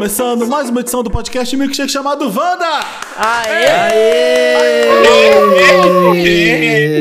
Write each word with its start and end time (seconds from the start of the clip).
Começando 0.00 0.46
mais 0.46 0.70
uma 0.70 0.80
edição 0.80 1.02
do 1.02 1.10
podcast 1.10 1.54
Milkshake 1.54 1.92
chamado 1.92 2.24
Wanda! 2.24 2.80
Aê! 3.18 4.88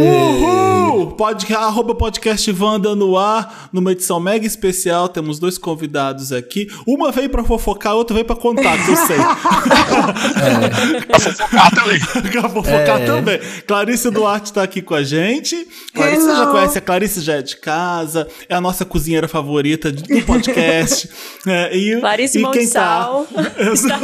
Uhul! 0.01 0.78
Pod, 1.07 1.53
arroba 1.53 1.95
podcast 1.95 2.51
Wanda 2.51 2.95
no 2.95 3.17
ar, 3.17 3.69
numa 3.71 3.91
edição 3.91 4.19
mega 4.19 4.45
especial. 4.45 5.09
Temos 5.09 5.39
dois 5.39 5.57
convidados 5.57 6.31
aqui. 6.31 6.67
Uma 6.85 7.11
veio 7.11 7.29
pra 7.29 7.43
fofocar, 7.43 7.93
a 7.93 7.95
outra 7.95 8.13
veio 8.13 8.25
pra 8.25 8.35
contar, 8.35 8.77
que 8.83 8.91
eu 8.91 8.95
sei. 8.95 9.17
Pra 11.07 11.19
fofocar 11.19 11.71
também. 11.71 11.99
pra 12.31 12.49
fofocar 12.49 13.05
também. 13.05 13.39
Clarice 13.67 14.09
Duarte 14.09 14.53
tá 14.53 14.63
aqui 14.63 14.81
com 14.81 14.95
a 14.95 15.03
gente. 15.03 15.67
Clarice 15.93 16.21
você 16.21 16.35
já 16.35 16.47
conhece, 16.47 16.77
a 16.77 16.81
Clarice 16.81 17.21
já 17.21 17.33
é 17.35 17.41
de 17.41 17.57
casa, 17.57 18.27
é 18.47 18.55
a 18.55 18.61
nossa 18.61 18.85
cozinheira 18.85 19.27
favorita 19.27 19.91
do 19.91 20.21
podcast. 20.25 21.09
É, 21.47 21.75
e, 21.75 21.99
Clarice 21.99 22.37
e 22.37 22.41
Mão 22.41 22.51
quem 22.51 22.61
de 22.61 22.67
Sal 22.67 23.25
está, 23.73 23.99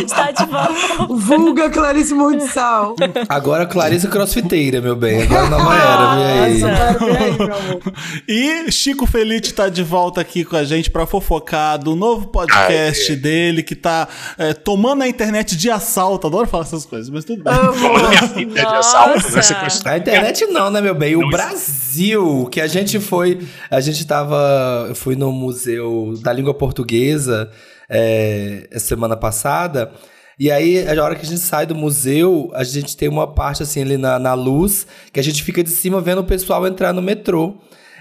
está 0.00 0.30
de 0.30 0.46
volta. 0.46 0.74
Vulga 1.14 1.68
Clarice 1.70 2.14
Mão 2.14 2.32
de 2.32 2.46
Sal. 2.48 2.94
Agora 3.28 3.66
Clarice 3.66 4.06
crossfiteira, 4.08 4.80
meu 4.80 4.94
bem. 4.94 5.22
Agora 5.22 5.50
nova 5.50 5.74
era, 5.74 5.95
vem 6.16 6.40
aí. 6.40 6.58
Nossa, 6.60 6.98
pera 6.98 7.24
aí, 7.24 7.32
meu 7.38 7.54
amor. 7.56 7.82
E 8.28 8.72
Chico 8.72 9.06
Felite 9.06 9.52
tá 9.54 9.68
de 9.68 9.82
volta 9.82 10.20
aqui 10.20 10.44
com 10.44 10.56
a 10.56 10.64
gente 10.64 10.90
pra 10.90 11.06
fofocar 11.06 11.78
do 11.78 11.94
novo 11.96 12.26
podcast 12.28 13.14
dele, 13.16 13.62
que 13.62 13.74
tá 13.74 14.08
é, 14.38 14.52
tomando 14.52 15.02
a 15.02 15.08
internet 15.08 15.56
de 15.56 15.70
assalto. 15.70 16.26
Adoro 16.26 16.46
falar 16.46 16.64
essas 16.64 16.84
coisas, 16.84 17.08
mas 17.10 17.24
tudo 17.24 17.42
bem. 17.42 17.52
Falando 17.54 18.08
minha 18.08 18.22
vida 18.22 18.54
de 18.60 18.66
assalto, 18.66 19.16
né? 19.16 19.20
Você 19.22 19.36
Nossa. 19.36 19.54
conhece- 19.54 19.88
A 19.88 19.96
internet 19.98 20.46
não, 20.46 20.70
né, 20.70 20.80
meu 20.80 20.94
bem? 20.94 21.14
O 21.16 21.20
Não, 21.20 21.28
isso- 21.28 21.36
Brasil, 21.36 22.48
que 22.50 22.60
a 22.60 22.66
gente 22.66 22.98
foi. 23.00 23.40
A 23.70 23.80
gente 23.80 24.04
tava. 24.06 24.86
Eu 24.88 24.94
fui 24.94 25.14
no 25.16 25.30
Museu 25.32 26.14
da 26.22 26.32
Língua 26.32 26.54
Portuguesa 26.54 27.50
é, 27.88 28.68
semana 28.78 29.16
passada. 29.16 29.90
E 30.38 30.50
aí, 30.50 30.86
a 30.86 31.02
hora 31.02 31.14
que 31.14 31.24
a 31.24 31.28
gente 31.28 31.40
sai 31.40 31.64
do 31.64 31.74
museu, 31.74 32.50
a 32.52 32.62
gente 32.62 32.94
tem 32.94 33.08
uma 33.08 33.26
parte 33.26 33.62
assim 33.62 33.80
ali 33.80 33.96
na, 33.96 34.18
na 34.18 34.34
luz, 34.34 34.86
que 35.10 35.18
a 35.18 35.22
gente 35.22 35.42
fica 35.42 35.64
de 35.64 35.70
cima 35.70 35.98
vendo 35.98 36.20
o 36.20 36.24
pessoal 36.24 36.66
entrar 36.66 36.92
no 36.92 37.00
metrô. 37.00 37.56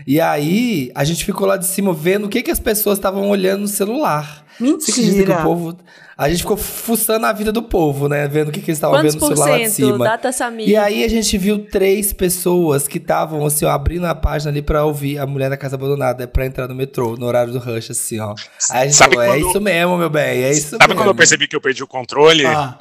E 0.06 0.20
aí, 0.20 0.92
a 0.94 1.06
gente 1.06 1.24
ficou 1.24 1.48
lá 1.48 1.56
de 1.56 1.66
cima 1.66 1.94
vendo 1.94 2.26
o 2.26 2.30
que, 2.30 2.44
que 2.44 2.52
as 2.52 2.60
pessoas 2.60 2.98
estavam 2.98 3.30
olhando 3.30 3.62
no 3.62 3.68
celular. 3.70 4.45
Você 4.60 4.92
acredita 4.92 5.14
que 5.14 5.20
Mentira. 5.20 5.40
o 5.40 5.44
povo. 5.44 5.78
A 6.18 6.30
gente 6.30 6.40
ficou 6.40 6.56
fuçando 6.56 7.26
a 7.26 7.34
vida 7.34 7.52
do 7.52 7.62
povo, 7.62 8.08
né? 8.08 8.26
Vendo 8.26 8.48
o 8.48 8.52
que, 8.52 8.62
que 8.62 8.72
eles 8.72 8.78
estavam 8.78 9.02
vendo 9.02 9.16
no 9.16 9.20
celular 9.20 9.50
lá 9.50 9.58
de 9.58 9.70
cima. 9.70 10.06
Data 10.06 10.32
Samir. 10.32 10.70
E 10.70 10.78
aí 10.78 11.04
a 11.04 11.10
gente 11.10 11.38
viu 11.38 11.66
três 11.66 12.14
pessoas 12.14 12.88
que 12.88 12.98
estavam, 13.00 13.46
assim, 13.46 13.66
ó, 13.66 13.70
abrindo 13.72 14.06
a 14.06 14.16
página 14.16 14.50
ali 14.50 14.62
pra 14.62 14.86
ouvir 14.86 15.20
a 15.20 15.26
mulher 15.28 15.50
da 15.50 15.58
casa 15.58 15.76
abandonada, 15.76 16.26
pra 16.26 16.46
entrar 16.46 16.70
no 16.70 16.76
metrô, 16.76 17.18
no 17.18 17.26
horário 17.26 17.52
do 17.52 17.60
rush, 17.60 17.92
assim, 17.92 18.18
ó. 18.22 18.34
Aí 18.72 18.84
a 18.84 18.86
gente 18.86 18.96
Sabe 18.96 19.16
falou, 19.16 19.30
é 19.30 19.38
quando- 19.40 19.50
isso 19.50 19.60
mesmo, 19.62 19.98
meu 19.98 20.10
bem, 20.10 20.44
é 20.44 20.52
isso 20.52 20.70
Sabe 20.70 20.88
mesmo. 20.88 20.96
quando 21.02 21.08
eu 21.10 21.16
percebi 21.16 21.48
que 21.50 21.56
eu 21.56 21.60
perdi 21.62 21.84
o 21.84 21.88
controle? 21.88 22.46
Ah, 22.46 22.78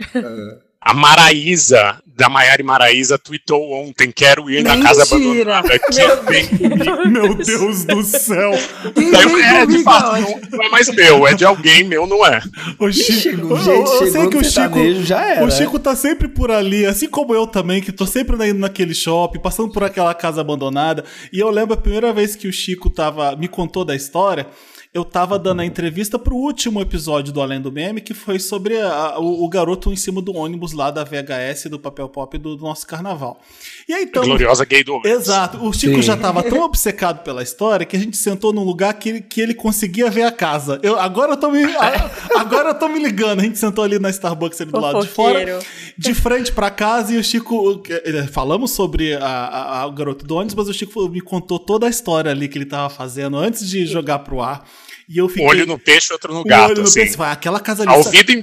A 0.81 0.95
Maraísa, 0.95 1.97
da 2.17 2.29
Maiara 2.29 2.61
e 2.63 2.65
Maraísa, 2.65 3.19
tweetou 3.19 3.73
ontem: 3.73 4.11
quero 4.13 4.49
ir 4.51 4.63
na 4.63 4.81
casa 4.81 5.05
Mentira. 5.17 5.59
abandonada. 5.59 5.79
Comigo. 5.81 7.09
meu 7.11 7.35
Deus 7.35 7.85
do 7.85 8.03
céu! 8.03 8.53
Eu 8.97 9.39
é, 9.39 9.67
de 9.67 9.83
fato, 9.83 10.21
não, 10.21 10.41
não 10.51 10.65
é 10.65 10.69
mais 10.71 10.89
meu, 10.95 11.27
é 11.27 11.35
de 11.35 11.45
alguém, 11.45 11.85
meu 11.85 12.07
não 12.07 12.25
é. 12.25 12.41
O 12.79 12.91
Chico, 12.93 13.49
eu- 13.49 13.57
gente, 13.59 13.69
eu, 13.69 13.87
sei 13.87 14.13
chegou 14.13 14.31
que 14.31 14.37
o 14.37 14.45
Chico, 14.45 15.03
já 15.05 15.25
era. 15.25 15.45
o 15.45 15.51
Chico 15.51 15.79
tá 15.79 15.97
sempre 15.97 16.29
por 16.29 16.51
ali, 16.51 16.87
assim 16.87 17.09
como 17.09 17.35
eu 17.35 17.47
também, 17.47 17.83
que 17.83 17.93
tô 17.93 18.07
sempre 18.07 18.35
indo 18.49 18.61
naquele 18.61 18.95
shopping, 18.95 19.41
passando 19.41 19.73
por 19.73 19.83
aquela 19.83 20.15
casa 20.15 20.41
abandonada. 20.41 21.05
E 21.33 21.41
eu 21.41 21.51
lembro 21.51 21.75
a 21.75 21.77
primeira 21.77 22.13
vez 22.13 22.37
que 22.37 22.47
o 22.49 22.53
Chico 22.53 22.89
tava, 22.91 23.35
me 23.37 23.49
contou 23.49 23.85
da 23.85 23.95
história. 23.95 24.47
Eu 24.95 25.05
tava 25.05 25.41
dando 25.41 25.59
a 25.61 25.67
entrevista 25.67 26.21
pro 26.21 26.37
último 26.37 26.81
episódio 26.81 27.33
do 27.33 27.43
Além 27.43 27.61
do 27.61 27.73
Meme, 27.73 28.01
que 28.01 28.15
foi 28.15 28.39
sobre 28.39 28.81
a- 28.81 29.19
o, 29.19 29.43
o 29.43 29.49
garoto 29.49 29.93
em 29.93 29.97
cima 29.97 30.23
do 30.23 30.33
ônibus 30.37 30.73
lá 30.73 30.89
da 30.89 31.03
VHS, 31.03 31.65
do 31.69 31.81
papel 31.81 32.09
pop 32.09 32.39
do, 32.39 32.55
do 32.55 32.63
nosso 32.63 32.87
carnaval. 32.87 33.41
E 33.89 33.93
aí, 33.93 34.05
então. 34.05 34.23
Gloriosa 34.23 34.65
gay 34.65 34.85
do 34.85 35.01
Exato. 35.05 35.59
O 35.67 35.73
Chico 35.73 35.97
Sim. 35.97 36.03
já 36.03 36.17
tava 36.17 36.45
tão 36.45 36.61
obcecado 36.63 37.25
pela 37.25 37.43
história 37.43 37.85
que 37.85 37.97
a 37.97 37.99
gente 37.99 38.17
sentou 38.17 38.53
num 38.53 38.63
lugar 38.63 38.95
que 38.95 39.09
ele, 39.09 39.21
que 39.21 39.41
ele 39.41 39.53
conseguia 39.53 40.09
ver 40.09 40.23
a 40.23 40.31
casa. 40.31 40.79
Eu, 40.81 40.97
agora, 40.97 41.33
eu 41.33 41.37
tô 41.39 41.51
me, 41.51 41.65
a- 41.65 42.11
agora 42.37 42.69
eu 42.69 42.79
tô 42.79 42.89
me 42.89 43.01
ligando. 43.03 43.41
A 43.41 43.43
gente 43.43 43.59
sentou 43.59 43.83
ali 43.83 43.99
na 43.99 44.11
Starbucks 44.11 44.61
ali 44.61 44.71
do 44.71 44.79
lado 44.79 45.01
de 45.01 45.09
fora, 45.09 45.59
de 45.99 46.15
frente 46.15 46.53
pra 46.53 46.71
casa, 46.71 47.13
e 47.13 47.17
o 47.19 47.25
Chico. 47.25 47.83
Falamos 48.31 48.71
sobre 48.71 49.15
a- 49.15 49.27
a- 49.27 49.81
a- 49.81 49.87
o 49.89 49.91
garoto 49.93 50.25
do 50.25 50.37
ônibus, 50.37 50.55
mas 50.55 50.69
o 50.69 50.73
Chico 50.73 51.09
me 51.09 51.21
contou 51.21 51.59
toda 51.59 51.89
a 51.89 51.91
história 51.91 52.31
ali 52.31 52.47
que 52.47 52.57
ele 52.57 52.67
tava 52.67 52.89
fazendo 52.89 53.37
antes 53.37 53.69
de 53.69 53.85
jogar 53.87 54.21
pro 54.21 54.41
ar. 54.41 54.65
E 55.09 55.19
eu 55.19 55.29
fiquei. 55.29 55.45
Um 55.45 55.49
olho 55.49 55.67
no 55.67 55.79
peixe, 55.79 56.13
outro 56.13 56.33
no 56.33 56.41
o 56.41 56.45
gato. 56.45 56.71
olho 56.71 56.77
no 56.79 56.83
assim. 56.89 57.01
peixe. 57.01 57.17
Vai, 57.17 57.33
aquela 57.33 57.61
casa 57.61 57.83
ali. 57.83 57.93
Ah, 57.93 57.97
ouvido, 57.97 58.33
em, 58.33 58.43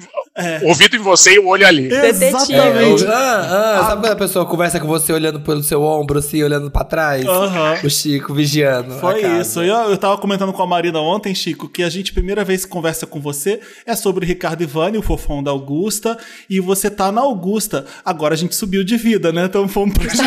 ouvido 0.64 0.96
em 0.96 1.00
você 1.00 1.34
e 1.36 1.40
o 1.40 1.48
olho 1.48 1.66
ali. 1.68 1.92
Exatamente. 1.92 3.04
É, 3.04 3.08
o- 3.08 3.12
ah, 3.12 3.80
ah, 3.80 3.86
sabe 3.88 4.02
quando 4.02 4.14
a 4.14 4.16
pessoa 4.16 4.46
conversa 4.46 4.80
com 4.80 4.88
você 4.88 5.12
olhando 5.12 5.40
pelo 5.42 5.64
seu 5.64 5.82
ombro, 5.82 6.20
assim, 6.20 6.42
olhando 6.44 6.70
pra 6.70 6.84
trás? 6.84 7.26
Aham. 7.26 7.80
O 7.84 7.90
Chico 7.90 8.34
vigiando. 8.34 8.94
Foi 9.00 9.22
isso. 9.40 9.62
Eu, 9.62 9.76
eu 9.92 9.98
tava 9.98 10.18
comentando 10.18 10.54
com 10.54 10.62
a 10.62 10.68
Marina 10.68 11.00
ontem, 11.00 11.34
Chico, 11.34 11.68
que 11.68 11.84
a 11.84 11.90
gente, 11.90 12.14
primeira 12.14 12.44
vez 12.44 12.66
que 12.66 12.72
conversa 12.72 13.08
com 13.08 13.20
você, 13.20 13.60
é 13.86 13.96
sobre 13.96 14.26
Ricardo 14.26 14.62
Ivani, 14.64 14.98
o 14.98 15.02
fofão 15.02 15.42
da 15.44 15.52
Augusta, 15.52 16.18
e 16.50 16.60
você 16.60 16.90
tá 16.90 17.12
na 17.12 17.22
Augusta. 17.22 17.86
Agora 18.06 18.34
a 18.36 18.38
gente 18.38 18.56
subiu 18.56 18.84
de 18.84 18.98
vida, 18.98 19.32
né? 19.32 19.46
Então 19.46 19.68
fomos 19.68 19.94
pra 19.98 20.12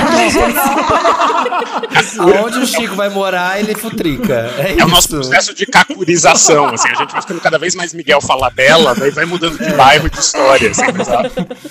Aonde 2.18 2.58
o 2.58 2.66
Chico 2.66 2.94
vai 2.94 3.08
morar, 3.08 3.58
ele 3.60 3.74
futrica. 3.74 4.50
É, 4.58 4.72
É 4.72 4.76
isso. 4.76 4.84
o 4.84 4.88
nosso 4.88 5.08
processo 5.08 5.54
de 5.54 5.66
cacurização, 5.66 6.23
assim, 6.32 6.88
a 6.88 6.94
gente 6.94 7.12
vai 7.12 7.20
ficando 7.22 7.40
cada 7.40 7.58
vez 7.58 7.74
mais 7.74 7.92
Miguel 7.94 8.20
Falabella, 8.20 8.94
daí 8.94 9.10
vai 9.10 9.24
mudando 9.24 9.60
É. 9.62 9.68
de 9.70 9.74
bairro, 9.74 10.08
de 10.10 10.18
história, 10.18 10.70
assim, 10.70 10.82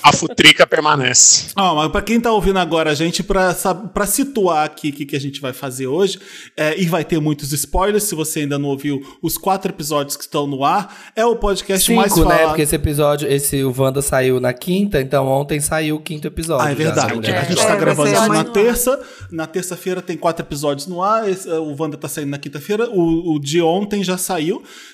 a, 0.02 0.08
a 0.08 0.12
futrica 0.12 0.66
permanece. 0.66 1.46
Ah, 1.56 1.74
mas 1.74 1.90
pra 1.90 2.02
quem 2.02 2.20
tá 2.20 2.30
ouvindo 2.32 2.58
agora 2.58 2.90
a 2.90 2.94
gente, 2.94 3.22
pra 3.22 3.54
situar 4.06 4.64
aqui 4.64 4.90
o 4.90 4.92
que, 4.92 5.06
que 5.06 5.16
a 5.16 5.20
gente 5.20 5.40
vai 5.40 5.52
fazer 5.52 5.86
hoje, 5.86 6.18
é, 6.56 6.78
e 6.80 6.86
vai 6.86 7.04
ter 7.04 7.20
muitos 7.20 7.52
spoilers, 7.52 8.04
se 8.04 8.14
você 8.14 8.40
ainda 8.40 8.58
não 8.58 8.68
ouviu 8.68 9.00
os 9.22 9.36
quatro 9.38 9.70
episódios 9.72 10.16
que 10.16 10.22
estão 10.24 10.46
no 10.46 10.64
ar, 10.64 10.94
é 11.16 11.24
o 11.24 11.36
podcast 11.36 11.92
mais 11.94 12.12
Cinco, 12.12 12.24
falado. 12.24 12.40
né? 12.40 12.46
Porque 12.48 12.62
esse 12.62 12.74
episódio, 12.74 13.28
esse 13.30 13.62
o 13.64 13.74
Wanda 13.76 14.02
saiu 14.02 14.40
na 14.40 14.52
quinta, 14.52 15.00
então 15.00 15.26
ontem 15.26 15.60
saiu 15.60 15.96
o 15.96 16.00
quinto 16.00 16.26
episódio. 16.26 16.66
Ah, 16.66 16.72
é 16.72 16.76
já, 16.76 16.84
verdade. 16.84 17.20
né? 17.30 17.38
A 17.38 17.44
gente 17.44 17.60
É, 17.60 17.66
tá 17.66 17.76
gravando 17.76 18.12
isso 18.12 18.28
na 18.28 18.44
terça. 18.44 19.00
Na 19.30 19.46
terça-feira 19.46 20.00
tem 20.02 20.16
quatro 20.16 20.44
episódios 20.44 20.86
no 20.86 21.02
ar. 21.02 21.28
Esse, 21.28 21.48
o 21.48 21.74
Wanda 21.78 21.96
tá 21.96 22.08
saindo 22.08 22.30
na 22.30 22.38
quinta-feira. 22.38 22.88
O, 22.90 23.34
o 23.34 23.38
de 23.40 23.60
ontem 23.62 24.02
já 24.04 24.16
saiu. 24.18 24.43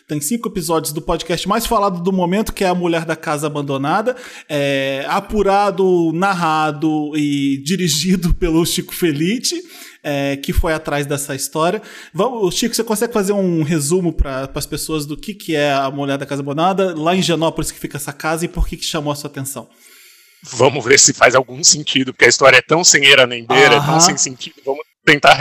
Tem 0.06 0.20
cinco 0.20 0.48
episódios 0.48 0.92
do 0.92 1.00
podcast 1.00 1.48
mais 1.48 1.66
falado 1.66 2.02
do 2.02 2.12
momento, 2.12 2.52
que 2.52 2.64
é 2.64 2.68
A 2.68 2.74
Mulher 2.74 3.04
da 3.04 3.16
Casa 3.16 3.46
Abandonada. 3.46 4.16
É, 4.48 5.04
apurado, 5.08 6.12
narrado 6.12 7.12
e 7.16 7.62
dirigido 7.64 8.34
pelo 8.38 8.64
Chico 8.66 8.94
Felite. 8.94 9.54
é, 10.02 10.36
que 10.36 10.52
foi 10.52 10.72
atrás 10.72 11.06
dessa 11.06 11.34
história. 11.34 11.82
Vamos, 12.12 12.54
Chico, 12.54 12.74
você 12.74 12.84
consegue 12.84 13.12
fazer 13.12 13.32
um 13.32 13.62
resumo 13.62 14.12
para 14.12 14.50
as 14.54 14.66
pessoas 14.66 15.06
do 15.06 15.16
que, 15.16 15.34
que 15.34 15.54
é 15.54 15.72
a 15.72 15.90
Mulher 15.90 16.18
da 16.18 16.26
Casa 16.26 16.42
Abandonada, 16.42 16.94
lá 16.96 17.14
em 17.14 17.22
Genópolis 17.22 17.70
que 17.70 17.78
fica 17.78 17.96
essa 17.96 18.12
casa 18.12 18.44
e 18.44 18.48
por 18.48 18.66
que, 18.66 18.76
que 18.76 18.84
chamou 18.84 19.12
a 19.12 19.16
sua 19.16 19.28
atenção? 19.28 19.68
Vamos 20.42 20.84
ver 20.84 20.98
se 20.98 21.12
faz 21.12 21.34
algum 21.34 21.62
sentido, 21.62 22.12
porque 22.12 22.24
a 22.24 22.28
história 22.28 22.56
é 22.56 22.62
tão 22.62 22.82
sem 22.82 23.04
eira 23.04 23.26
nem 23.26 23.44
beira, 23.46 23.74
é 23.74 23.80
tão 23.80 24.00
sem 24.00 24.16
sentido. 24.16 24.56
Vamos 24.64 24.80
tentar 25.04 25.38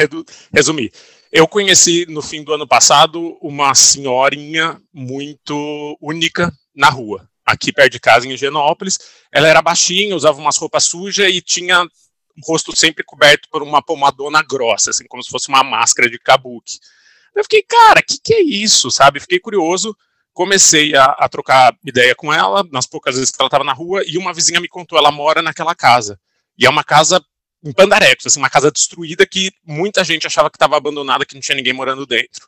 resumir. 0.53 0.91
Eu 1.31 1.47
conheci 1.47 2.07
no 2.09 2.23
fim 2.23 2.43
do 2.43 2.53
ano 2.53 2.67
passado 2.67 3.37
uma 3.40 3.76
senhorinha 3.76 4.81
muito 4.91 5.96
única 6.02 6.52
na 6.76 6.90
rua, 6.90 7.29
aqui 7.46 7.72
perto 7.72 7.91
de 7.91 7.99
casa 7.99 8.28
em 8.28 8.31
Higienópolis. 8.31 8.97
Ela 9.31 9.47
era 9.47 9.61
baixinha, 9.61 10.16
usava 10.16 10.40
umas 10.40 10.58
roupas 10.58 10.85
sujas 10.85 11.31
e 11.31 11.40
tinha 11.40 11.84
o 11.84 12.52
rosto 12.52 12.76
sempre 12.76 13.03
coberto 13.03 13.47
por 13.52 13.61
uma 13.61 13.79
pomadona 13.79 14.41
grossa, 14.41 14.90
assim, 14.90 15.05
como 15.08 15.22
se 15.22 15.29
fosse 15.29 15.49
uma 15.49 15.64
máscara 15.64 16.09
de 16.09 16.17
kabuki. 16.17 16.79
Eu 17.35 17.43
fiquei, 17.43 17.61
cara, 17.61 18.02
que 18.02 18.17
que 18.20 18.34
é 18.34 18.41
isso, 18.41 18.90
sabe? 18.90 19.20
Fiquei 19.20 19.40
curioso, 19.40 19.96
comecei 20.34 20.96
a, 20.96 21.05
a 21.05 21.29
trocar 21.29 21.75
ideia 21.85 22.16
com 22.16 22.34
ela, 22.34 22.67
nas 22.72 22.87
poucas 22.87 23.16
vezes 23.16 23.29
que 23.29 23.40
ela 23.40 23.47
estava 23.47 23.64
na 23.64 23.73
rua, 23.73 24.02
e 24.03 24.17
uma 24.17 24.34
vizinha 24.34 24.59
me 24.59 24.67
contou, 24.67 24.97
ela 24.97 25.11
mora 25.11 25.43
naquela 25.43 25.75
casa. 25.75 26.20
E 26.58 26.66
é 26.66 26.70
uma 26.70 26.84
casa 26.84 27.23
em 27.64 27.73
Pandarecos, 27.73 28.26
assim, 28.26 28.40
uma 28.40 28.50
casa 28.50 28.72
destruída 28.72 29.26
que 29.26 29.52
muita 29.66 30.03
gente 30.03 30.26
achava 30.26 30.50
que 30.50 30.56
estava 30.56 30.78
abandonada, 30.78 31.26
que 31.26 31.34
não 31.34 31.41
tinha 31.41 31.56
ninguém 31.56 31.73
morando 31.73 32.06
dentro. 32.06 32.47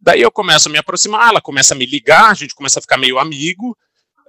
Daí 0.00 0.20
eu 0.20 0.30
começo 0.30 0.68
a 0.68 0.72
me 0.72 0.78
aproximar, 0.78 1.30
ela 1.30 1.40
começa 1.40 1.74
a 1.74 1.76
me 1.76 1.86
ligar, 1.86 2.30
a 2.30 2.34
gente 2.34 2.54
começa 2.54 2.78
a 2.78 2.82
ficar 2.82 2.96
meio 2.96 3.18
amigo, 3.18 3.76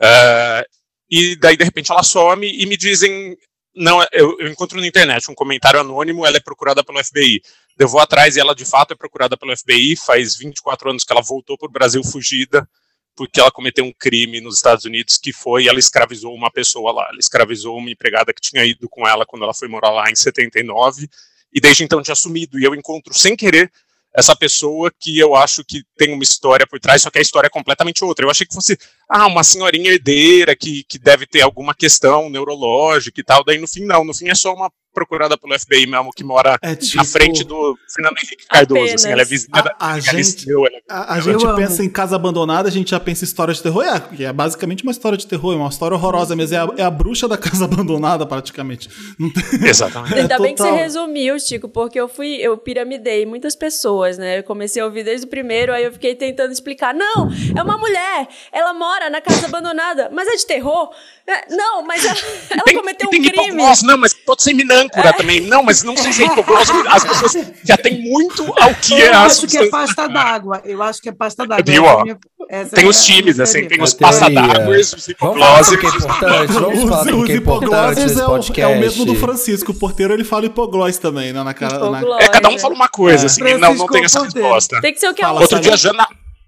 eh, 0.02 0.66
e 1.10 1.36
daí 1.36 1.56
de 1.56 1.64
repente 1.64 1.92
ela 1.92 2.02
some 2.02 2.48
e 2.48 2.66
me 2.66 2.78
dizem, 2.78 3.38
não, 3.76 4.02
eu, 4.12 4.40
eu 4.40 4.48
encontro 4.48 4.80
na 4.80 4.88
internet 4.88 5.30
um 5.30 5.36
comentário 5.36 5.80
anônimo, 5.80 6.26
ela 6.26 6.38
é 6.38 6.40
procurada 6.40 6.84
pelo 6.84 7.04
FBI. 7.04 7.42
Eu 7.78 7.88
vou 7.88 8.00
atrás 8.00 8.36
e 8.36 8.40
ela 8.40 8.56
de 8.56 8.66
fato 8.66 8.94
é 8.94 8.96
procurada 8.96 9.38
pelo 9.38 9.56
FBI, 9.56 9.96
faz 9.98 10.38
24 10.38 10.90
anos 10.90 11.04
que 11.04 11.12
ela 11.12 11.22
voltou 11.22 11.58
para 11.58 11.68
o 11.68 11.72
Brasil 11.72 12.04
fugida, 12.04 12.68
porque 13.16 13.40
ela 13.40 13.52
cometeu 13.52 13.86
um 13.86 13.94
crime 13.94 14.42
nos 14.42 14.56
Estados 14.56 14.86
Unidos 14.86 15.18
que 15.18 15.32
foi, 15.32 15.68
ela 15.68 15.80
escravizou 15.80 16.34
uma 16.34 16.52
pessoa 16.52 16.92
lá, 16.92 17.08
ela 17.10 17.20
escravizou 17.20 17.78
uma 17.78 17.90
empregada 17.90 18.34
que 18.34 18.42
tinha 18.42 18.64
ido 18.66 18.90
com 18.90 19.08
ela 19.08 19.26
quando 19.26 19.44
ela 19.44 19.54
foi 19.54 19.68
morar 19.68 19.92
lá 19.92 20.10
em 20.10 20.16
79, 20.16 21.10
e 21.54 21.62
desde 21.62 21.84
então 21.84 22.02
tinha 22.02 22.16
sumido, 22.16 22.60
e 22.60 22.64
eu 22.64 22.76
encontro 22.76 23.14
sem 23.14 23.36
querer 23.36 23.72
essa 24.16 24.36
pessoa 24.36 24.92
que 24.98 25.20
eu 25.20 25.36
acho 25.36 25.64
que 25.64 25.84
tem 25.98 26.14
uma 26.14 26.24
história 26.24 26.66
por 26.66 26.80
trás, 26.80 27.02
só 27.02 27.10
que 27.10 27.20
a 27.20 27.22
história 27.22 27.48
é 27.48 27.50
completamente 27.50 28.04
outra. 28.04 28.26
Eu 28.26 28.30
achei 28.30 28.48
que 28.48 28.54
fosse, 28.54 28.78
ah, 29.10 29.28
uma 29.28 29.44
senhorinha 29.44 29.92
herdeira 29.92 30.56
que, 30.56 30.84
que 30.88 30.98
deve 31.00 31.26
ter 31.26 31.42
alguma 31.42 31.74
questão 31.74 32.30
neurológica 32.30 33.20
e 33.20 33.24
tal, 33.24 33.44
daí 33.44 33.58
no 33.60 33.68
fim 33.68 33.86
não, 33.86 34.04
no 34.04 34.14
fim 34.14 34.30
é 34.30 34.36
só 34.36 34.54
uma 34.54 34.72
procurada 34.94 35.38
pelo 35.38 35.54
FBI 35.60 35.88
mesmo, 35.88 36.10
que 36.16 36.24
mora 36.24 36.58
É 36.62 36.74
tipo- 36.74 36.96
na 36.96 37.04
frente 37.04 37.44
do 37.44 37.78
Fernando 37.94 38.16
Henrique 38.18 38.46
Cardoso, 38.48 38.94
assim, 38.96 39.10
ela 39.10 39.24
é 39.24 39.26
vizinha 39.26 39.50
A- 39.52 39.62
da 39.62 39.76
a 39.78 40.00
gente- 40.00 40.50
ela 40.50 40.68
é 40.68 40.82
A, 40.90 41.16
a 41.16 41.18
Eu 41.18 41.22
gente 41.24 41.46
amo. 41.46 41.58
pensa 41.58 41.84
em 41.84 41.90
Casa 41.90 42.16
Abandonada, 42.16 42.70
a 42.70 42.72
gente 42.72 42.92
já 42.92 43.00
pensa 43.00 43.26
em 43.26 43.28
história 43.28 43.54
de 43.54 43.62
terror. 43.62 43.84
É, 43.84 44.00
que 44.00 44.24
é 44.24 44.32
basicamente 44.32 44.84
uma 44.84 44.94
história 44.94 45.18
de 45.18 45.28
terror, 45.28 45.52
é 45.52 45.58
uma 45.58 45.68
história 45.68 45.96
horrorosa 45.96 46.34
mesmo. 46.34 46.56
É 46.56 46.60
a, 46.60 46.70
é 46.78 46.84
a 46.84 46.90
bruxa 46.90 47.28
da 47.28 47.38
Casa 47.38 47.66
Abandonada, 47.68 48.26
praticamente. 48.26 48.88
Tem- 49.18 49.68
Exatamente. 49.70 50.14
Ainda 50.18 50.40
bem 50.40 50.56
que 50.56 50.62
você 50.62 50.72
resumiu, 50.72 51.38
Chico, 51.42 51.68
porque 51.68 52.00
eu 52.00 52.08
fui, 52.08 52.36
eu 52.36 52.58
piramidei 52.58 53.26
muitas 53.26 53.54
pessoas, 53.54 54.18
né? 54.18 54.40
Eu 54.40 54.44
comecei 54.44 54.82
a 54.82 54.86
ouvir 54.86 55.04
desde 55.04 55.26
o 55.28 55.30
primeiro, 55.30 55.74
aí 55.74 55.84
eu 55.84 55.92
fiquei 55.92 56.16
tentando 56.16 56.54
explicar. 56.54 56.94
Não, 56.94 57.30
é 57.54 57.62
uma 57.62 57.78
mulher, 57.78 58.30
ela 58.54 58.74
mora 58.74 58.95
na 59.10 59.22
casa 59.22 59.46
abandonada, 59.46 60.10
mas 60.14 60.28
é 60.28 60.36
de 60.36 60.46
terror? 60.46 60.90
É, 61.28 61.46
Não, 61.56 61.82
mas 61.84 62.06
ela, 62.06 62.18
ela 62.52 62.64
Tem- 62.64 62.76
cometeu 62.76 63.08
um 63.08 63.12
tem 63.12 63.22
crime. 63.24 63.48
hipoglose, 63.48 63.86
não, 63.86 63.98
mas 63.98 64.14
pode 64.14 64.44
ser 64.44 64.54
minâncora 64.54 65.12
também. 65.14 65.42
Não, 65.42 65.64
mas 65.64 65.82
não 65.84 65.98
seja 65.98 66.24
hipoglose, 66.24 66.72
as 66.88 67.04
pessoas 67.04 67.36
já 67.64 67.76
têm 67.78 68.02
muito 68.10 68.44
ao 68.62 68.74
que 68.76 68.94
Eu 68.94 69.08
é 69.08 69.14
a 69.14 69.22
acho 69.24 69.48
que 69.48 69.58
é 69.58 69.62
substância. 69.62 69.72
pasta 69.72 70.08
d'água. 70.08 70.62
Eu 70.66 70.82
acho 70.84 71.02
que 71.02 71.10
é 71.10 71.12
pasta 71.12 71.46
d'água. 71.48 71.64
Viu, 71.66 71.84
é 71.86 71.88
ó? 71.90 72.04
essa 72.50 72.76
Tem 72.76 72.86
é 72.86 72.88
os 72.88 73.04
times, 73.04 73.40
assim, 73.40 73.68
tem 73.68 73.82
os 73.82 73.94
A 73.94 73.98
teoria. 73.98 74.20
passadáguas, 74.20 74.94
os 74.94 75.08
Vamos 75.20 75.40
falar 75.40 75.62
hipoglose. 75.62 75.72
do 75.72 75.78
que 75.80 75.86
é 75.86 75.90
importante, 75.90 76.52
vamos 76.54 76.84
falar 76.84 77.02
Os, 77.02 77.06
do 77.08 77.26
que 77.26 77.32
é 77.32 77.36
importante 77.36 77.36
hipogloses 77.38 78.04
nesse 78.04 78.20
é 78.22 78.24
o, 78.24 78.28
podcast. 78.28 78.62
é 78.62 78.68
o 78.68 78.80
mesmo 78.80 79.06
do 79.06 79.16
Francisco. 79.16 79.72
O 79.72 79.76
porteiro 79.76 80.14
ele 80.14 80.24
fala 80.24 80.46
hipoglós 80.46 80.98
também, 81.00 81.34
né? 81.34 81.44
Na 81.44 81.54
cara. 81.56 81.90
na-. 81.90 82.22
É, 82.22 82.28
cada 82.28 82.50
um 82.50 82.60
fala 82.60 82.76
uma 82.76 82.88
coisa, 82.88 83.24
É. 83.24 83.26
assim, 83.26 83.42
não, 83.58 83.74
não 83.74 83.88
tem 83.88 84.06
essa 84.06 84.22
resposta. 84.24 84.80
Tem 84.80 84.94
que 84.94 85.00
ser 85.00 85.10
o 85.10 85.14
que 85.16 85.24
é 85.24 85.28
Outro 85.28 85.60
dia, 85.60 85.76
Jana, 85.76 86.08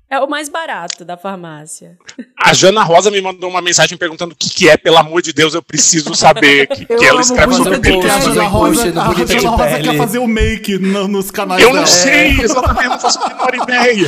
é 0.09 0.19
o 0.19 0.30
mais 0.30 0.48
barato 0.50 1.04
da 1.04 1.18
farmácia. 1.18 1.98
a 2.42 2.54
Jana 2.54 2.83
Rosa 2.83 3.12
me 3.12 3.19
mandou 3.21 3.50
uma 3.50 3.62
mensagem 3.62 3.98
perguntando 3.98 4.33
o 4.33 4.36
que, 4.38 4.50
que 4.50 4.69
é, 4.69 4.77
pelo 4.77 4.98
amor 4.98 5.21
de 5.21 5.33
Deus, 5.33 5.54
eu 5.54 5.62
preciso 5.62 6.15
saber. 6.15 6.68
Que, 6.68 6.86
que 6.95 7.06
ela 7.06 7.21
escreve 7.21 7.54
sobre 7.56 7.75
Porque 7.80 7.89
a 8.07 8.18
É, 8.18 8.21
Jana 8.21 8.44
Rosa, 8.44 8.81
a 8.81 8.86
Jana 8.86 9.01
Rosa 9.04 9.25
Pele. 9.68 9.83
quer 9.89 9.98
fazer 9.98 10.19
o 10.19 10.27
make 10.27 10.77
no- 10.77 11.07
nos 11.07 11.30
canais 11.31 11.62
Eu 11.62 11.69
dela. 11.69 11.81
não 11.81 11.88
sei, 11.88 12.39
exatamente, 12.42 12.83
eu 12.86 12.89
não 12.92 13.00
faço 13.00 13.19
a 13.21 13.27
menor 13.27 13.54
ideia. 13.63 14.07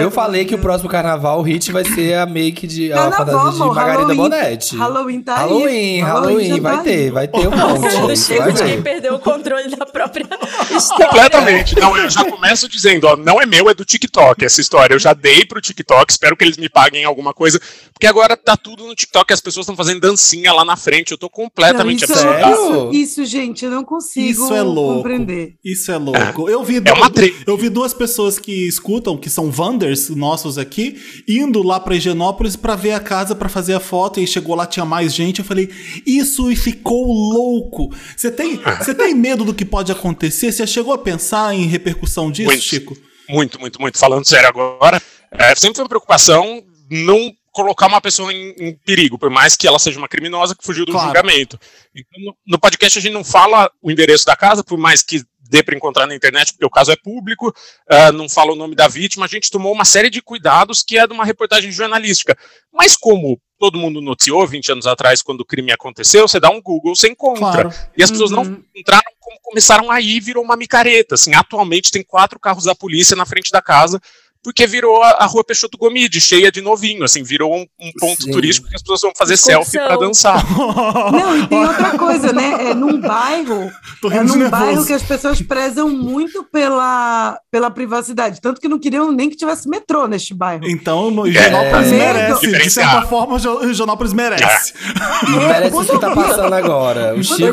Eu 0.00 0.10
falei 0.10 0.44
que 0.44 0.54
o 0.54 0.58
próximo 0.58 0.88
carnaval, 0.88 1.40
o 1.40 1.42
hit 1.42 1.70
vai 1.70 1.84
ser 1.84 2.14
a 2.14 2.26
make 2.26 2.66
de 2.66 2.92
a 2.92 2.96
Carnaval, 3.10 3.26
fantasia 3.26 3.52
de 3.52 3.58
Margarida 3.74 3.98
Halloween- 4.02 4.16
Bonete. 4.16 4.76
Halloween 4.76 5.22
tá 5.22 5.34
aí. 5.34 5.40
Halloween, 5.40 6.00
Halloween, 6.00 6.48
já 6.56 6.60
vai 6.62 6.76
tá 6.76 6.82
ter, 6.82 6.90
aí. 6.90 7.10
vai 7.10 7.28
ter 7.28 7.38
um 7.38 7.50
Do 7.50 7.56
monte. 7.56 8.34
Vai 8.38 8.52
de 8.52 8.62
quem 8.64 8.82
perdeu 8.82 9.14
o 9.14 9.18
controle 9.18 9.68
da 9.76 9.84
própria 9.86 10.26
história. 10.76 11.06
Completamente. 11.06 11.78
Não, 11.78 11.96
eu 11.96 12.08
já 12.10 12.24
começo 12.24 12.68
dizendo, 12.68 13.06
ó, 13.06 13.16
não 13.16 13.40
é 13.40 13.46
meu, 13.46 13.68
é 13.68 13.74
do 13.74 13.84
TikTok 13.84 14.44
essa 14.44 14.60
história. 14.62 14.94
Eu 14.94 14.98
já 14.98 15.12
dei 15.12 15.44
pro 15.44 15.60
TikTok, 15.60 16.10
espero 16.10 16.36
que 16.36 16.44
eles 16.44 16.56
me 16.56 16.68
paguem 16.68 17.04
alguma 17.04 17.34
coisa, 17.34 17.60
porque 17.92 18.06
agora 18.06 18.36
tá 18.36 18.56
tudo 18.56 18.86
no 18.86 18.94
TikTok, 18.94 19.32
as 19.32 19.40
pessoas 19.40 19.64
estão 19.64 19.76
fazendo 19.76 20.00
dancinha 20.00 20.52
lá 20.52 20.64
na 20.64 20.76
frente, 20.76 21.12
eu 21.12 21.18
tô 21.18 21.28
completamente 21.28 22.08
Não, 22.08 22.16
isso, 22.16 22.26
absurdo. 22.28 22.40
Sério? 22.40 22.90
isso, 22.92 23.20
isso, 23.20 23.24
gente, 23.26 23.64
eu 23.64 23.70
não 23.70 23.84
consigo 23.84 24.26
Isso 24.28 24.54
é 24.54 24.62
louco. 24.62 24.96
compreender. 24.96 25.54
Isso 25.64 25.90
é 25.92 25.98
louco. 25.98 26.48
Eu 26.48 26.64
vi, 26.64 26.80
É 26.84 26.92
uma 26.92 27.10
tre- 27.10 27.34
eu 27.46 27.56
vi 27.56 27.68
duas 27.68 27.92
pessoas 27.92 28.38
que 28.38 28.66
escutam, 28.66 29.16
que 29.16 29.28
são 29.28 29.50
Wanders 29.56 30.08
nossos 30.10 30.56
aqui, 30.58 30.96
indo 31.28 31.62
lá 31.62 31.78
pra 31.80 31.94
Higienópolis 31.96 32.56
pra 32.56 32.74
ver 32.76 32.92
a 32.92 33.00
casa, 33.00 33.34
pra 33.34 33.48
fazer 33.48 33.74
a 33.74 33.80
foto, 33.80 34.20
e 34.20 34.26
chegou 34.26 34.54
lá, 34.54 34.66
tinha 34.66 34.84
mais 34.84 35.12
gente. 35.12 35.40
Eu 35.40 35.44
falei, 35.44 35.68
isso 36.06 36.50
e 36.50 36.56
ficou 36.56 37.06
louco. 37.12 37.90
Você 38.16 38.30
tem, 38.30 38.60
você 38.78 38.94
tem 38.94 39.14
medo 39.14 39.44
do 39.44 39.52
que 39.54 39.64
pode 39.64 39.90
acontecer? 39.92 40.52
Você 40.52 40.66
chegou 40.66 40.92
a 40.92 40.98
pensar 40.98 41.54
em 41.54 41.66
repercussão 41.66 42.30
disso, 42.30 42.48
Muito. 42.48 42.62
Chico? 42.62 42.96
Muito, 43.32 43.58
muito, 43.58 43.80
muito. 43.80 43.98
Falando 43.98 44.26
sério 44.26 44.48
agora, 44.48 45.00
é, 45.30 45.54
sempre 45.54 45.76
foi 45.76 45.84
uma 45.84 45.88
preocupação 45.88 46.62
não 46.90 47.32
colocar 47.50 47.86
uma 47.86 48.00
pessoa 48.00 48.32
em, 48.32 48.54
em 48.58 48.74
perigo, 48.74 49.18
por 49.18 49.30
mais 49.30 49.56
que 49.56 49.66
ela 49.66 49.78
seja 49.78 49.98
uma 49.98 50.08
criminosa 50.08 50.54
que 50.54 50.64
fugiu 50.64 50.84
do 50.86 50.92
Claro. 50.92 51.06
julgamento. 51.08 51.58
Então, 51.94 52.22
no, 52.24 52.36
no 52.46 52.58
podcast 52.58 52.98
a 52.98 53.02
gente 53.02 53.12
não 53.12 53.24
fala 53.24 53.70
o 53.80 53.90
endereço 53.90 54.24
da 54.24 54.36
casa, 54.36 54.64
por 54.64 54.78
mais 54.78 55.02
que 55.02 55.22
dê 55.50 55.62
para 55.62 55.76
encontrar 55.76 56.06
na 56.06 56.14
internet, 56.14 56.52
porque 56.52 56.64
o 56.64 56.70
caso 56.70 56.90
é 56.90 56.96
público, 56.96 57.54
ah, 57.86 58.10
não 58.10 58.26
fala 58.26 58.52
o 58.52 58.56
nome 58.56 58.74
da 58.74 58.88
vítima, 58.88 59.26
a 59.26 59.28
gente 59.28 59.50
tomou 59.50 59.70
uma 59.72 59.84
série 59.84 60.08
de 60.08 60.22
cuidados 60.22 60.82
que 60.82 60.96
é 60.96 61.06
de 61.06 61.12
uma 61.12 61.26
reportagem 61.26 61.70
jornalística. 61.70 62.36
Mas 62.72 62.96
como 62.96 63.38
todo 63.62 63.78
mundo 63.78 64.00
noticiou 64.00 64.44
20 64.44 64.72
anos 64.72 64.86
atrás, 64.88 65.22
quando 65.22 65.42
o 65.42 65.44
crime 65.44 65.70
aconteceu, 65.70 66.26
você 66.26 66.40
dá 66.40 66.50
um 66.50 66.60
Google, 66.60 66.96
você 66.96 67.06
encontra. 67.06 67.62
Claro. 67.70 67.72
E 67.96 68.02
as 68.02 68.10
pessoas 68.10 68.32
não 68.32 68.42
Uhum. 68.42 68.60
entraram 68.74 69.04
como 69.20 69.38
começaram 69.40 69.88
aí, 69.88 70.18
virou 70.18 70.42
uma 70.42 70.56
micareta. 70.56 71.14
Assim, 71.14 71.32
atualmente 71.32 71.92
tem 71.92 72.02
quatro 72.02 72.40
carros 72.40 72.64
da 72.64 72.74
polícia 72.74 73.14
na 73.14 73.24
frente 73.24 73.52
da 73.52 73.62
casa, 73.62 74.00
porque 74.42 74.66
virou 74.66 75.02
a, 75.02 75.10
a 75.20 75.26
rua 75.26 75.44
Peixoto 75.44 75.78
Gomide, 75.78 76.20
cheia 76.20 76.50
de 76.50 76.60
novinho, 76.60 77.04
assim, 77.04 77.22
virou 77.22 77.54
um, 77.54 77.64
um 77.80 77.92
ponto 77.98 78.22
Sim. 78.24 78.30
turístico 78.32 78.68
que 78.68 78.74
as 78.74 78.82
pessoas 78.82 79.00
vão 79.02 79.12
fazer 79.16 79.34
Excursão. 79.34 79.62
selfie 79.64 79.78
para 79.78 79.96
dançar. 79.96 80.42
Não, 81.12 81.38
e 81.38 81.46
tem 81.46 81.58
outra 81.64 81.96
coisa, 81.98 82.32
né? 82.32 82.70
É 82.70 82.74
num 82.74 83.00
bairro, 83.00 83.70
é 84.10 84.22
num 84.22 84.50
bairro 84.50 84.66
nervoso. 84.66 84.86
que 84.86 84.92
as 84.92 85.02
pessoas 85.02 85.40
prezam 85.42 85.88
muito 85.88 86.42
pela, 86.44 87.38
pela 87.50 87.70
privacidade. 87.70 88.40
Tanto 88.40 88.60
que 88.60 88.68
não 88.68 88.78
queriam 88.78 89.12
nem 89.12 89.30
que 89.30 89.36
tivesse 89.36 89.68
metrô 89.68 90.06
neste 90.08 90.34
bairro. 90.34 90.68
Então, 90.68 91.10
no 91.10 91.26
Higienópolis 91.26 91.92
É. 91.92 91.98
merece. 91.98 92.46
De 92.52 92.70
certa 92.70 93.02
forma, 93.02 93.34
o 93.36 93.70
Higienópolis 93.70 94.12
merece. 94.12 94.72
E 95.22 95.30
merece 95.30 95.70
quando 95.70 95.84
isso 95.84 95.92
que 95.94 96.00
tá 96.00 96.14
passando 96.14 96.52
agora. 96.54 97.14
O 97.14 97.22
Chico 97.22 97.52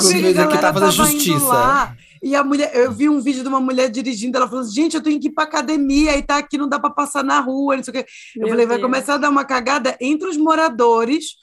que 0.50 0.58
tá 0.58 0.74
fazendo 0.74 0.92
justiça. 0.92 1.46
lá, 1.46 1.94
e 2.22 2.36
a 2.36 2.44
mulher, 2.44 2.76
eu 2.76 2.92
vi 2.92 3.08
um 3.10 3.20
vídeo 3.20 3.44
de 3.44 3.50
uma 3.50 3.60
mulher 3.60 3.90
dirigindo, 3.90 4.38
ela 4.38 4.48
falou 4.48 4.64
assim, 4.64 4.74
gente, 4.74 4.96
eu 4.96 5.02
tenho 5.04 5.20
que 5.20 5.28
ir 5.28 5.32
pra 5.32 5.46
academia 5.46 6.18
e 6.18 6.24
tá 6.24 6.38
aqui, 6.38 6.58
não 6.58 6.68
dá 6.68 6.80
pra 6.80 6.90
passar 6.90 7.24
na 7.24 7.40
rua, 7.40 7.78
não 7.78 7.84
sei 7.84 7.92
o 7.92 7.94
quê. 7.94 8.06
Eu 8.36 8.42
Meu 8.42 8.50
falei, 8.50 8.66
vai 8.66 8.78
Deus. 8.78 8.90
começar 8.90 9.14
a 9.16 9.18
dar 9.18 9.30
uma 9.30 9.46
cagada 9.46 9.98
entre 10.02 10.28
os 10.28 10.38
moradores 10.38 11.36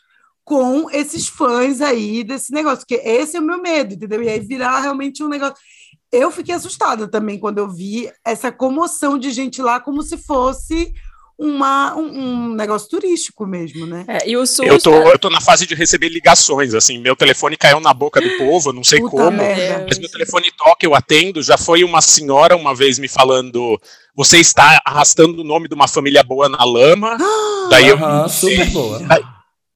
com 0.45 0.89
esses 0.91 1.27
fãs 1.27 1.81
aí 1.81 2.23
desse 2.23 2.53
negócio, 2.53 2.87
porque 2.87 3.03
esse 3.05 3.37
é 3.37 3.41
o 3.41 3.43
meu 3.43 3.61
medo, 3.61 3.95
entendeu? 3.95 4.23
E 4.23 4.29
aí 4.29 4.39
virar 4.39 4.81
realmente 4.81 5.23
um 5.23 5.29
negócio. 5.29 5.57
Eu 6.13 6.31
fiquei 6.31 6.55
assustada 6.55 7.09
também 7.09 7.39
quando 7.39 7.59
eu 7.59 7.69
vi 7.69 8.11
essa 8.25 8.53
comoção 8.53 9.19
de 9.19 9.33
gente 9.33 9.61
lá, 9.61 9.81
como 9.81 10.03
se 10.03 10.17
fosse 10.17 10.93
uma, 11.39 11.95
um, 11.95 12.19
um 12.51 12.55
negócio 12.55 12.89
turístico 12.89 13.47
mesmo, 13.47 13.87
né? 13.87 14.05
É, 14.09 14.29
e 14.29 14.37
o 14.37 14.47
susto. 14.47 14.65
Eu 14.65 14.81
tô, 14.81 14.95
eu 14.95 15.19
tô 15.19 15.29
na 15.31 15.41
fase 15.41 15.67
de 15.67 15.75
receber 15.75 16.09
ligações, 16.09 16.75
assim, 16.75 16.99
meu 16.99 17.15
telefone 17.15 17.57
caiu 17.57 17.79
na 17.79 17.93
boca 17.93 18.21
do 18.21 18.31
povo, 18.39 18.73
não 18.73 18.83
sei 18.83 19.01
Puta 19.01 19.11
como. 19.17 19.37
merda. 19.37 19.85
Mas 19.89 19.99
meu 19.99 20.11
telefone 20.11 20.51
toca, 20.57 20.87
eu 20.87 20.95
atendo. 20.95 21.43
Já 21.43 21.59
foi 21.59 21.85
uma 21.85 22.01
senhora 22.01 22.57
uma 22.57 22.75
vez 22.75 22.99
me 22.99 23.07
falando: 23.09 23.79
você 24.15 24.39
está 24.39 24.81
arrastando 24.85 25.43
o 25.43 25.45
nome 25.45 25.69
de 25.69 25.75
uma 25.75 25.87
família 25.87 26.23
boa 26.23 26.49
na 26.49 26.65
lama. 26.65 27.17
Daí 27.69 27.89
eu. 27.89 27.97
Aham, 27.97 28.29
super 28.29 28.71
boa. 28.71 29.03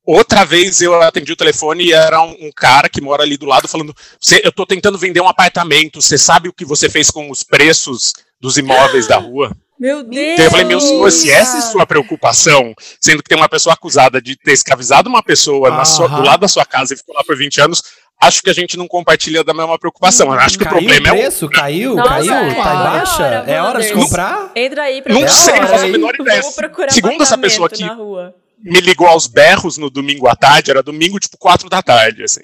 Outra 0.07 0.45
vez 0.45 0.81
eu 0.81 1.01
atendi 1.03 1.31
o 1.33 1.37
telefone 1.37 1.85
e 1.85 1.93
era 1.93 2.23
um, 2.23 2.35
um 2.47 2.51
cara 2.55 2.89
que 2.89 3.01
mora 3.03 3.23
ali 3.23 3.37
do 3.37 3.45
lado 3.47 3.69
falando: 3.69 3.95
"Você- 4.19 4.41
eu 4.43 4.51
tô 4.51 4.65
tentando 4.65 4.97
vender 4.97 5.21
um 5.21 5.29
apartamento, 5.29 6.01
você 6.01 6.17
sabe 6.17 6.49
o 6.49 6.53
que 6.53 6.65
você 6.65 6.89
fez 6.89 7.11
com 7.11 7.31
os 7.31 7.43
preços 7.43 8.15
dos 8.41 8.57
imóveis 8.57 9.07
da 9.07 9.19
rua? 9.19 9.55
Meu 9.81 10.03
Deus! 10.05 10.37
Daí 10.37 10.45
eu 10.47 10.51
falei, 10.51 10.67
meu 10.67 10.79
senhor, 10.81 11.11
se 11.11 11.31
essa 11.31 11.57
é 11.57 11.61
sua 11.63 11.87
preocupação, 11.87 12.75
sendo 13.01 13.23
que 13.23 13.29
tem 13.31 13.39
uma 13.39 13.49
pessoa 13.49 13.73
acusada 13.73 14.21
de 14.21 14.37
ter 14.37 14.53
escravizado 14.53 15.09
uma 15.09 15.23
pessoa 15.23 15.71
na 15.71 15.85
sua- 15.87 16.07
do 16.09 16.23
lado 16.23 16.41
da 16.41 16.49
sua 16.49 16.67
casa 16.67 16.93
e 16.93 16.97
ficou 16.99 17.15
lá 17.15 17.25
por 17.25 17.35
20 17.37 17.61
anos, 17.63 17.83
acho 18.21 18.43
que 18.43 18.51
a 18.51 18.53
gente 18.53 18.77
não 18.77 18.87
compartilha 18.87 19.43
da 19.43 19.55
mesma 19.55 19.79
preocupação. 19.79 20.27
Eu 20.27 20.39
acho 20.39 20.59
que 20.59 20.65
o 20.65 20.69
problema 20.69 21.07
o 21.07 21.09
é 21.09 21.13
o. 21.13 21.17
preço? 21.17 21.49
Caiu? 21.49 21.95
Nossa, 21.97 22.09
caiu? 22.11 22.35
é. 22.35 22.55
Tá 22.55 22.75
em 22.75 22.79
baixa? 22.79 23.23
É 23.23 23.27
hora, 23.41 23.51
É 23.53 23.63
hora 23.63 23.81
de 23.83 23.93
comprar? 23.95 24.53
Entra 24.55 24.83
aí 24.83 25.01
pra 25.01 25.15
Não 25.15 25.23
É 25.25 25.29
sei, 25.29 25.59
não 25.61 25.69
faço 25.69 25.85
a 25.85 25.89
menor 25.89 26.15
ideia. 26.15 26.43
Segundo 26.91 27.23
essa 27.23 27.39
pessoa 27.39 27.67
aqui, 27.67 27.85
me 28.63 28.81
ligou 28.83 29.07
aos 29.07 29.27
berros 29.27 29.79
no 29.79 29.89
domingo 29.89 30.29
à 30.29 30.37
tarde, 30.37 30.71
era 30.71 30.83
domingo 30.83 31.19
tipo 31.19 31.39
4 31.39 31.71
da 31.71 31.83
tarde, 31.83 32.23
assim. 32.23 32.43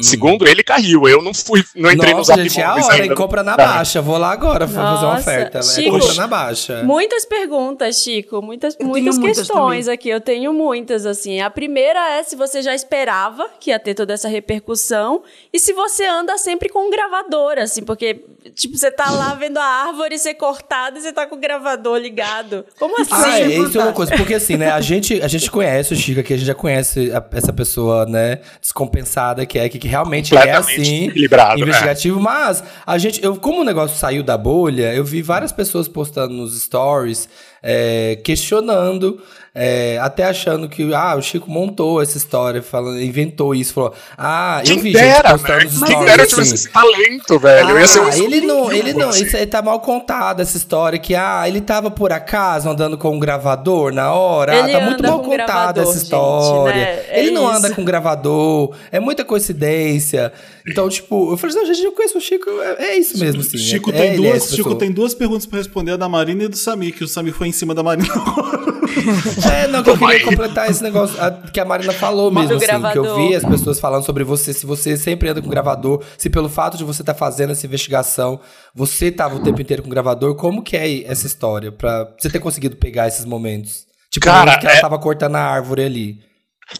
Segundo 0.00 0.46
ele, 0.46 0.62
caiu. 0.62 1.08
Eu 1.08 1.20
não 1.22 1.34
fui, 1.34 1.64
não 1.74 1.90
entrei 1.90 2.12
Nossa, 2.14 2.32
no 2.32 2.36
Zap 2.36 2.42
gente, 2.48 2.60
é 2.60 2.64
a 2.64 2.74
hora, 2.74 2.94
hein? 2.96 3.02
ainda. 3.02 3.14
Compra 3.14 3.42
na 3.42 3.56
baixa. 3.56 4.00
Vou 4.00 4.16
lá 4.16 4.30
agora 4.32 4.66
fazer 4.68 4.78
uma 4.80 4.92
Nossa, 5.14 5.20
oferta. 5.20 5.58
né? 5.58 5.64
Chico. 5.64 5.98
Compra 5.98 6.14
na 6.14 6.26
baixa. 6.26 6.82
Muitas 6.84 7.24
perguntas, 7.24 7.96
Chico. 7.96 8.40
Muitas, 8.40 8.76
Eu 8.78 8.86
muitas 8.86 9.18
muitas 9.18 9.38
questões 9.38 9.88
aqui. 9.88 10.08
Eu 10.08 10.20
tenho 10.20 10.52
muitas, 10.52 11.04
assim. 11.06 11.40
A 11.40 11.50
primeira 11.50 11.98
é 12.18 12.22
se 12.22 12.36
você 12.36 12.62
já 12.62 12.74
esperava 12.74 13.48
que 13.58 13.70
ia 13.70 13.78
ter 13.78 13.94
toda 13.94 14.12
essa 14.14 14.28
repercussão 14.28 15.22
e 15.52 15.58
se 15.58 15.72
você 15.72 16.04
anda 16.06 16.36
sempre 16.38 16.68
com 16.68 16.86
um 16.86 16.90
gravador, 16.90 17.58
assim, 17.58 17.82
porque, 17.82 18.24
tipo, 18.54 18.76
você 18.76 18.90
tá 18.90 19.10
lá 19.10 19.34
vendo 19.34 19.58
a 19.58 19.64
árvore 19.64 20.18
ser 20.18 20.34
cortada 20.34 20.98
e 20.98 21.02
você 21.02 21.12
tá 21.12 21.26
com 21.26 21.34
o 21.36 21.38
gravador 21.38 21.96
ligado. 21.98 22.64
Como 22.78 23.00
assim? 23.00 23.10
Ah, 23.12 23.40
é, 23.40 23.46
isso 23.48 23.80
é 23.80 23.82
uma 23.82 23.92
coisa, 23.92 24.16
porque 24.16 24.34
assim, 24.34 24.56
né, 24.56 24.70
a 24.70 24.80
gente, 24.80 25.20
a 25.22 25.28
gente 25.28 25.50
conhece 25.50 25.92
o 25.92 25.96
Chico 25.96 26.20
aqui, 26.20 26.34
a 26.34 26.36
gente 26.36 26.46
já 26.46 26.54
conhece 26.54 27.10
a- 27.12 27.24
essa 27.32 27.52
pessoa, 27.52 28.06
né, 28.06 28.40
descompensada 28.60 29.44
que 29.44 29.58
é, 29.58 29.68
que, 29.68 29.87
que 29.88 29.90
realmente 29.90 30.36
é 30.36 30.52
assim, 30.52 31.10
investigativo, 31.56 32.20
mas 32.20 32.62
a 32.86 32.98
gente, 32.98 33.24
eu, 33.24 33.36
como 33.36 33.62
o 33.62 33.64
negócio 33.64 33.96
saiu 33.96 34.22
da 34.22 34.36
bolha, 34.36 34.94
eu 34.94 35.02
vi 35.02 35.22
várias 35.22 35.50
pessoas 35.50 35.88
postando 35.88 36.34
nos 36.34 36.60
stories, 36.60 37.28
é, 37.62 38.20
questionando 38.22 39.20
é, 39.60 39.98
até 39.98 40.22
achando 40.22 40.68
que 40.68 40.94
ah, 40.94 41.16
o 41.16 41.20
Chico 41.20 41.50
montou 41.50 42.00
essa 42.00 42.16
história, 42.16 42.62
falando, 42.62 43.02
inventou 43.02 43.52
isso, 43.52 43.74
falou: 43.74 43.92
Ah, 44.16 44.60
eu 44.64 44.74
Quem 44.74 44.78
vi 44.78 44.92
dera, 44.92 45.30
gente 45.30 45.42
postando 45.42 45.58
né? 45.58 45.64
Quem 45.64 45.70
stories. 45.70 46.04
dera 46.04 46.22
eu 46.22 46.24
assim. 46.40 46.54
esse 46.54 46.70
talento, 46.70 47.38
velho. 47.40 47.70
eu 47.70 47.80
ia 47.80 47.86
ser 47.88 48.00
um 48.00 48.06
Ah, 48.06 48.16
ele 48.18 48.40
não, 48.42 48.72
ele 48.72 48.92
não, 48.92 49.08
assim. 49.08 49.24
isso 49.24 49.36
aí 49.36 49.46
tá 49.46 49.60
mal 49.60 49.80
contado 49.80 50.40
essa 50.40 50.56
história 50.56 50.96
que 50.96 51.12
ah, 51.16 51.42
ele 51.48 51.60
tava 51.60 51.90
por 51.90 52.12
acaso 52.12 52.68
andando 52.68 52.96
com 52.96 53.16
um 53.16 53.18
gravador 53.18 53.92
na 53.92 54.12
hora. 54.12 54.56
Ele 54.56 54.70
ah, 54.70 54.78
tá 54.78 54.84
muito 54.84 55.00
anda 55.00 55.10
mal 55.10 55.20
contada 55.22 55.44
gravador, 55.46 55.82
essa 55.82 55.92
gente, 55.94 56.02
história. 56.04 56.74
né? 56.74 57.04
É 57.08 57.20
ele 57.20 57.32
não 57.32 57.48
anda 57.48 57.66
isso. 57.66 57.74
com 57.74 57.84
gravador, 57.84 58.76
é 58.92 59.00
muita 59.00 59.24
coincidência. 59.24 60.32
Então, 60.68 60.88
tipo, 60.88 61.32
eu 61.32 61.36
falei, 61.36 61.56
não, 61.56 61.66
gente, 61.66 61.82
eu 61.82 61.92
conheço 61.92 62.18
o 62.18 62.20
Chico, 62.20 62.48
é, 62.60 62.90
é 62.90 62.98
isso 62.98 63.18
mesmo, 63.18 63.40
assim. 63.40 63.58
Chico, 63.58 63.90
é, 63.90 63.92
tem 63.92 64.02
é, 64.02 64.12
é 64.12 64.16
duas, 64.16 64.42
Chico 64.44 64.56
pessoa. 64.56 64.78
tem 64.78 64.92
duas 64.92 65.14
perguntas 65.14 65.46
pra 65.46 65.58
responder, 65.58 65.92
a 65.92 65.96
da 65.96 66.08
Marina 66.08 66.44
e 66.44 66.48
do 66.48 66.56
Samir, 66.56 66.94
que 66.94 67.02
o 67.02 67.08
Samir 67.08 67.32
foi 67.32 67.48
em 67.48 67.52
cima 67.52 67.74
da 67.74 67.82
Marina. 67.82 68.08
É, 69.52 69.66
não, 69.68 69.82
que 69.82 69.90
eu 69.90 69.98
queria 69.98 70.24
completar 70.24 70.70
esse 70.70 70.82
negócio 70.82 71.20
a- 71.22 71.30
que 71.30 71.60
a 71.60 71.64
Marina 71.64 71.92
falou 71.92 72.30
Do 72.30 72.40
mesmo, 72.40 72.56
assim, 72.56 72.92
que 72.92 72.98
eu 72.98 73.16
vi 73.16 73.34
as 73.34 73.44
pessoas 73.44 73.78
falando 73.80 74.04
sobre 74.04 74.24
você, 74.24 74.52
se 74.52 74.66
você 74.66 74.96
sempre 74.96 75.28
anda 75.28 75.40
com 75.42 75.48
gravador, 75.48 76.02
se 76.16 76.28
pelo 76.30 76.48
fato 76.48 76.76
de 76.76 76.84
você 76.84 77.02
estar 77.02 77.14
fazendo 77.14 77.50
essa 77.52 77.66
investigação, 77.66 78.40
você 78.74 79.10
tava 79.10 79.36
o 79.36 79.40
tempo 79.40 79.60
inteiro 79.60 79.82
com 79.82 79.88
gravador, 79.88 80.34
como 80.34 80.62
que 80.62 80.76
é 80.76 81.04
essa 81.04 81.26
história, 81.26 81.70
pra 81.72 82.08
você 82.18 82.28
ter 82.30 82.38
conseguido 82.40 82.76
pegar 82.76 83.08
esses 83.08 83.24
momentos? 83.24 83.86
Tipo, 84.10 84.24
Cara, 84.26 84.58
que 84.58 84.66
ela 84.66 84.76
é- 84.76 84.80
tava 84.80 84.98
cortando 84.98 85.36
a 85.36 85.40
árvore 85.42 85.84
ali. 85.84 86.28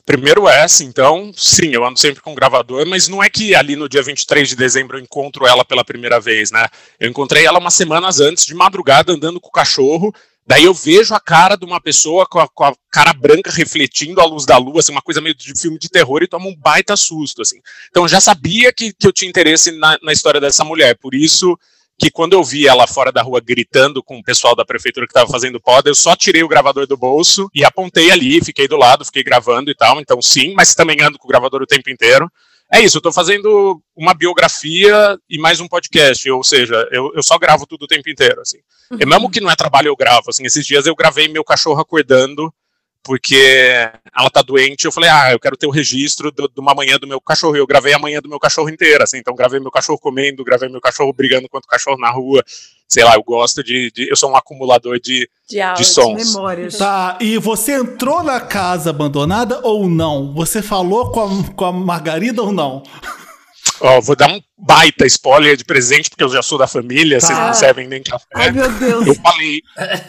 Primeiro 0.04 0.46
essa, 0.46 0.84
então, 0.84 1.30
sim, 1.34 1.70
eu 1.72 1.82
ando 1.82 1.98
sempre 1.98 2.20
com 2.20 2.34
gravador, 2.34 2.86
mas 2.86 3.08
não 3.08 3.22
é 3.22 3.30
que 3.30 3.54
ali 3.54 3.74
no 3.74 3.88
dia 3.88 4.02
23 4.02 4.46
de 4.46 4.54
dezembro 4.54 4.98
eu 4.98 5.02
encontro 5.02 5.46
ela 5.46 5.64
pela 5.64 5.82
primeira 5.82 6.20
vez, 6.20 6.50
né? 6.50 6.66
Eu 7.00 7.08
encontrei 7.08 7.46
ela 7.46 7.58
umas 7.58 7.72
semanas 7.72 8.20
antes, 8.20 8.44
de 8.44 8.54
madrugada, 8.54 9.12
andando 9.14 9.40
com 9.40 9.48
o 9.48 9.52
cachorro. 9.52 10.12
Daí 10.48 10.64
eu 10.64 10.72
vejo 10.72 11.14
a 11.14 11.20
cara 11.20 11.56
de 11.56 11.66
uma 11.66 11.78
pessoa 11.78 12.26
com 12.26 12.38
a, 12.40 12.48
com 12.48 12.64
a 12.64 12.72
cara 12.90 13.12
branca 13.12 13.50
refletindo 13.50 14.18
a 14.18 14.24
luz 14.24 14.46
da 14.46 14.56
lua, 14.56 14.80
assim, 14.80 14.92
uma 14.92 15.02
coisa 15.02 15.20
meio 15.20 15.34
de 15.34 15.52
filme 15.60 15.78
de 15.78 15.90
terror, 15.90 16.22
e 16.22 16.26
tomo 16.26 16.48
um 16.48 16.56
baita 16.56 16.96
susto, 16.96 17.42
assim. 17.42 17.60
Então 17.90 18.08
já 18.08 18.18
sabia 18.18 18.72
que, 18.72 18.94
que 18.94 19.06
eu 19.06 19.12
tinha 19.12 19.28
interesse 19.28 19.70
na, 19.72 19.98
na 20.02 20.10
história 20.10 20.40
dessa 20.40 20.64
mulher, 20.64 20.96
por 20.96 21.14
isso 21.14 21.54
que 21.98 22.10
quando 22.10 22.32
eu 22.32 22.42
vi 22.42 22.66
ela 22.66 22.86
fora 22.86 23.12
da 23.12 23.20
rua 23.20 23.42
gritando 23.44 24.02
com 24.02 24.18
o 24.18 24.22
pessoal 24.22 24.56
da 24.56 24.64
prefeitura 24.64 25.06
que 25.06 25.10
estava 25.10 25.30
fazendo 25.30 25.60
poda, 25.60 25.90
eu 25.90 25.94
só 25.94 26.16
tirei 26.16 26.42
o 26.42 26.48
gravador 26.48 26.86
do 26.86 26.96
bolso 26.96 27.50
e 27.54 27.62
apontei 27.62 28.10
ali, 28.10 28.42
fiquei 28.42 28.66
do 28.66 28.76
lado, 28.76 29.04
fiquei 29.04 29.22
gravando 29.22 29.70
e 29.70 29.74
tal. 29.74 30.00
Então, 30.00 30.22
sim, 30.22 30.54
mas 30.54 30.74
também 30.74 31.02
ando 31.02 31.18
com 31.18 31.26
o 31.26 31.28
gravador 31.28 31.60
o 31.60 31.66
tempo 31.66 31.90
inteiro. 31.90 32.30
É 32.70 32.80
isso, 32.80 32.98
eu 32.98 33.02
tô 33.02 33.10
fazendo 33.10 33.82
uma 33.96 34.12
biografia 34.12 35.18
e 35.28 35.38
mais 35.38 35.58
um 35.58 35.66
podcast, 35.66 36.30
ou 36.30 36.44
seja, 36.44 36.86
eu, 36.92 37.10
eu 37.14 37.22
só 37.22 37.38
gravo 37.38 37.66
tudo 37.66 37.84
o 37.84 37.86
tempo 37.86 38.10
inteiro, 38.10 38.42
assim. 38.42 38.58
E 39.00 39.06
mesmo 39.06 39.30
que 39.30 39.40
não 39.40 39.50
é 39.50 39.56
trabalho, 39.56 39.88
eu 39.88 39.96
gravo, 39.96 40.24
assim, 40.28 40.44
esses 40.44 40.66
dias 40.66 40.86
eu 40.86 40.94
gravei 40.94 41.28
meu 41.28 41.42
cachorro 41.42 41.80
acordando, 41.80 42.52
porque 43.08 43.90
ela 44.14 44.28
tá 44.30 44.42
doente, 44.42 44.84
eu 44.84 44.92
falei, 44.92 45.08
ah, 45.08 45.32
eu 45.32 45.40
quero 45.40 45.56
ter 45.56 45.66
o 45.66 45.70
registro 45.70 46.30
do- 46.30 46.46
de 46.46 46.60
uma 46.60 46.74
manhã 46.74 46.98
do 46.98 47.06
meu 47.06 47.18
cachorro, 47.18 47.56
e 47.56 47.58
eu 47.58 47.66
gravei 47.66 47.94
a 47.94 47.98
manhã 47.98 48.20
do 48.20 48.28
meu 48.28 48.38
cachorro 48.38 48.68
inteira, 48.68 49.04
assim, 49.04 49.16
então 49.16 49.34
gravei 49.34 49.58
meu 49.58 49.70
cachorro 49.70 49.98
comendo, 49.98 50.44
gravei 50.44 50.68
meu 50.68 50.80
cachorro 50.80 51.10
brigando 51.10 51.48
contra 51.48 51.66
o 51.66 51.70
cachorro 51.70 51.96
na 51.98 52.10
rua, 52.10 52.44
sei 52.86 53.04
lá, 53.04 53.14
eu 53.14 53.22
gosto 53.22 53.64
de, 53.64 53.90
de- 53.92 54.10
eu 54.10 54.16
sou 54.16 54.30
um 54.30 54.36
acumulador 54.36 55.00
de, 55.00 55.26
De 55.48 55.58
áudio. 55.58 55.82
de 55.82 55.88
sons. 55.90 56.34
Memórias. 56.34 56.76
Tá, 56.76 57.16
e 57.18 57.38
você 57.38 57.72
entrou 57.76 58.22
na 58.22 58.40
casa 58.42 58.90
abandonada 58.90 59.60
ou 59.62 59.88
não? 59.88 60.34
Você 60.34 60.60
falou 60.60 61.10
com 61.10 61.22
a, 61.22 61.52
com 61.54 61.64
a 61.64 61.72
Margarida 61.72 62.42
ou 62.42 62.52
não? 62.52 62.82
Ó, 63.80 64.00
vou 64.00 64.16
dar 64.16 64.28
um 64.28 64.40
baita 64.60 65.06
spoiler 65.06 65.56
de 65.56 65.64
presente, 65.64 66.10
porque 66.10 66.24
eu 66.24 66.28
já 66.28 66.42
sou 66.42 66.58
da 66.58 66.66
família, 66.66 67.20
vocês 67.20 67.38
Tá. 67.38 67.46
não 67.46 67.54
servem 67.54 67.86
nem 67.86 68.02
café. 68.02 68.26
Ai, 68.34 68.50
meu 68.50 68.68
Deus. 68.72 69.06
Eu 69.06 69.14
falei, 69.14 69.62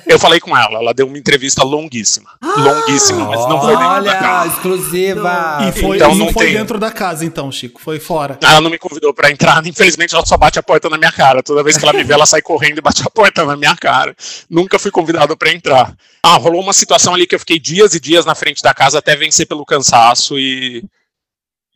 eu 0.07 0.19
falei 0.19 0.39
com 0.39 0.57
ela, 0.57 0.79
ela 0.79 0.93
deu 0.93 1.05
uma 1.05 1.17
entrevista 1.17 1.63
longuíssima. 1.63 2.29
longuíssima, 2.41 3.25
mas 3.25 3.39
não 3.47 3.61
foi 3.61 3.69
dentro 3.77 3.83
da 3.87 3.93
Olha, 3.95 4.15
casa. 4.17 4.53
exclusiva. 4.55 5.57
e 5.67 5.79
foi, 5.79 5.97
então 5.97 6.09
não 6.15 6.25
não 6.25 6.33
foi 6.33 6.45
tem. 6.47 6.53
dentro 6.55 6.79
da 6.79 6.91
casa, 6.91 7.23
então, 7.25 7.51
Chico. 7.51 7.79
Foi 7.79 7.99
fora. 7.99 8.39
Ela 8.41 8.59
não 8.61 8.71
me 8.71 8.77
convidou 8.79 9.13
pra 9.13 9.29
entrar, 9.29 9.63
infelizmente 9.65 10.15
ela 10.15 10.25
só 10.25 10.35
bate 10.35 10.57
a 10.57 10.63
porta 10.63 10.89
na 10.89 10.97
minha 10.97 11.11
cara. 11.11 11.43
Toda 11.43 11.61
vez 11.63 11.77
que 11.77 11.83
ela 11.83 11.93
me 11.93 12.03
vê, 12.03 12.13
ela 12.13 12.25
sai 12.25 12.41
correndo 12.41 12.79
e 12.79 12.81
bate 12.81 13.03
a 13.05 13.09
porta 13.09 13.45
na 13.45 13.55
minha 13.55 13.75
cara. 13.75 14.15
Nunca 14.49 14.79
fui 14.79 14.89
convidado 14.89 15.37
pra 15.37 15.51
entrar. 15.51 15.93
Ah, 16.23 16.37
rolou 16.37 16.61
uma 16.61 16.73
situação 16.73 17.13
ali 17.13 17.27
que 17.27 17.35
eu 17.35 17.39
fiquei 17.39 17.59
dias 17.59 17.93
e 17.93 17.99
dias 17.99 18.25
na 18.25 18.33
frente 18.35 18.63
da 18.63 18.73
casa 18.73 18.97
até 18.97 19.15
vencer 19.15 19.45
pelo 19.47 19.63
cansaço 19.65 20.39
e. 20.39 20.83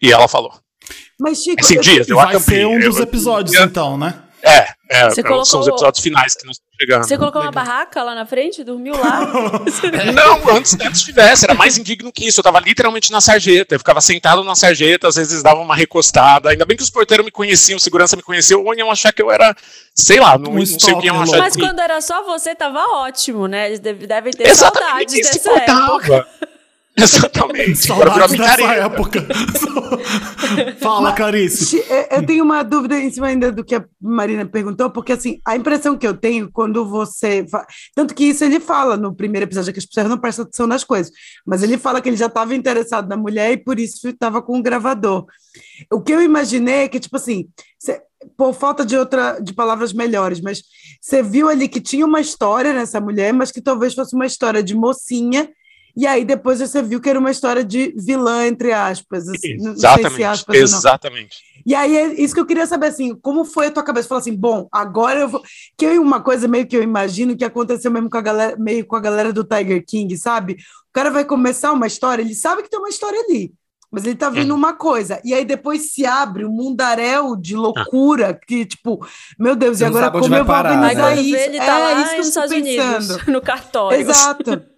E 0.01 0.12
ela 0.12 0.27
falou. 0.27 0.51
Mas, 1.19 1.39
Chico, 1.43 1.61
Assim, 1.61 1.79
dias, 1.79 2.07
eu 2.09 2.15
Vai 2.15 2.39
ser 2.39 2.65
um 2.65 2.79
dos 2.79 2.99
episódios, 2.99 3.55
eu- 3.55 3.65
então, 3.65 3.97
né? 3.97 4.15
É, 4.45 4.67
é, 4.89 5.09
Você 5.09 5.23
colocou 5.23 5.45
são 5.45 5.61
os 5.61 5.67
episódios 5.69 6.03
finais 6.03 6.35
que 6.35 6.45
nós 6.45 6.57
estamos 6.57 6.75
chegando. 6.77 7.03
Você 7.07 7.17
colocou 7.17 7.41
uma 7.41 7.49
barraca 7.51 8.03
lá 8.03 8.13
na 8.13 8.25
frente, 8.25 8.61
dormiu 8.61 8.93
lá? 8.93 9.21
Não, 10.13 10.57
antes, 10.57 10.77
antes 10.81 11.01
tivesse, 11.01 11.45
era 11.45 11.53
mais 11.53 11.77
indigno 11.77 12.11
que 12.11 12.27
isso. 12.27 12.41
Eu 12.41 12.43
tava 12.43 12.59
literalmente 12.59 13.09
na 13.09 13.21
sarjeta, 13.21 13.73
eu 13.75 13.79
ficava 13.79 14.01
sentado 14.01 14.43
na 14.43 14.53
sarjeta, 14.53 15.07
às 15.07 15.15
vezes 15.15 15.41
dava 15.41 15.61
uma 15.61 15.73
recostada. 15.73 16.49
Ainda 16.49 16.65
bem 16.65 16.75
que 16.75 16.83
os 16.83 16.89
porteiros 16.89 17.25
me 17.25 17.31
conheciam, 17.31 17.77
o 17.77 17.79
segurança 17.79 18.17
me 18.17 18.21
conheceu, 18.21 18.61
ou 18.65 18.75
iam 18.75 18.91
achar 18.91 19.13
que 19.13 19.21
eu 19.21 19.31
era, 19.31 19.55
sei 19.95 20.19
lá, 20.19 20.37
não, 20.37 20.51
Um 20.51 20.55
não 20.55 20.65
sei 20.65 20.93
o 20.93 20.99
que 20.99 21.05
iam 21.05 21.21
achar 21.21 21.37
Mas 21.37 21.55
quando 21.55 21.79
era 21.79 22.01
só 22.01 22.23
você, 22.25 22.53
tava 22.53 22.79
ótimo, 22.97 23.47
né? 23.47 23.67
Eles 23.67 23.79
deve- 23.79 24.05
devem 24.07 24.33
ter 24.33 24.45
Exatamente, 24.45 24.83
saudades 24.89 25.13
ninguém 25.13 25.23
se 25.31 25.39
dessa 25.39 25.51
época. 25.57 26.27
Exatamente. 26.97 27.91
Agora 27.91 28.12
virou 28.13 28.27
Saudades 28.29 28.57
dessa 28.57 28.73
época. 28.75 29.25
Fala, 30.79 31.12
Clarice. 31.13 31.65
Chi- 31.65 31.83
eu- 32.12 32.25
tenho 32.25 32.43
uma 32.43 32.63
dúvida 32.63 32.97
em 33.00 33.09
cima 33.12 33.27
ainda 33.27 33.51
do 33.51 33.63
que 33.63 33.75
a 33.75 33.83
Marina 34.00 34.45
perguntou, 34.45 34.89
porque 34.91 35.12
assim, 35.13 35.39
a 35.45 35.55
impressão 35.55 35.97
que 35.97 36.07
eu 36.07 36.13
tenho 36.15 36.51
quando 36.51 36.85
você. 36.88 37.45
fa- 37.50 37.65
Tanto 37.95 38.13
que 38.13 38.25
isso 38.25 38.43
ele 38.43 38.59
fala 38.59 38.95
no 38.95 39.13
primeiro 39.15 39.45
episódio, 39.45 39.73
que 39.73 39.79
as 39.79 39.85
pessoas 39.85 40.07
não 40.07 40.17
prestam 40.17 40.43
atenção 40.45 40.67
nas 40.67 40.83
coisas, 40.83 41.12
mas 41.45 41.63
ele 41.63 41.77
fala 41.77 42.01
que 42.01 42.09
ele 42.09 42.15
já 42.17 42.27
estava 42.27 42.55
interessado 42.55 43.07
na 43.09 43.17
mulher 43.17 43.51
e 43.53 43.57
por 43.57 43.79
isso 43.79 44.07
estava 44.09 44.41
com 44.41 44.57
um 44.57 44.62
gravador. 44.62 45.25
O 45.91 46.01
que 46.01 46.13
eu 46.13 46.21
imaginei 46.21 46.83
é 46.83 46.88
que, 46.88 47.00
tipo 47.00 47.15
assim, 47.17 47.47
cê- 47.79 48.01
por 48.38 48.53
falta 48.53 48.85
de 48.85 48.95
outra 48.95 49.39
de 49.39 49.53
palavras 49.53 49.91
melhores, 49.93 50.39
mas 50.39 50.62
você 51.01 51.21
viu 51.21 51.50
ali 51.50 51.67
que 51.67 51.81
tinha 51.81 52.05
uma 52.05 52.21
história 52.21 52.71
nessa 52.73 53.01
mulher, 53.01 53.33
mas 53.33 53.51
que 53.51 53.62
talvez 53.62 53.93
fosse 53.93 54.15
uma 54.15 54.25
história 54.25 54.63
de 54.63 54.75
mocinha. 54.75 55.50
E 55.95 56.07
aí 56.07 56.25
depois 56.25 56.59
você 56.59 56.81
viu 56.81 57.00
que 57.00 57.07
era 57.09 57.19
uma 57.19 57.29
história 57.29 57.63
de 57.63 57.93
vilã, 57.97 58.47
entre 58.47 58.71
aspas. 58.73 59.29
assim, 59.29 59.55
não 59.57 59.63
sei 59.63 59.73
se 59.73 59.79
Exatamente, 59.79 60.23
aspas 60.23 60.55
ou 60.55 60.62
não. 60.69 60.77
exatamente. 60.79 61.38
E 61.65 61.75
aí 61.75 61.95
é 61.95 62.07
isso 62.21 62.33
que 62.33 62.39
eu 62.39 62.45
queria 62.45 62.65
saber, 62.65 62.88
assim, 62.88 63.15
como 63.21 63.45
foi 63.45 63.67
a 63.67 63.71
tua 63.71 63.83
cabeça? 63.83 64.07
Falar 64.07 64.21
assim, 64.21 64.35
bom, 64.35 64.67
agora 64.71 65.19
eu 65.21 65.29
vou... 65.29 65.41
Que 65.77 65.85
eu, 65.85 66.01
uma 66.01 66.19
coisa 66.19 66.47
meio 66.47 66.65
que 66.67 66.75
eu 66.75 66.83
imagino 66.83 67.38
que 67.38 67.45
aconteceu 67.45 67.91
mesmo 67.91 68.09
com 68.09 68.17
a 68.17 68.21
galera, 68.21 68.57
meio 68.57 68.85
com 68.85 68.95
a 68.95 69.00
galera 69.00 69.31
do 69.31 69.43
Tiger 69.43 69.83
King, 69.85 70.17
sabe? 70.17 70.53
O 70.53 70.93
cara 70.93 71.09
vai 71.12 71.23
começar 71.23 71.71
uma 71.71 71.88
história, 71.88 72.21
ele 72.23 72.35
sabe 72.35 72.63
que 72.63 72.69
tem 72.69 72.79
uma 72.79 72.89
história 72.89 73.19
ali, 73.19 73.53
mas 73.91 74.03
ele 74.03 74.15
tá 74.15 74.29
vendo 74.29 74.50
Uhum. 74.51 74.57
uma 74.57 74.73
coisa, 74.73 75.21
e 75.23 75.33
aí 75.33 75.45
depois 75.45 75.93
se 75.93 76.05
abre 76.05 76.43
um 76.43 76.51
mundaréu 76.51 77.35
de 77.35 77.55
loucura, 77.55 78.33
que 78.33 78.65
tipo, 78.65 79.05
meu 79.39 79.55
Deus, 79.55 79.77
Você 79.77 79.83
e 79.83 79.88
agora 79.88 80.12
como 80.12 80.27
vai 80.27 80.39
eu 80.41 80.45
vou 80.45 80.53
parar, 80.53 80.69
né? 80.71 80.88
organizar 80.88 81.15
quando 81.15 81.25
isso? 81.25 81.35
ele 81.35 81.57
tá 81.59 81.79
é 81.79 81.83
lá 81.83 82.01
isso 82.01 82.17
nos 82.17 82.27
Estados 82.27 82.51
Unidos, 82.51 82.85
pensando. 83.07 83.23
no 83.31 83.41
cartório. 83.41 84.00
Exato. 84.01 84.73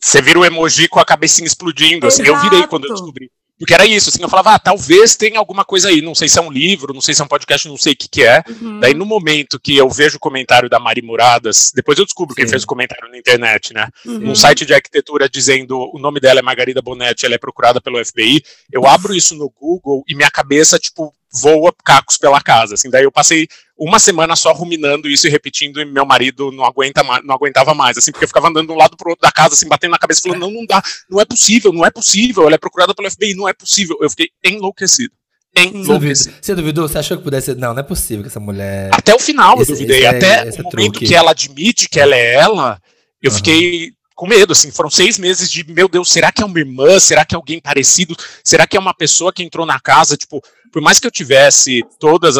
Você 0.00 0.22
vira 0.22 0.38
o 0.38 0.44
emoji 0.44 0.88
com 0.88 1.00
a 1.00 1.04
cabecinha 1.04 1.46
explodindo, 1.46 2.06
assim. 2.06 2.22
Eu 2.24 2.40
virei 2.40 2.66
quando 2.66 2.86
eu 2.86 2.92
descobri. 2.92 3.30
Porque 3.58 3.72
era 3.72 3.86
isso, 3.86 4.10
assim, 4.10 4.22
eu 4.22 4.28
falava, 4.28 4.54
ah, 4.54 4.58
talvez 4.58 5.16
tenha 5.16 5.38
alguma 5.38 5.64
coisa 5.64 5.88
aí, 5.88 6.02
não 6.02 6.14
sei 6.14 6.28
se 6.28 6.38
é 6.38 6.42
um 6.42 6.50
livro, 6.50 6.92
não 6.92 7.00
sei 7.00 7.14
se 7.14 7.22
é 7.22 7.24
um 7.24 7.28
podcast, 7.28 7.66
não 7.66 7.78
sei 7.78 7.94
o 7.94 7.96
que 7.96 8.06
que 8.06 8.22
é. 8.22 8.44
Uhum. 8.60 8.80
Daí, 8.80 8.92
no 8.92 9.06
momento 9.06 9.58
que 9.58 9.74
eu 9.74 9.88
vejo 9.88 10.18
o 10.18 10.20
comentário 10.20 10.68
da 10.68 10.78
Mari 10.78 11.00
Muradas, 11.00 11.72
depois 11.74 11.98
eu 11.98 12.04
descubro 12.04 12.34
quem 12.34 12.44
Sim. 12.44 12.50
fez 12.50 12.64
o 12.64 12.66
comentário 12.66 13.10
na 13.10 13.16
internet, 13.16 13.72
né? 13.72 13.88
Uhum. 14.04 14.18
Num 14.18 14.34
site 14.34 14.66
de 14.66 14.74
arquitetura 14.74 15.26
dizendo 15.26 15.90
o 15.94 15.98
nome 15.98 16.20
dela 16.20 16.40
é 16.40 16.42
Margarida 16.42 16.82
Bonetti, 16.82 17.24
ela 17.24 17.34
é 17.34 17.38
procurada 17.38 17.80
pelo 17.80 18.04
FBI. 18.04 18.42
Eu 18.70 18.86
abro 18.86 19.14
isso 19.14 19.34
no 19.34 19.48
Google 19.48 20.04
e 20.06 20.14
minha 20.14 20.30
cabeça, 20.30 20.78
tipo, 20.78 21.14
voa 21.32 21.74
cacos 21.82 22.18
pela 22.18 22.42
casa. 22.42 22.74
Assim, 22.74 22.90
daí 22.90 23.04
eu 23.04 23.12
passei 23.12 23.48
uma 23.78 23.98
semana 23.98 24.34
só 24.36 24.52
ruminando 24.52 25.08
isso 25.08 25.26
e 25.26 25.30
repetindo, 25.30 25.80
e 25.80 25.84
meu 25.84 26.06
marido 26.06 26.50
não, 26.50 26.64
aguenta 26.64 27.02
não 27.24 27.34
aguentava 27.34 27.74
mais, 27.74 27.98
assim, 27.98 28.10
porque 28.10 28.24
eu 28.24 28.28
ficava 28.28 28.48
andando 28.48 28.68
de 28.68 28.72
um 28.72 28.76
lado 28.76 28.96
pro 28.96 29.10
outro 29.10 29.22
da 29.22 29.30
casa, 29.32 29.54
assim, 29.54 29.68
batendo 29.68 29.90
na 29.90 29.98
cabeça, 29.98 30.22
falando, 30.22 30.40
não, 30.40 30.50
não 30.50 30.64
dá, 30.66 30.82
não 31.10 31.20
é 31.20 31.24
possível, 31.24 31.72
não 31.72 31.84
é 31.84 31.90
possível, 31.90 32.44
ela 32.46 32.54
é 32.54 32.58
procurada 32.58 32.94
pelo 32.94 33.10
FBI, 33.10 33.34
não 33.34 33.48
é 33.48 33.52
possível. 33.52 33.96
Eu 34.00 34.08
fiquei 34.10 34.30
enlouquecido. 34.44 35.12
Enlouquecido. 35.54 36.34
Você 36.40 36.54
duvidou? 36.54 36.86
Você 36.88 36.98
achou 36.98 37.16
que 37.16 37.22
pudesse 37.24 37.46
ser? 37.46 37.56
Não, 37.56 37.72
não 37.72 37.80
é 37.80 37.82
possível 37.82 38.22
que 38.22 38.28
essa 38.28 38.38
mulher. 38.40 38.90
Até 38.92 39.14
o 39.14 39.18
final 39.18 39.60
Esse- 39.60 39.70
eu 39.72 39.76
duvidei. 39.76 40.04
é- 40.04 40.08
Até 40.08 40.48
esse 40.48 40.58
é 40.58 40.60
o 40.60 40.64
momento 40.64 40.92
truque. 40.92 41.06
que 41.06 41.14
ela 41.14 41.30
admite 41.30 41.88
que 41.88 41.98
ela 41.98 42.14
é 42.14 42.34
ela, 42.34 42.78
eu 43.22 43.30
Aham. 43.30 43.36
fiquei 43.38 43.92
com 44.16 44.26
medo, 44.26 44.52
assim, 44.52 44.70
foram 44.72 44.88
seis 44.88 45.18
meses 45.18 45.50
de, 45.50 45.62
meu 45.70 45.88
Deus, 45.88 46.10
será 46.10 46.32
que 46.32 46.42
é 46.42 46.46
uma 46.46 46.58
irmã? 46.58 46.98
Será 46.98 47.22
que 47.22 47.34
é 47.34 47.36
alguém 47.36 47.60
parecido? 47.60 48.16
Será 48.42 48.66
que 48.66 48.74
é 48.74 48.80
uma 48.80 48.94
pessoa 48.94 49.30
que 49.30 49.42
entrou 49.42 49.66
na 49.66 49.78
casa? 49.78 50.16
Tipo, 50.16 50.42
por 50.72 50.80
mais 50.80 50.98
que 50.98 51.06
eu 51.06 51.10
tivesse 51.10 51.82
todos 52.00 52.36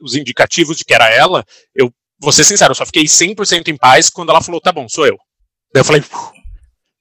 os 0.00 0.14
indicativos 0.14 0.76
de 0.76 0.84
que 0.84 0.92
era 0.94 1.08
ela, 1.10 1.42
eu, 1.74 1.90
vou 2.20 2.32
ser 2.32 2.44
sincero, 2.44 2.72
eu 2.72 2.74
só 2.74 2.84
fiquei 2.84 3.04
100% 3.04 3.66
em 3.68 3.76
paz 3.78 4.10
quando 4.10 4.28
ela 4.28 4.42
falou, 4.42 4.60
tá 4.60 4.70
bom, 4.70 4.86
sou 4.90 5.06
eu. 5.06 5.16
Daí 5.72 5.80
eu 5.80 5.84
falei, 5.84 6.02
"Uf, 6.02 6.36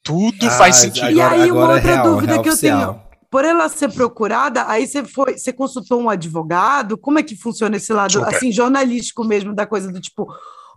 tudo 0.01 0.45
Ah, 0.47 0.51
faz 0.51 0.77
sentido. 0.77 1.11
E 1.11 1.21
aí, 1.21 1.51
uma 1.51 1.63
agora 1.63 1.71
é 1.73 1.75
outra 1.75 1.91
real, 1.91 2.03
dúvida 2.13 2.31
real 2.33 2.43
que 2.43 2.49
eu 2.49 2.53
oficial. 2.53 2.93
tenho. 2.93 3.05
Por 3.29 3.43
ela 3.43 3.67
ser 3.67 3.91
procurada, 3.91 4.65
aí 4.69 4.87
você 4.87 5.03
foi, 5.03 5.37
você 5.37 5.51
consultou 5.51 5.99
um 5.99 6.09
advogado? 6.09 6.97
Como 6.97 7.19
é 7.19 7.23
que 7.23 7.35
funciona 7.35 7.75
esse 7.75 7.91
lado, 7.91 8.13
Super. 8.13 8.33
assim, 8.33 8.49
jornalístico 8.49 9.25
mesmo, 9.25 9.53
da 9.53 9.65
coisa 9.65 9.91
do 9.91 9.99
tipo, 9.99 10.25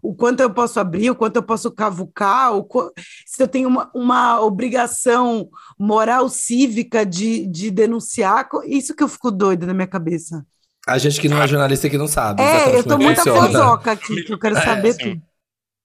o 0.02 0.14
quanto 0.14 0.40
eu 0.40 0.50
posso 0.52 0.78
abrir, 0.80 1.10
o 1.10 1.14
quanto 1.14 1.36
eu 1.36 1.42
posso 1.42 1.70
cavucar, 1.70 2.56
o 2.56 2.66
se 3.26 3.42
eu 3.42 3.48
tenho 3.48 3.68
uma, 3.68 3.90
uma 3.94 4.40
obrigação 4.40 5.48
moral 5.78 6.28
cívica 6.28 7.04
de, 7.04 7.46
de 7.46 7.70
denunciar. 7.70 8.48
Isso 8.66 8.94
que 8.94 9.02
eu 9.02 9.08
fico 9.08 9.30
doida 9.30 9.66
na 9.66 9.74
minha 9.74 9.86
cabeça. 9.86 10.46
A 10.86 10.96
gente 10.98 11.20
que 11.20 11.28
não 11.28 11.42
é 11.42 11.46
jornalista 11.46 11.90
que 11.90 11.98
não 11.98 12.08
sabe. 12.08 12.42
É, 12.42 12.78
eu 12.78 12.84
tô 12.84 12.96
muito 12.96 13.22
fofoca 13.22 13.92
aqui, 13.92 14.22
que 14.22 14.32
eu 14.32 14.38
quero 14.38 14.56
é, 14.56 14.64
saber 14.64 14.96
tudo. 14.96 15.20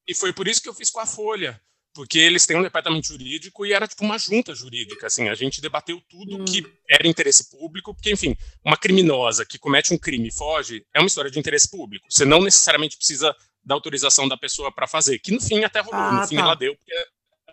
E 0.08 0.16
foi 0.16 0.32
por 0.32 0.48
isso 0.48 0.62
que 0.62 0.70
eu 0.70 0.74
fiz 0.74 0.90
com 0.90 1.00
a 1.00 1.06
Folha 1.06 1.60
porque 1.94 2.18
eles 2.18 2.46
têm 2.46 2.58
um 2.58 2.64
departamento 2.64 3.08
jurídico 3.08 3.66
e 3.66 3.72
era 3.72 3.88
tipo 3.88 4.04
uma 4.04 4.18
junta 4.18 4.54
jurídica, 4.56 5.08
assim, 5.08 5.30
a 5.30 5.36
gente 5.36 5.62
debateu 5.62 6.02
tudo 6.10 6.38
hum. 6.38 6.46
que 6.46 6.66
era 6.90 7.08
interesse 7.08 7.50
público, 7.52 7.94
porque, 7.94 8.12
enfim, 8.12 8.36
uma 8.66 8.76
criminosa 8.76 9.46
que 9.46 9.60
comete 9.60 9.94
um 9.94 9.98
crime 9.98 10.30
e 10.30 10.34
foge 10.34 10.84
é 10.94 11.00
uma 11.00 11.08
história 11.08 11.30
de 11.30 11.40
interesse 11.40 11.70
público. 11.70 12.08
Você 12.10 12.26
não 12.26 12.42
necessariamente 12.42 12.98
precisa 12.98 13.36
da 13.64 13.76
autorização 13.76 14.28
da 14.28 14.38
pessoa 14.38 14.72
para 14.72 14.88
fazer, 14.88 15.20
que 15.20 15.32
no 15.32 15.42
fim 15.42 15.64
até 15.64 15.80
rolou, 15.80 16.00
ah, 16.00 16.12
no 16.12 16.28
fim 16.28 16.36
tá. 16.36 16.42
ela 16.42 16.56
deu, 16.56 16.76
porque 16.76 16.94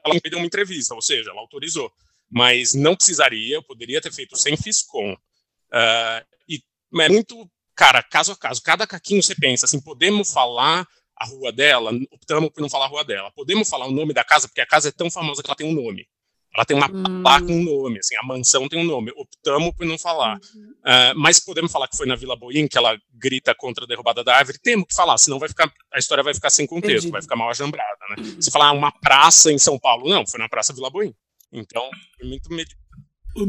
ela 0.04 0.14
me 0.14 0.20
deu 0.20 0.38
uma 0.38 0.46
entrevista, 0.46 0.94
ou 0.94 1.02
seja, 1.02 1.30
ela 1.30 1.40
autorizou. 1.40 1.92
Mas 2.28 2.74
não 2.74 2.96
precisaria, 2.96 3.56
eu 3.56 3.62
poderia 3.62 4.00
ter 4.00 4.12
feito 4.12 4.36
sem 4.36 4.56
fiscom. 4.56 5.12
Uh, 5.12 6.26
e 6.48 6.62
é 7.00 7.08
muito, 7.08 7.48
cara, 7.74 8.02
caso 8.02 8.32
a 8.32 8.36
caso, 8.36 8.62
cada 8.62 8.86
caquinho 8.86 9.22
você 9.22 9.34
pensa, 9.34 9.66
assim, 9.66 9.80
podemos 9.80 10.32
falar 10.32 10.86
a 11.16 11.26
rua 11.26 11.52
dela, 11.52 11.92
optamos 12.10 12.50
por 12.50 12.62
não 12.62 12.70
falar 12.70 12.86
a 12.86 12.88
rua 12.88 13.04
dela. 13.04 13.30
Podemos 13.32 13.68
falar 13.68 13.86
o 13.86 13.92
nome 13.92 14.14
da 14.14 14.24
casa, 14.24 14.48
porque 14.48 14.60
a 14.60 14.66
casa 14.66 14.88
é 14.88 14.92
tão 14.92 15.10
famosa 15.10 15.42
que 15.42 15.48
ela 15.48 15.56
tem 15.56 15.66
um 15.66 15.74
nome. 15.74 16.08
Ela 16.54 16.64
tem 16.64 16.76
uma 16.76 16.90
hum. 16.90 17.22
placa 17.22 17.46
com 17.46 17.52
um 17.52 17.64
nome, 17.64 17.98
assim, 17.98 18.16
a 18.16 18.26
mansão 18.26 18.68
tem 18.68 18.80
um 18.80 18.84
nome. 18.84 19.12
Optamos 19.16 19.72
por 19.74 19.86
não 19.86 19.98
falar. 19.98 20.38
Uhum. 20.54 20.70
Uh, 20.80 21.14
mas 21.16 21.38
podemos 21.38 21.70
falar 21.70 21.86
que 21.86 21.96
foi 21.96 22.06
na 22.06 22.16
Vila 22.16 22.34
Boim 22.34 22.66
que 22.66 22.76
ela 22.76 22.98
grita 23.14 23.54
contra 23.54 23.84
a 23.84 23.86
derrubada 23.86 24.24
da 24.24 24.34
árvore. 24.34 24.58
Temos 24.58 24.86
que 24.88 24.94
falar, 24.94 25.16
senão 25.18 25.38
vai 25.38 25.48
ficar, 25.48 25.72
a 25.92 25.98
história 25.98 26.24
vai 26.24 26.34
ficar 26.34 26.50
sem 26.50 26.66
contexto, 26.66 27.10
vai 27.10 27.22
ficar 27.22 27.36
mal 27.36 27.50
ajambrada, 27.50 27.98
né? 28.10 28.16
Uhum. 28.18 28.42
Se 28.42 28.50
falar 28.50 28.68
ah, 28.68 28.72
uma 28.72 28.90
praça 28.90 29.52
em 29.52 29.58
São 29.58 29.78
Paulo, 29.78 30.08
não, 30.08 30.26
foi 30.26 30.40
na 30.40 30.48
Praça 30.48 30.72
Vila 30.72 30.90
Boim. 30.90 31.14
Então, 31.52 31.88
foi 32.18 32.28
muito 32.28 32.48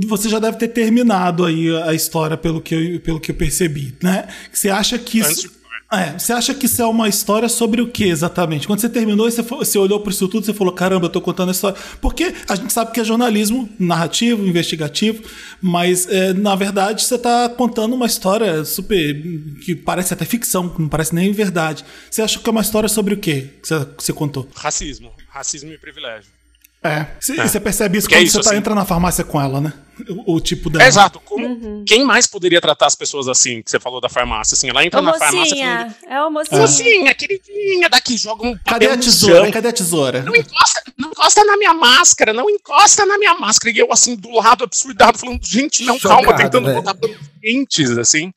você 0.07 0.29
já 0.29 0.39
deve 0.39 0.57
ter 0.57 0.67
terminado 0.67 1.43
aí 1.43 1.75
a 1.83 1.93
história 1.93 2.37
pelo 2.37 2.61
que 2.61 2.75
eu, 2.75 3.01
pelo 3.01 3.19
que 3.19 3.31
eu 3.31 3.35
percebi, 3.35 3.97
né? 4.01 4.27
Você 4.51 4.69
acha 4.69 4.97
que 4.99 5.19
isso, 5.19 5.51
é, 5.93 6.17
você 6.17 6.31
acha 6.31 6.53
que 6.53 6.65
isso 6.67 6.81
é 6.81 6.85
uma 6.85 7.09
história 7.09 7.49
sobre 7.49 7.81
o 7.81 7.87
que 7.91 8.05
exatamente? 8.05 8.65
Quando 8.65 8.79
você 8.79 8.89
terminou, 8.89 9.29
você, 9.29 9.41
você 9.41 9.77
olhou 9.77 9.99
para 9.99 10.11
isso 10.11 10.27
tudo, 10.27 10.45
você 10.45 10.53
falou: 10.53 10.73
caramba, 10.73 11.07
eu 11.07 11.09
tô 11.09 11.19
contando 11.19 11.49
a 11.49 11.51
história. 11.51 11.77
Porque 11.99 12.33
a 12.47 12.55
gente 12.55 12.71
sabe 12.71 12.91
que 12.91 12.99
é 12.99 13.03
jornalismo 13.03 13.69
narrativo, 13.77 14.45
investigativo, 14.47 15.23
mas 15.61 16.07
é, 16.07 16.33
na 16.33 16.55
verdade 16.55 17.03
você 17.03 17.15
está 17.15 17.49
contando 17.49 17.93
uma 17.93 18.05
história 18.05 18.63
super. 18.63 19.21
que 19.65 19.75
parece 19.75 20.13
até 20.13 20.25
ficção, 20.25 20.73
não 20.79 20.87
parece 20.87 21.13
nem 21.13 21.31
verdade. 21.31 21.83
Você 22.09 22.21
acha 22.21 22.39
que 22.39 22.49
é 22.49 22.51
uma 22.51 22.61
história 22.61 22.87
sobre 22.87 23.13
o 23.13 23.17
quê 23.17 23.49
que 23.61 23.67
você, 23.67 23.85
que 23.85 24.03
você 24.03 24.13
contou? 24.13 24.47
Racismo. 24.55 25.11
Racismo 25.27 25.71
e 25.71 25.77
privilégio. 25.77 26.40
É, 26.83 27.05
você 27.19 27.57
é. 27.57 27.59
percebe 27.59 27.99
isso 27.99 28.07
Porque 28.07 28.15
quando 28.15 28.23
é 28.23 28.25
isso, 28.25 28.37
você 28.37 28.43
tá, 28.43 28.49
assim, 28.49 28.57
entra 28.57 28.73
na 28.73 28.83
farmácia 28.83 29.23
com 29.23 29.39
ela, 29.39 29.61
né? 29.61 29.71
O, 30.09 30.35
o 30.35 30.41
tipo 30.41 30.67
dela. 30.67 30.83
É, 30.83 30.87
exato. 30.87 31.19
Como, 31.19 31.45
uhum. 31.45 31.85
Quem 31.87 32.03
mais 32.03 32.25
poderia 32.25 32.59
tratar 32.59 32.87
as 32.87 32.95
pessoas 32.95 33.27
assim, 33.27 33.61
que 33.61 33.69
você 33.69 33.79
falou 33.79 34.01
da 34.01 34.09
farmácia? 34.09 34.55
Assim, 34.55 34.67
ela 34.67 34.83
entra 34.83 34.99
Ô, 34.99 35.03
na 35.03 35.11
mocinha. 35.11 35.29
farmácia. 35.29 35.55
Falando, 35.55 35.95
é 36.11 36.23
o 36.23 36.31
mocinha. 36.31 36.61
Mocinha, 36.61 37.13
queridinha, 37.13 37.87
daqui, 37.87 38.17
joga 38.17 38.47
um 38.47 38.57
Cadê 38.57 38.87
a 38.87 38.97
tesoura? 38.97 39.51
Cadê 39.51 39.67
a 39.67 39.73
tesoura? 39.73 40.23
Não 40.23 40.35
encosta, 40.35 40.81
não 40.97 41.09
encosta 41.11 41.45
na 41.45 41.55
minha 41.55 41.73
máscara, 41.75 42.33
não 42.33 42.49
encosta 42.49 43.05
na 43.05 43.17
minha 43.19 43.35
máscara. 43.35 43.75
E 43.75 43.77
eu, 43.77 43.93
assim, 43.93 44.15
do 44.15 44.31
lado 44.31 44.63
absurdado, 44.63 45.19
falando, 45.19 45.45
gente, 45.45 45.83
não, 45.83 45.99
Chocado, 45.99 46.23
calma, 46.23 46.35
tentando 46.35 46.67
né? 46.67 46.73
botar 46.73 46.95
pacientes, 46.95 47.95
assim. 47.95 48.33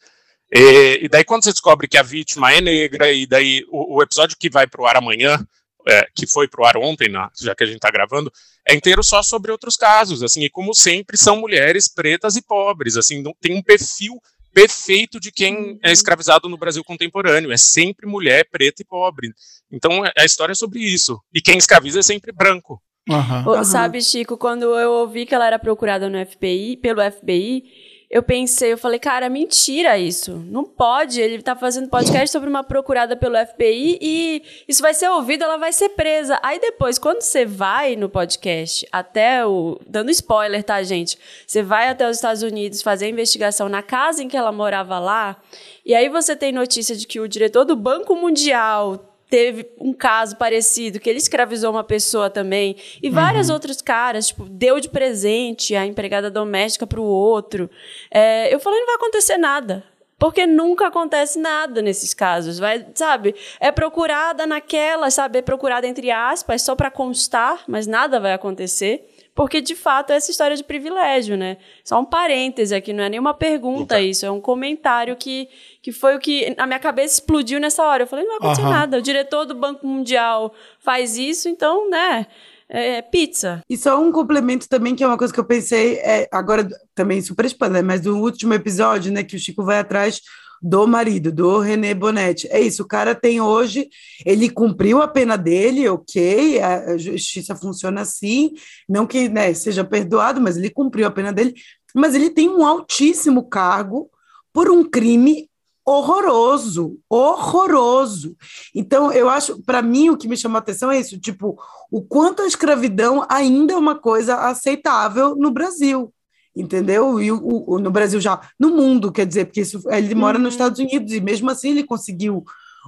E, 0.53 1.01
e, 1.05 1.09
daí, 1.09 1.25
quando 1.25 1.45
você 1.45 1.51
descobre 1.51 1.89
que 1.89 1.97
a 1.97 2.03
vítima 2.03 2.53
é 2.53 2.61
negra, 2.61 3.11
e 3.11 3.27
daí 3.27 3.65
o, 3.71 3.97
o 3.97 4.03
episódio 4.03 4.37
que 4.39 4.51
vai 4.51 4.67
pro 4.67 4.85
ar 4.85 4.97
amanhã, 4.97 5.45
é, 5.87 6.07
que 6.15 6.27
foi 6.27 6.49
pro 6.49 6.65
ar 6.65 6.77
ontem, 6.77 7.09
na, 7.09 7.31
já 7.41 7.55
que 7.55 7.65
a 7.65 7.67
gente 7.67 7.79
tá 7.79 7.91
gravando, 7.91 8.33
é 8.67 8.75
inteiro 8.75 9.03
só 9.03 9.23
sobre 9.23 9.53
outros 9.53 9.77
casos, 9.77 10.23
assim, 10.23 10.43
e 10.43 10.51
como 10.51 10.75
sempre 10.75 11.17
são 11.17 11.37
mulheres 11.37 11.87
pretas 11.89 12.37
e 12.37 12.43
pobres, 12.43 12.97
assim, 12.97 13.23
não 13.23 13.35
tem 13.41 13.57
um 13.57 13.63
perfil 13.63 14.21
perfeito 14.55 15.19
de 15.19 15.33
quem 15.33 15.79
é 15.83 15.89
uhum. 15.89 15.93
escravizado 15.93 16.49
no 16.49 16.57
Brasil 16.57 16.85
contemporâneo, 16.85 17.53
é 17.53 17.57
sempre 17.57 18.07
mulher 18.07 18.49
preta 18.51 18.83
e 18.83 18.85
pobre. 18.85 19.33
Então 19.71 20.03
a 20.17 20.25
história 20.25 20.53
é 20.53 20.55
sobre 20.55 20.79
isso. 20.79 21.21
E 21.35 21.43
quem 21.43 21.59
escraviza 21.59 21.99
é 21.99 22.03
sempre 22.03 22.31
branco. 22.31 22.81
Uhum. 23.09 23.65
Sabe, 23.65 24.01
Chico, 24.01 24.39
quando 24.39 24.79
eu 24.79 24.91
ouvi 24.93 25.27
que 25.27 25.35
ela 25.35 25.47
era 25.47 25.59
procurada 25.59 26.09
no 26.09 26.25
FBI, 26.25 26.79
pelo 26.79 27.03
FBI, 27.03 27.65
eu 28.11 28.23
pensei, 28.23 28.73
eu 28.73 28.79
falei, 28.79 28.99
cara, 28.99 29.29
mentira 29.29 29.99
isso. 29.99 30.33
Não 30.47 30.65
pode. 30.65 31.21
Ele 31.21 31.43
tá 31.43 31.57
fazendo 31.57 31.89
podcast 31.89 32.31
sobre 32.31 32.49
uma 32.49 32.63
procurada 32.63 33.17
pelo 33.17 33.37
FBI 33.37 33.99
e 34.01 34.43
isso 34.69 34.83
vai 34.83 34.95
ser 34.95 35.09
ouvido, 35.09 35.45
ela 35.45 35.57
vai 35.57 35.73
ser 35.73 35.91
presa. 35.91 36.39
Aí 36.43 36.61
depois, 36.61 36.99
quando 36.99 37.23
você 37.23 37.45
vai 37.45 37.97
no 37.97 38.09
podcast, 38.09 38.87
até 38.93 39.47
o. 39.47 39.81
Dando 39.87 40.11
spoiler, 40.11 40.63
tá, 40.63 40.83
gente? 40.83 41.19
Você 41.47 41.63
vai 41.63 41.89
até 41.89 42.09
os 42.09 42.17
Estados 42.17 42.43
Unidos 42.43 42.83
fazer 42.83 43.07
a 43.07 43.09
investigação 43.09 43.69
na 43.69 43.83
casa 43.83 44.23
em 44.23 44.29
que 44.29 44.37
ela 44.37 44.53
morava 44.53 44.99
lá. 44.99 45.37
E 45.85 45.95
aí 45.95 46.09
você 46.09 46.37
tem 46.37 46.53
notícia 46.53 46.95
de 46.97 47.07
que 47.07 47.21
o 47.21 47.29
diretor 47.29 47.65
do 47.65 47.77
Banco 47.77 48.15
Mundial 48.15 49.14
teve 49.35 49.69
um 49.81 49.93
caso 49.93 50.37
parecido, 50.37 51.01
que 51.01 51.11
ele 51.11 51.19
escravizou 51.19 51.73
uma 51.73 51.83
pessoa 51.83 52.31
também. 52.31 52.77
E 53.03 53.11
vários 53.11 53.49
uhum. 53.49 53.55
outros 53.55 53.83
caras, 53.83 54.29
tipo, 54.29 54.45
deu 54.49 54.79
de 54.79 54.89
presente 54.89 55.75
a 55.75 55.85
empregada 55.85 56.31
doméstica 56.31 56.87
para 56.87 57.01
o 57.01 57.05
outro. 57.05 57.69
É, 58.13 58.55
eu 58.55 58.61
falei, 58.61 58.79
não 58.79 58.87
vai 58.87 58.95
acontecer 58.95 59.37
nada. 59.37 59.83
Porque 60.21 60.47
nunca 60.47 60.87
acontece 60.87 61.41
nada 61.41 61.83
nesses 61.83 62.15
casos, 62.15 62.61
vai, 62.61 62.87
sabe? 62.95 63.35
É 63.59 63.73
procurada 63.73 64.47
naquela, 64.47 65.11
sabe? 65.11 65.41
É 65.41 65.43
procurada 65.43 65.85
entre 65.85 66.13
aspas, 66.13 66.63
só 66.63 66.77
para 66.77 66.89
constar, 66.89 67.65
mas 67.67 67.89
nada 67.89 68.21
vai 68.21 68.33
acontecer 68.33 69.05
porque 69.35 69.61
de 69.61 69.75
fato 69.75 70.13
é 70.13 70.17
essa 70.17 70.31
história 70.31 70.57
de 70.57 70.63
privilégio, 70.63 71.37
né? 71.37 71.57
Só 71.83 72.01
um 72.01 72.05
parêntese 72.05 72.75
aqui, 72.75 72.93
não 72.93 73.03
é 73.03 73.09
nenhuma 73.09 73.35
pergunta 73.35 74.01
isso, 74.01 74.25
é 74.25 74.31
um 74.31 74.41
comentário 74.41 75.17
que, 75.17 75.49
que 75.85 75.93
foi 75.93 76.17
o 76.17 76.19
que 76.19 76.55
na 76.57 76.67
minha 76.67 76.79
cabeça 76.79 77.13
explodiu 77.13 77.61
nessa 77.61 77.85
hora. 77.85 78.05
Eu 78.05 78.07
falei, 78.07 78.25
não 78.25 78.39
vai 78.39 78.49
acontecer 78.49 78.67
uhum. 78.67 78.73
nada. 78.73 78.97
O 78.97 79.03
diretor 79.03 79.45
do 79.45 79.55
Banco 79.55 79.87
Mundial 79.87 80.55
faz 80.79 81.19
isso, 81.19 81.47
então, 81.47 81.91
né? 81.91 82.27
É, 82.67 82.97
é 82.97 83.03
pizza. 83.03 83.61
E 83.69 83.77
só 83.77 84.01
um 84.01 84.11
complemento 84.11 84.67
também, 84.67 84.97
que 84.97 85.05
é 85.05 85.07
uma 85.07 85.19
coisa 85.19 85.31
que 85.31 85.39
eu 85.39 85.45
pensei, 85.45 85.97
é, 85.97 86.27
agora 86.33 86.67
também 86.95 87.21
super 87.21 87.45
espada, 87.45 87.83
mas 87.83 88.01
do 88.01 88.17
último 88.17 88.55
episódio, 88.55 89.13
né, 89.13 89.23
que 89.23 89.37
o 89.37 89.39
Chico 89.39 89.63
vai 89.63 89.79
atrás 89.79 90.23
do 90.63 90.87
marido, 90.87 91.31
do 91.31 91.59
René 91.59 91.93
Bonetti. 91.93 92.49
É 92.51 92.59
isso, 92.61 92.83
o 92.83 92.89
cara 92.89 93.15
tem 93.15 93.43
hoje, 93.43 93.91
ele 94.25 94.49
cumpriu 94.49 95.03
a 95.03 95.07
pena 95.07 95.37
dele, 95.37 95.87
ok, 95.87 96.63
a 96.63 96.97
justiça 96.97 97.55
funciona 97.55 98.01
assim, 98.01 98.55
não 98.89 99.07
que 99.07 99.29
né, 99.29 99.53
seja 99.53 99.85
perdoado, 99.85 100.41
mas 100.41 100.57
ele 100.57 100.71
cumpriu 100.71 101.07
a 101.07 101.11
pena 101.11 101.31
dele, 101.31 101.53
mas 101.95 102.15
ele 102.15 102.31
tem 102.31 102.49
um 102.49 102.65
altíssimo 102.65 103.47
cargo 103.51 104.09
por 104.51 104.71
um 104.71 104.83
crime 104.83 105.51
horroroso, 105.85 106.99
horroroso. 107.09 108.37
Então, 108.75 109.13
eu 109.13 109.29
acho, 109.29 109.63
para 109.63 109.83
mim, 109.83 110.11
o 110.11 110.17
que 110.17 110.27
me 110.27 110.37
chamou 110.37 110.57
a 110.57 110.61
atenção 110.61 110.91
é 110.91 110.99
isso, 110.99 111.19
tipo, 111.19 111.57
o 111.91 112.03
quanto 112.03 112.43
a 112.43 112.47
escravidão 112.47 113.27
ainda 113.29 113.75
é 113.75 113.77
uma 113.77 113.95
coisa 113.95 114.37
aceitável 114.37 115.37
no 115.37 115.51
Brasil 115.51 116.13
entendeu? 116.57 117.21
E 117.21 117.33
o, 117.33 117.65
o, 117.67 117.79
no 117.81 117.91
Brasil 117.91 118.21
já, 118.21 118.41
no 118.59 118.71
mundo, 118.71 119.11
quer 119.11 119.27
dizer, 119.27 119.47
porque 119.47 119.63
isso, 119.63 119.83
ele 119.91 120.15
mora 120.15 120.39
nos 120.39 120.45
uhum. 120.45 120.51
Estados 120.53 120.79
Unidos 120.79 121.13
e 121.13 121.21
mesmo 121.21 121.51
assim 121.51 121.71
ele 121.71 121.83
conseguiu 121.83 122.45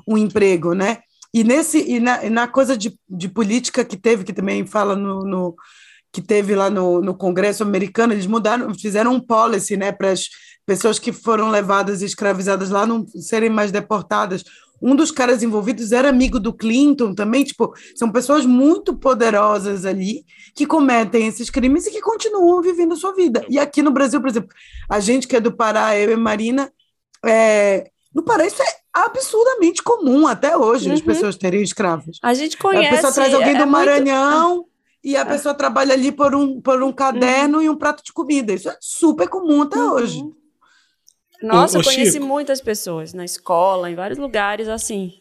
um 0.07 0.17
emprego, 0.17 0.73
né? 0.73 0.99
E 1.35 1.43
nesse 1.43 1.79
e 1.79 1.99
na, 1.99 2.25
e 2.25 2.31
na 2.31 2.47
coisa 2.47 2.77
de, 2.77 2.97
de 3.09 3.29
política 3.29 3.85
que 3.85 3.97
teve, 3.97 4.25
que 4.25 4.33
também 4.33 4.65
fala 4.65 4.95
no, 4.95 5.21
no 5.23 5.57
que 6.13 6.23
teve 6.23 6.55
lá 6.55 6.71
no, 6.71 7.03
no 7.03 7.15
Congresso 7.15 7.63
americano, 7.63 8.13
eles 8.13 8.27
mudaram, 8.27 8.73
fizeram 8.75 9.13
um 9.13 9.21
policy, 9.21 9.77
né, 9.77 9.93
para 9.93 10.13
as 10.13 10.29
pessoas 10.67 10.99
que 10.99 11.13
foram 11.13 11.49
levadas 11.49 12.03
e 12.03 12.05
escravizadas 12.05 12.69
lá 12.71 12.85
não 12.85 13.07
serem 13.07 13.49
mais 13.49 13.71
deportadas 13.71 14.45
um 14.81 14.95
dos 14.95 15.11
caras 15.11 15.43
envolvidos 15.43 15.93
era 15.93 16.09
amigo 16.09 16.39
do 16.39 16.53
Clinton 16.53 17.15
também, 17.15 17.45
tipo, 17.45 17.73
são 17.95 18.11
pessoas 18.11 18.45
muito 18.45 18.95
poderosas 18.95 19.85
ali 19.85 20.25
que 20.55 20.67
cometem 20.67 21.27
esses 21.27 21.51
crimes 21.51 21.87
e 21.87 21.91
que 21.91 22.01
continuam 22.01 22.61
vivendo 22.61 22.93
a 22.93 22.97
sua 22.97 23.15
vida. 23.15 23.45
E 23.49 23.59
aqui 23.59 23.83
no 23.83 23.91
Brasil, 23.91 24.21
por 24.21 24.29
exemplo, 24.29 24.51
a 24.89 25.01
gente 25.01 25.27
que 25.27 25.37
é 25.37 25.41
do 25.41 25.53
Pará, 25.53 25.97
eu 25.99 26.11
e 26.13 26.17
Marina, 26.17 26.71
é, 27.25 27.91
no 28.15 28.23
Pará 28.23 28.47
isso 28.47 28.63
é 28.63 28.67
absurdamente 28.93 29.83
comum 29.83 30.27
até 30.27 30.57
hoje, 30.57 30.89
uhum. 30.89 30.95
as 30.95 31.01
pessoas 31.01 31.37
terem 31.37 31.63
escravos. 31.63 32.19
A 32.23 32.35
gente 32.35 32.57
conhece. 32.57 32.87
A 32.87 32.91
pessoa 32.91 33.13
traz 33.13 33.35
alguém 33.35 33.57
é, 33.57 33.59
do 33.59 33.67
Maranhão 33.67 34.55
muito... 34.57 34.69
e 35.03 35.17
a 35.17 35.21
é. 35.21 35.25
pessoa 35.25 35.55
trabalha 35.55 35.95
ali 35.95 36.13
por 36.13 36.35
um, 36.35 36.61
por 36.61 36.83
um 36.83 36.93
caderno 36.93 37.59
uhum. 37.59 37.65
e 37.65 37.69
um 37.71 37.77
prato 37.77 38.03
de 38.05 38.13
comida. 38.13 38.53
Isso 38.53 38.69
é 38.69 38.77
super 38.81 39.29
comum 39.29 39.63
até 39.63 39.79
uhum. 39.79 39.93
hoje. 39.93 40.23
Nossa, 41.43 41.79
ô, 41.79 41.81
eu 41.81 41.85
conheci 41.85 42.13
Chico. 42.13 42.25
muitas 42.27 42.61
pessoas 42.61 43.13
na 43.13 43.25
escola, 43.25 43.91
em 43.91 43.95
vários 43.95 44.19
lugares 44.19 44.69
assim. 44.69 45.13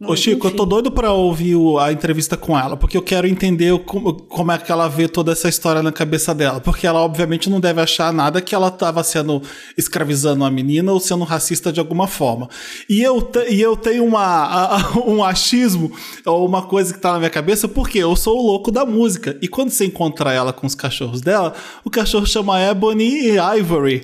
Ô, 0.00 0.14
Chico, 0.14 0.46
eu 0.46 0.54
tô 0.54 0.64
doido 0.64 0.92
pra 0.92 1.10
ouvir 1.12 1.56
a 1.80 1.90
entrevista 1.90 2.36
com 2.36 2.56
ela, 2.56 2.76
porque 2.76 2.96
eu 2.96 3.02
quero 3.02 3.26
entender 3.26 3.76
como, 3.80 4.14
como 4.14 4.52
é 4.52 4.56
que 4.56 4.70
ela 4.70 4.86
vê 4.86 5.08
toda 5.08 5.32
essa 5.32 5.48
história 5.48 5.82
na 5.82 5.90
cabeça 5.90 6.32
dela. 6.32 6.60
Porque 6.60 6.86
ela, 6.86 7.00
obviamente, 7.00 7.50
não 7.50 7.58
deve 7.58 7.80
achar 7.80 8.12
nada 8.12 8.40
que 8.40 8.54
ela 8.54 8.70
tava 8.70 9.02
sendo 9.02 9.42
escravizando 9.76 10.44
uma 10.44 10.50
menina 10.52 10.92
ou 10.92 11.00
sendo 11.00 11.24
racista 11.24 11.72
de 11.72 11.80
alguma 11.80 12.06
forma. 12.06 12.48
E 12.88 13.02
eu, 13.02 13.28
e 13.50 13.60
eu 13.60 13.74
tenho 13.76 14.04
uma, 14.04 14.22
a- 14.22 14.76
a- 14.76 14.98
um 15.04 15.24
achismo, 15.24 15.90
ou 16.24 16.46
uma 16.46 16.62
coisa 16.62 16.94
que 16.94 17.00
tá 17.00 17.10
na 17.14 17.18
minha 17.18 17.30
cabeça, 17.30 17.66
porque 17.66 17.98
eu 17.98 18.14
sou 18.14 18.38
o 18.38 18.46
louco 18.46 18.70
da 18.70 18.86
música. 18.86 19.36
E 19.42 19.48
quando 19.48 19.70
você 19.70 19.84
encontra 19.84 20.32
ela 20.32 20.52
com 20.52 20.64
os 20.64 20.76
cachorros 20.76 21.20
dela, 21.20 21.54
o 21.84 21.90
cachorro 21.90 22.24
chama 22.24 22.60
Ebony 22.62 23.30
e 23.32 23.36
Ivory. 23.58 24.02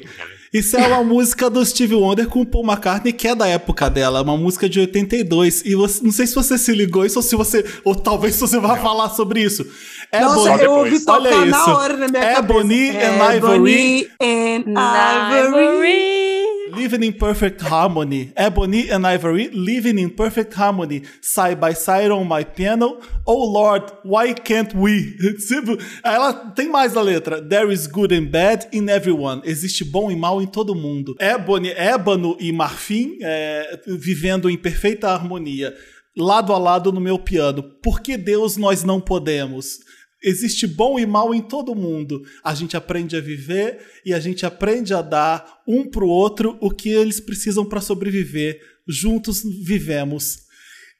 Isso 0.54 0.76
é 0.76 0.86
uma 0.86 1.02
música 1.02 1.50
do 1.50 1.66
Steve 1.66 1.96
Wonder 1.96 2.28
com 2.28 2.42
o 2.42 2.46
Paul 2.46 2.64
McCartney, 2.64 3.12
que 3.12 3.26
é 3.26 3.34
da 3.34 3.48
época 3.48 3.90
dela, 3.90 4.22
uma 4.22 4.36
música 4.36 4.68
de 4.68 4.78
82. 4.78 5.62
E 5.64 5.74
você, 5.74 6.04
não 6.04 6.12
sei 6.12 6.28
se 6.28 6.34
você 6.36 6.56
se 6.56 6.70
ligou 6.72 7.04
isso 7.04 7.18
ou 7.18 7.24
se 7.24 7.34
você. 7.34 7.64
Ou 7.84 7.92
talvez 7.96 8.38
você 8.38 8.60
vá 8.60 8.76
falar 8.76 9.10
sobre 9.10 9.42
isso. 9.42 9.66
Nossa, 10.12 10.50
Ebony, 10.50 10.62
eu 10.62 10.72
ouvi 10.72 11.02
olha 11.08 11.30
tocar 11.30 11.46
na 11.46 11.58
isso. 11.58 11.70
hora 11.70 11.96
na 11.96 12.06
minha 12.06 12.38
Ebony 12.38 12.92
cabeça. 12.92 13.10
and 13.10 13.34
Ivory. 13.34 13.42
Ebony 13.42 14.08
and 14.20 14.64
Ivory. 14.76 16.33
Living 16.76 17.04
in 17.04 17.12
perfect 17.12 17.60
harmony. 17.62 18.32
Ebony 18.36 18.90
and 18.90 19.06
Ivory 19.06 19.48
living 19.48 19.98
in 19.98 20.10
perfect 20.10 20.54
harmony. 20.54 21.02
Side 21.20 21.60
by 21.60 21.72
side 21.72 22.10
on 22.10 22.26
my 22.26 22.44
piano. 22.44 23.00
Oh 23.26 23.44
Lord, 23.44 23.90
why 24.02 24.32
can't 24.34 24.74
we? 24.74 25.16
Tipo, 25.48 25.78
Ela 26.02 26.52
tem 26.54 26.68
mais 26.68 26.94
na 26.94 27.00
letra. 27.00 27.40
There 27.40 27.70
is 27.72 27.86
good 27.86 28.12
and 28.12 28.26
bad 28.30 28.68
in 28.72 28.88
everyone. 28.88 29.42
Existe 29.44 29.84
bom 29.84 30.10
e 30.10 30.16
mal 30.16 30.42
em 30.42 30.46
todo 30.46 30.74
mundo. 30.74 31.14
Ebony, 31.18 31.70
ébano 31.70 32.36
e 32.40 32.52
marfim 32.52 33.18
é, 33.22 33.80
vivendo 33.86 34.50
em 34.50 34.56
perfeita 34.56 35.10
harmonia. 35.10 35.74
Lado 36.16 36.52
a 36.52 36.58
lado 36.58 36.92
no 36.92 37.00
meu 37.00 37.18
piano. 37.18 37.62
Por 37.82 38.00
que 38.00 38.16
Deus 38.16 38.56
nós 38.56 38.84
não 38.84 39.00
podemos? 39.00 39.80
Existe 40.24 40.66
bom 40.66 40.98
e 40.98 41.04
mal 41.04 41.34
em 41.34 41.42
todo 41.42 41.74
mundo. 41.74 42.22
A 42.42 42.54
gente 42.54 42.76
aprende 42.76 43.14
a 43.16 43.20
viver 43.20 43.78
e 44.06 44.14
a 44.14 44.18
gente 44.18 44.46
aprende 44.46 44.94
a 44.94 45.02
dar 45.02 45.60
um 45.68 45.84
pro 45.88 46.08
outro 46.08 46.56
o 46.60 46.70
que 46.70 46.88
eles 46.88 47.20
precisam 47.20 47.64
para 47.64 47.80
sobreviver. 47.80 48.58
Juntos 48.88 49.42
vivemos. 49.64 50.38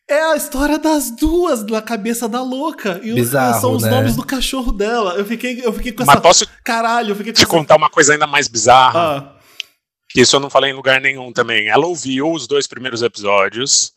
É 0.08 0.20
a 0.32 0.36
história 0.36 0.78
das 0.78 1.10
duas 1.10 1.64
na 1.64 1.80
cabeça 1.80 2.28
da 2.28 2.42
louca. 2.42 3.00
E 3.02 3.12
o- 3.12 3.14
Bizarro, 3.14 3.60
são 3.60 3.72
os 3.72 3.82
né? 3.82 3.90
nomes 3.90 4.14
do 4.14 4.22
cachorro 4.24 4.70
dela. 4.70 5.14
Eu 5.14 5.24
fiquei, 5.24 5.62
eu 5.64 5.72
fiquei 5.72 5.92
com 5.92 6.04
Mas 6.04 6.16
essa. 6.16 6.20
posso 6.22 6.46
Caralho, 6.62 7.12
eu 7.12 7.16
fiquei 7.16 7.32
com 7.32 7.36
te 7.38 7.42
essa. 7.42 7.50
contar 7.50 7.76
uma 7.76 7.88
coisa 7.88 8.12
ainda 8.12 8.26
mais 8.26 8.46
bizarra? 8.46 9.00
Ah, 9.00 9.40
que 10.10 10.20
isso 10.20 10.36
eu 10.36 10.40
não 10.40 10.50
falei 10.50 10.70
em 10.70 10.74
lugar 10.74 11.00
nenhum 11.00 11.32
também. 11.32 11.68
Ela 11.68 11.86
ouviu 11.86 12.30
os 12.30 12.46
dois 12.46 12.66
primeiros 12.66 13.00
episódios 13.02 13.92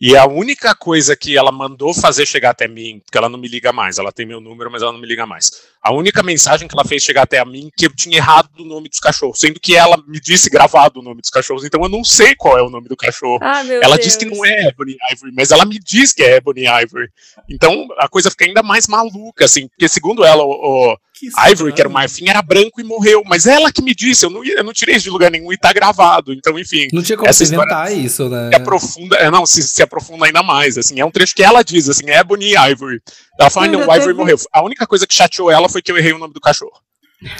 e 0.00 0.16
a 0.16 0.26
única 0.26 0.74
coisa 0.74 1.14
que 1.14 1.36
ela 1.36 1.52
mandou 1.52 1.92
fazer 1.92 2.24
chegar 2.26 2.50
até 2.50 2.66
mim, 2.66 3.00
porque 3.04 3.18
ela 3.18 3.28
não 3.28 3.38
me 3.38 3.48
liga 3.48 3.72
mais, 3.72 3.98
ela 3.98 4.10
tem 4.10 4.24
meu 4.24 4.40
número, 4.40 4.70
mas 4.70 4.82
ela 4.82 4.92
não 4.92 5.00
me 5.00 5.06
liga 5.06 5.26
mais. 5.26 5.69
A 5.82 5.92
única 5.92 6.22
mensagem 6.22 6.68
que 6.68 6.74
ela 6.74 6.84
fez 6.84 7.02
chegar 7.02 7.22
até 7.22 7.38
a 7.38 7.44
mim 7.44 7.70
que 7.76 7.86
eu 7.86 7.94
tinha 7.94 8.18
errado 8.18 8.50
o 8.58 8.64
nome 8.64 8.88
dos 8.88 8.98
cachorros, 8.98 9.38
sendo 9.38 9.58
que 9.58 9.74
ela 9.74 9.96
me 10.06 10.20
disse 10.20 10.50
gravado 10.50 11.00
o 11.00 11.02
nome 11.02 11.20
dos 11.20 11.30
cachorros, 11.30 11.64
então 11.64 11.82
eu 11.82 11.88
não 11.88 12.04
sei 12.04 12.34
qual 12.34 12.58
é 12.58 12.62
o 12.62 12.68
nome 12.70 12.88
do 12.88 12.96
cachorro. 12.96 13.38
Ah, 13.42 13.64
meu 13.64 13.82
ela 13.82 13.96
Deus. 13.96 14.06
diz 14.06 14.16
que 14.16 14.26
não 14.26 14.44
é 14.44 14.68
Ebony 14.68 14.96
Ivory, 15.12 15.32
mas 15.34 15.50
ela 15.50 15.64
me 15.64 15.78
diz 15.78 16.12
que 16.12 16.22
é 16.22 16.36
Ebony 16.36 16.64
Ivory. 16.66 17.08
Então 17.48 17.88
a 17.98 18.08
coisa 18.08 18.30
fica 18.30 18.44
ainda 18.44 18.62
mais 18.62 18.86
maluca, 18.86 19.44
assim, 19.46 19.68
porque 19.68 19.88
segundo 19.88 20.24
ela, 20.24 20.44
o, 20.44 20.92
o 20.92 20.96
que 21.20 21.28
Ivory, 21.52 21.72
que 21.74 21.80
era 21.82 21.88
o 21.88 21.92
marfim, 21.92 22.28
era 22.28 22.40
branco 22.40 22.80
e 22.80 22.84
morreu. 22.84 23.22
Mas 23.26 23.46
ela 23.46 23.70
que 23.70 23.82
me 23.82 23.94
disse, 23.94 24.24
eu 24.24 24.30
não, 24.30 24.42
eu 24.44 24.64
não 24.64 24.72
tirei 24.72 24.96
isso 24.96 25.04
de 25.04 25.10
lugar 25.10 25.30
nenhum 25.30 25.52
e 25.52 25.58
tá 25.58 25.72
gravado. 25.72 26.32
Então, 26.32 26.58
enfim, 26.58 26.88
Não 26.92 27.02
tinha 27.02 27.16
como 27.16 27.28
Essa 27.28 27.44
inventar 27.44 27.92
isso, 27.92 28.28
né? 28.28 28.48
se 28.48 28.56
aprofunda, 28.56 29.16
é, 29.16 29.30
não, 29.30 29.44
se, 29.44 29.62
se 29.62 29.82
aprofunda 29.82 30.26
ainda 30.26 30.42
mais. 30.42 30.78
Assim, 30.78 30.98
é 30.98 31.04
um 31.04 31.10
trecho 31.10 31.34
que 31.34 31.42
ela 31.42 31.62
diz, 31.62 31.88
assim, 31.88 32.08
Ebony 32.08 32.54
e 32.54 32.70
Ivory. 32.70 33.02
Ela 33.40 33.68
não, 33.68 33.78
o 33.80 33.82
Ivory 33.82 34.00
teve- 34.00 34.12
morreu. 34.14 34.36
A 34.52 34.62
única 34.62 34.86
coisa 34.86 35.06
que 35.06 35.14
chateou 35.14 35.50
ela 35.50 35.68
foi 35.68 35.80
que 35.82 35.90
eu 35.90 35.96
errei 35.98 36.12
o 36.12 36.18
nome 36.18 36.34
do 36.34 36.40
cachorro. 36.40 36.78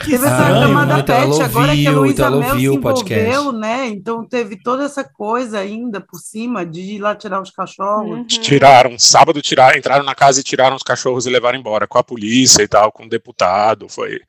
Teve 0.04 0.16
essa 0.16 0.26
estranho, 0.28 0.60
camada 0.60 1.02
pet, 1.02 1.42
agora 1.42 1.74
que 1.74 1.86
a 1.86 1.90
Luísa 1.90 2.26
então 2.26 2.38
Mel 2.38 2.58
se 2.58 2.78
podcast. 2.80 3.26
envolveu, 3.30 3.52
né? 3.52 3.86
Então 3.86 4.26
teve 4.28 4.62
toda 4.62 4.84
essa 4.84 5.02
coisa 5.02 5.58
ainda 5.58 6.02
por 6.02 6.18
cima 6.18 6.66
de 6.66 6.80
ir 6.80 6.98
lá 6.98 7.14
tirar 7.14 7.40
os 7.40 7.50
cachorros. 7.50 8.10
Uhum. 8.10 8.24
Tiraram, 8.26 8.98
sábado 8.98 9.40
tiraram, 9.40 9.78
entraram 9.78 10.04
na 10.04 10.14
casa 10.14 10.40
e 10.40 10.42
tiraram 10.42 10.76
os 10.76 10.82
cachorros 10.82 11.24
e 11.24 11.30
levaram 11.30 11.58
embora, 11.58 11.86
com 11.86 11.96
a 11.96 12.04
polícia 12.04 12.62
e 12.62 12.68
tal, 12.68 12.92
com 12.92 13.04
o 13.04 13.08
deputado. 13.08 13.88
Foi, 13.88 14.20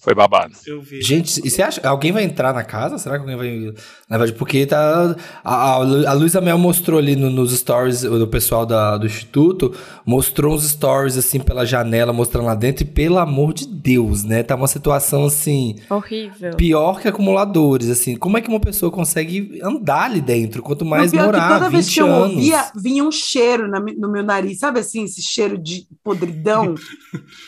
foi 0.00 0.14
babado. 0.14 0.52
Eu 0.66 0.80
vi. 0.80 1.02
Gente, 1.02 1.40
e 1.44 1.50
você 1.50 1.60
acha 1.60 1.86
alguém 1.86 2.12
vai 2.12 2.22
entrar 2.22 2.54
na 2.54 2.62
casa? 2.62 2.98
Será 2.98 3.16
que 3.16 3.22
alguém 3.22 3.36
vai. 3.36 3.74
Na 4.08 4.16
verdade, 4.16 4.38
porque 4.38 4.64
tá. 4.64 5.16
A, 5.44 5.72
a, 5.74 6.12
Luísa 6.12 6.40
Mel 6.40 6.56
mostrou 6.56 6.98
ali 7.00 7.16
no- 7.16 7.30
nos 7.30 7.50
stories 7.56 8.02
do 8.02 8.26
pessoal 8.28 8.64
da- 8.64 8.96
do 8.96 9.06
Instituto, 9.06 9.74
mostrou 10.06 10.54
uns 10.54 10.68
stories 10.70 11.16
assim 11.18 11.40
pela 11.40 11.66
janela, 11.66 12.12
mostrando 12.12 12.46
lá 12.46 12.54
dentro, 12.54 12.84
e 12.84 12.86
pelo 12.86 13.18
amor 13.18 13.52
de 13.52 13.66
Deus, 13.66 14.22
né? 14.22 14.42
Tá 14.44 14.54
uma 14.54 14.68
situação 14.68 15.24
assim. 15.26 15.74
Horrível. 15.90 16.54
Pior 16.56 17.00
que 17.00 17.08
acumuladores, 17.08 17.90
assim. 17.90 18.14
Como 18.16 18.38
é 18.38 18.40
que 18.40 18.48
uma 18.48 18.60
pessoa 18.60 18.92
consegue 18.92 19.58
andar 19.62 20.04
ali 20.04 20.20
dentro? 20.20 20.62
Quanto 20.62 20.84
mais 20.84 21.08
o 21.08 21.16
pior 21.16 21.20
que 21.22 21.26
morar, 21.26 21.48
toda 21.54 21.68
20 21.70 21.72
vez 21.72 21.94
que 21.94 22.00
eu 22.00 22.06
anos. 22.06 22.34
ouvia, 22.34 22.70
vinha 22.76 23.02
um 23.04 23.10
cheiro 23.12 23.66
na 23.68 23.80
no 23.80 24.10
meu 24.10 24.22
nariz, 24.22 24.58
sabe 24.60 24.78
assim, 24.80 25.04
esse 25.04 25.20
cheiro 25.22 25.58
de 25.58 25.86
podridão? 26.04 26.74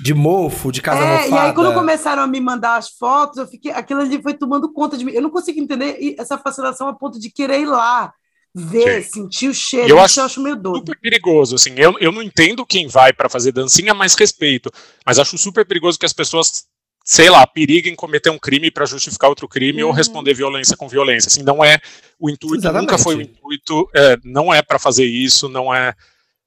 De 0.02 0.14
mofo, 0.14 0.72
de 0.72 0.80
casa 0.80 1.00
é, 1.04 1.24
mofada. 1.24 1.28
e 1.30 1.38
aí 1.48 1.52
quando 1.54 1.74
começaram 1.74 2.22
a 2.22 2.26
me 2.26 2.40
mandar 2.50 2.76
as 2.76 2.88
fotos, 2.90 3.38
eu 3.38 3.46
fiquei, 3.46 3.70
aquilo 3.72 4.00
ali 4.00 4.22
foi 4.22 4.34
tomando 4.34 4.72
conta 4.72 4.96
de 4.96 5.04
mim. 5.04 5.12
Eu 5.12 5.22
não 5.22 5.30
consigo 5.30 5.60
entender 5.60 6.14
essa 6.18 6.36
fascinação 6.38 6.88
a 6.88 6.94
ponto 6.94 7.18
de 7.18 7.30
querer 7.30 7.60
ir 7.60 7.66
lá, 7.66 8.12
ver, 8.54 9.02
Sim. 9.04 9.10
sentir 9.22 9.48
o 9.48 9.54
cheiro. 9.54 9.88
Eu 9.88 9.96
Isso 9.96 10.04
acho 10.04 10.20
eu 10.20 10.24
acho 10.24 10.40
meio 10.42 10.56
doido. 10.56 10.78
super 10.78 10.98
perigoso, 11.00 11.54
assim. 11.54 11.72
Eu, 11.76 11.96
eu 12.00 12.10
não 12.12 12.22
entendo 12.22 12.66
quem 12.66 12.86
vai 12.88 13.12
pra 13.12 13.28
fazer 13.28 13.52
dancinha, 13.52 13.94
mas 13.94 14.14
respeito. 14.14 14.70
Mas 15.06 15.18
acho 15.18 15.38
super 15.38 15.64
perigoso 15.64 15.98
que 15.98 16.06
as 16.06 16.12
pessoas, 16.12 16.64
sei 17.04 17.30
lá, 17.30 17.46
periguem 17.46 17.94
cometer 17.94 18.30
um 18.30 18.38
crime 18.38 18.70
pra 18.70 18.86
justificar 18.86 19.30
outro 19.30 19.48
crime 19.48 19.82
ou 19.82 19.90
Uhum. 19.90 19.96
responder 19.96 20.34
violência 20.34 20.76
com 20.76 20.88
violência. 20.88 21.28
Assim, 21.28 21.42
não 21.44 21.62
é 21.64 21.78
o 22.18 22.28
intuito, 22.28 22.56
Exatamente. 22.56 22.90
nunca 22.90 22.98
foi 22.98 23.16
o 23.16 23.20
intuito, 23.22 23.88
é, 23.94 24.16
não 24.24 24.52
é 24.52 24.60
pra 24.62 24.78
fazer 24.78 25.04
isso, 25.06 25.48
não 25.48 25.72
é, 25.74 25.94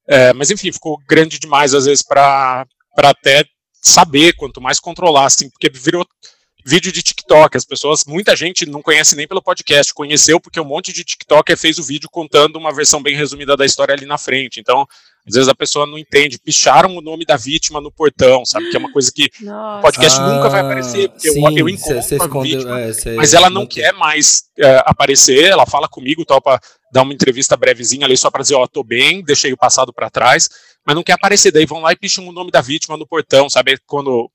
é, 0.08 0.34
Mas 0.34 0.52
enfim, 0.52 0.72
ficou 0.72 1.02
grande 1.08 1.40
demais 1.40 1.74
às 1.74 1.86
vezes 1.86 2.04
pra 2.04 2.66
até 2.98 3.46
saber, 3.84 4.34
quanto 4.34 4.62
mais 4.62 4.80
controlar, 4.80 5.26
assim, 5.26 5.50
porque 5.50 5.70
virou 5.70 6.08
vídeo 6.66 6.92
de 6.94 7.04
TikTok. 7.04 7.58
As 7.58 7.66
pessoas, 7.66 8.06
muita 8.06 8.36
gente 8.38 8.66
não 8.66 8.82
conhece 8.82 9.16
nem 9.18 9.28
pelo 9.28 9.42
podcast, 9.42 9.94
conheceu 9.94 10.40
porque 10.40 10.60
um 10.62 10.66
monte 10.66 10.94
de 10.94 11.04
TikToker 11.04 11.58
fez 11.58 11.78
o 11.78 11.84
vídeo 11.84 12.10
contando 12.10 12.56
uma 12.56 12.74
versão 12.74 13.04
bem 13.04 13.16
resumida 13.16 13.58
da 13.58 13.66
história 13.66 13.94
ali 13.94 14.06
na 14.06 14.18
frente. 14.18 14.62
Então, 14.62 14.88
às 15.28 15.34
vezes 15.36 15.50
a 15.50 15.56
pessoa 15.56 15.86
não 15.86 15.98
entende. 15.98 16.40
Picharam 16.40 16.96
o 16.96 17.02
nome 17.02 17.26
da 17.26 17.36
vítima 17.36 17.82
no 17.82 17.92
portão, 17.92 18.46
sabe? 18.46 18.70
Que 18.70 18.78
é 18.78 18.80
uma 18.80 18.92
coisa 18.94 19.12
que 19.14 19.30
o 19.42 19.82
podcast 19.82 20.20
nunca 20.22 20.50
vai 20.50 20.62
aparecer, 20.62 21.10
porque 21.10 21.28
eu, 21.30 21.34
Ah, 21.46 21.50
sim, 21.52 21.60
eu 21.60 21.66
cê- 21.68 21.74
encontro 21.74 22.02
cê 22.04 22.14
a 22.16 22.18
escondeu- 22.18 22.42
vítima, 22.44 22.80
é, 22.82 22.94
cê 22.94 23.12
mas 23.16 23.34
ela 23.34 23.50
não 23.50 23.66
quer 23.66 23.92
mais 23.94 24.44
é, 24.58 24.82
aparecer. 24.86 25.44
Ela 25.46 25.66
fala 25.66 25.90
comigo 25.90 26.24
tal 26.26 26.42
para 26.42 26.62
dar 26.94 27.02
uma 27.02 27.14
entrevista 27.14 27.58
brevezinha 27.58 28.06
ali 28.06 28.16
só 28.16 28.30
para 28.30 28.44
dizer, 28.44 28.56
ó, 28.56 28.68
tô 28.68 28.84
bem, 28.84 29.24
deixei 29.24 29.52
o 29.52 29.58
passado 29.58 29.92
para 29.92 30.10
trás, 30.10 30.48
mas 30.86 30.96
não 30.96 31.04
quer 31.04 31.14
aparecer. 31.14 31.52
Daí 31.52 31.66
vão 31.66 31.82
lá 31.82 31.92
e 31.92 31.96
picham 31.98 32.28
o 32.28 32.32
nome 32.32 32.52
da 32.52 32.62
vítima 32.62 32.96
no 32.96 33.08
portão, 33.08 33.50
sabe? 33.50 33.78
Quando 33.88 34.30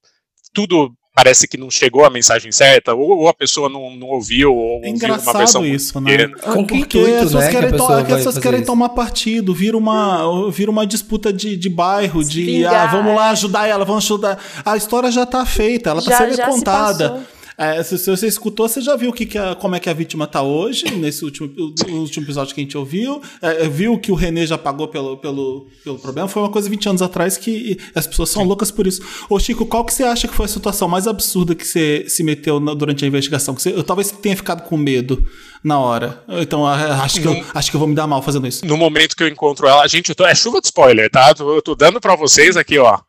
tudo 0.53 0.93
parece 1.15 1.49
que 1.49 1.57
não 1.57 1.69
chegou 1.69 2.05
a 2.05 2.11
mensagem 2.11 2.53
certa, 2.53 2.95
ou, 2.95 3.11
ou 3.11 3.29
a 3.29 3.35
pessoa 3.35 3.69
não, 3.69 3.91
não 3.97 4.07
ouviu, 4.09 4.55
ou 4.55 4.61
É 4.61 4.75
ouviu 4.75 4.89
uma 4.89 4.97
engraçado 4.97 5.39
versão 5.39 5.67
isso, 5.67 6.01
né? 6.01 6.29
Com 6.29 6.65
que 6.65 6.79
Porque 6.79 6.99
intuito, 6.99 7.17
as 7.17 7.23
pessoas 7.25 7.45
né, 7.45 7.51
que 7.51 7.57
a 7.57 7.61
querem, 7.61 7.77
to- 7.77 7.93
é 7.93 8.01
as 8.01 8.07
pessoas 8.09 8.39
querem 8.39 8.65
tomar 8.65 8.89
partido, 8.91 9.53
vira 9.55 9.77
uma, 9.77 10.49
vira 10.53 10.71
uma 10.71 10.87
disputa 10.87 11.33
de, 11.33 11.57
de 11.57 11.69
bairro, 11.69 12.23
de 12.23 12.65
ah, 12.67 12.87
vamos 12.87 13.17
lá 13.17 13.29
é. 13.29 13.31
ajudar 13.31 13.67
ela, 13.67 13.85
vamos 13.85 14.05
ajudar. 14.05 14.39
A 14.65 14.77
história 14.77 15.11
já 15.11 15.27
tá 15.27 15.45
feita, 15.45 15.91
ela 15.91 16.03
tá 16.03 16.11
Já- 16.11 16.19
sendo 16.19 16.37
já 16.37 16.45
se 16.45 16.51
contada. 16.51 17.11
passou. 17.11 17.38
É, 17.59 17.83
se, 17.83 17.99
se 17.99 18.09
você 18.09 18.29
escutou, 18.29 18.69
você 18.69 18.81
já 18.81 18.95
viu 18.95 19.13
que, 19.13 19.27
que 19.27 19.37
a- 19.37 19.57
como 19.57 19.75
é 19.75 19.81
que 19.81 19.91
a 19.91 19.93
vítima 19.93 20.29
tá 20.29 20.41
hoje, 20.43 20.85
nesse 20.95 21.25
último, 21.25 21.51
último 21.89 22.25
episódio 22.25 22.55
que 22.55 22.61
a 22.61 22.65
gente 22.65 22.79
ouviu. 22.79 23.21
É, 23.43 23.69
viu 23.69 23.99
que 23.99 24.13
o 24.13 24.15
René 24.15 24.47
já 24.47 24.57
pagou 24.57 24.87
pelo, 24.87 25.17
pelo, 25.17 25.67
pelo 25.83 25.99
problema. 25.99 26.29
Foi 26.29 26.41
uma 26.41 26.51
coisa 26.53 26.71
20 26.71 26.89
anos 26.91 27.03
atrás 27.03 27.37
que 27.37 27.77
as 27.97 28.07
pessoas 28.07 28.31
são 28.31 28.45
loucas 28.45 28.71
por 28.71 28.87
isso. 28.87 29.03
Ô, 29.29 29.41
Chico, 29.41 29.67
qual 29.67 29.85
que 29.85 29.93
você 29.93 30.05
acha 30.05 30.29
que 30.29 30.35
foi 30.35 30.45
a 30.47 30.49
situação 30.49 30.87
mais 30.87 31.09
absurda 31.09 31.53
que 31.55 31.67
você 31.67 32.05
se 32.09 32.23
meteu 32.23 32.61
na- 32.61 32.75
durante 32.75 33.05
a 33.05 33.09
investigação? 33.09 33.55
Que 33.57 33.63
você, 33.63 33.71
eu 33.73 33.83
talvez 33.83 34.13
tenha 34.13 34.37
ficado 34.37 34.63
com 34.63 34.77
medo 34.77 35.27
na 35.65 35.81
hora. 35.81 36.23
Então, 36.29 36.65
acho 36.65 37.21
que, 37.21 37.27
eu, 37.27 37.45
acho 37.53 37.71
que 37.73 37.77
eu 37.77 37.81
vou 37.81 37.89
me 37.89 37.95
dar 37.97 38.07
mal 38.07 38.23
fazendo 38.23 38.47
isso. 38.47 38.65
No 38.65 38.77
momento 38.77 39.17
que 39.17 39.23
eu 39.25 39.29
encontro 39.29 39.67
ela, 39.67 39.85
gente, 39.89 40.11
eu 40.11 40.15
tô, 40.15 40.25
é 40.25 40.33
chuva 40.33 40.61
de 40.61 40.67
spoiler, 40.69 41.11
tá? 41.11 41.35
Tô- 41.35 41.57
Eu 41.57 41.61
tô 41.61 41.75
dando 41.75 42.01
para 42.01 42.15
vocês 42.15 42.57
aqui, 42.57 42.79
ó. 42.79 43.01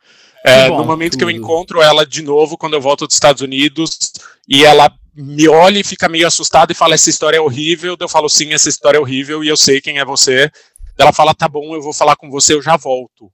É, 0.45 0.69
bom, 0.69 0.77
no 0.79 0.85
momento 0.85 1.17
que 1.17 1.23
eu 1.23 1.27
tudo. 1.29 1.37
encontro 1.37 1.81
ela 1.81 2.05
de 2.05 2.21
novo, 2.21 2.57
quando 2.57 2.73
eu 2.73 2.81
volto 2.81 3.05
dos 3.05 3.15
Estados 3.15 3.41
Unidos, 3.41 4.11
e 4.47 4.63
ela 4.65 4.91
me 5.13 5.47
olha 5.49 5.79
e 5.79 5.83
fica 5.83 6.07
meio 6.07 6.25
assustada 6.27 6.71
e 6.71 6.75
fala: 6.75 6.95
Essa 6.95 7.09
história 7.09 7.37
é 7.37 7.41
horrível. 7.41 7.97
Daí 7.97 8.05
Eu 8.05 8.09
falo: 8.09 8.29
Sim, 8.29 8.53
essa 8.53 8.69
história 8.69 8.97
é 8.97 9.01
horrível 9.01 9.43
e 9.43 9.47
eu 9.49 9.57
sei 9.57 9.81
quem 9.81 9.99
é 9.99 10.05
você. 10.05 10.49
Daí 10.97 11.05
Ela 11.05 11.13
fala: 11.13 11.33
Tá 11.35 11.47
bom, 11.47 11.75
eu 11.75 11.81
vou 11.81 11.93
falar 11.93 12.15
com 12.15 12.29
você, 12.29 12.53
eu 12.53 12.61
já 12.61 12.77
volto. 12.77 13.31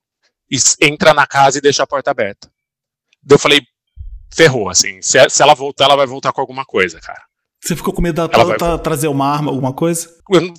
E 0.52 0.58
entra 0.82 1.14
na 1.14 1.26
casa 1.28 1.58
e 1.58 1.62
deixa 1.62 1.84
a 1.84 1.88
porta 1.88 2.10
aberta. 2.12 2.50
Daí 3.24 3.36
Eu 3.36 3.40
falei: 3.40 3.62
Ferrou, 4.34 4.68
assim. 4.70 5.00
Se, 5.02 5.30
se 5.30 5.42
ela 5.44 5.54
voltar, 5.54 5.86
ela 5.86 5.96
vai 5.96 6.08
voltar 6.08 6.32
com 6.34 6.42
alguma 6.42 6.66
coisa, 6.66 7.00
cara. 7.00 7.22
Você 7.64 7.76
ficou 7.76 7.94
com 7.94 8.02
medo 8.02 8.20
Ela 8.22 8.28
dela 8.30 8.44
vai- 8.46 8.58
tra- 8.58 8.78
trazer 8.78 9.08
uma 9.08 9.28
arma, 9.28 9.50
alguma 9.52 9.74
coisa? 9.74 10.10
Eu 10.32 10.42
não- 10.42 10.54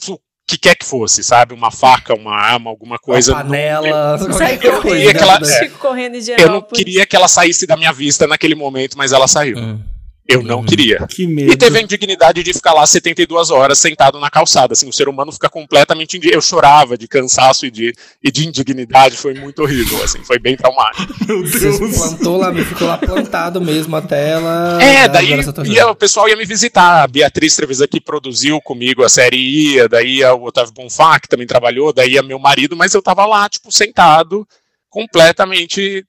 que 0.47 0.57
quer 0.57 0.77
que 0.77 0.87
fosse, 0.87 1.25
sabe? 1.25 1.53
Uma 1.53 1.71
faca, 1.71 2.15
uma 2.15 2.35
arma, 2.35 2.71
alguma 2.71 2.99
coisa. 2.99 3.33
Uma 3.33 3.43
panela, 3.43 4.17
não, 4.17 4.33
Sai 4.33 4.59
eu, 4.63 4.81
correndo, 4.81 4.83
queria 4.83 5.15
que 5.15 5.23
ela, 5.23 5.45
Chico 5.45 5.79
correndo 5.79 6.21
de 6.21 6.31
eu 6.31 6.49
não 6.51 6.63
queria 6.63 7.07
que 7.07 7.17
ela 7.17 7.27
saísse 7.27 7.67
da 7.67 7.77
minha 7.77 7.93
vista 7.93 8.27
naquele 8.27 8.55
momento, 8.55 8.97
mas 8.97 9.13
ela 9.13 9.27
saiu. 9.27 9.59
Hum. 9.59 9.81
Eu 10.29 10.43
não 10.43 10.59
Uhum. 10.59 10.67
queria. 10.67 11.07
Que 11.09 11.27
medo. 11.27 11.53
E 11.53 11.57
teve 11.57 11.79
a 11.79 11.83
indignidade 11.83 12.43
de 12.43 12.53
ficar 12.53 12.73
lá 12.73 12.85
72 12.87 13.51
horas 13.51 13.79
sentado 13.79 14.19
na 14.19 14.29
calçada. 14.29 14.73
Assim, 14.73 14.89
o 14.89 14.93
ser 14.93 15.09
humano 15.09 15.31
fica 15.33 15.49
completamente. 15.49 16.17
indi- 16.17 16.31
Eu 16.33 16.41
chorava 16.43 16.97
de 16.99 17.07
cansaço 17.07 17.65
e 17.67 17.71
de, 17.71 17.95
e 18.23 18.31
de 18.33 18.47
indignidade. 18.47 19.17
Foi 19.17 19.35
muito 19.35 19.63
horrível. 19.63 20.03
Assim, 20.03 20.23
foi 20.25 20.39
bem 20.39 20.57
traumático. 20.57 21.13
Meu 21.29 21.47
Você 21.47 21.59
Deus. 21.79 21.97
plantou 21.97 22.37
lá, 22.39 22.53
ficou 22.55 22.89
lá 22.89 22.99
plantado 22.99 23.61
mesmo 23.61 23.95
até 23.97 24.31
ela. 24.31 24.83
É, 24.83 25.09
daí 25.09 25.31
ia- 25.67 25.89
o 25.89 25.95
pessoal 25.95 26.29
ia 26.29 26.37
me 26.37 26.45
visitar. 26.45 27.03
A 27.05 27.07
Beatriz 27.07 27.55
Trevisan 27.55 27.87
que 27.87 28.01
produziu 28.01 28.61
comigo 28.61 29.05
a 29.05 29.09
série 29.09 29.37
Ia, 29.37 29.89
daí 29.89 30.25
a- 30.25 30.35
o 30.35 30.45
Otávio 30.47 30.73
Bonfá, 30.73 31.21
que 31.21 31.29
também 31.29 31.47
trabalhou, 31.47 31.93
daí 31.93 32.19
a 32.19 32.23
meu 32.23 32.39
marido, 32.39 32.77
mas 32.77 32.95
eu 32.95 33.03
tava 33.03 33.25
lá, 33.27 33.49
tipo, 33.49 33.71
sentado, 33.71 34.47
completamente 34.91 36.05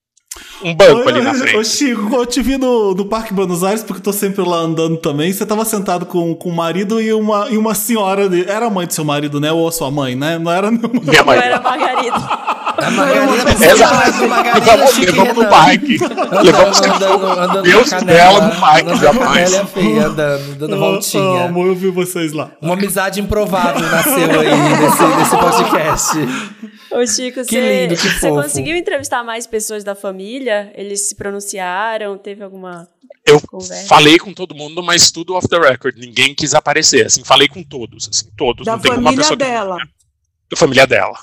um 0.64 0.74
banco 0.74 1.08
ali 1.08 1.22
na 1.22 1.32
Ô, 1.32 1.36
frente. 1.36 1.68
Chico, 1.68 2.16
eu 2.16 2.26
te 2.26 2.42
vi 2.42 2.58
no, 2.58 2.94
no 2.96 3.06
Parque 3.06 3.34
Buenos 3.34 3.64
Aires, 3.64 3.84
porque 3.84 4.00
eu 4.00 4.04
tô 4.04 4.14
sempre 4.14 4.42
lá 4.44 4.58
andando 4.58 4.98
também. 4.98 5.32
Você 5.32 5.46
tava 5.46 5.64
sentado 5.66 6.06
com, 6.06 6.34
com 6.36 6.50
o 6.50 6.56
marido 6.56 7.00
e 7.02 7.14
uma, 7.14 7.48
e 7.50 7.58
uma 7.58 7.76
senhora. 7.76 8.28
De, 8.28 8.50
era 8.50 8.66
a 8.66 8.70
mãe 8.70 8.88
do 8.88 8.94
seu 8.94 9.06
marido, 9.06 9.40
né? 9.40 9.52
Ou 9.52 9.68
a 9.68 9.72
sua 9.72 9.92
mãe, 9.92 10.16
né? 10.16 10.40
Não 10.40 10.52
era 10.52 10.72
nenhuma. 10.72 11.02
Minha 11.02 11.20
Não 11.20 11.26
mãe. 11.26 11.38
era 11.38 11.60
Margarida. 11.60 12.16
A 12.78 12.92
Margarida 12.92 13.66
Exato. 13.66 14.24
a 14.24 14.28
Margarida 14.28 14.72
Levamos, 14.72 14.98
levamos 14.98 15.34
no 15.36 15.50
bike. 15.50 15.98
Levamos 16.44 16.82
Andando, 16.82 17.26
andando, 17.26 17.64
Deus 17.64 17.92
na 17.92 18.00
dela 18.00 18.40
canela, 18.40 18.54
no 18.54 18.62
bike, 18.62 19.00
jamais. 19.00 19.50
canela 19.52 19.58
é 19.58 19.66
feia, 19.66 20.08
andando, 20.08 20.56
dando 20.56 20.78
voltinha. 20.78 21.46
Amo, 21.46 21.66
eu 21.66 21.76
vi 21.76 21.90
vocês 21.90 22.34
lá. 22.34 22.52
Uma 22.62 22.74
amizade 22.74 23.20
improvável 23.22 23.82
nasceu 23.90 24.14
aí 24.40 24.50
nesse, 24.80 25.04
nesse 25.18 25.38
podcast. 25.38 26.18
Ô, 26.92 27.06
Chico, 27.06 27.42
Que 27.42 27.56
você, 27.56 27.82
lindo, 27.84 27.96
que 28.00 28.10
você 28.10 28.30
conseguiu 28.30 28.76
entrevistar 28.76 29.24
mais 29.24 29.46
pessoas 29.46 29.84
da 29.84 29.94
família? 29.94 30.27
Eles 30.76 31.08
se 31.10 31.16
pronunciaram? 31.16 32.18
Teve 32.18 32.44
alguma. 32.44 32.88
Eu 33.26 33.42
Conversa. 33.42 33.88
falei 33.88 34.18
com 34.18 34.34
todo 34.34 34.56
mundo, 34.56 34.82
mas 34.84 35.12
tudo 35.12 35.36
off 35.36 35.48
the 35.48 35.58
record. 35.58 35.98
Ninguém 35.98 36.34
quis 36.34 36.54
aparecer. 36.54 37.06
Assim, 37.08 37.24
falei 37.24 37.48
com 37.48 37.64
todos, 37.64 38.08
assim, 38.10 38.30
todos. 38.38 38.66
Da 38.66 38.74
não 38.74 38.80
tem 38.80 38.92
uma 38.92 38.98
família 39.04 39.18
pessoa 39.18 39.38
que- 39.38 39.44
dela. 39.44 39.78
da 40.50 40.58
família 40.58 40.88
dela. 40.88 41.18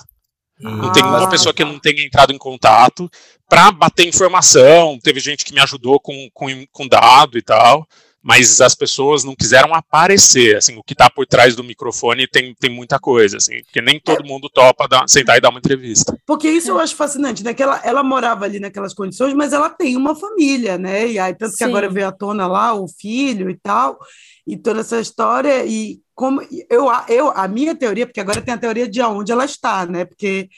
Não 0.60 0.92
tem 0.92 1.02
uma 1.02 1.24
Ah, 1.24 1.28
pessoa 1.28 1.52
que 1.52 1.64
não 1.64 1.78
tenha 1.80 2.04
entrado 2.06 2.32
em 2.32 2.38
contato 2.38 3.10
para 3.48 3.72
bater 3.72 4.06
informação. 4.06 4.98
Teve 5.02 5.18
gente 5.20 5.44
que 5.44 5.52
me 5.52 5.60
ajudou 5.60 5.98
com, 5.98 6.28
com, 6.32 6.46
com 6.70 6.86
dado 6.86 7.36
e 7.36 7.42
tal, 7.42 7.86
mas 8.24 8.58
as 8.62 8.74
pessoas 8.74 9.22
não 9.22 9.34
quiseram 9.36 9.74
aparecer. 9.74 10.56
Assim, 10.56 10.78
o 10.78 10.82
que 10.82 10.94
está 10.94 11.10
por 11.10 11.26
trás 11.26 11.54
do 11.54 11.62
microfone 11.62 12.26
tem, 12.26 12.54
tem 12.54 12.70
muita 12.74 12.98
coisa, 12.98 13.36
assim, 13.36 13.62
porque 13.64 13.82
nem 13.82 14.00
todo 14.00 14.24
mundo 14.24 14.48
topa 14.48 14.88
dar- 14.88 15.04
sentar 15.06 15.36
e 15.36 15.42
dar 15.42 15.50
uma 15.50 15.58
entrevista. 15.58 16.16
Porque 16.26 16.48
isso 16.48 16.70
eu 16.70 16.78
acho 16.78 16.96
fascinante, 16.96 17.44
né? 17.44 17.52
Que 17.52 17.62
ela, 17.62 17.78
ela 17.84 18.02
morava 18.02 18.46
ali 18.46 18.58
naquelas 18.58 18.94
condições, 18.94 19.34
mas 19.34 19.52
ela 19.52 19.68
tem 19.68 19.94
uma 19.94 20.16
família, 20.16 20.78
né? 20.78 21.06
E 21.06 21.18
aí, 21.18 21.34
tanto 21.34 21.52
que 21.52 21.58
Sim. 21.58 21.64
agora 21.64 21.90
veio 21.90 22.08
à 22.08 22.12
tona 22.12 22.46
lá 22.46 22.72
o 22.72 22.88
filho 22.88 23.50
e 23.50 23.58
tal, 23.62 23.98
e 24.46 24.56
toda 24.56 24.80
essa 24.80 24.98
história. 24.98 25.62
E 25.66 26.00
como 26.14 26.40
eu, 26.70 26.86
eu, 27.08 27.30
a 27.30 27.46
minha 27.46 27.74
teoria, 27.74 28.06
porque 28.06 28.20
agora 28.20 28.40
tem 28.40 28.54
a 28.54 28.58
teoria 28.58 28.88
de 28.88 29.02
onde 29.02 29.32
ela 29.32 29.44
está, 29.44 29.84
né? 29.84 30.06
Porque 30.06 30.48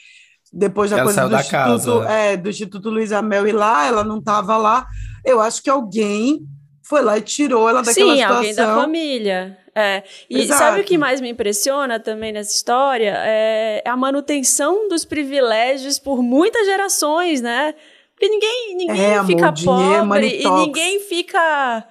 depois 0.53 0.89
da 0.89 0.97
Ela 0.99 1.03
coisa 1.05 1.23
do 1.23 1.29
da 1.31 1.41
Instituto, 1.41 1.99
casa. 1.99 2.09
é, 2.09 2.37
do 2.37 2.49
Instituto 2.49 2.89
Luiz 2.89 3.11
Amel 3.11 3.45
ir 3.45 3.51
lá, 3.51 3.85
ela 3.85 4.05
não 4.05 4.19
estava 4.19 4.55
lá. 4.55 4.87
Eu 5.25 5.41
acho 5.41 5.61
que 5.61 5.69
alguém 5.69 6.39
foi 6.87 7.01
lá 7.01 7.17
e 7.17 7.21
tirou 7.21 7.67
ela 7.67 7.81
daquela 7.81 8.11
Sim, 8.11 8.17
situação. 8.17 8.35
alguém 8.37 8.55
da 8.55 8.75
família. 8.75 9.57
É. 9.75 10.03
E 10.29 10.39
Exato. 10.41 10.59
sabe 10.59 10.81
o 10.81 10.83
que 10.83 10.97
mais 10.97 11.19
me 11.19 11.29
impressiona 11.29 11.99
também 11.99 12.31
nessa 12.31 12.55
história? 12.55 13.13
É 13.25 13.83
a 13.85 13.95
manutenção 13.95 14.87
dos 14.87 15.03
privilégios 15.05 15.99
por 15.99 16.23
muitas 16.23 16.65
gerações, 16.65 17.41
né? 17.41 17.75
Porque 18.15 18.29
ninguém, 18.29 18.75
ninguém 18.75 18.99
É, 18.99 19.17
amor, 19.17 19.27
fica 19.27 19.51
dinheiro 19.51 19.83
é 19.83 19.97
pobre 19.97 20.07
money 20.07 20.41
e 20.41 20.49
ninguém 20.49 20.99
fica. 21.01 21.85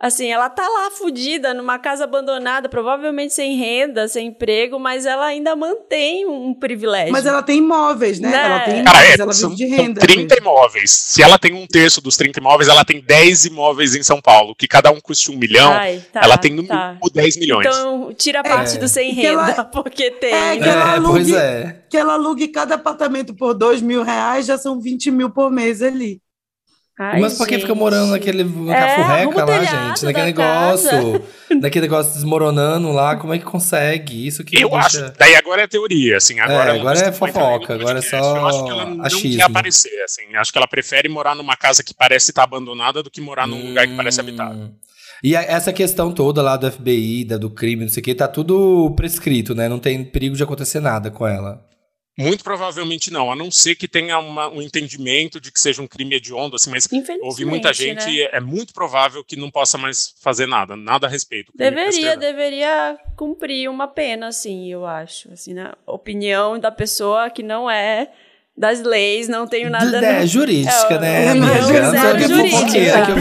Assim, 0.00 0.28
ela 0.30 0.48
tá 0.48 0.62
lá 0.62 0.92
fudida 0.92 1.52
numa 1.52 1.76
casa 1.76 2.04
abandonada, 2.04 2.68
provavelmente 2.68 3.34
sem 3.34 3.56
renda, 3.56 4.06
sem 4.06 4.28
emprego, 4.28 4.78
mas 4.78 5.04
ela 5.04 5.26
ainda 5.26 5.56
mantém 5.56 6.24
um 6.24 6.54
privilégio. 6.54 7.10
Mas 7.10 7.26
ela 7.26 7.42
tem 7.42 7.58
imóveis, 7.58 8.20
né? 8.20 8.28
Né? 8.30 8.44
Ela 8.44 8.60
tem 8.60 8.84
Cara, 8.84 8.96
imóveis, 8.98 9.18
é, 9.18 9.22
ela 9.22 9.32
são, 9.32 9.50
vive 9.50 9.64
de 9.64 9.74
são 9.74 9.84
renda. 9.84 10.00
30 10.00 10.34
mesmo. 10.36 10.36
imóveis. 10.50 10.90
Se 10.92 11.20
ela 11.20 11.36
tem 11.36 11.52
um 11.52 11.66
terço 11.66 12.00
dos 12.00 12.16
30 12.16 12.38
imóveis, 12.38 12.68
ela 12.68 12.84
tem 12.84 13.00
10 13.00 13.46
imóveis 13.46 13.96
em 13.96 14.02
São 14.04 14.20
Paulo, 14.20 14.54
que 14.54 14.68
cada 14.68 14.88
um 14.92 15.00
custa 15.00 15.32
um 15.32 15.36
milhão. 15.36 15.72
Ai, 15.72 16.00
tá, 16.12 16.20
ela 16.22 16.38
tem 16.38 16.52
no 16.54 16.64
tá. 16.64 16.90
mínimo 16.90 17.10
10 17.12 17.36
milhões. 17.36 17.66
Então, 17.66 18.14
tira 18.16 18.38
a 18.38 18.44
parte 18.44 18.76
É. 18.76 18.78
do 18.78 18.86
sem 18.86 19.12
Que 19.12 19.26
ela- 19.26 19.46
renda, 19.46 19.64
porque 19.66 20.12
tem. 20.12 20.32
É, 20.32 20.56
que 20.58 20.62
ela 20.68 20.94
É, 20.94 21.00
pois 21.00 21.26
alugue- 21.32 21.36
é. 21.36 21.82
que 21.90 21.96
ela 21.96 22.12
alugue 22.12 22.46
cada 22.48 22.76
apartamento 22.76 23.34
por 23.34 23.52
dois 23.52 23.82
mil 23.82 24.04
reais, 24.04 24.46
já 24.46 24.56
são 24.56 24.80
20 24.80 25.10
mil 25.10 25.28
por 25.30 25.50
mês 25.50 25.82
ali. 25.82 26.20
Ai, 26.98 27.20
Mas 27.20 27.36
pra 27.36 27.46
que 27.46 27.54
fica 27.56 27.68
gente. 27.68 27.78
morando 27.78 28.10
naquele 28.10 28.42
na 28.42 28.74
É, 28.76 29.24
o 29.26 29.30
lá, 29.30 29.46
telhado 29.46 29.88
gente? 29.94 30.04
Naquele 30.04 30.32
casa. 30.32 30.92
negócio. 31.00 31.24
naquele 31.60 31.82
negócio 31.86 32.12
desmoronando 32.14 32.90
lá, 32.90 33.14
como 33.16 33.32
é 33.32 33.38
que 33.38 33.44
consegue? 33.44 34.26
Isso 34.26 34.42
que 34.42 34.60
Eu 34.60 34.68
deixa- 34.68 34.86
acho. 35.06 35.12
Daí 35.16 35.36
agora 35.36 35.62
é 35.62 35.66
teoria, 35.68 36.16
assim. 36.16 36.40
Agora, 36.40 36.74
É, 36.76 36.80
agora 36.80 36.98
é 36.98 37.12
sei 37.12 37.12
como 37.18 37.32
fofoca, 37.32 37.74
agora 37.74 37.98
é 38.00 38.02
só 38.02 38.16
Eu 38.16 38.46
acho 38.48 38.64
que 38.64 38.70
ela 38.70 38.84
não 38.86 39.04
achismo. 39.04 39.36
quer 39.36 39.42
aparecer, 39.44 40.02
assim. 40.02 40.22
Acho 40.34 40.50
que 40.52 40.58
ela 40.58 40.66
prefere 40.66 41.08
morar 41.08 41.36
numa 41.36 41.56
casa 41.56 41.84
que 41.84 41.94
parece 41.94 42.32
estar 42.32 42.42
abandonada 42.42 43.00
do 43.02 43.10
que 43.10 43.20
morar 43.20 43.46
num 43.46 43.68
lugar 43.68 43.86
que 43.86 43.94
parece 43.96 44.20
habitado. 44.20 44.58
Hum. 44.58 44.70
E 45.22 45.36
a- 45.36 45.42
essa 45.42 45.72
questão 45.72 46.12
toda 46.12 46.42
lá 46.42 46.56
do 46.56 46.66
FBI, 46.70 47.24
da, 47.24 47.36
do 47.38 47.48
crime, 47.50 47.82
não 47.84 47.90
sei 47.90 48.00
o 48.00 48.04
que, 48.04 48.14
tá 48.14 48.26
tudo 48.28 48.92
prescrito, 48.96 49.54
né? 49.54 49.68
Não 49.68 49.78
tem 49.78 50.02
perigo 50.04 50.34
de 50.36 50.42
acontecer 50.42 50.80
nada 50.80 51.10
com 51.12 51.26
ela. 51.26 51.60
Muito 52.18 52.42
provavelmente 52.42 53.12
não, 53.12 53.30
a 53.30 53.36
não 53.36 53.48
ser 53.50 53.76
que 53.76 53.86
tenha 53.86 54.18
uma- 54.18 54.48
um 54.48 54.60
entendimento 54.60 55.40
de 55.40 55.52
que 55.52 55.60
seja 55.60 55.80
um 55.80 55.86
crime 55.86 56.16
hediondo, 56.16 56.56
assim, 56.56 56.68
mas 56.70 56.88
ouvi 57.22 57.44
muita 57.44 57.72
gente 57.72 58.04
né? 58.06 58.12
e 58.12 58.22
é 58.22 58.40
muito 58.40 58.74
provável 58.74 59.22
que 59.24 59.36
não 59.36 59.50
possa 59.50 59.78
mais 59.78 60.14
fazer 60.20 60.46
nada, 60.46 60.76
nada 60.76 61.06
a 61.06 61.10
respeito. 61.10 61.52
Crime 61.56 61.70
Deveria, 61.76 62.16
deveria 62.16 62.98
cumprir 63.16 63.70
uma 63.70 63.86
pena, 63.86 64.26
assim, 64.28 64.66
eu 64.70 64.84
acho. 64.84 65.32
Assim, 65.32 65.54
na 65.54 65.74
opinião 65.86 66.58
da 66.58 66.72
pessoa 66.72 67.30
que 67.30 67.42
não 67.42 67.70
é 67.70 68.08
das 68.56 68.82
leis, 68.82 69.28
não 69.28 69.46
tenho 69.46 69.70
nada. 69.70 70.04
é, 70.04 70.20
no- 70.20 70.26
jurídica, 70.26 70.94
É, 70.94 70.98
né? 70.98 71.26
é, 71.26 71.30
é 71.30 71.34
Não 71.34 71.46
sei 71.46 71.56
o 71.60 72.16
que 72.16 72.24
é 72.24 72.28
jurídica. 72.28 72.58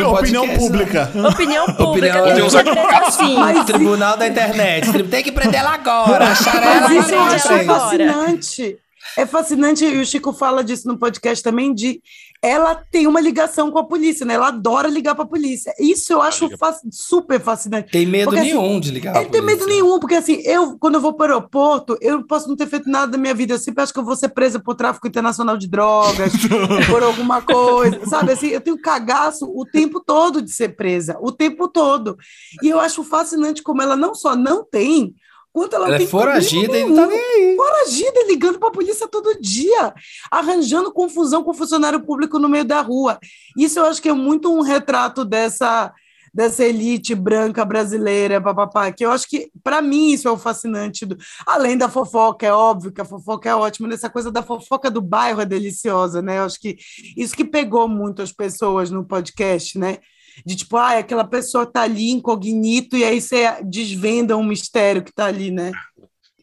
um 0.08 0.12
Opinião 0.12 0.12
podcast, 0.12 0.48
né? 0.48 0.58
pública. 0.58 1.12
Opinião 1.30 1.66
pública, 1.76 2.24
Opinião- 2.24 2.50
ser 2.50 2.68
assim. 3.06 3.38
O 3.60 3.64
Tribunal 3.64 4.18
da 4.18 4.28
Internet. 4.28 5.04
Tem 5.04 5.24
que 5.24 5.32
prender 5.32 5.60
ela 5.60 5.76
agora. 5.76 6.26
Acharam 6.30 6.64
ela 6.68 6.90
Mas 6.90 7.06
isso 7.06 7.14
eu 7.14 7.22
acho 7.22 7.66
fascinante. 7.66 8.78
É 9.16 9.26
fascinante, 9.26 9.86
e 9.86 10.00
o 10.02 10.06
Chico 10.06 10.34
fala 10.34 10.64
disso 10.64 10.88
no 10.88 10.98
podcast 10.98 11.44
também, 11.44 11.74
de 11.74 12.02
ela 12.42 12.76
tem 12.76 13.08
uma 13.08 13.20
ligação 13.20 13.72
com 13.72 13.80
a 13.80 13.84
polícia, 13.84 14.26
né? 14.26 14.36
Ela 14.36 14.50
adora 14.50 14.88
ligar 14.88 15.16
para 15.16 15.24
a 15.24 15.28
polícia. 15.28 15.74
Isso 15.80 16.14
eu 16.14 16.22
acho 16.22 16.56
fa- 16.58 16.78
super 16.92 17.40
fascinante. 17.42 17.92
Tem 17.92 18.06
medo 18.06 18.26
Porque, 18.26 18.40
assim, 18.40 18.50
nenhum 18.54 18.80
de 18.80 18.92
ligar. 18.92 19.16
Ele 19.16 19.26
pra 19.26 19.32
tem 19.32 19.42
medo 19.42 19.66
nenhum, 19.66 20.00
porque 20.00 20.16
assim, 20.16 20.42
eu, 20.46 20.78
quando 20.78 20.96
eu 20.96 21.02
vou 21.02 21.14
para 21.14 21.32
o 21.32 21.36
aeroporto, 21.36 21.98
eu 22.00 22.24
posso 22.28 22.48
não 22.48 22.56
ter 22.56 22.68
feito 22.68 22.90
nada 22.90 23.12
da 23.12 23.18
minha 23.18 23.34
vida. 23.34 23.54
Eu 23.56 23.60
sempre 23.60 23.82
acho 23.82 23.92
que 23.92 24.00
eu 24.00 24.06
vou 24.06 24.16
ser 24.16 24.30
presa 24.30 24.60
por 24.60 24.76
tráfico 24.76 25.08
internacional 25.08 25.58
de 25.58 25.68
drogas, 25.68 26.32
por 26.92 27.02
alguma 27.02 27.42
coisa. 27.42 28.06
Sabe 28.06 28.34
assim, 28.34 28.48
eu 28.48 28.62
tenho 28.62 28.80
cagaço 28.80 29.46
o 29.46 29.66
tempo 29.66 30.00
todo 30.00 30.40
de 30.42 30.52
ser 30.52 30.76
presa, 30.76 31.18
o 31.20 31.32
tempo 31.32 31.68
todo. 31.68 32.18
E 32.62 32.70
eu 32.70 32.80
acho 32.80 33.04
fascinante 33.04 33.64
como 33.64 33.82
ela 33.82 33.96
não 33.96 34.14
só 34.14 34.36
não 34.36 34.64
tem, 34.64 35.16
quanto 35.58 35.76
ela, 35.76 35.88
Ela 35.88 35.96
é 35.96 36.06
foragida 36.06 36.78
e 36.78 36.86
não 36.86 36.96
tá 36.96 37.08
nem 37.08 37.20
aí. 37.20 37.56
Foragida 37.56 38.28
ligando 38.28 38.60
para 38.60 38.68
a 38.68 38.72
polícia 38.72 39.08
todo 39.08 39.42
dia, 39.42 39.92
arranjando 40.30 40.94
confusão 40.94 41.44
com 41.44 41.50
o 41.50 41.56
funcionário 41.56 42.00
público 42.00 42.38
no 42.38 42.48
meio 42.48 42.64
da 42.64 42.80
rua. 42.80 43.18
Isso 43.58 43.80
eu 43.80 43.86
acho 43.86 44.00
que 44.00 44.08
é 44.08 44.14
muito 44.14 44.54
um 44.54 44.62
retrato 44.62 45.26
dessa 45.26 45.92
dessa 46.32 46.64
elite 46.64 47.16
branca 47.16 47.66
brasileira, 47.66 48.40
papapá, 48.40 48.92
que 48.92 49.04
eu 49.04 49.12
acho 49.12 49.28
que, 49.28 49.50
para 49.64 49.82
mim, 49.82 50.12
isso 50.12 50.28
é 50.28 50.32
o 50.32 50.38
fascinante. 50.38 51.04
Do... 51.04 51.18
Além 51.48 51.76
da 51.76 51.90
fofoca, 51.90 52.46
é 52.46 52.54
óbvio 52.54 52.92
que 52.92 53.02
a 53.02 53.06
fofoca 53.06 53.50
é 53.50 53.56
ótima, 53.56 53.88
nessa 53.88 54.08
coisa 54.08 54.32
da 54.32 54.44
fofoca 54.44 54.92
do 54.92 55.02
bairro 55.02 55.42
é 55.42 55.46
deliciosa, 55.46 56.22
né? 56.22 56.38
Eu 56.38 56.44
acho 56.44 56.60
que 56.60 56.78
isso 57.16 57.36
que 57.36 57.44
pegou 57.44 57.88
muito 57.88 58.22
as 58.22 58.32
pessoas 58.32 58.92
no 58.92 59.04
podcast, 59.04 59.80
né? 59.80 59.98
De 60.46 60.56
tipo, 60.56 60.78
ah, 60.78 60.98
aquela 60.98 61.24
pessoa 61.24 61.66
tá 61.66 61.82
ali 61.82 62.12
incognito 62.12 62.96
e 62.96 63.04
aí 63.04 63.20
você 63.20 63.58
desvenda 63.64 64.38
um 64.38 64.44
mistério 64.44 65.04
que 65.04 65.12
tá 65.12 65.26
ali, 65.26 65.52
né? 65.52 65.72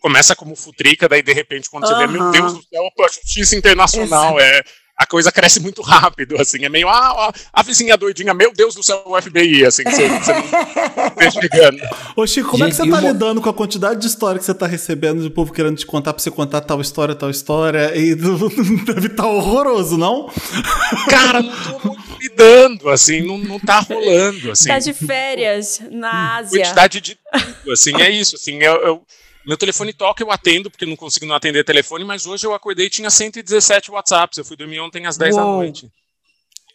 Começa 0.01 0.37
como 0.37 0.55
futrica, 0.55 1.09
daí 1.09 1.23
de 1.23 1.33
repente 1.33 1.71
quando 1.71 1.87
você 1.87 1.97
vê, 1.97 2.07
meu. 2.07 2.31
Deus 2.31 2.55
do 2.55 2.63
céu, 2.63 2.91
a 3.01 3.09
justiça 3.09 3.57
internacional, 3.57 4.39
é, 4.39 4.63
a 4.97 5.07
coisa 5.07 5.33
cresce 5.33 5.59
muito 5.61 5.83
rápido, 5.83 6.41
assim, 6.41 6.65
é 6.65 6.69
meio, 6.69 6.89
ah, 6.89 7.29
a, 7.29 7.33
a 7.61 7.63
vizinha 7.63 7.97
doidinha, 7.97 8.33
meu 8.33 8.53
Deus 8.53 8.75
do 8.77 8.83
céu, 8.83 9.03
o 9.07 9.21
FBI, 9.21 9.65
assim, 9.67 9.83
você, 9.83 10.09
você 10.09 10.33
não 10.33 10.43
vê 11.17 11.31
chegando. 11.35 11.79
Ô, 12.17 12.25
Chico, 12.27 12.51
como 12.51 12.65
é 12.65 12.69
que 12.69 12.75
Gente, 12.77 12.85
você 12.87 12.91
tá 12.91 12.99
uma- 13.01 13.13
lidando 13.13 13.41
com 13.41 13.49
a 13.49 13.55
quantidade 13.55 14.01
de 14.01 14.07
história 14.07 14.39
que 14.39 14.45
você 14.45 14.55
tá 14.55 14.67
recebendo 14.69 15.21
de 15.23 15.31
povo 15.31 15.53
querendo 15.53 15.77
te 15.77 15.85
contar 15.85 16.13
pra 16.13 16.23
você 16.23 16.31
contar 16.31 16.61
tal 16.61 16.81
história, 16.81 17.15
tal 17.15 17.29
história? 17.29 17.93
E 17.97 18.15
deve 18.87 19.09
estar 19.09 19.27
horroroso, 19.27 19.99
não? 19.99 20.31
Cara, 21.11 21.43
não 21.43 21.53
tô 21.81 21.89
muito 21.89 22.17
lidando, 22.21 22.89
assim, 22.89 23.21
não, 23.27 23.37
não 23.39 23.59
tá 23.59 23.81
rolando, 23.81 24.53
assim. 24.53 24.69
Tá 24.69 24.79
de 24.79 24.93
férias 24.93 25.81
na 25.91 26.37
Ásia. 26.37 26.61
quantidade 26.63 27.01
de 27.01 27.17
tudo, 27.17 27.73
assim, 27.73 28.01
é 28.01 28.11
isso, 28.11 28.37
assim, 28.37 28.59
eu, 28.63 28.75
eu, 28.77 29.03
Meu 29.47 29.57
telefone 29.57 29.93
toca, 29.93 30.23
eu 30.23 30.31
atendo, 30.31 30.71
porque 30.71 30.87
não 30.87 30.97
consigo 30.97 31.27
não 31.27 31.35
atender 31.35 31.65
telefone, 31.65 32.05
mas 32.05 32.27
hoje 32.27 32.47
eu 32.47 32.55
acordei 32.55 32.87
e 32.87 32.91
tinha 32.91 33.11
117 33.11 33.91
WhatsApps. 33.91 34.39
Eu 34.39 34.45
fui 34.45 34.57
dormir 34.57 34.81
ontem 34.81 35.07
às 35.07 35.17
10 35.17 35.35
Uou. 35.35 35.45
da 35.45 35.51
noite. 35.51 35.91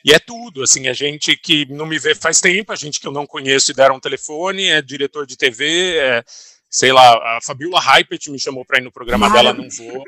E 0.03 0.13
é 0.13 0.19
tudo, 0.19 0.63
assim, 0.63 0.87
a 0.87 0.93
gente 0.93 1.35
que 1.35 1.65
não 1.65 1.85
me 1.85 1.99
vê 1.99 2.15
faz 2.15 2.39
tempo, 2.39 2.71
a 2.71 2.75
gente 2.75 2.99
que 2.99 3.07
eu 3.07 3.11
não 3.11 3.27
conheço 3.27 3.71
e 3.71 3.73
deram 3.73 3.95
um 3.95 3.99
telefone, 3.99 4.65
é 4.65 4.81
diretor 4.81 5.25
de 5.25 5.35
TV, 5.35 5.97
é, 5.97 6.23
sei 6.69 6.93
lá, 6.93 7.37
a 7.37 7.39
Fabiola 7.41 7.81
Hypert 7.81 8.29
me 8.29 8.39
chamou 8.39 8.63
para 8.63 8.79
ir 8.79 8.83
no 8.83 8.91
programa 8.91 9.29
dela, 9.29 9.53
não 9.53 9.67
vou. 9.69 10.03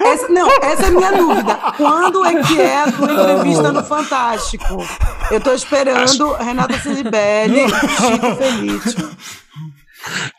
Essa, 0.00 0.28
não, 0.28 0.48
essa 0.62 0.82
é 0.82 0.86
a 0.86 0.90
minha 0.90 1.12
dúvida. 1.12 1.54
Quando 1.76 2.24
é 2.24 2.42
que 2.42 2.60
é 2.60 2.82
a 2.82 2.92
tua 2.92 3.12
entrevista 3.12 3.72
no 3.72 3.84
Fantástico? 3.84 4.76
Eu 5.30 5.40
tô 5.40 5.52
esperando 5.52 5.98
Acho... 5.98 6.32
Renata 6.34 6.78
Cilibelli, 6.78 7.66
Chico 7.68 8.36
Felício. 8.36 9.16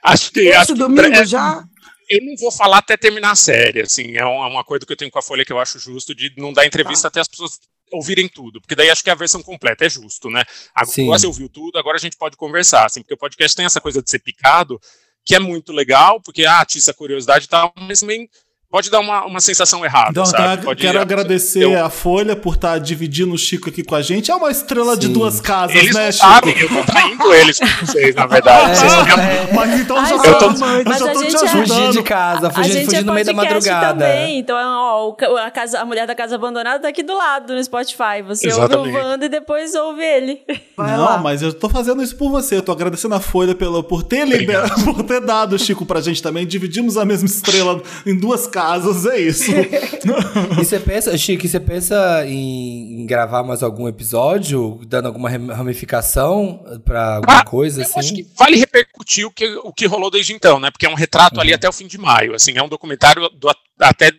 Acho 0.03 0.31
que. 0.31 0.41
Esse 0.41 0.57
acho 0.57 0.75
domingo 0.75 1.11
que, 1.11 1.25
já? 1.25 1.63
Eu 2.09 2.25
não 2.25 2.35
vou 2.37 2.51
falar 2.51 2.79
até 2.79 2.97
terminar 2.97 3.31
a 3.31 3.35
série, 3.35 3.81
assim, 3.81 4.17
é 4.17 4.25
um, 4.25 4.43
é 4.43 4.47
um 4.47 4.57
acordo 4.57 4.83
que 4.83 4.91
eu 4.91 4.97
tenho 4.97 5.11
com 5.11 5.19
a 5.19 5.21
Folha 5.21 5.45
que 5.45 5.53
eu 5.53 5.59
acho 5.59 5.77
justo 5.77 6.15
de 6.15 6.33
não 6.37 6.51
dar 6.51 6.65
entrevista 6.65 7.03
tá. 7.03 7.07
até 7.09 7.19
as 7.19 7.27
pessoas 7.27 7.59
ouvirem 7.91 8.27
tudo, 8.27 8.59
porque 8.59 8.75
daí 8.75 8.89
acho 8.89 9.03
que 9.03 9.09
é 9.11 9.13
a 9.13 9.15
versão 9.15 9.43
completa 9.43 9.85
é 9.85 9.89
justo, 9.89 10.29
né? 10.29 10.43
Agora 10.73 10.91
Sim. 10.91 11.05
você 11.05 11.27
ouviu 11.27 11.47
tudo, 11.47 11.77
agora 11.77 11.97
a 11.97 11.99
gente 11.99 12.17
pode 12.17 12.35
conversar, 12.35 12.85
assim, 12.85 13.01
porque 13.01 13.13
o 13.13 13.17
podcast 13.17 13.55
tem 13.55 13.65
essa 13.65 13.79
coisa 13.79 14.01
de 14.01 14.09
ser 14.09 14.19
picado, 14.19 14.79
que 15.23 15.35
é 15.35 15.39
muito 15.39 15.71
legal, 15.71 16.19
porque 16.21 16.45
ah, 16.45 16.61
atiça 16.61 16.93
curiosidade 16.93 17.45
e 17.45 17.49
tal, 17.49 17.71
mas 17.79 17.99
também 17.99 18.27
pode 18.69 18.89
dar 18.91 18.99
uma, 18.99 19.25
uma 19.25 19.39
sensação 19.39 19.83
errada. 19.83 20.11
Então, 20.11 20.25
sabe? 20.25 20.63
Pode 20.63 20.81
quero 20.81 20.97
ir, 20.97 21.01
agradecer 21.01 21.63
eu... 21.63 21.83
a 21.83 21.89
Folha 21.89 22.35
por 22.35 22.55
estar 22.55 22.73
tá 22.73 22.77
dividindo 22.77 23.33
o 23.33 23.37
Chico 23.37 23.69
aqui 23.69 23.83
com 23.83 23.95
a 23.95 24.01
gente. 24.01 24.29
É 24.29 24.35
uma 24.35 24.51
estrela 24.51 24.93
Sim. 24.93 24.99
de 24.99 25.07
duas 25.09 25.41
casas, 25.41 25.75
eles 25.75 25.95
né, 25.95 26.11
Chico? 26.11 26.49
eu 26.49 26.69
tô 26.69 26.83
traindo 26.83 27.33
eles 27.33 27.59
com 27.59 27.85
vocês, 27.85 28.15
na 28.15 28.27
verdade. 28.27 28.79
É, 28.79 29.49
é. 29.49 29.53
Mas 29.53 29.79
então 29.79 30.05
já, 30.05 30.15
eu 30.15 30.37
tô, 30.37 30.49
mas 30.85 30.99
já 30.99 31.11
tô 31.11 31.23
te 31.23 31.35
ajudando. 31.35 31.67
Fugir 31.67 31.91
de 31.91 32.03
casa, 32.03 32.49
fugir, 32.51 32.85
fugir 32.85 32.97
é 32.97 33.01
no 33.01 33.13
meio 33.13 33.25
da 33.25 33.33
madrugada. 33.33 34.05
Também. 34.05 34.39
Então, 34.39 34.55
ó, 34.57 35.15
a, 35.37 35.51
casa, 35.51 35.79
a 35.79 35.85
mulher 35.85 36.05
da 36.05 36.15
casa 36.15 36.35
abandonada 36.35 36.79
tá 36.79 36.87
aqui 36.87 37.03
do 37.03 37.15
lado 37.15 37.55
no 37.55 37.63
Spotify. 37.63 38.21
Você 38.25 38.47
Exatamente. 38.47 38.77
ouve 38.77 38.91
o 38.91 38.93
Wanda 38.93 39.25
e 39.25 39.29
depois 39.29 39.73
ouve 39.75 40.03
ele. 40.03 40.41
Vai 40.77 40.95
Não, 40.95 41.05
lá. 41.05 41.17
mas 41.17 41.41
eu 41.41 41.53
tô 41.53 41.69
fazendo 41.69 42.03
isso 42.03 42.15
por 42.15 42.29
você. 42.29 42.57
Eu 42.57 42.61
tô 42.61 42.71
agradecendo 42.71 43.15
a 43.15 43.19
Folha 43.19 43.55
pela, 43.55 43.83
por, 43.83 44.03
ter 44.03 44.25
liber... 44.25 44.61
por 44.83 45.03
ter 45.03 45.21
dado 45.21 45.53
o 45.53 45.59
Chico 45.59 45.85
pra 45.85 46.01
gente 46.01 46.21
também. 46.21 46.45
Dividimos 46.45 46.97
a 46.97 47.05
mesma 47.05 47.27
estrela 47.27 47.81
em 48.05 48.17
duas 48.17 48.47
casas, 48.47 48.58
é 49.11 49.19
isso 49.19 49.51
e 50.59 50.63
você 50.63 50.79
pensa, 50.79 51.17
Chico, 51.17 51.47
você 51.47 51.59
pensa 51.59 52.25
em, 52.25 53.01
em, 53.01 53.05
gravar 53.05 53.43
mais 53.43 53.63
algum 53.63 53.87
episódio, 53.87 54.79
dando 54.85 55.07
alguma 55.07 55.29
ramificação 55.29 56.63
pra 56.83 57.15
alguma 57.15 57.39
ah, 57.39 57.45
coisa, 57.45 57.81
assim? 57.81 57.99
Acho 57.99 58.13
que 58.13 58.27
vale 58.37 58.57
repercutir 58.57 59.25
o 59.25 59.31
que, 59.31 59.47
o 59.63 59.73
que 59.73 59.85
rolou 59.85 60.11
desde 60.11 60.33
então, 60.33 60.59
né? 60.59 60.71
Porque 60.71 60.85
é 60.85 60.89
um 60.89 60.95
retrato 60.95 61.35
uhum. 61.35 61.41
ali 61.41 61.53
até 61.53 61.67
o 61.67 61.73
fim 61.73 61.87
de 61.87 61.97
maio. 61.97 62.33
Assim, 62.33 62.57
é 62.57 62.63
um 62.63 62.69
documentário 62.69 63.29
do, 63.29 63.49
até 63.79 64.11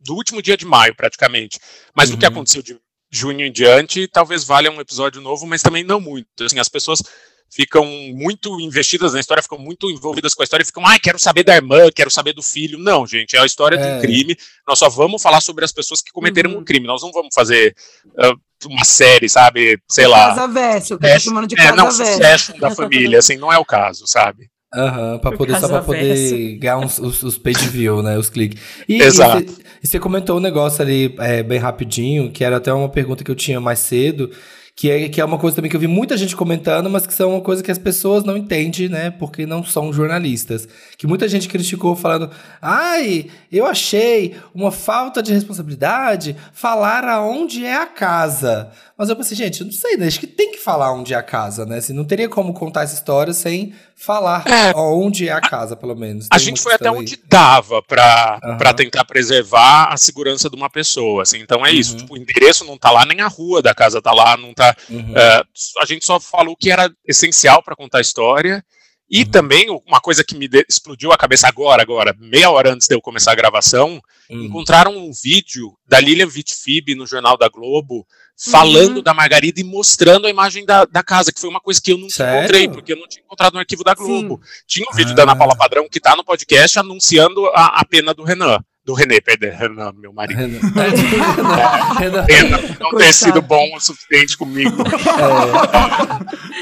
do 0.00 0.14
último 0.14 0.40
dia 0.40 0.56
de 0.56 0.64
maio, 0.64 0.94
praticamente. 0.94 1.58
Mas 1.94 2.08
uhum. 2.08 2.16
do 2.16 2.18
que 2.18 2.26
aconteceu 2.26 2.62
de 2.62 2.78
junho 3.10 3.44
em 3.44 3.52
diante, 3.52 4.08
talvez 4.08 4.44
valha 4.44 4.70
um 4.70 4.80
episódio 4.80 5.20
novo, 5.20 5.46
mas 5.46 5.62
também 5.62 5.84
não 5.84 6.00
muito. 6.00 6.26
Assim, 6.44 6.58
as 6.58 6.68
pessoas 6.68 7.02
ficam 7.50 7.84
muito 8.14 8.60
investidas 8.60 9.14
na 9.14 9.20
história, 9.20 9.42
ficam 9.42 9.58
muito 9.58 9.90
envolvidas 9.90 10.34
com 10.34 10.42
a 10.42 10.44
história, 10.44 10.64
ficam, 10.64 10.86
ai, 10.86 10.96
ah, 10.96 11.00
quero 11.00 11.18
saber 11.18 11.44
da 11.44 11.54
irmã, 11.54 11.90
quero 11.94 12.10
saber 12.10 12.32
do 12.32 12.42
filho. 12.42 12.78
Não, 12.78 13.06
gente, 13.06 13.36
é 13.36 13.40
a 13.40 13.46
história 13.46 13.76
é. 13.76 13.78
de 13.78 13.96
um 13.96 14.00
crime. 14.00 14.36
Nós 14.66 14.78
só 14.78 14.88
vamos 14.88 15.22
falar 15.22 15.40
sobre 15.40 15.64
as 15.64 15.72
pessoas 15.72 16.00
que 16.00 16.12
cometeram 16.12 16.52
uhum. 16.52 16.58
um 16.58 16.64
crime. 16.64 16.86
Nós 16.86 17.02
não 17.02 17.12
vamos 17.12 17.34
fazer 17.34 17.74
uh, 18.06 18.68
uma 18.68 18.84
série, 18.84 19.28
sabe? 19.28 19.78
Sei 19.90 20.06
lá. 20.06 20.28
Casa 20.34 20.48
verso, 20.48 20.98
que 20.98 21.06
eu 21.06 21.12
tô 21.12 21.20
chamando 21.20 21.46
de 21.46 21.54
é, 21.54 21.62
casa 21.62 21.76
não, 21.76 22.18
verso. 22.18 22.58
da 22.58 22.70
família, 22.70 23.18
assim, 23.18 23.36
não 23.36 23.52
é 23.52 23.58
o 23.58 23.64
caso, 23.64 24.06
sabe? 24.06 24.50
Aham, 24.74 25.12
uhum, 25.12 25.18
pra 25.20 25.32
poder, 25.32 25.60
só 25.60 25.68
pra 25.68 25.80
poder 25.80 26.58
ganhar 26.58 26.78
uns, 26.78 26.98
os, 26.98 27.22
os 27.22 27.38
page 27.38 27.68
view, 27.68 28.02
né? 28.02 28.18
Os 28.18 28.28
cliques. 28.28 28.60
E, 28.88 29.00
Exato. 29.00 29.54
E 29.82 29.86
você 29.86 29.98
comentou 29.98 30.36
um 30.36 30.40
negócio 30.40 30.82
ali 30.82 31.14
é, 31.18 31.42
bem 31.42 31.58
rapidinho, 31.58 32.30
que 32.30 32.44
era 32.44 32.56
até 32.56 32.72
uma 32.72 32.88
pergunta 32.88 33.22
que 33.22 33.30
eu 33.30 33.34
tinha 33.36 33.60
mais 33.60 33.78
cedo, 33.78 34.30
que 34.76 34.90
é, 34.90 35.08
que 35.08 35.22
é 35.22 35.24
uma 35.24 35.38
coisa 35.38 35.56
também 35.56 35.70
que 35.70 35.76
eu 35.76 35.80
vi 35.80 35.86
muita 35.86 36.18
gente 36.18 36.36
comentando, 36.36 36.90
mas 36.90 37.06
que 37.06 37.14
são 37.14 37.30
uma 37.30 37.40
coisa 37.40 37.62
que 37.62 37.70
as 37.70 37.78
pessoas 37.78 38.24
não 38.24 38.36
entendem, 38.36 38.90
né? 38.90 39.10
Porque 39.10 39.46
não 39.46 39.64
são 39.64 39.90
jornalistas. 39.90 40.68
Que 40.98 41.06
muita 41.06 41.26
gente 41.26 41.48
criticou 41.48 41.96
falando, 41.96 42.30
ai, 42.60 43.30
eu 43.50 43.64
achei 43.64 44.36
uma 44.54 44.70
falta 44.70 45.22
de 45.22 45.32
responsabilidade 45.32 46.36
falar 46.52 47.04
aonde 47.04 47.64
é 47.64 47.74
a 47.74 47.86
casa. 47.86 48.70
Mas 48.98 49.10
eu 49.10 49.16
pensei, 49.16 49.36
gente, 49.36 49.60
eu 49.60 49.66
não 49.66 49.72
sei, 49.72 49.98
né? 49.98 50.06
Acho 50.06 50.18
que 50.18 50.26
tem 50.26 50.50
que 50.52 50.58
falar 50.58 50.90
onde 50.92 51.12
é 51.12 51.16
a 51.16 51.22
casa, 51.22 51.66
né? 51.66 51.76
Assim, 51.78 51.92
não 51.92 52.04
teria 52.04 52.30
como 52.30 52.54
contar 52.54 52.82
essa 52.82 52.94
história 52.94 53.34
sem 53.34 53.74
falar 53.94 54.42
é, 54.46 54.72
onde 54.74 55.28
é 55.28 55.32
a 55.32 55.40
casa, 55.40 55.76
pelo 55.76 55.94
menos. 55.94 56.28
Tem 56.28 56.36
a 56.36 56.38
gente 56.38 56.62
foi 56.62 56.72
até 56.72 56.88
aí. 56.88 56.94
onde 56.94 57.20
dava 57.28 57.82
para 57.82 58.40
uhum. 58.42 58.56
Pra 58.56 58.72
tentar 58.72 59.04
preservar 59.04 59.92
a 59.92 59.98
segurança 59.98 60.48
de 60.48 60.56
uma 60.56 60.70
pessoa, 60.70 61.22
assim. 61.22 61.40
Então 61.40 61.64
é 61.64 61.70
uhum. 61.70 61.76
isso, 61.76 61.96
tipo, 61.98 62.14
o 62.14 62.16
endereço 62.16 62.64
não 62.64 62.78
tá 62.78 62.90
lá, 62.90 63.04
nem 63.04 63.20
a 63.20 63.28
rua 63.28 63.60
da 63.60 63.74
casa 63.74 64.00
tá 64.00 64.12
lá, 64.12 64.34
não 64.36 64.54
tá... 64.54 64.74
Uhum. 64.88 65.12
Uh, 65.12 65.46
a 65.82 65.84
gente 65.84 66.06
só 66.06 66.18
falou 66.18 66.56
que 66.56 66.70
era 66.70 66.90
essencial 67.06 67.62
para 67.62 67.76
contar 67.76 67.98
a 67.98 68.02
história 68.02 68.64
e 69.10 69.22
uhum. 69.22 69.30
também 69.30 69.70
uma 69.86 70.00
coisa 70.00 70.24
que 70.24 70.36
me 70.36 70.48
explodiu 70.68 71.12
a 71.12 71.18
cabeça 71.18 71.46
agora, 71.46 71.80
agora, 71.80 72.14
meia 72.18 72.50
hora 72.50 72.72
antes 72.72 72.88
de 72.88 72.94
eu 72.94 73.00
começar 73.00 73.32
a 73.32 73.36
gravação, 73.36 74.00
uhum. 74.28 74.44
encontraram 74.44 74.96
um 74.96 75.12
vídeo 75.12 75.76
da 75.86 76.00
Lilian 76.00 76.26
Vitfib 76.26 76.94
no 76.94 77.06
Jornal 77.06 77.36
da 77.36 77.48
Globo 77.48 78.06
falando 78.36 78.96
uhum. 78.96 79.02
da 79.02 79.14
Margarida 79.14 79.60
e 79.60 79.64
mostrando 79.64 80.26
a 80.26 80.30
imagem 80.30 80.64
da, 80.64 80.84
da 80.84 81.02
casa, 81.02 81.32
que 81.32 81.40
foi 81.40 81.48
uma 81.48 81.60
coisa 81.60 81.80
que 81.80 81.92
eu 81.92 81.98
não 81.98 82.06
encontrei, 82.06 82.68
porque 82.68 82.92
eu 82.92 82.96
não 82.96 83.08
tinha 83.08 83.24
encontrado 83.24 83.54
no 83.54 83.58
arquivo 83.60 83.82
da 83.82 83.94
Globo. 83.94 84.40
Sim. 84.44 84.62
Tinha 84.66 84.86
um 84.90 84.94
vídeo 84.94 85.12
ah. 85.12 85.14
da 85.14 85.22
Ana 85.22 85.36
Paula 85.36 85.56
Padrão 85.56 85.88
que 85.90 85.98
está 85.98 86.14
no 86.14 86.24
podcast 86.24 86.78
anunciando 86.78 87.46
a, 87.46 87.80
a 87.80 87.84
pena 87.84 88.12
do 88.12 88.22
Renan 88.22 88.58
do 88.86 88.94
René, 88.94 89.20
perdão, 89.20 89.50
Renan, 89.58 89.92
meu 89.96 90.12
marido. 90.12 90.38
Renan. 90.38 90.60
É, 92.28 92.42
Renan 92.42 92.60
não 92.78 92.90
ter 92.96 93.12
sido 93.12 93.42
bom 93.42 93.74
o 93.74 93.80
suficiente 93.80 94.36
comigo. 94.36 94.76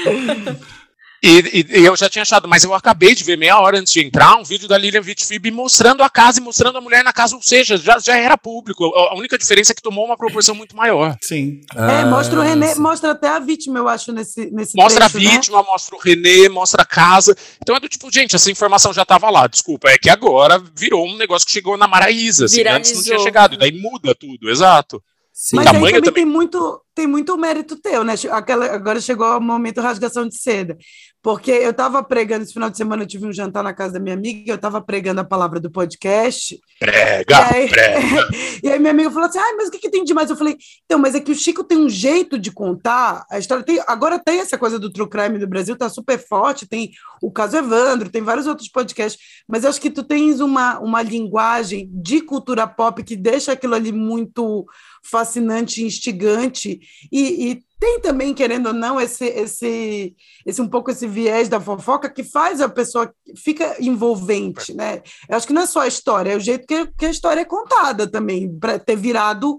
É. 0.09 0.75
E, 1.25 1.65
e, 1.71 1.83
eu 1.83 1.95
já 1.95 2.07
tinha 2.07 2.21
achado, 2.21 2.47
mas 2.47 2.63
eu 2.63 2.71
acabei 2.75 3.15
de 3.15 3.23
ver 3.23 3.35
meia 3.35 3.59
hora 3.59 3.79
antes 3.79 3.91
de 3.91 3.99
entrar 3.99 4.35
um 4.35 4.43
vídeo 4.43 4.67
da 4.67 4.77
Lilian 4.77 5.01
Vitfib 5.01 5.49
mostrando 5.49 6.03
a 6.03 6.09
casa 6.09 6.39
e 6.39 6.43
mostrando 6.43 6.77
a 6.77 6.81
mulher 6.81 7.03
na 7.03 7.11
casa, 7.11 7.35
ou 7.35 7.41
seja, 7.41 7.77
já, 7.77 7.97
já 7.97 8.15
era 8.15 8.37
público. 8.37 8.85
A 8.85 9.15
única 9.15 9.35
diferença 9.35 9.71
é 9.71 9.75
que 9.75 9.81
tomou 9.81 10.05
uma 10.05 10.15
proporção 10.15 10.53
muito 10.53 10.75
maior. 10.75 11.17
Sim. 11.23 11.61
É, 11.75 12.01
ah, 12.01 12.05
mostra 12.05 12.39
o 12.39 12.43
René, 12.43 12.75
mostra 12.75 13.11
até 13.11 13.27
a 13.27 13.39
vítima, 13.39 13.79
eu 13.79 13.87
acho, 13.87 14.11
nesse, 14.11 14.51
nesse 14.51 14.77
Mostra 14.77 15.09
trecho, 15.09 15.17
a 15.17 15.31
né? 15.31 15.35
vítima, 15.35 15.57
né? 15.57 15.67
mostra 15.67 15.95
o 15.95 15.99
René, 15.99 16.47
mostra 16.49 16.83
a 16.83 16.85
casa. 16.85 17.35
Então 17.59 17.75
é 17.75 17.79
do 17.79 17.89
tipo, 17.89 18.11
gente, 18.11 18.35
essa 18.35 18.51
informação 18.51 18.93
já 18.93 19.01
estava 19.01 19.27
lá, 19.31 19.47
desculpa. 19.47 19.89
É 19.89 19.97
que 19.97 20.11
agora 20.11 20.61
virou 20.75 21.07
um 21.07 21.17
negócio 21.17 21.47
que 21.47 21.53
chegou 21.53 21.75
na 21.75 21.87
Maraísa, 21.87 22.45
assim, 22.45 22.61
antes 22.67 22.93
não 22.93 23.01
tinha 23.01 23.19
chegado, 23.19 23.55
e 23.55 23.57
daí 23.57 23.71
muda 23.71 24.13
tudo, 24.13 24.47
exato. 24.47 25.01
Sim. 25.37 25.57
Mas 25.57 25.67
aí 25.67 25.73
também, 25.73 25.93
também, 25.95 26.13
tem 26.13 26.25
muito, 26.25 26.81
tem 26.95 27.05
muito 27.05 27.37
mérito 27.37 27.75
teu, 27.75 28.05
né? 28.05 28.13
Aquela, 28.31 28.67
agora 28.67 29.01
chegou 29.01 29.37
o 29.37 29.41
momento 29.41 29.81
rasgação 29.81 30.25
de 30.25 30.39
seda. 30.39 30.77
Porque 31.21 31.51
eu 31.51 31.71
estava 31.71 32.01
pregando, 32.01 32.43
esse 32.43 32.53
final 32.53 32.69
de 32.69 32.77
semana 32.77 33.03
eu 33.03 33.07
tive 33.07 33.25
um 33.25 33.33
jantar 33.33 33.61
na 33.61 33.73
casa 33.73 33.93
da 33.93 33.99
minha 33.99 34.15
amiga, 34.15 34.49
eu 34.49 34.55
estava 34.55 34.79
pregando 34.79 35.19
a 35.19 35.25
palavra 35.25 35.59
do 35.59 35.69
podcast. 35.69 36.57
Prega, 36.79 37.25
e 37.29 37.33
aí, 37.33 37.67
prega. 37.67 38.29
e 38.63 38.69
aí 38.69 38.79
minha 38.79 38.91
amiga 38.91 39.11
falou 39.11 39.27
assim, 39.27 39.39
ah, 39.39 39.55
mas 39.57 39.67
o 39.67 39.71
que, 39.71 39.79
que 39.79 39.89
tem 39.89 40.05
demais? 40.05 40.29
Eu 40.29 40.37
falei, 40.37 40.55
então, 40.85 40.97
mas 40.97 41.15
é 41.15 41.19
que 41.19 41.31
o 41.31 41.35
Chico 41.35 41.65
tem 41.65 41.79
um 41.79 41.89
jeito 41.89 42.39
de 42.39 42.49
contar 42.49 43.25
a 43.29 43.37
história. 43.37 43.65
Tem, 43.65 43.81
agora 43.87 44.17
tem 44.23 44.39
essa 44.39 44.57
coisa 44.57 44.79
do 44.79 44.89
true 44.89 45.09
crime 45.09 45.37
do 45.37 45.47
Brasil, 45.47 45.75
tá 45.75 45.89
super 45.89 46.17
forte, 46.17 46.65
tem 46.65 46.91
o 47.21 47.29
caso 47.29 47.57
Evandro, 47.57 48.09
tem 48.09 48.21
vários 48.21 48.47
outros 48.47 48.69
podcasts, 48.69 49.19
mas 49.49 49.63
eu 49.63 49.69
acho 49.69 49.81
que 49.81 49.89
tu 49.89 50.03
tens 50.03 50.39
uma, 50.39 50.79
uma 50.79 51.01
linguagem 51.01 51.89
de 51.91 52.21
cultura 52.21 52.65
pop 52.67 53.03
que 53.03 53.17
deixa 53.17 53.51
aquilo 53.51 53.75
ali 53.75 53.91
muito 53.91 54.65
fascinante, 55.09 55.83
instigante, 55.83 56.79
e, 57.11 57.51
e 57.51 57.63
tem 57.79 57.99
também, 57.99 58.33
querendo 58.33 58.67
ou 58.67 58.73
não, 58.73 58.99
esse, 58.99 59.25
esse, 59.25 60.15
esse 60.45 60.61
um 60.61 60.67
pouco 60.67 60.89
esse 60.89 61.05
viés 61.05 61.47
da 61.47 61.59
fofoca 61.59 62.09
que 62.09 62.23
faz 62.23 62.61
a 62.61 62.69
pessoa 62.69 63.13
fica 63.37 63.75
envolvente, 63.79 64.73
né? 64.73 65.01
Eu 65.29 65.37
acho 65.37 65.45
que 65.45 65.53
não 65.53 65.61
é 65.61 65.65
só 65.65 65.81
a 65.81 65.87
história, 65.87 66.31
é 66.31 66.35
o 66.35 66.39
jeito 66.39 66.65
que, 66.65 66.87
que 66.97 67.05
a 67.05 67.11
história 67.11 67.41
é 67.41 67.45
contada 67.45 68.09
também, 68.09 68.57
para 68.57 68.79
ter 68.79 68.95
virado 68.95 69.57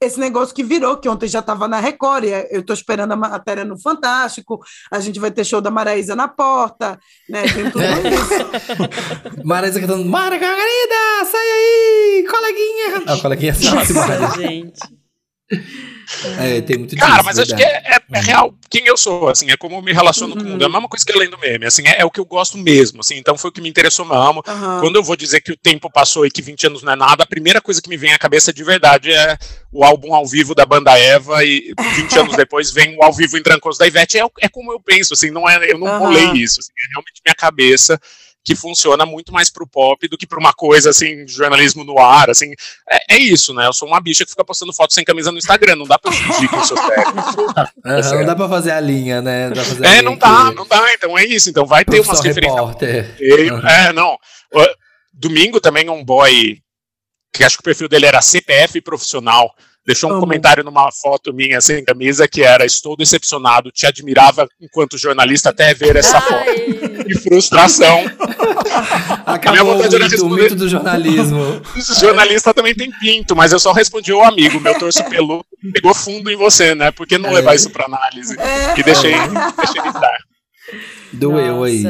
esse 0.00 0.18
negócio 0.18 0.54
que 0.54 0.62
virou, 0.62 0.96
que 0.96 1.08
ontem 1.08 1.28
já 1.28 1.40
estava 1.40 1.68
na 1.68 1.80
Record, 1.80 2.24
eu 2.50 2.60
estou 2.60 2.74
esperando 2.74 3.12
a 3.12 3.16
matéria 3.16 3.64
no 3.64 3.78
Fantástico, 3.80 4.60
a 4.90 5.00
gente 5.00 5.20
vai 5.20 5.30
ter 5.30 5.44
show 5.44 5.60
da 5.60 5.70
Maraísa 5.70 6.14
na 6.16 6.28
porta, 6.28 6.98
né? 7.28 7.42
Tem 7.42 7.70
tudo 7.70 7.84
isso. 7.84 9.44
Maraísa 9.44 9.80
cantando, 9.80 10.04
Margarida, 10.04 11.24
sai 11.30 11.40
aí, 11.40 12.26
coleguinha! 12.28 13.02
Não, 13.06 13.20
coleguinha, 13.20 13.54
Nossa, 13.54 14.40
gente. 14.40 14.97
É, 16.38 16.60
tem 16.60 16.78
muito 16.78 16.96
Cara, 16.96 17.12
disso, 17.12 17.24
mas 17.24 17.36
verdade. 17.36 17.62
acho 17.62 17.70
que 17.70 17.88
é, 17.88 17.94
é, 17.94 18.00
é, 18.12 18.20
real 18.20 18.54
quem 18.70 18.86
eu 18.86 18.96
sou, 18.96 19.28
assim, 19.28 19.50
é 19.50 19.56
como 19.56 19.76
eu 19.76 19.82
me 19.82 19.92
relaciono 19.92 20.34
uhum. 20.34 20.40
com 20.40 20.46
o 20.46 20.50
mundo. 20.50 20.62
É 20.62 20.66
a 20.66 20.68
mesma 20.68 20.88
coisa 20.88 21.04
que 21.04 21.12
além 21.12 21.28
do 21.28 21.38
meme, 21.38 21.66
assim, 21.66 21.86
é, 21.86 22.00
é, 22.00 22.04
o 22.04 22.10
que 22.10 22.20
eu 22.20 22.24
gosto 22.24 22.58
mesmo, 22.58 23.00
assim, 23.00 23.16
então 23.16 23.36
foi 23.36 23.50
o 23.50 23.52
que 23.52 23.60
me 23.60 23.68
interessou 23.68 24.04
mesmo. 24.04 24.42
Uhum. 24.46 24.80
Quando 24.80 24.96
eu 24.96 25.02
vou 25.02 25.16
dizer 25.16 25.40
que 25.40 25.52
o 25.52 25.56
tempo 25.56 25.90
passou 25.90 26.26
e 26.26 26.30
que 26.30 26.42
20 26.42 26.66
anos 26.66 26.82
não 26.82 26.92
é 26.92 26.96
nada, 26.96 27.22
a 27.22 27.26
primeira 27.26 27.60
coisa 27.60 27.80
que 27.80 27.88
me 27.88 27.96
vem 27.96 28.12
à 28.12 28.18
cabeça 28.18 28.52
de 28.52 28.62
verdade 28.62 29.12
é 29.12 29.38
o 29.72 29.84
álbum 29.84 30.14
ao 30.14 30.26
vivo 30.26 30.54
da 30.54 30.66
banda 30.66 30.98
Eva 30.98 31.44
e 31.44 31.72
20 31.96 32.18
anos 32.18 32.36
depois 32.36 32.70
vem 32.70 32.96
o 32.96 33.02
ao 33.02 33.12
vivo 33.12 33.36
em 33.36 33.42
Trancoso 33.42 33.78
da 33.78 33.86
Ivete. 33.86 34.18
É, 34.18 34.24
é 34.40 34.48
como 34.48 34.72
eu 34.72 34.80
penso, 34.80 35.14
assim, 35.14 35.30
não 35.30 35.48
é, 35.48 35.70
eu 35.70 35.78
não 35.78 36.02
uhum. 36.02 36.34
isso, 36.34 36.60
assim, 36.60 36.72
é 36.78 36.90
realmente 36.90 37.22
minha 37.24 37.34
cabeça. 37.34 38.00
Que 38.44 38.56
funciona 38.56 39.04
muito 39.04 39.32
mais 39.32 39.50
pro 39.50 39.66
pop 39.66 40.08
do 40.08 40.16
que 40.16 40.26
pra 40.26 40.38
uma 40.38 40.52
coisa 40.52 40.90
assim, 40.90 41.26
jornalismo 41.28 41.84
no 41.84 41.98
ar, 41.98 42.30
assim. 42.30 42.52
É, 42.90 43.16
é 43.16 43.18
isso, 43.18 43.52
né? 43.52 43.66
Eu 43.66 43.72
sou 43.72 43.86
uma 43.86 44.00
bicha 44.00 44.24
que 44.24 44.30
fica 44.30 44.44
postando 44.44 44.72
fotos 44.72 44.94
sem 44.94 45.04
camisa 45.04 45.30
no 45.30 45.38
Instagram, 45.38 45.76
não 45.76 45.86
dá 45.86 45.98
pra 45.98 46.10
fugir 46.10 46.48
com 46.48 46.64
seus 46.64 46.80
técnicos. 46.80 47.34
Uhum, 47.36 48.18
não 48.18 48.24
dá 48.24 48.36
pra 48.36 48.48
fazer 48.48 48.70
a 48.70 48.80
linha, 48.80 49.20
né? 49.20 49.50
Dá 49.50 49.62
é, 49.62 49.90
linha 49.90 50.02
não 50.02 50.14
que... 50.14 50.20
dá, 50.20 50.52
não 50.52 50.66
dá. 50.66 50.94
Então 50.94 51.18
é 51.18 51.24
isso. 51.24 51.50
Então 51.50 51.66
vai 51.66 51.84
ter 51.84 52.00
umas 52.00 52.20
referências. 52.20 52.76
É, 53.64 53.92
não. 53.92 54.16
Domingo 55.12 55.60
também 55.60 55.88
um 55.90 56.04
boy 56.04 56.58
que 57.32 57.44
acho 57.44 57.56
que 57.56 57.60
o 57.60 57.64
perfil 57.64 57.88
dele 57.88 58.06
era 58.06 58.22
CPF 58.22 58.80
profissional 58.80 59.54
deixou 59.88 60.14
um 60.14 60.20
comentário 60.20 60.62
numa 60.62 60.92
foto 60.92 61.32
minha 61.32 61.62
sem 61.62 61.82
camisa 61.82 62.28
que 62.28 62.42
era 62.42 62.66
estou 62.66 62.94
decepcionado, 62.94 63.72
te 63.72 63.86
admirava 63.86 64.46
enquanto 64.60 64.98
jornalista 64.98 65.48
até 65.48 65.72
ver 65.72 65.96
essa 65.96 66.20
foto. 66.20 66.44
que 67.06 67.14
frustração. 67.14 68.04
Acabou 69.24 69.80
o 69.80 69.82
mito, 69.82 70.26
o 70.26 70.30
mito 70.30 70.54
do 70.54 70.68
jornalismo. 70.68 71.62
Jornalista 71.98 72.52
também 72.52 72.74
tem 72.74 72.90
pinto, 73.00 73.34
mas 73.34 73.50
eu 73.50 73.58
só 73.58 73.72
respondi 73.72 74.12
ao 74.12 74.22
amigo, 74.22 74.60
meu 74.60 74.78
torso 74.78 75.02
peludo 75.04 75.46
pegou 75.72 75.94
fundo 75.94 76.30
em 76.30 76.36
você, 76.36 76.74
né? 76.74 76.90
Por 76.90 77.06
que 77.06 77.16
não 77.16 77.30
é. 77.30 77.34
levar 77.34 77.54
isso 77.54 77.70
para 77.70 77.86
análise? 77.86 78.38
É. 78.38 78.78
E 78.78 78.82
deixei, 78.82 79.12
deixei 79.12 79.82
entrar. 79.88 80.18
Doeu 81.12 81.64
aí. 81.64 81.82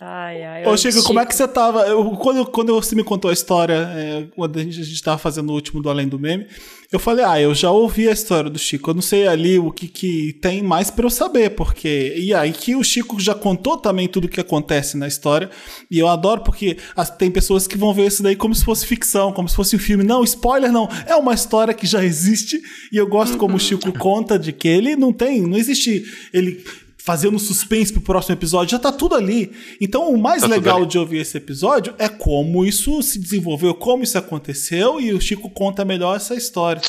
Ai, 0.00 0.42
ai, 0.42 0.66
Ô, 0.66 0.76
Chico, 0.76 0.94
Chico, 0.94 1.06
como 1.06 1.20
é 1.20 1.26
que 1.26 1.34
você 1.34 1.46
tava? 1.46 1.86
Eu, 1.86 2.10
quando, 2.16 2.46
quando 2.46 2.74
você 2.74 2.96
me 2.96 3.04
contou 3.04 3.30
a 3.30 3.34
história, 3.34 3.88
é, 3.94 4.26
quando 4.34 4.58
a 4.58 4.62
gente, 4.62 4.80
a 4.80 4.84
gente 4.84 5.02
tava 5.02 5.18
fazendo 5.18 5.50
o 5.50 5.52
último 5.52 5.80
do 5.80 5.88
Além 5.88 6.08
do 6.08 6.18
Meme, 6.18 6.46
eu 6.92 6.98
falei, 6.98 7.24
ah, 7.24 7.40
eu 7.40 7.54
já 7.54 7.70
ouvi 7.70 8.06
a 8.06 8.12
história 8.12 8.50
do 8.50 8.58
Chico, 8.58 8.90
eu 8.90 8.94
não 8.94 9.00
sei 9.00 9.26
ali 9.26 9.58
o 9.58 9.72
que, 9.72 9.88
que 9.88 10.34
tem 10.42 10.62
mais 10.62 10.90
para 10.90 11.06
eu 11.06 11.10
saber, 11.10 11.50
porque. 11.50 12.14
E 12.18 12.34
aí 12.34 12.52
que 12.52 12.76
o 12.76 12.84
Chico 12.84 13.18
já 13.18 13.34
contou 13.34 13.78
também 13.78 14.06
tudo 14.06 14.26
o 14.26 14.28
que 14.28 14.38
acontece 14.38 14.98
na 14.98 15.08
história, 15.08 15.48
e 15.90 15.98
eu 15.98 16.06
adoro 16.06 16.42
porque 16.42 16.76
as, 16.94 17.08
tem 17.08 17.30
pessoas 17.30 17.66
que 17.66 17.78
vão 17.78 17.94
ver 17.94 18.08
isso 18.08 18.22
daí 18.22 18.36
como 18.36 18.54
se 18.54 18.62
fosse 18.62 18.86
ficção, 18.86 19.32
como 19.32 19.48
se 19.48 19.56
fosse 19.56 19.74
um 19.74 19.78
filme. 19.78 20.04
Não, 20.04 20.22
spoiler 20.22 20.70
não, 20.70 20.86
é 21.06 21.16
uma 21.16 21.32
história 21.32 21.72
que 21.72 21.86
já 21.86 22.04
existe, 22.04 22.60
e 22.92 22.98
eu 22.98 23.06
gosto 23.06 23.38
como 23.38 23.56
o 23.56 23.60
Chico 23.60 23.90
conta 23.98 24.38
de 24.38 24.52
que 24.52 24.68
ele 24.68 24.94
não 24.94 25.14
tem, 25.14 25.40
não 25.40 25.56
existe. 25.56 26.04
Ele 26.30 26.62
fazendo 27.04 27.38
suspense 27.38 27.92
pro 27.92 28.00
próximo 28.00 28.36
episódio, 28.36 28.72
já 28.72 28.78
tá 28.78 28.92
tudo 28.92 29.16
ali. 29.16 29.50
Então, 29.80 30.08
o 30.08 30.16
mais 30.16 30.42
tá 30.42 30.46
legal 30.46 30.86
de 30.86 30.98
ouvir 30.98 31.18
esse 31.18 31.36
episódio 31.36 31.94
é 31.98 32.08
como 32.08 32.64
isso 32.64 33.02
se 33.02 33.18
desenvolveu, 33.18 33.74
como 33.74 34.04
isso 34.04 34.16
aconteceu, 34.16 35.00
e 35.00 35.12
o 35.12 35.20
Chico 35.20 35.50
conta 35.50 35.84
melhor 35.84 36.16
essa 36.16 36.34
história. 36.34 36.80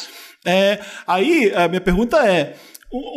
É, 0.45 0.80
aí, 1.07 1.51
a 1.55 1.68
minha 1.68 1.82
pergunta 1.82 2.18
é: 2.28 2.55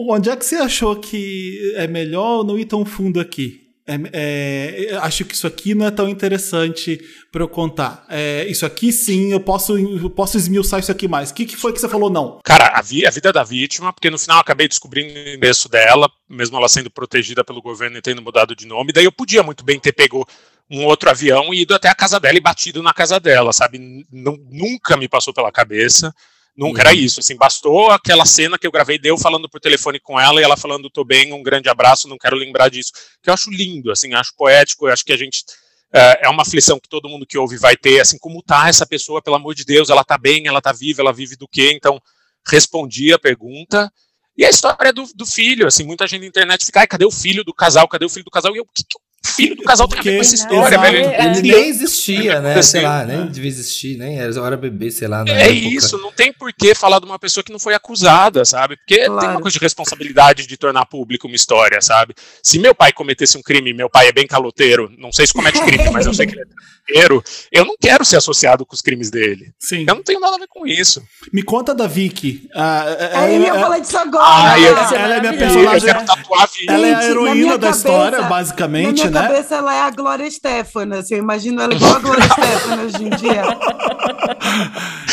onde 0.09 0.31
é 0.31 0.37
que 0.37 0.47
você 0.47 0.57
achou 0.57 0.97
que 0.97 1.75
é 1.77 1.87
melhor 1.87 2.43
não 2.45 2.59
ir 2.59 2.65
tão 2.65 2.85
fundo 2.85 3.21
aqui? 3.21 3.66
É, 3.89 4.91
é, 4.91 4.97
acho 4.97 5.25
que 5.25 5.35
isso 5.35 5.47
aqui 5.47 5.73
não 5.73 5.87
é 5.87 5.91
tão 5.93 6.09
interessante 6.09 7.01
para 7.31 7.43
eu 7.43 7.49
contar. 7.49 8.05
É, 8.09 8.45
isso 8.49 8.67
aqui 8.67 8.93
sim, 8.93 9.31
eu 9.31 9.39
posso, 9.39 9.79
eu 9.79 10.11
posso 10.11 10.37
esmiuçar 10.37 10.81
isso 10.81 10.91
aqui 10.91 11.07
mais. 11.07 11.31
O 11.31 11.35
que, 11.35 11.47
que 11.47 11.57
foi 11.57 11.73
que 11.73 11.81
você 11.81 11.89
falou 11.89 12.11
não? 12.11 12.41
Cara, 12.45 12.77
a, 12.77 12.83
vi, 12.83 13.07
a 13.07 13.11
vida 13.11 13.33
da 13.33 13.45
vítima, 13.45 13.93
porque 13.93 14.11
no 14.11 14.19
final 14.19 14.39
eu 14.39 14.41
acabei 14.41 14.67
descobrindo 14.67 15.15
o 15.15 15.19
endereço 15.19 15.69
dela, 15.69 16.11
mesmo 16.29 16.57
ela 16.57 16.69
sendo 16.69 16.91
protegida 16.91 17.45
pelo 17.45 17.63
governo 17.63 17.97
e 17.97 18.03
tendo 18.03 18.21
mudado 18.21 18.57
de 18.57 18.67
nome. 18.67 18.93
Daí 18.93 19.05
eu 19.05 19.13
podia 19.13 19.43
muito 19.45 19.65
bem 19.65 19.79
ter 19.79 19.93
pego 19.93 20.27
um 20.69 20.85
outro 20.85 21.09
avião 21.09 21.55
e 21.55 21.63
ido 21.63 21.75
até 21.75 21.89
a 21.89 21.95
casa 21.95 22.19
dela 22.19 22.37
e 22.37 22.41
batido 22.41 22.83
na 22.83 22.93
casa 22.93 23.21
dela, 23.21 23.53
sabe? 23.53 24.05
Nunca 24.11 24.97
me 24.97 25.09
passou 25.09 25.33
pela 25.33 25.53
cabeça. 25.53 26.13
Nunca 26.57 26.83
uhum. 26.83 26.89
era 26.89 26.95
isso, 26.95 27.21
assim, 27.21 27.37
bastou 27.37 27.91
aquela 27.91 28.25
cena 28.25 28.59
que 28.59 28.67
eu 28.67 28.73
gravei 28.73 28.99
deu 28.99 29.19
falando 29.19 29.49
por 29.49 29.61
telefone 29.61 30.01
com 30.01 30.19
ela 30.19 30.41
e 30.41 30.45
ela 30.45 30.57
falando 30.57 30.89
tô 30.89 31.05
bem, 31.05 31.33
um 31.33 31.43
grande 31.43 31.69
abraço, 31.69 32.09
não 32.09 32.17
quero 32.17 32.35
lembrar 32.35 32.71
disso, 32.71 32.93
que 33.23 33.29
eu 33.29 33.35
acho 33.35 33.51
lindo, 33.51 33.91
assim, 33.91 34.15
acho 34.15 34.35
poético, 34.35 34.89
eu 34.89 34.93
acho 34.93 35.05
que 35.05 35.13
a 35.13 35.19
gente 35.19 35.45
é, 35.93 36.27
é 36.27 36.29
uma 36.29 36.43
aflição 36.43 36.81
que 36.81 36.89
todo 36.89 37.09
mundo 37.09 37.27
que 37.27 37.37
ouve 37.37 37.59
vai 37.59 37.77
ter, 37.77 38.01
assim, 38.01 38.19
como 38.19 38.43
tá 38.43 38.69
essa 38.69 38.87
pessoa, 38.87 39.21
pelo 39.21 39.37
amor 39.37 39.55
de 39.55 39.65
Deus, 39.65 39.91
ela 39.91 40.03
tá 40.03 40.17
bem, 40.17 40.47
ela 40.47 40.63
tá 40.63 40.73
viva, 40.73 41.03
ela 41.03 41.13
vive 41.13 41.37
do 41.37 41.47
quê? 41.47 41.73
Então, 41.75 42.01
respondi 42.49 43.13
a 43.13 43.19
pergunta, 43.19 43.93
e 44.37 44.45
a 44.45 44.51
história 44.51 44.93
do, 44.93 45.07
do 45.15 45.27
filho, 45.27 45.67
assim, 45.67 45.85
muita 45.85 46.07
gente 46.07 46.23
na 46.23 46.29
internet 46.29 46.65
fica, 46.65 46.81
ai, 46.81 46.87
cadê 46.87 47.05
o 47.05 47.11
filho 47.11 47.45
do 47.45 47.55
casal, 47.55 47.87
cadê 47.89 48.05
o 48.05 48.09
filho 48.09 48.25
do 48.25 48.31
casal, 48.31 48.55
e 48.55 48.59
eu, 48.59 48.65
o 48.65 48.67
que, 48.67 48.83
que 48.83 48.99
filho 49.27 49.57
do 49.57 49.63
casal 49.63 49.89
tem 49.89 49.99
a 49.99 50.03
ver 50.03 50.15
com 50.15 50.21
essa 50.21 50.35
história, 50.35 50.79
velho. 50.79 50.99
Ele 50.99 51.43
nem 51.43 51.69
existia, 51.69 52.41
né? 52.41 52.63
Sei 52.63 52.83
lá, 52.83 53.05
nem 53.05 53.27
devia 53.27 53.49
existir, 53.49 53.99
nem 53.99 54.19
era, 54.19 54.33
era 54.47 54.57
bebê, 54.57 54.91
sei 54.91 55.09
lá. 55.09 55.25
é 55.27 55.51
época. 55.51 55.53
isso, 55.53 55.99
não 55.99 56.13
tem 56.13 56.33
por 56.33 56.53
que 56.53 56.75
falar 56.75 56.99
de 56.99 57.07
uma 57.07 57.19
pessoa 57.19 57.43
que 57.45 57.53
não 57.53 57.59
foi 57.59 57.75
acusada, 57.75 58.45
sabe? 58.45 58.77
Porque 58.77 59.05
claro. 59.05 59.21
tem 59.21 59.29
uma 59.31 59.41
coisa 59.41 59.59
de 59.59 59.63
responsabilidade 59.63 60.47
de 60.47 60.57
tornar 60.57 60.87
público 60.87 61.27
uma 61.27 61.37
história, 61.37 61.81
sabe? 61.81 62.15
Se 62.43 62.59
meu 62.59 62.75
pai 62.75 62.93
cometesse 62.93 63.37
um 63.37 63.43
crime, 63.43 63.73
meu 63.73 63.91
pai 63.91 64.09
é 64.09 64.13
bem 64.13 64.27
caloteiro, 64.27 64.91
não 64.99 65.13
sei 65.13 65.27
se 65.27 65.33
comete 65.33 65.61
crime, 65.61 65.91
mas 65.91 66.07
eu 66.07 66.15
sei 66.15 66.27
que 66.27 66.35
ele 66.35 66.43
é 66.43 66.47
caloteiro, 66.47 67.23
eu 67.51 67.65
não 67.65 67.75
quero 67.81 68.05
ser 68.05 68.17
associado 68.17 68.65
com 68.65 68.75
os 68.75 68.81
crimes 68.81 69.11
dele. 69.11 69.53
Sim. 69.59 69.85
Eu 69.89 69.95
não 69.97 70.03
tenho 70.03 70.21
nada 70.21 70.37
a 70.37 70.39
ver 70.39 70.47
com 70.49 70.67
isso. 70.67 71.03
Me 71.33 71.43
conta 71.43 71.75
da 71.75 71.87
Vicky. 71.87 72.49
Ah, 72.55 72.85
ela, 73.13 73.31
eu 73.31 73.43
ia 73.43 73.55
falar 73.55 73.79
disso 73.79 73.99
agora. 73.99 74.25
Ah, 74.25 74.61
ela, 74.61 74.95
ela 74.95 75.17
é 75.17 75.21
minha 75.21 75.33
personagem. 75.37 75.91
Ela 76.69 76.87
é 76.87 76.95
a 76.95 77.05
heroína 77.05 77.59
da 77.59 77.71
história, 77.71 78.23
basicamente, 78.23 79.09
né? 79.09 79.16
Cabeça 79.23 79.55
ela 79.57 79.75
é 79.75 79.81
a 79.81 79.91
Glória 79.91 80.31
Stefano, 80.31 80.97
assim, 80.97 81.15
eu 81.15 81.21
imagino 81.21 81.61
ela 81.61 81.75
igual 81.75 81.97
a 81.97 81.99
Glória 81.99 82.25
Stefano 82.25 82.85
hoje 82.85 83.05
em 83.05 83.11
dia. 83.11 83.43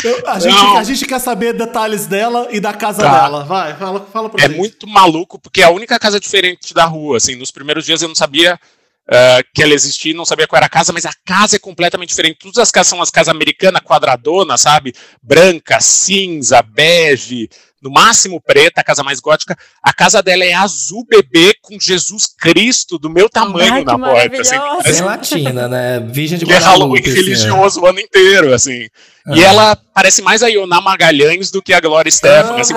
Eu, 0.04 0.28
a, 0.28 0.38
gente, 0.38 0.76
a, 0.76 0.82
gente, 0.84 1.06
quer 1.06 1.18
saber 1.18 1.54
detalhes 1.54 2.06
dela 2.06 2.48
e 2.50 2.60
da 2.60 2.72
casa 2.72 3.02
tá. 3.02 3.22
dela. 3.22 3.44
Vai, 3.44 3.74
fala, 3.74 4.06
fala 4.12 4.28
pra 4.28 4.44
É 4.44 4.48
gente. 4.48 4.58
muito 4.58 4.86
maluco, 4.86 5.38
porque 5.38 5.62
é 5.62 5.64
a 5.64 5.70
única 5.70 5.98
casa 5.98 6.20
diferente 6.20 6.74
da 6.74 6.84
rua, 6.84 7.16
assim, 7.16 7.34
nos 7.36 7.50
primeiros 7.50 7.84
dias 7.84 8.02
eu 8.02 8.08
não 8.08 8.14
sabia 8.14 8.58
Uh, 9.06 9.44
que 9.54 9.62
ela 9.62 9.74
existia, 9.74 10.14
não 10.14 10.24
sabia 10.24 10.46
qual 10.46 10.56
era 10.56 10.64
a 10.64 10.70
casa, 10.70 10.90
mas 10.90 11.04
a 11.04 11.12
casa 11.26 11.56
é 11.56 11.58
completamente 11.58 12.08
diferente. 12.08 12.38
Todas 12.38 12.56
as 12.56 12.70
casas 12.70 12.88
são 12.88 13.02
as 13.02 13.10
casas 13.10 13.28
americanas, 13.28 13.82
quadradonas, 13.82 14.62
sabe? 14.62 14.94
Branca, 15.22 15.78
cinza, 15.78 16.62
bege, 16.62 17.50
no 17.84 17.90
máximo 17.90 18.40
preta, 18.40 18.80
a 18.80 18.84
casa 18.84 19.02
mais 19.02 19.20
gótica. 19.20 19.54
A 19.82 19.92
casa 19.92 20.22
dela 20.22 20.42
é 20.42 20.54
azul 20.54 21.04
bebê 21.06 21.54
com 21.60 21.78
Jesus 21.78 22.26
Cristo 22.26 22.98
do 22.98 23.10
meu 23.10 23.28
tamanho 23.28 23.74
Ai, 23.74 23.84
na 23.84 23.98
porta. 23.98 24.40
Assim, 24.40 24.56
parece... 24.56 24.92
Bem 24.92 25.02
latina, 25.02 25.68
né? 25.68 26.00
Virgem 26.00 26.38
de 26.38 26.46
Guadalupe. 26.46 26.64
é 26.64 26.70
Halloween 26.70 27.00
assim, 27.00 27.14
religioso 27.14 27.80
o 27.82 27.86
ano 27.86 28.00
inteiro, 28.00 28.54
assim. 28.54 28.88
Ah. 29.26 29.36
E 29.36 29.44
ela 29.44 29.76
parece 29.92 30.22
mais 30.22 30.42
a 30.42 30.48
Ioná 30.48 30.80
Magalhães 30.80 31.50
do 31.50 31.60
que 31.60 31.74
a 31.74 31.80
Glória 31.80 32.10
Stefan. 32.10 32.54
Ah, 32.56 32.60
assim, 32.60 32.74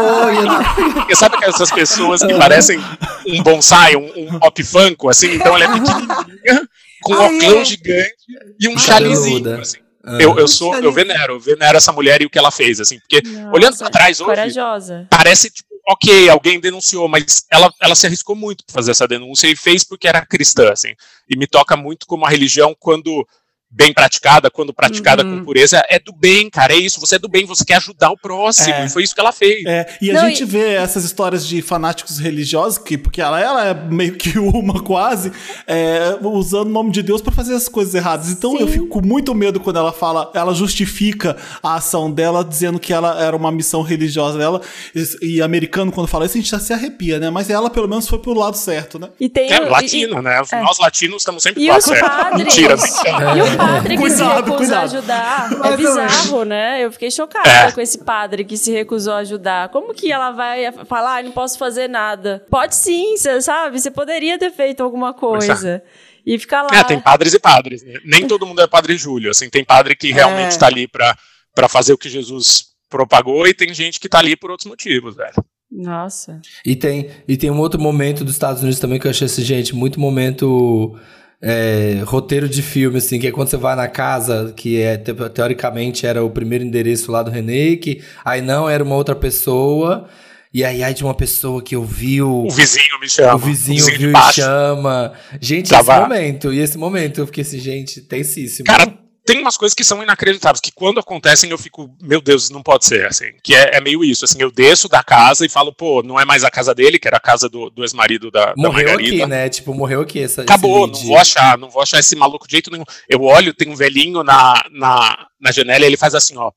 porque 0.94 1.16
sabe 1.16 1.38
essas 1.44 1.72
pessoas 1.72 2.22
que 2.22 2.34
parecem 2.34 2.78
um 3.26 3.42
bonsai, 3.42 3.96
um, 3.96 4.12
um 4.18 4.40
pop 4.40 4.62
funk, 4.62 5.08
assim? 5.08 5.36
Então 5.36 5.56
ela 5.56 5.64
é 5.64 5.68
pequenininha, 5.70 6.70
com 7.02 7.14
um 7.14 7.18
óculos 7.18 7.70
gigante 7.70 8.14
e 8.60 8.68
um 8.68 8.78
chalezinho, 8.78 9.62
assim. 9.62 9.87
Ah. 10.08 10.18
Eu, 10.22 10.40
eu 10.40 10.48
sou, 10.48 10.74
eu 10.76 10.92
venero, 10.94 11.34
eu 11.34 11.40
venero 11.40 11.78
essa 11.78 11.92
mulher 11.92 12.22
e 12.22 12.26
o 12.26 12.30
que 12.30 12.40
ela 12.40 12.50
fez, 12.50 12.80
assim, 12.80 12.98
porque 13.00 13.22
Nossa, 13.28 13.52
olhando 13.54 13.78
para 13.78 13.90
trás 13.90 14.22
hoje, 14.22 14.30
corajosa. 14.30 15.06
parece 15.10 15.50
tipo, 15.50 15.68
ok, 15.86 16.30
alguém 16.30 16.62
denunciou, 16.62 17.10
mas 17.10 17.46
ela, 17.52 17.70
ela 17.82 17.94
se 17.94 18.08
arriscou 18.08 18.34
muito 18.34 18.64
para 18.66 18.74
fazer 18.74 18.92
essa 18.92 19.06
denúncia 19.06 19.48
e 19.48 19.56
fez 19.56 19.84
porque 19.84 20.08
era 20.08 20.26
cristã, 20.26 20.72
assim, 20.72 20.94
e 21.30 21.38
me 21.38 21.46
toca 21.46 21.76
muito 21.76 22.08
como 22.08 22.26
a 22.26 22.30
religião 22.30 22.74
quando 22.80 23.28
bem 23.70 23.94
praticada, 23.94 24.50
quando 24.50 24.74
praticada 24.74 25.24
uhum. 25.24 25.40
com 25.40 25.46
pureza, 25.46 25.84
é 25.90 26.00
do 26.00 26.14
bem, 26.14 26.50
cara. 26.50 26.74
É 26.74 26.78
isso, 26.78 27.00
você 27.00 27.16
é 27.16 27.20
do 27.20 27.28
bem, 27.28 27.46
você 27.46 27.66
quer 27.66 27.76
ajudar 27.76 28.10
o 28.10 28.18
próximo. 28.18 28.74
É. 28.74 28.86
E 28.86 28.90
foi 28.90 29.04
isso 29.04 29.14
que 29.14 29.20
ela 29.20 29.32
fez. 29.32 29.66
É. 29.66 29.86
E 30.02 30.10
a 30.10 30.14
Não, 30.14 30.30
gente 30.30 30.44
e... 30.44 30.46
vê 30.46 30.74
essas 30.74 31.04
histórias 31.04 31.46
de 31.46 31.62
fanáticos 31.62 32.18
religiosos, 32.18 32.78
que, 32.78 32.98
porque 32.98 33.22
ela, 33.22 33.40
ela 33.40 33.66
é 33.66 33.74
meio 33.74 34.16
que 34.16 34.40
uma 34.40 34.82
quase, 34.82 35.32
é, 35.68 36.18
usando 36.22 36.68
o 36.68 36.72
nome 36.72 36.92
de 36.92 37.04
Deus 37.04 37.22
para 37.22 37.32
fazer 37.32 37.54
as 37.54 37.68
coisas 37.68 37.94
erradas. 37.94 38.30
Então 38.30 38.52
Sim. 38.52 38.60
eu 38.60 38.68
fico 38.68 38.88
com 38.88 39.06
muito 39.06 39.36
medo 39.36 39.60
quando 39.60 39.78
ela 39.78 39.92
fala, 39.92 40.32
ela 40.34 40.54
justifica 40.54 41.36
a 41.62 41.76
ação 41.76 42.10
dela, 42.10 42.44
dizendo 42.44 42.80
que 42.80 42.94
ela 42.94 43.22
era 43.22 43.36
uma 43.36 43.52
missão 43.52 43.82
religiosa 43.82 44.38
dela. 44.38 44.62
E, 44.96 45.36
e 45.36 45.42
americano, 45.42 45.92
quando 45.92 46.08
fala 46.08 46.26
isso, 46.26 46.38
a 46.38 46.42
gente 46.42 46.50
já 46.50 46.60
se 46.60 46.72
arrepia, 46.72 47.20
né? 47.20 47.30
Mas 47.30 47.50
ela, 47.50 47.70
pelo 47.70 47.88
menos, 47.88 48.08
foi 48.08 48.20
pro 48.20 48.34
lado 48.34 48.56
certo, 48.56 48.98
né? 48.98 49.10
E 49.20 49.30
tem. 49.30 49.52
É, 49.52 49.60
latina, 49.60 50.22
né? 50.22 50.42
É. 50.52 50.62
Nós 50.62 50.80
latinos 50.80 51.18
estamos 51.18 51.44
sempre 51.44 51.64
pro 51.64 51.74
lado 51.74 51.82
certo. 51.82 52.38
Mentira, 52.38 52.76
mentira. 52.78 53.38
E 53.38 53.42
o 53.42 53.57
padre 53.58 53.98
que 53.98 54.10
se 54.10 54.24
recusou 54.24 54.58
cuidado. 54.58 54.80
a 54.80 54.84
ajudar. 54.84 55.50
É 55.66 55.78
bizarro, 55.78 56.46
né? 56.46 56.86
Eu 56.86 56.92
fiquei 56.92 57.12
chocada 57.12 57.50
é. 57.50 57.72
com 57.72 57.82
esse 57.82 57.98
padre 57.98 58.46
que 58.46 58.58
se 58.58 58.72
recusou 58.72 59.14
a 59.14 59.18
ajudar. 59.18 59.70
Como 59.70 59.94
que 59.94 60.12
ela 60.12 60.32
vai 60.32 60.72
falar, 60.86 61.18
ah, 61.18 61.24
não 61.24 61.32
posso 61.32 61.58
fazer 61.58 61.88
nada? 61.88 62.46
Pode 62.50 62.76
sim, 62.76 63.18
você 63.18 63.42
sabe? 63.42 63.80
Você 63.80 63.92
poderia 63.92 64.38
ter 64.38 64.52
feito 64.52 64.84
alguma 64.84 65.14
coisa. 65.14 65.84
E 66.26 66.38
ficar 66.38 66.64
lá. 66.64 66.70
É, 66.74 66.84
tem 66.84 67.00
padres 67.00 67.34
e 67.34 67.40
padres. 67.40 67.84
Né? 67.84 67.94
Nem 68.04 68.28
todo 68.28 68.46
mundo 68.46 68.62
é 68.62 68.68
padre 68.68 68.98
Júlio. 68.98 69.32
Assim, 69.32 69.50
tem 69.50 69.64
padre 69.64 69.96
que 69.96 70.12
realmente 70.12 70.52
está 70.52 70.66
é. 70.66 70.70
ali 70.70 70.88
para 70.88 71.70
fazer 71.70 71.94
o 71.94 71.98
que 71.98 72.10
Jesus 72.10 72.68
propagou 72.90 73.48
e 73.48 73.54
tem 73.54 73.74
gente 73.74 74.00
que 74.00 74.08
está 74.08 74.20
ali 74.20 74.36
por 74.36 74.52
outros 74.52 74.68
motivos, 74.68 75.16
velho. 75.16 75.34
Nossa. 75.72 76.42
E 76.66 76.76
tem, 76.76 77.10
e 77.28 77.36
tem 77.36 77.52
um 77.52 77.60
outro 77.60 77.80
momento 77.80 78.24
dos 78.24 78.34
Estados 78.34 78.62
Unidos 78.62 78.80
também 78.80 79.00
que 79.00 79.08
eu 79.08 79.12
achei 79.12 79.26
assim, 79.26 79.44
gente, 79.44 79.76
muito 79.76 80.00
momento 80.00 80.98
é, 81.42 82.02
roteiro 82.06 82.50
de 82.50 82.62
filme, 82.62 82.98
assim, 82.98 83.20
que 83.20 83.28
é 83.28 83.32
quando 83.32 83.50
você 83.50 83.58
vai 83.58 83.76
na 83.76 83.88
casa, 83.88 84.54
que 84.56 84.82
é 84.82 84.98
teoricamente 84.98 86.06
era 86.06 86.24
o 86.24 86.30
primeiro 86.30 86.64
endereço 86.64 87.12
lá 87.12 87.22
do 87.22 87.32
René, 87.32 87.76
que 87.76 88.02
aí 88.26 88.42
não 88.42 88.70
era 88.70 88.84
uma 88.84 88.96
outra 88.96 89.16
pessoa. 89.16 90.08
E 90.54 90.64
aí, 90.64 90.82
ai 90.82 90.94
de 90.94 91.04
uma 91.04 91.14
pessoa 91.14 91.62
que 91.62 91.76
ouviu. 91.76 92.46
O 92.46 92.50
vizinho 92.50 93.00
me 93.00 93.10
chama. 93.10 93.36
O 93.36 93.38
vizinho, 93.38 93.84
o 93.84 93.86
vizinho 93.86 94.00
viu 94.00 94.14
de 94.14 94.18
e 94.18 94.34
chama. 94.34 95.14
Gente, 95.40 95.74
esse 95.74 95.84
momento. 95.84 96.54
E 96.54 96.60
esse 96.60 96.78
momento 96.78 97.20
eu 97.20 97.26
fiquei 97.28 97.44
assim, 97.44 97.60
gente, 97.60 98.02
tensíssimo. 98.02 98.66
Cara, 98.66 98.98
tem 99.28 99.42
umas 99.42 99.58
coisas 99.58 99.76
que 99.76 99.84
são 99.84 100.02
inacreditáveis, 100.02 100.62
que 100.62 100.72
quando 100.72 101.02
acontecem 101.02 101.52
eu 101.52 101.58
fico, 101.58 101.94
meu 102.02 102.22
Deus, 102.22 102.50
não 102.50 102.64
pode 102.64 102.86
ser, 102.86 103.06
assim. 103.06 103.34
Que 103.44 103.54
é, 103.54 103.76
é 103.76 103.82
meio 103.82 104.02
isso, 104.02 104.24
assim, 104.24 104.42
eu 104.42 104.50
desço 104.50 104.88
da 104.88 105.04
casa 105.04 105.46
e 105.46 105.50
falo, 105.50 105.74
pô, 105.74 106.02
não 106.02 106.18
é 106.18 106.24
mais 106.24 106.46
a 106.46 106.50
casa 106.50 106.74
dele, 106.74 106.98
que 106.98 107.08
era 107.08 107.18
a 107.18 107.20
casa 107.20 107.50
do, 107.50 107.70
do 107.70 107.84
ex-marido 107.84 108.32
da, 108.32 108.48
da 108.48 108.54
morreu 108.56 108.88
Margarida. 108.88 109.24
aqui, 109.24 109.26
né? 109.26 109.50
Tipo, 109.50 109.74
morreu 109.74 110.02
aqui 110.02 110.22
essa. 110.22 110.44
Acabou, 110.44 110.88
não 110.88 111.00
vou 111.04 111.18
achar, 111.18 111.58
não 111.58 111.70
vou 111.70 111.82
achar 111.82 112.00
esse 112.00 112.16
maluco 112.16 112.48
de 112.48 112.54
jeito 112.54 112.72
nenhum. 112.72 112.86
Eu 113.10 113.22
olho, 113.24 113.54
tem 113.54 113.70
um 113.70 113.76
velhinho 113.76 114.24
na, 114.24 114.64
na, 114.72 115.28
na 115.42 115.52
janela 115.52 115.84
e 115.84 115.88
ele 115.88 115.98
faz 115.98 116.16
assim, 116.16 116.38
ó, 116.38 116.50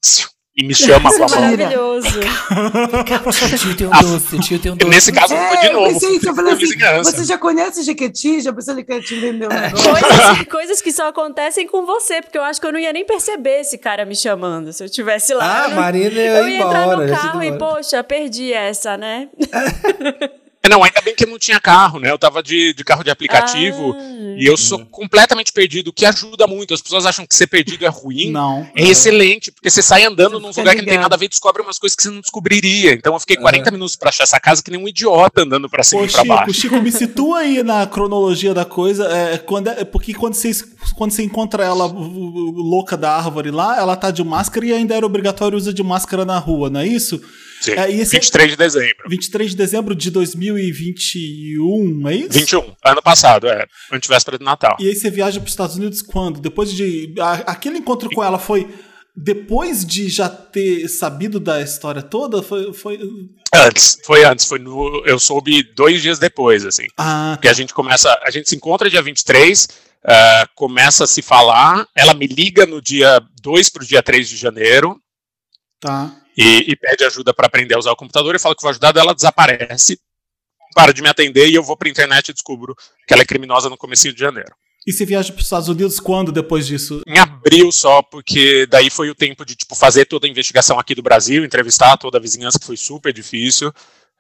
e 0.57 0.67
me 0.67 0.75
chama 0.75 1.11
com 1.11 1.23
a 1.23 1.27
é 1.27 1.31
mão. 1.31 1.41
maravilhoso. 1.41 2.21
Tio 3.59 3.77
tem 3.77 3.87
um 3.87 3.95
Ah, 3.95 4.03
doce, 4.03 4.39
tio 4.41 4.59
tem 4.59 4.73
um 4.73 4.77
doce. 4.77 4.91
nesse 4.91 5.13
caso, 5.13 5.35
foi 5.37 5.57
de 5.59 5.67
É, 5.67 5.69
eu 5.71 5.73
novo. 5.75 5.93
pensei 5.93 6.17
eu 6.17 6.35
falei 6.35 6.53
assim, 6.55 6.77
você 7.05 7.25
já 7.25 7.39
conhece 7.39 7.83
Jequiti? 7.83 8.41
Já 8.41 8.53
pensou 8.53 8.75
ele 8.75 8.85
quer 8.85 9.01
te 9.01 9.15
vender 9.15 9.47
um 9.47 9.49
negócio? 9.49 9.91
Coisas, 9.91 10.47
coisas 10.51 10.83
que 10.83 10.93
só 10.93 11.09
acontecem 11.09 11.67
com 11.67 11.87
você, 11.87 12.21
porque 12.21 12.37
eu 12.37 12.43
acho 12.43 12.61
que 12.61 12.67
eu 12.67 12.73
não 12.73 12.81
ia 12.81 12.93
nem 12.93 13.05
perceber 13.05 13.61
esse 13.61 13.79
cara 13.79 14.05
me 14.05 14.17
chamando 14.17 14.73
se 14.73 14.83
eu 14.85 14.89
tivesse 14.89 15.33
lá. 15.35 15.63
Ah, 15.63 15.65
eu 15.67 15.71
não- 15.71 15.77
Marina 15.77 16.11
ia 16.21 16.31
Eu 16.39 16.49
ia 16.49 16.57
entrar 16.57 16.83
embora, 16.83 16.97
no 16.97 17.09
já 17.09 17.17
tinha 17.21 17.33
carro 17.33 17.45
e, 17.45 17.59
poxa, 17.59 18.03
perdi 18.05 18.53
essa, 18.53 18.97
né? 18.97 19.29
É, 20.63 20.69
Não, 20.69 20.85
ainda 20.85 21.01
bem 21.01 21.15
que 21.15 21.25
eu 21.25 21.29
não 21.29 21.39
tinha 21.39 21.59
carro, 21.59 21.99
né? 21.99 22.11
Eu 22.11 22.19
tava 22.19 22.43
de, 22.43 22.75
de 22.75 22.85
carro 22.85 23.03
de 23.03 23.11
aplicativo 23.11 23.95
Ah. 23.99 24.35
e 24.39 24.45
eu 24.47 24.57
sou 24.57 24.85
completamente 24.87 25.53
perdido, 25.53 25.89
o 25.89 25.93
que 25.93 26.05
ajuda 26.05 26.47
muito. 26.47 26.75
As 26.75 26.83
pessoas 26.83 27.07
acham 27.07 27.27
que 27.27 27.35
ser 27.35 27.47
perdido 27.47 27.85
é 27.85 27.89
ruim. 27.89 28.31
Não. 28.31 28.69
É 28.77 28.85
excelente, 28.85 29.51
porque 29.51 29.71
você 29.71 29.83
sai 29.83 30.05
andando 30.05 30.39
Você 30.39 30.43
num 30.43 30.49
lugar 30.49 30.75
que 30.75 30.83
não 30.83 30.85
tem 30.85 30.93
ligado. 30.93 31.03
nada 31.03 31.15
a 31.15 31.19
ver 31.19 31.27
e 31.27 31.29
descobre 31.29 31.63
umas 31.63 31.79
coisas 31.79 31.97
que 31.97 32.03
você 32.03 32.11
não 32.11 32.21
descobriria. 32.21 32.93
Então 32.93 33.15
eu 33.15 33.21
fiquei 33.21 33.37
40 33.37 33.71
minutos 33.71 33.97
pra 33.97 34.11
achar 34.11 34.25
essa 34.25 34.39
casa 34.39 34.63
que 34.63 34.71
nem 34.71 34.79
um 34.79 34.87
idiota 34.89 35.43
andando 35.43 35.69
pra 35.69 35.83
cima 35.83 36.03
Ô, 36.03 36.05
e 36.05 36.09
pra 36.11 36.23
Chico, 36.23 36.35
baixo. 36.35 36.53
Chico, 36.55 36.83
me 36.83 36.93
situa 36.93 37.39
aí 37.39 37.63
na 37.63 37.87
cronologia 37.87 38.53
da 38.53 38.65
coisa. 38.67 39.05
É, 39.11 39.39
quando 39.39 39.69
é, 39.69 39.85
porque 39.85 40.13
quando 40.13 40.35
você, 40.35 40.51
quando 40.95 41.13
você 41.13 41.23
encontra 41.23 41.65
ela 41.65 41.87
louca 41.87 42.97
da 42.97 43.17
árvore 43.17 43.51
lá, 43.51 43.79
ela 43.79 43.97
tá 43.97 44.11
de 44.11 44.23
máscara 44.23 44.67
e 44.67 44.73
ainda 44.73 44.95
era 44.95 45.07
obrigatório 45.07 45.57
o 45.57 45.59
uso 45.61 45.73
de 45.73 45.83
máscara 45.83 46.25
na 46.25 46.39
rua, 46.39 46.69
não 46.71 46.81
é 46.81 46.87
isso? 46.87 47.21
Sim, 47.61 47.73
É, 47.73 47.91
e 47.91 48.01
esse- 48.01 48.13
23 48.13 48.51
de 48.53 48.57
dezembro. 48.57 49.09
23 49.09 49.51
de 49.51 49.57
dezembro 49.57 49.95
de 49.95 50.11
2021, 50.91 52.09
é 52.09 52.15
isso? 52.17 52.31
21, 52.39 52.75
ano 52.85 53.03
passado, 53.03 53.47
é. 53.49 53.67
Antivéspera 53.93 54.39
de 54.39 54.45
Natal. 54.45 54.77
E 54.81 54.89
aí 54.89 54.95
você 54.95 55.11
viaja 55.11 55.39
para 55.39 55.47
os 55.47 55.53
Estados 55.53 55.77
Unidos 55.77 56.03
quando? 56.03 56.41
Depois 56.41 56.73
de. 56.73 57.15
a- 57.21 57.53
aquele 57.53 57.79
encontro 57.79 58.09
com 58.11 58.23
ela 58.25 58.39
foi 58.39 58.69
depois 59.17 59.85
de 59.85 60.09
já 60.09 60.29
ter 60.29 60.89
sabido 60.89 61.39
da 61.41 61.61
história 61.61 62.01
toda? 62.03 62.43
Foi. 62.43 62.73
foi... 62.73 62.99
Antes, 63.55 63.99
foi 64.05 64.25
antes. 64.25 64.47
Foi 64.47 64.59
no, 64.59 65.03
eu 65.05 65.19
soube 65.19 65.63
dois 65.75 66.01
dias 66.01 66.19
depois, 66.19 66.65
assim. 66.65 66.87
Ah, 66.97 67.33
Porque 67.37 67.49
a 67.49 67.53
gente 67.53 67.75
começa, 67.75 68.17
a 68.23 68.31
gente 68.31 68.49
se 68.49 68.57
encontra 68.57 68.89
dia 68.89 69.03
23, 69.03 69.69
ah, 70.05 70.47
começa 70.55 71.05
a 71.05 71.07
se 71.07 71.21
falar, 71.21 71.87
ela 71.95 72.15
me 72.15 72.27
liga 72.27 72.65
no 72.65 72.81
dia 72.81 73.21
2 73.43 73.69
pro 73.69 73.85
dia 73.85 74.03
3 74.03 74.29
de 74.29 74.37
janeiro, 74.37 74.97
tá. 75.81 76.17
E, 76.41 76.70
e 76.72 76.76
pede 76.76 77.05
ajuda 77.05 77.34
para 77.34 77.47
aprender 77.47 77.74
a 77.74 77.78
usar 77.78 77.93
o 77.93 77.97
computador 77.97 78.34
e 78.34 78.38
fala 78.38 78.57
que 78.57 78.62
vou 78.62 78.70
ajudar, 78.70 78.97
ela 78.97 79.14
desaparece, 79.14 80.01
para 80.74 80.93
de 80.93 81.03
me 81.03 81.09
atender 81.09 81.49
e 81.49 81.55
eu 81.55 81.62
vou 81.62 81.76
pra 81.76 81.88
internet 81.88 82.30
e 82.30 82.32
descubro 82.32 82.74
que 83.07 83.12
ela 83.12 83.22
é 83.22 83.26
criminosa 83.26 83.68
no 83.68 83.76
comecinho 83.76 84.14
de 84.14 84.20
janeiro. 84.20 84.51
E 84.86 84.93
você 84.93 85.05
viaja 85.05 85.30
para 85.30 85.41
os 85.41 85.45
Estados 85.45 85.68
Unidos 85.68 86.01
quando 86.01 86.32
depois 86.32 86.66
disso? 86.66 87.03
Em 87.07 87.18
abril 87.18 87.70
só, 87.70 88.01
porque 88.01 88.66
daí 88.66 88.88
foi 88.88 89.11
o 89.11 89.14
tempo 89.14 89.45
de 89.45 89.55
tipo 89.55 89.74
fazer 89.74 90.07
toda 90.07 90.26
a 90.26 90.30
investigação 90.30 90.78
aqui 90.78 90.95
do 90.95 91.03
Brasil, 91.03 91.45
entrevistar 91.45 91.99
toda 91.99 92.16
a 92.16 92.20
vizinhança 92.20 92.59
que 92.59 92.64
foi 92.64 92.78
super 92.78 93.12
difícil. 93.12 93.70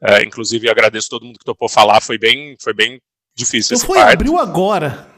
É, 0.02 0.22
inclusive 0.22 0.66
eu 0.66 0.70
agradeço 0.70 1.08
todo 1.08 1.24
mundo 1.24 1.38
que 1.38 1.44
topou 1.44 1.68
falar, 1.68 2.02
foi 2.02 2.18
bem, 2.18 2.56
foi 2.60 2.74
bem 2.74 3.00
difícil 3.34 3.78
Não 3.78 3.86
foi 3.86 3.98
parte. 3.98 4.12
abril 4.12 4.38
agora. 4.38 5.08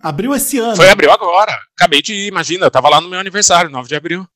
Abril 0.00 0.34
esse 0.34 0.58
ano. 0.58 0.76
Foi 0.76 0.88
abril 0.88 1.10
agora. 1.10 1.52
Acabei 1.76 2.00
de 2.00 2.14
ir, 2.14 2.28
imagina, 2.28 2.66
eu 2.66 2.70
tava 2.70 2.88
lá 2.88 3.00
no 3.00 3.08
meu 3.08 3.18
aniversário, 3.18 3.70
9 3.70 3.88
de 3.88 3.96
abril. 3.96 4.26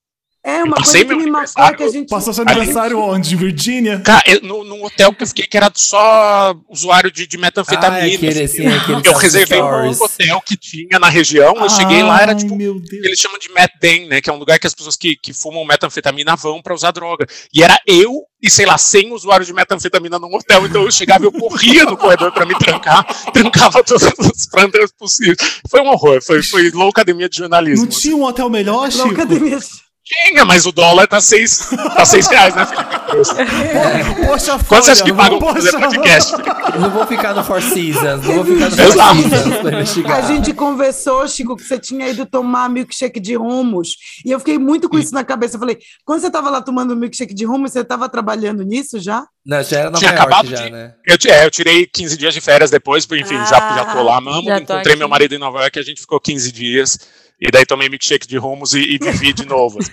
É, 0.46 0.62
uma 0.62 0.76
coisa 0.76 1.04
que 1.04 1.14
me 1.16 1.28
marcou 1.28 1.64
é 1.64 1.74
que 1.74 1.82
a 1.82 1.88
gente... 1.88 2.08
Passou 2.08 2.32
seu 2.32 2.44
aniversário 2.46 3.00
onde? 3.00 3.34
Em 3.34 3.36
Virgínia? 3.36 3.98
Cara, 3.98 4.22
eu, 4.26 4.40
no, 4.42 4.62
num 4.62 4.84
hotel 4.84 5.12
que 5.12 5.24
eu 5.24 5.26
fiquei 5.26 5.44
que 5.44 5.56
era 5.56 5.68
só 5.74 6.54
usuário 6.68 7.10
de, 7.10 7.26
de 7.26 7.36
metanfetamina. 7.36 8.04
Ah, 8.04 8.06
aquele, 8.06 8.42
assim, 8.44 8.64
aquele 8.64 9.08
eu 9.08 9.12
reservei 9.14 9.60
um 9.60 9.90
hotel 9.90 10.40
que 10.46 10.56
tinha 10.56 11.00
na 11.00 11.08
região, 11.08 11.56
eu 11.56 11.68
cheguei 11.68 12.00
lá, 12.00 12.22
era 12.22 12.30
Ai, 12.30 12.38
tipo 12.38 12.54
Meu 12.54 12.78
Deus. 12.78 13.04
eles 13.04 13.18
chamam 13.18 13.40
de 13.40 13.52
Meth 13.52 13.72
Den, 13.80 14.06
né? 14.06 14.20
Que 14.20 14.30
é 14.30 14.32
um 14.32 14.38
lugar 14.38 14.56
que 14.60 14.68
as 14.68 14.74
pessoas 14.74 14.94
que, 14.94 15.16
que 15.16 15.32
fumam 15.32 15.64
metanfetamina 15.64 16.36
vão 16.36 16.62
pra 16.62 16.72
usar 16.72 16.92
droga. 16.92 17.26
E 17.52 17.64
era 17.64 17.76
eu 17.84 18.22
e, 18.40 18.48
sei 18.48 18.66
lá, 18.66 18.78
100 18.78 19.14
usuários 19.14 19.48
de 19.48 19.52
metanfetamina 19.52 20.16
num 20.16 20.32
hotel. 20.32 20.64
Então 20.64 20.82
eu 20.82 20.92
chegava 20.92 21.24
e 21.24 21.26
eu 21.26 21.32
corria 21.32 21.84
no 21.84 21.96
corredor 21.96 22.30
pra 22.30 22.46
me 22.46 22.56
trancar, 22.56 23.04
trancava 23.32 23.82
todas 23.82 24.04
as 24.04 24.46
plantas 24.46 24.92
possíveis. 24.92 25.38
Foi 25.68 25.80
um 25.80 25.88
horror, 25.88 26.22
foi, 26.22 26.40
foi 26.40 26.70
louca 26.70 27.00
academia 27.00 27.28
de 27.28 27.36
jornalismo. 27.36 27.84
Não 27.84 27.90
tinha 27.90 28.14
um 28.14 28.22
hotel 28.22 28.48
melhor, 28.48 28.92
Chico? 28.92 29.08
Louca 29.08 29.26
de 29.26 29.40
mim. 29.40 29.58
Tinha, 30.06 30.44
mas 30.44 30.64
o 30.66 30.70
dólar 30.72 31.08
tá 31.08 31.20
6 31.20 31.70
tá 31.96 32.04
seis 32.04 32.28
reais, 32.28 32.54
né, 32.54 32.64
Felipe? 32.64 34.26
Poxa, 34.26 34.56
Quanto 34.68 34.84
você 34.84 34.90
acha 34.92 35.02
que 35.02 35.12
pagam 35.12 35.38
pra 35.40 35.52
fazer 35.54 35.72
podcast? 35.72 36.32
Não 36.78 36.90
vou 36.90 37.04
ficar 37.06 37.34
no 37.34 37.42
Four 37.42 37.60
Seasons, 37.60 38.24
não 38.24 38.34
vou 38.34 38.44
ficar 38.44 38.70
no 38.70 38.76
Four. 38.76 39.82
Seasons. 39.92 40.06
A 40.12 40.20
gente 40.22 40.52
conversou, 40.52 41.26
Chico, 41.26 41.56
que 41.56 41.62
você 41.64 41.76
tinha 41.78 42.08
ido 42.08 42.24
tomar 42.24 42.68
milkshake 42.70 43.18
de 43.18 43.34
rumos. 43.34 43.96
E 44.24 44.30
eu 44.30 44.38
fiquei 44.38 44.58
muito 44.58 44.88
com 44.88 44.96
isso 44.96 45.12
na 45.12 45.24
cabeça. 45.24 45.56
Eu 45.56 45.60
falei, 45.60 45.78
quando 46.04 46.20
você 46.20 46.28
estava 46.28 46.50
lá 46.50 46.60
tomando 46.62 46.94
milkshake 46.94 47.34
de 47.34 47.44
rumos, 47.44 47.72
você 47.72 47.80
estava 47.80 48.08
trabalhando 48.08 48.62
nisso 48.62 49.00
já? 49.00 49.24
Não, 49.44 49.60
já 49.62 49.78
era 49.80 49.90
Nova 49.90 49.98
Tinha 49.98 50.10
York 50.12 50.22
acabado 50.22 50.48
já, 50.48 50.64
de- 50.64 50.70
né? 50.70 50.94
Eu, 51.04 51.16
é, 51.32 51.44
eu 51.46 51.50
tirei 51.50 51.84
15 51.86 52.16
dias 52.16 52.32
de 52.34 52.40
férias 52.40 52.70
depois, 52.70 53.04
enfim, 53.10 53.36
já, 53.38 53.44
já 53.74 53.84
tô 53.92 54.02
lá, 54.04 54.20
mamo. 54.20 54.44
já 54.44 54.56
tô 54.56 54.62
Encontrei 54.62 54.92
aqui. 54.92 54.96
meu 54.96 55.08
marido 55.08 55.34
em 55.34 55.38
Nova 55.38 55.60
York, 55.62 55.78
a 55.78 55.82
gente 55.82 56.00
ficou 56.00 56.20
15 56.20 56.52
dias. 56.52 56.98
E 57.40 57.50
daí 57.50 57.66
tomei 57.66 57.88
milkshake 57.88 58.26
de 58.26 58.38
rumos 58.38 58.72
e, 58.74 58.80
e 58.80 58.98
vivi 58.98 59.32
de 59.32 59.44
novo. 59.46 59.78
assim. 59.78 59.92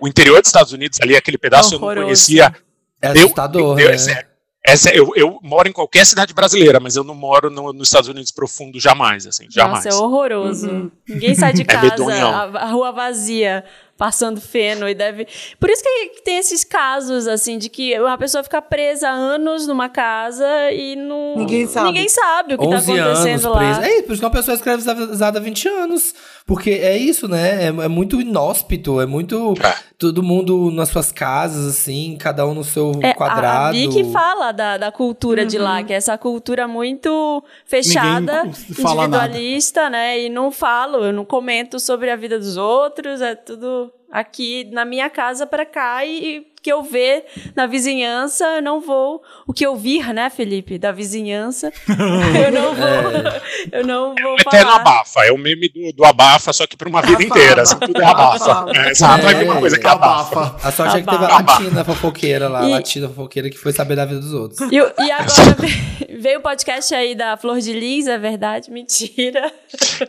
O 0.00 0.06
interior 0.06 0.40
dos 0.40 0.48
Estados 0.48 0.72
Unidos, 0.72 0.98
ali, 1.00 1.16
aquele 1.16 1.38
pedaço, 1.38 1.74
eu 1.74 1.78
não 1.78 1.86
Horroroso. 1.86 2.06
conhecia. 2.06 2.54
É 3.00 3.08
Eu- 3.08 3.12
assustador, 3.12 3.78
eu, 3.80 3.88
né? 3.90 3.96
é. 4.28 4.32
É 4.64 4.74
eu, 4.96 5.10
eu 5.16 5.40
moro 5.42 5.68
em 5.68 5.72
qualquer 5.72 6.06
cidade 6.06 6.32
brasileira, 6.32 6.78
mas 6.78 6.94
eu 6.94 7.02
não 7.02 7.16
moro 7.16 7.50
no- 7.50 7.72
nos 7.72 7.88
Estados 7.88 8.08
Unidos 8.08 8.30
profundo 8.30 8.78
jamais, 8.78 9.26
assim, 9.26 9.46
jamais. 9.50 9.84
Nossa, 9.84 9.96
é 9.96 10.00
horroroso. 10.00 10.70
Uhum. 10.70 10.90
Ninguém 11.08 11.34
sai 11.34 11.52
de 11.52 11.62
É 11.62 11.64
casa, 11.64 11.88
medonhão. 11.88 12.30
a, 12.30 12.42
a 12.60 12.66
rua 12.70 12.92
vazia, 12.92 13.64
passando 14.02 14.40
feno 14.40 14.88
e 14.88 14.94
deve. 14.96 15.28
Por 15.60 15.70
isso 15.70 15.80
que 15.80 16.22
tem 16.24 16.36
esses 16.38 16.64
casos, 16.64 17.28
assim, 17.28 17.56
de 17.56 17.68
que 17.68 17.96
uma 18.00 18.18
pessoa 18.18 18.42
fica 18.42 18.60
presa 18.60 19.08
anos 19.08 19.68
numa 19.68 19.88
casa 19.88 20.44
e 20.72 20.96
não. 20.96 21.36
Ninguém 21.36 21.68
sabe. 21.68 21.86
Ninguém 21.86 22.08
sabe 22.08 22.54
o 22.54 22.58
que 22.58 22.68
tá 22.68 22.76
11 22.78 22.98
anos 22.98 23.20
acontecendo 23.20 23.50
lá. 23.52 23.58
preso. 23.58 23.80
É 23.80 23.94
isso, 23.94 24.02
por 24.02 24.12
isso 24.12 24.20
que 24.20 24.26
uma 24.26 24.32
pessoa 24.32 24.56
escravizada 24.56 25.38
há 25.38 25.40
20 25.40 25.68
anos. 25.68 26.14
Porque 26.44 26.70
é 26.70 26.96
isso, 26.96 27.28
né? 27.28 27.66
É, 27.66 27.68
é 27.68 27.88
muito 27.88 28.20
inóspito, 28.20 29.00
é 29.00 29.06
muito. 29.06 29.54
É. 29.62 29.92
Todo 29.96 30.20
mundo 30.20 30.72
nas 30.72 30.88
suas 30.88 31.12
casas, 31.12 31.64
assim, 31.64 32.16
cada 32.18 32.44
um 32.44 32.54
no 32.54 32.64
seu 32.64 32.98
É, 33.00 33.14
quadrado. 33.14 33.68
A 33.68 33.70
Vicky 33.70 34.02
fala 34.10 34.50
da, 34.50 34.76
da 34.76 34.90
cultura 34.90 35.46
de 35.46 35.56
lá, 35.58 35.80
que 35.84 35.92
é 35.92 35.96
essa 35.96 36.18
cultura 36.18 36.66
muito 36.66 37.44
fechada, 37.64 38.50
fala 38.82 39.06
nada. 39.06 39.26
individualista, 39.28 39.88
né? 39.88 40.18
E 40.22 40.28
não 40.28 40.50
falo, 40.50 41.04
eu 41.04 41.12
não 41.12 41.24
comento 41.24 41.78
sobre 41.78 42.10
a 42.10 42.16
vida 42.16 42.36
dos 42.36 42.56
outros, 42.56 43.20
é 43.20 43.36
tudo 43.36 43.91
aqui 44.10 44.64
na 44.72 44.84
minha 44.84 45.08
casa 45.08 45.46
para 45.46 45.64
cá 45.64 46.04
e, 46.04 46.51
que 46.62 46.72
eu 46.72 46.82
ver 46.82 47.24
na 47.56 47.66
vizinhança, 47.66 48.44
eu 48.56 48.62
não 48.62 48.80
vou. 48.80 49.22
O 49.46 49.52
que 49.52 49.66
eu 49.66 49.74
vir, 49.76 50.12
né, 50.14 50.30
Felipe, 50.30 50.78
da 50.78 50.92
vizinhança, 50.92 51.72
eu 51.88 52.52
não 52.52 52.74
vou. 52.74 53.42
Eu 53.72 53.86
não 53.86 54.14
vou 54.20 54.32
O 54.34 54.40
eterno 54.40 54.70
falar. 54.70 54.80
abafa, 54.80 55.24
é 55.24 55.32
o 55.32 55.38
meme 55.38 55.68
do, 55.68 55.92
do 55.92 56.04
abafa, 56.04 56.52
só 56.52 56.66
que 56.66 56.76
pra 56.76 56.88
uma 56.88 57.00
vida 57.00 57.14
Abafa. 57.22 57.28
inteira, 57.40 57.62
assim, 57.62 57.78
tudo 57.78 58.02
é 58.02 58.04
abafa. 58.04 58.50
Abafa. 58.52 58.78
É, 58.80 58.90
exato, 58.90 59.22
vai 59.22 59.34
vir 59.34 59.44
uma 59.44 59.56
É, 59.56 59.60
coisa 59.60 59.78
que 59.78 59.86
abafa. 59.86 60.40
Abafa. 60.40 60.68
A 60.68 60.72
sorte 60.72 60.96
é 60.96 61.00
que 61.00 61.08
teve 61.08 61.24
a 61.24 61.36
Abafa. 61.36 61.62
latina 61.62 61.84
fofoqueira 61.84 62.48
lá, 62.48 62.58
a 62.60 62.66
latina 62.68 63.08
fofoqueira 63.08 63.48
que 63.50 63.56
foi 63.58 63.72
saber 63.72 63.94
da 63.96 64.04
vida 64.04 64.20
dos 64.20 64.32
outros. 64.34 64.60
E, 64.70 64.74
e 64.76 65.10
agora 65.10 65.54
ve- 65.58 66.16
veio 66.18 66.38
o 66.40 66.42
podcast 66.42 66.94
aí 66.94 67.14
da 67.14 67.36
Flor 67.36 67.60
de 67.60 67.72
Lis, 67.72 68.06
é 68.08 68.18
verdade? 68.18 68.70
Mentira. 68.70 69.52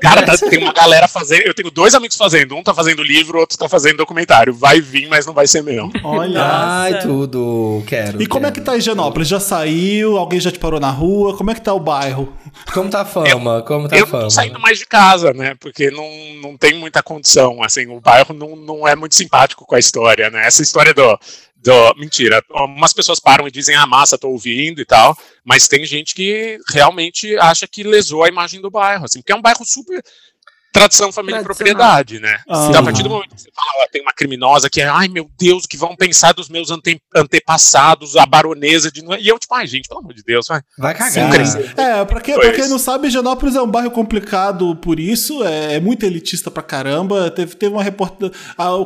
Cara, 0.02 0.24
tá- 0.26 0.38
tem 0.38 0.60
uma 0.64 0.74
galera 0.74 1.08
fazendo. 1.08 1.42
Eu 1.46 1.54
tenho 1.54 1.70
dois 1.72 1.94
amigos 1.94 2.18
fazendo. 2.18 2.56
Um 2.56 2.64
tá 2.64 2.74
fazendo 2.74 3.04
livro, 3.04 3.40
outro 3.40 3.58
tá 3.58 3.70
fazendo 3.70 3.98
documentário. 3.98 4.54
Vai 4.54 4.82
vir, 4.82 5.08
mas 5.08 5.26
não 5.26 5.34
vai 5.34 5.48
ser 5.48 5.62
meu. 5.62 5.90
Olha. 6.04 6.43
Ai, 6.44 7.00
tudo, 7.02 7.84
quero. 7.88 8.22
E 8.22 8.28
como 8.28 8.46
é 8.46 8.52
que 8.52 8.56
quero. 8.56 8.66
tá 8.66 8.78
Higienópolis? 8.78 9.28
Já 9.28 9.40
saiu? 9.40 10.18
Alguém 10.18 10.40
já 10.40 10.52
te 10.52 10.60
parou 10.60 10.80
na 10.80 10.90
rua? 10.90 11.36
Como 11.38 11.52
é 11.52 11.54
que 11.54 11.62
tá 11.62 11.74
o 11.74 11.80
bairro? 11.80 12.34
Como 12.74 12.90
tá 12.90 13.02
a 13.02 13.06
fama? 13.06 13.62
Como 13.62 13.88
tá 13.88 13.98
eu 13.98 14.06
a 14.06 14.08
fama? 14.08 14.30
saindo 14.30 14.60
mais 14.60 14.78
de 14.80 14.86
casa, 14.86 15.34
né? 15.34 15.56
Porque 15.60 15.90
não, 15.92 16.08
não 16.42 16.58
tem 16.58 16.74
muita 16.74 17.02
condição. 17.02 17.64
Assim, 17.64 17.88
o 17.88 18.00
bairro 18.00 18.34
não, 18.34 18.56
não 18.56 18.88
é 18.88 18.96
muito 18.96 19.16
simpático 19.16 19.66
com 19.66 19.76
a 19.76 19.80
história, 19.80 20.30
né? 20.30 20.46
Essa 20.46 20.62
história 20.62 20.94
do. 20.94 21.20
do 21.58 21.96
mentira. 21.98 22.44
Umas 22.52 22.94
pessoas 22.94 23.20
param 23.20 23.48
e 23.48 23.52
dizem, 23.52 23.76
ah, 23.76 23.86
massa, 23.86 24.18
tô 24.18 24.30
ouvindo 24.30 24.82
e 24.82 24.86
tal. 24.86 25.18
Mas 25.44 25.68
tem 25.68 25.86
gente 25.86 26.14
que 26.14 26.58
realmente 26.70 27.36
acha 27.38 27.68
que 27.68 27.84
lesou 27.84 28.24
a 28.24 28.30
imagem 28.30 28.62
do 28.62 28.70
bairro, 28.70 29.06
assim, 29.06 29.20
porque 29.20 29.32
é 29.32 29.36
um 29.36 29.42
bairro 29.42 29.66
super. 29.66 30.04
Tradição, 30.74 31.12
família 31.12 31.40
e 31.40 31.44
propriedade, 31.44 32.20
né? 32.20 32.40
Ah. 32.50 32.66
Então, 32.68 32.82
a 32.82 32.84
partir 32.84 33.04
do 33.04 33.10
momento 33.10 33.36
que 33.36 33.42
você 33.42 33.50
fala, 33.56 33.86
"Ah, 33.86 33.90
tem 33.92 34.02
uma 34.02 34.12
criminosa 34.12 34.70
que 34.70 34.82
é, 34.82 34.86
ai 34.90 35.08
meu 35.08 35.30
Deus, 35.40 35.64
o 35.64 35.68
que 35.68 35.78
vão 35.78 35.96
pensar 35.96 36.34
dos 36.34 36.50
meus 36.50 36.72
ante- 36.72 37.00
antepassados, 37.16 38.16
a 38.18 38.26
baronesa 38.26 38.92
de. 38.92 39.02
E 39.20 39.28
eu, 39.28 39.38
tipo, 39.38 39.54
ai, 39.54 39.68
gente, 39.68 39.88
pelo 39.88 40.00
amor 40.02 40.14
de 40.14 40.24
Deus, 40.24 40.48
vai. 40.48 40.62
Vai 40.78 40.96
Sim, 40.96 41.20
cagar. 41.22 41.32
crescer. 41.32 41.74
É, 41.78 42.06
pra 42.06 42.20
pra 42.20 42.52
quem 42.54 42.68
não 42.70 42.80
sabe, 42.80 43.08
Higienópolis 43.08 43.56
é 43.56 43.62
um 43.62 43.70
bairro 43.70 43.92
complicado 43.92 44.76
por 44.78 45.00
isso, 45.00 45.44
é, 45.44 45.76
é 45.76 45.80
muito 45.80 46.04
elitista 46.06 46.50
pra 46.50 46.64
caramba. 46.64 47.30
Teve, 47.32 47.56
teve 47.56 47.74
uma 47.74 47.84
reportagem. 47.84 48.34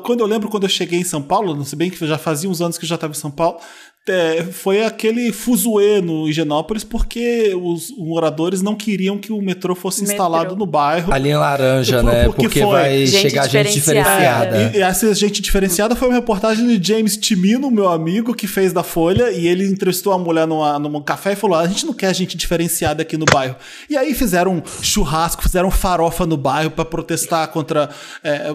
quando 0.03 0.19
eu 0.19 0.27
lembro 0.27 0.49
quando 0.49 0.63
eu 0.63 0.69
cheguei 0.69 0.99
em 0.99 1.03
São 1.05 1.21
Paulo, 1.21 1.63
se 1.63 1.75
bem 1.75 1.89
que 1.89 2.05
já 2.05 2.17
fazia 2.17 2.49
uns 2.49 2.61
anos 2.61 2.77
que 2.77 2.83
eu 2.85 2.89
já 2.89 2.95
estava 2.95 3.11
em 3.11 3.15
São 3.17 3.31
Paulo. 3.31 3.59
É, 4.08 4.43
foi 4.43 4.84
aquele 4.84 5.32
fuzuê 5.34 6.01
no 6.01 6.28
Higienópolis 6.30 6.84
porque 6.84 7.53
os 7.62 7.91
moradores 7.97 8.62
não 8.62 8.76
queriam 8.76 9.18
que 9.18 9.32
o 9.32 9.41
metrô 9.41 9.76
fosse 9.76 10.01
Metrô. 10.01 10.14
instalado 10.14 10.55
no 10.55 10.66
bairro. 10.66 11.12
A 11.14 11.18
linha 11.18 11.38
laranja, 11.39 12.01
Por- 12.01 12.03
né? 12.05 12.24
por 12.26 12.36
que 12.36 12.41
Porque 12.43 12.60
foi? 12.62 12.70
vai 12.72 13.05
Gente 13.05 13.22
chegar 13.30 13.47
gente 13.49 13.74
diferenciada. 13.74 14.45
diferenciada. 14.47 14.78
E, 14.78 14.80
e 14.80 14.82
essa 14.82 15.14
gente 15.14 15.41
diferenciada 15.41 15.95
foi 15.95 16.08
uma 16.08 16.16
reportagem 16.16 16.66
de 16.78 16.88
James 16.88 17.18
Timino, 17.18 17.70
meu 17.70 17.89
amigo, 17.89 18.34
que 18.34 18.47
fez 18.47 18.72
da 18.74 18.84
Folha, 18.84 19.32
e 19.32 19.47
ele 19.47 19.66
entrevistou 19.68 20.14
a 20.14 20.18
mulher 20.18 20.47
numa, 20.47 20.80
num 20.80 21.01
café 21.01 21.34
e 21.34 21.36
falou: 21.36 21.58
a 21.58 21.68
gente 21.68 21.86
não 21.86 21.93
quer 21.93 22.14
gente 22.16 22.38
diferenciada 22.38 23.01
aqui 23.01 23.18
no 23.18 23.26
bairro. 23.26 23.55
E 23.89 23.97
aí 23.97 24.14
fizeram 24.14 24.55
um 24.55 24.62
churrasco, 24.82 25.43
fizeram 25.43 25.70
farofa 25.70 26.26
no 26.26 26.38
bairro 26.38 26.72
pra 26.72 26.86
protestar 26.86 27.47
contra. 27.49 27.89
é, 28.24 28.47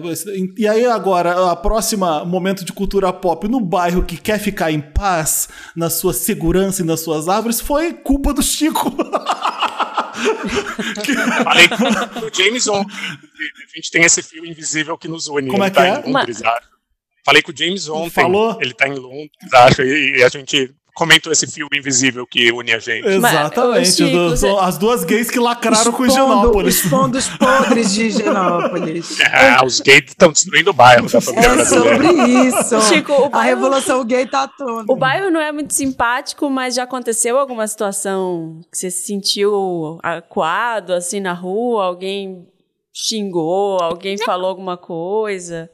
e 0.57 0.67
aí 0.67 0.85
agora, 0.85 1.51
a 1.51 1.55
próxima 1.55 2.25
momento 2.25 2.65
de 2.65 2.73
cultura 2.73 3.11
pop 3.13 3.47
no 3.47 3.59
bairro 3.59 4.03
que 4.03 4.17
quer 4.17 4.39
ficar 4.39 4.71
em 4.71 4.79
paz 4.79 5.42
na 5.75 5.89
sua 5.89 6.13
segurança 6.13 6.81
e 6.81 6.85
nas 6.85 7.01
suas 7.01 7.27
árvores 7.27 7.59
foi 7.59 7.93
culpa 7.93 8.33
do 8.33 8.41
Chico. 8.41 8.91
Falei 11.43 11.67
com 11.67 12.25
o 12.25 12.33
James 12.33 12.67
ontem. 12.67 12.93
A 12.93 13.75
gente 13.75 13.91
tem 13.91 14.03
esse 14.03 14.21
fio 14.21 14.45
invisível 14.45 14.97
que 14.97 15.07
nos 15.07 15.27
une. 15.27 15.49
Como 15.49 15.63
é 15.63 15.67
ele 15.67 15.71
que 15.71 15.81
tá 15.81 15.87
é? 15.87 16.03
Em 16.07 16.13
Londres, 16.13 16.41
acho. 16.41 16.69
Falei 17.25 17.41
com 17.41 17.51
o 17.51 17.57
James 17.57 17.87
ontem. 17.87 18.09
Falou? 18.09 18.57
Ele 18.61 18.73
tá 18.73 18.87
em 18.87 18.95
Londres, 18.95 19.53
acho, 19.53 19.81
e, 19.81 20.17
e 20.17 20.23
a 20.23 20.29
gente 20.29 20.73
comentou 20.95 21.31
esse 21.33 21.47
fio 21.47 21.67
invisível 21.73 22.25
que 22.27 22.51
une 22.51 22.71
a 22.71 22.79
gente. 22.79 23.07
Exatamente. 23.07 24.03
Do- 24.11 24.59
as 24.59 24.77
duas 24.77 25.03
gays 25.03 25.29
que 25.31 25.39
lacraram 25.39 25.91
com 25.91 26.05
Expondo, 26.05 26.23
Higienópolis. 26.33 26.83
expondo 26.85 27.17
os 27.17 27.27
podres 27.29 27.93
de 27.93 28.03
Higienópolis. 28.07 29.17
Ah, 29.33 29.65
os 29.65 29.79
gays 29.79 30.05
estão 30.09 30.31
destruindo 30.31 30.69
o 30.69 30.73
bairro 30.73 31.07
da 31.09 31.17
É 31.17 31.65
sobre 31.65 32.07
isso. 32.47 32.81
Chico, 32.81 33.29
A 33.31 33.41
revolução 33.41 34.03
gay 34.05 34.25
tá 34.27 34.47
toda. 34.47 34.85
O 34.91 34.95
bairro 34.95 35.29
não 35.31 35.39
é 35.41 35.51
muito 35.51 35.73
simpático, 35.73 36.49
mas 36.49 36.75
já 36.75 36.83
aconteceu 36.83 37.37
alguma 37.37 37.67
situação 37.67 38.61
que 38.71 38.77
você 38.77 38.89
se 38.91 39.05
sentiu 39.07 39.99
acuado, 40.03 40.93
assim, 40.93 41.19
na 41.19 41.33
rua? 41.33 41.85
Alguém 41.85 42.47
xingou? 42.93 43.79
Alguém 43.81 44.17
falou 44.17 44.49
alguma 44.49 44.77
coisa? 44.77 45.69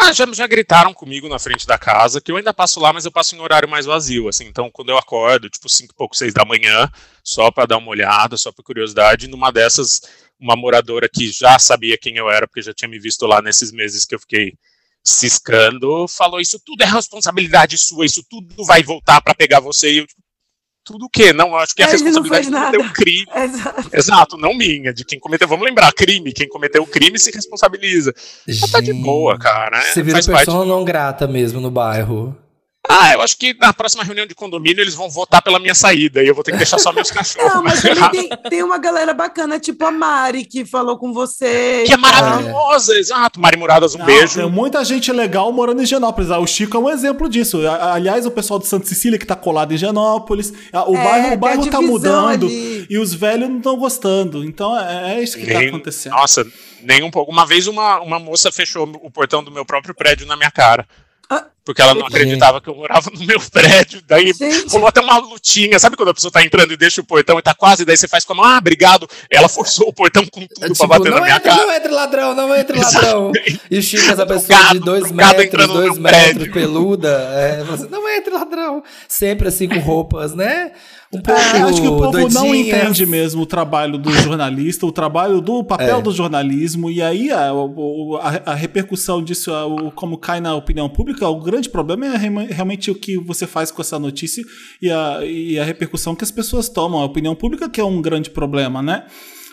Ah, 0.00 0.12
já, 0.12 0.24
já 0.32 0.46
gritaram 0.46 0.94
comigo 0.94 1.28
na 1.28 1.38
frente 1.40 1.66
da 1.66 1.76
casa, 1.76 2.20
que 2.20 2.30
eu 2.30 2.36
ainda 2.36 2.54
passo 2.54 2.78
lá, 2.78 2.92
mas 2.92 3.04
eu 3.04 3.10
passo 3.10 3.34
em 3.34 3.40
horário 3.40 3.68
mais 3.68 3.84
vazio, 3.84 4.28
assim. 4.28 4.46
Então, 4.46 4.70
quando 4.70 4.90
eu 4.90 4.96
acordo, 4.96 5.50
tipo, 5.50 5.68
cinco 5.68 5.92
e 5.92 5.96
pouco, 5.96 6.16
seis 6.16 6.32
da 6.32 6.44
manhã, 6.44 6.88
só 7.22 7.50
pra 7.50 7.66
dar 7.66 7.78
uma 7.78 7.90
olhada, 7.90 8.36
só 8.36 8.52
por 8.52 8.62
curiosidade, 8.62 9.26
numa 9.26 9.50
dessas, 9.50 10.00
uma 10.38 10.54
moradora 10.54 11.08
que 11.12 11.30
já 11.32 11.58
sabia 11.58 11.98
quem 11.98 12.16
eu 12.16 12.30
era, 12.30 12.46
porque 12.46 12.62
já 12.62 12.72
tinha 12.72 12.88
me 12.88 12.98
visto 12.98 13.26
lá 13.26 13.42
nesses 13.42 13.72
meses 13.72 14.04
que 14.04 14.14
eu 14.14 14.20
fiquei 14.20 14.54
ciscando, 15.02 16.06
falou: 16.08 16.40
Isso 16.40 16.60
tudo 16.64 16.82
é 16.82 16.86
responsabilidade 16.86 17.76
sua, 17.76 18.06
isso 18.06 18.22
tudo 18.30 18.64
vai 18.64 18.82
voltar 18.84 19.20
pra 19.20 19.34
pegar 19.34 19.60
você. 19.60 19.92
E 19.92 19.98
eu, 19.98 20.06
tipo, 20.06 20.22
tudo 20.88 21.04
o 21.04 21.08
quê? 21.10 21.32
Não, 21.32 21.48
eu 21.48 21.56
acho 21.56 21.74
que 21.74 21.82
a 21.82 21.86
É, 21.86 21.96
não 21.96 22.04
responsabilidade 22.22 22.46
de 22.46 22.52
cometer 22.52 22.78
um 22.78 22.92
crime. 22.92 23.26
Exato. 23.36 23.90
Exato, 23.92 24.36
não 24.38 24.54
minha, 24.54 24.92
de 24.92 25.04
quem 25.04 25.20
cometeu. 25.20 25.46
Vamos 25.46 25.66
lembrar, 25.66 25.92
crime. 25.92 26.32
Quem 26.32 26.48
cometeu 26.48 26.82
o 26.82 26.86
crime 26.86 27.18
se 27.18 27.30
responsabiliza. 27.30 28.14
Mas 28.46 28.60
tá 28.70 28.80
de 28.80 28.86
Gente, 28.86 29.02
boa, 29.02 29.38
cara. 29.38 29.78
é, 29.78 29.92
Você 29.92 30.02
vira 30.02 30.16
faz 30.16 30.26
parte 30.26 30.46
pessoa 30.46 30.64
não 30.64 30.82
grata 30.84 31.26
mesmo 31.28 31.60
no 31.60 31.70
bairro. 31.70 32.34
Ah, 32.90 33.12
eu 33.12 33.20
acho 33.20 33.36
que 33.36 33.54
na 33.58 33.72
próxima 33.72 34.02
reunião 34.04 34.26
de 34.26 34.34
condomínio 34.34 34.80
eles 34.82 34.94
vão 34.94 35.10
votar 35.10 35.42
pela 35.42 35.58
minha 35.58 35.74
saída 35.74 36.22
e 36.22 36.28
eu 36.28 36.34
vou 36.34 36.42
ter 36.44 36.52
que 36.52 36.56
deixar 36.58 36.78
só 36.78 36.90
meus 36.92 37.10
cachorros. 37.12 37.52
Não, 37.54 37.62
mas 37.62 37.82
tem, 37.82 38.28
tem 38.48 38.62
uma 38.62 38.78
galera 38.78 39.12
bacana, 39.12 39.58
tipo 39.60 39.84
a 39.84 39.90
Mari, 39.90 40.44
que 40.44 40.64
falou 40.64 40.96
com 40.98 41.12
você. 41.12 41.84
Que 41.86 41.92
é 41.92 41.96
maravilhosa, 41.98 42.94
exato. 42.98 43.38
Mari 43.40 43.56
Muradas, 43.58 43.94
um 43.94 43.98
Não, 43.98 44.06
beijo. 44.06 44.36
Tem 44.40 44.50
muita 44.50 44.82
gente 44.84 45.12
legal 45.12 45.52
morando 45.52 45.80
em 45.80 45.84
Higienópolis. 45.84 46.30
Ah, 46.30 46.38
o 46.38 46.46
Chico 46.46 46.76
é 46.76 46.80
um 46.80 46.88
exemplo 46.88 47.28
disso. 47.28 47.58
Aliás, 47.68 48.24
o 48.24 48.30
pessoal 48.30 48.58
de 48.58 48.66
Santa 48.66 48.86
Cecília 48.86 49.18
que 49.18 49.26
tá 49.26 49.36
colado 49.36 49.72
em 49.72 49.74
Higienópolis. 49.74 50.52
Ah, 50.72 50.88
O 50.88 50.96
É, 50.96 51.04
bairro, 51.04 51.28
o 51.28 51.32
a 51.32 51.36
bairro 51.36 51.66
tá 51.70 51.80
mudando 51.82 52.46
ali. 52.46 52.86
e 52.88 52.98
os 52.98 53.12
velhos 53.12 53.48
não 53.50 53.58
estão 53.58 53.76
gostando. 53.76 54.42
Então 54.44 54.78
é, 54.78 55.16
é 55.18 55.22
isso 55.22 55.36
que 55.36 55.46
tá 55.46 55.58
Nem- 55.58 55.68
acontecendo. 55.68 56.12
Nossa, 56.12 56.46
nem 56.82 57.02
um 57.02 57.10
pouco. 57.10 57.30
Uma 57.30 57.44
vez 57.44 57.66
uma, 57.66 58.00
uma 58.00 58.18
moça 58.18 58.50
fechou 58.50 58.88
o 59.02 59.10
portão 59.10 59.44
do 59.44 59.50
meu 59.50 59.64
próprio 59.66 59.94
prédio 59.94 60.26
na 60.26 60.36
minha 60.36 60.50
cara. 60.50 60.86
Ah. 61.30 61.44
Porque 61.64 61.82
ela 61.82 61.92
não 61.94 62.06
acreditava 62.06 62.62
que 62.62 62.68
eu 62.70 62.74
morava 62.74 63.10
no 63.12 63.26
meu 63.26 63.38
prédio. 63.52 64.00
Daí 64.08 64.32
Gente. 64.32 64.72
rolou 64.72 64.88
até 64.88 65.02
uma 65.02 65.18
lutinha. 65.18 65.78
Sabe 65.78 65.96
quando 65.98 66.08
a 66.08 66.14
pessoa 66.14 66.32
tá 66.32 66.42
entrando 66.42 66.72
e 66.72 66.76
deixa 66.78 67.02
o 67.02 67.04
portão 67.04 67.38
e 67.38 67.42
tá 67.42 67.54
quase, 67.54 67.84
daí 67.84 67.94
você 67.94 68.08
faz 68.08 68.24
com 68.24 68.32
a 68.32 68.36
mão, 68.36 68.44
ah, 68.46 68.56
obrigado. 68.56 69.06
Ela 69.30 69.50
forçou 69.50 69.86
o 69.88 69.92
portão 69.92 70.24
com 70.24 70.40
tudo 70.46 70.50
É 70.62 70.66
pra 70.66 70.74
tipo, 70.74 70.86
bater 70.86 71.10
na 71.12 71.20
minha 71.20 71.36
entra, 71.36 71.50
cara. 71.50 71.66
não 71.66 71.74
entra 71.74 71.92
ladrão, 71.92 72.34
não 72.34 72.56
entra 72.56 72.78
ladrão. 72.80 73.32
E 73.70 73.78
o 73.78 73.82
Chico, 73.82 74.10
essa 74.10 74.24
pessoa 74.24 74.72
de 74.72 74.78
dois 74.78 75.12
metros, 75.12 75.66
dois 75.66 75.98
metros, 75.98 76.00
prédio. 76.00 76.52
peluda. 76.54 77.08
É, 77.34 77.62
não 77.90 78.08
entra 78.08 78.32
ladrão. 78.34 78.82
Sempre 79.06 79.48
assim 79.48 79.68
com 79.68 79.78
roupas, 79.78 80.34
né? 80.34 80.72
Um 81.10 81.22
pouco 81.22 81.40
É, 81.40 81.62
acho 81.62 81.80
que 81.80 81.88
o 81.88 81.96
povo 81.96 82.28
não 82.28 82.54
entende 82.54 83.06
mesmo 83.06 83.40
o 83.42 83.46
trabalho 83.46 83.96
do 83.96 84.12
jornalista, 84.12 84.84
o 84.84 84.92
trabalho 84.92 85.40
do 85.40 85.64
papel 85.64 85.98
É. 85.98 86.02
do 86.02 86.12
jornalismo, 86.12 86.90
e 86.90 87.00
aí 87.00 87.30
a, 87.30 87.50
o- 87.54 88.16
a- 88.20 88.42
a 88.52 88.54
repercussão 88.54 89.22
disso, 89.22 89.50
a- 89.54 89.64
o- 89.66 89.90
como 89.90 90.18
cai 90.18 90.38
na 90.38 90.54
opinião 90.54 90.86
pública, 90.86 91.26
o 91.26 91.40
grande 91.40 91.70
problema 91.70 92.04
é 92.06 92.16
realmente 92.50 92.90
o 92.90 92.94
que 92.94 93.16
você 93.16 93.46
faz 93.46 93.70
com 93.70 93.80
essa 93.80 93.98
notícia 93.98 94.44
e 94.82 94.90
a, 94.90 95.20
e 95.24 95.58
a 95.58 95.64
repercussão 95.64 96.14
que 96.14 96.24
as 96.24 96.30
pessoas 96.30 96.68
tomam. 96.68 97.00
A 97.00 97.06
opinião 97.06 97.34
pública 97.34 97.70
que 97.70 97.80
é 97.80 97.84
um 97.84 98.02
grande 98.02 98.28
problema, 98.28 98.82
né? 98.82 99.04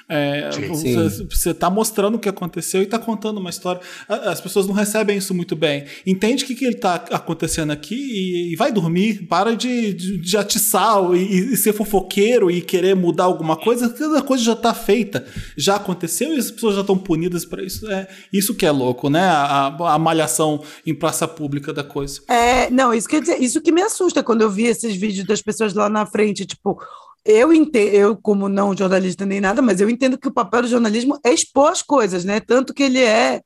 É, 0.07 0.51
Sim. 0.51 0.67
você, 0.67 1.09
Sim. 1.09 1.27
você 1.29 1.53
tá 1.53 1.69
mostrando 1.69 2.15
o 2.15 2.19
que 2.19 2.29
aconteceu 2.29 2.81
e 2.81 2.85
tá 2.85 2.99
contando 2.99 3.39
uma 3.39 3.49
história. 3.49 3.81
A- 4.07 4.29
As 4.31 4.39
pessoas 4.39 4.67
não 4.67 4.73
recebem 4.73 5.17
isso 5.17 5.33
muito 5.33 5.55
bem. 5.55 5.85
Entende 6.05 6.43
o 6.43 6.47
que, 6.47 6.53
que 6.55 6.63
ele 6.65 6.75
tá 6.75 6.95
acontecendo 7.11 7.71
aqui 7.71 7.95
e, 7.95 8.53
e 8.53 8.55
vai 8.55 8.71
dormir. 8.71 9.25
Para 9.27 9.55
de, 9.55 9.93
de, 9.93 10.17
de 10.19 10.37
atiçar 10.37 10.97
e, 11.15 11.53
e 11.53 11.57
ser 11.57 11.73
fofoqueiro 11.73 12.51
e 12.51 12.61
querer 12.61 12.95
mudar 12.95 13.23
alguma 13.23 13.55
coisa. 13.57 13.89
Cada 13.89 14.21
coisa 14.21 14.43
já 14.43 14.55
tá 14.55 14.73
feita, 14.73 15.25
já 15.57 15.75
aconteceu 15.77 16.33
e 16.35 16.37
as 16.39 16.51
pessoas 16.51 16.75
já 16.75 16.81
estão 16.81 16.97
punidas 16.97 17.43
para 17.45 17.63
isso. 17.63 17.89
É 17.89 18.07
isso 18.31 18.53
que 18.53 18.65
é 18.65 18.71
louco, 18.71 19.09
né? 19.09 19.21
A, 19.23 19.67
a- 19.67 19.95
a 19.95 19.99
malhação 19.99 20.61
em 20.85 20.93
praça 20.93 21.27
pública 21.27 21.73
da 21.73 21.83
coisa. 21.83 22.21
É, 22.29 22.69
não, 22.69 22.93
isso 22.93 23.07
quer 23.07 23.21
dizer, 23.21 23.41
isso 23.41 23.59
que 23.61 23.71
me 23.71 23.81
assusta 23.81 24.21
quando 24.23 24.41
eu 24.43 24.49
vi 24.51 24.65
esses 24.65 24.95
vídeos 24.95 25.25
das 25.25 25.41
pessoas 25.41 25.73
lá 25.73 25.89
na 25.89 26.05
frente, 26.05 26.45
tipo, 26.45 26.77
eu 27.25 27.51
entendo, 27.53 27.93
eu 27.93 28.15
como 28.15 28.47
não 28.47 28.75
jornalista 28.77 29.25
nem 29.25 29.41
nada, 29.41 29.61
mas 29.61 29.81
eu 29.81 29.89
entendo 29.89 30.17
que 30.17 30.27
o 30.27 30.33
papel 30.33 30.61
do 30.63 30.67
jornalismo 30.67 31.19
é 31.25 31.33
expor 31.33 31.71
as 31.71 31.81
coisas, 31.81 32.23
né? 32.23 32.39
Tanto 32.39 32.73
que 32.73 32.83
ele 32.83 33.01
é 33.03 33.41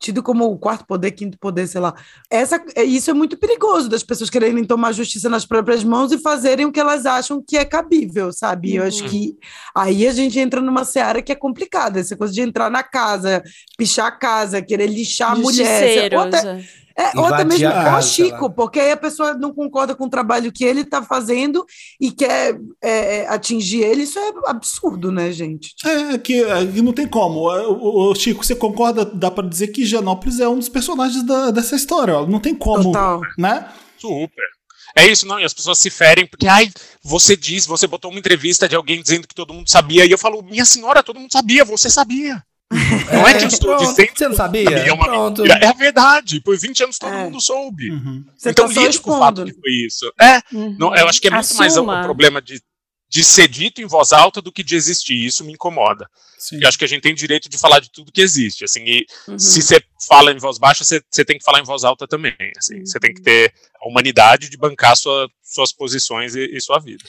tido 0.00 0.22
como 0.22 0.44
o 0.44 0.56
quarto 0.56 0.86
poder, 0.86 1.10
quinto 1.10 1.36
poder, 1.40 1.66
sei 1.66 1.80
lá. 1.80 1.92
Essa, 2.30 2.62
é- 2.76 2.84
isso 2.84 3.10
é 3.10 3.12
muito 3.12 3.36
perigoso 3.36 3.88
das 3.88 4.04
pessoas 4.04 4.30
quererem 4.30 4.62
tomar 4.64 4.92
justiça 4.92 5.28
nas 5.28 5.44
próprias 5.44 5.82
mãos 5.82 6.12
e 6.12 6.18
fazerem 6.18 6.64
o 6.66 6.70
que 6.70 6.78
elas 6.78 7.04
acham 7.04 7.42
que 7.44 7.56
é 7.56 7.64
cabível, 7.64 8.32
sabe? 8.32 8.76
Eu 8.76 8.84
acho 8.84 9.02
Uhum. 9.02 9.08
que 9.08 9.36
aí 9.74 10.06
a 10.06 10.12
gente 10.12 10.38
entra 10.38 10.60
numa 10.60 10.84
seara 10.84 11.20
que 11.20 11.32
é 11.32 11.34
complicada, 11.34 11.98
essa 11.98 12.16
coisa 12.16 12.32
de 12.32 12.40
entrar 12.40 12.70
na 12.70 12.84
casa, 12.84 13.42
pichar 13.76 14.06
a 14.06 14.12
casa, 14.12 14.62
querer 14.62 14.86
lixar 14.86 15.32
a 15.32 15.34
mulher, 15.36 16.14
ou 16.14 16.20
até, 16.20 16.64
é. 16.98 17.02
é, 17.04 17.12
ou 17.20 17.26
até 17.26 17.44
mesmo 17.44 17.68
a 17.68 17.98
o 17.98 18.02
Chico, 18.02 18.44
lá. 18.44 18.50
porque 18.50 18.80
aí 18.80 18.90
a 18.90 18.96
pessoa 18.96 19.34
não 19.34 19.54
concorda 19.54 19.94
com 19.94 20.04
o 20.06 20.10
trabalho 20.10 20.50
que 20.52 20.64
ele 20.64 20.80
está 20.80 21.02
fazendo 21.02 21.64
e 22.00 22.10
quer 22.10 22.58
é, 22.82 23.16
é, 23.20 23.28
atingir 23.28 23.82
ele. 23.82 24.02
Isso 24.02 24.18
é 24.18 24.32
absurdo, 24.46 25.12
né, 25.12 25.30
gente? 25.32 25.74
É 25.84 26.18
que, 26.18 26.42
é 26.42 26.66
que 26.66 26.82
não 26.82 26.92
tem 26.92 27.06
como. 27.06 27.50
É, 27.52 27.66
o- 27.66 28.10
o 28.10 28.14
Chico, 28.14 28.44
você 28.44 28.54
concorda? 28.54 29.04
Dá 29.04 29.30
para 29.30 29.48
dizer 29.48 29.68
que 29.68 29.82
Higienópolis 29.82 30.40
é 30.40 30.48
um 30.48 30.58
dos 30.58 30.68
personagens 30.68 31.22
da- 31.24 31.50
dessa 31.50 31.76
história. 31.76 32.16
ó. 32.18 32.26
Não 32.26 32.40
tem 32.40 32.54
como, 32.54 32.84
Total. 32.92 33.20
né? 33.38 33.68
Super. 33.98 34.44
É 34.96 35.06
isso, 35.06 35.26
não, 35.26 35.38
e 35.38 35.44
as 35.44 35.52
pessoas 35.54 35.78
se 35.78 35.90
ferem, 35.90 36.26
porque, 36.26 36.48
ai, 36.48 36.70
você 37.04 37.36
diz, 37.36 37.66
você 37.66 37.86
botou 37.86 38.10
uma 38.10 38.18
entrevista 38.18 38.68
de 38.68 38.74
alguém 38.74 39.00
dizendo 39.00 39.28
que 39.28 39.34
todo 39.34 39.54
mundo 39.54 39.70
sabia, 39.70 40.04
e 40.04 40.10
eu 40.10 40.18
falo, 40.18 40.42
minha 40.42 40.64
senhora, 40.64 41.02
todo 41.02 41.20
mundo 41.20 41.30
sabia, 41.30 41.64
você 41.64 41.88
sabia. 41.90 42.42
Não 43.12 43.26
é 43.26 43.34
que 43.38 43.44
eu 43.44 43.48
estou 43.48 43.76
pronto. 43.76 43.90
dizendo 43.90 44.10
Você 44.16 44.28
não 44.28 44.36
sabia? 44.36 44.68
é 44.70 44.92
uma 44.92 45.04
Pronto. 45.06 45.42
mentira. 45.42 45.58
É 45.64 45.68
a 45.68 45.72
verdade, 45.72 46.40
por 46.40 46.56
20 46.58 46.84
anos 46.84 46.98
todo 46.98 47.12
É. 47.14 47.24
mundo 47.24 47.40
soube. 47.40 47.90
Uhum. 47.90 48.24
Você 48.36 48.50
então 48.50 48.68
tá 48.72 48.80
lide 48.82 49.00
com 49.00 49.10
o 49.12 49.18
fato 49.18 49.44
que 49.44 49.52
foi 49.54 49.70
isso. 49.86 50.12
É, 50.20 50.40
Uhum. 50.52 50.76
não, 50.78 50.94
eu 50.94 51.08
acho 51.08 51.20
que 51.20 51.28
é 51.28 51.30
muito 51.30 51.54
mais 51.54 51.72
o 51.76 51.80
Assuma. 51.80 52.02
problema 52.02 52.42
de, 52.42 52.60
de 53.08 53.24
ser 53.24 53.48
dito 53.48 53.80
em 53.80 53.86
voz 53.86 54.12
alta 54.12 54.42
do 54.42 54.52
que 54.52 54.62
de 54.62 54.76
existir. 54.76 55.14
Isso 55.24 55.44
me 55.44 55.52
incomoda. 55.54 56.06
Sim. 56.38 56.58
Eu 56.62 56.68
acho 56.68 56.78
que 56.78 56.84
a 56.84 56.88
gente 56.88 57.00
tem 57.02 57.14
direito 57.14 57.48
de 57.48 57.56
falar 57.56 57.80
de 57.80 57.90
tudo 57.90 58.12
que 58.12 58.20
existe. 58.20 58.64
Assim, 58.64 58.82
e 58.84 59.06
Uhum. 59.26 59.38
se 59.38 59.62
você 59.62 59.82
fala 60.06 60.30
em 60.30 60.38
voz 60.38 60.58
baixa, 60.58 60.84
você, 60.84 61.02
você 61.10 61.24
tem 61.24 61.38
que 61.38 61.44
falar 61.44 61.60
em 61.60 61.64
voz 61.64 61.84
alta 61.84 62.06
também. 62.06 62.36
Assim, 62.58 62.84
Você 62.84 63.00
tem 63.00 63.14
que 63.14 63.22
ter 63.22 63.52
a 63.82 63.88
humanidade 63.88 64.50
de 64.50 64.56
bancar 64.58 64.94
sua- 64.94 65.28
suas 65.42 65.72
posições 65.72 66.34
e, 66.36 66.44
e 66.54 66.60
sua 66.60 66.78
vida. 66.78 67.02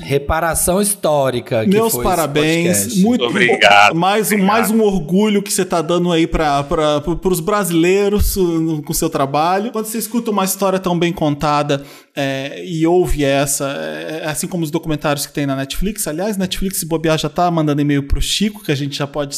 Reparação 0.00 0.80
histórica. 0.80 1.62
Que 1.62 1.70
Meus 1.70 1.92
foi 1.92 2.02
parabéns. 2.02 2.96
Muito 3.00 3.24
obrigado. 3.24 3.94
Mais 3.94 4.32
um, 4.32 4.38
mais 4.38 4.68
um 4.68 4.82
orgulho 4.82 5.40
que 5.40 5.52
você 5.52 5.62
está 5.62 5.80
dando 5.80 6.10
aí 6.10 6.26
para 6.26 6.66
os 7.30 7.38
brasileiros 7.38 8.36
uh, 8.36 8.82
com 8.82 8.92
seu 8.92 9.08
trabalho. 9.08 9.70
Quando 9.70 9.86
você 9.86 9.98
escuta 9.98 10.32
uma 10.32 10.44
história 10.44 10.80
tão 10.80 10.98
bem 10.98 11.12
contada 11.12 11.84
é, 12.16 12.64
e 12.64 12.86
ouve 12.86 13.24
essa, 13.24 13.66
é, 13.66 14.24
assim 14.26 14.46
como 14.46 14.62
os 14.62 14.70
documentários 14.70 15.26
que 15.26 15.32
tem 15.32 15.46
na 15.46 15.56
Netflix. 15.56 16.06
Aliás, 16.06 16.36
Netflix 16.36 16.78
se 16.78 16.86
bobear 16.86 17.18
já 17.18 17.28
tá 17.28 17.50
mandando 17.50 17.80
e-mail 17.80 18.04
pro 18.04 18.22
Chico, 18.22 18.62
que 18.62 18.70
a 18.70 18.74
gente 18.74 18.96
já 18.96 19.06
pode, 19.06 19.36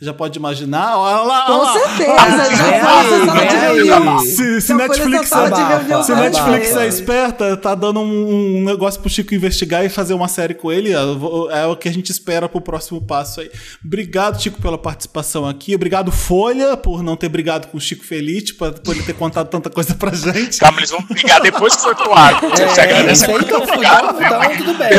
já 0.00 0.14
pode 0.14 0.38
imaginar. 0.38 0.96
Olha 0.96 1.22
lá, 1.22 1.46
Com 1.46 1.52
olha 1.54 1.62
lá. 1.62 1.72
certeza, 1.72 2.56
já 2.56 3.72
reunião. 3.72 4.18
Se, 4.20 4.60
se 4.60 4.72
Netflix, 4.72 5.30
reunião 5.30 6.02
se 6.04 6.14
Netflix 6.14 6.76
é 6.76 6.86
esperta, 6.86 7.56
tá 7.56 7.74
dando 7.74 7.98
um, 7.98 8.58
um 8.58 8.64
negócio 8.64 9.00
pro 9.00 9.10
Chico 9.10 9.34
investigar 9.34 9.84
e 9.84 9.88
fazer 9.88 10.14
uma 10.14 10.28
série 10.28 10.54
com 10.54 10.70
ele. 10.70 10.92
É 10.92 11.66
o 11.66 11.76
que 11.76 11.88
a 11.88 11.92
gente 11.92 12.10
espera 12.10 12.48
pro 12.48 12.60
próximo 12.60 13.00
passo 13.00 13.40
aí. 13.40 13.50
Obrigado, 13.84 14.40
Chico, 14.40 14.62
pela 14.62 14.78
participação 14.78 15.48
aqui. 15.48 15.74
Obrigado, 15.74 16.12
Folha, 16.12 16.76
por 16.76 17.02
não 17.02 17.16
ter 17.16 17.28
brigado 17.28 17.66
com 17.66 17.78
o 17.78 17.80
Chico 17.80 18.04
Feliz, 18.04 18.52
por, 18.52 18.72
por 18.78 18.94
ele 18.94 19.04
ter 19.04 19.14
contado 19.14 19.48
tanta 19.48 19.68
coisa 19.68 19.96
pra 19.96 20.12
gente. 20.12 20.58
Calma, 20.58 20.78
eles 20.78 20.90
vão 20.90 21.02
brigar 21.02 21.40
depois 21.40 21.74
que 21.74 21.82
foi 21.82 21.94
pro 21.96 22.11
ar. 22.14 22.40
Você 22.40 22.62
É, 22.62 22.84
agradece 22.84 23.12
isso 23.12 23.24
aí 23.26 23.30
muito 23.32 23.46
então, 23.46 23.62
obrigado. 23.62 24.20
então, 24.22 24.42
então 24.44 24.56
tudo 24.56 24.78
bem. 24.78 24.90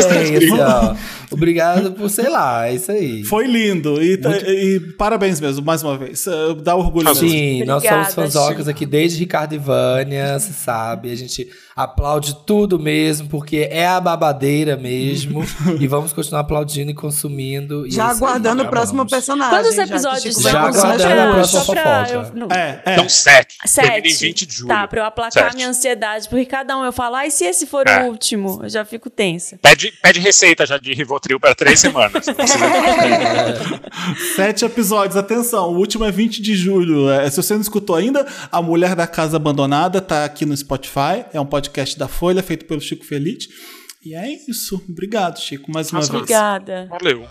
Ó. 0.62 0.96
Obrigado 1.32 1.94
por, 1.94 2.10
sei 2.12 2.30
lá, 2.30 2.68
é 2.68 2.76
isso 2.76 2.92
aí. 2.92 3.24
Foi 3.24 3.48
lindo. 3.48 4.00
E, 4.04 4.20
e 4.48 4.80
parabéns 5.00 5.42
mesmo, 5.42 5.66
mais 5.66 5.82
uma 5.82 5.98
vez. 5.98 6.26
Dá 6.64 6.76
orgulho 6.76 7.06
mesmo. 7.10 7.28
Sim, 7.28 7.64
nós 7.66 7.84
somos 8.14 8.34
Chico. 8.58 8.70
aqui 8.70 8.86
desde 8.86 9.18
Ricardo 9.20 9.54
e 9.56 9.58
Vânia, 9.58 10.38
você 10.38 10.54
sabe. 10.54 11.12
A 11.12 11.16
gente 11.16 11.50
aplaude 11.76 12.38
tudo 12.46 12.78
mesmo, 12.78 13.28
porque 13.30 13.68
é 13.72 13.88
a 13.88 14.00
babadeira 14.00 14.78
mesmo. 14.78 15.44
e 15.82 15.88
vamos 15.88 16.14
continuar 16.14 16.42
aplaudindo 16.42 16.92
e 16.92 16.94
consumindo. 16.94 17.88
e 17.88 17.92
Já 17.92 18.04
é 18.04 18.06
isso 18.14 18.24
aí, 18.24 18.30
aguardando 18.30 18.62
o 18.62 18.66
já 18.66 18.70
próximo 18.70 19.08
personagem. 19.10 19.58
Quantos 19.58 19.76
já 19.76 19.84
episódios 19.86 20.36
Já 20.36 20.62
começar 20.62 20.80
aguardando 20.88 21.16
já. 21.16 21.30
a 21.30 21.34
próxima 21.34 21.62
fofoca. 21.62 22.10
eu- 22.14 22.32
não. 22.36 22.48
É, 22.56 22.82
é. 22.86 22.94
Então, 22.94 23.10
sete. 23.10 23.58
Termina 23.74 23.98
em 23.98 24.12
Sete. 24.12 24.26
20 24.28 24.46
de 24.46 24.54
julho. 24.54 24.68
Tá, 24.68 24.88
pra 24.88 25.02
eu 25.02 25.06
aplacar 25.06 25.44
Sete. 25.46 25.56
minha 25.56 25.68
ansiedade, 25.70 26.30
porque 26.30 26.46
cada 26.46 26.78
um 26.78 26.86
eu 26.86 26.94
falo, 26.94 27.03
ai, 27.14 27.32
se 27.32 27.46
esse 27.46 27.66
for 27.66 27.88
É. 27.88 28.04
o 28.04 28.08
último, 28.08 28.60
eu 28.64 28.70
já 28.70 28.86
fico 28.86 29.10
tensa. 29.10 29.58
Pede, 29.62 29.92
pede 30.02 30.20
receita 30.20 30.66
já 30.66 30.78
de 30.78 30.94
Rivotril 30.94 31.40
para 31.40 31.56
três 31.56 31.80
semanas. 31.80 32.26
Sete 34.36 34.66
episódios, 34.66 35.18
atenção, 35.18 35.70
o 35.72 35.78
último 35.78 36.06
é 36.06 36.12
20 36.12 36.42
de 36.42 36.56
julho. 36.56 37.10
É, 37.10 37.30
se 37.30 37.38
você 37.38 37.54
não 37.54 37.62
escutou 37.62 37.96
ainda, 37.96 38.26
A 38.52 38.62
Mulher 38.62 38.96
da 38.96 39.08
Casa 39.08 39.38
Abandonada 39.38 40.02
tá 40.02 40.26
aqui 40.26 40.46
no 40.46 40.56
Spotify. 40.56 41.26
É 41.34 41.40
um 41.40 41.46
podcast 41.46 41.98
da 41.98 42.08
Folha, 42.08 42.44
feito 42.44 42.66
pelo 42.66 42.82
Chico 42.82 43.06
Feliz. 43.06 43.48
E 44.06 44.14
é 44.16 44.28
isso. 44.50 44.84
Obrigado, 44.90 45.40
Chico, 45.40 45.72
mais 45.72 45.92
uma 45.92 46.00
Nossa, 46.00 46.12
vez. 46.12 46.22
Obrigada. 46.24 46.88
Valeu. 46.90 47.26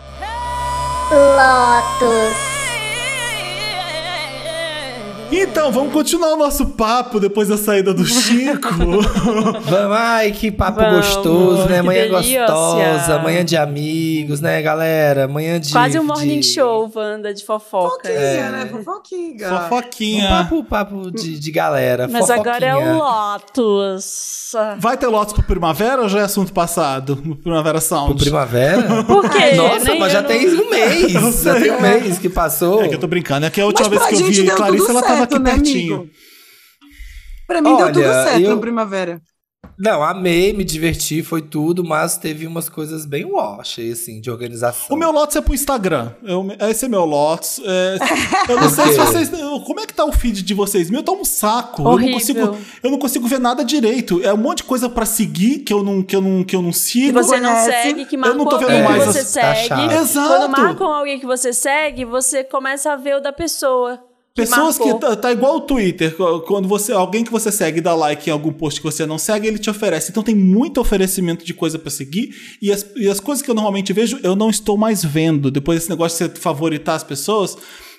Lotus. 1.10 2.61
Então, 5.34 5.72
vamos 5.72 5.92
continuar 5.94 6.34
o 6.34 6.36
nosso 6.36 6.66
papo 6.66 7.18
depois 7.18 7.48
da 7.48 7.56
saída 7.56 7.94
do 7.94 8.04
Chico. 8.04 8.68
Vamos, 9.64 9.96
ai, 9.96 10.30
que 10.30 10.50
papo 10.50 10.78
Vamos, 10.80 11.06
gostoso, 11.06 11.68
né? 11.68 11.80
Manhã 11.80 12.02
delícia. 12.08 12.40
gostosa, 12.46 13.18
manhã 13.18 13.42
de 13.44 13.56
amigos, 13.56 14.40
né, 14.42 14.60
galera? 14.60 15.26
Manhã 15.26 15.58
de. 15.58 15.72
Quase 15.72 15.98
um 15.98 16.04
morning 16.04 16.40
de- 16.40 16.46
show, 16.46 16.90
Wanda, 16.94 17.32
de 17.32 17.44
fofoca. 17.44 18.08
Fofoquinha, 18.08 18.50
né? 18.50 18.66
Fofoquinha. 18.70 19.52
Um 19.54 19.58
Fofoquinha. 19.68 20.28
papo, 20.28 20.64
papo 20.64 21.10
de, 21.10 21.38
de 21.38 21.50
galera. 21.50 22.06
Mas 22.08 22.28
agora 22.28 22.66
é 22.66 22.76
o 22.76 22.98
Lotus. 22.98 24.52
Vai 24.78 24.96
ter 24.98 25.06
Lotus 25.06 25.32
pro 25.32 25.42
Primavera 25.44 26.02
ou 26.02 26.08
já 26.10 26.20
é 26.20 26.22
assunto 26.24 26.52
passado? 26.52 27.18
No 27.24 27.36
Primavera 27.36 27.80
Sound. 27.80 28.08
Pro 28.14 28.18
primavera? 28.24 29.02
Por 29.04 29.28
quê? 29.30 29.54
Nossa, 29.54 29.84
Nem 29.86 29.98
mas 29.98 30.12
já 30.12 30.20
não- 30.20 30.28
tem 30.28 30.46
um 30.48 30.68
mês. 30.70 31.12
Já 31.42 31.54
tem 31.58 31.70
um 31.72 31.80
mês 31.80 32.18
que 32.18 32.28
passou. 32.28 32.82
É 32.82 32.88
que 32.88 32.94
eu 32.96 33.00
tô 33.00 33.06
brincando. 33.06 33.46
É 33.46 33.50
que 33.50 33.60
a 33.60 33.66
última 33.66 33.88
Mas 33.88 33.98
vez 33.98 34.08
que 34.10 34.22
eu 34.40 34.44
vi 34.44 34.50
Clarice, 34.50 34.90
ela 34.90 35.02
tava 35.02 35.21
certo, 35.30 35.34
aqui 35.36 35.42
né, 35.44 35.50
pertinho. 35.54 35.94
amigo? 35.96 36.10
Pra 37.46 37.60
mim 37.60 37.76
deu 37.76 37.86
tudo 37.92 38.00
Olha, 38.00 38.24
certo 38.24 38.40
eu- 38.40 38.54
no 38.54 38.60
Primavera. 38.60 39.20
Não, 39.78 40.02
amei, 40.02 40.52
me 40.52 40.64
diverti, 40.64 41.22
foi 41.22 41.40
tudo, 41.40 41.82
mas 41.84 42.16
teve 42.18 42.46
umas 42.46 42.68
coisas 42.68 43.06
bem 43.06 43.24
wash, 43.24 43.78
aí, 43.78 43.92
assim, 43.92 44.20
de 44.20 44.30
organização. 44.30 44.94
O 44.94 44.98
meu 44.98 45.10
Lotus 45.12 45.36
é 45.36 45.40
pro 45.40 45.54
Instagram. 45.54 46.12
Eu, 46.22 46.46
esse 46.68 46.84
é 46.84 46.88
meu 46.88 47.04
Lotus. 47.04 47.60
É, 47.64 47.96
eu 48.52 48.60
não 48.60 48.68
sei 48.68 48.86
se 48.88 48.98
vocês. 48.98 49.30
Como 49.64 49.80
é 49.80 49.86
que 49.86 49.94
tá 49.94 50.04
o 50.04 50.12
feed 50.12 50.42
de 50.42 50.52
vocês? 50.52 50.90
Meu, 50.90 51.02
tá 51.02 51.12
um 51.12 51.24
saco. 51.24 51.82
Eu 51.82 51.96
não, 51.98 52.12
consigo, 52.12 52.58
eu 52.82 52.90
não 52.90 52.98
consigo 52.98 53.26
ver 53.28 53.38
nada 53.40 53.64
direito. 53.64 54.20
É 54.22 54.32
um 54.32 54.36
monte 54.36 54.58
de 54.58 54.64
coisa 54.64 54.88
pra 54.88 55.06
seguir 55.06 55.60
que 55.60 55.72
eu 55.72 55.82
não, 55.82 56.02
que 56.02 56.14
eu 56.16 56.20
não, 56.20 56.44
que 56.44 56.54
eu 56.56 56.62
não 56.62 56.70
Que 56.70 56.76
sigo. 56.78 57.22
você 57.22 57.40
não 57.40 57.50
conhece. 57.50 57.70
segue, 57.82 58.04
que 58.04 58.16
Eu 58.16 58.20
marcou 58.20 58.38
não 58.38 58.48
tô 58.48 58.58
vendo 58.58 58.70
alguém 58.70 58.82
mais 58.82 59.04
que 59.04 59.12
você 59.12 59.18
as- 59.20 59.32
tá 59.32 59.54
segue. 59.54 59.68
chato. 59.68 59.92
Exato. 59.92 60.28
Quando 60.28 60.50
marcam 60.50 60.86
alguém 60.92 61.18
que 61.20 61.26
você 61.26 61.52
segue, 61.52 62.04
você 62.04 62.44
começa 62.44 62.92
a 62.92 62.96
ver 62.96 63.16
o 63.16 63.20
da 63.20 63.32
pessoa. 63.32 63.98
Pessoas 64.34 64.78
que 64.78 64.94
tá, 64.98 65.14
tá 65.14 65.30
igual 65.32 65.56
o 65.56 65.60
Twitter, 65.60 66.16
quando 66.46 66.66
você 66.66 66.90
alguém 66.92 67.22
que 67.22 67.30
você 67.30 67.52
segue 67.52 67.80
dá 67.82 67.94
like 67.94 68.28
em 68.30 68.32
algum 68.32 68.50
post 68.52 68.80
que 68.80 68.86
você 68.86 69.04
não 69.04 69.18
segue, 69.18 69.46
ele 69.46 69.58
te 69.58 69.68
oferece. 69.68 70.10
Então 70.10 70.22
tem 70.22 70.34
muito 70.34 70.80
oferecimento 70.80 71.44
de 71.44 71.52
coisa 71.52 71.78
pra 71.78 71.90
seguir 71.90 72.34
e 72.60 72.72
as, 72.72 72.86
e 72.96 73.08
as 73.08 73.20
coisas 73.20 73.42
que 73.44 73.50
eu 73.50 73.54
normalmente 73.54 73.92
vejo, 73.92 74.18
eu 74.22 74.34
não 74.34 74.48
estou 74.48 74.78
mais 74.78 75.04
vendo. 75.04 75.50
Depois 75.50 75.78
desse 75.78 75.90
negócio 75.90 76.16
de 76.28 76.34
você 76.34 76.40
favoritar 76.40 76.94
as 76.96 77.04
pessoas, 77.04 77.56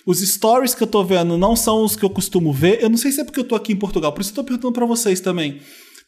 os 0.07 0.19
stories 0.21 0.73
que 0.73 0.81
eu 0.81 0.87
tô 0.87 1.03
vendo 1.03 1.37
não 1.37 1.55
são 1.55 1.83
os 1.83 1.95
que 1.95 2.03
eu 2.03 2.09
costumo 2.09 2.51
ver. 2.51 2.81
Eu 2.81 2.89
não 2.89 2.97
sei 2.97 3.11
se 3.11 3.21
é 3.21 3.23
porque 3.23 3.39
eu 3.39 3.43
tô 3.45 3.53
aqui 3.55 3.71
em 3.71 3.77
Portugal, 3.77 4.11
por 4.11 4.21
isso 4.21 4.31
eu 4.31 4.35
tô 4.35 4.43
perguntando 4.43 4.73
pra 4.73 4.85
vocês 4.87 5.19
também. 5.19 5.59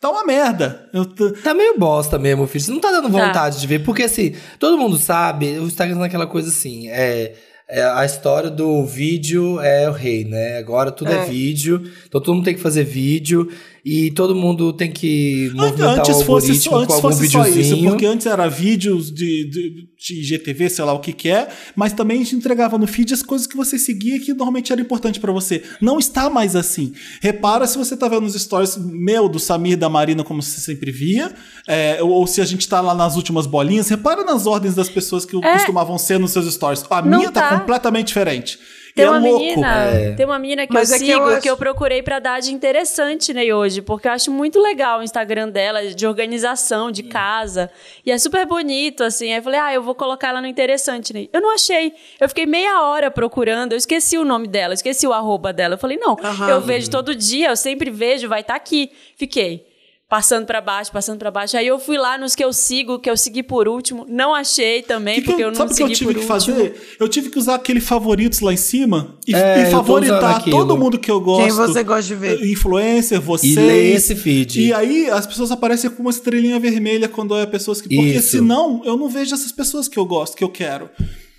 Tá 0.01 0.09
uma 0.09 0.25
merda. 0.25 0.89
Eu 0.91 1.05
tô- 1.05 1.31
Tá 1.31 1.53
meio 1.53 1.77
bosta 1.79 2.17
mesmo, 2.19 2.45
filho. 2.47 2.63
Você 2.65 2.71
não 2.71 2.79
tá 2.81 2.91
dando 2.91 3.11
Tá. 3.11 3.27
vontade 3.27 3.59
de 3.61 3.65
ver. 3.67 3.79
Porque, 3.83 4.03
assim, 4.03 4.35
todo 4.59 4.77
mundo 4.77 4.97
sabe, 4.97 5.57
o 5.59 5.63
Instagram 5.67 6.01
é 6.01 6.05
aquela 6.07 6.27
coisa 6.27 6.49
assim, 6.49 6.89
é... 6.89 7.33
é 7.67 7.83
a 7.83 8.05
história 8.05 8.49
do 8.49 8.85
vídeo 8.85 9.59
é 9.59 9.89
o 9.89 9.93
rei, 9.93 10.23
né? 10.23 10.57
Agora 10.57 10.91
tudo 10.91 11.11
é. 11.11 11.15
É. 11.17 11.25
vídeo, 11.25 11.81
então 12.07 12.21
todo 12.21 12.35
mundo 12.35 12.45
tem 12.45 12.53
que 12.53 12.61
fazer 12.61 12.83
vídeo 12.83 13.49
e 13.87 14.09
todo 14.11 14.33
mundo 14.33 14.73
tem 14.73 14.91
que 14.91 15.51
movimentar 15.53 15.99
Antes 15.99 16.15
o 16.17 16.23
fosse, 16.25 16.47
algoritmo 16.49 16.55
só, 16.71 16.75
antes 16.77 16.87
com 16.87 16.93
algum 16.95 17.01
fosse 17.17 17.27
só 17.29 17.41
isso, 17.45 17.53
videozinho. 17.53 17.89
porque 17.91 18.05
antes 18.07 18.25
era 18.25 18.47
vídeos 18.49 19.11
de, 19.13 19.47
de, 19.47 19.87
de 19.95 20.23
GTV, 20.23 20.69
sei 20.71 20.83
lá 20.85 20.93
o 20.93 20.99
que 20.99 21.13
que 21.13 21.29
é, 21.29 21.47
mas 21.75 21.93
também 21.93 22.19
a 22.19 22.23
gente 22.23 22.35
entregava 22.35 22.79
no 22.79 22.87
feed 22.87 23.13
as 23.13 23.21
coisas 23.21 23.45
que 23.45 23.55
você 23.55 23.77
seguia 23.77 24.19
que 24.19 24.29
normalmente 24.33 24.71
era 24.71 24.81
importante 24.81 25.19
pra 25.19 25.31
você. 25.31 25.61
Não 25.79 25.99
está 25.99 26.31
mais 26.31 26.55
assim. 26.55 26.93
Repara 27.21 27.67
se 27.67 27.77
você 27.77 27.95
tá 27.95 28.07
vendo 28.07 28.25
os 28.25 28.33
stories 28.33 28.75
meu, 28.77 29.29
do 29.29 29.37
Samir 29.39 29.73
e 29.73 29.75
da 29.75 29.87
Marina, 29.87 30.23
como 30.23 30.41
você 30.41 30.59
sempre 30.59 30.91
via, 30.91 31.31
é, 31.67 32.01
ou, 32.01 32.09
ou 32.09 32.25
se 32.27 32.41
a 32.41 32.45
gente 32.45 32.67
tá 32.67 32.81
lá 32.81 32.95
nas 32.95 33.15
últimas 33.15 33.45
bolinhas, 33.45 33.87
repara 33.87 34.23
nas 34.23 34.47
ordens 34.47 34.73
das 34.73 34.89
pessoas 34.89 35.25
que 35.25 35.37
É. 35.37 35.53
costumavam 35.53 35.97
ser 35.99 36.19
nos 36.19 36.31
seus 36.31 36.51
stories. 36.51 36.83
A 36.89 37.01
Não 37.03 37.19
minha 37.19 37.31
tá, 37.31 37.49
tá. 37.49 37.59
completamente 37.59 38.07
diferente. 38.07 38.57
Tem 38.95 39.03
é 39.03 39.09
uma 39.09 39.19
louco. 39.19 39.39
menina, 39.39 39.75
É. 39.87 40.11
tem 40.13 40.25
uma 40.25 40.39
menina 40.39 40.65
que 40.65 40.73
Mas 40.73 40.89
eu 40.89 40.95
é 40.95 40.99
que 40.99 41.05
sigo 41.05 41.29
eu 41.29 41.41
que 41.41 41.49
eu, 41.49 41.53
acho- 41.53 41.59
procurei 41.59 42.01
pra 42.01 42.17
dar 42.19 42.39
de 42.39 42.53
interessante 42.53 43.33
né, 43.33 43.43
hoje, 43.53 43.81
porque 43.81 44.07
eu 44.07 44.11
acho 44.13 44.31
muito 44.31 44.57
legal 44.57 45.01
o 45.01 45.03
Instagram 45.03 45.49
dela, 45.49 45.85
de 45.93 46.07
organização, 46.07 46.89
de 46.89 47.03
casa. 47.03 47.69
E 48.05 48.11
é 48.11 48.17
super 48.17 48.45
bonito, 48.45 49.03
assim. 49.03 49.31
Aí 49.33 49.37
eu 49.39 49.43
falei, 49.43 49.59
ah, 49.59 49.73
eu 49.73 49.83
vou 49.83 49.93
colocar 49.93 50.29
ela 50.29 50.39
no 50.39 50.47
interessante, 50.47 51.13
né? 51.13 51.27
Eu 51.33 51.41
não 51.41 51.53
achei. 51.53 51.93
Eu 52.21 52.29
fiquei 52.29 52.45
meia 52.45 52.81
hora 52.83 53.11
procurando, 53.11 53.73
eu 53.73 53.77
esqueci 53.77 54.17
o 54.17 54.23
nome 54.23 54.47
dela, 54.47 54.71
eu 54.71 54.75
esqueci 54.75 55.05
o 55.05 55.11
arroba 55.11 55.51
dela. 55.51 55.73
Eu 55.73 55.77
falei, 55.77 55.97
não, 55.97 56.15
Aham. 56.23 56.49
eu 56.49 56.61
vejo 56.61 56.89
todo 56.89 57.13
dia, 57.13 57.49
eu 57.49 57.57
sempre 57.57 57.89
vejo, 57.91 58.29
vai 58.29 58.39
estar 58.39 58.55
aqui. 58.55 58.89
Fiquei. 59.17 59.67
Passando 60.15 60.45
pra 60.45 60.61
baixo, 60.61 60.93
passando 60.93 61.19
pra 61.19 61.29
baixo. 61.29 61.57
Aí 61.57 61.67
eu 61.67 61.77
fui 61.77 61.97
lá 61.97 62.17
nos 62.17 62.35
que 62.35 62.41
eu 62.41 62.53
sigo, 62.53 62.99
que 62.99 63.09
eu 63.09 63.17
segui 63.17 63.43
por 63.43 63.67
último. 63.67 64.05
Não 64.07 64.33
achei 64.33 64.81
também, 64.81 65.15
Que 65.15 65.21
que 65.23 65.27
porque 65.27 65.43
eu, 65.43 65.47
eu, 65.47 65.51
não 65.51 65.57
sabe 65.57 65.73
o 65.73 65.75
que 65.75 65.83
eu 65.83 65.87
segui 65.87 65.97
tive 65.97 66.13
por 66.13 66.19
que 66.21 66.31
último. 66.31 66.55
fazer? 66.55 66.95
Eu 66.97 67.09
tive 67.09 67.29
que 67.29 67.37
usar 67.37 67.55
aquele 67.55 67.81
favoritos 67.81 68.39
lá 68.39 68.53
em 68.53 68.57
cima 68.57 69.17
e, 69.27 69.35
É, 69.35 69.63
e 69.63 69.71
favoritar 69.71 70.41
todo 70.45 70.77
mundo 70.77 70.97
que 70.97 71.11
eu 71.11 71.19
gosto. 71.19 71.43
Quem 71.43 71.51
você 71.51 71.83
gosta 71.83 72.03
de 72.03 72.15
ver? 72.15 72.49
Influencer, 72.49 73.19
vocês. 73.19 73.57
E 73.57 73.59
lê 73.59 73.91
esse 73.91 74.15
feed. 74.15 74.61
E 74.61 74.73
aí 74.73 75.09
as 75.09 75.27
pessoas 75.27 75.51
aparecem 75.51 75.89
com 75.89 76.01
uma 76.01 76.11
estrelinha 76.11 76.57
vermelha 76.61 77.09
quando 77.09 77.37
é 77.37 77.45
pessoas 77.45 77.81
que. 77.81 77.93
Porque 77.93 78.11
Isso. 78.11 78.29
senão 78.29 78.83
eu 78.85 78.95
não 78.95 79.09
vejo 79.09 79.35
essas 79.35 79.51
pessoas 79.51 79.89
que 79.89 79.99
eu 79.99 80.05
gosto, 80.05 80.37
que 80.37 80.45
eu 80.45 80.49
quero. 80.49 80.89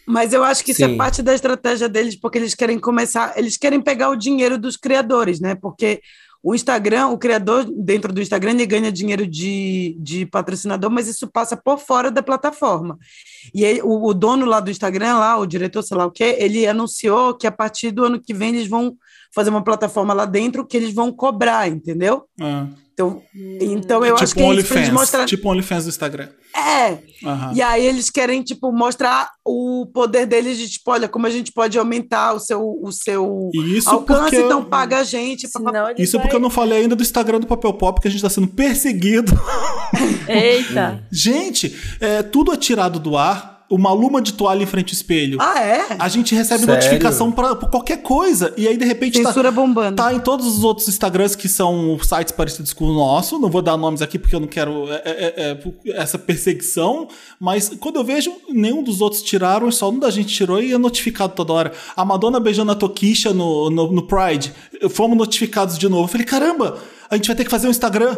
Mas 0.06 0.32
eu 0.34 0.44
acho 0.44 0.62
que 0.62 0.70
isso 0.70 0.84
Sim. 0.84 0.94
é 0.94 0.96
parte 0.96 1.20
da 1.20 1.34
estratégia 1.34 1.88
deles, 1.88 2.14
porque 2.14 2.38
eles 2.38 2.54
querem 2.54 2.78
começar, 2.78 3.32
eles 3.36 3.56
querem 3.56 3.80
pegar 3.80 4.08
o 4.10 4.16
dinheiro 4.16 4.56
dos 4.56 4.76
criadores, 4.76 5.40
né? 5.40 5.56
Porque 5.56 6.00
o 6.46 6.54
Instagram, 6.54 7.08
o 7.08 7.18
criador 7.18 7.64
dentro 7.64 8.12
do 8.12 8.22
Instagram, 8.22 8.52
ele 8.52 8.66
ganha 8.66 8.92
dinheiro 8.92 9.26
de, 9.26 9.96
de 9.98 10.24
patrocinador, 10.26 10.88
mas 10.88 11.08
isso 11.08 11.26
passa 11.26 11.56
por 11.56 11.76
fora 11.76 12.08
da 12.08 12.22
plataforma. 12.22 12.96
E 13.52 13.64
aí, 13.64 13.82
o, 13.82 14.06
o 14.06 14.14
dono 14.14 14.46
lá 14.46 14.60
do 14.60 14.70
Instagram, 14.70 15.16
lá, 15.18 15.36
o 15.38 15.44
diretor, 15.44 15.82
sei 15.82 15.96
lá 15.96 16.06
o 16.06 16.10
quê, 16.12 16.36
ele 16.38 16.64
anunciou 16.64 17.34
que 17.34 17.48
a 17.48 17.50
partir 17.50 17.90
do 17.90 18.04
ano 18.04 18.20
que 18.20 18.32
vem 18.32 18.50
eles 18.50 18.68
vão 18.68 18.96
fazer 19.34 19.50
uma 19.50 19.64
plataforma 19.64 20.14
lá 20.14 20.24
dentro 20.24 20.64
que 20.64 20.76
eles 20.76 20.94
vão 20.94 21.10
cobrar, 21.10 21.66
entendeu? 21.66 22.28
Ah. 22.40 22.68
Então, 22.98 23.22
então 23.60 24.02
eu 24.02 24.14
acho 24.14 24.24
tipo 24.28 24.40
que 24.40 24.42
um 24.42 24.52
é 24.52 24.56
isso 24.56 24.68
pra 24.68 24.76
eles 24.78 24.88
OnlyFans. 24.88 24.90
mostrar. 24.90 25.26
Tipo 25.26 25.48
um 25.48 25.50
OnlyFans 25.52 25.84
do 25.84 25.90
Instagram. 25.90 26.28
É. 26.56 26.98
Aham. 27.22 27.52
E 27.54 27.60
aí 27.60 27.84
eles 27.84 28.08
querem, 28.08 28.42
tipo, 28.42 28.72
mostrar 28.72 29.28
o 29.44 29.86
poder 29.92 30.24
deles 30.24 30.56
de, 30.56 30.66
tipo, 30.66 30.90
olha, 30.90 31.06
como 31.06 31.26
a 31.26 31.30
gente 31.30 31.52
pode 31.52 31.78
aumentar 31.78 32.32
o 32.32 32.38
seu, 32.40 32.62
o 32.82 32.90
seu 32.90 33.50
isso 33.54 33.90
alcance, 33.90 34.30
porque... 34.30 34.36
então 34.36 34.64
paga 34.64 35.00
a 35.00 35.04
gente. 35.04 35.44
ele 35.44 36.02
Isso 36.02 36.16
vai- 36.16 36.22
porque 36.22 36.36
eu 36.36 36.40
não 36.40 36.48
falei 36.48 36.80
ainda 36.80 36.96
do 36.96 37.02
Instagram 37.02 37.38
do 37.38 37.46
Papel 37.46 37.74
Pop, 37.74 38.00
que 38.00 38.08
a 38.08 38.10
gente 38.10 38.22
tá 38.22 38.30
sendo 38.30 38.48
perseguido. 38.48 39.30
Eita. 40.26 41.04
Gente, 41.12 41.76
é, 42.00 42.22
tudo 42.22 42.52
é 42.52 42.56
tirado 42.56 42.98
do 42.98 43.16
ar. 43.16 43.55
Uma 43.68 43.92
luma 43.92 44.22
de 44.22 44.32
toalha 44.32 44.62
em 44.62 44.66
frente 44.66 44.90
ao 44.90 44.94
espelho. 44.94 45.38
Ah, 45.40 45.60
é? 45.60 45.96
A 45.98 46.08
gente 46.08 46.34
recebe 46.34 46.60
Sério? 46.60 46.74
notificação 46.74 47.32
pra, 47.32 47.56
pra 47.56 47.68
qualquer 47.68 48.00
coisa. 48.00 48.54
E 48.56 48.68
aí, 48.68 48.76
de 48.76 48.84
repente, 48.84 49.20
tá, 49.20 49.28
Censura 49.30 49.50
bombando. 49.50 49.96
tá 49.96 50.14
em 50.14 50.20
todos 50.20 50.46
os 50.46 50.62
outros 50.62 50.86
Instagrams 50.86 51.34
que 51.34 51.48
são 51.48 51.98
sites 52.00 52.32
parecidos 52.32 52.72
com 52.72 52.84
o 52.84 52.94
nosso. 52.94 53.40
Não 53.40 53.50
vou 53.50 53.60
dar 53.60 53.76
nomes 53.76 54.02
aqui 54.02 54.18
porque 54.20 54.36
eu 54.36 54.40
não 54.40 54.46
quero 54.46 54.88
é, 54.88 55.02
é, 55.04 55.34
é, 55.36 56.00
essa 56.00 56.16
perseguição. 56.16 57.08
Mas 57.40 57.70
quando 57.80 57.96
eu 57.96 58.04
vejo, 58.04 58.32
nenhum 58.48 58.84
dos 58.84 59.00
outros 59.00 59.20
tiraram, 59.22 59.70
só 59.72 59.90
um 59.90 59.98
da 59.98 60.10
gente 60.10 60.32
tirou 60.32 60.62
e 60.62 60.72
é 60.72 60.78
notificado 60.78 61.32
toda 61.34 61.52
hora. 61.52 61.72
A 61.96 62.04
Madonna 62.04 62.38
beijando 62.38 62.70
a 62.70 62.74
Tokisha 62.76 63.32
no, 63.32 63.68
no, 63.68 63.90
no 63.90 64.06
Pride. 64.06 64.52
Fomos 64.90 65.18
notificados 65.18 65.76
de 65.76 65.88
novo. 65.88 66.04
Eu 66.04 66.08
falei, 66.08 66.26
caramba, 66.26 66.78
a 67.10 67.16
gente 67.16 67.26
vai 67.26 67.36
ter 67.36 67.44
que 67.44 67.50
fazer 67.50 67.66
um 67.66 67.70
Instagram. 67.70 68.16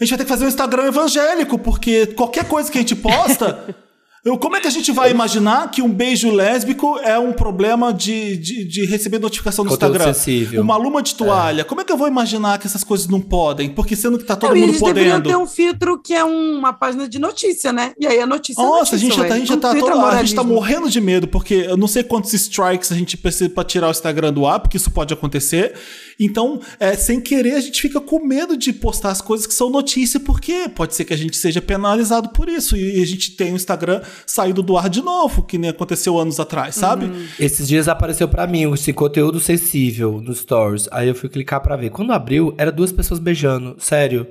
A 0.00 0.04
gente 0.04 0.10
vai 0.10 0.18
ter 0.18 0.24
que 0.24 0.30
fazer 0.30 0.44
um 0.44 0.48
Instagram 0.48 0.84
evangélico, 0.86 1.58
porque 1.58 2.06
qualquer 2.06 2.46
coisa 2.46 2.70
que 2.70 2.78
a 2.78 2.80
gente 2.80 2.94
posta. 2.94 3.74
Eu, 4.26 4.36
como 4.36 4.56
é 4.56 4.60
que 4.60 4.66
a 4.66 4.70
gente 4.70 4.90
vai 4.90 5.08
imaginar 5.12 5.70
que 5.70 5.80
um 5.80 5.88
beijo 5.88 6.32
lésbico 6.32 6.98
é 6.98 7.16
um 7.16 7.32
problema 7.32 7.94
de, 7.94 8.36
de, 8.36 8.64
de 8.64 8.84
receber 8.84 9.20
notificação 9.20 9.64
no 9.64 9.70
Conteúdo 9.70 9.92
Instagram? 9.94 10.12
sensível. 10.14 10.62
Uma 10.62 10.76
luma 10.76 11.00
de 11.00 11.14
toalha. 11.14 11.64
Como 11.64 11.80
é 11.80 11.84
que 11.84 11.92
eu 11.92 11.96
vou 11.96 12.08
imaginar 12.08 12.58
que 12.58 12.66
essas 12.66 12.82
coisas 12.82 13.06
não 13.06 13.20
podem? 13.20 13.68
Porque 13.70 13.94
sendo 13.94 14.18
que 14.18 14.24
tá 14.24 14.34
todo 14.34 14.50
Não, 14.50 14.56
e 14.56 14.60
mundo 14.62 14.70
eles 14.70 14.82
deveriam 14.82 15.18
podendo. 15.18 15.28
ter 15.30 15.36
um 15.40 15.46
filtro 15.46 15.96
que 16.02 16.12
é 16.12 16.24
uma 16.24 16.72
página 16.72 17.08
de 17.08 17.20
notícia, 17.20 17.72
né? 17.72 17.92
E 18.00 18.04
aí 18.04 18.18
a 18.18 18.26
notícia 18.26 18.60
é 18.60 18.64
Nossa, 18.64 18.96
a 18.96 18.98
notícia, 18.98 18.98
gente, 18.98 19.16
já 19.16 19.24
tá, 19.28 19.34
a 19.34 19.38
gente 19.38 19.48
já 19.48 19.56
tá, 19.58 19.74
todo- 19.76 20.04
a 20.06 20.16
gente 20.24 20.34
tá 20.34 20.42
morrendo 20.42 20.90
de 20.90 21.00
medo, 21.00 21.28
porque 21.28 21.54
eu 21.54 21.76
não 21.76 21.86
sei 21.86 22.02
quantos 22.02 22.32
strikes 22.32 22.90
a 22.90 22.96
gente 22.96 23.16
precisa 23.16 23.48
pra 23.48 23.62
tirar 23.62 23.86
o 23.86 23.90
Instagram 23.92 24.32
do 24.32 24.44
ar, 24.44 24.58
porque 24.58 24.76
isso 24.76 24.90
pode 24.90 25.14
acontecer. 25.14 25.72
Então, 26.18 26.60
é, 26.80 26.94
sem 26.94 27.20
querer, 27.20 27.54
a 27.54 27.60
gente 27.60 27.80
fica 27.80 28.00
com 28.00 28.24
medo 28.24 28.56
de 28.56 28.72
postar 28.72 29.10
as 29.10 29.20
coisas 29.20 29.46
que 29.46 29.54
são 29.54 29.70
notícia, 29.70 30.18
porque 30.18 30.68
pode 30.68 30.94
ser 30.94 31.04
que 31.04 31.12
a 31.12 31.16
gente 31.16 31.36
seja 31.36 31.60
penalizado 31.60 32.30
por 32.30 32.48
isso. 32.48 32.76
E 32.76 33.02
a 33.02 33.06
gente 33.06 33.32
tem 33.32 33.52
o 33.52 33.56
Instagram 33.56 34.02
saído 34.26 34.62
do 34.62 34.76
ar 34.76 34.88
de 34.88 35.02
novo, 35.02 35.42
que 35.42 35.58
nem 35.58 35.70
aconteceu 35.70 36.18
anos 36.18 36.40
atrás, 36.40 36.74
sabe? 36.74 37.06
Uhum. 37.06 37.26
Esses 37.38 37.68
dias 37.68 37.88
apareceu 37.88 38.28
pra 38.28 38.46
mim 38.46 38.72
esse 38.72 38.92
conteúdo 38.92 39.38
sensível 39.40 40.20
no 40.22 40.34
Stories. 40.34 40.88
Aí 40.90 41.08
eu 41.08 41.14
fui 41.14 41.28
clicar 41.28 41.60
pra 41.60 41.76
ver. 41.76 41.90
Quando 41.90 42.12
abriu, 42.12 42.54
era 42.56 42.72
duas 42.72 42.92
pessoas 42.92 43.20
beijando. 43.20 43.76
Sério. 43.78 44.26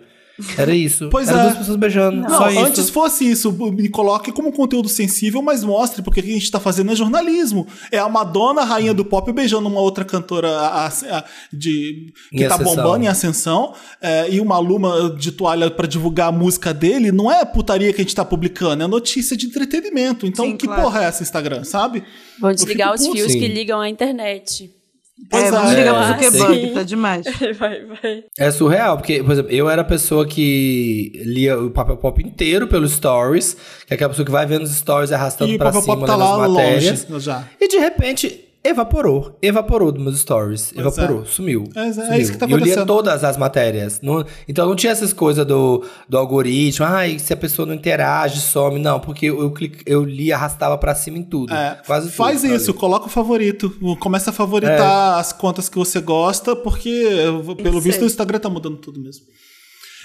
Era 0.58 0.76
isso. 0.76 1.10
Pois 1.10 1.30
era 1.30 1.40
é. 1.40 1.44
duas 1.44 1.58
pessoas 1.60 1.78
beijando. 1.78 2.18
Não, 2.22 2.30
Só 2.30 2.50
isso. 2.50 2.60
antes 2.60 2.90
fosse 2.90 3.30
isso, 3.30 3.52
me 3.52 3.88
coloque 3.88 4.32
como 4.32 4.52
conteúdo 4.52 4.90
sensível, 4.90 5.42
mas 5.42 5.64
mostre, 5.64 6.02
porque 6.02 6.20
o 6.20 6.24
que 6.24 6.30
a 6.30 6.34
gente 6.34 6.52
tá 6.52 6.60
fazendo 6.60 6.92
é 6.92 6.96
jornalismo. 6.96 7.66
É 7.92 8.00
a 8.00 8.10
Madonna, 8.10 8.62
a 8.62 8.66
rainha 8.66 8.94
do 8.94 9.06
pop, 9.06 9.32
beijando 9.32 9.68
uma 9.70 9.80
outra 9.80 10.04
cantora 10.04 10.50
a- 10.50 10.88
a- 10.88 11.24
de, 11.54 12.14
que 12.32 12.44
Em 12.44 12.48
tá 12.48 12.56
ascensão. 12.56 12.76
bombando 12.76 13.06
em 13.06 13.08
ascensão, 13.08 13.74
é, 14.02 14.30
e 14.30 14.42
uma 14.42 14.60
luma 14.60 15.16
de 15.18 15.32
toalha 15.32 15.72
pra 15.72 15.88
divulgar 15.88 16.28
a 16.30 16.32
música 16.32 16.74
dele, 16.74 17.12
não 17.12 17.32
é 17.32 17.46
putaria 17.46 17.94
que 17.94 18.02
a 18.02 18.04
gente 18.04 18.16
tá 18.16 18.26
publicando, 18.26 18.84
é 18.84 18.88
notícia 18.88 19.38
de 19.38 19.46
entretenimento. 19.46 20.26
Então, 20.28 20.46
Sim, 20.46 20.58
que 20.58 20.68
claro. 20.68 20.82
porra 20.82 21.04
é 21.04 21.06
essa 21.08 21.24
Instagram, 21.24 21.64
sabe? 21.64 22.04
Vão 22.40 22.52
desligar 22.52 22.94
os 22.94 23.02
puto, 23.02 23.14
fios 23.14 23.32
sim. 23.32 23.40
que 23.40 23.48
ligam 23.48 23.80
à 23.80 23.88
internet. 23.90 24.70
Pois 25.30 25.44
É, 25.46 25.52
vamos 25.52 25.72
é. 25.72 25.76
ligar 25.76 25.96
É, 25.96 26.16
pro 26.18 26.24
Zuckerberg, 26.30 26.74
tá 26.74 26.84
demais. 26.84 27.26
vai, 27.58 27.86
vai. 27.86 28.24
É 28.38 28.52
surreal, 28.52 28.98
porque, 28.98 29.24
por 29.24 29.32
exemplo, 29.32 29.52
eu 29.52 29.70
era 29.70 29.82
a 29.82 29.86
pessoa 29.86 30.28
que 30.28 31.12
lia 31.26 31.58
o 31.58 31.72
papel 31.72 31.98
pop 31.98 32.22
inteiro 32.22 32.68
pelos 32.68 32.92
stories, 32.92 33.56
que 33.88 33.94
é 33.94 33.96
aquela 33.96 34.10
pessoa 34.10 34.26
que 34.26 34.32
vai 34.32 34.46
vendo 34.46 34.64
os 34.64 34.76
stories 34.76 35.12
arrastando 35.12 35.52
E 35.54 35.58
pra 35.58 35.72
cima 35.72 36.06
tá 36.06 36.16
lendo 36.16 36.24
as 36.44 36.50
matérias. 36.52 37.08
longe 37.10 37.24
já. 37.26 37.48
E 37.60 37.68
de 37.68 37.78
repente, 37.78 38.45
evaporou. 38.70 39.38
Evaporou 39.42 39.92
dos 39.92 40.04
meus 40.04 40.20
stories. 40.20 40.72
Pois 40.74 40.86
evaporou, 40.86 41.22
é. 41.24 41.26
sumiu. 41.26 41.64
É, 41.76 41.88
é 41.88 41.94
sumiu. 41.94 42.14
isso 42.20 42.32
que 42.32 42.38
tá 42.38 42.46
E 42.48 42.52
eu 42.52 42.58
lia 42.58 42.66
acontecendo. 42.74 42.88
todas 42.88 43.24
as 43.24 43.38
matérias. 43.38 44.00
Não- 44.02 44.26
então 44.48 44.68
não 44.68 44.76
tinha 44.76 44.92
essas 44.92 45.14
coisas 45.14 45.46
do, 45.46 45.84
do 46.10 46.18
algoritmo. 46.18 46.86
Ai, 46.86 47.20
se 47.20 47.32
a 47.34 47.38
pessoa 47.38 47.66
não 47.66 47.74
interage, 47.74 48.42
some. 48.42 48.80
Não, 48.80 49.00
porque 49.00 49.28
eu, 49.28 49.40
eu, 49.42 49.54
eu 49.86 50.04
li, 50.04 50.32
arrastava 50.34 50.78
pra 50.78 50.96
cima 50.96 51.18
em 51.18 51.24
tudo. 51.24 51.54
É, 51.54 51.80
Quase 51.86 52.08
tudo. 52.08 52.16
faz 52.16 52.44
isso, 52.44 52.74
coloca 52.74 53.06
o 53.08 53.10
favorito. 53.10 53.70
Começa 54.00 54.30
a 54.30 54.34
É. 54.34 54.36
favoritar 54.36 55.20
as 55.20 55.32
contas 55.32 55.70
que 55.70 55.78
você 55.78 56.00
gosta, 56.02 56.56
porque 56.56 57.08
pelo 57.62 57.80
visto 57.80 58.02
o 58.02 58.06
Instagram 58.06 58.40
tá 58.40 58.50
mudando 58.50 58.78
tudo 58.78 59.00
mesmo. 59.00 59.26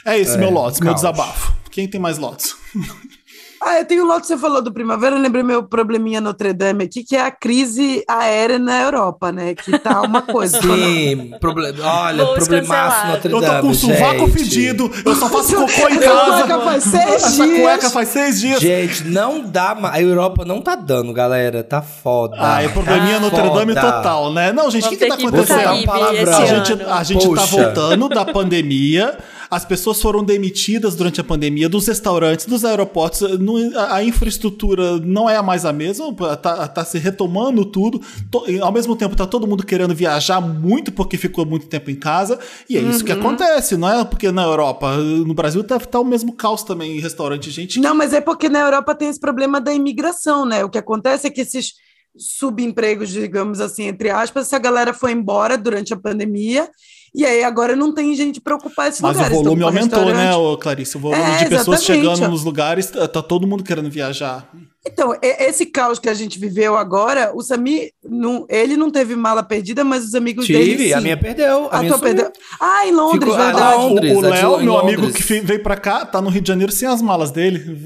É 0.06 0.18
esse 0.18 0.34
É, 0.34 0.38
meu 0.38 0.50
Lotus, 0.50 0.80
meu 0.80 0.94
desabafo. 0.94 1.54
Quem 1.70 1.86
tem 1.86 2.00
mais 2.00 2.16
Lotus? 2.18 2.56
Ah, 3.62 3.78
eu 3.78 3.84
tenho 3.84 4.06
lote 4.06 4.22
que 4.22 4.26
você 4.28 4.38
falou 4.38 4.62
do 4.62 4.72
Primavera, 4.72 5.16
eu 5.16 5.20
lembrei 5.20 5.42
meu 5.42 5.62
probleminha 5.62 6.18
Notre 6.20 6.52
Dame 6.54 6.84
aqui, 6.84 7.04
que 7.04 7.14
é 7.14 7.20
a 7.20 7.30
crise 7.30 8.02
aérea 8.08 8.58
na 8.58 8.80
Europa, 8.82 9.30
né? 9.30 9.54
Que 9.54 9.78
tá 9.78 10.00
uma 10.00 10.22
coisa. 10.22 10.60
Sim, 10.62 11.34
proble 11.38 11.66
olha, 11.80 12.24
Voos 12.24 12.38
problemaço 12.48 12.70
cancelados. 12.70 13.10
Notre 13.10 13.32
Eu 13.32 13.40
Dame, 13.40 13.54
tô 13.56 13.60
com 13.62 13.68
o 13.68 13.74
sovaco 13.74 14.26
fedido, 14.28 14.90
eu 15.04 15.14
só 15.14 15.28
faço 15.28 15.54
cocô 15.56 15.88
em 15.88 15.98
Essa 15.98 16.10
cueca 16.10 16.48
casa. 16.48 16.60
faz 16.64 16.84
seis 16.84 17.04
Essa 17.24 17.44
dias. 17.46 17.60
cueca 17.60 17.90
faz 17.90 18.08
seis 18.08 18.40
dias. 18.40 18.60
Gente, 18.60 19.04
não 19.04 19.40
dá 19.42 19.74
mais. 19.74 19.94
A 19.94 20.00
Europa 20.00 20.44
não 20.46 20.62
tá 20.62 20.74
dando, 20.74 21.12
galera. 21.12 21.62
Tá 21.62 21.82
foda. 21.82 22.36
Ah, 22.38 22.62
é 22.62 22.68
probleminha 22.68 23.14
Tá 23.16 23.20
Notre 23.20 23.50
Dame 23.50 23.74
foda. 23.74 23.92
total, 23.92 24.32
né? 24.32 24.52
Não, 24.52 24.70
gente, 24.70 24.86
o 24.86 24.88
que, 24.90 24.96
Vamos 24.96 25.16
que 25.16 25.22
tá 25.22 25.28
acontecendo? 25.28 25.74
um 25.74 25.84
palavrão. 25.84 26.32
A 26.38 26.46
gente, 26.46 26.82
a 26.82 27.02
gente 27.02 27.34
tá 27.34 27.44
voltando 27.44 28.08
da 28.08 28.24
pandemia. 28.24 29.18
As 29.50 29.64
pessoas 29.64 30.00
foram 30.00 30.22
demitidas 30.22 30.94
durante 30.94 31.20
a 31.20 31.24
pandemia 31.24 31.68
dos 31.68 31.86
restaurantes, 31.88 32.46
dos 32.46 32.64
aeroportos. 32.64 33.22
a, 33.76 33.96
a 33.96 34.04
infraestrutura 34.04 34.98
não 34.98 35.28
é 35.28 35.42
mais 35.42 35.64
a 35.64 35.72
mesma, 35.72 36.14
tá, 36.36 36.68
tá 36.68 36.84
se 36.84 36.98
retomando 36.98 37.64
tudo. 37.64 38.00
Ao 38.62 38.70
mesmo 38.70 38.94
tempo, 38.94 39.16
tá 39.16 39.26
todo 39.26 39.48
mundo 39.48 39.66
querendo 39.66 39.94
viajar 39.94 40.40
muito 40.40 40.92
porque 40.92 41.16
ficou 41.16 41.44
muito 41.44 41.66
tempo 41.66 41.90
em 41.90 41.96
casa. 41.96 42.38
E 42.68 42.76
é 42.76 42.80
isso 42.80 43.04
que 43.04 43.10
acontece, 43.10 43.76
não 43.76 43.88
é? 43.88 44.04
Porque 44.04 44.30
na 44.30 44.44
Europa, 44.44 44.96
no 44.96 45.34
Brasil, 45.34 45.64
tá, 45.64 45.80
tá 45.80 45.98
o 45.98 46.04
mesmo 46.04 46.32
caos 46.32 46.62
também 46.62 46.96
em 46.96 47.00
restaurante. 47.00 47.50
Gente 47.50 47.80
Não, 47.80 47.94
mas 47.94 48.12
é 48.12 48.20
porque 48.20 48.48
na 48.48 48.60
Europa 48.60 48.94
tem 48.94 49.08
esse 49.08 49.18
problema 49.18 49.60
da 49.60 49.72
imigração, 49.72 50.46
né? 50.46 50.64
O 50.64 50.70
que 50.70 50.78
acontece 50.78 51.26
é 51.26 51.30
que 51.30 51.40
esses 51.40 51.72
subempregos, 52.16 53.08
digamos 53.08 53.60
assim, 53.60 53.84
entre 53.84 54.10
aspas, 54.10 54.46
essa 54.46 54.58
galera 54.58 54.92
foi 54.92 55.12
embora 55.12 55.56
durante 55.56 55.92
a 55.92 55.96
pandemia 55.96 56.68
e 57.14 57.24
aí 57.24 57.42
agora 57.44 57.74
não 57.74 57.92
tem 57.92 58.14
gente 58.14 58.40
para 58.40 58.54
ocupar 58.54 58.88
esses 58.88 59.00
Mas 59.00 59.16
lugares. 59.16 59.36
o 59.38 59.42
volume 59.42 59.62
aumentou, 59.62 60.04
né, 60.06 60.34
ô, 60.34 60.56
Clarice? 60.56 60.96
O 60.96 61.00
volume 61.00 61.20
É, 61.22 61.38
de 61.38 61.48
pessoas 61.48 61.80
exatamente. 61.80 61.84
chegando 62.16 62.30
nos 62.30 62.44
lugares, 62.44 62.86
tá 62.90 63.08
tá 63.08 63.22
todo 63.22 63.46
mundo 63.46 63.64
querendo 63.64 63.90
viajar. 63.90 64.48
Então, 64.86 65.14
esse 65.22 65.66
caos 65.66 65.98
que 65.98 66.08
a 66.08 66.14
gente 66.14 66.38
viveu 66.38 66.74
agora, 66.74 67.32
o 67.34 67.42
Samir, 67.42 67.90
não, 68.02 68.46
ele 68.48 68.78
não 68.78 68.90
teve 68.90 69.14
mala 69.14 69.42
perdida, 69.42 69.84
mas 69.84 70.04
os 70.04 70.14
amigos 70.14 70.46
dele 70.48 70.70
Tive, 70.74 70.94
a 70.94 71.00
minha 71.02 71.16
perdeu. 71.18 71.68
A 71.70 71.76
A 71.76 71.78
minha 71.80 71.90
tua 71.92 71.98
sumiu. 71.98 72.14
perdeu. 72.14 72.32
Ah, 72.58 72.86
em 72.86 72.92
Londres, 72.92 73.20
Ficou- 73.20 73.34
ah, 73.34 73.44
verdade. 73.52 73.76
não. 73.76 73.88
Londres, 73.88 74.12
o 74.16 74.26
atirou 74.32 74.56
Léo, 74.56 74.64
meu 74.64 74.78
amigo 74.78 75.02
Londres. 75.02 75.16
que 75.18 75.22
fi- 75.22 75.40
veio 75.40 75.62
pra 75.62 75.76
cá, 75.76 76.06
tá 76.06 76.22
no 76.22 76.30
Rio 76.30 76.40
de 76.40 76.48
Janeiro 76.48 76.72
sem 76.72 76.88
as 76.88 77.02
malas 77.02 77.30
dele. 77.30 77.78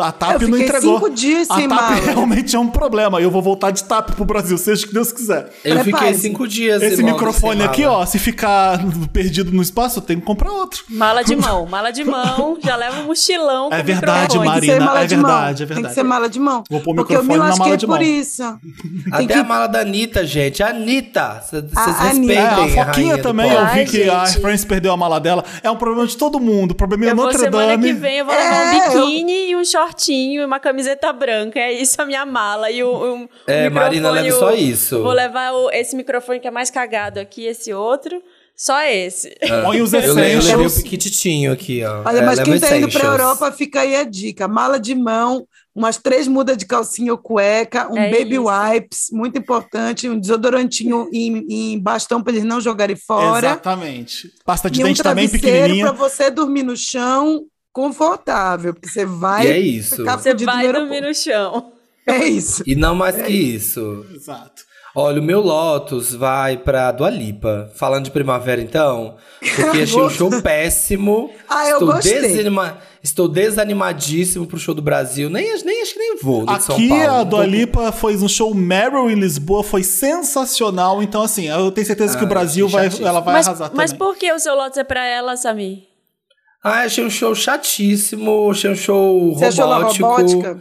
A 0.00 0.10
TAP 0.10 0.40
Eu 0.42 0.48
não 0.48 0.56
fiquei 0.56 0.68
entregou. 0.68 0.94
cinco 0.94 1.10
dias 1.10 1.50
a 1.50 1.54
sem 1.56 1.68
TAP 1.68 1.80
mala. 1.80 1.94
realmente 2.00 2.56
é 2.56 2.58
um 2.58 2.68
problema. 2.68 3.20
Eu 3.20 3.30
vou 3.30 3.42
voltar 3.42 3.70
de 3.70 3.84
TAP 3.84 4.12
pro 4.14 4.24
Brasil, 4.24 4.56
seja 4.56 4.84
o 4.86 4.88
que 4.88 4.94
Deus 4.94 5.12
quiser. 5.12 5.50
Eu 5.62 5.76
fiquei 5.78 5.92
Prepare-se. 5.92 6.20
cinco 6.22 6.48
dias. 6.48 6.82
Esse 6.82 7.02
microfone 7.02 7.58
sem 7.60 7.66
aqui, 7.68 7.82
mala. 7.84 7.98
ó, 7.98 8.06
se 8.06 8.18
ficar 8.18 8.80
perdido 9.12 9.52
no 9.52 9.60
espaço, 9.60 9.98
eu 9.98 10.02
tenho 10.02 10.20
que 10.20 10.26
comprar 10.26 10.50
outro. 10.50 10.82
Mala 10.88 11.22
de 11.22 11.36
mão, 11.36 11.66
mala 11.66 11.90
de 11.90 12.04
mão, 12.04 12.56
já 12.64 12.74
leva 12.74 13.00
um 13.02 13.04
mochilão 13.04 13.68
É 13.72 13.82
verdade, 13.82 14.38
microfone. 14.38 14.60
Tem 14.60 14.70
que 14.70 14.70
Marina, 14.70 14.72
é 14.74 14.80
mão. 14.80 14.94
verdade, 14.94 15.62
é 15.62 15.66
Tem 15.66 15.74
verdade. 15.74 15.88
que 15.88 15.94
ser 15.94 16.02
mala 16.04 16.28
de 16.28 16.38
mão. 16.38 16.38
Vou 16.70 16.80
pôr 16.80 16.92
o 16.92 16.94
Porque 16.96 17.14
eu 17.16 17.22
me 17.22 17.28
microfone 17.28 17.38
na 17.38 17.44
mala 17.44 17.58
lasquei 17.58 17.76
de 17.76 17.86
por 17.86 17.94
mão. 17.98 18.02
isso. 18.02 18.42
Até 19.12 19.26
que- 19.26 19.32
a 19.34 19.44
mala 19.44 19.66
da 19.66 19.80
Anitta, 19.80 20.26
gente. 20.26 20.62
Anitta. 20.62 21.42
Vocês 21.42 21.64
A 21.76 22.02
respeitem 22.08 22.36
É, 22.36 22.80
a 22.80 22.84
Foquinha 22.86 23.16
do 23.16 23.22
também, 23.22 23.50
eu 23.50 23.58
vi 23.66 23.80
Ai, 23.80 23.84
que 23.84 24.08
a 24.10 24.24
gente. 24.26 24.40
France 24.40 24.66
perdeu 24.66 24.92
a 24.92 24.96
mala 24.96 25.18
dela. 25.20 25.44
É 25.62 25.70
um 25.70 25.76
problema 25.76 26.06
de 26.06 26.16
todo 26.16 26.38
mundo. 26.40 26.72
O 26.72 26.74
problema 26.74 27.06
é 27.06 27.10
Eu 27.10 27.16
vou 27.16 27.24
Notre 27.26 27.40
semana 27.40 27.66
Dame. 27.68 27.86
que 27.88 27.92
vem, 27.94 28.18
eu 28.18 28.24
vou 28.24 28.34
levar 28.34 28.74
É, 28.74 28.90
um 28.96 29.00
biquíni 29.00 29.50
e 29.50 29.56
um 29.56 29.64
shortinho 29.64 30.42
e 30.42 30.44
uma 30.44 30.58
camiseta 30.60 31.12
branca. 31.12 31.58
É 31.58 31.72
isso 31.72 32.00
a 32.00 32.06
minha 32.06 32.24
mala. 32.26 32.70
E 32.70 32.82
o, 32.82 32.88
o, 32.90 33.28
É, 33.46 33.68
Marina, 33.70 34.12
microfone, 34.12 34.22
leve 34.22 34.32
só 34.32 34.52
isso. 34.52 35.02
Vou 35.02 35.12
levar 35.12 35.52
o- 35.52 35.70
esse 35.70 35.94
microfone 35.96 36.40
que 36.40 36.48
é 36.48 36.50
mais 36.50 36.70
cagado 36.70 37.18
aqui, 37.20 37.44
esse 37.46 37.72
outro. 37.72 38.22
Só 38.60 38.82
esse. 38.82 39.32
Põe 39.62 39.80
os 39.80 39.92
Eu, 39.92 40.00
le- 40.00 40.06
eu 40.08 40.14
levei 40.14 40.34
o 40.34 40.38
essentials. 40.40 40.74
piquititinho 40.82 41.52
aqui, 41.52 41.84
ó. 41.84 42.02
Olha, 42.04 42.18
É, 42.18 42.22
mas 42.26 42.40
quem 42.40 42.58
tá 42.58 42.76
indo 42.76 42.88
pra. 42.90 43.04
Europa, 43.04 43.52
fica 43.52 43.82
aí 43.82 43.94
a 43.94 44.02
dica. 44.02 44.48
Mala 44.48 44.80
de 44.80 44.96
mão, 44.96 45.46
umas 45.72 45.96
três 45.96 46.26
mudas 46.26 46.56
de 46.56 46.66
calcinha 46.66 47.12
ou 47.12 47.18
cueca, 47.18 47.88
um 47.88 47.96
É 47.96 48.10
baby 48.10 48.34
isso. 48.34 48.44
wipes, 48.48 49.06
muito 49.12 49.38
importante, 49.38 50.08
um 50.08 50.18
desodorantinho 50.18 51.08
em, 51.12 51.46
em 51.48 51.78
bastão 51.78 52.20
para 52.20 52.32
eles 52.32 52.42
não 52.42 52.60
jogarem 52.60 52.96
fora. 52.96 53.46
Exatamente. 53.50 54.32
Pasta 54.44 54.68
de 54.68 54.80
e 54.80 54.82
um 54.82 54.86
dente 54.88 55.04
também 55.04 55.28
travesseiro 55.28 55.56
pequenininha. 55.56 55.86
para 55.86 55.94
você 55.94 56.28
dormir 56.28 56.64
no 56.64 56.76
chão 56.76 57.44
confortável, 57.72 58.74
porque 58.74 58.88
você 58.88 59.04
vai 59.06 59.46
E 59.46 59.50
é 59.52 59.58
isso. 59.60 59.96
ficar 59.98 60.16
Você 60.18 60.34
vai 60.34 60.72
dormir 60.72 61.00
no 61.00 61.14
chão. 61.14 61.72
É 62.04 62.26
isso. 62.26 62.64
E 62.66 62.74
não 62.74 62.94
mais 62.96 63.14
que 63.22 63.32
isso. 63.32 64.04
Exato. 64.12 64.66
Olha, 64.94 65.20
o 65.20 65.22
meu 65.24 65.40
Lotus 65.40 66.14
vai 66.14 66.56
pra 66.56 66.90
Dua 66.90 67.10
Lipa. 67.10 67.70
Falando 67.74 68.04
de 68.06 68.10
primavera, 68.10 68.60
então. 68.60 69.16
Porque 69.38 69.82
achei 69.82 70.00
o 70.00 70.10
show 70.10 70.30
péssimo. 70.42 71.30
Ah, 71.48 71.68
eu 71.68 71.74
estou, 71.78 71.92
gostei. 71.92 72.20
desanima- 72.20 72.78
estou 73.02 73.28
desanimadíssimo 73.28 74.46
pro 74.46 74.58
show 74.58 74.74
do 74.74 74.82
Brasil. 74.82 75.30
Nem, 75.30 75.44
nem 75.64 75.82
acho 75.82 75.92
que 75.92 75.98
nem 75.98 76.16
vou 76.16 76.44
no 76.44 76.56
de 76.56 76.62
São 76.64 76.74
Aqui 76.74 76.88
Paulo. 76.88 77.10
a 77.10 77.22
Dua 77.22 77.46
Lipa 77.46 77.92
fez 77.92 78.22
um 78.22 78.28
show 78.28 78.52
Meryl 78.54 79.08
em 79.10 79.14
Lisboa, 79.14 79.62
foi 79.62 79.84
sensacional. 79.84 81.02
Então, 81.02 81.22
assim, 81.22 81.46
eu 81.48 81.70
tenho 81.70 81.86
certeza 81.86 82.16
que 82.16 82.24
Ah, 82.24 82.26
o 82.26 82.28
Brasil 82.28 82.68
vai, 82.68 82.84
chatíssimo. 82.84 83.06
ela 83.06 83.20
vai 83.20 83.34
mas, 83.34 83.46
arrasar 83.46 83.70
mas 83.74 83.92
também. 83.92 83.98
por 84.06 84.16
que 84.18 84.32
o 84.32 84.38
seu 84.40 84.54
Lotus 84.56 84.78
é 84.78 84.84
pra 84.84 85.04
ela, 85.06 85.36
Samir? 85.36 85.80
Ah, 86.64 86.80
achei 86.80 87.04
um 87.04 87.10
show 87.10 87.34
chatíssimo. 87.36 88.50
Achei 88.50 88.70
um 88.70 88.74
show 88.74 89.34
Você 89.34 89.44
achou 89.44 89.64
ela 89.64 89.76
robótico. 89.76 90.06
robótica? 90.08 90.60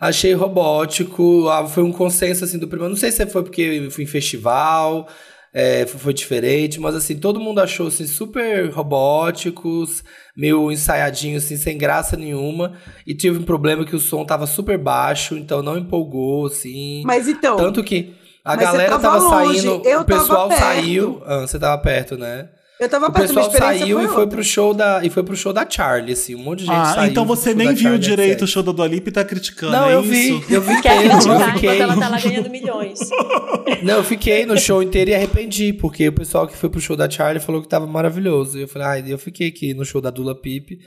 Achei 0.00 0.32
robótico. 0.32 1.48
Ah, 1.48 1.66
foi 1.66 1.82
um 1.82 1.92
consenso 1.92 2.44
assim 2.44 2.58
do 2.58 2.66
primeiro. 2.66 2.90
Não 2.90 2.98
sei 2.98 3.12
se 3.12 3.26
foi 3.26 3.42
porque 3.42 3.60
eu 3.60 3.90
fui 3.90 4.04
em 4.04 4.06
festival, 4.06 5.06
é, 5.52 5.84
foi, 5.84 6.14
diferente, 6.14 6.80
mas 6.80 6.94
assim, 6.94 7.18
todo 7.18 7.40
mundo 7.40 7.60
achou 7.60 7.88
assim, 7.88 8.06
super 8.06 8.70
robóticos, 8.70 10.02
meio 10.34 10.70
ensaiadinho, 10.72 11.36
assim, 11.36 11.56
sem 11.56 11.76
graça 11.76 12.16
nenhuma. 12.16 12.74
E 13.06 13.14
tive 13.14 13.38
um 13.38 13.44
problema 13.44 13.84
que 13.84 13.94
o 13.94 14.00
som 14.00 14.24
tava 14.24 14.46
super 14.46 14.78
baixo, 14.78 15.36
então 15.36 15.62
não 15.62 15.76
empolgou, 15.76 16.46
assim. 16.46 17.02
Mas 17.04 17.28
então, 17.28 17.56
Tanto 17.56 17.84
que 17.84 18.14
a 18.42 18.56
galera 18.56 18.98
tava 18.98 19.02
tava, 19.02 19.18
longe, 19.18 19.60
saindo, 19.60 19.82
eu 19.86 20.00
o 20.00 20.04
pessoal 20.04 20.50
saiu. 20.50 21.22
Ah, 21.26 21.40
você 21.40 21.58
tava 21.58 21.80
perto, 21.82 22.16
né? 22.16 22.48
Eu 22.80 22.88
tava 22.88 23.06
O 23.08 23.12
perto, 23.12 23.32
minha 23.34 23.48
pessoal 23.50 23.68
saiu 23.70 24.02
e 24.02 24.08
foi 24.08 24.26
pro 24.26 24.42
show 24.42 24.72
da 24.74 25.04
e 25.04 25.10
foi 25.10 25.22
pro 25.22 25.36
show 25.36 25.52
da 25.52 25.68
Charlie, 25.68 26.12
assim, 26.14 26.34
um 26.34 26.38
monte 26.38 26.60
de 26.60 26.66
gente 26.66 26.74
Ah, 26.76 26.94
saiu. 26.94 27.10
então 27.10 27.24
você 27.24 27.54
nem 27.54 27.68
viu 27.68 27.76
Charlie, 27.82 27.98
direito 28.00 28.44
o 28.44 28.48
show 28.48 28.62
da 28.62 28.72
Dua 28.72 28.86
Lipa 28.88 29.08
e 29.10 29.12
tá 29.12 29.24
criticando, 29.24 29.72
Não, 29.72 29.88
é 29.88 29.94
eu 29.94 30.00
isso? 30.02 30.10
vi, 30.40 30.54
eu 30.54 30.60
vi 30.62 30.80
Quer 30.80 30.96
inteiro, 30.96 31.04
eu 31.04 31.10
criticar 31.18 31.36
enquanto 31.36 31.54
fiquei. 31.54 31.80
ela 31.80 31.96
tá 31.96 32.08
lá 32.08 32.18
ganhando 32.20 32.50
milhões. 32.50 32.98
Não, 33.82 33.94
eu 33.96 34.04
fiquei 34.04 34.44
no 34.46 34.58
show 34.58 34.82
inteiro 34.82 35.10
e 35.10 35.14
arrependi, 35.14 35.72
porque 35.72 36.08
o 36.08 36.12
pessoal 36.12 36.46
que 36.48 36.56
foi 36.56 36.68
pro 36.68 36.80
show 36.80 36.96
da 36.96 37.08
Charlie 37.08 37.40
falou 37.42 37.62
que 37.62 37.68
tava 37.68 37.86
maravilhoso. 37.86 38.58
E 38.58 38.62
eu 38.62 38.68
falei, 38.68 38.88
ai, 38.88 39.04
eu 39.06 39.18
fiquei 39.18 39.48
aqui 39.48 39.74
no 39.74 39.84
show 39.84 40.00
da 40.00 40.10
Dula 40.10 40.34
Pipe 40.34 40.78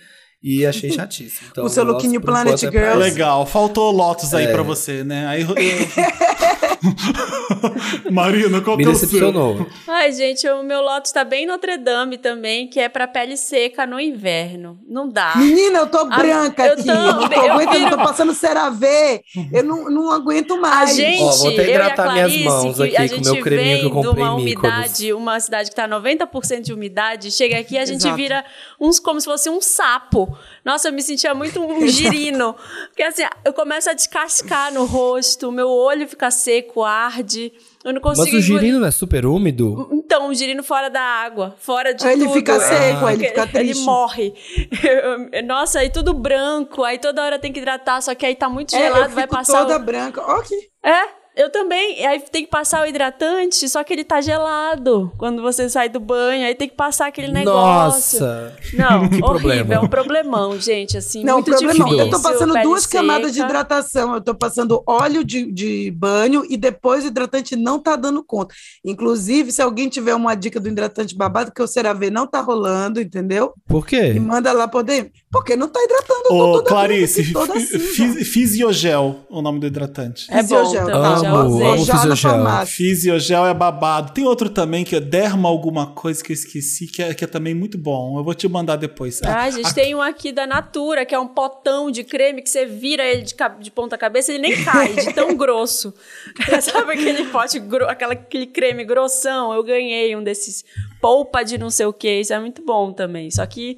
e 0.44 0.66
achei 0.66 0.92
chatíssimo. 0.92 1.48
Então, 1.52 1.66
O 1.66 1.70
seu 1.70 1.84
lookinho 1.84 2.22
Planet 2.22 2.62
é 2.64 2.72
Girls. 2.72 2.98
Legal, 2.98 3.46
faltou 3.46 3.92
Lotus 3.92 4.34
aí 4.34 4.46
É. 4.46 4.52
pra 4.52 4.64
você, 4.64 5.04
né? 5.04 5.28
Aí, 5.28 5.42
eu- 5.42 5.56
Marina, 8.12 8.62
qual 8.62 8.78
Me 8.78 8.84
que 8.84 8.90
é 8.90 8.92
o 8.92 8.96
seu? 8.96 9.08
decepcionou. 9.08 9.66
Ai, 9.88 10.12
gente, 10.12 10.48
o 10.50 10.64
meu 10.64 10.82
Lotus 10.82 11.12
tá 11.12 11.24
bem 11.24 11.46
Notre 11.46 11.78
Dame 11.78 12.18
também, 12.18 12.68
que 12.68 12.80
é 12.80 12.90
pra 12.90 13.08
pele 13.08 13.38
seca 13.38 13.86
no 13.88 14.00
inverno. 14.00 14.78
Não 14.88 15.08
dá. 15.10 15.34
Menina, 15.38 15.80
eu 15.80 15.88
tô 15.88 16.06
branca 16.06 16.66
eu 16.66 16.74
aqui. 16.74 16.90
Eu 16.90 16.96
não 16.96 17.30
tô 17.30 17.42
eu 17.42 17.54
aguentando, 17.54 17.80
viro- 17.80 17.92
tô 17.92 17.98
passando 18.04 18.34
CeraVe. 18.34 19.22
Eu 19.52 19.64
não, 19.64 19.86
não 19.90 20.12
aguento 20.12 20.56
A 20.56 20.60
mais. 20.60 20.96
gente, 20.96 21.22
Ó, 21.22 21.32
vou 21.32 21.48
até 21.52 21.58
e 21.58 21.62
a 21.62 21.70
hidratar 21.70 22.14
minhas 22.14 22.38
mãos 22.44 22.76
que 22.76 22.84
aqui 22.84 22.96
a 22.98 23.02
com 23.02 23.08
gente 23.16 23.32
meu 23.32 23.42
creminho 23.42 23.80
que 23.80 23.86
eu 23.86 23.90
de 23.90 23.96
comprei 24.08 24.24
uma 24.26 24.36
umidade, 24.36 25.14
uma 25.14 25.40
cidade 25.40 25.70
que 25.70 25.76
tá 25.76 25.88
90% 25.88 26.62
de 26.62 26.74
umidade, 26.74 27.32
chega 27.32 27.58
aqui 27.60 27.78
a 27.78 27.86
gente 27.86 28.02
Exato. 28.02 28.16
vira 28.16 28.44
uns 28.80 29.00
como 29.00 29.20
se 29.20 29.26
fosse 29.26 29.50
um 29.50 29.62
sapo. 29.62 30.33
Nossa, 30.64 30.88
eu 30.90 30.94
me 30.94 31.02
sentia 31.02 31.34
muito 31.34 31.60
um 31.62 31.88
girino. 31.88 32.56
Porque 32.88 33.04
assim, 33.04 33.24
eu 33.46 33.54
começo 33.54 33.90
a 33.90 33.94
descascar 33.94 34.74
no 34.74 34.86
rosto, 34.86 35.52
meu 35.52 35.70
olho 35.70 36.08
fica 36.08 36.30
seco, 36.32 36.84
arde. 36.84 37.52
Eu 37.84 37.94
não 37.94 38.00
consigo 38.00 38.26
Mas 38.26 38.34
o 38.34 38.38
engolir- 38.38 38.60
girino 38.62 38.80
não 38.80 38.88
é 38.88 38.92
super 38.92 39.26
úmido? 39.26 39.90
Então, 39.92 40.30
um 40.30 40.34
girino 40.34 40.64
fora 40.64 40.90
da 40.90 41.02
água, 41.02 41.54
fora 41.60 41.94
de 41.94 42.06
Aí 42.08 42.14
ele 42.14 42.24
tudo. 42.24 42.34
fica 42.36 42.58
seco, 42.60 43.06
aí 43.06 43.16
ele 43.16 43.28
fica 43.28 43.46
triste. 43.48 43.78
Ele 43.78 43.86
morre. 43.86 44.34
Nossa, 45.46 45.80
aí 45.80 45.90
tudo 45.90 46.14
branco, 46.14 46.84
aí 46.84 46.98
toda 46.98 47.24
hora 47.24 47.38
tem 47.40 47.52
que 47.52 47.60
hidratar, 47.60 48.02
só 48.02 48.16
que 48.16 48.26
aí 48.26 48.36
tá 48.36 48.48
muito 48.50 48.74
É, 48.76 48.80
gelado, 48.80 49.04
eu 49.06 49.10
vai 49.10 49.28
passar. 49.28 49.62
toda 49.64 49.76
o- 49.76 49.80
branca. 49.80 50.22
Ó, 50.26 50.42
que... 50.42 50.56
É, 50.84 51.23
eu 51.36 51.52
também. 51.52 52.00
E 52.02 52.06
Aí 52.06 52.20
tem 52.32 52.44
que 52.44 52.50
passar 52.50 52.82
o 52.84 52.86
hidratante, 52.86 53.68
só 53.70 53.84
que 53.84 53.94
ele 53.94 54.04
tá 54.04 54.22
gelado 54.22 55.12
quando 55.18 55.42
você 55.42 55.70
sai 55.70 55.90
do 55.90 56.00
banho, 56.00 56.46
aí 56.46 56.56
tem 56.56 56.68
que 56.70 56.76
passar 56.76 57.08
aquele 57.08 57.32
negócio. 57.32 58.20
Nossa! 58.20 58.56
Não, 58.74 59.08
Que 59.10 59.16
horrível, 59.16 59.22
problema. 59.24 59.74
é 59.76 59.80
um 59.80 59.88
problemão, 59.88 60.60
gente, 60.60 60.98
assim, 60.98 61.24
Não, 61.24 61.36
muito 61.36 61.46
problema 61.52 61.74
difícil. 61.86 62.00
eu 62.00 62.10
tô 62.10 62.20
passando 62.22 62.54
duas 62.62 62.86
camadas 62.86 63.32
de 63.32 63.38
seca. 63.38 63.50
hidratação. 63.50 64.14
Eu 64.16 64.22
tô 64.22 64.36
passando 64.36 64.84
óleo 64.88 65.24
de, 65.24 65.52
de 65.52 65.92
banho 65.92 66.44
e 66.50 66.58
depois 66.58 67.04
o 67.04 67.08
hidratante 67.08 67.56
não 67.56 67.80
tá 67.80 67.96
dando 67.96 68.24
conta. 68.24 68.54
Inclusive, 68.86 69.52
se 69.52 69.62
alguém 69.62 69.90
tiver 69.90 70.14
uma 70.16 70.36
dica 70.36 70.60
do 70.60 70.70
hidratante 70.70 71.16
babado, 71.16 71.52
que 71.52 71.62
o 71.62 71.68
CeraVe 71.68 72.10
não 72.10 72.28
tá 72.28 72.42
rolando, 72.42 73.00
entendeu? 73.02 73.54
Por 73.68 73.86
quê? 73.86 74.14
Me 74.14 74.20
manda 74.20 74.52
lá 74.52 74.68
poder. 74.68 75.12
Porque 75.32 75.56
não 75.56 75.68
tá 75.68 75.80
hidratando. 75.84 76.24
Ô, 76.32 76.54
toda 76.58 76.70
Clarice, 76.70 77.32
toda 77.34 77.60
fi- 77.60 78.24
Fisiogel, 78.24 79.26
o 79.30 79.42
nome 79.42 79.60
do 79.60 79.68
hidratante. 79.68 80.28
É 80.30 80.44
bom 80.44 80.64
Fisiogel. 80.66 80.88
já 80.88 81.23
Amo, 81.26 81.64
amo 81.66 81.86
Fisiogel. 81.86 82.66
Fisiogel 82.66 83.46
é 83.48 83.54
babado. 83.54 84.12
Tem 84.14 84.26
outro 84.26 84.50
também 84.50 84.84
que 84.84 84.96
é 84.96 85.00
Derma 85.00 85.48
alguma 85.50 85.88
coisa 85.88 86.24
que 86.24 86.32
eu 86.32 86.34
esqueci, 86.34 86.88
que 86.88 87.02
é, 87.02 87.14
que 87.14 87.24
é 87.24 87.28
também 87.28 87.54
muito 87.54 87.78
bom. 87.78 88.18
Eu 88.18 88.24
vou 88.24 88.34
te 88.34 88.48
mandar 88.48 88.76
depois. 88.76 89.22
Ah, 89.24 89.44
a 89.44 89.50
gente 89.52 89.74
tem 89.74 89.94
um 89.96 90.02
aqui 90.02 90.32
da 90.32 90.46
Natura, 90.48 91.06
que 91.06 91.14
é 91.14 91.20
um 91.20 91.28
potão 91.28 91.90
de 91.92 92.04
creme 92.04 92.42
que 92.42 92.50
você 92.50 92.66
vira 92.66 93.04
ele 93.06 93.22
de, 93.24 93.36
de 93.60 93.72
ponta 93.72 93.98
cabeça 93.98 94.32
ele 94.32 94.40
nem 94.42 94.64
cai, 94.64 94.94
de 94.94 95.14
tão 95.14 95.36
grosso. 95.38 95.94
Sabe 96.62 96.94
aquele 96.94 97.26
pote, 97.26 97.60
gro- 97.60 97.88
aquela, 97.90 98.14
aquele 98.14 98.48
creme 98.48 98.84
grossão? 98.84 99.54
Eu 99.54 99.64
ganhei 99.64 100.16
um 100.16 100.24
desses 100.24 100.64
polpa 101.02 101.44
de 101.44 101.58
não 101.58 101.70
sei 101.70 101.86
o 101.86 101.94
que, 101.94 102.20
isso 102.22 102.34
é 102.34 102.40
muito 102.40 102.64
bom 102.66 102.92
também. 102.92 103.30
Só 103.30 103.46
que 103.46 103.78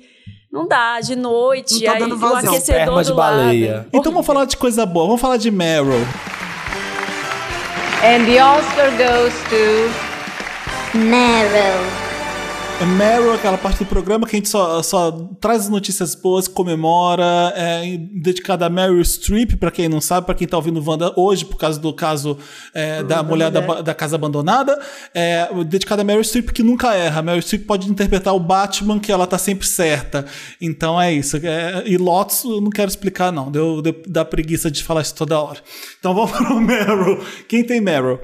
não 0.51 0.67
dá, 0.67 1.01
de 1.01 1.15
noite, 1.17 1.73
Não 1.73 1.81
tá 1.81 1.93
aí 1.93 1.99
dando 1.99 2.15
o 2.15 2.17
vazão. 2.17 2.37
aquecedor 2.53 2.59
Esperma 2.81 3.03
de 3.03 3.09
do 3.09 3.15
lado. 3.17 3.35
baleia. 3.37 3.87
Então 3.91 4.11
vamos 4.11 4.25
falar 4.25 4.45
de 4.45 4.55
coisa 4.55 4.85
boa. 4.85 5.05
Vamos 5.07 5.19
falar 5.21 5.35
de 5.37 5.51
Meryl. 5.51 5.99
And 8.07 8.27
the 8.27 8.37
Oscar 8.37 8.95
goes 8.99 9.33
to 9.49 9.89
Meryl. 10.93 12.14
É 12.77 12.83
Meryl, 12.85 13.31
aquela 13.31 13.57
parte 13.57 13.79
do 13.79 13.85
programa 13.85 14.27
que 14.27 14.35
a 14.35 14.37
gente 14.37 14.49
só, 14.49 14.83
só 14.83 15.09
traz 15.39 15.69
notícias 15.69 16.13
boas, 16.13 16.45
comemora, 16.45 17.53
é 17.55 17.97
dedicada 18.11 18.65
a 18.65 18.69
Meryl 18.69 18.99
Streep, 19.01 19.55
pra 19.55 19.71
quem 19.71 19.87
não 19.87 20.01
sabe, 20.01 20.25
pra 20.25 20.35
quem 20.35 20.45
tá 20.45 20.57
ouvindo 20.57 20.83
Wanda 20.85 21.13
hoje, 21.15 21.45
por 21.45 21.55
causa 21.57 21.79
do 21.79 21.93
caso 21.93 22.37
é, 22.73 23.01
da 23.01 23.23
mulher 23.23 23.49
da, 23.49 23.81
da 23.81 23.93
casa 23.93 24.17
abandonada. 24.17 24.77
É, 25.13 25.47
dedicada 25.63 26.01
a 26.01 26.05
Meryl 26.05 26.21
Streep 26.21 26.49
que 26.49 26.61
nunca 26.61 26.93
erra. 26.93 27.21
Meryl 27.21 27.41
Streep 27.41 27.65
pode 27.65 27.89
interpretar 27.89 28.35
o 28.35 28.39
Batman, 28.41 28.99
que 28.99 29.09
ela 29.09 29.25
tá 29.25 29.37
sempre 29.37 29.65
certa. 29.65 30.25
Então 30.59 30.99
é 30.99 31.13
isso. 31.13 31.37
É, 31.37 31.81
e 31.85 31.97
Lotus 31.97 32.43
eu 32.43 32.59
não 32.59 32.69
quero 32.69 32.89
explicar, 32.89 33.31
não. 33.31 33.49
Deu, 33.49 33.81
deu, 33.81 33.95
dá 34.05 34.25
preguiça 34.25 34.69
de 34.69 34.83
falar 34.83 35.01
isso 35.01 35.15
toda 35.15 35.39
hora. 35.39 35.59
Então 35.97 36.11
vamos 36.13 36.31
pro 36.31 36.59
Meryl. 36.59 37.23
Quem 37.47 37.63
tem 37.63 37.79
Meryl? 37.79 38.19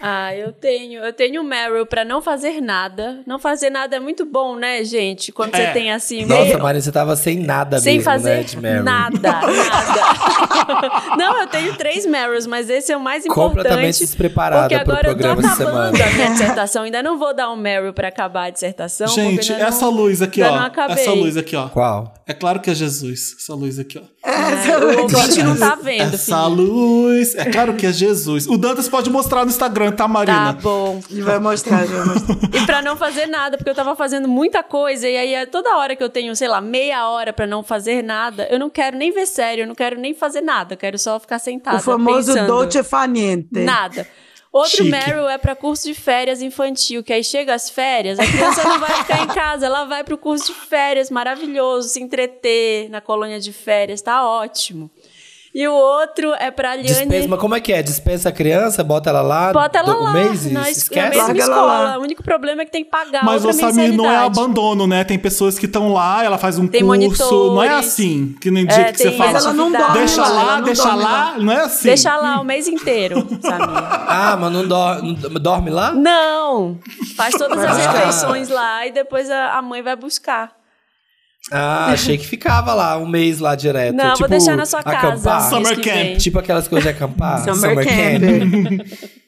Ah, 0.00 0.34
eu 0.34 0.52
tenho. 0.52 1.02
Eu 1.04 1.12
tenho 1.12 1.42
Meryl 1.42 1.84
pra 1.84 2.04
não 2.04 2.22
fazer 2.22 2.60
nada. 2.60 3.20
Não 3.26 3.38
fazer 3.38 3.68
nada 3.70 3.96
é 3.96 4.00
muito 4.00 4.24
bom, 4.24 4.54
né, 4.56 4.84
gente? 4.84 5.32
Quando 5.32 5.54
É. 5.56 5.66
você 5.66 5.72
tem 5.72 5.90
assim. 5.92 6.24
Nossa, 6.24 6.44
meio- 6.44 6.62
Marina, 6.62 6.80
você 6.82 6.92
tava 6.92 7.16
sem 7.16 7.38
nada 7.40 7.80
sem 7.80 7.94
mesmo, 7.96 8.04
fazer 8.04 8.36
né, 8.36 8.42
de 8.44 8.56
Meryl. 8.58 8.84
nada, 8.84 9.18
nada. 9.20 11.16
não, 11.18 11.40
eu 11.40 11.46
tenho 11.48 11.74
três 11.76 12.06
Meryls, 12.06 12.46
mas 12.46 12.70
esse 12.70 12.92
é 12.92 12.96
o 12.96 13.00
mais 13.00 13.24
importante. 13.26 13.56
Completamente 13.56 13.98
despreparada 13.98 14.68
porque 14.68 14.84
pro 14.84 14.92
agora 14.92 15.08
eu 15.08 15.16
tô 15.16 15.18
programa 15.22 15.52
acabando 15.52 16.02
a 16.02 16.10
minha 16.10 16.30
dissertação. 16.30 16.82
Ainda 16.84 17.02
não 17.02 17.18
vou 17.18 17.34
dar 17.34 17.50
um 17.50 17.56
Meryl 17.56 17.92
pra 17.92 18.08
acabar 18.08 18.44
a 18.44 18.50
dissertação. 18.50 19.08
Gente, 19.08 19.52
essa 19.52 19.86
não- 19.86 19.90
luz 19.92 20.22
aqui, 20.22 20.42
ó. 20.42 20.50
não 20.56 20.64
acabei. 20.64 20.96
Essa 21.02 21.12
luz 21.12 21.36
aqui, 21.36 21.56
ó. 21.56 21.68
Qual? 21.68 22.14
É 22.26 22.32
claro 22.34 22.60
que 22.60 22.70
é 22.70 22.74
Jesus. 22.74 23.34
Essa 23.40 23.54
luz 23.54 23.78
aqui, 23.78 23.98
ó. 23.98 24.02
É, 24.20 24.76
o 24.78 25.02
ouvinte 25.02 25.42
não 25.42 25.56
tá 25.56 25.76
vendo, 25.80 26.14
Essa 26.14 26.44
filho. 26.44 26.48
luz. 26.56 27.34
É 27.36 27.44
claro 27.46 27.74
que 27.74 27.86
é 27.86 27.92
Jesus. 27.92 28.46
O 28.46 28.58
Dantas 28.58 28.88
pode 28.88 29.08
mostrar 29.10 29.44
no 29.44 29.50
Instagram, 29.50 29.90
tá, 29.92 29.96
Tá 29.98 30.08
Marina? 30.08 30.52
bom. 30.54 31.00
Ele 31.10 31.22
vai 31.22 31.38
mostrar, 31.38 31.86
já 31.86 32.02
vai 32.04 32.14
mostrar. 32.14 32.36
E 32.60 32.66
pra 32.66 32.82
não 32.82 32.96
fazer 32.96 33.26
nada, 33.26 33.56
porque 33.56 33.70
eu 33.70 33.74
tava 33.74 33.94
fazendo 33.94 34.26
muita 34.28 34.62
coisa, 34.62 35.08
e 35.08 35.16
aí 35.16 35.34
é 35.34 35.46
toda 35.46 35.76
hora 35.76 35.94
que 35.94 36.02
eu 36.02 36.08
tenho, 36.10 36.34
sei 36.34 36.48
lá, 36.48 36.60
meia 36.60 37.08
hora 37.08 37.32
pra 37.32 37.46
não 37.46 37.62
fazer 37.62 38.02
nada, 38.02 38.46
eu 38.50 38.58
não 38.58 38.68
quero 38.68 38.96
nem 38.96 39.12
ver 39.12 39.26
série, 39.26 39.62
eu 39.62 39.66
não 39.66 39.74
quero 39.74 39.98
nem 39.98 40.12
fazer 40.12 40.40
nada, 40.40 40.74
eu 40.74 40.78
quero 40.78 40.98
só 40.98 41.18
ficar 41.20 41.38
sentada. 41.38 41.76
O 41.78 41.80
famoso 41.80 42.32
pensando. 42.32 42.46
Dolce 42.48 42.82
Faniente. 42.82 43.48
Nada. 43.52 44.06
Outro 44.52 44.78
Chique. 44.78 44.90
Meryl 44.90 45.28
é 45.28 45.36
pra 45.36 45.54
curso 45.54 45.84
de 45.84 45.94
férias 45.94 46.40
infantil, 46.40 47.02
que 47.04 47.12
aí 47.12 47.22
chega 47.22 47.54
as 47.54 47.68
férias, 47.68 48.18
a 48.18 48.26
criança 48.26 48.64
não 48.64 48.80
vai 48.80 48.92
ficar 49.02 49.22
em 49.22 49.26
casa, 49.34 49.66
ela 49.66 49.84
vai 49.84 50.02
pro 50.02 50.16
curso 50.16 50.46
de 50.46 50.54
férias, 50.54 51.10
maravilhoso, 51.10 51.88
se 51.88 52.02
entreter 52.02 52.88
na 52.88 53.00
colônia 53.00 53.38
de 53.38 53.52
férias, 53.52 54.00
tá 54.00 54.26
ótimo. 54.26 54.90
E 55.54 55.66
o 55.66 55.72
outro 55.72 56.32
é 56.34 56.50
pra 56.50 56.76
Dispensa, 56.76 57.04
Liane... 57.06 57.28
mas 57.28 57.40
como 57.40 57.54
é 57.54 57.60
que 57.60 57.72
é? 57.72 57.82
Dispensa 57.82 58.28
a 58.28 58.32
criança, 58.32 58.84
bota 58.84 59.08
ela 59.10 59.22
lá, 59.22 59.52
Bota 59.52 59.78
ela 59.78 59.92
do- 59.92 59.98
um 60.00 60.02
lá, 60.04 60.12
mês 60.12 60.44
na, 60.44 60.46
es- 60.46 60.52
na 60.52 60.70
esquece? 60.70 61.16
mesma 61.16 61.36
escola. 61.38 61.78
lá. 61.80 61.98
O 61.98 62.02
único 62.02 62.22
problema 62.22 62.62
é 62.62 62.64
que 62.66 62.70
tem 62.70 62.84
que 62.84 62.90
pagar 62.90 63.24
Mas 63.24 63.44
outra 63.44 63.66
o 63.66 63.72
Samir 63.72 63.92
não 63.92 64.10
é 64.10 64.16
abandono, 64.16 64.86
né? 64.86 65.04
Tem 65.04 65.18
pessoas 65.18 65.58
que 65.58 65.66
estão 65.66 65.92
lá, 65.92 66.22
ela 66.22 66.36
faz 66.38 66.58
um 66.58 66.68
Tem 66.68 66.84
curso. 66.84 66.94
Não 67.54 67.62
é 67.62 67.68
monitores. 67.68 67.88
assim, 67.88 68.34
que 68.40 68.50
dia 68.50 68.76
É, 68.76 68.92
que 68.92 68.98
você 68.98 69.10
fala. 69.12 69.32
Mas 69.32 69.44
ela 69.44 69.54
não 69.54 69.64
atividade. 69.68 69.84
dorme 69.92 69.98
Deixa 70.06 70.22
lá, 70.22 70.28
lá, 70.42 70.56
não 70.58 70.64
deixa 70.64 70.82
dorme 70.84 71.02
lá. 71.02 71.34
Não 71.38 71.52
é 71.52 71.60
assim. 71.62 71.88
Deixa 71.88 72.16
lá 72.16 72.40
o 72.40 72.44
mês 72.44 72.68
inteiro, 72.68 73.26
sabe? 73.40 73.64
Ah, 74.06 74.36
mas 74.38 74.52
não, 74.52 74.68
dor- 74.68 75.02
não 75.02 75.14
dorme 75.40 75.70
lá? 75.70 75.92
Não! 75.92 76.78
Faz 77.16 77.34
todas 77.34 77.58
as 77.58 77.76
refeições 77.78 78.48
lá 78.48 78.86
e 78.86 78.92
depois 78.92 79.30
a, 79.30 79.54
a 79.58 79.62
mãe 79.62 79.82
vai 79.82 79.96
buscar. 79.96 80.57
Ah, 81.50 81.92
achei 81.92 82.18
que 82.18 82.26
ficava 82.26 82.74
lá 82.74 82.98
um 82.98 83.06
mês 83.06 83.38
lá 83.38 83.54
direto. 83.54 83.94
Não, 83.94 84.04
vou 84.04 84.14
tipo, 84.14 84.28
deixar 84.28 84.56
na 84.56 84.66
sua 84.66 84.82
casa. 84.82 85.08
acampar. 85.08 85.48
Summer 85.48 85.76
camp. 85.76 85.84
vem. 85.84 86.16
Tipo 86.16 86.38
aquelas 86.38 86.68
coisas 86.68 86.90
de 86.90 86.96
acampar. 86.96 87.44
Summer 87.44 87.76
camp. 87.84 89.08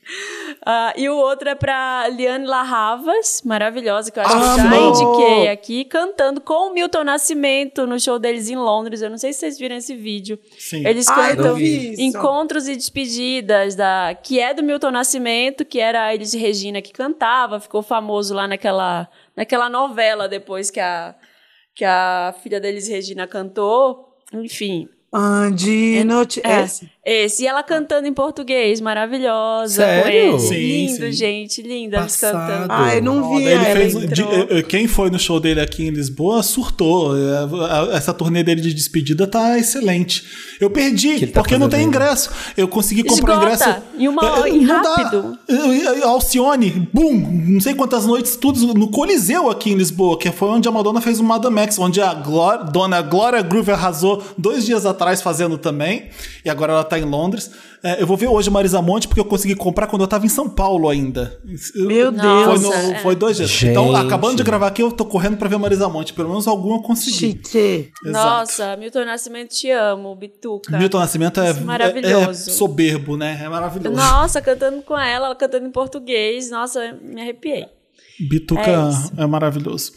Ah, 0.64 0.93
e 0.95 1.09
o 1.09 1.16
outro 1.16 1.49
é 1.49 1.55
pra 1.55 2.07
Liane 2.09 2.45
Larravas, 2.45 3.41
maravilhosa, 3.45 4.11
que 4.11 4.18
eu 4.18 4.23
acho 4.23 4.33
que 4.33 4.61
eu 4.61 4.71
já 4.71 4.77
indiquei 4.77 5.49
aqui, 5.49 5.85
cantando 5.87 6.41
com 6.41 6.68
o 6.68 6.75
Milton 6.75 7.03
Nascimento 7.03 7.87
no 7.87 7.99
show 7.99 8.18
deles 8.18 8.51
em 8.51 8.57
Londres. 8.57 9.01
Eu 9.01 9.09
não 9.09 9.16
sei 9.16 9.33
se 9.33 9.41
vocês 9.41 9.59
viram 9.59 9.77
esse 9.77 9.97
vídeo. 9.97 10.39
Sim. 10.59 10.87
Eles 10.87 11.07
cantam. 11.07 11.59
Encontros 11.59 12.68
e 12.68 12.77
Despedidas, 12.77 13.75
da, 13.75 14.14
que 14.23 14.39
é 14.39 14.53
do 14.53 14.62
Milton 14.62 14.91
Nascimento, 14.91 15.64
que 15.64 15.81
era 15.81 16.05
a 16.05 16.14
Elis 16.14 16.35
Regina 16.35 16.83
que 16.83 16.93
cantava, 16.93 17.59
ficou 17.59 17.83
famoso 17.83 18.35
lá 18.35 18.47
naquela, 18.47 19.09
naquela 19.35 19.71
novela 19.71 20.29
depois 20.29 20.71
que 20.71 20.81
a, 20.81 21.14
que 21.81 21.85
a 21.87 22.35
filha 22.43 22.61
da 22.61 22.68
Elis 22.68 22.89
Regina 22.89 23.26
cantou. 23.26 24.14
Enfim, 24.35 24.87
Ande 25.11 26.05
noite. 26.05 26.43
É. 26.45 26.66
Esse. 27.05 27.45
E 27.45 27.47
ela 27.47 27.63
cantando 27.63 28.07
em 28.07 28.13
português, 28.13 28.81
maravilhosa. 28.81 29.83
Sério? 29.83 30.33
Com 30.33 30.37
ele. 30.37 30.39
Sim, 30.39 30.55
Lindo, 30.87 31.07
sim. 31.07 31.13
gente, 31.13 31.91
Passado. 31.91 32.33
cantando. 32.47 32.67
Ai, 32.73 33.01
não 33.01 33.37
vi 33.37 33.45
ele 33.45 33.53
ela. 33.55 33.65
fez, 33.65 33.95
de- 34.11 34.23
eh, 34.23 34.47
eh, 34.59 34.63
quem 34.63 34.87
foi 34.87 35.11
no 35.11 35.19
show 35.19 35.41
dele 35.41 35.61
aqui 35.61 35.87
em 35.87 35.91
Lisboa 35.91 36.43
surtou. 36.43 37.13
A- 37.13 37.89
Essa 37.97 38.13
turnê 38.13 38.43
dele 38.43 38.61
de 38.61 38.75
despedida 38.75 39.27
tá 39.27 39.59
excelente. 39.59 40.25
Eu 40.61 40.69
perdi, 40.71 41.27
tá 41.29 41.41
porque 41.41 41.57
não 41.57 41.69
tem 41.71 41.85
ingresso. 41.87 42.31
Eu 42.57 42.69
consegui 42.69 43.03
comprar 43.03 43.35
Esgota. 43.55 43.55
ingresso. 43.71 43.83
Em 43.99 44.09
uma- 44.09 44.23
dá. 44.83 44.95
rápido. 44.95 45.39
Eh, 45.49 45.55
eh, 45.55 46.03
Alcione, 46.05 46.89
bum, 46.93 47.15
não 47.49 47.61
sei 47.61 47.75
quantas 47.75 48.05
noites, 48.07 48.37
tudo 48.37 48.75
no 48.75 48.91
Coliseu 48.91 49.49
aqui 49.51 49.71
em 49.71 49.75
Lisboa, 49.75 50.19
que 50.19 50.31
foi 50.31 50.49
onde 50.51 50.69
a 50.69 50.71
Madonna 50.71 51.01
fez 51.01 51.19
o 51.19 51.25
Madame 51.25 51.61
X, 51.61 51.79
onde 51.79 52.01
a 52.01 52.13
Glória, 52.13 52.65
dona 52.65 53.01
Glória 53.01 53.41
Groove 53.41 53.71
arrasou 53.73 54.23
dois 54.37 54.67
dias 54.67 54.85
atrás 54.85 55.23
fazendo 55.23 55.57
também. 55.57 56.09
E 56.45 56.51
agora 56.51 56.73
ela 56.75 56.85
tá 56.91 56.99
em 56.99 57.05
Londres. 57.05 57.51
Eh, 57.82 58.03
eu 58.03 58.07
vou 58.07 58.16
ver 58.16 58.26
hoje 58.26 58.51
Marisa 58.51 58.82
Monte, 58.82 59.09
porque 59.09 59.20
eu 59.20 59.24
consegui 59.24 59.55
comprar 59.55 59.86
quando 59.86 60.03
eu 60.03 60.09
tava 60.09 60.26
em 60.26 60.28
São 60.28 60.49
Paulo 60.49 60.88
ainda. 60.88 61.41
Meu 61.74 62.11
Nossa, 62.12 62.45
Foi, 62.45 62.59
Deus. 62.59 62.62
no- 62.62 62.93
é. 62.93 62.99
foi 63.01 63.14
dois 63.16 63.36
dias. 63.36 63.62
Então, 63.62 63.86
Gente. 63.95 64.07
acabando 64.07 64.36
de 64.36 64.43
gravar 64.43 64.66
aqui, 64.66 64.82
eu 64.82 64.93
tô 64.93 65.05
correndo 65.05 65.36
pra 65.36 65.49
ver 65.49 65.59
Marisa 65.59 65.88
Monte. 65.88 66.12
Pelo 66.12 66.28
menos 66.28 66.47
alguma 66.47 66.76
eu 66.76 66.82
consegui. 66.82 67.16
Chique. 67.16 67.91
Exato. 68.05 68.28
Nossa, 68.28 68.76
Milton 68.76 69.05
Nascimento, 69.05 69.51
te 69.51 69.70
amo, 69.70 70.14
Bituca. 70.14 70.76
Milton 70.76 70.99
Nascimento 70.99 71.41
é, 71.41 71.53
Maravilhoso. 71.55 72.51
é 72.51 72.53
soberbo, 72.53 73.16
né? 73.16 73.41
É 73.43 73.49
maravilhoso. 73.49 73.97
Nossa, 73.97 74.41
cantando 74.43 74.82
com 74.82 74.99
ela, 74.99 75.26
ela 75.26 75.34
cantando 75.36 75.66
em 75.66 75.70
português. 75.70 76.51
Nossa, 76.51 76.97
me 77.03 77.20
arrepiei. 77.20 77.66
Bituca 78.28 78.61
É 79.16 79.22
é, 79.22 79.26
maravilhoso. 79.26 79.93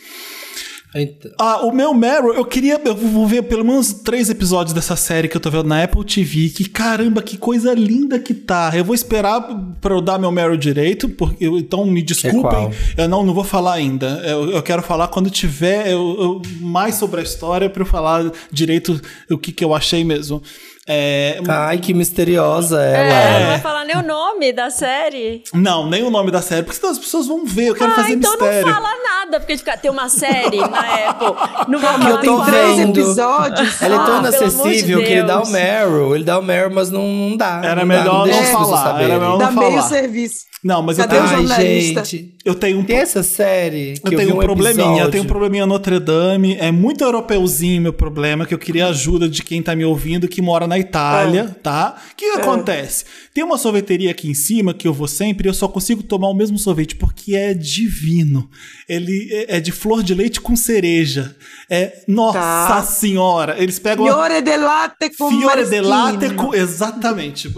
Então, 0.96 1.32
Ah, 1.40 1.66
o 1.66 1.72
meu 1.72 1.94
Meryl, 1.94 2.34
eu 2.34 2.46
queria. 2.46 2.80
Eu 2.86 2.96
vou 2.96 3.26
ver 3.28 3.44
pelo 3.44 3.66
menos 3.66 3.92
três 3.94 4.30
episódios 4.30 4.74
dessa 4.74 4.96
série 4.96 5.28
que 5.28 5.36
eu 5.36 5.42
tô 5.42 5.50
vendo 5.50 5.64
na 5.68 5.84
Apple 5.84 6.04
TV. 6.06 6.50
Que 6.50 6.70
caramba, 6.70 7.22
que 7.22 7.38
coisa 7.38 7.74
linda 7.74 8.20
que 8.20 8.34
tá. 8.34 8.72
Eu 8.76 8.84
vou 8.86 8.94
esperar 8.94 9.42
pra 9.82 9.94
eu 9.96 10.02
dar 10.02 10.20
meu 10.20 10.32
Meryl 10.32 10.56
direito, 10.58 11.10
porque 11.10 11.46
então 11.46 11.86
me 11.86 12.02
desculpem. 12.04 12.42
qual? 12.42 12.72
eu 12.98 13.10
não, 13.10 13.24
não 13.26 13.34
vou 13.34 13.44
falar 13.44 13.74
ainda. 13.74 14.22
Eu, 14.26 14.52
eu 14.52 14.62
quero 14.62 14.84
falar 14.84 15.08
quando 15.08 15.30
tiver 15.30 15.88
eu- 15.92 16.16
eu- 16.20 16.42
mais 16.62 16.96
sobre 16.96 17.20
a 17.22 17.24
história 17.24 17.70
pra 17.70 17.82
eu 17.82 17.88
falar 17.88 18.32
direito 18.52 19.02
o 19.32 19.38
que, 19.38 19.52
que 19.52 19.64
eu 19.66 19.74
achei 19.74 20.04
mesmo. 20.04 20.42
É, 20.86 21.40
ai, 21.48 21.78
que 21.78 21.94
misteriosa 21.94 22.84
É, 22.84 22.94
ela. 22.94 23.40
não 23.40 23.48
vai 23.48 23.60
falar 23.62 23.86
nem 23.86 23.96
o 23.96 24.04
nome 24.04 24.52
da 24.52 24.70
série. 24.70 25.42
Não, 25.54 25.90
nem 25.90 26.04
o 26.04 26.10
nome 26.10 26.30
da 26.30 26.42
série, 26.42 26.64
porque 26.64 26.78
senão 26.78 26.92
as 26.92 27.00
pessoas 27.00 27.26
vão 27.26 27.46
ver. 27.46 27.68
Eu 27.70 27.76
quero 27.76 27.92
ah, 27.92 27.96
fazer 27.96 28.14
então 28.14 28.32
mistério. 28.32 28.68
não 28.68 28.74
fala 28.74 28.90
nada, 29.02 29.40
porque 29.40 29.58
fica, 29.58 29.78
tem 29.78 29.90
uma 29.90 30.10
série 30.10 30.58
na 30.58 31.10
Apple. 31.10 31.70
Não 31.70 31.80
vai 31.80 31.96
eu 31.96 32.00
falar 32.02 32.18
tô 32.22 32.42
Tem 32.44 32.46
três 32.54 32.80
episódios. 32.80 33.82
Ela 33.82 33.96
é 33.96 34.06
tão 34.06 34.16
Ah, 34.18 34.20
de 34.22 34.28
inacessível 34.28 35.00
que 35.04 35.12
ele 35.14 35.24
dá 35.24 35.42
o. 35.42 35.48
Meryl. 35.50 36.16
Ele 36.16 36.24
dá 36.26 36.38
o 36.40 36.44
Meryl, 36.44 36.72
mas 36.76 36.90
não, 36.90 37.08
não 37.08 37.38
dá. 37.38 37.62
Era 37.64 37.76
não 37.82 37.86
melhor 37.86 38.28
dá, 38.28 38.34
não 38.36 38.42
não 38.44 38.52
falar, 38.52 39.02
era 39.02 39.14
melhor 39.20 39.38
Dá 39.38 39.52
não 39.52 39.62
meio 39.62 39.72
falar. 39.78 39.84
serviço. 39.88 40.53
Não, 40.64 40.82
mas 40.82 40.98
eu 40.98 41.04
Cadê 41.06 41.16
tenho, 41.18 41.26
o 41.26 41.30
Ai, 41.30 41.38
jornalista? 41.48 42.06
gente. 42.06 42.36
eu 42.46 42.56
tenho 42.56 42.80
um 42.80 42.84
Tem 42.86 42.96
essa 42.98 43.22
série 43.22 43.96
que 44.00 44.08
Eu 44.08 44.12
eu, 44.14 44.18
tenho 44.18 44.30
vi 44.30 44.34
um, 44.34 44.38
um 44.38 44.44
probleminha, 44.46 45.04
eu 45.04 45.12
tenho 45.12 45.24
um 45.24 45.28
probleminha 45.28 45.66
Notre 45.66 46.00
Dame. 46.00 46.56
É 46.58 46.72
muito 46.72 47.04
europeuzinho 47.04 47.82
meu 47.82 47.92
problema, 47.94 48.46
que 48.46 48.54
eu 48.54 48.58
queria 48.58 48.88
ajuda 48.88 49.28
de 49.28 49.44
quem 49.44 49.62
tá 49.62 49.76
me 49.76 49.84
ouvindo 49.84 50.28
que 50.28 50.42
mora 50.42 50.66
na 50.66 50.80
Itália, 50.80 51.54
tá? 51.62 51.98
O 52.14 52.16
que 52.16 52.26
acontece? 52.28 53.04
Tem 53.34 53.44
uma 53.44 53.58
sorveteria 53.58 54.12
aqui 54.12 54.30
em 54.30 54.34
cima 54.34 54.74
que 54.74 54.88
eu 54.88 54.94
vou 54.94 55.08
sempre 55.08 55.48
e 55.48 55.50
eu 55.50 55.54
só 55.54 55.68
consigo 55.68 56.02
tomar 56.02 56.30
o 56.30 56.34
mesmo 56.34 56.58
sorvete 56.58 56.96
porque 56.96 57.36
é 57.36 57.54
divino. 57.54 58.50
Ele 58.88 59.30
é 59.32 59.58
é 59.58 59.60
de 59.60 59.72
flor 59.74 60.02
de 60.02 60.16
leite 60.16 60.40
com 60.40 60.56
cereja. 60.56 61.36
É, 61.70 62.04
nossa 62.08 62.40
Tá. 62.40 62.82
senhora, 62.84 63.56
eles 63.62 63.78
pegam 63.80 64.06
a- 64.08 64.14
Fiore 64.14 64.42
de 64.42 64.58
latte 64.58 65.10
com 65.18 65.30
Fiore 65.30 65.66
de 65.66 65.82
latte 65.82 66.34
com... 66.36 66.54
Exatamente, 66.54 67.54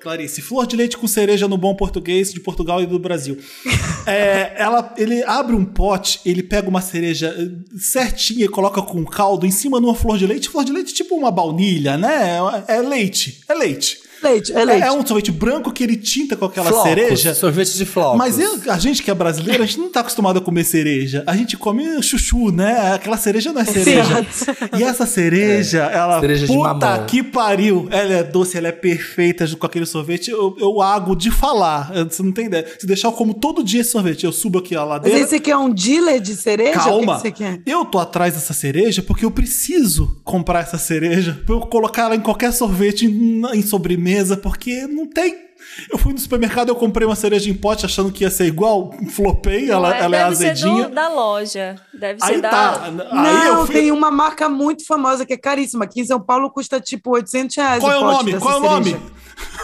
Clarice. 0.00 0.40
Flor 0.40 0.66
de 0.66 0.76
leite 0.76 0.96
com 0.96 1.06
cereja 1.08 1.48
no 1.48 1.56
bom 1.58 1.74
português 1.74 2.32
de 2.32 2.40
Portugal 2.44 2.82
e 2.82 2.86
do 2.86 2.98
Brasil. 2.98 3.38
É, 4.06 4.52
ela, 4.56 4.94
ele 4.98 5.22
abre 5.24 5.56
um 5.56 5.64
pote, 5.64 6.20
ele 6.26 6.42
pega 6.42 6.68
uma 6.68 6.82
cereja 6.82 7.34
eh, 7.38 7.78
certinha 7.78 8.44
e 8.44 8.48
coloca 8.48 8.82
com 8.82 9.02
caldo 9.02 9.46
em 9.46 9.50
cima 9.50 9.80
de 9.80 9.86
uma 9.86 9.94
flor 9.94 10.18
de 10.18 10.26
leite. 10.26 10.50
Flor 10.50 10.62
de 10.62 10.72
leite 10.72 10.92
tipo 10.92 11.14
uma 11.14 11.30
baunilha, 11.30 11.96
né? 11.96 12.38
É 12.68 12.82
leite, 12.82 13.40
é 13.48 13.54
leite. 13.54 14.03
Leite, 14.24 14.52
é 14.52 14.60
É, 14.60 14.64
leite. 14.64 14.82
é 14.82 14.92
um 14.92 15.06
sorvete 15.06 15.30
branco 15.30 15.72
que 15.72 15.82
ele 15.84 15.96
tinta 15.96 16.36
com 16.36 16.44
aquela 16.46 16.68
Flocos, 16.68 16.88
cereja. 16.88 17.34
Sorvete 17.34 17.76
de 17.76 17.84
flocos. 17.84 18.18
Mas 18.18 18.38
eu- 18.38 18.58
a 18.68 18.78
gente 18.78 19.02
que 19.02 19.10
é 19.10 19.14
brasileiro, 19.14 19.62
a 19.62 19.66
gente 19.66 19.78
não 19.78 19.90
tá 19.90 20.00
acostumado 20.00 20.38
a 20.38 20.40
comer 20.40 20.64
cereja. 20.64 21.22
A 21.26 21.36
gente 21.36 21.56
come 21.56 22.02
chuchu, 22.02 22.50
né? 22.50 22.92
Aquela 22.94 23.16
cereja 23.16 23.52
não 23.52 23.60
é 23.60 23.64
cereja. 23.64 24.26
E 24.78 24.82
essa 24.82 25.06
cereja, 25.06 25.82
ela. 25.84 26.20
Cereja 26.20 26.46
de 26.46 26.52
puta 26.52 27.04
que 27.06 27.22
pariu. 27.22 27.86
Ela 27.90 28.14
é 28.14 28.22
doce, 28.22 28.56
ela 28.56 28.68
é 28.68 28.72
perfeita 28.72 29.46
com 29.56 29.66
aquele 29.66 29.86
sorvete. 29.86 30.30
Eu, 30.30 30.56
eu 30.58 30.80
ago 30.80 31.14
de 31.14 31.30
falar. 31.30 31.92
Você 32.10 32.22
não 32.22 32.32
tem 32.32 32.46
ideia. 32.46 32.66
Se 32.78 32.86
deixar 32.86 33.08
eu 33.08 33.12
como 33.12 33.34
todo 33.34 33.62
dia 33.62 33.80
esse 33.80 33.90
sorvete, 33.90 34.24
eu 34.24 34.32
subo 34.32 34.58
aqui 34.58 34.74
a 34.74 34.80
Mas 34.80 34.88
ladeira. 34.88 35.18
esse 35.18 35.34
aqui 35.36 35.50
é 35.50 35.56
um 35.56 35.70
dealer 35.70 36.20
de 36.20 36.34
cereja? 36.34 36.72
Calma. 36.80 37.20
Que 37.20 37.30
que? 37.30 37.60
Eu 37.66 37.84
tô 37.84 37.98
atrás 37.98 38.34
dessa 38.34 38.52
cereja 38.52 39.02
porque 39.02 39.24
eu 39.24 39.30
preciso 39.30 40.16
comprar 40.24 40.60
essa 40.60 40.78
cereja 40.78 41.40
pra 41.44 41.54
eu 41.54 41.60
colocar 41.60 42.02
ela 42.04 42.16
em 42.16 42.20
qualquer 42.20 42.52
sorvete, 42.52 43.06
em, 43.06 43.42
em 43.54 43.62
sobremesa, 43.62 44.13
porque 44.36 44.86
não 44.86 45.06
tem. 45.06 45.42
Eu 45.90 45.96
fui 45.98 46.12
no 46.12 46.18
supermercado, 46.18 46.68
eu 46.68 46.74
comprei 46.76 47.06
uma 47.06 47.16
cereja 47.16 47.48
em 47.48 47.54
pote 47.54 47.86
achando 47.86 48.12
que 48.12 48.22
ia 48.22 48.30
ser 48.30 48.44
igual, 48.44 48.92
flopei, 49.10 49.70
ela, 49.70 49.88
Não, 49.90 49.96
ela 49.96 50.16
é 50.16 50.24
deve 50.24 50.36
ser 50.36 50.50
azedinha. 50.50 50.88
do- 50.88 50.94
da 50.94 51.08
loja. 51.08 51.76
Deve 51.92 52.20
ser 52.20 52.32
Aí 52.34 52.40
da. 52.40 52.50
tá. 52.50 52.82
Aí 52.84 52.92
não, 52.92 53.44
eu 53.60 53.66
fui... 53.66 53.74
tem 53.74 53.90
uma 53.90 54.10
marca 54.10 54.48
muito 54.48 54.86
famosa 54.86 55.24
que 55.24 55.32
é 55.32 55.36
caríssima. 55.38 55.84
Aqui 55.86 56.02
em 56.02 56.04
São 56.04 56.20
Paulo 56.20 56.50
custa 56.50 56.78
tipo 56.80 57.10
800 57.12 57.56
reais 57.56 57.80
Qual 57.80 57.92
é 57.92 57.96
o 57.96 58.00
pote 58.00 58.16
nome? 58.30 58.38
Qual 58.40 58.54
é 58.54 58.56
o 58.58 58.60
nome? 58.60 58.96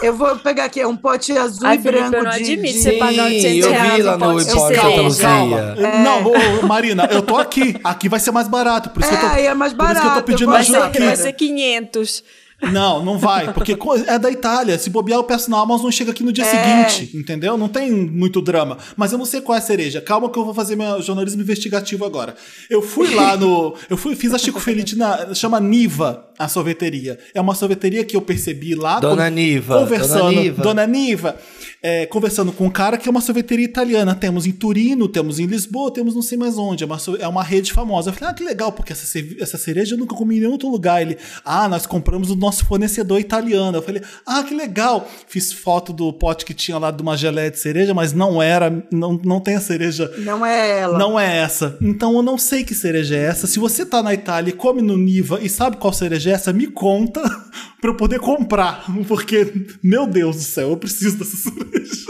Eu 0.01 0.13
vou 0.17 0.35
pegar 0.37 0.65
aqui, 0.65 0.81
é 0.81 0.87
um 0.87 0.97
pote 0.97 1.31
azul 1.37 1.65
Ai, 1.67 1.77
e 1.77 1.81
Felipe, 1.81 2.01
branco 2.09 2.15
eu 2.17 2.23
não 2.23 2.31
de... 2.31 2.37
admito 2.37 2.73
de- 2.73 2.81
você 2.81 2.91
pagar 2.93 3.25
800 3.25 3.45
eu 3.65 3.71
vi 3.71 3.77
reais 3.77 4.05
lá 4.05 4.15
um 4.15 4.17
no 4.17 4.41
Hipócrita. 4.41 5.01
Luzia. 5.01 5.25
Calma. 5.27 5.75
Não, 6.03 6.23
ô, 6.25 6.33
ô, 6.63 6.67
Marina, 6.67 7.07
eu 7.11 7.21
tô 7.21 7.37
aqui. 7.37 7.75
Aqui 7.83 8.09
vai 8.09 8.19
ser 8.19 8.31
mais 8.31 8.47
barato. 8.47 8.89
Por 8.89 9.01
isso 9.03 9.13
É, 9.13 9.17
que 9.17 9.23
eu 9.25 9.29
tô, 9.29 9.35
aí 9.35 9.45
é 9.45 9.53
mais 9.53 9.71
por 9.73 9.85
isso 9.85 9.93
que 9.93 9.99
eu 9.99 10.01
tô 10.03 10.09
barato, 10.09 10.25
pedindo 10.25 10.53
ajuda 10.53 10.79
ser, 10.79 10.85
aqui. 10.87 10.99
vai 10.99 11.15
ser 11.15 11.33
500. 11.33 12.23
Não, 12.71 13.03
não 13.03 13.17
vai, 13.17 13.51
porque 13.53 13.75
é 14.07 14.19
da 14.19 14.29
Itália. 14.29 14.77
Se 14.77 14.89
bobear, 14.89 15.19
eu 15.19 15.23
peço 15.23 15.49
na 15.49 15.59
Amazon 15.59 15.89
e 15.89 15.91
chega 15.91 16.11
aqui 16.11 16.23
no 16.23 16.31
dia 16.31 16.45
É. 16.45 16.87
seguinte, 16.87 17.17
entendeu? 17.17 17.57
Não 17.57 17.67
tem 17.67 17.91
muito 17.91 18.41
drama. 18.41 18.77
Mas 18.95 19.11
eu 19.11 19.17
não 19.17 19.25
sei 19.25 19.41
qual 19.41 19.55
é 19.55 19.59
a 19.59 19.61
cereja. 19.61 19.99
Calma 20.01 20.29
que 20.29 20.37
eu 20.37 20.45
vou 20.45 20.53
fazer 20.53 20.75
meu 20.75 21.01
jornalismo 21.01 21.41
investigativo 21.41 22.05
agora. 22.05 22.35
Eu 22.69 22.81
fui 22.81 23.13
lá 23.15 23.35
no. 23.35 23.73
Eu 23.89 23.97
fui, 23.97 24.15
fiz 24.15 24.33
a 24.33 24.37
Chico 24.37 24.59
Felice 24.59 24.95
na. 24.95 25.33
Chama 25.33 25.59
Niva, 25.59 26.25
a 26.37 26.47
sorveteria. 26.47 27.17
É 27.33 27.41
uma 27.41 27.55
sorveteria 27.55 28.03
que 28.03 28.15
eu 28.15 28.21
percebi 28.21 28.75
lá. 28.75 28.99
Dona 28.99 29.15
quando- 29.25 29.33
Niva, 29.33 29.79
Conversando. 29.79 30.19
Dona 30.19 30.31
Niva. 30.41 30.63
Dona 30.63 30.87
Niva. 30.87 31.35
É, 31.83 32.05
conversando 32.05 32.51
com 32.51 32.67
um 32.67 32.69
cara 32.69 32.95
que 32.97 33.09
é 33.09 33.11
uma 33.11 33.21
sorveteria 33.21 33.65
italiana. 33.65 34.13
Temos 34.13 34.45
em 34.45 34.51
Turino, 34.51 35.07
temos 35.07 35.39
em 35.39 35.47
Lisboa, 35.47 35.91
temos 35.91 36.13
não 36.13 36.21
sei 36.21 36.37
mais 36.37 36.57
onde. 36.57 36.83
É 36.83 36.85
uma, 36.87 36.97
é 37.19 37.27
uma 37.27 37.43
rede 37.43 37.73
famosa. 37.73 38.09
Eu 38.09 38.13
falei, 38.13 38.29
ah, 38.29 38.33
que 38.33 38.43
legal, 38.43 38.71
porque 38.71 38.93
essa, 38.93 39.19
essa 39.39 39.57
cereja 39.57 39.95
eu 39.95 39.99
nunca 39.99 40.15
comi 40.15 40.37
em 40.37 40.39
nenhum 40.41 40.51
outro 40.51 40.69
lugar. 40.69 41.01
Ele, 41.01 41.17
ah, 41.43 41.67
nós 41.67 41.87
compramos 41.87 42.27
do 42.27 42.35
nosso 42.35 42.65
fornecedor 42.65 43.19
italiano. 43.19 43.77
Eu 43.77 43.81
falei, 43.81 44.01
ah, 44.25 44.43
que 44.43 44.53
legal. 44.53 45.09
Fiz 45.27 45.51
foto 45.51 45.91
do 45.91 46.13
pote 46.13 46.45
que 46.45 46.53
tinha 46.53 46.77
lá 46.77 46.91
de 46.91 47.01
uma 47.01 47.17
geleia 47.17 47.49
de 47.49 47.57
cereja, 47.57 47.93
mas 47.93 48.13
não 48.13 48.41
era, 48.41 48.85
não, 48.91 49.13
não 49.13 49.39
tem 49.39 49.55
a 49.55 49.61
cereja. 49.61 50.11
Não 50.19 50.45
é 50.45 50.79
ela. 50.81 50.99
Não 50.99 51.19
é 51.19 51.37
essa. 51.37 51.77
Então 51.81 52.15
eu 52.15 52.21
não 52.21 52.37
sei 52.37 52.63
que 52.63 52.75
cereja 52.75 53.15
é 53.15 53.23
essa. 53.23 53.47
Se 53.47 53.57
você 53.57 53.85
tá 53.85 54.03
na 54.03 54.13
Itália 54.13 54.51
e 54.51 54.53
come 54.53 54.81
no 54.81 54.95
Niva 54.95 55.39
e 55.41 55.49
sabe 55.49 55.77
qual 55.77 55.91
cereja 55.91 56.29
é 56.29 56.33
essa, 56.33 56.53
me 56.53 56.67
conta 56.67 57.21
pra 57.81 57.89
eu 57.89 57.95
poder 57.95 58.19
comprar. 58.19 58.85
Porque, 59.07 59.51
meu 59.83 60.05
Deus 60.07 60.35
do 60.37 60.41
céu, 60.43 60.69
eu 60.69 60.77
preciso 60.77 61.17
dessa 61.17 61.35
cereja. 61.35 62.05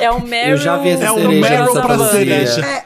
É 0.00 0.10
o 0.10 0.20
Meryl. 0.26 0.52
Eu 0.52 0.56
já 0.58 0.76
vi 0.78 0.88
essa 0.90 1.04
É 1.04 1.10
o 1.10 1.14
cereja 1.14 1.40
Meryl 1.40 1.60
nessa 1.66 1.72
pra 1.80 1.82
padaria. 1.96 2.10
cereja. 2.10 2.66
É, 2.66 2.84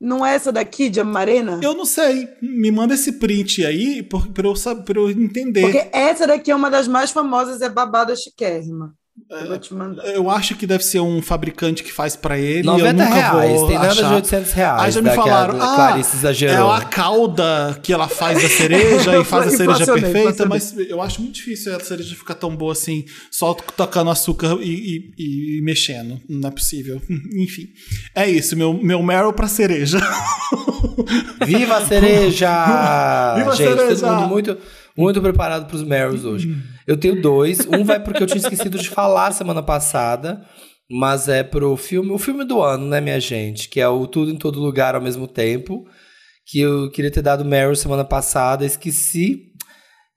não 0.00 0.26
é 0.26 0.34
essa 0.34 0.50
daqui 0.52 0.88
de 0.90 1.00
Amarena? 1.00 1.60
Eu 1.62 1.74
não 1.74 1.84
sei. 1.84 2.28
Me 2.42 2.70
manda 2.70 2.94
esse 2.94 3.12
print 3.12 3.64
aí 3.64 4.02
por- 4.02 4.26
pra 4.28 4.46
eu, 4.48 4.54
pra 4.84 5.00
eu 5.00 5.10
entender. 5.10 5.62
Porque 5.62 5.88
essa 5.92 6.26
daqui 6.26 6.50
é 6.50 6.54
uma 6.56 6.70
das 6.70 6.86
mais 6.88 7.10
famosas, 7.12 7.62
é 7.62 7.68
babada 7.68 8.14
chiquérrima. 8.16 8.92
Eu 9.28 9.48
vou 9.48 9.58
te 9.58 9.74
mandar. 9.74 10.04
Eu 10.06 10.30
acho 10.30 10.54
que 10.54 10.66
deve 10.66 10.84
ser 10.84 11.00
um 11.00 11.20
fabricante 11.20 11.82
que 11.82 11.92
faz 11.92 12.14
pra 12.14 12.38
ele. 12.38 12.62
90 12.62 12.88
eu 12.88 12.92
nunca 12.92 13.14
reais, 13.14 13.58
vou 13.58 13.66
tem 13.68 13.76
nada 13.76 13.90
achar. 13.90 14.08
de 14.08 14.14
800 14.14 14.52
reais. 14.52 14.82
Aí 14.82 14.90
já 14.92 15.02
me 15.02 15.08
que 15.10 15.12
a 15.18 15.22
falaram, 15.22 15.60
ah, 15.60 15.74
Clarice 15.74 16.10
é 16.14 16.18
exagerou. 16.18 16.70
a 16.70 16.80
cauda 16.84 17.80
que 17.82 17.92
ela 17.92 18.06
faz 18.08 18.40
da 18.40 18.48
cereja 18.48 19.18
e 19.18 19.24
faz 19.24 19.48
a 19.52 19.56
cereja 19.56 19.84
perfeita, 19.92 20.46
mas 20.46 20.74
eu 20.78 21.02
acho 21.02 21.20
muito 21.22 21.34
difícil 21.34 21.74
a 21.74 21.80
cereja 21.80 22.14
ficar 22.14 22.34
tão 22.34 22.54
boa 22.54 22.72
assim, 22.72 23.04
só 23.30 23.52
tocando 23.54 24.10
açúcar 24.10 24.58
e, 24.60 25.12
e- 25.18 25.58
e 25.58 25.62
mexendo. 25.62 26.20
Não 26.28 26.48
é 26.48 26.52
possível. 26.52 27.02
Enfim, 27.36 27.68
é 28.14 28.30
isso, 28.30 28.56
meu, 28.56 28.74
meu 28.74 29.02
Meryl 29.02 29.32
pra 29.32 29.48
cereja. 29.48 29.98
Viva 31.44 31.76
a 31.78 31.86
cereja! 31.86 33.34
Viva 33.36 33.50
a 33.50 33.54
Gente, 33.54 33.76
cereja! 33.76 34.06
todo 34.06 34.16
mundo 34.20 34.28
muito, 34.28 34.58
muito 34.96 35.20
preparado 35.20 35.66
pros 35.66 35.82
Meryls 35.82 36.24
hoje. 36.24 36.56
Eu 36.86 36.96
tenho 36.96 37.20
dois. 37.20 37.66
Um 37.66 37.84
vai 37.84 38.02
porque 38.02 38.22
eu 38.22 38.26
tinha 38.26 38.38
esquecido 38.38 38.78
de 38.78 38.88
falar 38.88 39.32
semana 39.32 39.62
passada, 39.62 40.46
mas 40.90 41.28
é 41.28 41.42
pro 41.42 41.76
filme, 41.76 42.12
o 42.12 42.18
filme 42.18 42.44
do 42.44 42.62
ano, 42.62 42.86
né, 42.86 43.00
minha 43.00 43.18
gente? 43.20 43.68
Que 43.68 43.80
é 43.80 43.88
o 43.88 44.06
Tudo 44.06 44.30
em 44.30 44.36
Todo 44.36 44.60
Lugar 44.60 44.94
ao 44.94 45.00
mesmo 45.02 45.26
tempo. 45.26 45.84
Que 46.46 46.60
eu 46.60 46.90
queria 46.90 47.10
ter 47.10 47.22
dado 47.22 47.44
Meryl 47.44 47.74
semana 47.74 48.04
passada, 48.04 48.64
esqueci. 48.64 49.52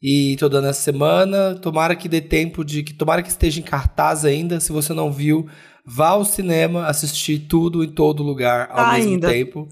E 0.01 0.37
tô 0.39 0.47
dando 0.47 0.67
essa 0.67 0.81
semana. 0.81 1.55
Tomara 1.55 1.95
que 1.95 2.07
dê 2.07 2.21
tempo 2.21 2.63
de. 2.63 2.83
que 2.83 2.93
Tomara 2.93 3.23
que 3.23 3.29
esteja 3.29 3.59
em 3.59 3.63
cartaz 3.63 4.23
ainda. 4.23 4.59
Se 4.59 4.71
você 4.71 4.93
não 4.93 5.11
viu, 5.11 5.47
vá 5.85 6.09
ao 6.09 6.23
cinema 6.23 6.85
assistir 6.85 7.39
tudo 7.49 7.83
em 7.83 7.89
todo 7.89 8.21
lugar 8.23 8.69
ao 8.69 8.77
Tá 8.77 8.93
mesmo 8.93 9.13
ainda. 9.13 9.27
tempo. 9.29 9.67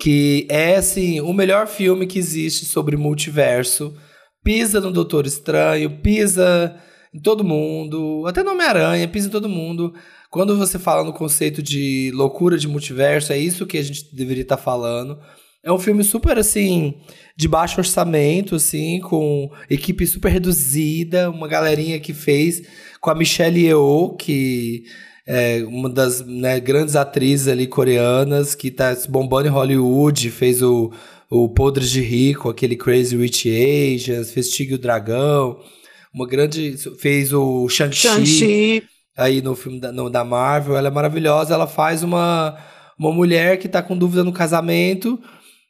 Que 0.00 0.46
é, 0.50 0.76
assim, 0.76 1.20
o 1.20 1.32
melhor 1.32 1.66
filme 1.66 2.06
que 2.06 2.18
existe 2.18 2.64
sobre 2.66 2.96
multiverso. 2.96 3.94
Pisa 4.48 4.80
no 4.80 4.90
Doutor 4.90 5.26
Estranho, 5.26 5.90
pisa 5.98 6.74
em 7.12 7.20
todo 7.20 7.44
mundo, 7.44 8.24
até 8.26 8.42
no 8.42 8.52
Homem-Aranha, 8.52 9.06
pisa 9.06 9.28
em 9.28 9.30
todo 9.30 9.46
mundo. 9.46 9.92
Quando 10.30 10.56
você 10.56 10.78
fala 10.78 11.04
no 11.04 11.12
conceito 11.12 11.62
de 11.62 12.10
loucura 12.14 12.56
de 12.56 12.66
multiverso, 12.66 13.30
é 13.30 13.36
isso 13.36 13.66
que 13.66 13.76
a 13.76 13.82
gente 13.82 14.08
deveria 14.16 14.40
estar 14.40 14.56
falando. 14.56 15.18
É 15.62 15.70
um 15.70 15.78
filme 15.78 16.02
super, 16.02 16.38
assim, 16.38 16.94
de 17.36 17.46
baixo 17.46 17.78
orçamento, 17.78 18.54
assim, 18.54 19.00
com 19.00 19.50
equipe 19.68 20.06
super 20.06 20.32
reduzida, 20.32 21.30
uma 21.30 21.46
galerinha 21.46 22.00
que 22.00 22.14
fez 22.14 22.62
com 23.02 23.10
a 23.10 23.14
Michelle 23.14 23.66
Yeoh, 23.66 24.16
que 24.16 24.84
é 25.26 25.62
uma 25.68 25.90
das 25.90 26.24
né, 26.24 26.58
grandes 26.58 26.96
atrizes 26.96 27.48
ali 27.48 27.66
coreanas, 27.66 28.54
que 28.54 28.70
tá 28.70 28.96
se 28.96 29.10
bombando 29.10 29.46
em 29.46 29.50
Hollywood, 29.50 30.30
fez 30.30 30.62
o, 30.62 30.90
o 31.30 31.48
Podres 31.48 31.90
de 31.90 32.00
Rico, 32.00 32.48
aquele 32.48 32.76
Crazy 32.76 33.16
Rich 33.16 33.48
Asians, 33.50 34.30
fez 34.30 34.48
Tigre 34.50 34.74
o 34.76 34.78
Dragão, 34.78 35.58
uma 36.12 36.26
grande... 36.26 36.76
fez 36.98 37.32
o 37.32 37.68
Shang-Chi 37.68 38.08
Shang-Chi. 38.08 38.82
aí 39.16 39.42
no 39.42 39.54
filme 39.54 39.78
da, 39.80 39.92
no- 39.92 40.08
da 40.08 40.24
Marvel, 40.24 40.76
ela 40.76 40.88
é 40.88 40.90
maravilhosa, 40.90 41.52
ela 41.54 41.66
faz 41.66 42.02
uma, 42.02 42.56
uma 42.98 43.12
mulher 43.12 43.58
que 43.58 43.68
tá 43.68 43.82
com 43.82 43.96
dúvida 43.96 44.24
no 44.24 44.32
casamento, 44.32 45.20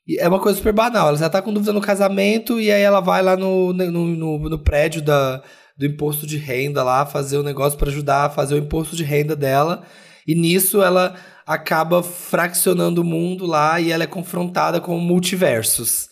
e 0.07 0.19
é 0.19 0.29
uma 0.29 0.39
coisa 0.39 0.57
super 0.57 0.73
banal, 0.73 1.09
ela 1.09 1.19
já 1.19 1.29
tá 1.29 1.43
com 1.43 1.53
dúvida 1.53 1.73
no 1.73 1.81
casamento, 1.81 2.61
e 2.61 2.71
aí 2.71 2.83
ela 2.83 3.01
vai 3.01 3.21
lá 3.23 3.37
no, 3.37 3.73
no, 3.73 3.91
no, 3.91 4.39
no 4.39 4.59
prédio 4.59 5.03
da, 5.03 5.43
do 5.77 5.85
imposto 5.85 6.27
de 6.27 6.37
renda 6.37 6.83
lá, 6.85 7.05
fazer 7.05 7.37
o 7.37 7.43
negócio 7.43 7.79
para 7.79 7.89
ajudar 7.91 8.27
a 8.27 8.31
fazer 8.31 8.55
o 8.55 8.59
imposto 8.59 8.95
de 8.95 9.03
renda 9.03 9.35
dela, 9.35 9.83
e 10.27 10.35
nisso 10.35 10.83
ela 10.83 11.15
acaba 11.49 12.03
fraccionando 12.03 13.01
o 13.01 13.05
mundo 13.05 13.47
lá, 13.47 13.81
e 13.81 13.91
ela 13.91 14.05
é 14.05 14.07
confrontada 14.07 14.81
com 14.81 14.99
multiversos. 14.99 16.09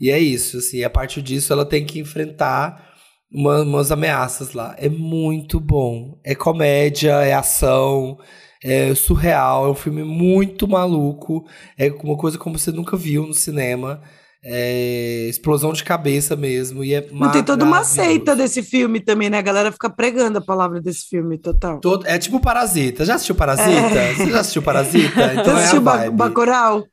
E 0.00 0.10
é 0.10 0.18
isso, 0.18 0.58
assim, 0.58 0.82
a 0.84 0.90
partir 0.90 1.22
disso 1.22 1.52
ela 1.52 1.64
tem 1.64 1.84
que 1.86 1.98
enfrentar 1.98 2.92
uma- 3.32 3.62
umas 3.62 3.90
ameaças 3.90 4.52
lá. 4.52 4.74
É 4.78 4.88
muito 4.88 5.58
bom. 5.58 6.18
É 6.24 6.34
comédia, 6.34 7.12
é 7.22 7.32
ação, 7.32 8.18
é 8.62 8.94
surreal. 8.94 9.66
É 9.66 9.70
um 9.70 9.74
filme 9.74 10.04
muito 10.04 10.68
maluco. 10.68 11.44
É 11.78 11.90
uma 11.90 12.16
coisa 12.16 12.38
como 12.38 12.58
você 12.58 12.70
nunca 12.70 12.96
viu 12.96 13.26
no 13.26 13.34
cinema. 13.34 14.02
É 14.46 15.26
explosão 15.28 15.72
de 15.72 15.82
cabeça 15.82 16.36
mesmo. 16.36 16.84
E 16.84 16.92
é 16.94 17.06
Não 17.10 17.30
tem 17.30 17.42
toda 17.42 17.64
uma 17.64 17.82
seita 17.82 18.36
desse 18.36 18.62
filme 18.62 19.00
também, 19.00 19.30
né? 19.30 19.38
A 19.38 19.42
galera 19.42 19.72
fica 19.72 19.88
pregando 19.88 20.36
a 20.38 20.40
palavra 20.42 20.80
desse 20.82 21.08
filme, 21.08 21.38
total. 21.38 21.80
Todo- 21.80 22.06
é 22.06 22.18
tipo 22.18 22.38
Parasita. 22.40 23.04
Já 23.06 23.14
assistiu 23.14 23.34
Parasita? 23.34 24.14
Você 24.16 24.30
já 24.30 24.40
assistiu 24.40 24.62
Parasita? 24.62 25.32
Então 25.32 25.44
Já 25.44 25.50
é 25.52 25.54
a 25.54 25.58
assistiu 25.58 25.80
Ba- 25.80 25.96
vibe. 25.96 26.16
Bacurau? 26.16 26.84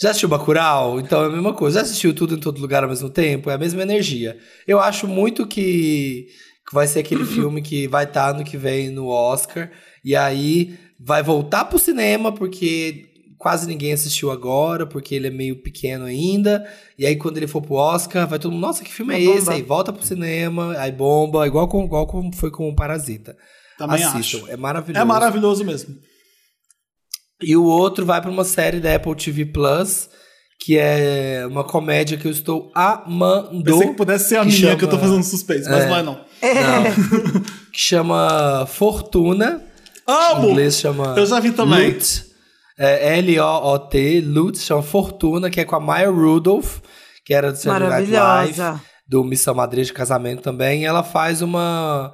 Já 0.00 0.10
assistiu 0.10 0.28
Bacurau? 0.30 0.98
Então 0.98 1.22
é 1.24 1.26
a 1.26 1.30
mesma 1.30 1.52
coisa. 1.52 1.78
Já 1.78 1.82
assistiu 1.84 2.14
tudo 2.14 2.34
em 2.36 2.40
todo 2.40 2.58
lugar 2.60 2.82
ao 2.82 2.88
mesmo 2.88 3.10
tempo? 3.10 3.50
É 3.50 3.54
a 3.54 3.58
mesma 3.58 3.82
energia. 3.82 4.36
Eu 4.66 4.80
acho 4.80 5.06
muito 5.06 5.46
que, 5.46 6.26
que 6.68 6.74
vai 6.74 6.86
ser 6.86 7.00
aquele 7.00 7.24
filme 7.26 7.60
que 7.60 7.86
vai 7.86 8.04
estar 8.04 8.32
no 8.34 8.44
que 8.44 8.56
vem 8.56 8.88
no 8.90 9.08
Oscar. 9.08 9.70
E 10.04 10.16
aí 10.16 10.74
vai 10.98 11.22
voltar 11.22 11.66
pro 11.66 11.78
cinema, 11.78 12.32
porque 12.32 13.04
quase 13.44 13.66
ninguém 13.66 13.92
assistiu 13.92 14.30
agora, 14.30 14.86
porque 14.86 15.14
ele 15.14 15.26
é 15.26 15.30
meio 15.30 15.62
pequeno 15.62 16.06
ainda. 16.06 16.66
E 16.98 17.04
aí 17.04 17.14
quando 17.14 17.36
ele 17.36 17.46
for 17.46 17.60
pro 17.60 17.74
Oscar, 17.74 18.26
vai 18.26 18.38
todo 18.38 18.52
mundo, 18.52 18.62
nossa, 18.62 18.82
que 18.82 18.90
filme 18.90 19.14
é 19.14 19.20
esse? 19.20 19.50
Aí 19.50 19.60
volta 19.60 19.92
pro 19.92 20.02
cinema, 20.02 20.74
aí 20.78 20.90
bomba, 20.90 21.46
igual, 21.46 21.68
com, 21.68 21.84
igual 21.84 22.06
como 22.06 22.34
foi 22.34 22.50
com 22.50 22.70
o 22.70 22.74
Parasita. 22.74 23.36
Também 23.76 24.02
Assistam, 24.02 24.38
acho. 24.38 24.48
é 24.50 24.56
maravilhoso. 24.56 25.02
É 25.02 25.04
maravilhoso 25.04 25.62
mesmo. 25.62 25.94
E 27.42 27.54
o 27.54 27.64
outro 27.64 28.06
vai 28.06 28.22
pra 28.22 28.30
uma 28.30 28.44
série 28.44 28.80
da 28.80 28.94
Apple 28.94 29.14
TV 29.14 29.44
Plus, 29.44 30.08
que 30.64 30.78
é 30.78 31.44
uma 31.46 31.64
comédia 31.64 32.16
que 32.16 32.26
eu 32.26 32.30
estou 32.32 32.72
amando. 32.74 33.62
Pensei 33.62 33.88
que 33.88 33.94
pudesse 33.94 34.30
ser 34.30 34.36
a 34.36 34.40
que 34.40 34.46
minha 34.46 34.58
chama- 34.58 34.76
que 34.78 34.84
eu 34.86 34.88
tô 34.88 34.98
fazendo 34.98 35.22
suspense, 35.22 35.68
mas 35.68 35.82
É. 35.82 35.86
não 35.88 35.96
é 35.96 36.02
não. 36.02 36.14
Não. 36.14 37.40
que 37.70 37.78
chama 37.78 38.64
Fortuna. 38.66 39.62
Em 40.08 40.12
Amo! 40.36 40.48
inglês 40.50 40.78
chama. 40.78 41.14
Eu 41.18 41.26
já 41.26 41.40
vi 41.40 41.50
também. 41.52 41.90
Loot. 41.92 42.33
É 42.78 43.18
L-O-O-T, 43.18 44.20
Loot, 44.20 44.58
chama 44.58 44.82
Fortuna, 44.82 45.48
que 45.50 45.60
é 45.60 45.64
com 45.64 45.76
a 45.76 45.80
Maya 45.80 46.10
Rudolph, 46.10 46.78
que 47.24 47.32
era 47.32 47.52
do 47.52 47.56
Saturday 47.58 47.88
Night 47.88 48.10
Live, 48.46 48.52
do 49.06 49.22
Missão 49.24 49.54
Madrid 49.54 49.86
de 49.86 49.92
Casamento 49.92 50.42
também. 50.42 50.82
E 50.82 50.84
ela 50.84 51.02
faz 51.02 51.40
uma. 51.42 52.12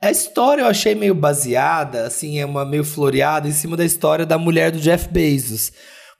A 0.00 0.10
história 0.10 0.62
eu 0.62 0.66
achei 0.66 0.94
meio 0.94 1.14
baseada, 1.14 2.06
assim, 2.06 2.38
é 2.38 2.46
uma 2.46 2.64
meio 2.64 2.84
floreada 2.84 3.46
em 3.48 3.52
cima 3.52 3.76
da 3.76 3.84
história 3.84 4.26
da 4.26 4.36
mulher 4.38 4.70
do 4.72 4.80
Jeff 4.80 5.08
Bezos. 5.08 5.70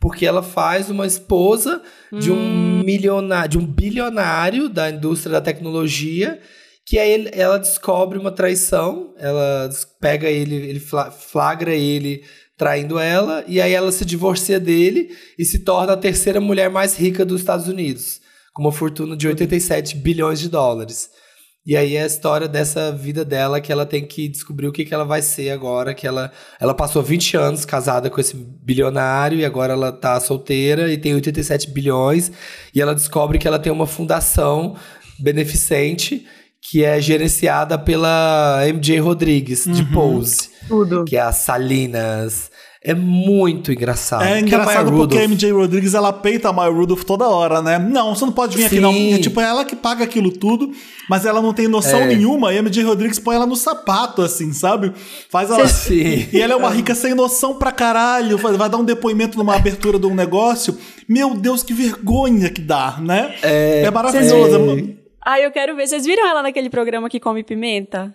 Porque 0.00 0.26
ela 0.26 0.42
faz 0.42 0.90
uma 0.90 1.06
esposa 1.06 1.80
de 2.12 2.30
um 2.30 2.82
milionário, 2.84 3.48
de 3.50 3.58
um 3.58 3.64
bilionário 3.66 4.68
da 4.68 4.90
indústria 4.90 5.32
da 5.32 5.40
tecnologia, 5.40 6.40
que 6.84 6.98
aí 6.98 7.28
ela 7.32 7.58
descobre 7.58 8.18
uma 8.18 8.32
traição, 8.32 9.14
ela 9.16 9.70
pega 10.00 10.28
ele, 10.28 10.56
ele 10.56 10.80
fla- 10.80 11.10
flagra 11.12 11.72
ele 11.72 12.22
traindo 12.62 12.96
ela, 12.96 13.44
e 13.48 13.60
aí 13.60 13.72
ela 13.72 13.90
se 13.90 14.04
divorcia 14.04 14.60
dele 14.60 15.10
e 15.36 15.44
se 15.44 15.58
torna 15.58 15.94
a 15.94 15.96
terceira 15.96 16.40
mulher 16.40 16.70
mais 16.70 16.96
rica 16.96 17.24
dos 17.24 17.40
Estados 17.40 17.66
Unidos, 17.66 18.20
com 18.54 18.62
uma 18.62 18.70
fortuna 18.70 19.16
de 19.16 19.26
87 19.26 19.96
bilhões 19.96 20.38
de 20.38 20.48
dólares. 20.48 21.10
E 21.66 21.76
aí 21.76 21.96
é 21.96 22.04
a 22.04 22.06
história 22.06 22.46
dessa 22.46 22.92
vida 22.92 23.24
dela 23.24 23.60
que 23.60 23.72
ela 23.72 23.84
tem 23.84 24.06
que 24.06 24.28
descobrir 24.28 24.68
o 24.68 24.72
que, 24.72 24.84
que 24.84 24.94
ela 24.94 25.02
vai 25.02 25.20
ser 25.22 25.50
agora, 25.50 25.92
que 25.92 26.06
ela, 26.06 26.30
ela 26.60 26.72
passou 26.72 27.02
20 27.02 27.36
anos 27.36 27.64
casada 27.64 28.08
com 28.08 28.20
esse 28.20 28.36
bilionário 28.36 29.40
e 29.40 29.44
agora 29.44 29.72
ela 29.72 29.90
tá 29.90 30.20
solteira 30.20 30.92
e 30.92 30.96
tem 30.96 31.14
87 31.14 31.68
bilhões 31.68 32.30
e 32.72 32.80
ela 32.80 32.94
descobre 32.94 33.40
que 33.40 33.48
ela 33.48 33.58
tem 33.58 33.72
uma 33.72 33.88
fundação 33.88 34.76
beneficente 35.18 36.24
que 36.62 36.84
é 36.84 37.00
gerenciada 37.00 37.76
pela 37.76 38.60
MJ 38.72 39.00
Rodrigues, 39.00 39.64
de 39.64 39.84
Pose, 39.92 40.48
Tudo. 40.68 41.04
que 41.04 41.16
é 41.16 41.20
a 41.20 41.32
Salinas. 41.32 42.51
É 42.84 42.94
muito 42.94 43.70
engraçado. 43.70 44.24
É 44.24 44.40
engraçado 44.40 44.90
Maya 44.90 45.06
porque 45.06 45.16
a 45.16 45.22
MJ 45.28 45.52
Rodrigues 45.52 45.94
ela 45.94 46.12
peita 46.12 46.48
a 46.48 46.52
Maya 46.52 46.72
Rudolph 46.72 47.04
toda 47.04 47.28
hora, 47.28 47.62
né? 47.62 47.78
Não, 47.78 48.12
você 48.12 48.24
não 48.24 48.32
pode 48.32 48.56
vir 48.56 48.64
aqui 48.64 48.74
Sim. 48.76 48.80
não. 48.80 48.92
É 48.92 49.18
tipo 49.18 49.40
é 49.40 49.44
ela 49.44 49.64
que 49.64 49.76
paga 49.76 50.02
aquilo 50.02 50.32
tudo, 50.32 50.72
mas 51.08 51.24
ela 51.24 51.40
não 51.40 51.54
tem 51.54 51.68
noção 51.68 52.00
É. 52.00 52.06
nenhuma. 52.06 52.52
E 52.52 52.58
a 52.58 52.62
MJ 52.62 52.82
Rodrigues 52.82 53.20
põe 53.20 53.36
ela 53.36 53.46
no 53.46 53.54
sapato, 53.54 54.20
assim, 54.20 54.52
sabe? 54.52 54.92
Faz 55.30 55.48
ela. 55.48 55.66
Sim. 55.68 56.26
E 56.32 56.40
ela 56.40 56.54
é 56.54 56.56
uma 56.56 56.70
rica 56.70 56.92
sem 56.92 57.14
noção 57.14 57.54
pra 57.54 57.70
caralho. 57.70 58.36
Vai 58.36 58.68
dar 58.68 58.78
um 58.78 58.84
depoimento 58.84 59.38
numa 59.38 59.54
abertura 59.54 59.96
de 59.96 60.06
um 60.06 60.14
negócio. 60.14 60.76
Meu 61.08 61.34
Deus, 61.36 61.62
que 61.62 61.72
vergonha 61.72 62.50
que 62.50 62.60
dá, 62.60 62.96
né? 63.00 63.32
É, 63.42 63.88
maravilhoso. 63.92 64.56
É. 64.78 65.02
Ai, 65.24 65.46
eu 65.46 65.52
quero 65.52 65.76
ver. 65.76 65.86
Vocês 65.86 66.04
viram 66.04 66.28
ela 66.28 66.42
naquele 66.42 66.68
programa 66.68 67.08
que 67.08 67.20
come 67.20 67.44
pimenta? 67.44 68.12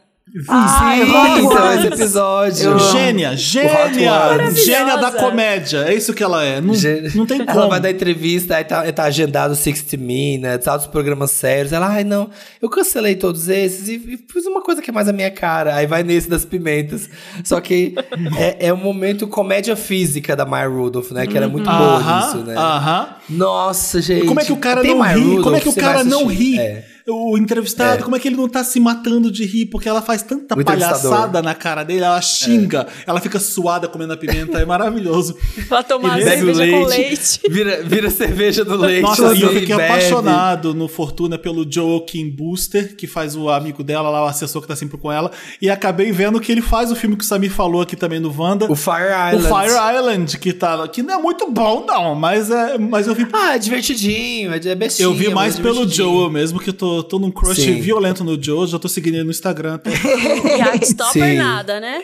Ai, 0.49 1.05
Sim, 1.05 1.11
Hot 1.11 1.39
então 1.41 1.73
esse 1.73 1.87
episódio. 1.87 2.79
Gênia, 2.91 3.35
gênia, 3.37 4.51
gênia 4.51 4.97
da 4.97 5.11
comédia. 5.11 5.85
É 5.87 5.93
isso 5.93 6.13
que 6.13 6.21
ela 6.21 6.43
é. 6.43 6.59
Não, 6.59 6.73
Gê- 6.73 7.09
não 7.15 7.25
tem 7.25 7.39
como. 7.45 7.49
Ela 7.49 7.67
vai 7.69 7.79
dar 7.79 7.89
entrevista, 7.89 8.57
aí 8.57 8.63
tá, 8.63 8.91
tá 8.91 9.03
agendado 9.03 9.55
60 9.55 9.95
Minutes, 9.97 10.67
altos 10.67 10.87
programas 10.87 11.31
sérios. 11.31 11.71
Ela, 11.71 11.87
ai 11.87 12.03
não, 12.03 12.29
eu 12.61 12.69
cancelei 12.69 13.15
todos 13.15 13.47
esses 13.47 13.87
e, 13.87 13.93
e 13.95 14.17
fiz 14.31 14.45
uma 14.45 14.61
coisa 14.61 14.81
que 14.81 14.89
é 14.89 14.93
mais 14.93 15.07
a 15.07 15.13
minha 15.13 15.31
cara. 15.31 15.75
Aí 15.75 15.87
vai 15.87 16.03
nesse 16.03 16.29
das 16.29 16.43
pimentas. 16.45 17.09
Só 17.43 17.59
que 17.61 17.95
é, 18.37 18.67
é 18.67 18.73
um 18.73 18.77
momento 18.77 19.27
comédia 19.27 19.75
física 19.75 20.35
da 20.35 20.45
Maya 20.45 20.67
Rudolph, 20.67 21.11
né? 21.11 21.25
Que 21.25 21.37
era 21.37 21.47
muito 21.47 21.65
boa 21.65 21.97
Aham, 21.97 22.25
nisso, 22.25 22.37
né? 22.45 22.53
aham. 22.57 23.09
Nossa, 23.29 24.01
gente. 24.01 24.25
Como 24.25 24.39
é 24.39 24.45
que 24.45 24.51
o 24.51 24.57
cara 24.57 24.81
Tem 24.81 24.93
não 24.93 25.01
ri? 25.01 25.19
Rudolph, 25.21 25.43
Como 25.43 25.55
é 25.55 25.59
que 25.61 25.69
o 25.69 25.73
cara 25.73 26.03
não 26.03 26.25
ri? 26.27 26.59
É. 26.59 26.96
o 27.09 27.37
entrevistado, 27.37 27.99
É. 27.99 28.03
como 28.03 28.15
é 28.15 28.19
que 28.19 28.27
ele 28.27 28.35
não 28.35 28.47
tá 28.49 28.63
se 28.63 28.79
matando 28.79 29.31
de 29.31 29.45
rir? 29.45 29.65
Porque 29.67 29.87
ela 29.87 30.01
faz 30.01 30.21
tanta 30.21 30.59
O 30.59 30.63
palhaçada 30.63 31.41
na 31.41 31.55
cara 31.55 31.83
dele, 31.83 32.01
ela 32.03 32.21
xinga, 32.21 32.85
É. 32.99 33.03
ela 33.09 33.21
fica 33.21 33.39
suada 33.39 33.87
comendo 33.87 34.13
a 34.13 34.17
pimenta, 34.17 34.59
é 34.59 34.65
maravilhoso. 34.65 35.35
Bebe 35.67 36.51
o 36.51 36.55
cerveja 36.55 36.71
com 36.71 36.85
leite. 36.85 37.07
leite. 37.09 37.39
Vira, 37.49 37.83
vira 37.83 38.09
cerveja 38.09 38.65
do 38.65 38.75
leite. 38.75 39.01
Nossa, 39.01 39.33
e 39.33 39.41
eu 39.41 39.49
assim, 39.49 39.59
fiquei 39.59 39.75
bebe. 39.75 39.83
apaixonado 39.89 40.73
no 40.73 40.87
Fortuna 40.87 41.37
pelo 41.37 41.65
Joaquin 41.69 42.29
Booster, 42.29 42.95
que 42.95 43.07
faz 43.07 43.35
o 43.35 43.49
amigo 43.49 43.83
dela 43.83 44.09
lá, 44.09 44.23
o 44.23 44.27
assessor 44.27 44.61
que 44.61 44.67
tá 44.67 44.75
sempre 44.75 44.97
com 44.97 45.11
ela, 45.11 45.31
e 45.61 45.69
acabei 45.69 46.11
vendo 46.11 46.39
que 46.39 46.51
ele 46.51 46.61
faz 46.61 46.91
o 46.91 46.95
filme 46.95 47.15
que 47.15 47.23
o 47.23 47.27
Samir 47.27 47.51
falou 47.51 47.81
aqui 47.81 47.95
também 47.95 48.19
no 48.19 48.33
Wanda. 48.37 48.65
O 48.69 48.75
Fire 48.75 48.95
O 49.13 49.37
Island. 49.37 49.47
Fire 49.69 49.97
Island, 49.97 50.37
que, 50.37 50.53
tá, 50.53 50.87
que 50.87 51.01
não 51.01 51.13
é 51.19 51.21
muito 51.21 51.49
bom, 51.51 51.85
não, 51.87 52.15
mas, 52.15 52.49
é, 52.51 52.77
mas 52.77 53.07
eu 53.07 53.15
vi 53.15 53.27
Ah, 53.33 53.55
é 53.55 53.59
divertidinho, 53.59 54.53
é 54.53 54.57
é 54.67 54.75
bestinha. 54.75 55.05
Eu 55.05 55.13
vi 55.13 55.29
mais 55.29 55.57
é 55.57 55.61
pelo. 55.61 55.87
Joel 55.87 56.29
mesmo, 56.29 56.59
que 56.59 56.69
eu 56.69 56.73
tô, 57.03 57.03
tô 57.03 57.19
num 57.19 57.31
crush 57.31 57.55
Sim. 57.61 57.79
violento 57.81 58.23
no 58.23 58.41
Joel, 58.41 58.67
já 58.67 58.79
tô 58.79 58.87
seguindo 58.87 59.15
ele 59.15 59.23
no 59.25 59.31
Instagram 59.31 59.75
até. 59.75 59.91
E 59.97 60.59
Heartstopper 60.61 61.23
Sim. 61.23 61.37
nada, 61.37 61.79
né? 61.79 62.01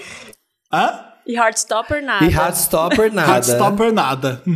Hã? 0.72 1.06
E 1.26 1.36
Heartstopper 1.36 2.04
nada. 2.04 2.26
E 2.26 2.30
Heartstopper 2.34 3.14
nada. 3.14 3.32
Heartstopper 3.32 3.94
nada. 3.94 4.42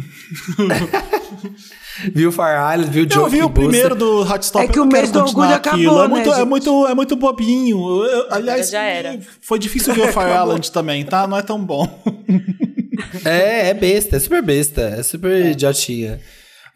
Viu 2.13 2.31
Fire 2.31 2.73
Island, 2.73 2.91
viu 2.91 3.03
Eu 3.05 3.09
Joe 3.09 3.29
vi 3.29 3.41
o 3.41 3.49
primeiro 3.49 3.95
do 3.95 4.21
Heartstopper. 4.23 4.69
É 4.69 4.71
que 4.71 4.77
eu 4.77 4.83
o 4.83 4.87
mês 4.87 5.09
do 5.11 5.19
orgulho 5.19 5.53
aquilo. 5.53 5.99
acabou, 5.99 6.03
é 6.03 6.07
muito, 6.07 6.29
né, 6.29 6.41
é 6.41 6.45
muito, 6.45 6.87
é 6.87 6.93
muito 6.93 7.15
bobinho. 7.15 8.03
Eu- 8.05 8.27
aliás, 8.31 8.69
Já 8.69 8.83
era. 8.83 9.19
foi 9.41 9.57
difícil 9.57 9.93
ver 9.95 10.01
o 10.01 10.07
Fire 10.13 10.29
Island 10.43 10.71
também, 10.71 11.03
tá? 11.03 11.27
Não 11.27 11.35
é 11.37 11.41
tão 11.41 11.59
bom. 11.59 11.87
É, 13.25 13.69
é 13.69 13.73
besta, 13.73 14.15
é 14.17 14.19
super 14.19 14.43
besta, 14.43 14.81
é 14.81 15.01
super 15.01 15.45
idiotinha. 15.47 16.19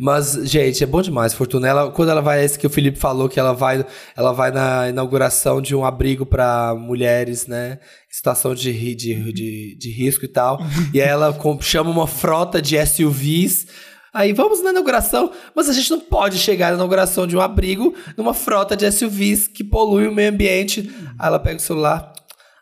Mas, 0.04 0.34
gente, 0.46 0.84
é 0.84 0.88
bom 0.88 1.00
demais, 1.00 1.32
Fortuna. 1.32 1.68
Ela, 1.68 1.92
quando 1.92 2.10
ela 2.10 2.22
vai, 2.22 2.44
esse 2.44 2.58
que 2.58 2.66
o 2.66 2.70
Felipe 2.72 2.98
falou, 2.98 3.30
que 3.30 3.40
ela 3.40 3.54
vai, 3.54 3.86
ela 4.18 4.32
vai 4.32 4.50
na 4.50 4.90
inauguração 4.90 5.62
de 5.62 5.76
um 5.76 5.86
abrigo 5.86 6.26
pra 6.26 6.74
mulheres, 6.74 7.46
né? 7.46 7.78
Situação 8.10 8.56
de, 8.56 8.96
de, 8.96 9.32
de, 9.32 9.76
de 9.76 9.92
risco 9.92 10.26
e 10.26 10.28
tal. 10.28 10.60
e 10.92 11.00
aí 11.00 11.08
ela 11.08 11.38
chama 11.60 11.92
uma 11.92 12.08
frota 12.08 12.60
de 12.60 12.84
SUVs. 12.84 13.68
Aí 14.12 14.34
vamos 14.34 14.64
na 14.64 14.72
inauguração, 14.72 15.32
mas 15.56 15.70
a 15.70 15.74
gente 15.74 15.92
não 15.92 16.00
pode 16.00 16.40
chegar 16.40 16.70
na 16.70 16.78
inauguração 16.78 17.28
de 17.28 17.38
um 17.38 17.40
abrigo 17.40 17.94
numa 18.18 18.34
frota 18.34 18.76
de 18.76 18.92
SUVs 18.92 19.48
que 19.48 19.64
polui 19.64 20.08
o 20.08 20.12
meio 20.12 20.32
ambiente. 20.32 20.92
Aí 21.20 21.28
ela 21.28 21.38
pega 21.38 21.58
o 21.58 21.62
celular. 21.62 22.12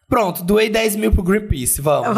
Pronto, 0.09 0.43
doei 0.43 0.69
10 0.69 0.95
mil 0.95 1.11
pro 1.11 1.21
Greenpeace, 1.21 1.79
vamos. 1.81 2.15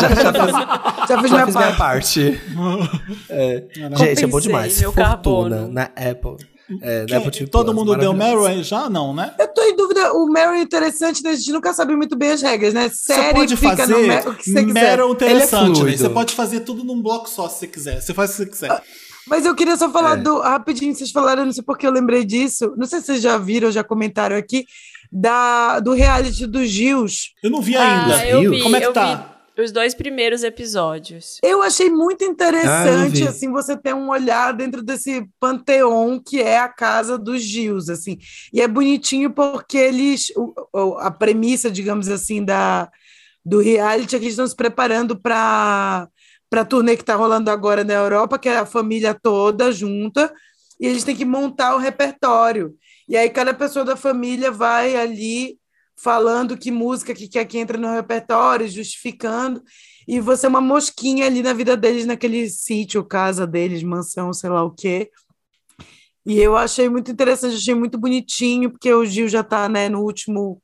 já, 0.00 0.08
já 0.08 0.32
fiz, 0.32 1.08
Já 1.08 1.22
fiz 1.22 1.30
já 1.30 1.36
minha 1.36 1.46
fiz 1.46 1.54
minha 1.56 1.76
parte. 1.76 2.30
parte. 2.32 2.40
É. 3.30 3.64
Gente, 3.96 4.24
é 4.24 4.26
bom 4.26 4.40
demais. 4.40 4.80
meu 4.80 4.92
Fortuna 4.92 5.08
carbono. 5.08 5.68
na 5.72 5.82
Apple. 5.84 6.36
É, 6.82 7.06
Quem- 7.06 7.16
Apple 7.16 7.30
TV 7.30 7.46
todo 7.46 7.66
Plus, 7.72 7.76
mundo 7.76 7.96
deu 7.96 8.44
aí 8.44 8.62
já? 8.62 8.90
Não, 8.90 9.14
né? 9.14 9.32
Eu 9.38 9.48
tô 9.48 9.62
em 9.62 9.74
dúvida, 9.76 10.12
o 10.12 10.26
Meryl 10.26 10.52
é 10.54 10.60
interessante, 10.60 11.22
né? 11.22 11.30
A 11.30 11.34
gente 11.34 11.50
nunca 11.52 11.72
sabe 11.72 11.96
muito 11.96 12.14
bem 12.16 12.32
as 12.32 12.42
regras, 12.42 12.74
né? 12.74 12.88
Você 12.90 13.14
Série 13.14 13.34
pode 13.34 13.56
fica 13.56 13.76
fazer 13.76 13.94
no 13.94 14.06
Meryl, 14.06 14.30
o 14.30 14.34
que 14.34 14.44
você 14.50 14.64
quiser. 14.64 14.72
Meryl 14.74 15.10
interessante, 15.12 15.68
né? 15.68 15.74
fluido. 15.76 15.98
Você 15.98 16.08
pode 16.10 16.34
fazer 16.34 16.60
tudo 16.60 16.84
num 16.84 17.00
bloco 17.00 17.28
só, 17.30 17.48
se 17.48 17.60
você 17.60 17.66
quiser. 17.68 18.02
Você 18.02 18.12
faz 18.12 18.30
o 18.30 18.32
que 18.32 18.38
você 18.38 18.46
quiser. 18.46 18.82
Mas 19.26 19.46
eu 19.46 19.54
queria 19.54 19.76
só 19.78 19.88
falar 19.90 20.18
É. 20.18 20.22
do. 20.22 20.40
Rapidinho, 20.40 20.94
vocês 20.94 21.10
falaram, 21.10 21.44
não 21.46 21.52
sei 21.52 21.62
porque 21.62 21.86
eu 21.86 21.90
lembrei 21.90 22.24
disso. 22.24 22.74
Não 22.76 22.86
sei 22.86 23.00
se 23.00 23.06
vocês 23.06 23.22
já 23.22 23.38
viram, 23.38 23.70
já 23.70 23.82
comentaram 23.84 24.36
aqui, 24.36 24.66
da, 25.10 25.80
do 25.80 25.92
reality 25.92 26.46
dos 26.46 26.68
Gils. 26.68 27.32
Eu 27.42 27.50
não 27.50 27.60
vi 27.62 27.76
Ah, 27.76 27.82
ainda. 27.82 28.26
eu 28.28 28.50
vi, 28.50 28.62
Como 28.62 28.76
é 28.76 28.80
que 28.80 28.86
eu 28.86 28.92
tá? 28.92 29.34
vi 29.56 29.62
os 29.62 29.72
dois 29.72 29.92
primeiros 29.92 30.44
episódios. 30.44 31.38
Eu 31.42 31.62
achei 31.62 31.90
muito 31.90 32.22
Ah, 32.24 32.28
interessante, 32.28 33.10
vi. 33.22 33.26
assim, 33.26 33.50
você 33.50 33.76
ter 33.76 33.92
um 33.94 34.08
olhar 34.10 34.52
dentro 34.52 34.82
desse 34.84 35.26
panteão 35.40 36.22
que 36.24 36.40
é 36.40 36.58
a 36.60 36.68
casa 36.68 37.18
dos 37.18 37.42
Gils, 37.42 37.88
assim. 37.88 38.18
E 38.52 38.60
é 38.60 38.68
bonitinho 38.68 39.30
porque 39.32 39.76
eles, 39.76 40.30
o- 40.36 40.54
o- 40.72 40.98
a 40.98 41.10
premissa, 41.10 41.68
digamos 41.70 42.08
assim, 42.08 42.44
da, 42.44 42.88
do 43.44 43.58
reality 43.60 44.14
é 44.14 44.18
que 44.20 44.26
eles 44.26 44.34
estão 44.34 44.46
se 44.46 44.54
preparando 44.56 45.18
para 45.20 46.08
para 46.50 46.62
a 46.62 46.64
turnê 46.64 46.96
que 46.96 47.02
está 47.02 47.14
rolando 47.14 47.50
agora 47.50 47.84
na 47.84 47.92
Europa, 47.92 48.38
que 48.38 48.48
é 48.48 48.56
a 48.56 48.64
família 48.64 49.12
toda 49.12 49.70
junta, 49.70 50.32
e 50.80 50.86
eles 50.86 51.04
têm 51.04 51.14
que 51.14 51.24
montar 51.26 51.74
o 51.74 51.78
repertório. 51.78 52.74
E 53.08 53.16
aí 53.16 53.30
cada 53.30 53.54
pessoa 53.54 53.84
da 53.84 53.96
família 53.96 54.50
vai 54.50 54.96
ali 54.96 55.58
falando 55.96 56.56
que 56.56 56.70
música 56.70 57.14
que 57.14 57.28
quer 57.28 57.44
que 57.44 57.58
entre 57.58 57.76
no 57.78 57.92
repertório, 57.92 58.68
justificando. 58.68 59.62
E 60.06 60.20
você 60.20 60.46
é 60.46 60.48
uma 60.48 60.60
mosquinha 60.60 61.26
ali 61.26 61.42
na 61.42 61.52
vida 61.52 61.76
deles, 61.76 62.06
naquele 62.06 62.48
sítio, 62.48 63.04
casa 63.04 63.46
deles, 63.46 63.82
mansão, 63.82 64.32
sei 64.32 64.50
lá 64.50 64.62
o 64.62 64.70
quê. 64.70 65.10
E 66.24 66.38
eu 66.38 66.56
achei 66.56 66.88
muito 66.88 67.10
interessante, 67.10 67.56
achei 67.56 67.74
muito 67.74 67.98
bonitinho, 67.98 68.70
porque 68.70 68.92
o 68.92 69.04
Gil 69.04 69.28
já 69.28 69.40
está 69.40 69.68
né, 69.68 69.88
no 69.88 70.02
último 70.02 70.60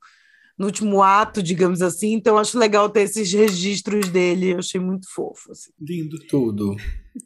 no 0.57 0.67
último 0.67 1.03
ato, 1.03 1.43
digamos 1.43 1.81
assim, 1.81 2.13
então 2.13 2.37
acho 2.37 2.57
legal 2.57 2.89
ter 2.89 3.01
esses 3.01 3.29
registros 3.33 4.07
dele, 4.07 4.53
eu 4.53 4.59
achei 4.59 4.79
muito 4.79 5.05
fofo. 5.13 5.51
assim. 5.51 5.69
Lindo. 5.77 6.17
Tudo. 6.27 6.77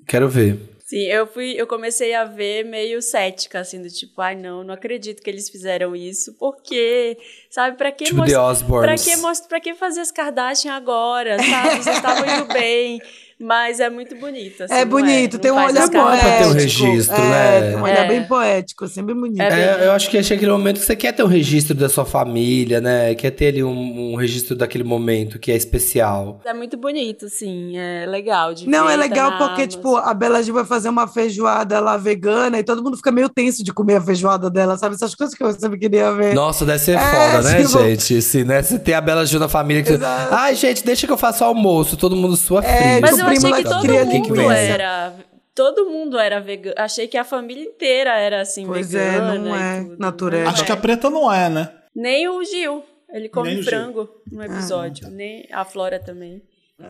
Quero 0.07 0.27
ver. 0.27 0.78
Sim, 0.89 1.03
eu 1.03 1.27
fui, 1.27 1.51
eu 1.55 1.67
comecei 1.67 2.15
a 2.15 2.23
ver 2.23 2.65
meio 2.65 2.99
cética, 2.99 3.59
assim, 3.59 3.79
do 3.79 3.91
tipo, 3.91 4.19
ai 4.21 4.35
não, 4.35 4.63
não 4.63 4.73
acredito 4.73 5.21
que 5.21 5.29
eles 5.29 5.47
fizeram 5.47 5.95
isso, 5.95 6.33
porque, 6.39 7.15
sabe, 7.47 7.77
pra 7.77 7.91
que 7.91 8.05
Tipo 8.05 8.17
mos- 8.17 8.31
The 8.31 8.35
Pra 8.87 8.95
que, 8.97 9.15
mos- 9.17 9.39
pra 9.41 9.59
que 9.59 9.75
fazer 9.75 10.01
as 10.01 10.11
Kardashian 10.11 10.73
agora, 10.73 11.37
sabe? 11.37 11.75
Vocês 11.83 11.95
estavam 11.95 12.25
indo 12.27 12.51
bem, 12.51 12.99
mas 13.41 13.79
é 13.79 13.89
muito 13.89 14.15
bonito. 14.17 14.63
Assim, 14.63 14.73
É 14.73 14.83
não 14.83 14.91
bonito, 14.91 15.33
Não 15.33 15.39
tem 15.39 15.51
um 15.51 15.55
olhar 15.55 15.87
bom 15.87 15.91
pra 15.91 16.17
ter 16.17 16.45
um 16.45 16.49
poético. 16.49 16.53
registro, 16.53 17.15
é, 17.15 17.29
né? 17.29 17.61
Tem 17.71 17.75
um 17.79 17.83
olhar 17.83 18.05
É. 18.05 18.07
bem 18.07 18.23
poético, 18.25 18.87
sempre 18.87 19.13
bonito. 19.13 19.41
É 19.41 19.79
É, 19.81 19.85
eu 19.87 19.91
acho 19.91 20.09
que 20.09 20.17
achei 20.17 20.35
aquele 20.37 20.51
momento 20.51 20.79
que 20.79 20.85
você 20.85 20.95
quer 20.95 21.13
ter 21.13 21.23
um 21.23 21.27
registro 21.27 21.73
da 21.75 21.87
sua 21.89 22.05
família, 22.05 22.81
né? 22.81 23.15
Quer 23.15 23.31
ter 23.31 23.47
ali 23.47 23.63
um, 23.63 24.11
um 24.13 24.15
registro 24.15 24.55
daquele 24.55 24.83
momento 24.83 25.39
que 25.39 25.51
é 25.51 25.55
especial. 25.55 26.41
É 26.45 26.53
muito 26.53 26.77
bonito, 26.77 27.29
sim, 27.29 27.77
é 27.77 28.05
legal 28.05 28.53
de 28.53 28.67
Não, 28.67 28.87
ver, 28.87 28.93
é 28.93 28.95
tá 28.95 29.01
legal 29.01 29.31
porque, 29.37 29.43
Amazon. 29.61 29.67
tipo, 29.67 29.95
a 29.97 30.13
Bela 30.13 30.41
Gil 30.43 30.53
vai 30.53 30.65
fazer 30.65 30.89
uma 30.89 31.07
feijoada 31.07 31.79
lá 31.79 31.97
vegana 31.97 32.59
e 32.59 32.63
todo 32.63 32.83
mundo 32.83 32.97
fica 32.97 33.11
meio 33.11 33.29
tenso 33.29 33.63
de 33.63 33.71
comer 33.73 33.95
a 33.95 34.01
feijoada 34.01 34.49
dela, 34.49 34.77
sabe? 34.77 34.95
Essas 34.95 35.15
coisas 35.15 35.35
que 35.35 35.43
eu 35.43 35.51
sempre 35.53 35.79
queria 35.79 36.11
ver. 36.13 36.33
Nossa, 36.33 36.65
deve 36.65 36.79
ser 36.79 36.97
É, 36.97 36.99
foda, 36.99 37.41
né, 37.49 37.61
tipo- 37.63 37.79
gente? 37.83 38.21
Se, 38.21 38.43
né? 38.43 38.61
Se 38.61 38.79
ter 38.79 38.93
a 38.93 39.01
Bela 39.01 39.25
Gil 39.25 39.39
na 39.39 39.47
família 39.47 39.83
que. 39.83 39.93
Exato. 39.93 40.33
Ai, 40.33 40.55
gente, 40.55 40.83
deixa 40.83 41.05
que 41.07 41.13
eu 41.13 41.17
faça 41.17 41.43
o 41.45 41.47
almoço. 41.47 41.95
Todo 41.97 42.15
mundo 42.15 42.35
sua 42.35 42.63
É, 42.63 42.77
fria. 42.77 42.99
Mas 43.01 43.15
Meu 43.17 43.25
eu 43.25 43.28
primo 43.29 43.37
achei 43.47 43.49
lá 43.51 43.57
que 43.57 43.63
que 43.63 43.69
todo 43.69 43.81
queria 43.81 44.05
mundo 44.05 44.13
linguiça. 44.35 44.53
era. 44.53 45.13
Todo 45.55 45.89
mundo 45.89 46.17
era 46.17 46.39
vegano. 46.39 46.75
Achei 46.77 47.07
que 47.07 47.17
a 47.17 47.23
família 47.23 47.63
inteira 47.63 48.17
era 48.17 48.41
assim, 48.41 48.65
Pois 48.65 48.93
é, 48.95 49.11
vegana. 49.11 49.35
não 49.35 49.55
e 49.55 49.61
é 49.61 49.83
tudo. 49.83 49.95
natureba. 49.99 50.43
Não 50.45 50.51
Acho 50.51 50.63
é. 50.63 50.65
que 50.65 50.71
a 50.71 50.77
preta 50.77 51.09
não 51.09 51.31
é, 51.33 51.49
né? 51.49 51.69
Nem 51.95 52.27
o 52.29 52.43
Gil. 52.45 52.83
Ele 53.11 53.27
come 53.27 53.49
Nem 53.49 53.59
o 53.59 53.63
Gil. 53.63 53.69
frango 53.71 54.09
no 54.31 54.43
episódio. 54.43 55.09
Nem 55.09 55.45
a 55.51 55.65
Flora 55.65 55.99
também. 55.99 56.41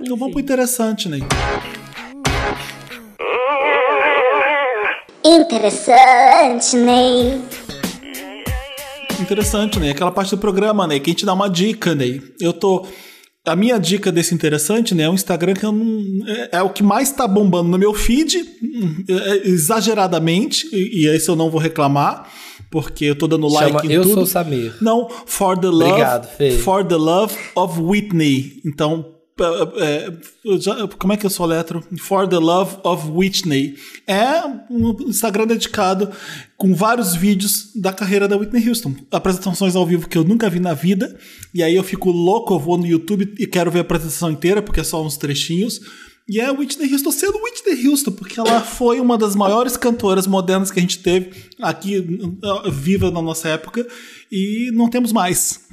Então 0.02 0.16
vamos 0.18 0.34
pro 0.34 0.42
interessante, 0.42 1.10
Ney. 1.10 1.22
Interessante, 5.40 6.76
Ney. 6.76 7.42
Interessante, 9.20 9.80
Ney. 9.80 9.92
Aquela 9.92 10.12
parte 10.12 10.32
do 10.32 10.38
programa, 10.38 10.86
Ney, 10.86 11.00
que 11.00 11.10
a 11.10 11.14
gente 11.14 11.26
dá 11.26 11.34
uma 11.34 11.50
dica, 11.50 11.96
Ney. 11.96 12.22
Eu 12.42 12.52
tô. 12.54 12.86
A 13.52 13.56
minha 13.56 13.78
dica 13.78 14.12
desse 14.12 14.34
interessante, 14.34 14.94
né, 14.94 15.04
é 15.04 15.10
um 15.10 15.14
Instagram 15.14 15.54
que 15.54 15.66
eu 15.66 15.72
não. 15.72 16.28
É, 16.28 16.58
é 16.58 16.62
o 16.62 16.70
que 16.70 16.84
mais 16.84 17.12
tá 17.12 17.28
bombando 17.28 17.70
no 17.70 17.78
meu 17.78 17.94
feed, 17.94 18.38
hum, 18.62 19.04
é, 19.08 19.48
exageradamente, 19.48 20.68
e, 20.72 21.04
e 21.04 21.08
esse 21.08 21.30
eu 21.30 21.36
não 21.36 21.50
vou 21.50 21.60
reclamar, 21.60 22.30
porque 22.72 23.06
eu 23.06 23.16
tô 23.16 23.28
dando 23.28 23.50
Chama 23.50 23.74
like 23.74 23.88
em 23.88 23.92
Eu 23.92 24.04
tudo. 24.04 24.14
Sou 24.14 24.24
o 24.24 24.28
Samir. 24.28 24.76
Não, 24.82 25.10
For 25.26 25.58
the 25.58 25.68
Love. 25.68 25.84
Obrigado, 25.86 26.28
Fê. 26.38 26.52
For 26.52 26.86
the 26.86 26.96
Love 26.96 27.36
of 27.56 27.80
Whitney. 27.80 28.62
Então, 28.66 29.06
é, 29.06 29.10
é, 29.10 29.14
eu 29.14 29.19
como 30.98 31.14
é 31.14 31.18
que 31.18 31.26
eu 31.26 31.30
sou 31.30 31.46
letro? 31.46 31.84
For 32.00 32.28
the 32.28 32.38
Love 32.38 32.78
of 32.84 33.10
Whitney. 33.10 33.76
É 34.08 34.46
um 34.70 34.96
Instagram 35.08 35.48
dedicado 35.48 36.12
com 36.58 36.74
vários 36.76 37.16
vídeos 37.16 37.72
da 37.76 37.94
carreira 37.94 38.28
da 38.28 38.38
Whitney 38.38 38.68
Houston. 38.68 38.94
Apresentações 39.12 39.76
ao 39.76 39.86
vivo 39.86 40.08
que 40.08 40.18
eu 40.18 40.24
nunca 40.24 40.50
vi 40.50 40.60
na 40.60 40.74
vida. 40.74 41.18
E 41.54 41.64
aí 41.64 41.76
eu 41.76 41.84
fico 41.84 42.12
louco, 42.12 42.54
eu 42.54 42.60
vou 42.60 42.78
no 42.78 42.86
YouTube 42.86 43.34
e 43.38 43.48
quero 43.48 43.72
ver 43.72 43.80
a 43.80 43.82
apresentação 43.82 44.30
inteira, 44.32 44.62
porque 44.62 44.80
é 44.80 44.84
só 44.84 45.04
uns 45.04 45.18
trechinhos. 45.18 45.82
E 46.30 46.40
é 46.40 46.46
a 46.46 46.52
Whitney 46.52 46.94
Houston 46.94 47.12
sendo 47.12 47.40
Whitney 47.42 47.88
Houston, 47.88 48.12
porque 48.12 48.40
ela 48.40 48.62
foi 48.62 49.00
uma 49.00 49.18
das 49.18 49.36
maiores 49.36 49.76
cantoras 49.76 50.28
modernas 50.28 50.70
que 50.70 50.78
a 50.78 50.82
gente 50.82 51.00
teve 51.00 51.32
aqui 51.60 52.06
viva 52.72 53.10
na 53.10 53.20
nossa 53.20 53.50
época 53.50 53.88
e 54.32 54.70
não 54.72 54.88
temos 54.88 55.12
mais. 55.12 55.69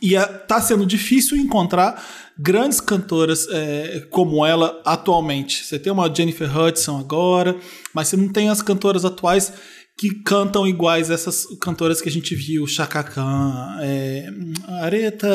E 0.00 0.16
é, 0.16 0.24
tá 0.24 0.60
sendo 0.60 0.84
difícil 0.86 1.36
encontrar 1.36 2.02
grandes 2.38 2.80
cantoras 2.80 3.46
é, 3.50 4.06
como 4.10 4.44
ela 4.44 4.80
atualmente. 4.84 5.64
Você 5.64 5.78
tem 5.78 5.92
uma 5.92 6.12
Jennifer 6.14 6.54
Hudson 6.56 6.98
agora, 6.98 7.56
mas 7.94 8.08
você 8.08 8.16
não 8.16 8.28
tem 8.28 8.48
as 8.48 8.60
cantoras 8.60 9.04
atuais 9.04 9.52
que 9.98 10.10
cantam 10.22 10.66
iguais 10.66 11.08
essas 11.08 11.46
cantoras 11.58 12.02
que 12.02 12.08
a 12.10 12.12
gente 12.12 12.34
viu, 12.34 12.66
Chaka 12.66 13.02
Khan, 13.02 13.78
é, 13.80 14.28
Areta, 14.82 15.26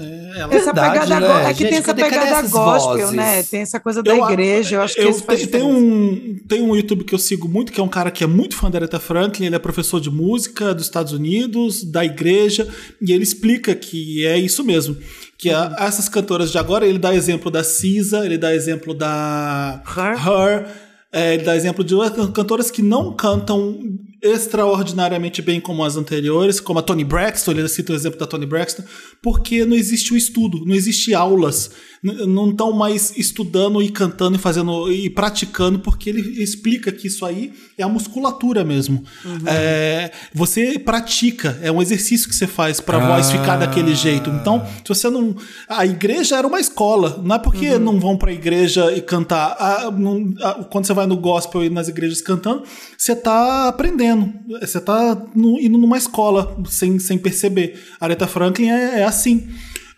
é, 0.00 0.40
ela 0.40 0.54
Essa 0.54 0.72
Verdade, 0.72 1.00
pegada 1.00 1.20
né? 1.20 1.26
go- 1.26 1.32
é 1.48 1.52
que 1.52 1.58
Gente, 1.58 1.68
tem 1.68 1.78
essa 1.78 1.86
cadê- 1.88 2.02
cadê 2.04 2.14
pegada 2.14 2.38
essas 2.38 2.50
gospel, 2.50 2.96
vozes? 2.98 3.12
né? 3.12 3.42
Tem 3.42 3.60
essa 3.60 3.78
coisa 3.78 4.02
da 4.02 4.16
Eu- 4.16 4.30
igreja, 4.30 4.76
eu 4.76 4.82
acho 4.82 4.94
que 4.94 5.02
eu 5.02 5.10
isso 5.10 5.22
faz 5.24 5.40
tem, 5.40 5.48
tem 5.48 5.62
um 5.62 6.38
tem 6.48 6.62
um 6.62 6.74
YouTube 6.74 7.04
que 7.04 7.14
eu 7.14 7.18
sigo 7.18 7.46
muito 7.46 7.70
que 7.70 7.80
é 7.80 7.82
um 7.84 7.88
cara 7.88 8.10
que 8.10 8.24
é 8.24 8.26
muito 8.26 8.56
fã 8.56 8.70
da 8.70 8.78
Aretha 8.78 8.98
Franklin 8.98 9.46
ele 9.46 9.56
é 9.56 9.58
professor 9.58 10.00
de 10.00 10.10
música 10.10 10.74
dos 10.74 10.84
Estados 10.86 11.12
Unidos 11.12 11.84
da 11.84 12.02
igreja 12.02 12.66
e 13.00 13.12
ele 13.12 13.22
explica 13.22 13.74
que 13.74 14.24
é 14.26 14.38
isso 14.38 14.64
mesmo 14.64 14.96
que 15.36 15.50
a- 15.50 15.76
essas 15.80 16.08
cantoras 16.08 16.50
de 16.50 16.56
agora 16.56 16.86
ele 16.86 16.98
dá 16.98 17.14
exemplo 17.14 17.50
da 17.50 17.62
Cisa 17.62 18.24
ele 18.24 18.38
dá 18.38 18.54
exemplo 18.54 18.94
da 18.94 19.82
Her. 19.86 20.16
Her 20.26 20.66
é, 21.12 21.34
ele 21.34 21.44
dá 21.44 21.54
exemplo 21.54 21.84
de 21.84 21.94
cantoras 22.32 22.70
que 22.70 22.82
não 22.82 23.12
cantam 23.12 23.78
extraordinariamente 24.22 25.42
bem 25.42 25.60
como 25.60 25.84
as 25.84 25.96
anteriores, 25.96 26.60
como 26.60 26.78
a 26.78 26.82
Toni 26.82 27.04
Braxton, 27.04 27.50
ele 27.52 27.68
cita 27.68 27.92
o 27.92 27.96
exemplo 27.96 28.18
da 28.18 28.26
Toni 28.26 28.46
Braxton, 28.46 28.84
porque 29.20 29.64
não 29.64 29.76
existe 29.76 30.12
o 30.12 30.16
estudo, 30.16 30.64
não 30.64 30.74
existe 30.74 31.12
aulas, 31.14 31.70
não 32.02 32.50
estão 32.50 32.72
mais 32.72 33.16
estudando 33.16 33.82
e 33.82 33.88
cantando 33.88 34.36
e 34.36 34.38
fazendo 34.38 34.92
e 34.92 35.10
praticando, 35.10 35.78
porque 35.80 36.10
ele 36.10 36.42
explica 36.42 36.90
que 36.92 37.06
isso 37.06 37.24
aí 37.24 37.52
é 37.76 37.82
a 37.82 37.88
musculatura 37.88 38.64
mesmo. 38.64 39.02
É, 39.46 40.10
você 40.32 40.78
pratica, 40.78 41.58
é 41.62 41.70
um 41.70 41.80
exercício 41.82 42.28
que 42.28 42.34
você 42.34 42.46
faz 42.46 42.80
para 42.80 42.98
a 42.98 43.00
voz 43.16 43.30
ficar 43.30 43.56
daquele 43.56 43.94
jeito. 43.94 44.30
Então, 44.30 44.64
se 44.84 44.88
você 44.88 45.08
não. 45.10 45.34
A 45.68 45.84
igreja 45.86 46.36
era 46.36 46.46
uma 46.46 46.60
escola, 46.60 47.20
não 47.24 47.36
é 47.36 47.38
porque 47.38 47.78
não 47.78 47.98
vão 47.98 48.16
para 48.16 48.30
a 48.30 48.34
igreja 48.34 48.92
e 48.96 49.00
cantar. 49.00 49.56
Ah, 49.58 49.90
não- 49.90 50.34
ah, 50.42 50.64
quando 50.70 50.86
você 50.86 50.92
vai 50.94 51.06
no 51.06 51.16
gospel 51.16 51.64
e 51.64 51.70
nas 51.70 51.88
igrejas 51.88 52.20
cantando, 52.20 52.62
você 52.96 53.14
tá 53.16 53.68
aprendendo. 53.68 54.11
Você 54.60 54.80
tá 54.80 55.14
no- 55.34 55.58
indo 55.60 55.78
numa 55.78 55.98
escola 55.98 56.56
sem, 56.68 56.98
sem 56.98 57.18
perceber. 57.18 57.78
Aretha 58.00 58.26
Franklin 58.26 58.68
é, 58.70 59.00
é 59.00 59.04
assim. 59.04 59.48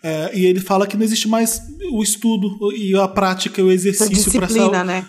É, 0.03 0.31
e 0.37 0.45
ele 0.45 0.59
fala 0.59 0.85
que 0.85 0.95
não 0.95 1.03
existe 1.03 1.27
mais 1.27 1.61
o 1.91 2.03
estudo 2.03 2.47
e 2.75 2.95
a 2.95 3.07
prática 3.07 3.59
e 3.59 3.63
o 3.63 3.71
exercício 3.71 4.31
para 4.31 4.45
disciplina, 4.47 4.83
né? 4.83 5.05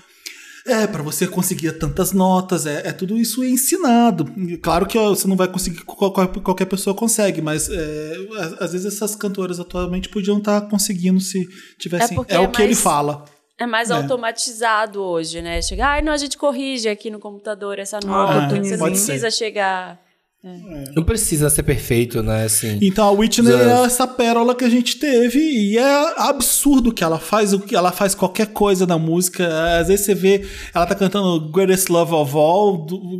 é, 0.68 0.84
para 0.86 1.00
você 1.02 1.26
conseguir 1.28 1.72
tantas 1.78 2.12
notas, 2.12 2.66
é, 2.66 2.88
é 2.88 2.92
tudo 2.92 3.16
isso 3.16 3.42
é 3.44 3.48
ensinado. 3.48 4.24
Claro 4.60 4.84
que 4.86 4.96
ó, 4.98 5.10
você 5.10 5.28
não 5.28 5.36
vai 5.36 5.46
conseguir, 5.48 5.82
qualquer, 5.84 6.26
qualquer 6.40 6.64
pessoa 6.64 6.92
consegue, 6.96 7.40
mas 7.42 7.68
é, 7.70 8.16
às, 8.58 8.72
vezes 8.72 8.86
essas 8.86 9.14
cantoras 9.14 9.60
atualmente 9.60 10.08
podiam 10.08 10.38
estar 10.38 10.62
conseguindo 10.62 11.20
se 11.20 11.46
tivessem. 11.78 12.16
porque 12.16 12.34
É, 12.34 12.40
o 12.40 12.44
é 12.44 12.46
que 12.48 12.62
ele 12.62 12.68
mais- 12.72 12.80
fala. 12.80 13.24
É 13.58 13.66
mais 13.66 13.90
É. 13.90 13.94
automatizado 13.94 15.00
hoje, 15.02 15.40
né? 15.40 15.62
Chega, 15.62 15.86
ai, 15.86 16.02
não, 16.02 16.12
a 16.12 16.16
gente 16.16 16.36
corrige 16.36 16.88
aqui 16.88 17.10
no 17.10 17.18
computador 17.18 17.78
essa 17.78 17.98
nota. 18.04 18.34
autotunezinho. 18.34 18.76
você 18.76 18.76
não 18.76 18.94
ser. 18.94 19.04
precisa 19.06 19.30
chegar. 19.30 19.98
Não 20.94 21.02
precisa 21.02 21.50
ser 21.50 21.64
perfeito, 21.64 22.22
né? 22.22 22.44
Assim. 22.44 22.78
Então 22.80 23.04
a 23.08 23.10
Whitney 23.10 23.52
é 23.52 23.84
essa 23.84 24.06
pérola 24.06 24.54
que 24.54 24.64
a 24.64 24.68
gente 24.68 24.96
teve 24.96 25.40
e 25.40 25.76
é 25.76 26.14
absurdo 26.20 26.92
que 26.92 27.02
ela 27.02 27.18
faz 27.18 27.52
o 27.52 27.58
que 27.58 27.74
ela 27.74 27.90
faz 27.90 28.14
qualquer 28.14 28.48
coisa 28.52 28.86
na 28.86 28.96
música. 28.96 29.48
Às 29.80 29.88
vezes 29.88 30.06
você 30.06 30.14
vê 30.14 30.46
ela 30.72 30.86
tá 30.86 30.94
cantando 30.94 31.50
Greatest 31.50 31.88
Love 31.88 32.12
of 32.14 32.32
All 32.36 32.76
do- 32.86 33.18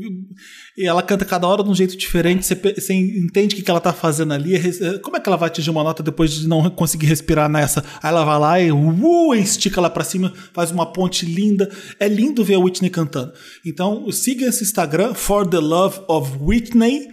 e 0.77 0.87
ela 0.87 1.03
canta 1.03 1.25
cada 1.25 1.47
hora 1.47 1.63
de 1.65 1.71
um 1.71 1.75
jeito 1.75 1.97
diferente. 1.97 2.45
Você, 2.45 2.93
entende 2.95 3.55
o 3.55 3.57
que, 3.57 3.63
que 3.63 3.71
ela 3.71 3.81
tá 3.81 3.93
fazendo 3.93 4.35
ali. 4.35 4.55
é 4.55 4.59
é, 4.59 4.99
Como 4.99 5.17
é 5.17 5.21
que 5.21 5.29
ela 5.29 5.37
vai 5.37 5.49
atingir 5.49 5.71
uma 5.71 5.83
nota 5.83 6.03
depois 6.03 6.31
de 6.33 6.47
não 6.47 6.69
conseguir 6.71 7.07
respirar 7.07 7.49
nessa? 7.49 7.83
Aí 8.03 8.11
ela 8.11 8.25
vai 8.25 8.39
lá 8.39 8.61
e 8.61 8.71
uh, 8.73 9.35
estica 9.35 9.81
lá 9.81 9.89
pra 9.89 10.05
cima, 10.05 10.33
faz 10.53 10.71
uma 10.71 10.93
ponte 10.93 11.25
linda. 11.25 11.71
É 11.99 12.07
lindo 12.09 12.45
ver 12.45 12.55
a 12.55 12.59
Whitney 12.59 12.91
cantando. 12.91 13.33
Então 13.65 14.11
siga 14.13 14.47
esse 14.47 14.63
Instagram 14.65 15.15
For 15.15 15.47
the 15.49 15.59
Love 15.61 16.01
of 16.09 16.33
Whitney. 16.41 17.09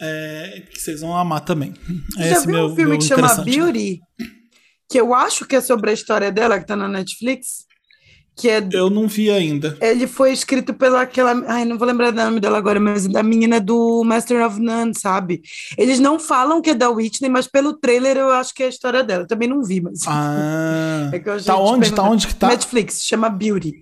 é, 0.00 0.62
que 0.72 0.80
vocês 0.80 1.00
vão 1.00 1.16
amar 1.16 1.40
também. 1.44 1.72
Você 2.16 2.28
já 2.28 2.36
Esse 2.36 2.46
viu 2.46 2.54
meu- 2.56 2.66
um 2.66 2.74
filme 2.74 2.90
meu 2.90 2.98
que 2.98 3.04
chama. 3.04 3.28
Beauty? 3.44 4.00
Que 4.90 5.00
eu 5.00 5.14
acho 5.14 5.46
que 5.46 5.56
é 5.56 5.60
sobre 5.60 5.90
a 5.90 5.92
história 5.94 6.30
dela, 6.32 6.58
que 6.58 6.66
tá 6.66 6.74
na 6.76 6.88
Netflix. 6.88 7.64
Que 8.36 8.50
é 8.50 8.68
Eu 8.72 8.90
não 8.90 9.06
vi 9.06 9.30
ainda. 9.30 9.76
Ele 9.80 10.08
foi 10.08 10.32
escrito 10.32 10.74
pela 10.74 11.02
aquela. 11.02 11.44
Ai, 11.46 11.64
não 11.64 11.78
vou 11.78 11.86
lembrar 11.86 12.12
o 12.12 12.16
nome 12.16 12.40
dela 12.40 12.58
agora, 12.58 12.80
mas 12.80 13.06
da 13.06 13.22
menina 13.22 13.60
do 13.60 14.02
Master 14.04 14.44
of 14.44 14.58
None, 14.60 14.92
sabe? 14.98 15.40
Eles 15.78 16.00
não 16.00 16.18
falam 16.18 16.60
que 16.60 16.70
é 16.70 16.74
da 16.74 16.90
Whitney, 16.90 17.28
mas 17.30 17.46
pelo 17.46 17.74
trailer 17.74 18.16
eu 18.16 18.30
acho 18.30 18.52
que 18.52 18.64
é 18.64 18.66
a 18.66 18.70
história 18.70 19.04
dela. 19.04 19.22
Eu 19.22 19.28
também 19.28 19.48
não 19.48 19.62
vi, 19.62 19.80
mas. 19.80 20.00
Ah, 20.06 21.10
É 21.14 21.18
que 21.18 21.28
eu 21.28 21.34
achei 21.34 21.46
tá 21.46 21.56
onde? 21.56 21.92
Tá 21.92 22.02
onde 22.02 22.26
que 22.26 22.34
tá? 22.34 22.48
Netflix, 22.48 23.02
chama 23.04 23.28
Beauty. 23.30 23.74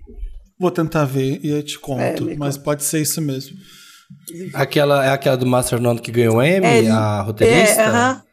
Vou 0.58 0.70
tentar 0.70 1.06
ver 1.06 1.40
e 1.42 1.48
eu 1.48 1.62
te 1.62 1.78
conto. 1.78 2.28
É, 2.30 2.36
mas 2.36 2.58
pode 2.58 2.84
ser 2.84 3.00
isso 3.00 3.20
mesmo. 3.22 3.56
Aquela 4.52 5.04
é 5.04 5.10
aquela 5.10 5.36
do 5.36 5.46
Master 5.46 5.78
of 5.78 5.82
None 5.82 5.98
que 6.00 6.12
ganhou 6.12 6.36
o 6.36 6.42
Emmy, 6.42 6.66
É, 6.66 6.90
a 6.90 7.22
roteirista? 7.22 7.80
É. 7.80 7.86
É, 7.86 7.88
acho 7.88 8.22
que 8.22 8.31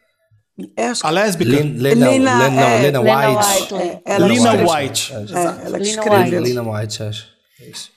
A 1.03 1.09
lésbica? 1.09 1.51
Len- 1.51 1.75
Lena, 1.77 2.09
Lena- 2.09 2.37
Lena, 2.47 2.61
é, 2.61 2.81
Lena 2.81 2.99
Lena 3.01 3.29
White. 3.29 3.47
White. 3.73 3.73
é, 3.75 4.01
ela 4.05 4.27
que 4.27 4.33
Lina 4.33 4.49
escreveu. 4.49 4.73
White. 4.75 5.13
É, 5.13 5.15
É, 5.15 5.43
ela 5.43 5.77
que 5.77 5.83
Lina 5.85 6.01
escreveu. 6.01 6.39
White. 6.41 6.53
Lena 6.53 6.61
White, 6.71 7.03
acho. 7.03 7.27
Isso. 7.71 7.89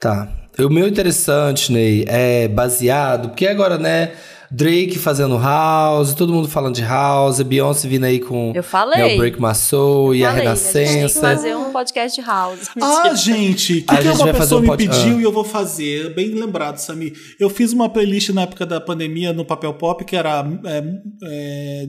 Tá. 0.00 0.28
O 0.58 0.68
meu 0.70 0.88
interessante, 0.88 1.70
Ney, 1.72 2.04
é 2.08 2.48
baseado, 2.48 3.28
porque 3.28 3.46
agora, 3.46 3.78
né, 3.78 4.12
Drake 4.50 4.98
fazendo 4.98 5.36
house, 5.38 6.14
todo 6.14 6.32
mundo 6.32 6.48
falando 6.48 6.74
de 6.74 6.82
house, 6.82 7.40
Beyoncé 7.42 7.86
vindo 7.86 8.04
aí 8.04 8.18
com 8.18 8.52
Eu 8.54 8.62
falei. 8.62 8.98
né, 8.98 9.14
o 9.14 9.18
Break 9.18 9.40
My 9.40 9.54
Soul 9.54 10.14
e 10.14 10.24
a 10.24 10.30
Falei, 10.30 10.46
gente 10.48 10.72
tem 10.72 10.86
que 10.86 10.92
Renascença. 10.94 11.20
fazer 11.20 11.54
um 11.56 11.70
podcast 11.72 12.20
house. 12.22 12.68
Ah, 12.80 13.14
gente, 13.14 13.78
o 13.78 13.82
que, 13.84 13.94
A 13.94 13.96
que 13.98 14.02
gente 14.04 14.16
uma 14.22 14.32
pessoa 14.32 14.58
um 14.60 14.62
me 14.62 14.68
pod- 14.68 14.78
pediu 14.78 15.16
ah. 15.16 15.20
e 15.20 15.22
eu 15.22 15.32
vou 15.32 15.44
fazer? 15.44 16.14
Bem 16.14 16.28
lembrado, 16.34 16.78
Samir. 16.78 17.12
Eu 17.38 17.50
fiz 17.50 17.72
uma 17.72 17.88
playlist 17.88 18.30
na 18.30 18.42
época 18.42 18.64
da 18.64 18.80
pandemia 18.80 19.32
no 19.32 19.44
Papel 19.44 19.74
Pop, 19.74 20.04
que 20.04 20.16
era 20.16 20.44
é, 20.64 20.84
é, 21.24 21.86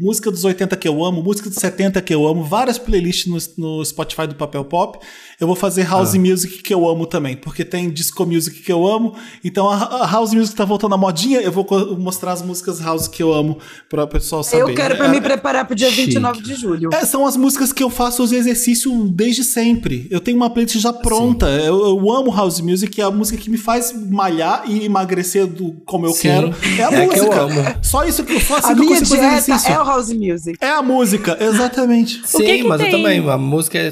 música 0.00 0.30
dos 0.30 0.44
80 0.44 0.76
que 0.76 0.86
eu 0.88 1.04
amo, 1.04 1.22
música 1.22 1.48
dos 1.48 1.58
70 1.58 2.00
que 2.02 2.14
eu 2.14 2.26
amo, 2.26 2.44
várias 2.44 2.78
playlists 2.78 3.26
no, 3.56 3.76
no 3.78 3.84
Spotify 3.84 4.26
do 4.26 4.34
Papel 4.34 4.64
Pop. 4.64 4.98
Eu 5.40 5.46
vou 5.46 5.56
fazer 5.56 5.84
House 5.84 6.14
Music 6.14 6.62
que 6.62 6.72
eu 6.74 6.88
amo 6.88 7.06
também, 7.06 7.36
porque 7.36 7.64
tem 7.64 7.90
Disco 7.90 8.24
Music 8.26 8.60
que 8.62 8.70
eu 8.72 8.86
amo. 8.86 9.14
Então 9.44 9.68
a, 9.68 10.02
a 10.04 10.06
House 10.10 10.32
Music 10.34 10.54
tá 10.54 10.64
voltando 10.64 10.94
à 10.94 10.98
modinha, 10.98 11.40
eu 11.40 11.50
vou 11.50 11.64
mostrar 12.02 12.32
as 12.32 12.42
músicas 12.42 12.80
House 12.80 13.08
que 13.08 13.22
eu 13.22 13.32
amo 13.32 13.58
para 13.88 14.04
o 14.04 14.08
pessoal 14.08 14.42
saber. 14.42 14.62
Eu 14.62 14.74
quero 14.74 14.96
para 14.96 15.06
É- 15.06 15.08
me 15.08 15.20
preparar 15.20 15.64
pro 15.66 15.74
dia 15.74 15.88
Chique. 15.88 16.06
29 16.06 16.42
de 16.42 16.54
julho. 16.54 16.90
é, 16.92 17.04
são 17.06 17.26
as 17.26 17.36
músicas 17.36 17.72
que 17.72 17.82
eu 17.82 17.88
faço 17.90 18.22
os 18.22 18.32
exercícios 18.32 19.10
desde 19.10 19.44
sempre. 19.44 20.06
Eu 20.10 20.20
tenho 20.20 20.36
uma 20.36 20.50
playlist 20.50 20.76
já 20.78 20.92
pronta. 20.92 21.46
Eu, 21.48 21.80
eu 21.86 22.12
amo 22.12 22.30
house 22.34 22.60
music, 22.60 23.00
é 23.00 23.04
a 23.04 23.10
música 23.10 23.38
que 23.38 23.48
me 23.48 23.56
faz 23.56 23.92
malhar 24.10 24.64
e 24.66 24.84
emagrecer 24.84 25.46
do, 25.46 25.72
como 25.86 26.06
eu 26.06 26.12
Sim. 26.12 26.22
quero. 26.22 26.54
É 26.78 26.82
a 26.84 26.86
É 26.92 27.06
que 27.06 27.18
eu 27.18 27.24
música. 27.24 27.40
amo. 27.42 27.74
Só 27.82 28.04
isso 28.04 28.24
que 28.24 28.32
eu 28.34 28.40
faço 28.40 28.68
A 28.68 28.74
que 28.74 28.80
eu 28.80 28.84
minha 28.84 29.00
dieta 29.00 29.14
exercício. 29.26 29.72
é 29.72 29.80
o 29.80 29.84
house 29.84 30.12
music. 30.12 30.58
É 30.60 30.68
a 30.70 30.82
música, 30.82 31.36
exatamente. 31.40 32.20
Sim, 32.24 32.38
que 32.44 32.58
que 32.58 32.64
mas 32.64 32.80
eu 32.80 32.86
tem? 32.86 32.96
também. 33.02 33.28
A 33.30 33.38
música 33.38 33.78
é 33.78 33.88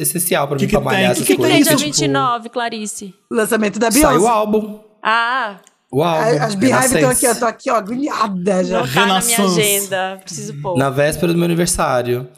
essencial, 0.00 0.48
Que 0.48 0.54
mim, 0.54 0.60
que 0.60 0.66
pra 0.68 0.80
malhar 0.80 1.14
Que 1.14 1.18
que 1.18 1.22
O 1.22 1.26
que 1.26 1.36
coisas. 1.36 1.54
tem 1.54 1.62
dia 1.64 1.72
isso, 1.74 1.84
tipo- 1.84 1.94
29, 1.96 2.48
Clarice? 2.48 3.14
Lançamento 3.30 3.78
da 3.78 3.90
Saiu 3.90 4.04
o 4.06 4.08
Beyoncé. 4.10 4.28
álbum. 4.28 4.78
Ah, 5.02 5.56
O 5.90 6.02
álbum. 6.02 6.42
As 6.42 6.54
Beehive 6.54 6.94
estão 6.94 7.10
aqui, 7.10 7.26
eu 7.26 7.38
tô 7.38 7.44
aqui, 7.46 7.70
ó, 7.70 7.76
agulhada 7.76 8.64
já. 8.64 8.80
não 8.80 8.92
tá 8.92 9.06
na 9.06 9.20
minha 9.20 9.44
agenda. 9.44 10.20
Preciso 10.22 10.54
pôr. 10.60 10.76
Na 10.76 10.90
véspera 10.90 11.32
do 11.32 11.38
meu 11.38 11.46
aniversário. 11.46 12.28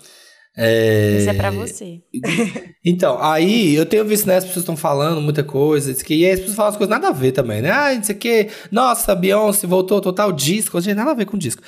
É... 0.57 1.19
Isso 1.19 1.31
é 1.31 1.35
pra 1.35 1.51
você. 1.51 2.01
Então, 2.83 3.23
aí 3.23 3.75
eu 3.75 3.85
tenho 3.85 4.07
visto, 4.07 4.27
né, 4.27 4.39
as 4.39 4.45
pessoas 4.45 4.63
estão 4.63 4.75
falando 4.75 5.21
muita 5.21 5.45
coisa, 5.45 5.93
que, 6.03 6.15
e 6.15 6.25
aí 6.25 6.33
as 6.33 6.41
pessoas 6.41 6.57
falam 6.57 6.71
as 6.71 6.77
coisas 6.79 6.91
nada 6.91 7.09
a 7.09 7.13
ver 7.13 7.33
também, 7.33 7.61
né? 7.61 7.71
Ah, 7.71 7.93
isso 7.93 8.11
aqui, 8.11 8.49
nossa, 8.73 9.15
Beyoncé 9.15 9.67
voltou 9.67 10.01
total 10.01 10.33
disco, 10.33 10.81
gente, 10.81 10.97
nada 10.97 11.11
a 11.11 11.15
ver 11.15 11.27
com 11.27 11.37
disco. 11.37 11.63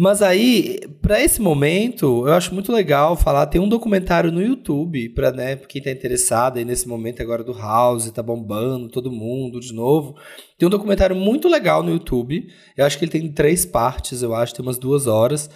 Mas 0.00 0.22
aí, 0.22 0.78
pra 1.02 1.20
esse 1.20 1.42
momento, 1.42 2.24
eu 2.24 2.32
acho 2.32 2.54
muito 2.54 2.70
legal 2.70 3.16
falar, 3.16 3.46
tem 3.46 3.60
um 3.60 3.68
documentário 3.68 4.30
no 4.30 4.40
YouTube, 4.40 5.08
pra, 5.08 5.32
né, 5.32 5.56
quem 5.56 5.82
tá 5.82 5.90
interessado 5.90 6.56
aí 6.56 6.64
nesse 6.64 6.86
momento 6.86 7.20
agora 7.20 7.42
do 7.42 7.52
House, 7.52 8.08
tá 8.12 8.22
bombando 8.22 8.88
todo 8.88 9.10
mundo 9.10 9.58
de 9.58 9.74
novo. 9.74 10.14
Tem 10.56 10.68
um 10.68 10.70
documentário 10.70 11.16
muito 11.16 11.48
legal 11.48 11.82
no 11.82 11.90
YouTube, 11.90 12.46
eu 12.76 12.86
acho 12.86 12.96
que 12.96 13.06
ele 13.06 13.10
tem 13.10 13.32
três 13.32 13.66
partes, 13.66 14.22
eu 14.22 14.36
acho, 14.36 14.54
tem 14.54 14.64
umas 14.64 14.78
duas 14.78 15.08
horas. 15.08 15.50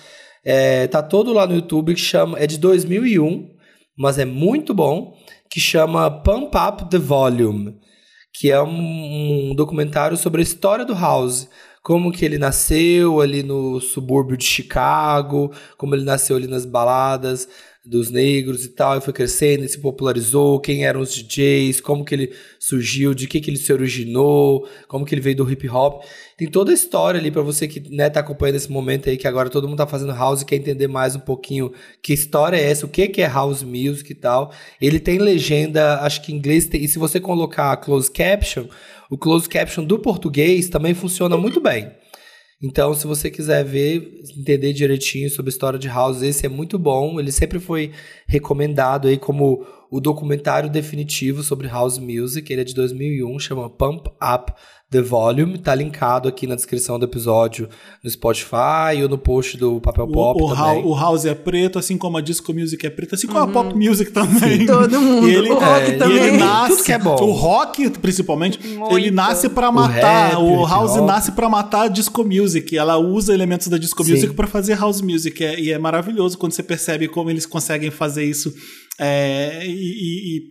É, 0.45 0.89
tá 0.89 1.01
todo 1.01 1.33
lá 1.33 1.47
no 1.47 1.55
YouTube, 1.55 1.95
que 1.95 2.01
chama, 2.01 2.37
é 2.37 2.45
de 2.45 2.59
2001, 2.59 3.49
mas 3.97 4.19
é 4.19 4.25
muito 4.25 4.75
bom, 4.75 5.15
que 5.49 5.61
chama 5.61 6.11
Pump 6.11 6.53
Up 6.57 6.91
the 6.91 6.99
Volume, 6.99 7.77
que 8.35 8.51
é 8.51 8.61
um, 8.61 9.51
um 9.51 9.55
documentário 9.55 10.17
sobre 10.17 10.41
a 10.41 10.43
história 10.43 10.85
do 10.85 10.95
House. 10.95 11.49
Como 11.83 12.13
que 12.13 12.25
ele 12.25 12.39
nasceu 12.39 13.21
ali 13.21 13.43
no 13.43 13.81
subúrbio 13.81 14.37
de 14.37 14.45
Chicago, 14.45 15.53
como 15.77 15.95
ele 15.95 16.05
nasceu 16.05 16.37
ali 16.37 16.47
nas 16.47 16.65
baladas 16.65 17.49
dos 17.85 18.11
negros 18.11 18.65
e 18.65 18.69
tal, 18.69 18.97
e 18.97 19.01
foi 19.01 19.13
crescendo 19.13 19.65
e 19.65 19.69
se 19.69 19.77
popularizou, 19.81 20.61
quem 20.61 20.85
eram 20.85 21.01
os 21.01 21.13
DJs, 21.13 21.81
como 21.81 22.05
que 22.05 22.15
ele 22.15 22.33
surgiu, 22.57 23.13
de 23.13 23.27
que 23.27 23.41
que 23.41 23.51
ele 23.51 23.57
se 23.57 23.73
originou, 23.73 24.69
como 24.87 25.05
que 25.05 25.13
ele 25.13 25.21
veio 25.21 25.35
do 25.35 25.51
hip 25.51 25.69
hop. 25.69 26.05
Tem 26.37 26.49
toda 26.49 26.71
a 26.71 26.75
história 26.75 27.19
ali 27.19 27.29
pra 27.33 27.43
você 27.43 27.67
que 27.67 27.81
né, 27.91 28.09
tá 28.09 28.21
acompanhando 28.21 28.55
esse 28.55 28.71
momento 28.71 29.09
aí, 29.09 29.17
que 29.17 29.27
agora 29.27 29.51
todo 29.51 29.67
mundo 29.67 29.79
tá 29.79 29.87
fazendo 29.87 30.13
house 30.13 30.43
e 30.43 30.45
quer 30.45 30.57
entender 30.57 30.87
mais 30.87 31.17
um 31.17 31.21
pouquinho 31.21 31.73
que 32.01 32.13
história 32.13 32.57
é 32.57 32.71
essa, 32.71 32.87
o 32.87 32.89
que 32.89 33.09
que 33.09 33.21
é 33.21 33.27
house 33.27 33.65
music 33.65 34.13
e 34.13 34.15
tal. 34.15 34.53
Ele 34.81 35.01
tem 35.01 35.19
legenda, 35.19 36.01
acho 36.03 36.23
que 36.23 36.33
em 36.33 36.37
inglês, 36.37 36.67
tem- 36.67 36.85
e 36.85 36.89
se 36.89 37.01
você 37.01 37.19
colocar 37.19 37.77
closed 37.79 38.13
caption, 38.13 38.67
O 39.13 39.19
closed 39.19 39.47
caption 39.47 39.85
do 39.85 39.99
português 39.99 40.71
também 40.71 40.95
funciona 40.95 41.37
muito 41.37 41.61
bem. 41.61 41.93
Então, 42.63 42.95
se 42.95 43.07
você 43.07 43.31
quiser 43.31 43.63
ver, 43.63 44.23
entender 44.39 44.73
direitinho 44.73 45.29
sobre 45.29 45.51
a 45.51 45.53
história 45.53 45.79
de 45.79 45.87
House, 45.87 46.23
esse 46.23 46.47
é 46.47 46.49
muito 46.49 46.79
bom. 46.79 47.21
Ele 47.21 47.31
sempre 47.31 47.61
foi 47.61 47.93
recomendado 48.27 49.09
aí 49.09 49.19
como 49.19 49.67
o 49.91 50.01
documentário 50.01 50.71
definitivo 50.71 51.43
sobre 51.43 51.69
House 51.69 51.99
Music. 51.99 52.51
Ele 52.51 52.63
é 52.63 52.65
de 52.65 52.75
2001, 52.75 53.39
chama 53.39 53.69
Pump 53.69 54.09
Up 54.09 54.51
The 54.93 55.03
Volume. 55.03 55.59
Tá 55.59 55.75
linkado 55.75 56.29
aqui 56.29 56.47
na 56.47 56.55
descrição 56.55 56.99
do 56.99 57.05
episódio 57.07 57.69
no 58.05 58.11
Spotify 58.11 59.03
ou 59.03 59.09
no 59.09 59.19
post 59.19 59.57
do 59.57 59.81
Papel 59.81 60.07
Pop 60.07 60.41
O, 60.41 60.47
o, 60.47 60.55
também. 60.55 60.85
O 60.85 60.95
House 60.95 61.25
é 61.25 61.35
preto, 61.35 61.79
assim 61.79 61.97
como 61.99 62.19
a 62.19 62.21
Disco 62.21 62.53
Music 62.55 62.87
é 62.87 62.91
preta, 62.91 63.15
assim 63.15 63.27
como 63.27 63.39
a 63.41 63.49
Pop 63.49 63.75
Music 63.75 64.11
também. 64.13 64.67
Todo 64.67 65.01
mundo. 65.01 65.29
E 65.29 65.35
ele, 65.35 65.51
o 65.51 65.55
rock 65.55 65.81
é, 65.83 65.89
e 65.95 65.99
também. 65.99 66.17
ele 66.19 66.37
nasce, 66.37 66.77
Tudo 66.77 66.85
que 66.85 66.93
é 66.93 66.99
bom. 66.99 67.15
O 67.23 67.33
rock, 67.33 67.91
principalmente, 67.99 68.65
Muito. 68.67 68.99
ele 68.99 69.11
nasce 69.11 69.49
pra 69.49 69.71
O 69.71 69.73
matar. 69.73 70.29
rap, 70.31 70.37
O, 70.37 70.61
o 70.61 70.67
House 70.67 70.97
nasce 71.03 71.33
pra 71.33 71.49
matar 71.49 71.83
a 71.83 71.89
Disco 71.89 72.23
Music. 72.25 72.77
Ela 72.77 72.99
usa 72.99 73.33
elementos 73.33 73.69
da 73.69 73.79
Disco 73.79 74.05
Sim. 74.05 74.13
Music 74.13 74.35
pra 74.35 74.47
fazer 74.47 74.75
House 74.79 75.01
Music. 75.01 75.43
É- 75.43 75.59
e 75.59 75.73
é 75.73 75.79
maravilhoso 75.79 76.37
quando 76.39 76.53
você 76.53 76.63
percebe 76.63 77.09
como 77.09 77.31
eles 77.31 77.47
conseguem 77.47 77.91
fazer 77.91 78.25
isso. 78.25 78.53
é, 78.99 79.63
e, 79.65 79.71
e- 79.71 80.37
e- 80.37 80.49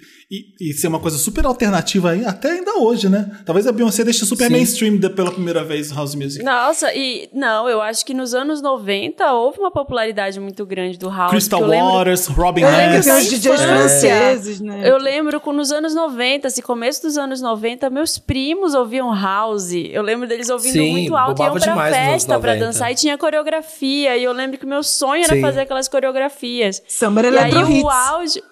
e 0.62 0.74
ser 0.74 0.88
uma 0.88 1.00
coisa 1.00 1.18
super 1.18 1.46
alternativa 1.46 2.12
aí, 2.12 2.26
até 2.26 2.52
ainda 2.52 2.78
hoje, 2.78 3.10
né? 3.10 3.30
Talvez 3.46 3.68
a 3.68 3.72
Beyoncé 3.72 4.04
deixe 4.04 4.26
super 4.26 4.46
Sim. 4.48 4.54
mainstream 4.54 4.98
de- 4.98 5.10
pela 5.10 5.30
primeira 5.32 5.64
vez 5.64 5.92
House 5.92 6.16
Music. 6.16 6.44
Nossa, 6.44 6.94
e 6.94 7.30
não, 7.34 7.68
eu 7.68 7.82
acho 7.82 8.06
que 8.06 8.14
nos 8.14 8.34
anos 8.34 8.62
90 8.62 9.32
houve 9.34 9.60
uma 9.60 9.70
popularidade 9.72 10.40
muito 10.40 10.66
grande 10.66 10.98
do 10.98 11.10
house. 11.10 11.32
Crystal 11.32 11.60
que 11.60 11.66
eu 11.66 11.70
lembro- 11.70 11.92
Waters, 11.94 12.28
Robin 12.28 12.62
Eu 12.62 12.70
lembro 12.72 13.04
que 13.04 13.30
DJs 13.30 13.46
É. 13.62 13.68
franceses, 13.68 14.62
né? 14.62 14.82
Eu 14.90 14.98
lembro 14.98 15.42
que 15.42 15.52
nos 15.52 15.72
anos 15.72 15.94
90, 15.94 16.48
assim, 16.48 16.62
começo 16.62 17.02
dos 17.02 17.18
anos 17.18 17.42
90, 17.42 17.90
meus 17.90 18.18
primos 18.18 18.74
ouviam 18.74 19.14
house. 19.14 19.72
Eu 19.74 20.02
lembro 20.02 20.28
deles 20.28 20.50
ouvindo 20.50 20.74
Sim, 20.74 20.92
muito 20.92 21.16
alto, 21.16 21.36
bombava 21.38 21.58
iam 21.60 21.76
pra 21.76 21.92
festa 21.92 22.40
pra 22.40 22.52
90. 22.54 22.66
dançar 22.68 22.92
e 22.92 22.96
tinha 22.96 23.18
coreografia. 23.18 24.16
E 24.16 24.24
eu 24.24 24.32
lembro 24.32 24.58
que 24.58 24.66
meu 24.66 24.82
sonho 24.84 25.24
era 25.26 25.36
Sim. 25.36 25.42
fazer 25.42 25.60
aquelas 25.62 25.88
coreografias. 25.90 26.82
Summer 26.88 27.26
E 27.26 27.28
aí 27.28 27.34
Electro 27.52 27.68
o 27.68 27.72
Hits. 27.72 27.86
auge. 28.10 28.44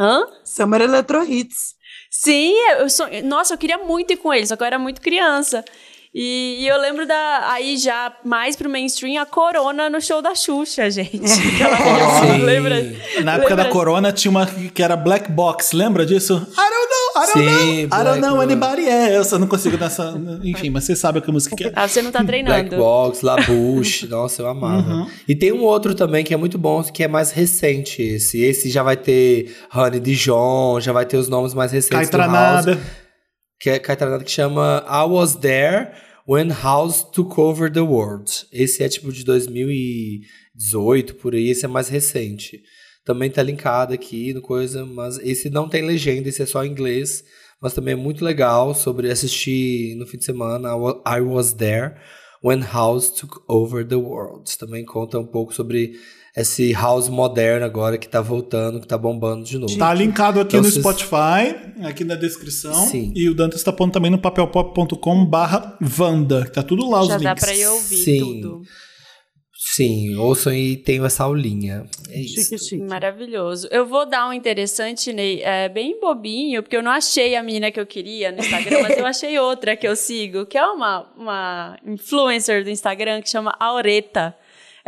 Hã? 0.00 0.24
Summer 0.42 0.80
Electro 0.80 1.22
Hits. 1.22 1.74
Sim, 2.10 2.54
eu 2.78 2.88
sonho... 2.88 3.22
nossa, 3.22 3.52
eu 3.52 3.58
queria 3.58 3.76
muito 3.76 4.14
ir 4.14 4.16
com 4.16 4.32
eles, 4.32 4.48
só 4.48 4.56
que 4.56 4.62
eu 4.62 4.66
era 4.66 4.78
muito 4.78 5.02
criança. 5.02 5.62
E, 6.12 6.56
e 6.60 6.66
eu 6.66 6.76
lembro 6.80 7.06
da. 7.06 7.52
Aí 7.52 7.76
já 7.76 8.12
mais 8.24 8.56
pro 8.56 8.68
mainstream, 8.68 9.22
a 9.22 9.24
Corona 9.24 9.88
no 9.88 10.00
show 10.00 10.20
da 10.20 10.34
Xuxa, 10.34 10.90
gente. 10.90 11.20
Aquela 11.22 11.76
Sim. 12.20 12.42
lembra? 12.42 12.82
Na 13.22 13.34
época 13.34 13.50
Lembra? 13.50 13.64
da 13.64 13.70
Corona 13.70 14.12
tinha 14.12 14.30
uma 14.30 14.44
que 14.44 14.82
era 14.82 14.96
Black 14.96 15.30
Box, 15.30 15.72
lembra 15.72 16.04
disso? 16.04 16.34
I 16.34 16.36
don't 16.36 16.50
know, 16.50 17.22
I 17.22 17.26
don't 17.26 17.32
Sim, 17.32 17.44
know, 17.44 17.84
I 17.84 17.86
Black 17.86 18.04
don't 18.04 18.20
know 18.20 18.36
Box. 18.36 18.42
anybody 18.42 18.88
else. 18.88 19.32
Eu 19.32 19.38
não 19.38 19.46
consigo 19.46 19.76
nessa. 19.78 20.20
Enfim, 20.42 20.70
mas 20.70 20.82
você 20.82 20.96
sabe 20.96 21.20
que 21.20 21.30
música 21.30 21.54
que 21.54 21.64
é. 21.64 21.72
Ah, 21.76 21.86
você 21.86 22.02
não 22.02 22.10
tá 22.10 22.24
Black 22.24 22.42
treinando. 22.42 22.76
Box, 22.76 23.24
Labuche, 23.24 24.08
nossa, 24.10 24.42
eu 24.42 24.48
amava. 24.48 24.90
Uhum. 24.90 25.06
E 25.28 25.36
tem 25.36 25.52
um 25.52 25.62
outro 25.62 25.94
também 25.94 26.24
que 26.24 26.34
é 26.34 26.36
muito 26.36 26.58
bom, 26.58 26.82
que 26.82 27.04
é 27.04 27.08
mais 27.08 27.30
recente 27.30 28.02
esse. 28.02 28.42
Esse 28.42 28.68
já 28.68 28.82
vai 28.82 28.96
ter 28.96 29.54
Honey 29.72 30.00
Dijon, 30.00 30.80
já 30.80 30.92
vai 30.92 31.06
ter 31.06 31.18
os 31.18 31.28
nomes 31.28 31.54
mais 31.54 31.70
recentes 31.70 32.10
do 32.10 32.18
House. 32.18 32.66
Que 33.60 33.70
é 33.70 33.78
Caetranada 33.78 34.24
que 34.24 34.30
chama 34.30 34.82
I 34.88 35.06
Was 35.06 35.36
There 35.36 35.90
When 36.26 36.48
House 36.48 37.02
Took 37.02 37.38
Over 37.38 37.70
the 37.70 37.80
World. 37.80 38.46
Esse 38.50 38.82
é 38.82 38.88
tipo 38.88 39.12
de 39.12 39.22
2018, 39.22 41.16
por 41.16 41.34
aí, 41.34 41.50
esse 41.50 41.66
é 41.66 41.68
mais 41.68 41.88
recente. 41.88 42.62
Também 43.04 43.30
tá 43.30 43.42
linkado 43.42 43.92
aqui 43.92 44.32
no 44.32 44.40
coisa, 44.40 44.86
mas 44.86 45.18
esse 45.18 45.50
não 45.50 45.68
tem 45.68 45.82
legenda, 45.82 46.28
esse 46.28 46.42
é 46.42 46.46
só 46.46 46.64
em 46.64 46.70
inglês. 46.70 47.22
Mas 47.60 47.74
também 47.74 47.92
é 47.92 47.96
muito 47.96 48.24
legal 48.24 48.74
sobre 48.74 49.10
assistir 49.10 49.94
no 49.96 50.06
fim 50.06 50.16
de 50.16 50.24
semana 50.24 50.70
I 51.06 51.20
Was 51.20 51.52
There 51.52 51.96
When 52.42 52.60
House 52.60 53.10
Took 53.10 53.42
Over 53.46 53.86
the 53.86 53.96
World. 53.96 54.56
Também 54.56 54.86
conta 54.86 55.18
um 55.18 55.26
pouco 55.26 55.52
sobre 55.52 55.92
esse 56.36 56.72
house 56.72 57.08
moderno 57.08 57.64
agora 57.66 57.98
que 57.98 58.08
tá 58.08 58.20
voltando, 58.20 58.80
que 58.80 58.86
tá 58.86 58.96
bombando 58.96 59.44
de 59.44 59.58
novo. 59.58 59.76
Tá 59.76 59.92
linkado 59.92 60.40
aqui 60.40 60.56
Então, 60.56 60.62
no 60.62 60.70
vocês- 60.70 60.82
Spotify, 60.84 61.54
aqui 61.84 62.04
na 62.04 62.14
descrição. 62.14 62.72
Sim. 62.86 63.12
E 63.14 63.28
o 63.28 63.34
Dantas 63.34 63.62
tá 63.62 63.72
pondo 63.72 63.92
também 63.92 64.10
no 64.10 64.18
papelpop.com 64.18 65.24
barra 65.26 65.76
Wanda. 65.98 66.44
Tá 66.50 66.62
tudo 66.62 66.88
lá 66.88 67.00
os 67.02 67.08
Já 67.08 67.18
dá 67.18 67.30
links. 67.30 67.44
pra 67.44 67.56
eu 67.56 67.72
ouvir 67.74 67.96
Sim. 67.96 68.18
tudo. 68.20 68.62
Sim, 69.72 70.16
ouçam 70.16 70.52
e 70.54 70.76
tenham 70.76 71.04
essa 71.04 71.22
aulinha. 71.24 71.84
É 72.08 72.18
isso. 72.18 72.42
Chique, 72.42 72.58
chique. 72.58 72.82
Maravilhoso. 72.82 73.68
Eu 73.70 73.84
vou 73.86 74.08
dar 74.08 74.26
um 74.28 74.32
interessante, 74.32 75.12
Ney, 75.12 75.42
é 75.42 75.68
bem 75.68 76.00
bobinho, 76.00 76.62
porque 76.62 76.76
eu 76.76 76.82
não 76.82 76.90
achei 76.90 77.36
a 77.36 77.42
menina 77.42 77.70
que 77.70 77.78
eu 77.78 77.86
queria 77.86 78.32
no 78.32 78.38
Instagram, 78.38 78.80
mas 78.82 78.96
eu 78.98 79.06
achei 79.06 79.38
outra 79.38 79.76
que 79.76 79.86
eu 79.86 79.94
sigo, 79.94 80.46
que 80.46 80.56
é 80.56 80.64
uma, 80.64 81.06
uma 81.16 81.78
influencer 81.86 82.64
do 82.64 82.70
Instagram 82.70 83.20
que 83.20 83.28
chama 83.28 83.54
Aureta. 83.60 84.34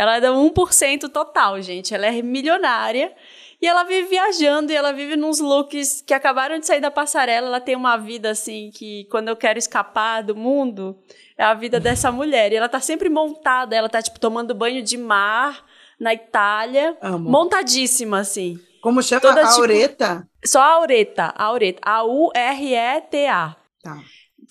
Ela 0.02 0.16
é 0.16 0.20
da 0.20 0.30
1% 0.32 1.08
total, 1.08 1.60
gente. 1.62 1.94
Ela 1.94 2.06
é 2.06 2.22
milionária. 2.22 3.12
E 3.60 3.66
ela 3.66 3.84
vive 3.84 4.08
viajando 4.08 4.72
e 4.72 4.74
ela 4.74 4.92
vive 4.92 5.14
nos 5.16 5.38
looks 5.38 6.02
que 6.04 6.12
acabaram 6.12 6.58
de 6.58 6.66
sair 6.66 6.80
da 6.80 6.90
passarela. 6.90 7.46
Ela 7.46 7.60
tem 7.60 7.76
uma 7.76 7.96
vida 7.96 8.30
assim 8.30 8.70
que 8.74 9.04
quando 9.08 9.28
eu 9.28 9.36
quero 9.36 9.56
escapar 9.58 10.20
do 10.22 10.34
mundo, 10.34 10.98
é 11.38 11.44
a 11.44 11.54
vida 11.54 11.78
dessa 11.78 12.10
mulher. 12.10 12.52
E 12.52 12.56
ela 12.56 12.68
tá 12.68 12.80
sempre 12.80 13.08
montada, 13.08 13.76
ela 13.76 13.88
tá 13.88 14.02
tipo 14.02 14.18
tomando 14.18 14.52
banho 14.52 14.82
de 14.82 14.98
mar 14.98 15.64
na 16.00 16.12
Itália, 16.12 16.96
Amo. 17.00 17.30
montadíssima 17.30 18.18
assim. 18.18 18.58
Como 18.82 19.00
chama 19.00 19.20
Toda, 19.20 19.42
tipo- 19.46 19.60
Aureta? 19.60 20.26
Só 20.44 20.58
a 20.60 20.72
Aureta, 20.72 21.32
a 21.36 21.44
Aureta, 21.44 21.80
A 21.84 22.02
U 22.02 22.32
R 22.34 22.74
E 22.74 23.00
T 23.02 23.28
A. 23.28 23.54
Tá. 23.80 23.96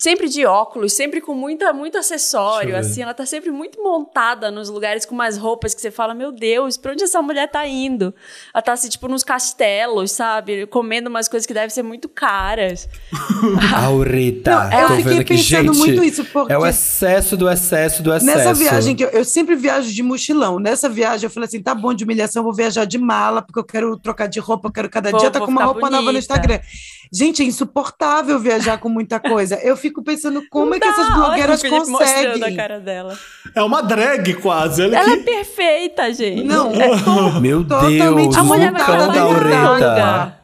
Sempre 0.02 0.28
de 0.28 0.44
óculos, 0.44 0.94
sempre 0.94 1.20
com 1.20 1.32
muita, 1.32 1.72
muito 1.72 1.96
acessório, 1.96 2.76
assim, 2.76 3.02
ela 3.02 3.14
tá 3.14 3.24
sempre 3.24 3.52
muito 3.52 3.80
montada 3.80 4.50
nos 4.50 4.68
lugares 4.68 5.06
com 5.06 5.14
umas 5.14 5.38
roupas 5.38 5.74
que 5.74 5.80
você 5.80 5.92
fala, 5.92 6.12
meu 6.12 6.32
Deus, 6.32 6.76
pra 6.76 6.90
onde 6.90 7.04
essa 7.04 7.22
mulher 7.22 7.48
tá 7.48 7.64
indo? 7.68 8.12
Ela 8.52 8.60
tá 8.62 8.72
assim, 8.72 8.88
tipo, 8.88 9.06
nos 9.06 9.22
castelos, 9.22 10.10
sabe? 10.10 10.66
Comendo 10.66 11.08
umas 11.08 11.28
coisas 11.28 11.46
que 11.46 11.54
devem 11.54 11.70
ser 11.70 11.84
muito 11.84 12.08
caras. 12.08 12.88
Aureta. 13.76 14.68
Não, 14.68 14.80
eu 14.80 14.88
Tô 14.88 14.96
fiquei 14.96 15.24
pensando 15.24 15.72
gente. 15.72 15.78
muito 15.78 16.02
isso, 16.04 16.24
porque 16.24 16.52
É 16.52 16.58
o 16.58 16.66
excesso 16.66 17.36
do 17.36 17.48
excesso 17.48 18.02
do 18.02 18.12
excesso. 18.12 18.26
nessa 18.38 18.54
viagem 18.54 18.96
que 18.96 19.04
eu, 19.04 19.08
eu 19.10 19.24
sempre 19.24 19.54
viajo 19.54 19.92
de 19.92 20.02
mochilão. 20.02 20.58
Nessa 20.58 20.88
viagem 20.88 21.26
eu 21.26 21.30
falei 21.30 21.46
assim, 21.46 21.62
tá 21.62 21.74
bom 21.76 21.94
de 21.94 22.02
humilhação, 22.02 22.40
eu 22.40 22.44
vou 22.44 22.54
viajar 22.54 22.84
de 22.86 22.98
mala, 22.98 23.40
porque 23.40 23.58
eu 23.60 23.64
quero 23.64 23.96
trocar 23.98 24.26
de 24.26 24.40
roupa, 24.40 24.66
eu 24.68 24.72
quero 24.72 24.90
cada 24.90 25.10
Vou- 25.12 25.20
dia 25.20 25.30
tá 25.30 25.38
vou 25.38 25.46
com 25.46 25.52
uma 25.52 25.64
roupa 25.64 25.82
nova 25.88 25.96
no 25.96 26.02
bonita. 26.06 26.18
Instagram. 26.18 26.58
Gente, 27.14 27.42
é 27.42 27.44
insuportável 27.44 28.38
viajar 28.38 28.78
com 28.78 28.88
muita 28.88 29.20
coisa. 29.20 29.56
Eu 29.56 29.76
fico 29.76 30.02
pensando 30.02 30.42
como 30.50 30.74
é 30.74 30.80
que 30.80 30.88
essas 30.88 31.10
Não 31.10 31.16
blogueiras 31.16 31.62
Olha 31.62 31.68
o 31.68 31.74
Felipe 31.84 31.90
mostrando 31.90 32.26
a 32.26 32.32
conseguem. 32.32 32.56
cara 32.56 32.80
dela. 32.80 33.18
É 33.54 33.62
uma 33.62 33.82
drag 33.82 34.34
quase. 34.40 34.82
Olha 34.82 34.96
Ela 34.96 35.12
é 35.12 35.16
perfeita, 35.18 36.12
gente. 36.14 36.42
Não, 36.44 36.70
É 36.72 36.98
como- 37.02 37.32
Meu 37.40 37.62
Totalmente 37.64 37.98
Deus, 37.98 38.36
A 38.36 38.44
mulher 38.44 38.70
o 38.70 38.74
vai 38.74 38.86
da 39.10 39.72
lugar. 39.72 40.40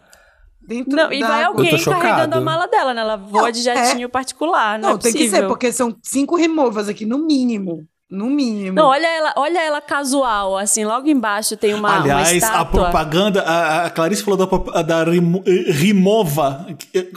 dentro 0.60 0.94
Não, 0.94 1.10
e 1.10 1.20
vai 1.20 1.44
alguém 1.44 1.82
carregando 1.82 2.36
a 2.36 2.40
mala 2.42 2.66
dela, 2.68 2.92
né? 2.92 3.00
Ela 3.00 3.16
voa 3.16 3.44
Não, 3.44 3.50
de 3.50 3.62
jatinho 3.62 4.08
particular, 4.10 4.78
não, 4.78 4.90
Não, 4.90 4.96
é 4.96 4.98
tem 5.00 5.12
que 5.14 5.30
ser, 5.30 5.46
porque 5.46 5.72
são 5.72 5.96
cinco 6.02 6.36
removas 6.36 6.86
aqui, 6.86 7.06
no 7.06 7.16
mínimo. 7.18 7.86
No 8.10 8.30
mínimo. 8.30 8.74
Não, 8.74 8.86
olha 8.86 9.06
ela, 9.06 9.34
olha 9.36 9.58
ela 9.60 9.80
casual, 9.82 10.56
assim, 10.56 10.82
logo 10.82 11.06
embaixo 11.08 11.58
tem 11.58 11.74
uma, 11.74 11.90
uma 11.90 12.00
Aliás, 12.00 12.28
a 12.28 12.34
estátua. 12.36 12.84
propaganda, 12.84 13.42
a, 13.42 13.84
a 13.84 13.90
Clarice 13.90 14.22
falou 14.22 14.46
da, 14.46 14.82
da 14.82 15.04
Rimo- 15.04 15.42
eh, 15.46 15.70
Rimova. 15.72 16.66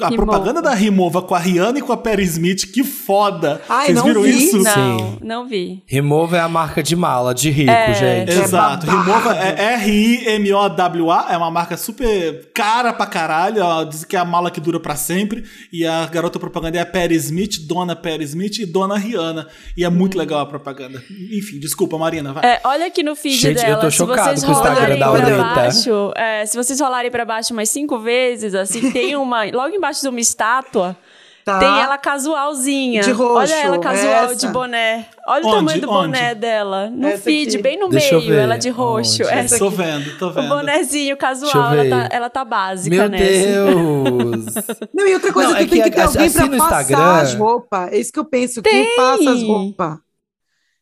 A 0.01 0.09
Rimova. 0.09 0.15
propaganda 0.15 0.61
da 0.61 0.73
Rimova 0.73 1.22
com 1.22 1.34
a 1.34 1.39
Rihanna 1.39 1.80
e 1.80 1.81
com 1.81 1.93
a 1.93 1.97
Perry 1.97 2.23
Smith, 2.23 2.72
que 2.73 2.84
foda. 2.84 3.61
Ai, 3.69 3.85
Vocês 3.85 3.97
não 3.99 4.03
viram 4.03 4.22
vi. 4.23 4.30
isso? 4.31 4.57
Não, 4.61 4.73
Sim. 4.73 5.18
não 5.22 5.47
vi. 5.47 5.81
Remove 5.88 6.35
é 6.35 6.41
a 6.41 6.49
marca 6.49 6.84
de 6.84 6.93
mala, 6.93 7.34
de 7.34 7.49
rico, 7.49 7.72
gente. 7.97 8.30
Exato. 8.34 8.85
babado. 8.85 8.91
Rimova 8.91 9.35
é 9.38 9.73
R-I-M-O-W-A, 9.76 11.27
é 11.31 11.38
uma 11.38 11.51
marca 11.51 11.77
super 11.77 12.51
cara 12.53 12.91
pra 12.91 13.05
caralho. 13.05 13.63
Diz 13.85 14.03
que 14.03 14.15
é 14.15 14.19
a 14.19 14.26
mala 14.26 14.51
que 14.51 14.59
dura 14.59 14.80
pra 14.80 14.97
sempre. 14.97 15.43
E 15.72 15.85
a 15.85 16.05
garota 16.07 16.38
propaganda 16.38 16.77
é 16.77 16.81
a 16.81 16.85
Perry 16.85 17.15
Smith, 17.15 17.59
Dona 17.65 17.95
Perry 17.95 18.26
Smith 18.26 18.59
e 18.59 18.65
Dona 18.65 18.97
Rihanna. 18.97 19.47
E 19.77 19.85
é 19.85 19.89
muito 19.89 20.18
legal 20.18 20.41
a 20.41 20.45
propaganda. 20.45 20.81
Enfim, 20.88 21.60
desculpa, 21.60 21.98
Marina, 21.98 22.34
vai. 22.34 22.45
É, 22.45 22.62
olha 22.64 22.86
aqui 22.88 23.03
no 23.03 23.16
feed 23.16 23.36
Gente, 23.38 23.58
eu 23.60 23.66
dela, 23.66 23.82
tô 23.82 23.91
se 23.91 23.98
chocado 23.98 24.30
vocês 24.30 24.44
com 24.44 24.49
o 24.49 24.53
Instagram 24.53 24.74
rolarem 24.95 24.99
da 24.99 25.12
pra 25.12 25.20
Aureta. 25.22 25.44
baixo, 25.62 26.12
é, 26.16 26.45
se 26.45 26.58
vocês 26.58 26.80
rolarem 26.80 27.12
pra 27.12 27.26
baixo 27.26 27.53
umas 27.53 27.70
cinco 27.70 27.99
vezes, 27.99 28.53
assim, 28.56 28.90
tem 28.94 29.16
uma, 29.16 29.44
logo 29.45 29.76
embaixo 29.76 30.02
de 30.02 30.08
uma 30.10 30.20
estátua, 30.20 30.95
Tá. 31.44 31.58
tem 31.58 31.68
ela 31.68 31.98
casualzinha. 31.98 33.02
De 33.02 33.10
roxo, 33.12 33.34
Olha 33.52 33.64
ela 33.64 33.80
casual 33.80 34.26
essa. 34.26 34.36
de 34.36 34.48
boné. 34.53 35.08
Olha 35.28 35.44
o 35.44 35.48
Onde? 35.48 35.56
tamanho 35.56 35.82
do 35.82 35.88
boné 35.88 36.26
Onde? 36.32 36.36
dela. 36.40 36.90
No 36.91 37.08
Essa 37.08 37.24
feed, 37.24 37.53
aqui. 37.56 37.64
bem 37.64 37.80
no 37.80 37.90
Deixa 37.90 38.14
eu 38.14 38.20
meio, 38.22 38.36
ela 38.36 38.58
de 38.58 38.70
roxo. 38.70 39.24
Onde? 39.24 39.34
Essa 39.34 39.58
tô 39.58 39.68
aqui. 39.70 39.78
vendo, 39.78 40.18
tô 40.20 40.28
O 40.28 40.34
vendo. 40.34 40.48
bonezinho 40.49 40.91
Deixa 40.91 41.12
eu 41.14 41.18
casual, 41.18 41.74
ela 41.74 41.90
tá, 41.90 42.16
ela 42.16 42.30
tá 42.30 42.45
básica 42.45 42.95
Meu 42.95 43.10
nessa. 43.10 43.26
Deus! 43.26 44.45
Não, 44.94 45.08
e 45.08 45.14
outra 45.16 45.34
coisa, 45.34 45.49
Não, 45.49 45.56
tu 45.58 45.64
é 45.64 45.66
tem 45.66 45.82
que 45.82 45.90
que 45.90 45.95
ter 45.95 46.02
alguém 46.03 46.26
assim 46.28 46.38
pra 46.38 46.58
passar 46.60 46.82
Instagram- 46.84 47.12
as 47.22 47.34
roupas. 47.34 47.91
É 47.91 47.98
isso 47.98 48.12
que 48.14 48.20
eu 48.20 48.26
penso. 48.26 48.62
Tem. 48.62 48.86
Quem 48.86 48.95
passa 48.95 49.32
as 49.32 49.41
roupas? 49.44 49.98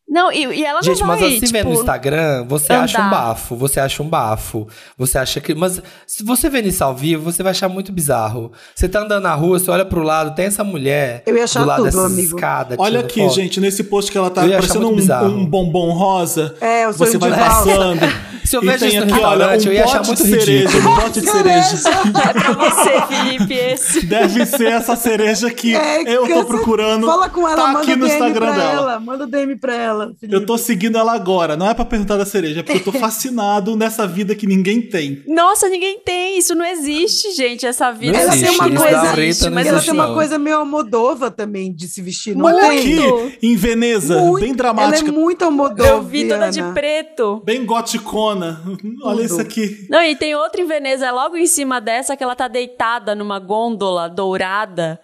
Não, 0.10 0.32
e, 0.32 0.38
e 0.46 0.66
ela 0.66 0.80
não 0.80 0.84
Gente, 0.84 1.00
vai, 1.00 1.08
mas 1.10 1.22
assim 1.24 1.40
tipo, 1.40 1.52
vendo 1.52 1.68
no 1.70 1.74
Instagram, 1.76 2.44
você 2.48 2.74
acha 2.74 2.98
um 3.00 3.06
andar. 3.06 3.12
bafo, 3.12 3.56
você 3.56 3.80
acha 3.80 4.02
um 4.02 4.08
bafo, 4.10 4.68
você 4.98 5.18
acha 5.20 5.40
que. 5.40 5.54
Mas 5.54 5.80
se 6.08 6.24
você 6.24 6.50
ver 6.50 6.66
isso 6.66 6.84
ao 6.84 6.96
vivo, 6.96 7.32
você 7.32 7.44
vai 7.44 7.52
achar 7.52 7.70
muito 7.70 7.92
bizarro. 7.92 8.52
Você 8.74 8.90
tá 8.90 9.02
andando 9.02 9.22
na 9.24 9.36
rua, 9.36 9.60
você 9.60 9.70
olha 9.70 9.86
pro 9.86 10.02
lado, 10.02 10.34
tem 10.34 10.46
essa 10.46 10.64
mulher 10.64 11.22
Eu 11.28 11.38
ia 11.38 11.44
achar 11.44 11.60
do 11.62 11.68
lado 11.68 11.78
tudo, 11.84 11.86
dessa 11.92 12.06
amigo. 12.08 12.36
escada. 12.36 12.76
Olha 12.80 13.02
aqui, 13.02 13.22
foto. 13.22 13.36
gente, 13.36 13.60
nesse 13.62 13.84
post 13.84 14.12
que 14.12 14.18
ela 14.18 14.32
tá 14.32 14.44
Eu 14.46 14.50
ia 14.50 14.58
achar 14.58 14.68
parecendo 14.68 14.90
um, 14.90 14.96
bizarro. 14.96 15.28
um 15.30 15.46
bombom 15.46 15.92
rosa. 15.92 16.56
É, 16.60 16.88
o 16.88 16.94
Você 16.94 17.18
vai 17.20 17.30
passando. 17.30 18.00
Se 18.50 18.56
eu 18.56 18.64
e 18.64 18.66
vejo 18.66 18.80
tem 18.80 18.88
isso 18.90 19.06
no 19.06 19.14
aqui, 19.14 19.24
olha, 19.24 19.30
restaurante, 19.46 19.68
um 19.68 19.72
eu 19.72 19.76
ia 19.76 19.84
achar 19.84 20.00
pote 20.02 20.24
de 20.24 20.30
muito 20.30 20.42
cereja, 20.44 20.68
ridículo. 20.70 20.90
um 20.92 20.96
pote 21.00 21.22
de 21.22 21.30
cereja. 21.30 21.70
É 22.30 22.34
pra 22.34 22.54
você, 22.54 23.02
Felipe, 23.08 23.54
esse. 23.54 24.06
Deve 24.08 24.46
ser 24.48 24.68
essa 24.72 24.96
cereja 24.96 25.52
que 25.52 25.76
É, 25.76 26.02
eu 26.02 26.28
tô 26.28 26.46
procurando. 26.46 27.06
Fala 27.06 27.30
com 27.30 27.48
ela, 27.48 27.56
tá 27.58 27.68
manda 27.68 27.80
aqui 27.82 27.96
no 27.96 28.06
DM 28.08 28.12
Instagram 28.12 28.48
pra 28.48 28.56
dela. 28.56 28.72
ela. 28.72 29.00
Manda 29.00 29.28
DM 29.28 29.56
pra 29.56 29.76
ela. 29.76 29.99
Eu 30.24 30.46
tô 30.46 30.58
seguindo 30.58 30.98
ela 30.98 31.14
agora. 31.14 31.56
Não 31.58 31.70
é 31.70 31.74
pra 31.74 31.86
perguntar 31.86 32.18
da 32.18 32.26
cereja, 32.26 32.60
é 32.60 32.64
porque 32.64 32.80
eu 32.80 32.84
tô 32.84 32.92
fascinado 33.00 33.76
nessa 33.76 34.06
vida 34.08 34.36
que 34.36 34.46
ninguém 34.48 34.82
tem. 34.82 35.24
Nossa, 35.28 35.68
ninguém 35.70 36.00
tem. 36.00 36.38
Isso 36.38 36.54
não 36.56 36.66
existe, 36.66 37.32
gente, 37.34 37.66
essa 37.66 37.92
vida. 37.92 38.14
Não 38.14 38.20
Ela 38.20 38.32
tem 38.32 38.50
uma 38.50 38.68
não 38.70 38.82
coisa- 38.82 39.22
existe, 39.22 39.50
mas 39.50 39.68
ela 39.68 39.78
existe, 39.78 39.92
tem 39.92 40.00
uma 40.00 40.14
coisa 40.14 40.40
meio 40.40 40.58
Almodova 40.58 41.30
também 41.32 41.74
de 41.74 41.88
se 41.88 42.02
vestir. 42.02 42.36
Não 42.36 42.46
Olha 42.46 42.70
tem? 42.70 42.80
aqui, 42.80 43.38
em 43.42 43.56
Veneza, 43.56 44.20
Muito. 44.22 44.42
bem 44.42 44.50
Ela 44.50 44.58
dramática, 44.58 45.10
é 45.10 45.12
muito 45.12 45.44
Almodova. 45.46 45.90
Eu 45.90 46.02
vi 46.04 46.28
toda 46.28 46.50
de 46.50 46.62
preto. 46.74 47.42
bem 47.46 47.66
goticona. 47.66 48.62
Olha 49.04 49.24
isso 49.24 49.40
aqui. 49.40 49.86
Não, 49.90 50.02
e 50.02 50.16
tem 50.16 50.36
outra 50.36 50.62
em 50.62 50.66
Veneza, 50.66 51.12
logo 51.12 51.36
em 51.38 51.46
cima 51.48 51.80
dessa, 51.82 52.16
que 52.16 52.24
ela 52.24 52.36
tá 52.36 52.48
deitada 52.48 53.14
numa 53.16 53.40
gôndola 53.40 54.08
dourada, 54.10 55.00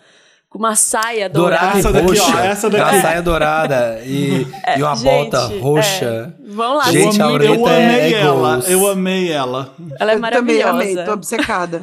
uma 0.56 0.76
saia 0.76 1.30
dourada. 1.30 1.66
Dourada 1.66 1.80
Essa 1.80 1.90
e 1.90 1.94
daqui, 1.94 2.20
ó, 2.20 2.40
essa 2.40 2.70
daqui. 2.70 2.84
Uma 2.96 3.02
saia 3.02 3.22
dourada 3.22 4.00
e, 4.06 4.48
e 4.78 4.82
uma 4.84 4.96
Gente, 4.96 5.04
bota 5.32 5.48
roxa. 5.60 6.34
é. 6.42 6.46
Vão 6.54 6.76
lá, 6.78 6.92
Gente, 6.92 7.20
eu 7.20 7.26
a 7.26 7.30
amei, 7.30 7.48
eu 7.48 7.68
é- 7.68 7.86
amei 7.86 8.14
é 8.14 8.22
ela. 8.22 8.60
Eu 8.68 8.88
amei 8.90 9.32
ela. 9.32 9.70
ela 10.00 10.12
é 10.12 10.16
Eu 10.16 10.22
também 10.22 10.62
maravilhosa. 10.62 10.70
amei, 10.70 10.96
tô 11.06 11.12
obcecada. 11.14 11.82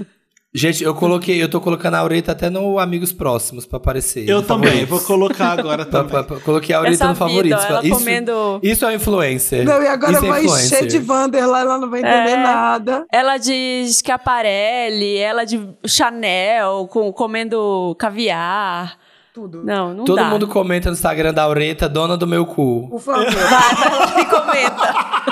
Gente, 0.54 0.84
eu 0.84 0.94
coloquei, 0.94 1.42
eu 1.42 1.48
tô 1.48 1.62
colocando 1.62 1.94
a 1.94 2.00
Aureta 2.00 2.32
até 2.32 2.50
no 2.50 2.78
Amigos 2.78 3.10
Próximos 3.10 3.64
pra 3.64 3.78
aparecer. 3.78 4.28
Eu 4.28 4.42
também, 4.42 4.68
favoritos. 4.68 4.90
vou 4.90 5.00
colocar 5.00 5.58
agora 5.58 5.84
também. 5.86 6.10
pra- 6.10 6.22
pra- 6.24 6.40
coloquei 6.40 6.74
a 6.74 6.78
Aureta 6.78 6.94
Essa 6.94 7.08
no 7.08 7.14
favorito. 7.14 7.54
ela 7.54 7.80
isso, 7.82 7.98
comendo- 7.98 8.60
isso 8.62 8.84
é 8.84 8.94
influencer. 8.94 9.64
Não, 9.64 9.82
e 9.82 9.86
agora 9.88 10.12
isso 10.12 10.24
é 10.26 10.28
vai 10.28 10.44
influencer. 10.44 10.84
encher 10.84 10.88
de 11.00 11.10
Wander 11.10 11.48
lá, 11.48 11.60
ela 11.60 11.78
não 11.78 11.88
vai 11.88 12.00
entender 12.00 12.32
É. 12.32 12.36
nada. 12.36 13.06
Ela 13.10 13.38
de 13.38 13.86
Schiaparelli, 13.90 15.16
ela 15.16 15.44
de 15.46 15.58
Chanel, 15.86 16.86
com, 16.90 17.10
comendo 17.14 17.96
caviar. 17.98 18.98
Tudo. 19.32 19.62
Não, 19.64 19.94
não 19.94 20.04
Todo 20.04 20.16
dá. 20.16 20.24
mundo 20.28 20.46
comenta 20.46 20.90
no 20.90 20.94
Instagram 20.94 21.32
da 21.32 21.44
Aureta, 21.44 21.88
dona 21.88 22.18
do 22.18 22.26
meu 22.26 22.44
cu. 22.44 22.88
Por 22.90 23.00
favor. 23.00 23.24
Vai, 23.24 23.74
vai 23.74 23.98
lá 23.98 24.20
e 24.20 24.24
comenta. 24.26 25.31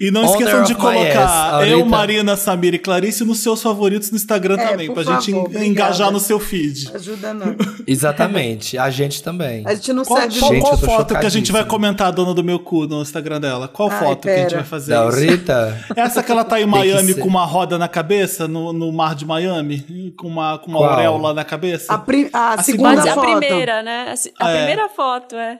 E 0.00 0.10
não 0.10 0.22
Honor 0.22 0.32
esqueçam 0.40 0.62
de 0.64 0.72
ass, 0.72 0.80
colocar 0.80 1.52
Aureta. 1.54 1.70
eu, 1.72 1.84
Marina, 1.84 2.36
Samir 2.36 2.74
e 2.74 2.78
Clarice 2.78 3.24
nos 3.24 3.38
seus 3.38 3.62
favoritos 3.62 4.10
no 4.10 4.16
Instagram 4.16 4.56
É, 4.58 4.68
também, 4.68 4.92
pra 4.92 5.02
gente 5.02 5.30
favor, 5.32 5.36
en- 5.36 5.40
obrigada. 5.40 5.66
engajar 5.66 6.10
no 6.10 6.20
seu 6.20 6.38
feed. 6.40 6.90
Ajuda 6.94 7.32
não. 7.34 7.54
Exatamente. 7.86 8.78
A 8.78 8.90
gente 8.90 9.22
também. 9.22 9.62
A 9.66 9.74
gente 9.74 9.92
não 9.92 10.04
Qual, 10.04 10.20
serve 10.20 10.38
qual- 10.38 10.52
Gente, 10.52 10.62
qual 10.62 10.78
foto 10.78 11.18
que 11.18 11.26
a 11.26 11.28
gente 11.28 11.52
vai 11.52 11.64
comentar 11.64 12.08
a 12.08 12.10
dona 12.10 12.34
do 12.34 12.42
meu 12.44 12.58
cu 12.58 12.86
no 12.86 13.02
Instagram 13.02 13.40
dela? 13.40 13.68
Qual 13.68 13.90
Ai, 13.90 13.98
foto 13.98 14.22
que 14.22 14.30
a 14.30 14.36
gente 14.36 14.44
pera. 14.48 14.56
vai 14.60 14.64
fazer? 14.64 14.92
Da 14.92 15.06
isso? 15.08 15.16
Aureta? 15.16 15.84
Essa 15.96 16.22
que 16.22 16.32
ela 16.32 16.44
tá 16.44 16.60
em 16.60 16.66
Miami 16.66 17.14
com 17.14 17.28
uma 17.28 17.44
roda 17.44 17.78
na 17.78 17.88
cabeça, 17.88 18.46
no, 18.48 18.72
no 18.72 18.92
mar 18.92 19.14
de 19.14 19.24
Miami, 19.24 20.12
com 20.18 20.26
uma, 20.28 20.58
com 20.58 20.70
uma 20.70 20.86
auréola 20.86 21.32
na 21.34 21.44
cabeça. 21.44 21.92
A, 21.92 21.96
a 22.32 22.54
A 22.54 22.62
segunda 22.62 22.90
Pode 22.90 23.02
ser 23.02 23.08
a 23.10 23.14
foto. 23.14 23.38
primeira, 23.38 23.82
né? 23.82 24.14
A, 24.38 24.46
a 24.46 24.50
É. 24.50 24.56
primeira 24.58 24.88
foto, 24.88 25.34
é. 25.36 25.58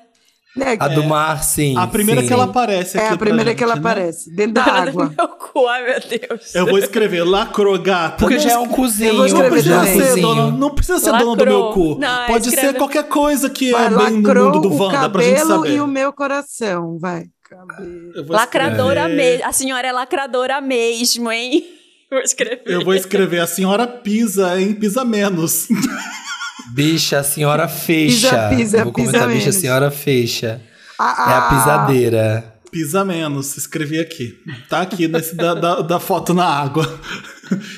Né, 0.56 0.76
A 0.78 0.88
do 0.88 1.04
mar, 1.04 1.42
sim. 1.42 1.76
A 1.78 1.86
primeira 1.86 2.20
sim. 2.20 2.26
que 2.26 2.32
ela 2.32 2.44
aparece 2.44 2.98
aqui 2.98 3.06
É 3.06 3.10
a 3.10 3.16
primeira 3.16 3.50
gente, 3.50 3.58
que 3.58 3.64
ela 3.64 3.74
né? 3.74 3.80
aparece, 3.80 4.34
dentro 4.34 4.54
da 4.54 4.64
água. 4.64 5.12
meu 5.16 5.28
cu, 5.28 5.66
ai 5.66 5.82
meu 5.84 6.00
Deus. 6.00 6.54
Eu 6.54 6.66
vou 6.66 6.78
escrever 6.78 7.22
lacrogata. 7.24 8.16
Porque 8.18 8.38
já 8.38 8.52
é 8.52 8.58
um 8.58 8.68
cozinho. 8.68 9.10
Eu 9.10 9.16
vou 9.16 9.28
Não 9.28 9.50
precisa, 9.50 9.84
ser 9.84 10.20
dona, 10.20 10.50
não 10.50 10.70
precisa 10.74 10.98
ser 10.98 11.10
dona 11.12 11.36
do 11.36 11.46
meu 11.46 11.70
cu. 11.70 11.98
Não, 11.98 12.26
Pode 12.26 12.48
escreve- 12.48 12.68
ser 12.72 12.78
qualquer 12.78 13.04
coisa 13.04 13.48
que 13.50 13.70
Vai, 13.72 13.86
é 13.86 13.88
bem 13.90 14.10
no 14.22 14.34
mundo 14.34 14.60
do 14.60 14.68
o 14.72 14.78
Wanda, 14.78 15.08
pra 15.10 15.22
gente 15.22 15.38
cabelo 15.40 15.56
saber. 15.62 15.74
e 15.76 15.80
o 15.80 15.86
meu 15.86 16.12
coração, 16.12 16.98
vai. 17.00 17.24
Cabelo. 17.48 18.12
Lacradora 18.28 19.08
mesmo. 19.08 19.44
A 19.46 19.52
senhora 19.52 19.86
é 19.88 19.92
lacradora 19.92 20.60
mesmo, 20.60 21.30
hein? 21.30 21.64
Vou 22.10 22.20
escrever. 22.20 22.62
Eu 22.66 22.84
vou 22.84 22.92
escrever 22.94 23.40
a 23.40 23.46
senhora 23.46 23.86
pisa, 23.86 24.60
hein? 24.60 24.74
Pisa 24.74 25.02
menos. 25.02 25.66
Bicha, 26.70 27.18
a 27.18 27.24
senhora 27.24 27.66
fecha. 27.68 28.28
Pisa, 28.28 28.48
pisa, 28.56 28.78
Eu 28.78 28.84
vou 28.84 28.92
pisa 28.92 29.06
comentar, 29.12 29.28
bicha, 29.28 29.40
a 29.40 29.46
menos. 29.48 29.56
senhora 29.56 29.90
fecha. 29.90 30.60
A, 30.98 31.30
É 31.30 31.34
a 31.34 31.40
pisadeira. 31.42 32.44
Pisa 32.70 33.04
menos, 33.04 33.56
escrevi 33.58 34.00
aqui. 34.00 34.34
Tá 34.68 34.80
aqui 34.80 35.06
nesse 35.06 35.34
da, 35.34 35.52
da, 35.54 35.80
da 35.82 36.00
foto 36.00 36.32
na 36.32 36.44
água. 36.46 36.88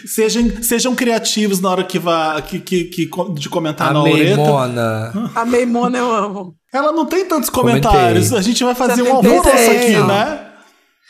Sejam, 0.07 0.63
sejam 0.63 0.95
criativos 0.95 1.61
na 1.61 1.69
hora 1.71 1.83
que 1.83 1.99
vá 1.99 2.41
que, 2.41 2.61
que, 2.61 2.85
que 2.85 3.11
de 3.35 3.49
comentar 3.49 3.93
na 3.93 4.01
Amei, 4.01 4.13
oreta. 4.13 4.37
Mona. 4.37 5.31
A 5.35 5.45
Meimona 5.45 5.99
eu 5.99 6.13
amo. 6.15 6.55
Ela 6.73 6.93
não 6.93 7.07
tem 7.07 7.27
tantos 7.27 7.51
Comentei. 7.51 7.83
comentários. 7.83 8.33
A 8.33 8.41
gente 8.41 8.63
vai 8.63 8.75
fazer 8.75 9.05
Já 9.05 9.11
um 9.11 9.17
alvoroço 9.17 9.49
aqui, 9.49 9.93
não. 9.97 10.07
né? 10.07 10.41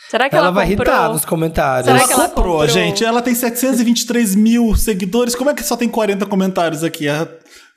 Será 0.09 0.29
que 0.29 0.35
Ela, 0.35 0.45
ela, 0.47 0.53
vai 0.55 0.67
comprou? 0.67 0.87
irritar 0.93 1.09
nos 1.13 1.25
comentários. 1.25 1.85
Será 1.85 1.97
Ela 1.99 2.07
que 2.07 2.13
ela 2.13 2.27
comprou, 2.29 2.45
comprou? 2.59 2.67
gente. 2.69 3.03
Ela 3.03 3.21
tem 3.21 3.35
723 3.35 4.33
mil 4.35 4.75
seguidores. 4.75 5.35
Como 5.35 5.49
é 5.49 5.53
que 5.53 5.63
só 5.63 5.75
tem 5.75 5.89
40 5.89 6.25
comentários 6.25 6.83
aqui? 6.83 7.07
É- 7.07 7.27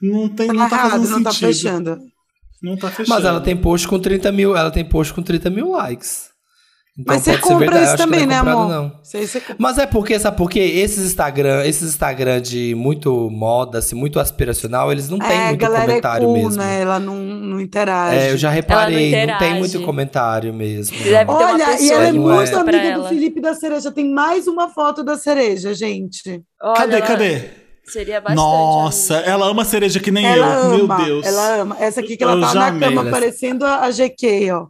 Não 0.00 0.28
tem, 0.28 0.46
Tá 0.48 0.52
não 0.54 0.68
tá 0.68 0.76
errado, 0.76 0.90
fazendo 0.92 1.10
não 1.10 1.22
tá 1.22 1.30
sentido. 1.32 1.46
fechando. 1.48 1.98
Não 2.62 2.76
tá 2.76 2.88
fechando. 2.88 3.08
Mas 3.08 3.24
ela 3.24 3.40
tem 3.40 3.56
post 3.56 3.86
com 3.88 3.98
30 3.98 4.30
mil. 4.32 4.56
Ela 4.56 4.70
tem 4.70 4.84
post 4.84 5.12
com 5.14 5.22
30 5.22 5.48
mil 5.50 5.70
likes. 5.72 6.28
Então 7.00 7.14
Mas 7.14 7.22
você 7.22 7.30
pode 7.30 7.42
ser 7.44 7.48
compra 7.48 7.58
verdade, 7.70 7.84
isso 7.86 7.96
que 7.96 8.02
também, 8.02 8.20
não 8.22 8.26
né, 8.26 8.34
é 8.34 8.38
comprado, 8.38 8.58
amor? 8.58 8.68
Não. 8.72 9.00
Você 9.04 9.40
compra. 9.40 9.56
Mas 9.56 9.78
é 9.78 9.86
porque, 9.86 10.18
sabe 10.18 10.36
por 10.36 10.50
quê? 10.50 10.58
Esses 10.58 11.06
Instagram, 11.06 11.64
esses 11.64 11.90
Instagram 11.90 12.40
de 12.40 12.74
muito 12.74 13.30
moda, 13.30 13.78
assim, 13.78 13.94
muito 13.94 14.18
aspiracional, 14.18 14.90
eles 14.90 15.08
não 15.08 15.16
têm 15.20 15.30
é, 15.30 15.42
a 15.44 15.48
muito 15.50 15.60
galera 15.60 15.82
é 15.84 15.86
comentário 15.86 16.26
cool, 16.26 16.34
mesmo. 16.36 16.60
né? 16.60 16.80
Ela 16.80 16.98
não, 16.98 17.14
não 17.14 17.60
interage. 17.60 18.16
É, 18.18 18.32
eu 18.32 18.36
já 18.36 18.50
reparei, 18.50 18.96
não, 18.96 19.06
interage. 19.06 19.38
tem 19.38 19.58
muito 19.60 19.80
comentário 19.82 20.52
mesmo. 20.52 20.96
Deve 20.98 21.24
ter 21.24 21.24
uma 21.32 21.52
Olha, 21.52 21.80
e 21.80 21.88
ela 21.92 22.04
é 22.08 22.12
muito 22.12 22.56
amiga 22.58 22.98
do. 22.98 23.04
Felipe 23.08 23.40
da 23.40 23.54
Cereja. 23.54 23.92
Tem 23.92 24.12
mais 24.12 24.48
uma 24.48 24.68
foto 24.68 25.04
da 25.04 25.16
Cereja, 25.16 25.72
gente. 25.74 26.42
Olha, 26.60 26.74
Cadê, 26.74 26.96
ela- 26.96 27.06
cadê? 27.06 27.44
Seria 27.88 28.20
bastante. 28.20 28.36
Nossa, 28.36 29.14
amiga. 29.16 29.30
ela 29.30 29.46
ama 29.46 29.64
cereja 29.64 29.98
que 30.00 30.10
nem 30.10 30.26
ela 30.26 30.46
eu. 30.54 30.60
ama, 30.82 30.96
Meu 30.98 31.06
Deus. 31.06 31.26
ela 31.26 31.60
ama. 31.62 31.76
Essa 31.80 32.00
aqui 32.00 32.16
que 32.16 32.22
ela 32.22 32.34
Eu 32.34 32.40
tá 32.40 32.54
na 32.54 32.78
cama, 32.78 33.04
parecendo 33.10 33.64
a 33.64 33.84
a 33.84 33.90
GK, 33.90 34.50
ó. 34.52 34.66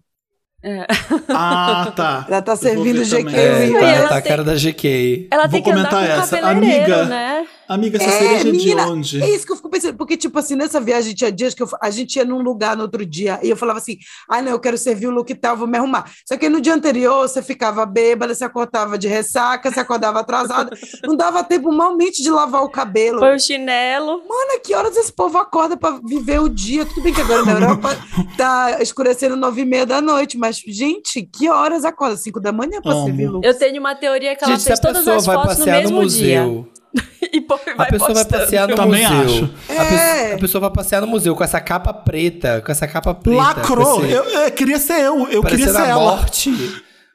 Ah, 1.28 1.92
tá. 1.94 2.26
Ela 2.28 2.42
tá 2.42 2.56
servindo 2.56 3.08
também. 3.08 3.34
É, 3.34 3.70
tá, 3.72 3.86
ela 3.86 4.08
tá 4.08 4.16
a 4.16 4.20
tem- 4.20 4.30
cara 4.30 4.44
da 4.44 4.54
GK. 4.56 5.28
Ela 5.30 5.42
Vou 5.44 5.50
tem 5.52 5.62
que 5.62 5.70
andar 5.70 5.84
com 5.84 5.96
comentar 5.96 6.18
essa. 6.18 6.38
Amiga, 6.38 7.04
né? 7.04 7.46
Amiga, 7.68 7.98
essa 7.98 8.06
É, 8.08 8.18
cereja 8.18 8.34
é 8.40 8.44
de 8.44 8.52
menina, 8.52 8.86
onde? 8.88 9.22
É 9.22 9.28
isso 9.28 9.44
que 9.44 9.52
eu 9.52 9.56
fico 9.56 9.68
pensando, 9.68 9.96
porque, 9.96 10.16
tipo 10.16 10.38
assim, 10.38 10.56
nessa 10.56 10.80
viagem 10.80 11.14
tinha 11.14 11.30
dias 11.30 11.52
que 11.52 11.62
eu- 11.62 11.68
a 11.82 11.90
gente 11.90 12.16
ia 12.16 12.24
num 12.24 12.40
lugar 12.40 12.74
no 12.76 12.82
outro 12.82 13.04
dia 13.04 13.38
e 13.42 13.50
eu 13.50 13.56
falava 13.56 13.78
assim: 13.78 13.98
ah, 14.28 14.40
não, 14.40 14.52
eu 14.52 14.58
quero 14.60 14.78
servir 14.78 15.06
o 15.06 15.10
look 15.10 15.34
tal, 15.34 15.56
vou 15.56 15.66
me 15.68 15.76
arrumar. 15.76 16.10
Só 16.26 16.36
que 16.36 16.48
no 16.48 16.60
dia 16.60 16.74
anterior 16.74 17.28
você 17.28 17.42
ficava 17.42 17.84
bêbada, 17.84 18.34
você 18.34 18.44
acordava 18.44 18.96
de 18.96 19.06
ressaca, 19.06 19.70
você 19.70 19.80
acordava 19.80 20.20
atrasada, 20.20 20.70
não 21.04 21.14
dava 21.14 21.44
tempo 21.44 21.70
malmente 21.70 22.22
de 22.22 22.30
lavar 22.30 22.62
o 22.62 22.70
cabelo. 22.70 23.18
Foi 23.18 23.34
o 23.36 23.38
chinelo. 23.38 24.22
Mano, 24.26 24.60
que 24.64 24.74
horas 24.74 24.96
esse 24.96 25.12
povo 25.12 25.36
acorda 25.38 25.76
pra 25.76 26.00
viver 26.02 26.40
o 26.40 26.48
dia? 26.48 26.86
Tudo 26.86 27.02
bem 27.02 27.12
que 27.12 27.20
agora 27.20 27.44
na 27.44 27.52
Europa 27.52 27.90
tá 28.36 28.80
escurecendo 28.80 29.36
nove 29.36 29.60
e 29.62 29.64
meia 29.64 29.84
da 29.84 30.00
noite, 30.00 30.38
mas, 30.38 30.56
gente, 30.66 31.22
que 31.22 31.48
horas 31.50 31.84
acorda? 31.84 32.16
Cinco 32.16 32.40
da 32.40 32.50
manhã 32.52 32.80
pra 32.80 32.92
Amo. 32.92 33.04
servir 33.04 33.28
look? 33.28 33.44
Eu 33.44 33.54
tenho 33.58 33.78
uma 33.78 33.94
teoria 33.94 34.34
que 34.34 34.42
ela 34.44 34.52
Gente, 34.54 34.62
se 34.62 34.68
a 34.68 34.70
fez 34.76 34.80
todas 34.80 34.98
pessoa 34.98 35.16
as 35.16 35.26
vai 35.26 35.36
fotos 35.36 35.58
no 35.58 35.64
passear 35.66 35.82
no 35.82 35.90
mesmo 36.00 36.06
dia. 36.06 36.66
E 37.30 37.40
pô- 37.42 37.54
a 37.66 37.74
vai 37.76 37.90
pessoa 37.90 38.14
vai 38.14 38.24
passear 38.24 38.66
no 38.68 38.74
Também 38.74 39.02
museu. 39.06 39.20
acho. 39.20 39.50
A, 39.68 39.72
É. 39.72 39.84
pessoa, 39.84 40.34
a 40.34 40.38
pessoa 40.38 40.60
vai 40.62 40.70
passear 40.70 41.00
no 41.02 41.06
museu 41.06 41.34
com 41.36 41.44
essa 41.44 41.60
capa 41.60 41.92
preta, 41.92 42.62
com 42.64 42.72
essa 42.72 42.86
capa 42.88 43.14
preta. 43.14 43.36
Lacrou. 43.42 44.02
esse- 44.04 44.12
Eu, 44.14 44.24
eu 44.24 44.50
queria 44.52 44.78
ser 44.78 45.00
eu. 45.00 45.28
Eu 45.28 45.42
queria 45.42 45.68
ser 45.70 45.76
a 45.76 45.86
ela. 45.86 46.00
morte. 46.16 46.50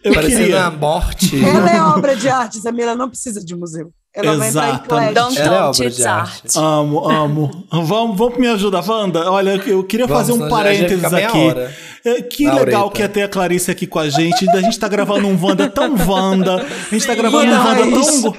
Eu 0.03 0.13
parecendo 0.13 0.41
queria. 0.43 0.65
a 0.65 0.69
morte. 0.71 1.43
Ela 1.43 1.71
é 1.75 1.81
obra 1.81 2.15
de 2.15 2.29
arte, 2.29 2.59
Samira, 2.59 2.89
ela 2.89 2.95
não 2.95 3.09
precisa 3.09 3.43
de 3.43 3.55
museu. 3.55 3.89
Ela 4.15 4.37
vai 4.37 4.49
entrar 4.49 4.67
em 4.67 4.69
Exatamente. 4.73 5.13
Don't 5.15 5.39
Ela 5.41 5.55
é 5.57 5.61
obra 5.63 5.89
de 5.89 6.05
art. 6.05 6.29
arte. 6.43 6.57
Amo, 6.59 7.09
amo. 7.09 7.65
Vamos, 7.71 8.17
vamos 8.17 8.37
me 8.37 8.47
ajudar, 8.49 8.87
Wanda? 8.87 9.31
Olha, 9.31 9.59
eu 9.65 9.83
queria 9.83 10.05
Vamos, 10.05 10.27
fazer 10.27 10.39
um 10.43 10.47
parênteses 10.49 11.11
aqui. 11.11 11.37
hora. 11.37 11.73
É, 12.05 12.21
Que 12.21 12.43
Na 12.45 12.55
legal 12.55 12.81
oreta. 12.81 12.95
que 12.97 13.01
é 13.01 13.07
ter 13.07 13.23
a 13.23 13.27
Clarice 13.29 13.71
aqui 13.71 13.87
com 13.87 13.97
a 13.97 14.09
gente. 14.09 14.47
A 14.49 14.61
gente 14.61 14.77
tá 14.77 14.87
gravando 14.89 15.25
um 15.27 15.41
Wanda 15.43 15.67
tão 15.69 15.95
Wanda. 16.07 16.57
A 16.57 16.93
gente 16.93 17.07
tá 17.07 17.15
gravando 17.15 17.51
um 17.51 17.57
Wanda 17.57 17.81
tão, 17.89 18.35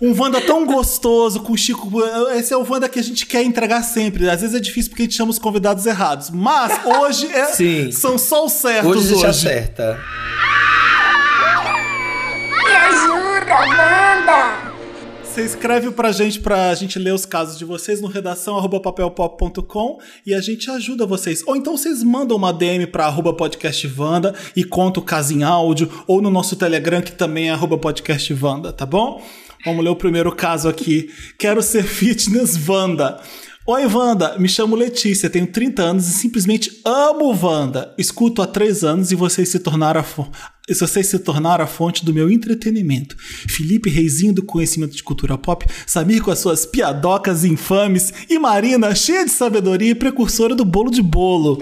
um 0.00 0.14
Wanda 0.18 0.40
tão 0.40 0.64
gostoso 0.64 1.40
com 1.40 1.52
o 1.52 1.56
Chico. 1.58 1.90
Esse 2.36 2.52
é 2.52 2.56
o 2.56 2.64
Wanda 2.68 2.88
que 2.88 2.98
a 2.98 3.02
gente 3.02 3.26
quer 3.26 3.42
entregar 3.42 3.82
sempre. 3.82 4.28
Às 4.30 4.40
vezes 4.40 4.54
é 4.54 4.60
difícil 4.60 4.90
porque 4.90 5.02
a 5.02 5.06
gente 5.06 5.16
chama 5.16 5.30
os 5.30 5.38
convidados 5.38 5.86
errados. 5.86 6.30
Mas 6.30 6.72
hoje 6.84 7.26
é- 7.26 7.46
Sim. 7.52 7.90
são 7.90 8.16
só 8.16 8.44
os 8.46 8.52
certos 8.52 8.90
Hoje 8.96 9.14
hoje. 9.14 9.26
a 9.26 9.32
gente 9.32 9.48
acerta. 9.48 9.98
Me 12.64 12.70
ajuda, 12.74 13.54
Wanda! 13.60 14.68
Você 15.24 15.42
escreve 15.44 15.90
pra 15.92 16.10
gente, 16.10 16.40
pra 16.40 16.74
gente 16.74 16.98
ler 16.98 17.12
os 17.14 17.24
casos 17.24 17.56
de 17.58 17.64
vocês 17.64 18.00
no 18.00 18.08
redação 18.08 18.56
arroba 18.56 18.80
papelpop.com 18.80 19.98
e 20.26 20.34
a 20.34 20.40
gente 20.40 20.68
ajuda 20.70 21.06
vocês. 21.06 21.44
Ou 21.46 21.54
então 21.54 21.76
vocês 21.76 22.02
mandam 22.02 22.36
uma 22.36 22.52
DM 22.52 22.86
pra 22.88 23.06
arroba 23.06 23.32
podcastvanda 23.32 24.34
e 24.56 24.64
conta 24.64 24.98
o 24.98 25.02
caso 25.02 25.32
em 25.34 25.44
áudio, 25.44 25.88
ou 26.08 26.20
no 26.20 26.28
nosso 26.30 26.56
Telegram, 26.56 27.00
que 27.00 27.12
também 27.12 27.48
é 27.50 27.52
arroba 27.52 27.78
podcastvanda, 27.78 28.72
tá 28.72 28.84
bom? 28.84 29.22
Vamos 29.64 29.84
ler 29.84 29.90
o 29.90 29.96
primeiro 29.96 30.34
caso 30.34 30.68
aqui. 30.68 31.10
Quero 31.38 31.62
ser 31.62 31.84
fitness 31.84 32.58
Wanda. 32.68 33.20
Oi, 33.66 33.84
Wanda, 33.86 34.38
me 34.38 34.48
chamo 34.48 34.74
Letícia, 34.74 35.28
tenho 35.28 35.46
30 35.46 35.82
anos 35.82 36.08
e 36.08 36.12
simplesmente 36.12 36.80
amo 36.84 37.36
Wanda. 37.38 37.94
Escuto 37.98 38.40
há 38.40 38.46
3 38.46 38.82
anos 38.82 39.12
e 39.12 39.14
vocês 39.14 39.50
se 39.50 39.58
tornaram 39.58 40.00
a, 40.00 40.04
e 40.68 40.74
vocês 40.74 41.06
se 41.06 41.18
tornaram 41.18 41.64
a 41.64 41.66
fonte 41.66 42.04
do 42.04 42.12
meu 42.12 42.30
entretenimento. 42.30 43.16
Felipe 43.18 43.88
Reizinho 43.88 44.34
do 44.34 44.42
conhecimento 44.42 44.94
de 44.94 45.02
cultura 45.02 45.38
pop, 45.38 45.66
Samir 45.86 46.22
com 46.22 46.30
as 46.30 46.38
suas 46.38 46.66
piadocas 46.66 47.44
infames 47.44 48.12
e 48.28 48.38
Marina 48.38 48.94
cheia 48.94 49.24
de 49.24 49.30
sabedoria 49.30 49.90
e 49.90 49.94
precursora 49.94 50.54
do 50.54 50.64
bolo 50.64 50.90
de 50.90 51.02
bolo. 51.02 51.58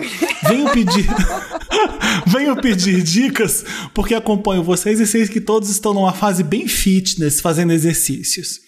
Venho 0.49 0.71
pedir 0.71 1.07
Venho 2.27 2.57
pedir 2.57 3.03
dicas 3.03 3.65
porque 3.95 4.15
acompanho 4.15 4.63
vocês 4.63 4.99
e 5.01 5.07
sei 5.07 5.27
que 5.29 5.41
todos 5.41 5.71
estão 5.71 5.95
numa 5.95 6.13
fase 6.13 6.43
bem 6.43 6.67
fitness, 6.69 7.41
fazendo 7.41 7.73
exercícios. 7.73 8.66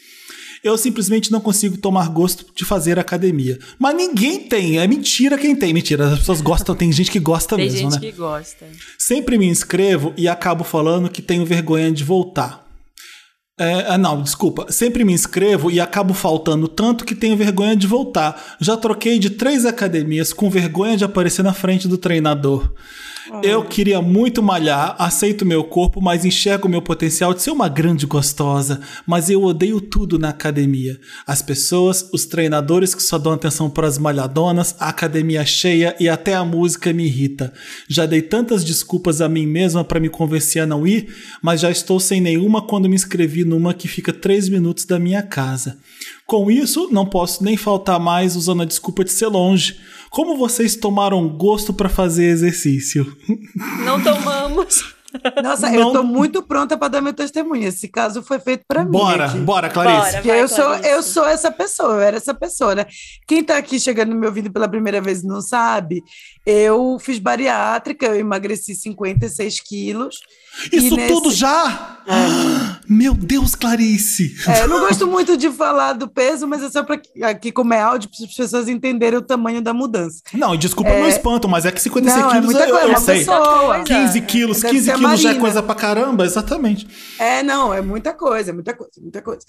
Eu 0.62 0.76
simplesmente 0.76 1.30
não 1.30 1.40
consigo 1.40 1.76
tomar 1.76 2.08
gosto 2.08 2.46
de 2.54 2.64
fazer 2.64 2.98
academia. 2.98 3.58
Mas 3.78 3.94
ninguém 3.94 4.40
tem, 4.40 4.78
é 4.78 4.86
mentira 4.86 5.38
quem 5.38 5.54
tem. 5.54 5.72
Mentira, 5.72 6.12
as 6.12 6.18
pessoas 6.20 6.40
gostam, 6.40 6.74
tem 6.74 6.90
gente 6.90 7.10
que 7.10 7.20
gosta 7.20 7.56
Tem 7.56 7.66
mesmo, 7.66 7.90
gente 7.90 8.00
né? 8.00 8.10
que 8.10 8.16
gosta. 8.16 8.66
Sempre 8.98 9.38
me 9.38 9.46
inscrevo 9.46 10.12
e 10.16 10.28
acabo 10.28 10.64
falando 10.64 11.08
que 11.08 11.22
tenho 11.22 11.44
vergonha 11.44 11.92
de 11.92 12.02
voltar. 12.04 12.68
É, 13.58 13.86
ah, 13.88 13.98
não, 13.98 14.22
desculpa. 14.22 14.70
Sempre 14.70 15.04
me 15.04 15.12
inscrevo 15.12 15.68
e 15.70 15.80
acabo 15.80 16.14
faltando 16.14 16.68
tanto 16.68 17.04
que 17.04 17.14
tenho 17.14 17.36
vergonha 17.36 17.74
de 17.74 17.88
voltar. 17.88 18.56
Já 18.60 18.76
troquei 18.76 19.18
de 19.18 19.30
três 19.30 19.66
academias 19.66 20.32
com 20.32 20.48
vergonha 20.48 20.96
de 20.96 21.04
aparecer 21.04 21.42
na 21.42 21.52
frente 21.52 21.88
do 21.88 21.98
treinador. 21.98 22.72
Eu 23.42 23.62
queria 23.62 24.00
muito 24.00 24.42
malhar, 24.42 24.96
aceito 24.98 25.44
meu 25.44 25.62
corpo, 25.62 26.00
mas 26.00 26.24
enxergo 26.24 26.68
meu 26.68 26.80
potencial 26.80 27.34
de 27.34 27.42
ser 27.42 27.50
uma 27.50 27.68
grande 27.68 28.06
gostosa. 28.06 28.80
Mas 29.06 29.28
eu 29.28 29.42
odeio 29.42 29.80
tudo 29.80 30.18
na 30.18 30.30
academia. 30.30 30.98
As 31.26 31.42
pessoas, 31.42 32.08
os 32.12 32.24
treinadores 32.24 32.94
que 32.94 33.02
só 33.02 33.18
dão 33.18 33.32
atenção 33.32 33.68
para 33.68 33.86
as 33.86 33.98
malhadonas, 33.98 34.74
a 34.78 34.88
academia 34.88 35.44
cheia 35.44 35.94
e 36.00 36.08
até 36.08 36.34
a 36.34 36.44
música 36.44 36.92
me 36.92 37.04
irrita. 37.04 37.52
Já 37.86 38.06
dei 38.06 38.22
tantas 38.22 38.64
desculpas 38.64 39.20
a 39.20 39.28
mim 39.28 39.46
mesma 39.46 39.84
para 39.84 40.00
me 40.00 40.08
convencer 40.08 40.62
a 40.62 40.66
não 40.66 40.86
ir, 40.86 41.14
mas 41.42 41.60
já 41.60 41.70
estou 41.70 42.00
sem 42.00 42.20
nenhuma 42.20 42.62
quando 42.62 42.88
me 42.88 42.94
inscrevi 42.94 43.44
numa 43.44 43.74
que 43.74 43.86
fica 43.88 44.12
três 44.12 44.48
minutos 44.48 44.86
da 44.86 44.98
minha 44.98 45.22
casa. 45.22 45.78
Com 46.26 46.50
isso, 46.50 46.88
não 46.90 47.06
posso 47.06 47.44
nem 47.44 47.56
faltar 47.56 48.00
mais 48.00 48.36
usando 48.36 48.62
a 48.62 48.66
desculpa 48.66 49.04
de 49.04 49.12
ser 49.12 49.26
longe. 49.28 49.78
Como 50.10 50.36
vocês 50.36 50.74
tomaram 50.76 51.28
gosto 51.28 51.72
para 51.72 51.88
fazer 51.88 52.24
exercício? 52.26 53.16
Não 53.84 54.02
tomamos. 54.02 54.96
Nossa, 55.42 55.70
Não- 55.70 55.74
eu 55.78 55.92
tô 55.92 56.02
muito 56.02 56.42
pronta 56.42 56.76
para 56.76 56.88
dar 56.88 57.00
meu 57.00 57.14
testemunho. 57.14 57.66
Esse 57.66 57.88
caso 57.88 58.22
foi 58.22 58.38
feito 58.38 58.62
para 58.68 58.84
mim. 58.84 58.90
Bora, 58.90 59.24
aqui. 59.26 59.38
bora, 59.38 59.68
Clarice. 59.70 60.10
Bora. 60.18 60.22
Vai, 60.22 60.42
eu 60.42 60.48
sou, 60.48 60.64
Clarice. 60.66 60.88
eu 60.90 61.02
sou 61.02 61.26
essa 61.26 61.50
pessoa, 61.50 61.94
eu 61.94 62.00
era 62.00 62.16
essa 62.18 62.34
pessoa, 62.34 62.74
né? 62.74 62.86
Quem 63.26 63.42
tá 63.42 63.56
aqui 63.56 63.80
chegando 63.80 64.14
me 64.14 64.26
ouvindo 64.26 64.52
pela 64.52 64.68
primeira 64.68 65.00
vez 65.00 65.22
e 65.22 65.26
não 65.26 65.40
sabe, 65.40 66.02
eu 66.44 66.98
fiz 67.00 67.18
bariátrica, 67.18 68.04
eu 68.06 68.16
emagreci 68.16 68.74
56 68.74 69.60
quilos. 69.60 70.16
Isso 70.72 70.96
nesse- 70.96 71.12
tudo 71.12 71.30
já? 71.30 71.94
Meu 72.88 73.12
Deus, 73.12 73.54
Clarice. 73.54 74.34
É, 74.48 74.62
eu 74.62 74.68
não 74.68 74.80
gosto 74.80 75.06
muito 75.06 75.36
de 75.36 75.50
falar 75.50 75.92
do 75.92 76.08
peso, 76.08 76.46
mas 76.48 76.62
é 76.62 76.70
só 76.70 76.82
para 76.82 76.98
aqui, 77.24 77.52
como 77.52 77.74
é 77.74 77.82
áudio, 77.82 78.08
para 78.08 78.24
as 78.26 78.34
pessoas 78.34 78.66
entenderem 78.66 79.18
o 79.18 79.22
tamanho 79.22 79.60
da 79.60 79.74
mudança. 79.74 80.22
Não, 80.32 80.56
desculpa 80.56 80.90
o 80.90 80.94
meu 80.94 81.08
espanto, 81.08 81.46
mas 81.46 81.66
é 81.66 81.70
que 81.70 81.80
56 81.82 82.22
Não, 82.24 82.30
é 82.30 82.32
quilos 82.32 82.46
muita 82.46 82.64
eu, 82.66 82.70
coisa, 82.70 82.86
eu 82.86 82.90
uma 82.90 83.00
sei. 83.00 83.18
pessoa. 83.18 83.80
15 83.84 84.20
quilos, 84.22 84.60
Deve 84.62 84.74
15 84.74 84.84
ser 84.86 84.90
a 84.92 84.94
quilos 84.94 85.20
já 85.20 85.30
é 85.32 85.34
coisa 85.34 85.62
pra 85.62 85.74
caramba, 85.74 86.24
exatamente. 86.24 86.88
É, 87.18 87.42
não, 87.42 87.74
é 87.74 87.82
muita 87.82 88.14
coisa, 88.14 88.54
muita 88.54 88.72
coisa, 88.74 88.92
muita 89.02 89.20
coisa. 89.20 89.42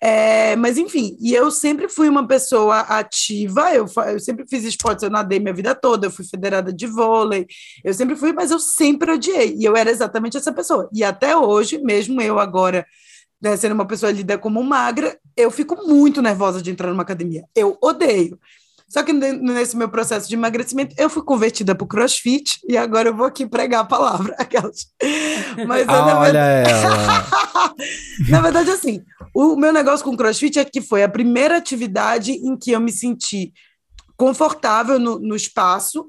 É, 0.00 0.54
mas 0.56 0.78
enfim, 0.78 1.16
e 1.20 1.34
eu 1.34 1.50
sempre 1.50 1.88
fui 1.88 2.08
uma 2.08 2.26
pessoa 2.28 2.80
ativa, 2.80 3.72
eu, 3.72 3.86
eu 4.06 4.20
sempre 4.20 4.46
fiz 4.48 4.62
esportes, 4.64 5.02
eu 5.02 5.10
nadei 5.10 5.40
minha 5.40 5.54
vida 5.54 5.74
toda, 5.74 6.06
eu 6.06 6.10
fui 6.12 6.24
federada 6.24 6.72
de 6.72 6.86
vôlei, 6.86 7.46
eu 7.82 7.92
sempre 7.92 8.14
fui, 8.14 8.32
mas 8.32 8.50
eu 8.52 8.58
sempre 8.60 9.12
odiei, 9.12 9.56
e 9.58 9.64
eu 9.64 9.76
era 9.76 9.90
exatamente 9.90 10.36
essa 10.36 10.52
pessoa. 10.54 10.88
E 10.92 11.04
até 11.04 11.36
hoje, 11.36 11.78
mesmo 11.78 12.20
eu 12.22 12.38
agora, 12.38 12.86
né, 13.42 13.56
sendo 13.56 13.72
uma 13.72 13.86
pessoa 13.86 14.10
lida 14.12 14.38
como 14.38 14.62
magra, 14.62 15.18
eu 15.36 15.50
fico 15.50 15.86
muito 15.86 16.22
nervosa 16.22 16.62
de 16.62 16.70
entrar 16.70 16.88
numa 16.88 17.02
academia. 17.02 17.44
Eu 17.54 17.76
odeio. 17.82 18.38
Só 18.88 19.02
que 19.02 19.12
ne- 19.12 19.32
nesse 19.32 19.76
meu 19.76 19.88
processo 19.88 20.28
de 20.28 20.34
emagrecimento, 20.36 20.94
eu 20.96 21.10
fui 21.10 21.22
convertida 21.24 21.74
para 21.74 21.84
o 21.84 21.88
crossfit 21.88 22.60
e 22.68 22.76
agora 22.76 23.08
eu 23.08 23.16
vou 23.16 23.26
aqui 23.26 23.44
pregar 23.44 23.80
a 23.80 23.84
palavra. 23.84 24.34
Aquelas. 24.38 24.86
Mas, 25.66 25.88
Ah, 25.88 25.92
na 26.06 26.18
olha 26.20 26.32
verdade- 26.32 26.70
ela. 26.84 27.74
na 28.30 28.40
verdade, 28.40 28.70
assim, 28.70 29.02
o 29.34 29.56
meu 29.56 29.72
negócio 29.72 30.04
com 30.04 30.12
o 30.12 30.16
CrossFit 30.16 30.58
é 30.60 30.64
que 30.64 30.80
foi 30.80 31.02
a 31.02 31.08
primeira 31.08 31.56
atividade 31.56 32.32
em 32.32 32.56
que 32.56 32.70
eu 32.70 32.80
me 32.80 32.92
senti 32.92 33.52
confortável 34.16 34.98
no, 34.98 35.18
no 35.18 35.34
espaço 35.34 36.06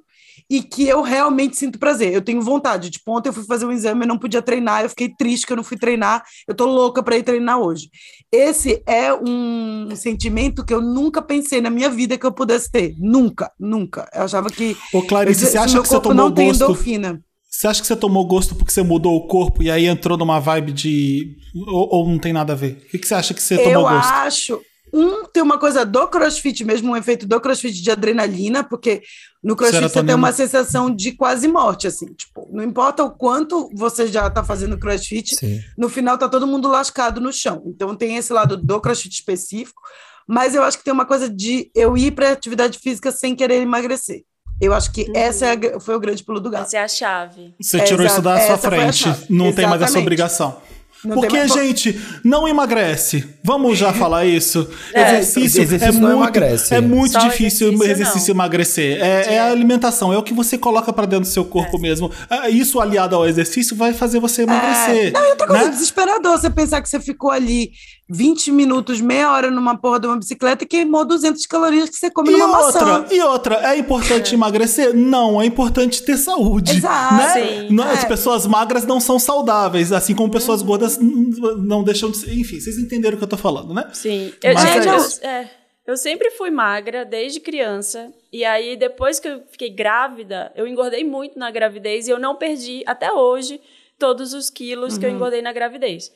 e 0.49 0.61
que 0.61 0.87
eu 0.87 1.01
realmente 1.01 1.57
sinto 1.57 1.79
prazer. 1.79 2.13
Eu 2.13 2.21
tenho 2.21 2.41
vontade. 2.41 2.89
Tipo, 2.89 3.17
ontem 3.17 3.29
eu 3.29 3.33
fui 3.33 3.43
fazer 3.43 3.65
um 3.65 3.71
exame, 3.71 4.01
eu 4.01 4.07
não 4.07 4.17
podia 4.17 4.41
treinar, 4.41 4.83
eu 4.83 4.89
fiquei 4.89 5.09
triste 5.09 5.45
que 5.47 5.53
eu 5.53 5.57
não 5.57 5.63
fui 5.63 5.77
treinar. 5.77 6.23
Eu 6.47 6.53
tô 6.53 6.65
louca 6.65 7.01
para 7.01 7.17
ir 7.17 7.23
treinar 7.23 7.59
hoje. 7.59 7.89
Esse 8.31 8.83
é 8.85 9.13
um 9.13 9.89
sentimento 9.95 10.65
que 10.65 10.73
eu 10.73 10.81
nunca 10.81 11.21
pensei 11.21 11.61
na 11.61 11.69
minha 11.69 11.89
vida 11.89 12.17
que 12.17 12.25
eu 12.25 12.31
pudesse 12.31 12.69
ter. 12.71 12.95
Nunca, 12.97 13.51
nunca. 13.59 14.09
Eu 14.13 14.23
achava 14.23 14.49
que. 14.49 14.77
Ô, 14.93 15.01
Clarice, 15.01 15.43
esse 15.43 15.51
você 15.51 15.57
acha 15.57 15.81
que 15.81 15.87
você 15.87 15.99
tomou 15.99 16.15
não 16.15 16.31
tem 16.31 16.47
gosto? 16.47 16.63
endorfina. 16.63 17.21
Você 17.49 17.67
acha 17.67 17.79
que 17.81 17.87
você 17.87 17.95
tomou 17.95 18.25
gosto 18.25 18.53
porque 18.53 18.71
você 18.71 18.83
mudou 18.83 19.15
o 19.15 19.27
corpo 19.27 19.63
e 19.63 19.71
aí 19.71 19.85
entrou 19.85 20.17
numa 20.17 20.39
vibe 20.39 20.73
de. 20.73 21.37
Ou, 21.67 21.89
ou 21.89 22.07
não 22.09 22.19
tem 22.19 22.33
nada 22.33 22.51
a 22.53 22.55
ver? 22.55 22.83
O 22.85 22.91
que, 22.91 22.99
que 22.99 23.07
você 23.07 23.15
acha 23.15 23.33
que 23.33 23.41
você 23.41 23.57
tomou 23.57 23.71
Eu 23.71 23.81
gosto? 23.81 24.11
acho. 24.13 24.61
Um, 24.97 25.25
tem 25.25 25.43
uma 25.43 25.57
coisa 25.57 25.85
do 25.85 26.07
crossfit 26.07 26.63
mesmo, 26.63 26.93
um 26.93 26.95
efeito 26.95 27.27
do 27.27 27.41
crossfit 27.41 27.81
de 27.81 27.91
adrenalina, 27.91 28.63
porque 28.63 29.01
no 29.43 29.53
crossfit 29.53 29.81
você 29.81 29.89
Serotonina. 29.89 30.07
tem 30.07 30.15
uma 30.15 30.31
sensação 30.31 30.89
de 30.89 31.11
quase 31.11 31.49
morte, 31.49 31.85
assim. 31.85 32.05
Tipo, 32.13 32.47
não 32.49 32.63
importa 32.63 33.03
o 33.03 33.11
quanto 33.11 33.69
você 33.73 34.07
já 34.07 34.29
tá 34.29 34.41
fazendo 34.41 34.77
crossfit, 34.79 35.35
Sim. 35.35 35.59
no 35.77 35.89
final 35.89 36.17
tá 36.17 36.29
todo 36.29 36.47
mundo 36.47 36.69
lascado 36.69 37.19
no 37.19 37.33
chão. 37.33 37.61
Então 37.65 37.93
tem 37.93 38.15
esse 38.15 38.31
lado 38.31 38.55
do 38.55 38.79
crossfit 38.79 39.13
específico, 39.13 39.81
mas 40.25 40.55
eu 40.55 40.63
acho 40.63 40.77
que 40.77 40.83
tem 40.85 40.93
uma 40.93 41.05
coisa 41.05 41.29
de 41.29 41.69
eu 41.75 41.97
ir 41.97 42.11
para 42.11 42.31
atividade 42.31 42.79
física 42.79 43.11
sem 43.11 43.35
querer 43.35 43.61
emagrecer. 43.61 44.23
Eu 44.61 44.73
acho 44.73 44.93
que 44.93 45.11
essa 45.13 45.45
é 45.47 45.75
a 45.75 45.79
foi 45.81 45.95
o 45.95 45.99
grande 45.99 46.23
pulo 46.23 46.39
do 46.39 46.49
gato. 46.49 46.67
Essa 46.67 46.77
é 46.77 46.83
a 46.83 46.87
chave. 46.87 47.53
Você 47.61 47.81
tirou 47.81 48.05
isso 48.05 48.15
Exato, 48.15 48.21
da 48.21 48.39
sua 48.39 48.53
essa 48.53 48.69
frente. 48.69 49.25
Não 49.29 49.51
tem 49.51 49.67
mais 49.67 49.81
essa 49.81 49.91
Exatamente. 49.91 50.01
obrigação. 50.03 50.61
Não 51.05 51.15
Porque, 51.15 51.37
mais- 51.37 51.51
gente, 51.53 51.99
não 52.23 52.47
emagrece. 52.47 53.23
Vamos 53.43 53.77
já 53.77 53.91
falar 53.93 54.25
isso. 54.25 54.67
É, 54.93 55.01
exercício, 55.19 55.61
exercício 55.61 55.87
é 55.89 55.91
não 55.91 56.01
muito, 56.09 56.17
emagrece. 56.17 56.73
É 56.73 56.81
muito 56.81 57.11
Só 57.13 57.19
difícil 57.27 57.67
exercício, 57.69 57.91
exercício, 57.91 58.33
não. 58.33 58.43
emagrecer. 58.43 59.01
É, 59.01 59.35
é 59.35 59.39
a 59.39 59.51
alimentação, 59.51 60.11
é 60.11 60.17
o 60.17 60.23
que 60.23 60.33
você 60.33 60.57
coloca 60.57 60.91
pra 60.91 61.05
dentro 61.05 61.21
do 61.25 61.31
seu 61.31 61.45
corpo 61.45 61.77
mesmo. 61.79 62.11
Ah, 62.29 62.49
Isso 62.49 62.79
aliado 62.79 63.15
ao 63.15 63.27
exercício 63.27 63.75
vai 63.75 63.93
fazer 63.93 64.19
você 64.19 64.43
emagrecer. 64.43 65.07
É. 65.07 65.11
Não, 65.11 65.25
e 65.25 65.29
outra 65.29 65.47
coisa, 65.47 65.63
né? 65.65 65.69
desesperador 65.69 66.37
você 66.37 66.49
pensar 66.49 66.81
que 66.81 66.89
você 66.89 66.99
ficou 66.99 67.31
ali 67.31 67.71
20 68.07 68.51
minutos, 68.51 69.01
meia 69.01 69.31
hora 69.31 69.49
numa 69.49 69.75
porra 69.77 69.99
de 69.99 70.05
uma 70.07 70.17
bicicleta 70.17 70.63
e 70.63 70.67
queimou 70.67 71.03
200 71.05 71.45
calorias 71.47 71.89
que 71.89 71.95
você 71.97 72.11
come 72.11 72.29
E 72.29 72.37
numa 72.37 72.65
outra, 72.65 72.85
maçã. 72.85 73.15
e 73.15 73.19
outra, 73.21 73.55
é 73.73 73.77
importante 73.77 74.33
emagrecer? 74.35 74.93
Não, 74.95 75.41
é 75.41 75.45
importante 75.45 76.03
ter 76.03 76.17
saúde. 76.17 76.77
Exato. 76.77 77.15
Né? 77.15 77.29
Sim. 77.33 77.69
Não, 77.73 77.83
As 77.83 78.03
É. 78.03 78.07
pessoas 78.07 78.45
magras 78.45 78.85
não 78.85 78.99
são 78.99 79.17
saudáveis, 79.17 79.91
assim 79.91 80.13
como 80.13 80.31
pessoas 80.31 80.61
gordas 80.61 80.97
n- 80.97 81.31
não 81.65 81.83
deixam 81.83 82.11
de 82.11 82.17
ser. 82.17 82.31
Enfim, 82.37 82.59
vocês 82.59 82.77
entenderam 82.77 83.15
o 83.15 83.17
que 83.17 83.23
eu 83.23 83.29
tô 83.29 83.37
falando, 83.37 83.73
né? 83.73 83.89
Sim. 83.93 84.31
Eu, 84.43 84.53
Mas 84.53 84.63
gente, 84.69 84.87
é 84.87 84.91
eu, 84.91 85.29
é, 85.29 85.51
eu 85.87 85.97
sempre 85.97 86.29
fui 86.31 86.51
magra 86.51 87.03
desde 87.05 87.39
criança. 87.39 88.13
E 88.31 88.43
aí, 88.45 88.75
depois 88.77 89.19
que 89.19 89.27
eu 89.27 89.41
fiquei 89.51 89.69
grávida, 89.69 90.51
eu 90.55 90.67
engordei 90.67 91.03
muito 91.03 91.39
na 91.39 91.49
gravidez 91.49 92.07
e 92.07 92.11
eu 92.11 92.19
não 92.19 92.35
perdi, 92.35 92.83
até 92.85 93.11
hoje, 93.11 93.59
todos 93.97 94.33
os 94.33 94.49
quilos 94.49 94.97
que 94.97 95.05
eu 95.05 95.09
engordei 95.09 95.41
na 95.41 95.53
gravidez. 95.53 96.11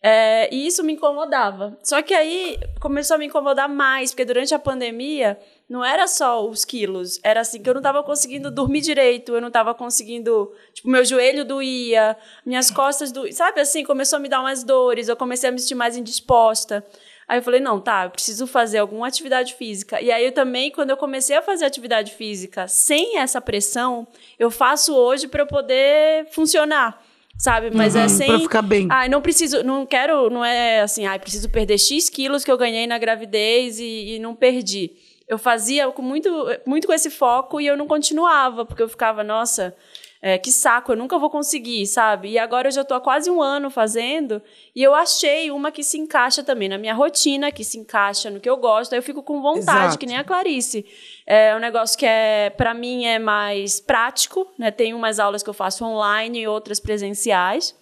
É, 0.00 0.48
e 0.54 0.66
isso 0.66 0.84
me 0.84 0.92
incomodava. 0.92 1.76
Só 1.82 2.00
que 2.02 2.14
aí 2.14 2.58
começou 2.80 3.16
a 3.16 3.18
me 3.18 3.26
incomodar 3.26 3.68
mais, 3.68 4.10
porque 4.10 4.24
durante 4.24 4.54
a 4.54 4.58
pandemia 4.58 5.38
não 5.68 5.84
era 5.84 6.06
só 6.06 6.46
os 6.48 6.64
quilos, 6.64 7.18
era 7.22 7.40
assim 7.40 7.62
que 7.62 7.68
eu 7.68 7.74
não 7.74 7.80
estava 7.80 8.02
conseguindo 8.02 8.50
dormir 8.50 8.80
direito, 8.80 9.34
eu 9.34 9.40
não 9.40 9.48
estava 9.48 9.74
conseguindo, 9.74 10.52
tipo, 10.72 10.88
meu 10.88 11.04
joelho 11.04 11.44
doía, 11.44 12.16
minhas 12.46 12.70
costas 12.70 13.10
doíam, 13.12 13.34
sabe 13.34 13.60
assim, 13.60 13.84
começou 13.84 14.16
a 14.18 14.20
me 14.20 14.28
dar 14.28 14.40
umas 14.40 14.62
dores, 14.62 15.08
eu 15.08 15.16
comecei 15.16 15.48
a 15.48 15.52
me 15.52 15.58
sentir 15.58 15.74
mais 15.74 15.96
indisposta. 15.96 16.86
Aí 17.26 17.38
eu 17.38 17.42
falei, 17.42 17.60
não, 17.60 17.78
tá, 17.78 18.04
eu 18.04 18.10
preciso 18.10 18.46
fazer 18.46 18.78
alguma 18.78 19.06
atividade 19.06 19.54
física. 19.54 20.00
E 20.00 20.10
aí 20.10 20.24
eu 20.24 20.32
também, 20.32 20.70
quando 20.70 20.90
eu 20.90 20.96
comecei 20.96 21.36
a 21.36 21.42
fazer 21.42 21.66
atividade 21.66 22.14
física 22.14 22.66
sem 22.66 23.18
essa 23.18 23.38
pressão, 23.38 24.06
eu 24.38 24.50
faço 24.50 24.94
hoje 24.94 25.28
para 25.28 25.42
eu 25.42 25.46
poder 25.46 26.26
funcionar. 26.30 27.04
Sabe? 27.38 27.70
Mas 27.72 27.94
é 27.94 28.02
Uhum, 28.02 28.08
sem. 28.08 28.26
Pra 28.26 28.40
ficar 28.40 28.62
bem. 28.62 28.88
Ai, 28.90 29.08
não 29.08 29.22
preciso, 29.22 29.62
não 29.62 29.86
quero, 29.86 30.28
não 30.28 30.44
é 30.44 30.80
assim, 30.80 31.06
ai, 31.06 31.18
preciso 31.18 31.48
perder 31.48 31.78
X 31.78 32.10
quilos 32.10 32.44
que 32.44 32.50
eu 32.50 32.58
ganhei 32.58 32.86
na 32.86 32.98
gravidez 32.98 33.78
e, 33.78 34.16
e 34.16 34.18
não 34.18 34.34
perdi. 34.34 34.90
Eu 35.26 35.38
fazia 35.38 35.88
com 35.90 36.02
muito, 36.02 36.28
muito 36.66 36.86
com 36.86 36.92
esse 36.92 37.10
foco 37.10 37.60
e 37.60 37.66
eu 37.66 37.76
não 37.76 37.86
continuava, 37.86 38.64
porque 38.64 38.82
eu 38.82 38.88
ficava, 38.88 39.22
nossa, 39.22 39.76
é, 40.20 40.36
que 40.36 40.50
saco, 40.50 40.92
eu 40.92 40.96
nunca 40.96 41.18
vou 41.18 41.30
conseguir, 41.30 41.86
sabe? 41.86 42.30
E 42.30 42.38
agora 42.38 42.68
eu 42.68 42.72
já 42.72 42.84
tô 42.84 42.94
há 42.94 43.00
quase 43.00 43.30
um 43.30 43.40
ano 43.40 43.70
fazendo 43.70 44.42
e 44.74 44.82
eu 44.82 44.94
achei 44.94 45.50
uma 45.50 45.70
que 45.70 45.82
se 45.82 45.98
encaixa 45.98 46.42
também 46.42 46.68
na 46.68 46.76
minha 46.76 46.94
rotina, 46.94 47.52
que 47.52 47.62
se 47.62 47.78
encaixa 47.78 48.28
no 48.28 48.40
que 48.40 48.50
eu 48.50 48.56
gosto, 48.56 48.92
aí 48.92 48.98
eu 48.98 49.02
fico 49.02 49.22
com 49.22 49.40
vontade, 49.40 49.86
Exato. 49.86 49.98
que 49.98 50.06
nem 50.06 50.16
a 50.16 50.24
Clarice. 50.24 50.84
É 51.26 51.54
um 51.54 51.60
negócio 51.60 51.96
que 51.98 52.06
é, 52.06 52.50
para 52.50 52.74
mim, 52.74 53.04
é 53.04 53.18
mais 53.18 53.80
prático, 53.80 54.46
né? 54.58 54.70
Tem 54.70 54.92
umas 54.92 55.20
aulas 55.20 55.42
que 55.42 55.50
eu 55.50 55.54
faço 55.54 55.84
online 55.84 56.40
e 56.40 56.48
outras 56.48 56.80
presenciais 56.80 57.76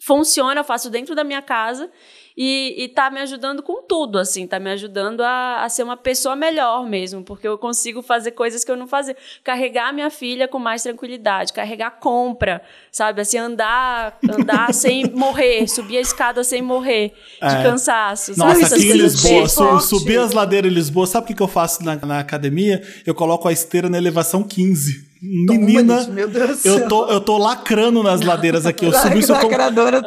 funciona, 0.00 0.60
eu 0.60 0.64
faço 0.64 0.88
dentro 0.90 1.14
da 1.14 1.22
minha 1.22 1.42
casa 1.42 1.90
e, 2.36 2.84
e 2.84 2.88
tá 2.88 3.10
me 3.10 3.20
ajudando 3.20 3.62
com 3.62 3.82
tudo, 3.82 4.18
assim, 4.18 4.46
tá 4.46 4.58
me 4.58 4.70
ajudando 4.70 5.20
a, 5.22 5.62
a 5.62 5.68
ser 5.68 5.82
uma 5.82 5.96
pessoa 5.96 6.36
melhor 6.36 6.86
mesmo, 6.86 7.22
porque 7.22 7.46
eu 7.46 7.58
consigo 7.58 8.02
fazer 8.02 8.32
coisas 8.32 8.64
que 8.64 8.70
eu 8.70 8.76
não 8.76 8.86
fazia. 8.86 9.16
Carregar 9.42 9.92
minha 9.92 10.10
filha 10.10 10.48
com 10.48 10.58
mais 10.58 10.82
tranquilidade, 10.82 11.52
carregar 11.52 11.90
compra, 12.00 12.62
sabe? 12.92 13.20
Assim, 13.20 13.38
andar, 13.38 14.18
andar 14.30 14.72
sem 14.74 15.10
morrer, 15.14 15.66
subir 15.68 15.98
a 15.98 16.00
escada 16.00 16.42
sem 16.44 16.60
morrer 16.62 17.08
de 17.40 17.54
É. 17.56 17.62
cansaço. 17.62 18.34
sabe? 18.34 18.38
Nossa, 18.50 18.62
Essas 18.62 18.72
aqui 18.78 18.86
em 18.86 18.98
coisas 18.98 19.24
Lisboa, 19.24 19.80
su- 19.80 19.88
subir 19.98 20.18
as 20.18 20.32
ladeiras 20.32 20.70
em 20.70 20.74
Lisboa, 20.74 21.06
sabe 21.06 21.24
o 21.24 21.26
que, 21.28 21.34
que 21.34 21.42
eu 21.42 21.48
faço 21.48 21.84
na, 21.84 21.96
na 21.96 22.18
academia? 22.20 22.82
Eu 23.06 23.14
coloco 23.14 23.48
a 23.48 23.52
esteira 23.52 23.88
na 23.88 23.98
elevação 23.98 24.42
15. 24.42 25.10
Menina, 25.22 25.98
Toma, 25.98 26.14
meu 26.14 26.28
Deus 26.28 26.62
do 26.62 26.66
eu 26.68 26.78
céu. 26.78 26.88
tô, 26.88 27.06
eu 27.08 27.20
tô 27.20 27.36
lacrando 27.36 28.02
nas 28.02 28.22
ladeiras 28.22 28.64
aqui. 28.64 28.86
Eu 28.86 28.92
subo 28.98 29.18
isso 29.18 29.34
como, 29.34 29.52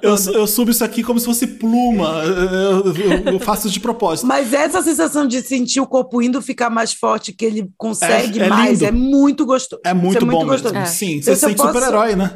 eu, 0.02 0.34
eu 0.34 0.48
subo 0.48 0.72
isso 0.72 0.84
aqui 0.84 1.04
como 1.04 1.20
se 1.20 1.26
fosse 1.28 1.46
pluma. 1.46 2.24
Eu, 2.24 2.92
eu- 2.96 3.34
eu 3.34 3.40
faço 3.40 3.70
de 3.70 3.80
propósito. 3.80 4.26
Mas 4.26 4.54
essa 4.54 4.82
sensação 4.82 5.28
de 5.28 5.40
sentir 5.44 5.80
o 5.80 5.86
corpo 5.86 6.20
indo 6.20 6.42
ficar 6.42 6.72
mais 6.72 6.94
forte, 6.94 7.32
que 7.32 7.46
ele 7.46 7.70
consegue 7.78 8.40
É- 8.42 8.46
é 8.46 8.50
mais, 8.50 8.72
lindo. 8.80 8.86
é 8.86 8.92
muito 8.92 9.46
gostoso. 9.46 9.82
É 9.86 9.94
muito 9.94 10.18
Isso 10.18 10.26
bom 10.26 10.46
gostoso. 10.48 10.76
É. 10.76 10.86
Sim, 10.86 11.18
Eu 11.18 11.22
você 11.22 11.36
só 11.36 11.48
sente 11.48 11.58
posso- 11.58 11.74
super-herói, 11.74 12.16
né? 12.16 12.32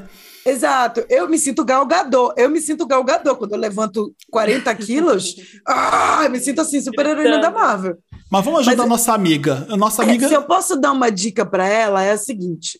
Exato. 0.49 1.05
Eu 1.09 1.27
me 1.27 1.37
sinto 1.37 1.65
galgador. 1.65 2.33
Eu 2.37 2.49
me 2.49 2.59
sinto 2.61 2.85
galgador. 2.87 3.35
Quando 3.35 3.51
eu 3.53 3.57
levanto 3.59 4.13
40 4.31 4.73
quilos, 4.75 5.35
ah, 5.67 6.21
eu 6.23 6.29
me 6.29 6.39
sinto 6.39 6.61
assim, 6.61 6.79
super 6.81 7.05
heroína 7.05 7.39
da 7.39 7.51
Marvel. 7.51 7.97
Mas 8.31 8.43
vamos 8.45 8.59
ajudar 8.61 8.77
Mas- 8.77 8.85
a 8.85 8.89
nossa 8.89 9.13
amiga. 9.13 9.65
A 9.69 9.77
nossa 9.77 10.03
É, 10.03 10.05
amiga. 10.05 10.27
Se 10.27 10.33
eu 10.33 10.43
posso 10.43 10.75
dar 10.79 10.91
uma 10.91 11.09
dica 11.09 11.45
para 11.45 11.67
ela, 11.67 12.03
é 12.03 12.11
a 12.11 12.17
seguinte. 12.17 12.79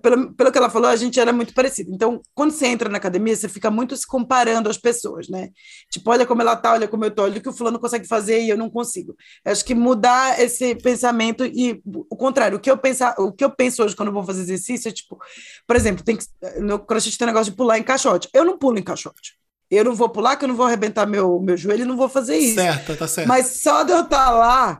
Pelo, 0.00 0.32
pelo 0.34 0.52
que 0.52 0.58
ela 0.58 0.70
falou, 0.70 0.88
a 0.88 0.96
gente 0.96 1.18
era 1.18 1.32
muito 1.32 1.52
parecido. 1.52 1.90
Então, 1.92 2.22
quando 2.32 2.52
você 2.52 2.66
entra 2.66 2.88
na 2.88 2.98
academia, 2.98 3.34
você 3.34 3.48
fica 3.48 3.70
muito 3.70 3.96
se 3.96 4.06
comparando 4.06 4.68
às 4.68 4.78
pessoas, 4.78 5.28
né? 5.28 5.50
Tipo, 5.90 6.10
olha 6.10 6.24
como 6.24 6.42
ela 6.42 6.54
tá, 6.54 6.72
olha 6.72 6.86
como 6.86 7.04
eu 7.04 7.10
tô, 7.10 7.22
olha 7.24 7.38
o 7.38 7.40
que 7.40 7.48
o 7.48 7.52
fulano 7.52 7.80
consegue 7.80 8.06
fazer 8.06 8.40
e 8.40 8.48
eu 8.48 8.56
não 8.56 8.70
consigo. 8.70 9.16
Acho 9.44 9.64
que 9.64 9.74
mudar 9.74 10.40
esse 10.40 10.76
pensamento 10.76 11.44
e 11.44 11.82
o 11.84 12.16
contrário, 12.16 12.56
o 12.58 12.60
que 12.60 12.70
eu 12.70 12.78
pensar, 12.78 13.14
o 13.18 13.32
que 13.32 13.44
eu 13.44 13.50
penso 13.50 13.82
hoje 13.82 13.96
quando 13.96 14.08
eu 14.08 14.14
vou 14.14 14.24
fazer 14.24 14.42
exercício 14.42 14.88
é 14.88 14.92
tipo, 14.92 15.18
por 15.66 15.74
exemplo, 15.74 16.04
tem 16.04 16.16
que 16.16 16.24
no 16.60 16.78
crossfit 16.78 17.18
tem 17.18 17.26
negócio 17.26 17.50
de 17.50 17.56
pular 17.56 17.78
em 17.78 17.82
caixote. 17.82 18.28
Eu 18.32 18.44
não 18.44 18.58
pulo 18.58 18.78
em 18.78 18.82
caixote. 18.82 19.34
Eu 19.70 19.84
não 19.84 19.94
vou 19.94 20.08
pular, 20.08 20.36
que 20.36 20.44
eu 20.44 20.48
não 20.48 20.54
vou 20.54 20.66
arrebentar 20.66 21.06
meu, 21.06 21.40
meu 21.40 21.56
joelho 21.56 21.82
e 21.82 21.86
não 21.86 21.96
vou 21.96 22.08
fazer 22.08 22.36
isso. 22.36 22.54
Certa, 22.54 22.96
tá 22.96 23.08
certo. 23.08 23.26
Mas 23.26 23.62
só 23.62 23.82
de 23.82 23.92
eu 23.92 24.02
estar 24.02 24.30
lá, 24.30 24.78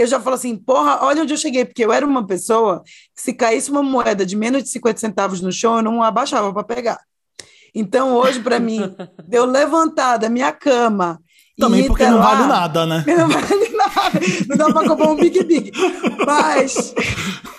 eu 0.00 0.06
já 0.06 0.18
falo 0.18 0.36
assim, 0.36 0.56
porra, 0.56 0.98
olha 1.02 1.22
onde 1.22 1.34
eu 1.34 1.38
cheguei, 1.38 1.64
porque 1.64 1.84
eu 1.84 1.92
era 1.92 2.06
uma 2.06 2.26
pessoa 2.26 2.82
que 3.14 3.20
se 3.20 3.34
caísse 3.34 3.70
uma 3.70 3.82
moeda 3.82 4.24
de 4.24 4.34
menos 4.34 4.62
de 4.62 4.70
50 4.70 4.98
centavos 4.98 5.40
no 5.40 5.52
chão, 5.52 5.76
eu 5.76 5.82
não 5.82 6.02
abaixava 6.02 6.52
para 6.52 6.64
pegar. 6.64 6.98
Então, 7.74 8.14
hoje, 8.14 8.40
para 8.40 8.58
mim, 8.58 8.80
de 9.28 9.36
eu 9.36 9.44
levantar 9.44 10.16
da 10.16 10.30
minha 10.30 10.52
cama. 10.52 11.20
Também 11.58 11.86
porque 11.86 12.06
não 12.06 12.18
lá, 12.18 12.34
vale 12.34 12.48
nada, 12.48 12.86
né? 12.86 13.04
Não 13.06 13.28
vale 13.28 13.68
nada. 13.68 14.20
Não 14.48 14.56
dá 14.56 14.72
para 14.72 14.88
comprar 14.88 15.10
um 15.10 15.16
Big 15.16 15.44
Big. 15.44 15.70
Mas. 16.26 16.94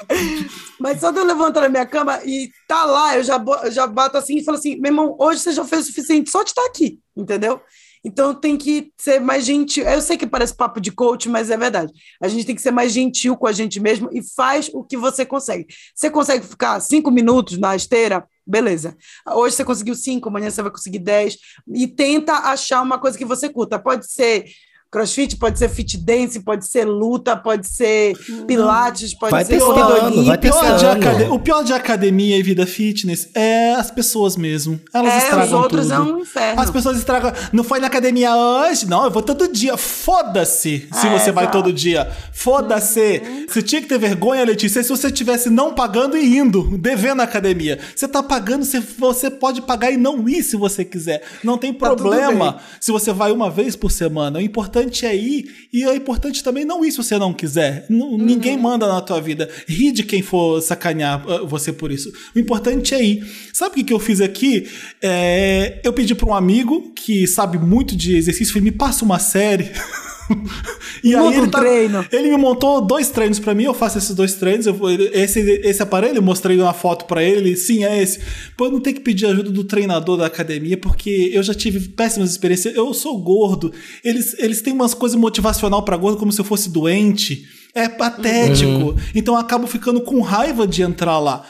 Mas 0.79 0.99
só 0.99 1.11
de 1.11 1.19
eu 1.19 1.25
levantar 1.25 1.61
da 1.61 1.69
minha 1.69 1.85
cama 1.85 2.19
e 2.25 2.49
tá 2.67 2.83
lá, 2.85 3.15
eu 3.15 3.23
já, 3.23 3.39
já 3.69 3.85
bato 3.85 4.17
assim 4.17 4.37
e 4.37 4.43
falo 4.43 4.57
assim: 4.57 4.77
meu 4.77 4.89
irmão, 4.89 5.15
hoje 5.19 5.41
você 5.41 5.51
já 5.51 5.63
fez 5.63 5.83
o 5.83 5.85
suficiente 5.85 6.31
só 6.31 6.41
de 6.41 6.49
estar 6.49 6.65
aqui, 6.65 6.97
entendeu? 7.15 7.61
Então 8.03 8.33
tem 8.33 8.57
que 8.57 8.91
ser 8.97 9.19
mais 9.19 9.45
gentil. 9.45 9.85
Eu 9.85 10.01
sei 10.01 10.17
que 10.17 10.25
parece 10.25 10.55
papo 10.55 10.81
de 10.81 10.91
coach, 10.91 11.29
mas 11.29 11.49
é 11.49 11.57
verdade. 11.57 11.93
A 12.21 12.27
gente 12.27 12.45
tem 12.45 12.55
que 12.55 12.61
ser 12.61 12.71
mais 12.71 12.91
gentil 12.91 13.37
com 13.37 13.47
a 13.47 13.51
gente 13.51 13.79
mesmo 13.79 14.09
e 14.11 14.21
faz 14.23 14.69
o 14.73 14.83
que 14.83 14.97
você 14.97 15.25
consegue. 15.25 15.67
Você 15.95 16.09
consegue 16.09 16.45
ficar 16.45 16.79
cinco 16.79 17.11
minutos 17.11 17.57
na 17.57 17.75
esteira? 17.75 18.27
Beleza. 18.45 18.97
Hoje 19.27 19.55
você 19.55 19.63
conseguiu 19.63 19.95
cinco, 19.95 20.29
amanhã 20.29 20.49
você 20.49 20.61
vai 20.61 20.71
conseguir 20.71 20.99
dez. 20.99 21.37
E 21.73 21.87
tenta 21.87 22.33
achar 22.33 22.81
uma 22.81 22.99
coisa 22.99 23.17
que 23.17 23.25
você 23.25 23.47
curta. 23.49 23.77
Pode 23.79 24.11
ser 24.11 24.45
crossfit, 24.91 25.37
pode 25.37 25.57
ser 25.57 25.69
fit 25.69 25.97
dance, 25.97 26.39
pode 26.41 26.65
ser 26.67 26.83
luta, 26.85 27.35
pode 27.37 27.65
ser 27.67 28.13
pilates, 28.45 29.13
pode 29.13 29.31
Vai 29.31 29.45
ser 29.45 29.53
testando, 29.53 29.75
vai 29.79 30.09
O 30.09 30.11
pior, 30.11 30.35
de 30.35 30.41
testando. 30.41 30.87
acade- 30.87 31.23
o 31.31 31.39
pior 31.39 31.63
de 31.63 31.71
academia 31.73 32.37
e 32.37 32.43
vida 32.43 32.67
fitness 32.67 33.29
é 33.33 33.73
as 33.73 33.89
pessoas 33.89 34.35
mesmo. 34.35 34.79
Elas 34.93 35.13
É, 35.13 35.17
os 35.17 35.23
estragam 35.23 35.61
outros 35.61 35.81
tudo. 35.87 35.93
é 35.93 35.99
um 35.99 36.19
inferno. 36.19 36.61
As 36.61 36.69
pessoas 36.69 36.97
estragam. 36.97 37.31
Não 37.53 37.63
foi 37.63 37.79
na 37.79 37.87
academia 37.87 38.35
hoje? 38.35 38.85
Não, 38.85 39.05
eu 39.05 39.11
vou 39.11 39.21
todo 39.21 39.47
dia. 39.47 39.77
Foda-se 39.77 40.87
se 40.91 41.07
É, 41.07 41.17
você 41.17 41.31
vai 41.31 41.45
exato. 41.45 41.57
todo 41.57 41.71
dia. 41.71 42.09
Foda-se. 42.33 43.21
Você 43.47 43.61
tinha 43.61 43.81
que 43.81 43.87
ter 43.87 43.97
vergonha, 43.97 44.43
Letícia, 44.43 44.83
se 44.83 44.89
você 44.89 45.07
estivesse 45.07 45.49
não 45.49 45.73
pagando 45.73 46.17
e 46.17 46.37
indo, 46.37 46.77
devendo 46.77 47.21
a 47.21 47.23
academia. 47.23 47.79
Você 47.95 48.07
tá 48.07 48.21
pagando, 48.21 48.65
você, 48.65 48.79
você 48.81 49.29
pode 49.29 49.61
pagar 49.61 49.91
e 49.91 49.97
não 49.97 50.27
ir 50.27 50.43
se 50.43 50.57
você 50.57 50.83
quiser. 50.83 51.21
Não 51.43 51.57
tem 51.57 51.71
Tá 51.73 51.79
problema 51.87 52.51
bem. 52.53 52.61
se 52.79 52.91
você 52.91 53.13
vai 53.13 53.31
uma 53.31 53.49
vez 53.49 53.75
por 53.75 53.89
semana. 53.91 54.39
O 54.39 54.41
importante 54.41 54.80
é 55.05 55.15
ir 55.15 55.67
e 55.71 55.83
é 55.83 55.95
importante 55.95 56.43
também 56.43 56.65
não 56.65 56.83
ir 56.85 56.91
se 56.91 56.97
você 56.97 57.17
não 57.17 57.33
quiser. 57.33 57.85
N- 57.89 58.01
Uhum. 58.01 58.17
Ninguém 58.17 58.57
manda 58.57 58.87
na 58.87 58.99
tua 59.01 59.21
vida. 59.21 59.49
Ri 59.67 59.91
de 59.91 60.03
quem 60.03 60.21
for 60.21 60.61
sacanear 60.61 61.25
uh, 61.27 61.47
você 61.47 61.71
por 61.71 61.91
isso. 61.91 62.11
O 62.35 62.39
importante 62.39 62.93
é 62.93 63.03
ir. 63.03 63.25
Sabe 63.53 63.71
o 63.71 63.75
que, 63.75 63.83
que 63.85 63.93
eu 63.93 63.99
fiz 63.99 64.19
aqui? 64.21 64.67
É, 65.01 65.79
eu 65.83 65.93
pedi 65.93 66.13
para 66.15 66.27
um 66.27 66.33
amigo 66.33 66.91
que 66.95 67.25
sabe 67.27 67.57
muito 67.57 67.95
de 67.95 68.15
exercício, 68.17 68.53
falei, 68.53 68.69
me 68.71 68.77
passa 68.77 69.05
uma 69.05 69.19
série. 69.19 69.69
e 71.03 71.15
Monta 71.15 71.37
um 71.37 71.41
ele, 71.43 71.51
tá- 71.51 71.59
treino. 71.59 72.05
ele 72.11 72.29
me 72.31 72.37
montou 72.37 72.81
dois 72.81 73.09
treinos 73.09 73.39
pra 73.39 73.53
mim, 73.53 73.63
eu 73.63 73.73
faço 73.73 73.97
esses 73.97 74.15
dois 74.15 74.35
treinos. 74.35 74.65
Eu, 74.65 74.77
esse, 75.13 75.39
esse 75.39 75.81
aparelho, 75.81 76.17
eu 76.17 76.21
mostrei 76.21 76.59
uma 76.59 76.73
foto 76.73 77.05
pra 77.05 77.23
ele, 77.23 77.49
ele, 77.49 77.55
sim, 77.55 77.83
é 77.83 78.01
esse. 78.01 78.19
Pô, 78.57 78.65
eu 78.65 78.71
não 78.71 78.79
tenho 78.79 78.95
que 78.97 79.01
pedir 79.01 79.25
ajuda 79.25 79.49
do 79.49 79.63
treinador 79.63 80.17
da 80.17 80.25
academia, 80.25 80.77
porque 80.77 81.31
eu 81.33 81.41
já 81.43 81.53
tive 81.53 81.79
péssimas 81.89 82.29
experiências. 82.31 82.75
Eu 82.75 82.93
sou 82.93 83.17
gordo, 83.17 83.71
eles, 84.03 84.35
eles 84.39 84.61
têm 84.61 84.73
umas 84.73 84.93
coisas 84.93 85.17
motivacional 85.19 85.83
pra 85.83 85.97
gordo 85.97 86.17
como 86.17 86.31
se 86.31 86.39
eu 86.39 86.45
fosse 86.45 86.69
doente. 86.69 87.45
É 87.73 87.87
patético. 87.87 88.95
Então 89.15 89.33
eu 89.35 89.39
acabo 89.39 89.65
ficando 89.65 90.01
com 90.01 90.19
raiva 90.21 90.67
de 90.67 90.81
entrar 90.81 91.19
lá. 91.19 91.43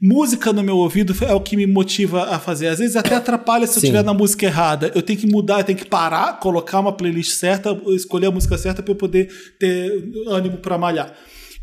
Música 0.00 0.52
no 0.52 0.62
meu 0.62 0.76
ouvido 0.76 1.14
é 1.24 1.32
o 1.32 1.40
que 1.40 1.56
me 1.56 1.66
motiva 1.66 2.24
a 2.24 2.38
fazer. 2.38 2.68
Às 2.68 2.78
vezes 2.78 2.96
até 2.96 3.14
atrapalha 3.14 3.66
se 3.66 3.78
eu 3.78 3.80
Sim. 3.80 3.86
estiver 3.86 4.04
na 4.04 4.12
música 4.12 4.44
errada. 4.44 4.92
Eu 4.94 5.02
tenho 5.02 5.18
que 5.18 5.26
mudar, 5.26 5.60
eu 5.60 5.64
tenho 5.64 5.78
que 5.78 5.86
parar, 5.86 6.38
colocar 6.38 6.80
uma 6.80 6.92
playlist 6.92 7.32
certa, 7.32 7.70
escolher 7.88 8.26
a 8.26 8.30
música 8.30 8.58
certa 8.58 8.82
para 8.82 8.92
eu 8.92 8.96
poder 8.96 9.28
ter 9.58 9.90
ânimo 10.28 10.58
para 10.58 10.76
malhar. 10.76 11.14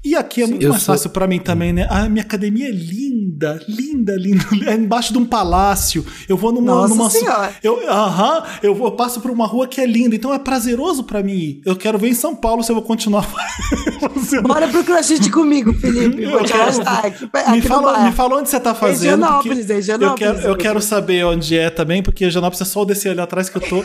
E 0.04 0.16
aqui 0.16 0.44
é 0.44 0.48
muito 0.48 0.62
eu 0.64 0.72
mais 0.72 0.84
sou- 0.84 0.94
fácil 0.96 1.10
para 1.12 1.26
mim 1.28 1.40
também, 1.40 1.72
né? 1.72 1.88
A 1.90 2.10
minha 2.10 2.24
academia 2.24 2.68
é 2.68 2.72
linda, 2.72 3.60
linda, 3.70 4.14
linda. 4.18 4.44
É 4.70 4.76
embaixo 4.76 5.14
de 5.14 5.18
um 5.20 5.26
palácio. 5.26 6.06
Eu 6.28 6.36
vou 6.36 6.52
numa. 6.52 6.74
Nossa 6.74 6.94
numa 6.96 7.10
Senhora. 7.10 7.54
eu, 7.64 7.90
aham, 7.90 8.44
eu, 8.62 8.76
vou, 8.76 8.88
eu 8.88 8.92
passo 8.92 9.22
por 9.22 9.32
uma 9.32 9.46
rua 9.48 9.66
que 9.68 9.80
é 9.80 9.86
linda, 9.86 10.16
então 10.16 10.34
é 10.34 10.40
prazeroso 10.40 11.04
para 11.04 11.24
mim 11.24 11.34
ir. 11.34 11.62
Eu 11.66 11.76
quero 11.76 11.98
ver 11.98 12.10
em 12.10 12.14
São 12.14 12.36
Paulo 12.36 12.64
se 12.64 12.72
eu 12.72 12.76
vou 12.76 12.84
continuar 12.84 13.24
fazendo. 14.00 14.44
Bora 14.48 14.68
pro 14.68 14.84
crossfit 14.84 15.30
comigo, 15.32 15.74
Felipe. 15.74 16.24
Eu 16.24 16.44
quero- 16.44 16.82
aqui, 16.88 17.30
aqui 17.34 17.52
me, 17.52 17.62
fala, 17.62 18.00
me 18.06 18.12
fala 18.12 18.38
onde 18.38 18.50
você 18.50 18.60
tá 18.60 18.74
fazendo. 18.76 19.22
Higienópolis, 19.24 19.70
é 19.70 19.78
Higienópolis, 19.80 20.22
Eu 20.22 20.36
quero, 20.36 20.48
eu 20.50 20.56
quero 20.58 20.82
saber 20.82 21.26
onde 21.26 21.58
é 21.58 21.70
também, 21.70 22.04
porque 22.04 22.26
Higienópolis 22.26 22.62
é 22.62 22.66
só 22.66 22.82
eu 22.82 22.86
descer 22.86 23.10
ali 23.12 23.22
atrás 23.22 23.50
que 23.50 23.58
eu 23.58 23.62
tô. 23.62 23.84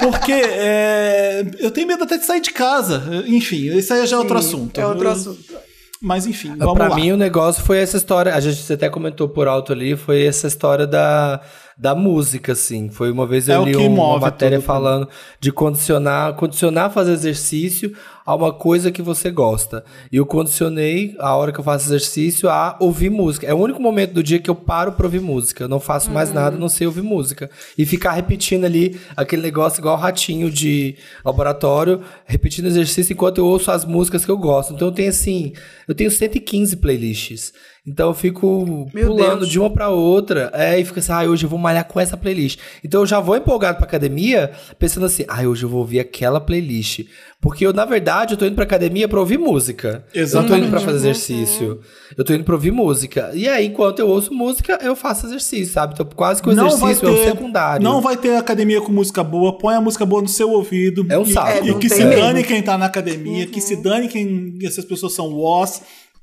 Porque 0.00 0.32
é, 0.32 1.44
eu 1.58 1.70
tenho 1.70 1.86
medo 1.86 2.02
até 2.04 2.16
de 2.18 2.24
sair 2.26 2.40
de 2.40 2.50
casa. 2.50 3.24
Enfim, 3.26 3.76
isso 3.76 3.92
aí 3.94 4.06
já 4.06 4.16
é 4.16 4.18
outro 4.18 4.36
assunto. 4.38 4.80
É 4.80 4.86
outro 4.86 5.08
assunto. 5.08 5.59
Mas 6.02 6.26
enfim, 6.26 6.54
vamos 6.56 6.74
pra 6.74 6.88
lá. 6.88 6.94
mim, 6.96 7.12
o 7.12 7.16
negócio 7.16 7.62
foi 7.62 7.78
essa 7.78 7.96
história. 7.98 8.34
A 8.34 8.40
gente 8.40 8.72
até 8.72 8.88
comentou 8.88 9.28
por 9.28 9.46
alto 9.46 9.72
ali, 9.72 9.96
foi 9.96 10.24
essa 10.24 10.46
história 10.46 10.86
da, 10.86 11.40
da 11.76 11.94
música, 11.94 12.52
assim. 12.52 12.88
Foi 12.88 13.10
uma 13.10 13.26
vez 13.26 13.48
eu 13.48 13.62
É 13.62 13.64
li 13.66 13.76
um- 13.76 13.92
uma 13.94 14.18
matéria 14.18 14.58
mim. 14.58 14.64
falando 14.64 15.08
de 15.38 15.52
condicionar, 15.52 16.34
condicionar 16.36 16.90
fazer 16.90 17.12
exercício 17.12 17.92
a 18.30 18.34
uma 18.36 18.52
coisa 18.52 18.92
que 18.92 19.02
você 19.02 19.28
gosta. 19.28 19.84
E 20.12 20.16
eu 20.16 20.24
condicionei 20.24 21.16
a 21.18 21.34
hora 21.34 21.50
que 21.50 21.58
eu 21.58 21.64
faço 21.64 21.88
exercício 21.88 22.48
a 22.48 22.76
ouvir 22.78 23.10
música. 23.10 23.44
É 23.44 23.52
o 23.52 23.58
único 23.58 23.82
momento 23.82 24.12
do 24.12 24.22
dia 24.22 24.38
que 24.38 24.48
eu 24.48 24.54
paro 24.54 24.92
pra 24.92 25.06
ouvir 25.06 25.20
música. 25.20 25.64
Eu 25.64 25.68
não 25.68 25.80
faço 25.80 26.12
mais 26.12 26.32
nada, 26.32 26.54
a 26.54 26.58
não 26.58 26.68
sei 26.68 26.86
ouvir 26.86 27.02
música. 27.02 27.50
E 27.76 27.84
ficar 27.84 28.12
repetindo 28.12 28.64
ali 28.64 29.00
aquele 29.16 29.42
negócio 29.42 29.80
igual 29.80 29.96
ratinho 29.96 30.48
de 30.48 30.94
laboratório, 31.24 32.02
repetindo 32.24 32.66
exercício 32.66 33.12
enquanto 33.12 33.38
eu 33.38 33.46
ouço 33.46 33.68
as 33.72 33.84
músicas 33.84 34.24
que 34.24 34.30
eu 34.30 34.38
gosto. 34.38 34.74
Então 34.74 34.86
eu 34.86 34.94
tenho 34.94 35.08
assim, 35.08 35.52
eu 35.88 35.94
tenho 35.94 36.10
115 36.10 36.76
playlists. 36.76 37.52
Então 37.86 38.08
eu 38.08 38.14
fico 38.14 38.88
Meu 38.92 39.06
pulando 39.08 39.38
Deus. 39.40 39.48
de 39.48 39.58
uma 39.58 39.70
pra 39.70 39.88
outra. 39.88 40.50
É, 40.54 40.78
e 40.78 40.84
fica 40.84 41.00
assim, 41.00 41.12
ah, 41.12 41.22
hoje 41.22 41.44
eu 41.46 41.50
vou 41.50 41.58
malhar 41.58 41.84
com 41.86 41.98
essa 41.98 42.16
playlist. 42.16 42.58
Então 42.84 43.00
eu 43.00 43.06
já 43.06 43.18
vou 43.20 43.36
empolgado 43.36 43.78
pra 43.78 43.86
academia, 43.86 44.50
pensando 44.78 45.06
assim, 45.06 45.24
ah, 45.28 45.40
hoje 45.42 45.62
eu 45.64 45.68
vou 45.68 45.80
ouvir 45.80 45.98
aquela 45.98 46.40
playlist. 46.40 47.06
Porque 47.40 47.64
eu, 47.66 47.72
na 47.72 47.86
verdade, 47.86 48.34
eu 48.34 48.38
tô 48.38 48.44
indo 48.44 48.54
pra 48.54 48.64
academia 48.64 49.08
pra 49.08 49.18
ouvir 49.18 49.38
música. 49.38 50.04
Eu 50.14 50.28
não 50.28 50.46
tô 50.46 50.54
indo 50.56 50.68
pra 50.68 50.78
fazer 50.78 51.08
exercício. 51.08 51.80
Eu 52.16 52.22
tô 52.22 52.34
indo 52.34 52.44
pra 52.44 52.54
ouvir 52.54 52.70
música. 52.70 53.30
E 53.32 53.48
aí, 53.48 53.66
enquanto 53.66 53.98
eu 53.98 54.08
ouço 54.08 54.32
música, 54.34 54.78
eu 54.82 54.94
faço 54.94 55.24
exercício, 55.26 55.72
sabe? 55.72 55.94
Então 55.94 56.06
quase 56.14 56.42
que 56.42 56.48
o 56.50 56.52
exercício 56.52 57.08
é 57.08 57.10
o 57.10 57.24
secundário. 57.24 57.82
Não 57.82 58.02
vai 58.02 58.16
ter 58.18 58.36
academia 58.36 58.82
com 58.82 58.92
música 58.92 59.24
boa. 59.24 59.56
Põe 59.56 59.74
a 59.74 59.80
música 59.80 60.04
boa 60.04 60.20
no 60.20 60.28
seu 60.28 60.50
ouvido. 60.50 61.06
É 61.08 61.18
um 61.18 61.22
E- 61.22 61.32
saco. 61.32 61.64
E, 61.64 61.68
É, 61.68 61.72
não 61.72 61.78
que 61.78 61.88
se 61.88 62.04
mesmo. 62.04 62.20
dane 62.20 62.44
quem 62.44 62.62
tá 62.62 62.76
na 62.76 62.84
academia, 62.86 63.46
que 63.46 63.60
se 63.62 63.82
dane 63.82 64.06
quem 64.08 64.58
essas 64.62 64.84
pessoas 64.84 65.14
são 65.14 65.32
was. 65.32 65.80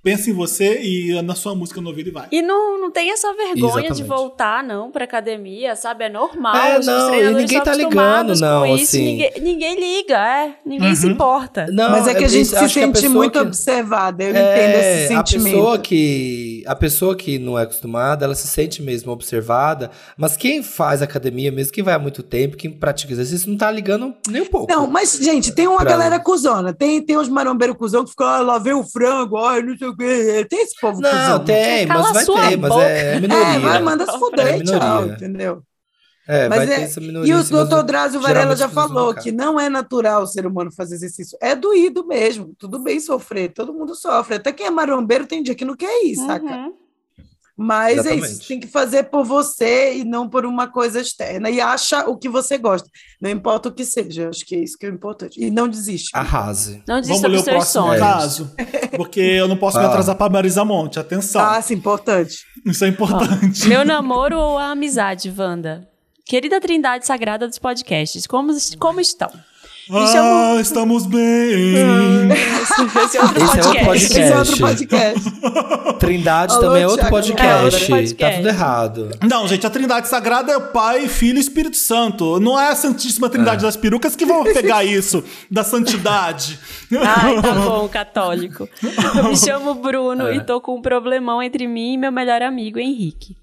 Pensa 0.08 0.30
em 0.30 0.34
você 0.34 0.80
e 0.82 1.22
na 1.22 1.36
sua 1.36 1.54
música 1.54 1.82
no 1.82 1.90
ouvido 1.90 2.08
e 2.08 2.12
vai. 2.14 2.28
E 2.32 2.42
não, 2.42 2.80
não 2.80 2.90
tem 2.90 3.12
essa 3.12 3.28
vergonha 3.34 3.56
de 3.58 3.88
Exatamente. 3.88 4.04
voltar, 4.04 4.64
não, 4.64 4.90
pra 4.90 5.04
academia, 5.04 5.76
sabe? 5.76 6.06
É 6.06 6.10
normal. 6.10 6.56
É, 6.56 6.80
os 6.80 6.86
não, 6.86 7.14
e 7.14 7.34
ninguém 7.34 7.62
tá 7.62 7.74
ligando, 7.76 8.34
não, 8.40 8.62
com 8.68 8.76
isso. 8.76 8.84
assim. 8.96 9.04
Ninguém, 9.04 9.32
ninguém 9.42 9.76
liga, 9.78 10.16
é. 10.18 10.54
Ninguém 10.66 10.90
Uhum. 10.92 10.96
se 10.96 11.08
importa. 11.08 11.66
Não, 11.72 11.92
Mas 11.92 12.08
é 12.08 12.16
que 12.16 12.24
a 12.24 12.28
gente 12.30 12.56
acho 12.56 12.70
se 12.74 12.80
a 12.80 12.86
sente 12.94 13.10
muito 13.10 13.34
que- 13.34 13.40
observada. 13.40 14.24
Eu 14.24 14.34
É, 14.34 14.40
entendo 14.40 14.80
esse 14.80 15.14
a 15.14 15.18
sentimento. 15.18 15.56
pessoa 15.58 15.78
que 15.78 16.64
a 16.66 16.76
pessoa 16.76 17.14
que 17.16 17.38
não 17.38 17.60
é 17.60 17.64
acostumada, 17.64 18.24
ela 18.24 18.36
se 18.36 18.48
sente 18.48 18.82
mesmo 18.82 19.12
observada, 19.12 19.92
mas 20.18 20.38
quem 20.38 20.64
faz 20.64 21.02
academia 21.02 21.52
mesmo, 21.52 21.74
quem 21.74 21.84
vai 21.84 21.94
há 21.96 22.00
muito 22.00 22.24
tempo, 22.24 22.56
quem 22.56 22.72
pratica 22.72 23.12
exercício, 23.12 23.50
não 23.50 23.58
tá 23.58 23.70
ligando 23.70 24.14
nem 24.30 24.42
um 24.44 24.46
pouco. 24.46 24.72
Não, 24.72 24.88
mas, 24.88 25.18
gente, 25.22 25.52
tem 25.52 25.68
uma 25.68 25.78
Pra- 25.82 25.92
galera 25.92 26.18
cuzona. 26.18 26.74
Tem, 26.74 27.02
tem 27.02 27.18
os 27.18 27.28
marombeiros 27.28 27.76
cuzão 27.76 28.06
que 28.06 28.12
ficam, 28.12 28.26
ah, 28.28 28.40
lá 28.40 28.58
vem 28.58 28.74
o 28.74 28.86
frango, 28.86 29.36
ai, 29.38 29.62
não 29.62 29.78
sei 29.78 29.88
o. 29.90 29.97
Tem 29.98 30.62
esse 30.64 30.80
povo 30.80 31.02
Não, 31.02 31.10
cuzão. 31.10 31.46
tem, 31.46 31.86
mas 31.88 32.12
vai 32.14 32.26
ter, 32.26 32.58
mas 32.58 32.70
boca. 32.70 32.84
é 32.84 33.20
minoria. 33.20 33.44
É, 33.56 33.60
vai, 33.60 33.82
manda 33.82 34.06
se 34.06 34.16
É 34.16 34.20
fuder, 34.20 34.58
minoria. 34.60 34.80
tchau, 34.80 35.06
entendeu? 35.08 35.64
É, 36.30 36.50
Mas 36.50 36.58
vai 36.60 36.66
é- 36.74 36.76
ter 36.76 36.82
essa 36.84 37.00
minoria. 37.00 37.34
E 37.34 37.36
o 37.38 37.44
doutor 37.44 37.84
Drauzio 37.84 38.20
Varela 38.20 38.54
já 38.56 38.68
falou 38.68 39.14
que 39.14 39.32
não 39.32 39.58
é 39.58 39.70
natural 39.70 40.24
o 40.24 40.28
ser 40.28 40.46
humano 40.46 40.70
fazer 40.76 40.96
exercício. 40.96 41.38
É 41.42 41.56
doído 41.56 42.06
mesmo. 42.06 42.54
Tudo 42.60 42.80
bem 42.80 43.00
sofrer, 43.00 43.54
todo 43.54 43.74
mundo 43.74 43.96
sofre. 43.96 44.36
Até 44.36 44.52
quem 44.52 44.68
é 44.68 44.70
marombeiro 44.70 45.26
tem 45.26 45.42
dia 45.42 45.56
que 45.56 45.64
não 45.64 45.74
quer 45.76 46.04
ir, 46.06 46.16
saca? 46.18 46.70
Mas 47.60 48.06
é 48.06 48.14
isso, 48.14 48.48
tem 48.48 48.60
que 48.60 48.68
fazer 48.68 49.06
por 49.06 49.26
você 49.26 49.96
e 49.98 50.04
não 50.04 50.30
por 50.30 50.46
uma 50.46 50.68
coisa 50.68 51.02
externa. 51.02 51.50
E 51.50 51.60
acha 51.60 52.08
o 52.08 52.16
que 52.16 52.30
você 52.30 52.56
gosta. 52.58 52.88
Não 53.20 53.32
importa 53.32 53.70
o 53.70 53.72
que 53.72 53.84
seja, 53.84 54.30
acho 54.30 54.46
que 54.46 54.56
é 54.56 54.60
isso 54.60 54.78
que 54.78 54.86
é 54.86 54.90
importante. 54.90 55.44
E 55.44 55.50
não 55.50 55.68
desiste. 55.68 56.12
Arrase. 56.14 56.84
Não 56.88 57.02
desista 57.02 57.28
Vamos 57.28 57.36
ler 57.36 57.42
o 57.42 57.44
seus 57.44 57.56
próximo 57.56 57.84
sonhos. 57.86 58.00
caso? 58.00 58.52
Porque 58.96 59.20
eu 59.20 59.48
não 59.48 59.58
posso 59.58 59.78
me 59.78 59.82
Vai 59.82 59.88
lá. 59.88 59.94
atrasar 59.94 60.16
pra 60.16 60.30
Marisa 60.30 60.64
Monte. 60.64 61.00
Atenção. 61.00 61.42
Ah, 61.42 61.60
sim, 61.62 61.74
importante. 61.74 62.46
Isso 62.64 62.86
é 62.86 62.90
importante. 62.90 63.68
Meu 63.68 63.84
namoro 63.84 64.38
ou 64.38 64.58
a 64.60 64.72
amizade, 64.72 65.34
Wanda? 65.36 65.88
Querida 66.26 66.60
trindade 66.62 67.08
sagrada 67.08 67.48
dos 67.48 67.58
podcasts, 67.58 68.28
como, 68.28 68.54
como 68.78 69.00
estão? 69.02 69.32
Me 69.90 69.98
Ah, 70.00 70.08
chamo- 70.08 70.60
estamos 70.60 71.06
bem. 71.06 71.76
Esse 73.06 73.18
é 73.18 73.22
outro 73.22 73.44
Esse 73.44 73.60
é 73.60 73.64
outro 73.66 73.86
podcast. 73.86 74.06
Esse 74.06 74.20
é 74.22 74.38
outro 74.38 74.58
Podcast. 74.58 75.30
podcast. 75.32 75.98
Trindade 76.00 76.54
Alô, 76.54 76.62
também 76.62 76.82
é 76.84 76.88
outro 76.88 77.00
Thiago, 77.02 77.16
podcast. 77.16 77.46
é 77.48 77.64
outro 77.64 77.88
podcast. 77.88 78.16
Tá 78.18 78.32
tudo 78.38 78.48
errado. 78.50 79.10
Não, 79.24 79.48
gente, 79.48 79.66
a 79.66 79.70
Trindade 79.70 80.08
Sagrada 80.10 80.52
é 80.52 80.58
o 80.58 80.62
Pai, 80.74 81.08
Filho 81.08 81.38
e 81.38 81.42
Espírito 81.42 81.78
Santo. 81.78 82.38
Não 82.40 82.60
é 82.60 82.70
a 82.70 82.76
Santíssima 82.76 83.30
Trindade 83.30 83.64
É. 83.64 83.68
das 83.68 83.78
Perucas 83.78 84.16
que 84.16 84.26
vão 84.26 84.44
pegar 84.44 84.84
isso 84.84 85.24
da 85.50 85.64
santidade. 85.64 86.60
Ai, 86.92 87.42
tá 87.42 87.54
bom, 87.66 87.88
católico. 87.88 88.68
Eu 89.16 89.24
me 89.24 89.38
chamo 89.38 89.74
Bruno 89.76 90.28
É. 90.28 90.36
e 90.36 90.42
tô 90.42 90.60
com 90.60 90.76
um 90.78 90.82
problemão 90.82 91.42
entre 91.42 91.66
mim 91.66 91.94
e 91.94 91.98
meu 91.98 92.12
melhor 92.12 92.42
amigo, 92.42 92.78
Henrique. 92.78 93.36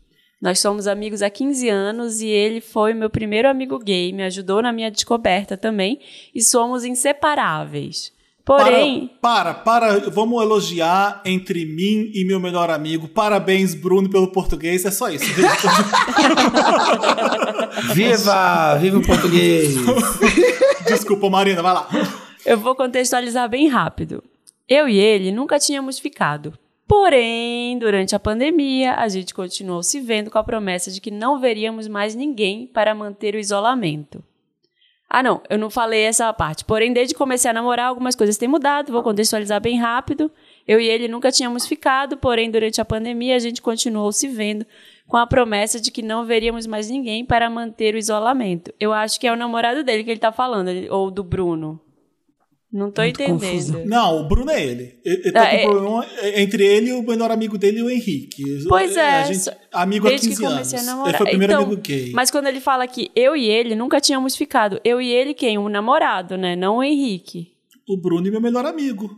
Nós 0.45 0.61
somos 0.61 0.87
amigos 0.87 1.23
há 1.23 1.31
15 1.31 1.71
anos 1.71 2.21
e 2.21 2.27
ele 2.27 2.61
foi 2.61 2.93
meu 2.93 3.09
primeiro 3.09 3.49
amigo 3.49 3.79
gay, 3.79 4.13
me 4.13 4.23
ajudou 4.25 4.61
na 4.61 4.75
minha 4.75 4.91
descoberta 4.91 5.57
também 5.57 5.99
e 6.35 6.43
somos 6.43 6.85
inseparáveis. 6.85 8.13
Porém, 8.45 9.11
Para, 9.23 9.55
para, 9.55 9.95
para, 9.95 10.11
vamos 10.11 10.43
elogiar 10.43 11.23
entre 11.25 11.65
mim 11.65 12.11
e 12.15 12.27
meu 12.27 12.39
melhor 12.39 12.69
amigo. 12.69 13.09
Parabéns, 13.09 13.75
Bruno, 13.75 14.11
pelo 14.11 14.31
português. 14.33 14.85
É 14.85 14.91
só 14.91 15.09
isso. 15.09 15.25
Viva! 17.95 18.77
Viva 18.79 18.99
o 18.99 19.07
português! 19.07 19.77
Desculpa, 20.87 21.31
Marina, 21.31 21.63
vai 21.63 21.73
lá. 21.73 21.89
eu 22.45 22.59
vou 22.59 22.75
contextualizar 22.75 23.49
bem 23.49 23.67
rápido. 23.69 24.23
Eu 24.69 24.87
e 24.91 24.99
ele 24.99 25.33
nunca 25.33 25.59
tínhamos 25.59 25.99
ficado. 25.99 26.53
Porém, 26.97 27.77
durante 27.77 28.15
a 28.15 28.21
pandemia, 28.21 28.95
a 28.95 29.09
gente 29.09 29.35
continuou 29.35 29.83
se 29.83 30.01
vendo 30.01 30.31
com 30.31 30.39
a 30.39 30.45
promessa 30.45 30.93
de 30.93 31.01
que 31.01 31.11
não 31.11 31.41
veríamos 31.41 31.89
mais 31.89 32.15
ninguém 32.15 32.69
para 32.69 32.95
manter 32.95 33.35
o 33.35 33.39
isolamento. 33.39 34.23
Ah, 35.11 35.21
não, 35.21 35.43
eu 35.51 35.59
não 35.59 35.69
falei 35.69 36.03
essa 36.03 36.33
parte. 36.33 36.65
Porém, 36.65 36.93
desde 36.93 37.13
que 37.13 37.19
comecei 37.19 37.51
a 37.51 37.55
namorar, 37.55 37.89
algumas 37.89 38.15
coisas 38.15 38.37
têm 38.37 38.49
mudado. 38.49 38.93
Vou 38.93 39.03
contextualizar 39.03 39.61
bem 39.61 39.77
rápido. 39.77 40.31
Eu 40.69 40.81
e 40.81 40.89
ele 40.89 41.09
nunca 41.09 41.33
tínhamos 41.33 41.67
ficado, 41.67 42.17
porém, 42.17 42.49
durante 42.49 42.81
a 42.81 42.85
pandemia, 42.85 43.35
a 43.35 43.41
gente 43.41 43.61
continuou 43.61 44.13
se 44.13 44.29
vendo 44.29 44.65
com 45.09 45.17
a 45.17 45.27
promessa 45.27 45.81
de 45.81 45.91
que 45.91 46.01
não 46.01 46.25
veríamos 46.25 46.65
mais 46.65 46.89
ninguém 46.89 47.25
para 47.25 47.51
manter 47.51 47.97
o 47.97 47.99
isolamento. 47.99 48.73
Eu 48.79 48.93
acho 48.93 49.19
que 49.19 49.27
é 49.27 49.33
o 49.33 49.37
namorado 49.37 49.83
dele 49.83 50.05
que 50.05 50.11
ele 50.13 50.21
tá 50.21 50.31
falando, 50.31 50.71
ou 50.91 51.11
do 51.11 51.25
Bruno. 51.25 51.81
Não 52.77 52.91
tô 52.91 53.03
Muito 53.03 53.23
entendendo. 53.23 53.41
confusa. 53.41 53.85
Não, 53.87 54.23
o 54.23 54.29
Bruno 54.29 54.51
é 54.51 54.61
ele. 54.65 54.99
Ele 55.05 55.31
tá 55.31 55.45
Ah, 55.45 55.51
com 55.51 55.57
é- 55.57 55.63
problema 55.63 56.07
entre 56.35 56.67
ele 56.67 56.91
e 56.91 56.93
o 56.93 57.03
melhor 57.05 57.31
amigo 57.31 57.57
dele, 57.57 57.81
o 57.81 57.89
Henrique. 57.89 58.43
Pois 58.69 58.97
é, 58.97 59.11
A 59.21 59.25
gente, 59.25 59.39
só- 59.39 59.53
amigo 59.73 60.09
há 60.09 60.11
desde 60.11 60.27
que 60.31 60.33
15 60.35 60.45
anos. 60.45 60.57
comecei 60.57 60.79
a 60.81 60.83
namorar. 60.83 61.09
Ele 61.11 61.17
foi 61.19 61.27
o 61.27 61.31
primeiro 61.31 61.53
Então, 61.53 61.63
amigo 61.67 61.81
gay. 61.81 62.11
Mas 62.13 62.33
quando 62.33 62.49
ele 62.49 62.59
fala 62.61 62.85
que 62.89 63.13
eu 63.15 63.37
e 63.37 63.47
ele 63.47 63.77
nunca 63.77 64.01
tínhamos 64.01 64.35
ficado, 64.35 64.81
eu 64.85 65.01
e 65.01 65.09
ele 65.09 65.35
quem? 65.35 65.57
O 65.57 65.69
namorado, 65.69 66.37
né? 66.37 66.57
Não 66.57 66.79
o 66.79 66.83
Henrique. 66.83 67.53
O 67.89 67.97
Bruno 67.97 68.27
e 68.27 68.31
meu 68.33 68.41
melhor 68.41 68.67
amigo. 68.67 69.09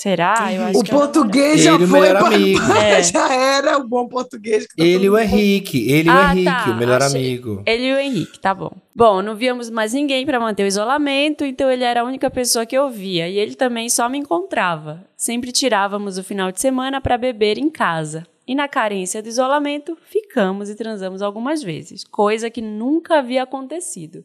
Será? 0.00 0.52
Eu 0.52 0.62
acho 0.62 0.78
O 0.78 0.84
que 0.84 0.92
é 0.92 0.94
o 0.94 0.98
português 1.00 1.60
já 1.60 1.74
Ele, 1.74 1.82
o 1.82 1.88
foi. 1.88 2.00
melhor 2.02 2.18
pra- 2.20 2.36
amigo. 2.36 2.60
É. 2.78 3.02
Já 3.02 3.34
era 3.34 3.78
o 3.78 3.88
bom 3.88 4.06
português. 4.06 4.64
que 4.64 4.76
tá 4.76 4.84
Ele 4.84 5.06
e 5.06 5.10
o 5.10 5.18
Henrique. 5.18 5.90
Ele 5.90 6.08
e 6.08 6.12
o 6.12 6.14
Ah, 6.16 6.30
Henrique, 6.32 6.44
tá. 6.44 6.70
o 6.70 6.76
melhor 6.76 7.02
Achei- 7.02 7.18
amigo. 7.20 7.62
Ele 7.66 7.82
e 7.88 7.92
o 7.94 7.98
Henrique, 7.98 8.38
tá 8.38 8.54
bom. 8.54 8.70
Bom, 8.94 9.20
não 9.22 9.34
víamos 9.34 9.68
mais 9.68 9.92
ninguém 9.94 10.24
para 10.24 10.38
manter 10.38 10.62
o 10.62 10.66
isolamento, 10.68 11.44
então 11.44 11.68
ele 11.68 11.82
era 11.82 12.02
a 12.02 12.04
única 12.04 12.30
pessoa 12.30 12.64
que 12.64 12.78
eu 12.78 12.88
via. 12.88 13.28
E 13.28 13.38
ele 13.40 13.56
também 13.56 13.88
só 13.88 14.08
me 14.08 14.18
encontrava. 14.18 15.04
Sempre 15.16 15.50
tirávamos 15.50 16.16
o 16.16 16.22
final 16.22 16.52
de 16.52 16.60
semana 16.60 17.00
para 17.00 17.18
beber 17.18 17.58
em 17.58 17.68
casa. 17.68 18.24
E 18.46 18.54
na 18.54 18.68
carência 18.68 19.20
do 19.20 19.28
isolamento, 19.28 19.98
ficamos 20.08 20.70
e 20.70 20.76
transamos 20.76 21.22
algumas 21.22 21.60
vezes, 21.60 22.04
coisa 22.04 22.48
que 22.48 22.62
nunca 22.62 23.18
havia 23.18 23.42
acontecido. 23.42 24.24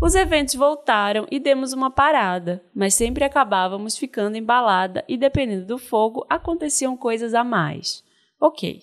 Os 0.00 0.14
eventos 0.14 0.54
voltaram 0.54 1.26
e 1.30 1.38
demos 1.38 1.74
uma 1.74 1.90
parada, 1.90 2.64
mas 2.74 2.94
sempre 2.94 3.22
acabávamos 3.22 3.98
ficando 3.98 4.34
em 4.34 4.42
balada 4.42 5.04
e, 5.06 5.16
dependendo 5.16 5.66
do 5.66 5.76
fogo, 5.76 6.24
aconteciam 6.28 6.96
coisas 6.96 7.34
a 7.34 7.44
mais. 7.44 8.02
Ok. 8.40 8.82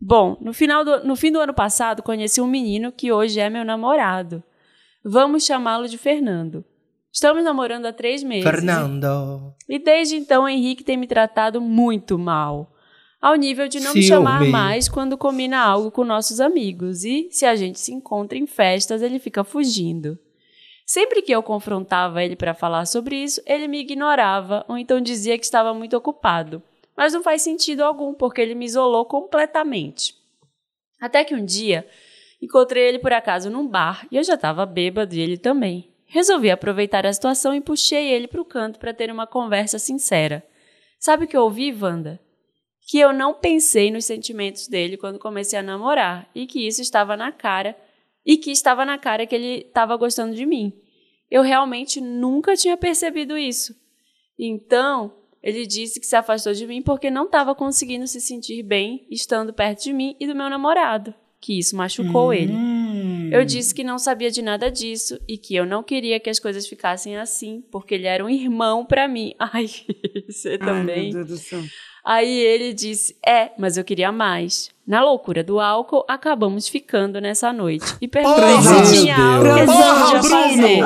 Bom, 0.00 0.38
no, 0.40 0.54
final 0.54 0.84
do, 0.86 1.04
no 1.04 1.16
fim 1.16 1.30
do 1.30 1.38
ano 1.38 1.52
passado, 1.52 2.02
conheci 2.02 2.40
um 2.40 2.46
menino 2.46 2.90
que 2.90 3.12
hoje 3.12 3.38
é 3.38 3.50
meu 3.50 3.62
namorado. 3.62 4.42
Vamos 5.04 5.44
chamá-lo 5.44 5.86
de 5.86 5.98
Fernando. 5.98 6.64
Estamos 7.12 7.44
namorando 7.44 7.84
há 7.84 7.92
três 7.92 8.22
meses. 8.22 8.48
Fernando. 8.48 9.54
E 9.68 9.78
desde 9.78 10.16
então, 10.16 10.44
o 10.44 10.48
Henrique 10.48 10.84
tem 10.84 10.96
me 10.96 11.06
tratado 11.06 11.60
muito 11.60 12.18
mal. 12.18 12.72
Ao 13.20 13.34
nível 13.34 13.68
de 13.68 13.80
não 13.80 13.92
me 13.92 14.02
chamar 14.02 14.44
mais 14.46 14.88
quando 14.88 15.18
combina 15.18 15.58
algo 15.58 15.90
com 15.90 16.04
nossos 16.04 16.40
amigos. 16.40 17.04
E, 17.04 17.28
se 17.30 17.44
a 17.44 17.54
gente 17.54 17.78
se 17.78 17.92
encontra 17.92 18.38
em 18.38 18.46
festas, 18.46 19.02
ele 19.02 19.18
fica 19.18 19.44
fugindo. 19.44 20.18
Sempre 20.88 21.20
que 21.20 21.30
eu 21.30 21.42
confrontava 21.42 22.24
ele 22.24 22.34
para 22.34 22.54
falar 22.54 22.86
sobre 22.86 23.14
isso, 23.14 23.42
ele 23.44 23.68
me 23.68 23.78
ignorava 23.78 24.64
ou 24.66 24.78
então 24.78 25.02
dizia 25.02 25.36
que 25.36 25.44
estava 25.44 25.74
muito 25.74 25.94
ocupado. 25.94 26.62
Mas 26.96 27.12
não 27.12 27.22
faz 27.22 27.42
sentido 27.42 27.82
algum, 27.82 28.14
porque 28.14 28.40
ele 28.40 28.54
me 28.54 28.64
isolou 28.64 29.04
completamente. 29.04 30.14
Até 30.98 31.24
que 31.24 31.34
um 31.34 31.44
dia, 31.44 31.86
encontrei 32.40 32.88
ele 32.88 32.98
por 32.98 33.12
acaso 33.12 33.50
num 33.50 33.68
bar 33.68 34.08
e 34.10 34.16
eu 34.16 34.24
já 34.24 34.32
estava 34.32 34.64
bêbado 34.64 35.14
e 35.14 35.20
ele 35.20 35.36
também. 35.36 35.92
Resolvi 36.06 36.50
aproveitar 36.50 37.04
a 37.04 37.12
situação 37.12 37.54
e 37.54 37.60
puxei 37.60 38.10
ele 38.10 38.26
para 38.26 38.40
o 38.40 38.44
canto 38.46 38.78
para 38.78 38.94
ter 38.94 39.10
uma 39.10 39.26
conversa 39.26 39.78
sincera. 39.78 40.42
Sabe 40.98 41.26
o 41.26 41.28
que 41.28 41.36
eu 41.36 41.42
ouvi, 41.42 41.70
Wanda? 41.70 42.18
Que 42.88 42.98
eu 42.98 43.12
não 43.12 43.34
pensei 43.34 43.90
nos 43.90 44.06
sentimentos 44.06 44.66
dele 44.66 44.96
quando 44.96 45.18
comecei 45.18 45.58
a 45.58 45.62
namorar 45.62 46.30
e 46.34 46.46
que 46.46 46.66
isso 46.66 46.80
estava 46.80 47.14
na 47.14 47.30
cara 47.30 47.76
e 48.28 48.36
que 48.36 48.50
estava 48.50 48.84
na 48.84 48.98
cara 48.98 49.26
que 49.26 49.34
ele 49.34 49.64
estava 49.66 49.96
gostando 49.96 50.34
de 50.34 50.44
mim. 50.44 50.70
Eu 51.30 51.40
realmente 51.40 51.98
nunca 51.98 52.54
tinha 52.54 52.76
percebido 52.76 53.38
isso. 53.38 53.74
Então, 54.38 55.14
ele 55.42 55.66
disse 55.66 55.98
que 55.98 56.06
se 56.06 56.14
afastou 56.14 56.52
de 56.52 56.66
mim 56.66 56.82
porque 56.82 57.10
não 57.10 57.24
estava 57.24 57.54
conseguindo 57.54 58.06
se 58.06 58.20
sentir 58.20 58.62
bem 58.62 59.06
estando 59.10 59.50
perto 59.54 59.84
de 59.84 59.94
mim 59.94 60.14
e 60.20 60.26
do 60.26 60.34
meu 60.34 60.50
namorado, 60.50 61.14
que 61.40 61.58
isso 61.58 61.74
machucou 61.74 62.34
ele. 62.34 62.52
Hum. 62.52 63.30
Eu 63.32 63.46
disse 63.46 63.74
que 63.74 63.82
não 63.82 63.98
sabia 63.98 64.30
de 64.30 64.42
nada 64.42 64.70
disso 64.70 65.18
e 65.26 65.38
que 65.38 65.56
eu 65.56 65.64
não 65.64 65.82
queria 65.82 66.20
que 66.20 66.28
as 66.28 66.38
coisas 66.38 66.66
ficassem 66.66 67.16
assim, 67.16 67.64
porque 67.70 67.94
ele 67.94 68.06
era 68.06 68.22
um 68.22 68.28
irmão 68.28 68.84
pra 68.84 69.08
mim. 69.08 69.34
Ai, 69.40 69.68
você 70.28 70.50
Ai, 70.50 70.58
também. 70.58 71.14
meu 71.14 71.24
Deus 71.24 71.28
do 71.28 71.36
céu. 71.38 71.62
Aí 72.04 72.38
ele 72.38 72.74
disse: 72.74 73.16
É, 73.26 73.52
mas 73.58 73.78
eu 73.78 73.84
queria 73.84 74.12
mais. 74.12 74.70
Na 74.88 75.04
loucura 75.04 75.44
do 75.44 75.60
álcool, 75.60 76.02
acabamos 76.08 76.66
ficando 76.66 77.20
nessa 77.20 77.52
noite. 77.52 77.84
E 78.00 78.08
perguntei 78.08 78.42
Porra! 78.42 78.84
se 78.86 79.00
tinha 79.02 79.16
algo 79.18 79.54
que 79.54 79.66
Porra, 79.66 80.22
fazer. 80.22 80.80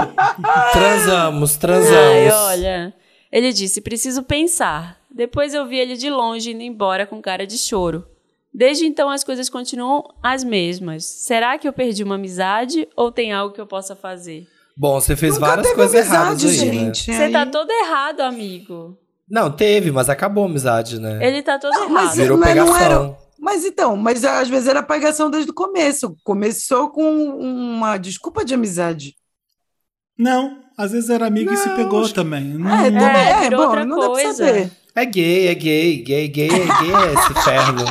Transamos, 0.72 1.52
Ai, 1.54 1.58
transamos. 1.60 2.34
olha. 2.34 2.94
Ele 3.30 3.52
disse: 3.52 3.80
preciso 3.80 4.22
pensar. 4.24 4.96
Depois 5.08 5.54
eu 5.54 5.66
vi 5.66 5.78
ele 5.78 5.96
de 5.96 6.10
longe 6.10 6.50
indo 6.52 6.62
embora 6.62 7.06
com 7.06 7.22
cara 7.22 7.46
de 7.46 7.56
choro. 7.56 8.04
Desde 8.52 8.86
então 8.86 9.08
as 9.08 9.22
coisas 9.24 9.48
continuam 9.48 10.02
as 10.22 10.42
mesmas. 10.44 11.04
Será 11.04 11.56
que 11.56 11.66
eu 11.68 11.72
perdi 11.72 12.02
uma 12.02 12.16
amizade 12.16 12.88
ou 12.96 13.10
tem 13.12 13.32
algo 13.32 13.54
que 13.54 13.60
eu 13.60 13.66
possa 13.66 13.94
fazer? 13.94 14.46
Bom, 14.76 15.00
você 15.00 15.14
fez 15.14 15.34
Nunca 15.34 15.46
várias 15.46 15.72
coisas 15.74 15.94
amizade, 16.12 16.46
erradas 16.46 16.60
aí, 16.60 16.66
né? 16.66 16.72
gente. 16.86 17.04
Você 17.14 17.22
aí- 17.22 17.32
tá 17.32 17.46
todo 17.46 17.70
errado, 17.70 18.20
amigo. 18.20 18.98
Não, 19.30 19.50
teve, 19.50 19.90
mas 19.90 20.08
acabou 20.10 20.44
a 20.44 20.46
amizade, 20.46 20.98
né? 20.98 21.18
Ele 21.26 21.40
tá 21.42 21.58
todo 21.58 21.72
Não, 21.72 21.88
mas 21.88 22.02
errado. 22.04 22.16
Virou 22.16 22.38
mas 22.38 22.56
não 22.56 22.66
pegação. 22.66 22.84
era- 22.84 23.16
Mas 23.43 23.64
então, 23.64 23.97
mas 23.97 24.24
às 24.24 24.48
vezes 24.48 24.69
era 24.69 24.85
pegação 24.85 25.28
desde 25.28 25.51
o 25.51 25.55
começo. 25.55 26.16
Começou 26.23 26.89
com 26.90 27.02
uma 27.02 27.98
desculpa 27.98 28.44
de 28.44 28.55
amizade. 28.55 29.16
Não, 30.16 30.61
às 30.76 30.92
vezes 30.92 31.10
era 31.10 31.26
amigo 31.26 31.52
e 31.52 31.56
se 31.56 31.68
Não, 31.68 31.76
pegou 31.76 32.02
acho- 32.04 32.14
também. 32.14 32.44
Não, 32.44 32.70
É, 32.84 32.90
não- 32.90 33.06
é, 33.06 33.40
virou 33.42 33.60
bom, 33.60 33.66
outra 33.68 33.84
não 33.84 33.96
dá 33.96 34.02
pra 34.06 34.10
coisa. 34.14 34.46
saber. 34.46 34.70
É 34.94 35.06
gay, 35.06 35.46
é 35.48 35.54
gay, 35.54 35.96
gay, 36.02 36.28
gay, 36.28 36.48
é 36.48 36.50
gay 36.50 36.60
é 36.60 37.14
esse 37.14 37.32
inferno. 37.32 37.84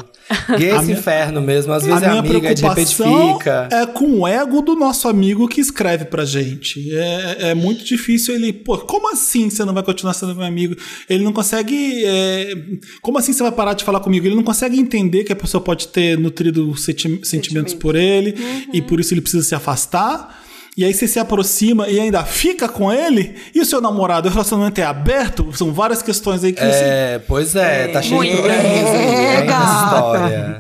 Gay 0.57 0.69
é 0.69 0.71
A 0.73 0.75
esse 0.75 0.85
minha- 0.85 0.97
inferno 0.99 1.41
mesmo. 1.41 1.73
Às 1.73 1.83
A 1.83 1.87
vezes 1.87 2.03
é 2.03 2.07
minha 2.09 2.19
amiga, 2.19 2.49
aí 2.49 2.53
de 2.55 2.61
repente 2.61 2.95
preocupação 2.95 3.37
fica. 3.39 3.69
é 3.71 3.85
com 3.87 4.19
o 4.19 4.27
ego 4.27 4.61
do 4.61 4.75
nosso 4.75 5.07
amigo 5.09 5.47
que 5.47 5.59
escreve 5.59 6.05
pra 6.05 6.23
gente. 6.25 6.95
É, 6.95 7.49
é 7.49 7.53
muito 7.55 7.83
difícil 7.83 8.35
ele. 8.35 8.53
Pô, 8.53 8.77
como 8.77 9.11
assim 9.11 9.49
você 9.49 9.65
não 9.65 9.73
vai 9.73 9.81
continuar 9.81 10.13
sendo 10.13 10.35
meu 10.35 10.45
amigo? 10.45 10.75
Ele 11.09 11.23
não 11.23 11.33
consegue. 11.33 12.03
é, 12.05 12.53
como 13.01 13.17
assim 13.17 13.33
você 13.33 13.41
vai 13.41 13.51
parar 13.51 13.73
de 13.73 13.83
falar 13.83 13.99
comigo? 13.99 14.27
Ele 14.27 14.35
não 14.35 14.43
consegue 14.43 14.79
entender 14.79 15.23
que 15.23 15.33
a 15.33 15.35
pessoa 15.35 15.59
pode 15.59 15.87
ter 15.87 16.17
nutrido 16.19 16.77
senti- 16.77 17.19
sentimentos 17.23 17.73
por 17.73 17.95
ele 17.95 18.35
e 18.71 18.79
por 18.79 18.99
isso 18.99 19.11
ele 19.11 19.21
precisa 19.21 19.43
se 19.43 19.55
afastar. 19.55 20.39
E 20.81 20.85
aí 20.85 20.93
você 20.95 21.07
se 21.07 21.19
aproxima 21.19 21.87
e 21.87 21.99
ainda 21.99 22.23
fica 22.23 22.67
com 22.67 22.91
ele, 22.91 23.35
e 23.53 23.61
o 23.61 23.65
seu 23.65 23.79
namorado, 23.79 24.27
o 24.27 24.31
relacionamento 24.31 24.81
é 24.81 24.83
aberto? 24.83 25.55
São 25.55 25.71
várias 25.71 26.01
questões 26.01 26.43
aí 26.43 26.51
que 26.53 26.59
você. 26.59 26.83
É, 26.83 27.21
pois 27.27 27.55
é, 27.55 27.87
tá 27.89 28.01
cheio 28.01 28.19
de 28.21 28.27
Muito. 28.29 28.41
probleminhas 28.41 28.89
aí, 28.89 29.15
É, 29.25 29.41
gata. 29.43 29.83
história. 29.85 30.59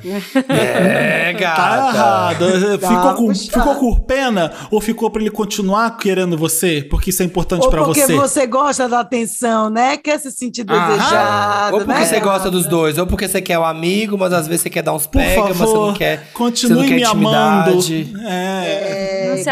É, 0.49 1.33
Tá 1.33 1.39
gata. 1.39 1.97
errado. 1.97 2.77
Tá 2.79 2.87
ficou, 2.87 3.13
com, 3.15 3.35
ficou 3.35 3.75
com 3.75 3.99
pena 4.01 4.51
ou 4.69 4.79
ficou 4.79 5.09
pra 5.09 5.21
ele 5.21 5.31
continuar 5.31 5.97
querendo 5.97 6.37
você? 6.37 6.85
Porque 6.89 7.09
isso 7.09 7.23
é 7.23 7.25
importante 7.25 7.63
Ou 7.63 7.69
pra 7.71 7.83
porque 7.83 8.01
você. 8.05 8.15
você. 8.15 8.45
gosta 8.45 8.87
da 8.87 8.99
atenção, 8.99 9.69
né? 9.69 9.97
Quer 9.97 10.19
se 10.19 10.31
sentir 10.31 10.65
Aham. 10.69 10.87
desejado, 10.97 11.73
Ou 11.77 11.81
porque 11.85 11.99
né? 11.99 12.05
você 12.05 12.19
gosta 12.19 12.51
dos 12.51 12.67
dois, 12.67 12.97
ou 12.97 13.07
porque 13.07 13.27
você 13.27 13.41
quer 13.41 13.57
o 13.57 13.63
amigo, 13.63 14.17
mas 14.17 14.33
às 14.33 14.47
vezes 14.47 14.61
você 14.61 14.69
quer 14.69 14.83
dar 14.83 14.93
uns 14.93 15.07
Por 15.07 15.19
pega, 15.21 15.41
mas 15.41 15.57
você 15.57 15.65
favor, 15.65 15.87
não 15.87 15.93
quer. 15.93 16.27
continue 16.33 16.75
você 16.75 16.81
não 16.81 16.87
quer 16.87 16.95
me 16.95 17.03
amando. 17.03 17.71
intimidade. 17.77 18.13
É, 18.27 18.61
É, 18.61 19.27
Não 19.29 19.37
se 19.37 19.43
de 19.43 19.47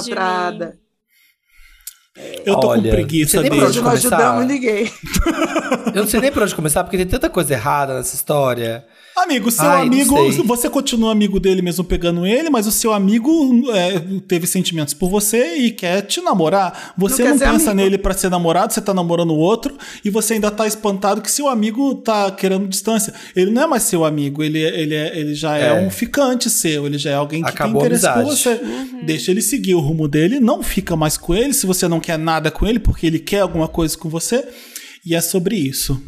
idolatrada. 0.00 0.78
eu 2.44 2.58
tô 2.60 2.68
Olha, 2.68 2.82
com 2.82 2.90
preguiça 2.90 3.42
dele. 3.42 3.50
pra 3.50 3.58
Nós 3.58 3.68
onde 3.70 3.78
não 3.80 3.84
começar? 3.90 4.16
ajudamos 4.16 4.46
ninguém. 4.46 4.92
Eu 5.94 6.02
não 6.02 6.06
sei 6.06 6.20
nem 6.20 6.32
por 6.32 6.42
onde 6.42 6.54
começar, 6.54 6.82
porque 6.84 6.96
tem 6.96 7.06
tanta 7.06 7.28
coisa 7.30 7.54
errada 7.54 7.94
nessa 7.94 8.14
história. 8.14 8.86
Amigo, 9.16 9.50
seu 9.50 9.64
Ai, 9.64 9.86
amigo, 9.86 10.14
você 10.44 10.68
continua 10.68 11.10
amigo 11.10 11.40
dele 11.40 11.62
mesmo 11.62 11.82
pegando 11.82 12.26
ele, 12.26 12.50
mas 12.50 12.66
o 12.66 12.70
seu 12.70 12.92
amigo 12.92 13.30
é, 13.72 13.98
teve 14.28 14.46
sentimentos 14.46 14.92
por 14.92 15.08
você 15.08 15.56
e 15.56 15.70
quer 15.70 16.02
te 16.02 16.20
namorar. 16.20 16.92
Você 16.98 17.22
Não 17.24 17.30
não, 17.30 17.38
pensa 17.38 17.70
amigo. 17.70 17.74
nele 17.74 17.96
pra 17.98 18.12
ser 18.12 18.30
namorado, 18.30 18.74
você 18.74 18.80
tá 18.80 18.92
namorando 18.92 19.30
o 19.30 19.38
outro 19.38 19.74
e 20.04 20.10
você 20.10 20.34
ainda 20.34 20.50
tá 20.50 20.66
espantado 20.66 21.22
que 21.22 21.30
seu 21.30 21.48
amigo 21.48 21.94
tá 21.94 22.30
querendo 22.30 22.68
distância. 22.68 23.14
Ele 23.34 23.50
não 23.50 23.62
é 23.62 23.66
mais 23.66 23.84
seu 23.84 24.04
amigo, 24.04 24.42
ele, 24.44 24.58
ele, 24.60 24.94
é- 24.94 25.18
ele 25.18 25.34
já 25.34 25.56
é, 25.56 25.68
É. 25.68 25.72
um 25.86 25.90
ficante 25.90 26.50
seu, 26.50 26.84
ele 26.86 26.98
já 26.98 27.10
é 27.10 27.14
alguém 27.14 27.42
que 27.42 27.48
Acabou 27.48 27.80
tem 27.80 27.92
interesse 27.92 28.12
por 28.12 28.24
você. 28.24 28.60
Deixa 29.06 29.30
ele 29.30 29.40
seguir 29.40 29.74
o 29.74 29.80
rumo 29.80 30.06
dele, 30.06 30.38
não 30.38 30.62
fica 30.62 30.94
mais 30.94 31.16
com 31.16 31.34
ele 31.34 31.54
se 31.54 31.64
você 31.64 31.88
não 31.88 32.00
quer 32.00 32.18
nada 32.18 32.50
com 32.50 32.66
ele, 32.66 32.78
porque 32.78 33.06
ele 33.06 33.18
quer 33.18 33.40
alguma 33.40 33.66
coisa 33.66 33.96
com 33.96 34.10
você. 34.10 34.44
E 35.06 35.14
é 35.14 35.20
sobre 35.22 35.56
isso. 35.56 35.98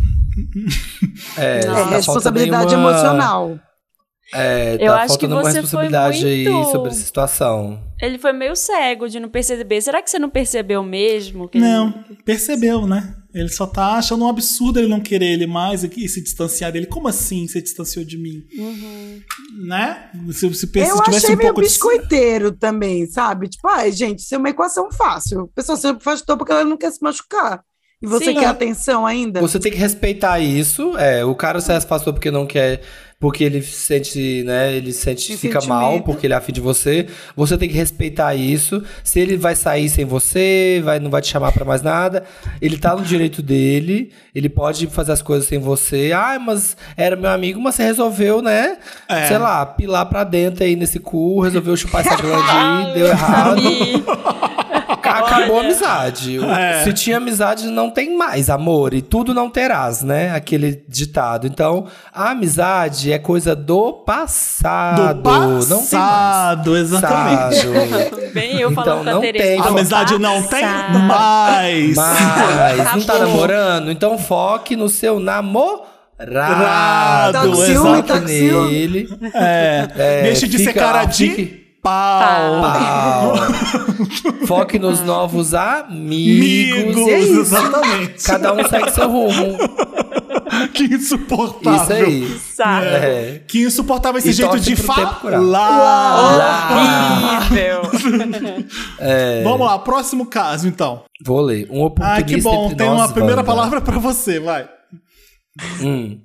É, 1.36 1.58
É 1.58 1.60
tá 1.60 1.72
faltando 1.74 1.90
responsabilidade 1.96 2.74
uma- 2.74 2.90
emocional. 2.90 3.58
É, 4.34 4.74
Eu 4.74 4.92
tá 4.92 5.02
acho 5.04 5.18
que 5.18 5.26
você 5.26 5.62
foi 5.62 5.88
muito- 5.88 6.70
sobre 6.70 6.90
essa 6.90 7.00
situação. 7.00 7.82
Ele 8.00 8.18
foi 8.18 8.30
meio 8.32 8.54
cego 8.54 9.08
de 9.08 9.18
não 9.18 9.28
perceber. 9.30 9.80
Será 9.80 10.02
que 10.02 10.10
você 10.10 10.18
não 10.18 10.28
percebeu 10.28 10.82
mesmo? 10.82 11.48
que 11.48 11.56
ele- 11.56 11.66
Não, 11.66 12.04
percebeu, 12.26 12.86
né? 12.86 13.14
Ele 13.34 13.48
só 13.48 13.66
tá 13.66 13.92
achando 13.94 14.24
um 14.24 14.28
absurdo 14.28 14.78
ele 14.78 14.88
não 14.88 15.00
querer 15.00 15.32
ele 15.32 15.46
mais 15.46 15.82
e, 15.82 16.08
se 16.08 16.20
distanciar 16.22 16.70
dele. 16.72 16.86
Como 16.86 17.08
assim 17.08 17.46
você 17.48 17.62
distanciou 17.62 18.04
de 18.04 18.18
mim? 18.18 18.42
Né? 19.66 20.10
Se, 20.32 20.52
se, 20.54 20.66
pensa, 20.66 20.90
Eu 20.90 20.96
se 20.98 21.02
tivesse 21.04 21.24
achei 21.26 21.34
um 21.34 21.38
meio 21.38 21.48
pouco 21.48 21.62
de. 21.62 21.68
biscoiteiro 21.68 22.52
também, 22.52 23.06
sabe? 23.06 23.48
Tipo, 23.48 23.68
ai, 23.68 23.92
gente, 23.92 24.20
isso 24.20 24.34
é 24.34 24.38
uma 24.38 24.50
equação 24.50 24.90
fácil. 24.92 25.42
A 25.42 25.48
pessoa 25.54 25.76
se 25.76 25.86
afastou 25.86 26.36
porque 26.36 26.52
ela 26.52 26.64
não 26.64 26.76
quer 26.76 26.90
se 26.92 27.02
machucar. 27.02 27.62
E 28.00 28.06
você 28.06 28.26
Sim. 28.26 28.34
quer 28.34 28.46
atenção 28.46 29.04
ainda? 29.04 29.40
Você 29.40 29.58
tem 29.58 29.72
que 29.72 29.78
respeitar 29.78 30.38
isso. 30.38 30.96
É, 30.96 31.24
o 31.24 31.34
cara 31.34 31.60
se 31.60 31.72
afastou 31.72 32.12
porque 32.12 32.30
não 32.30 32.46
quer, 32.46 32.80
porque 33.18 33.42
ele 33.42 33.60
sente, 33.60 34.44
né? 34.44 34.72
Ele 34.72 34.92
sente, 34.92 35.36
fica 35.36 35.60
mal 35.62 36.00
porque 36.02 36.28
ele 36.28 36.32
é 36.32 36.36
afim 36.36 36.52
de 36.52 36.60
você. 36.60 37.08
Você 37.34 37.58
tem 37.58 37.68
que 37.68 37.74
respeitar 37.74 38.36
isso. 38.36 38.84
Se 39.02 39.18
ele 39.18 39.36
vai 39.36 39.56
sair 39.56 39.88
sem 39.88 40.04
você, 40.04 40.80
vai, 40.84 41.00
não 41.00 41.10
vai 41.10 41.20
te 41.20 41.26
chamar 41.26 41.50
pra 41.50 41.64
mais 41.64 41.82
nada. 41.82 42.22
Ele 42.62 42.78
tá 42.78 42.94
no 42.94 43.02
direito 43.02 43.42
dele. 43.42 44.12
Ele 44.32 44.48
pode 44.48 44.86
fazer 44.86 45.10
as 45.10 45.20
coisas 45.20 45.48
sem 45.48 45.58
você. 45.58 46.12
Ah, 46.14 46.38
mas 46.38 46.76
era 46.96 47.16
meu 47.16 47.30
amigo, 47.30 47.60
mas 47.60 47.74
você 47.74 47.82
resolveu, 47.82 48.40
né? 48.40 48.78
É. 49.08 49.26
Sei 49.26 49.38
lá, 49.38 49.66
pilar 49.66 50.06
pra 50.06 50.22
dentro 50.22 50.62
aí 50.62 50.76
nesse 50.76 51.00
cu, 51.00 51.40
resolveu 51.40 51.76
chupar 51.76 52.06
essa 52.06 52.14
glande 52.22 52.48
aí, 52.48 52.94
deu 52.94 53.06
errado. 53.08 53.60
Acabou 55.08 55.58
a 55.58 55.60
amizade. 55.62 56.38
É. 56.44 56.84
Se 56.84 56.92
tinha 56.92 57.16
amizade, 57.16 57.66
não 57.68 57.90
tem 57.90 58.16
mais 58.16 58.48
amor. 58.50 58.92
E 58.94 59.00
tudo 59.02 59.32
não 59.34 59.48
terás, 59.50 60.02
né? 60.02 60.34
Aquele 60.34 60.84
ditado. 60.88 61.46
Então, 61.46 61.86
a 62.12 62.30
amizade 62.30 63.12
é 63.12 63.18
coisa 63.18 63.54
do 63.56 63.92
passado. 63.92 65.14
Do 65.14 65.30
Não 65.30 65.42
tem 65.42 65.48
mais. 65.50 65.68
passado, 65.68 66.76
exatamente. 66.76 67.66
Passado. 67.66 68.20
Bem, 68.34 68.60
eu 68.60 68.70
Então, 68.70 68.84
falando 68.84 69.04
com 69.04 69.10
a 69.10 69.12
não 69.14 69.20
Tereza. 69.20 69.44
tem. 69.44 69.60
A 69.60 69.64
amizade 69.64 70.18
não 70.18 70.42
tem 70.42 70.60
Passado. 70.62 70.98
mais. 71.00 71.96
Mas 71.96 72.92
não 72.94 73.00
tá 73.02 73.18
namorando? 73.18 73.90
Então 73.90 74.18
foque 74.18 74.76
no 74.76 74.88
seu 74.88 75.18
namorado. 75.18 75.88
Rado, 76.34 77.54
ciúme. 77.56 78.02
nele. 78.26 79.08
É. 79.34 79.88
É, 79.96 80.22
Deixa 80.22 80.48
de 80.48 80.58
ser 80.58 80.72
cara 80.72 81.04
de 81.04 81.30
fique- 81.30 81.67
pau. 81.88 82.62
Pau. 82.62 84.46
Foque 84.46 84.78
nos 84.78 85.00
novos 85.00 85.54
amigos. 85.54 86.96
Amigos, 86.96 87.08
é 87.08 87.18
isso. 87.20 87.40
exatamente. 87.40 88.24
Cada 88.24 88.52
um 88.52 88.64
segue 88.68 88.90
seu 88.90 89.10
rumo. 89.10 89.58
Que 90.74 90.84
insuportável. 90.84 91.82
Isso 91.82 91.92
aí. 91.92 92.38
Sabe? 92.54 92.86
É. 92.86 93.42
Que 93.46 93.62
insuportável 93.62 94.18
esse 94.18 94.30
E 94.30 94.32
jeito 94.32 94.58
de 94.58 94.74
falar. 94.74 95.20
Horrível. 96.72 97.82
Vamos 99.44 99.66
lá, 99.66 99.78
próximo 99.78 100.26
caso, 100.26 100.66
então. 100.66 101.04
Vou 101.24 101.40
ler. 101.42 101.68
Um 101.70 101.82
oportunista 101.82 102.20
Ah, 102.20 102.24
que 102.24 102.40
bom. 102.40 102.64
entre 102.64 102.76
Tem 102.76 102.88
nós, 102.88 102.98
uma 102.98 103.08
primeira 103.08 103.44
palavra 103.44 103.80
pra 103.80 103.98
você, 103.98 104.40
vai. 104.40 104.68
Hum. 105.80 106.18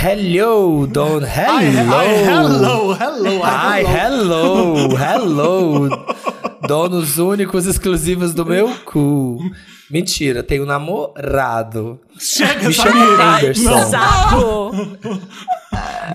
Hello, 0.00 0.86
Don. 0.86 1.22
Hello. 1.24 1.96
ai, 1.98 2.24
hello, 2.24 2.92
hello, 2.94 3.42
Ai, 3.42 3.84
ai, 3.84 3.84
hello. 3.84 4.96
hello, 4.96 4.96
hello. 4.96 5.88
Donos 6.68 7.18
únicos 7.18 7.66
exclusivos 7.66 8.32
do 8.32 8.46
meu 8.46 8.68
cu. 8.84 9.38
Mentira, 9.90 10.42
tenho 10.44 10.64
namorado. 10.66 11.98
Chega, 12.18 12.68
Me 12.68 12.72
chamo 12.74 13.00
Anderson. 13.20 13.90
saco. 13.90 14.70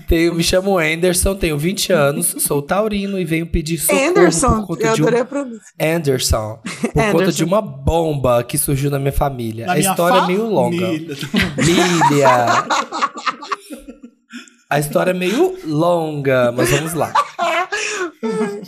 Tenho, 0.08 0.34
me 0.34 0.42
chamo 0.42 0.78
Anderson, 0.78 1.34
tenho 1.34 1.58
20 1.58 1.92
anos, 1.92 2.34
sou 2.38 2.60
taurino 2.62 3.18
e 3.18 3.24
venho 3.24 3.46
pedir 3.46 3.78
socorro 3.78 4.08
Anderson, 4.08 4.60
por 4.60 4.66
conta 4.78 4.86
eu 4.86 4.94
de 4.94 5.02
um 5.02 5.04
adorei 5.06 5.20
a 5.20 5.24
pronúncia. 5.24 5.62
Anderson, 5.80 6.58
por 6.62 6.92
conta 6.92 7.08
Anderson. 7.10 7.30
de 7.32 7.44
uma 7.44 7.60
bomba 7.62 8.42
que 8.44 8.56
surgiu 8.58 8.90
na 8.90 8.98
minha 8.98 9.12
família. 9.12 9.66
Na 9.66 9.72
a 9.72 9.76
minha 9.76 9.90
história 9.90 10.18
é 10.18 10.26
meio 10.26 10.46
longa. 10.48 10.86
família. 10.86 12.64
A 14.74 14.80
história 14.80 15.12
é 15.12 15.14
meio 15.14 15.56
longa, 15.64 16.50
mas 16.50 16.68
vamos 16.70 16.94
lá. 16.94 17.12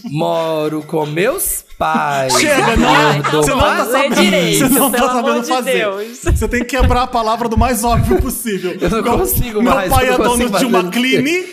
Moro 0.04 0.80
com 0.82 1.04
meus 1.04 1.64
pais. 1.76 2.32
Chega, 2.34 2.76
não 2.76 2.94
é? 2.94 3.14
Gordo 3.22 3.42
Você 3.42 3.50
não 3.50 3.58
tá 3.58 3.84
sabendo, 3.86 4.14
direito, 4.14 4.68
você 4.68 4.78
não 4.78 4.90
tá 4.92 5.08
sabendo 5.12 5.40
de 5.42 5.48
fazer. 5.48 5.72
Deus. 5.72 6.18
Você 6.22 6.46
tem 6.46 6.60
que 6.60 6.66
quebrar 6.66 7.02
a 7.02 7.06
palavra 7.08 7.48
do 7.48 7.58
mais 7.58 7.82
óbvio 7.82 8.22
possível. 8.22 8.76
Eu 8.80 8.88
não 8.88 9.02
Meu- 9.02 9.18
consigo 9.18 9.60
meu 9.60 9.74
mais, 9.74 9.92
pai 9.92 10.08
eu 10.08 10.14
é 10.14 10.18
dono 10.18 10.48
de 10.48 10.64
uma 10.64 10.90
clínica. 10.92 11.46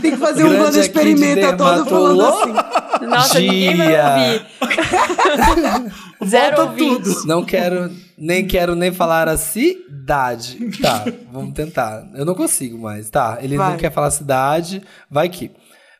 Tem 0.00 0.10
que 0.12 0.16
fazer 0.18 0.44
um 0.44 0.48
Grande 0.50 0.62
Wanda 0.64 0.68
aqui 0.68 0.72
de 0.72 0.80
experimenta 0.86 1.56
todo 1.56 1.84
falando 1.86 2.22
assim. 2.24 3.06
Nossa, 3.06 3.40
ninguém 3.40 3.76
vai 3.76 3.86
Dia. 3.88 4.46
ouvir. 4.60 5.92
Zero 6.28 6.56
Volta 6.56 6.70
ouvintes. 6.70 7.14
tudo. 7.14 7.26
Não 7.26 7.44
quero, 7.44 7.90
nem 8.22 8.46
quero 8.46 8.76
nem 8.76 8.92
falar 8.92 9.28
assim. 9.28 9.74
Idade. 9.88 10.56
Tá, 10.80 11.04
vamos 11.32 11.54
tentar. 11.54 12.08
Eu 12.14 12.24
não 12.24 12.36
consigo 12.36 12.78
mais. 12.78 13.10
Tá, 13.10 13.38
ele 13.42 13.56
Vai. 13.56 13.70
não 13.72 13.76
quer 13.76 13.90
falar 13.90 14.12
cidade. 14.12 14.80
Vai 15.10 15.28
que. 15.28 15.50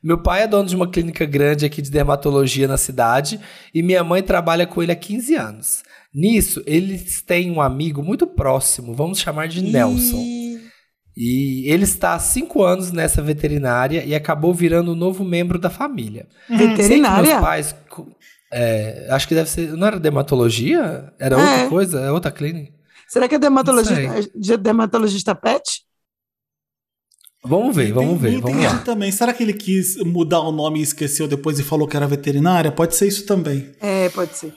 Meu 0.01 0.19
pai 0.23 0.43
é 0.43 0.47
dono 0.47 0.69
de 0.69 0.77
uma 0.77 0.89
clínica 0.89 1.25
grande 1.25 1.65
aqui 1.67 1.83
de 1.83 1.91
dermatologia 1.91 2.69
na 2.69 2.77
cidade 2.77 3.41
e 3.75 3.83
minha 3.83 4.03
mãe 4.05 4.23
trabalha 4.23 4.67
com 4.67 4.81
ele 4.83 4.93
há 4.93 4.97
15 4.97 5.35
anos. 5.35 5.83
Nisso, 6.15 6.63
eles 6.65 7.23
têm 7.23 7.51
um 7.51 7.61
amigo 7.61 8.03
muito 8.03 8.27
próximo, 8.27 8.95
vamos 8.95 9.19
chamar 9.19 9.49
de 9.49 9.63
Nelson. 9.63 10.23
E 11.17 11.71
ele 11.71 11.85
está 11.85 12.15
há 12.15 12.19
5 12.19 12.63
anos 12.63 12.91
nessa 12.91 13.23
veterinária 13.23 14.05
e 14.05 14.15
acabou 14.15 14.53
virando 14.55 14.93
um 14.93 14.97
novo 14.97 15.25
membro 15.25 15.59
da 15.59 15.71
família. 15.71 16.27
Sei 16.47 16.57
que 16.57 16.67
Veterinária? 16.67 17.31
meus 17.31 17.41
pais. 17.41 17.75
É, 18.53 19.07
acho 19.11 19.27
que 19.27 19.35
deve 19.35 19.49
ser. 19.49 19.73
Não 19.73 19.87
era 19.87 19.99
dermatologia? 19.99 21.13
Era 21.19 21.37
outra 21.39 21.53
É. 21.59 21.69
coisa? 21.69 22.01
É 22.01 22.11
outra 22.13 22.31
clínica? 22.31 22.73
Será 23.09 23.29
que 23.29 23.35
é 23.35 23.39
dermatologista, 23.39 24.31
de- 24.35 24.57
dermatologista 24.57 25.35
pet? 25.35 25.83
Vamos 27.45 27.75
ver, 27.75 27.93
vamos 27.93 28.21
ver, 28.21 28.41
vamos 28.41 28.51
Entendi 28.57 28.67
lá. 28.67 28.79
também. 28.83 29.11
Será 29.11 29.33
que 29.33 29.43
ele 29.43 29.53
quis 29.53 29.97
mudar 30.05 30.41
o 30.41 30.53
nome 30.53 30.79
e 30.79 30.83
esqueceu 30.83 31.27
depois 31.27 31.59
e 31.59 31.63
falou 31.65 31.89
que 31.89 31.97
era 31.97 32.07
veterinária? 32.07 32.71
Pode 32.71 32.95
ser 32.95 33.09
isso 33.09 33.27
também. 33.27 33.73
É, 33.81 34.09
pode 34.11 34.37
ser. 34.37 34.55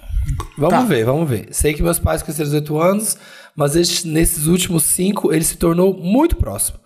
Vamos 0.56 0.70
Tá. 0.76 0.82
ver, 0.84 1.04
vamos 1.04 1.28
ver. 1.28 1.48
Sei 1.52 1.74
que 1.74 1.82
meus 1.82 1.98
pais 1.98 2.22
conheceram 2.22 2.46
18 2.50 2.80
anos, 2.80 3.18
mas 3.56 3.76
este- 3.76 4.08
nesses 4.08 4.46
últimos 4.46 4.84
cinco 4.84 5.34
ele 5.34 5.44
se 5.44 5.58
tornou 5.58 5.96
muito 5.98 6.36
próximo. 6.36 6.80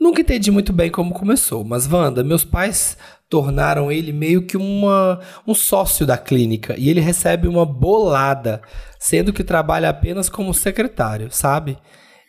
Nunca 0.00 0.20
entendi 0.20 0.50
muito 0.50 0.72
bem 0.72 0.90
como 0.90 1.14
começou, 1.14 1.64
mas 1.64 1.86
Wanda, 1.90 2.22
meus 2.24 2.44
pais 2.44 2.98
tornaram 3.28 3.90
ele 3.90 4.12
meio 4.12 4.42
que 4.46 4.56
uma, 4.56 5.20
um 5.46 5.54
sócio 5.54 6.06
da 6.06 6.16
clínica 6.16 6.74
e 6.78 6.88
ele 6.88 7.00
recebe 7.00 7.48
uma 7.48 7.66
bolada, 7.66 8.62
sendo 8.98 9.32
que 9.32 9.42
trabalha 9.42 9.88
apenas 9.88 10.28
como 10.28 10.54
secretário, 10.54 11.28
sabe? 11.30 11.76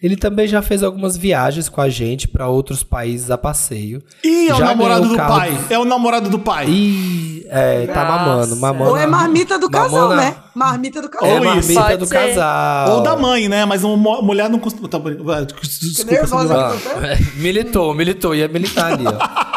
Ele 0.01 0.15
também 0.15 0.47
já 0.47 0.61
fez 0.61 0.83
algumas 0.83 1.17
viagens 1.17 1.67
com 1.67 1.81
a 1.81 1.89
gente 1.89 2.27
para 2.27 2.47
outros 2.47 2.83
países 2.83 3.31
a 3.31 3.37
passeio. 3.37 3.99
Ih, 4.23 4.47
é 4.49 4.53
o 4.53 4.57
Já 4.57 4.65
namorado 4.65 5.09
do 5.09 5.15
carro 5.15 5.35
pai. 5.39 5.57
É 5.71 5.79
o 5.79 5.85
namorado 5.85 6.29
do 6.29 6.37
pai. 6.37 6.67
Ih, 6.69 7.43
é, 7.49 7.87
tá 7.87 8.05
Nossa. 8.05 8.25
mamando, 8.25 8.55
mamando. 8.57 8.91
Ou 8.91 8.97
é 8.97 9.07
marmita 9.07 9.57
do 9.57 9.67
casal, 9.67 10.09
né? 10.15 10.35
Marmita 10.53 11.01
do 11.01 11.09
casal. 11.09 11.27
É 11.27 11.33
Ou 11.33 11.39
isso. 11.39 11.73
marmita 11.73 11.81
Pode 11.81 11.97
do 11.97 12.05
ser. 12.05 12.13
casal. 12.27 12.91
Ou 12.91 13.01
da 13.01 13.15
mãe, 13.15 13.49
né? 13.49 13.65
Mas 13.65 13.83
uma 13.83 14.21
mulher 14.21 14.47
não 14.51 14.59
costuma. 14.59 14.87
Tá, 14.87 14.99
desculpa, 14.99 16.11
nervosa. 16.11 16.77
Samira. 16.77 17.13
Ah, 17.13 17.17
militou, 17.41 17.93
militou, 17.95 18.35
ia 18.35 18.47
militar 18.47 18.93
ali, 18.93 19.05
ó. 19.07 19.56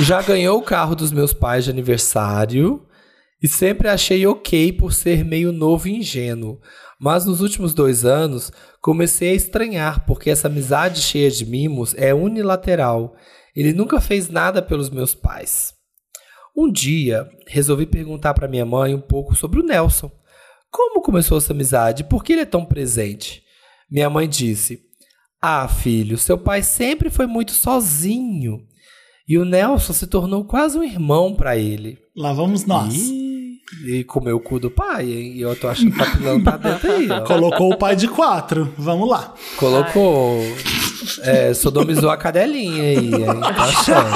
Já 0.00 0.22
ganhou 0.22 0.58
o 0.58 0.62
carro 0.62 0.94
dos 0.94 1.12
meus 1.12 1.32
pais 1.32 1.64
de 1.64 1.70
aniversário 1.70 2.86
e 3.42 3.48
sempre 3.48 3.88
achei 3.88 4.26
ok 4.26 4.72
por 4.72 4.92
ser 4.92 5.24
meio 5.24 5.52
novo 5.52 5.88
e 5.88 5.96
ingênuo. 5.96 6.60
Mas 7.00 7.26
nos 7.26 7.40
últimos 7.40 7.74
dois 7.74 8.04
anos 8.04 8.50
comecei 8.80 9.30
a 9.30 9.34
estranhar 9.34 10.06
porque 10.06 10.30
essa 10.30 10.48
amizade 10.48 11.00
cheia 11.00 11.30
de 11.30 11.44
mimos 11.44 11.94
é 11.96 12.14
unilateral. 12.14 13.14
Ele 13.54 13.72
nunca 13.72 14.00
fez 14.00 14.28
nada 14.28 14.62
pelos 14.62 14.90
meus 14.90 15.14
pais. 15.14 15.74
Um 16.56 16.70
dia 16.70 17.28
resolvi 17.46 17.84
perguntar 17.84 18.32
para 18.34 18.48
minha 18.48 18.64
mãe 18.64 18.94
um 18.94 19.00
pouco 19.00 19.34
sobre 19.34 19.60
o 19.60 19.64
Nelson. 19.64 20.10
Como 20.70 21.02
começou 21.02 21.38
essa 21.38 21.52
amizade? 21.52 22.04
Por 22.04 22.24
que 22.24 22.32
ele 22.32 22.42
é 22.42 22.46
tão 22.46 22.64
presente? 22.64 23.42
Minha 23.90 24.08
mãe 24.08 24.28
disse: 24.28 24.80
ah, 25.46 25.68
filho, 25.68 26.16
seu 26.16 26.38
pai 26.38 26.62
sempre 26.62 27.10
foi 27.10 27.26
muito 27.26 27.52
sozinho. 27.52 28.66
E 29.28 29.38
o 29.38 29.44
Nelson 29.44 29.92
se 29.92 30.06
tornou 30.06 30.44
quase 30.44 30.78
um 30.78 30.82
irmão 30.84 31.34
pra 31.34 31.56
ele. 31.56 31.98
Lá 32.16 32.32
vamos 32.32 32.66
nós. 32.66 32.94
Ih, 32.94 33.54
e 33.86 34.04
comeu 34.04 34.36
o 34.36 34.40
cu 34.40 34.60
do 34.60 34.70
pai, 34.70 35.04
hein? 35.10 35.32
E 35.36 35.40
eu 35.40 35.56
tô 35.56 35.66
achando 35.68 35.90
que 35.92 35.98
tá 35.98 36.06
pilando 36.16 36.44
pra 36.44 36.56
dentro 36.58 36.92
aí, 36.92 37.10
ó. 37.10 37.20
Colocou 37.26 37.72
o 37.72 37.76
pai 37.78 37.96
de 37.96 38.06
quatro. 38.06 38.72
Vamos 38.76 39.08
lá. 39.08 39.32
Colocou. 39.56 40.38
É, 41.22 41.52
sodomizou 41.54 42.10
a 42.10 42.16
cadelinha 42.16 42.82
aí, 42.82 42.96
hein? 42.98 43.10
Tá 43.40 43.64
achando. 43.64 44.14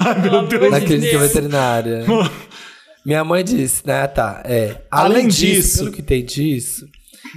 Ai, 0.00 0.22
meu 0.22 0.46
Deus. 0.46 0.70
Na 0.70 0.80
clínica 0.80 1.18
Deus. 1.18 1.22
veterinária. 1.32 2.04
Minha 3.04 3.24
mãe 3.24 3.42
disse, 3.42 3.86
né? 3.86 4.06
Tá. 4.06 4.42
É. 4.44 4.82
Além 4.90 5.12
Além, 5.16 5.28
disso, 5.28 5.44
disso- 5.44 5.78
pelo 5.84 5.92
que 5.92 6.00
entendi 6.02 6.56
isso, 6.56 6.86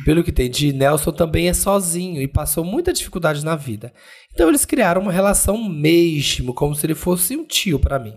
pelo 0.06 0.24
que 0.24 0.32
entendi, 0.32 0.74
Nelson 0.74 1.12
também 1.12 1.50
é 1.50 1.54
sozinho 1.54 2.22
e 2.22 2.28
passou 2.28 2.64
muita 2.64 2.94
dificuldade 2.94 3.44
na 3.44 3.56
vida. 3.56 3.94
Então 4.34 4.50
eles 4.50 4.66
criaram 4.66 5.02
uma 5.02 5.12
relação 5.12 5.58
mesmo, 5.58 6.54
como 6.54 6.76
se 6.76 6.86
ele 6.86 6.96
fosse 6.96 7.36
um 7.36 7.46
tio 7.46 7.80
pra 7.80 8.00
mim. 8.00 8.16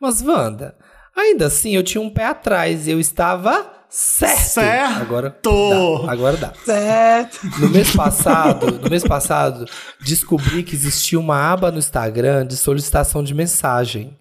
Mas 0.00 0.20
Wanda, 0.22 0.74
ainda 1.16 1.46
assim 1.46 1.74
eu 1.74 1.82
tinha 1.82 2.00
um 2.00 2.10
pé 2.10 2.26
atrás 2.26 2.86
e 2.86 2.90
eu 2.90 2.98
estava 2.98 3.70
certo. 3.88 4.38
Certo. 4.38 5.00
Agora 5.00 5.36
dá, 5.42 6.12
agora 6.12 6.36
dá. 6.36 6.52
Certo. 6.64 7.46
No 7.60 7.68
mês 7.68 7.94
passado, 7.94 8.80
no 8.80 8.90
mês 8.90 9.04
passado, 9.04 9.66
descobri 10.00 10.62
que 10.62 10.74
existia 10.74 11.20
uma 11.20 11.52
aba 11.52 11.70
no 11.70 11.78
Instagram 11.78 12.46
de 12.46 12.56
solicitação 12.56 13.22
de 13.22 13.34
mensagem. 13.34 14.16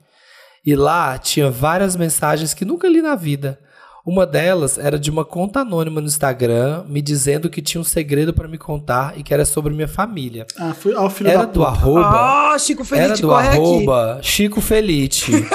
E 0.63 0.75
lá 0.75 1.17
tinha 1.17 1.49
várias 1.49 1.95
mensagens 1.95 2.53
que 2.53 2.65
nunca 2.65 2.87
li 2.87 3.01
na 3.01 3.15
vida. 3.15 3.59
Uma 4.05 4.25
delas 4.25 4.77
era 4.79 4.97
de 4.97 5.11
uma 5.11 5.23
conta 5.23 5.59
anônima 5.59 6.01
no 6.01 6.07
Instagram 6.07 6.83
me 6.87 7.01
dizendo 7.03 7.49
que 7.51 7.61
tinha 7.61 7.79
um 7.79 7.83
segredo 7.83 8.33
pra 8.33 8.47
me 8.47 8.57
contar 8.57 9.15
e 9.17 9.21
que 9.23 9.31
era 9.33 9.45
sobre 9.45 9.73
minha 9.73 9.87
família. 9.87 10.47
Ah, 10.57 10.73
foi 10.73 10.95
ó, 10.95 11.05
o 11.05 11.09
filho 11.09 11.29
Era 11.29 11.39
da 11.39 11.45
do 11.45 11.51
puta. 11.59 11.67
arroba. 11.67 12.53
Ó, 12.53 12.57
Chico 12.57 12.81
Era 12.81 13.03
Feliz, 13.03 13.19
do 13.19 13.27
corre 13.27 13.47
aqui. 13.47 13.57
arroba 13.57 14.19
Chico 14.23 14.59
Felite. 14.59 15.31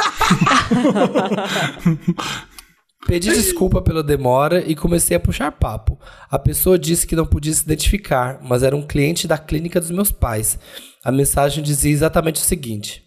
Pedi 3.06 3.28
desculpa 3.30 3.80
pela 3.80 4.02
demora 4.02 4.64
e 4.66 4.74
comecei 4.74 5.16
a 5.16 5.20
puxar 5.20 5.52
papo. 5.52 5.96
A 6.28 6.38
pessoa 6.38 6.76
disse 6.76 7.06
que 7.06 7.14
não 7.14 7.24
podia 7.24 7.52
se 7.52 7.62
identificar, 7.62 8.40
mas 8.42 8.64
era 8.64 8.74
um 8.76 8.82
cliente 8.84 9.28
da 9.28 9.38
clínica 9.38 9.80
dos 9.80 9.92
meus 9.92 10.10
pais. 10.10 10.58
A 11.04 11.12
mensagem 11.12 11.62
dizia 11.62 11.92
exatamente 11.92 12.36
o 12.36 12.44
seguinte: 12.44 13.04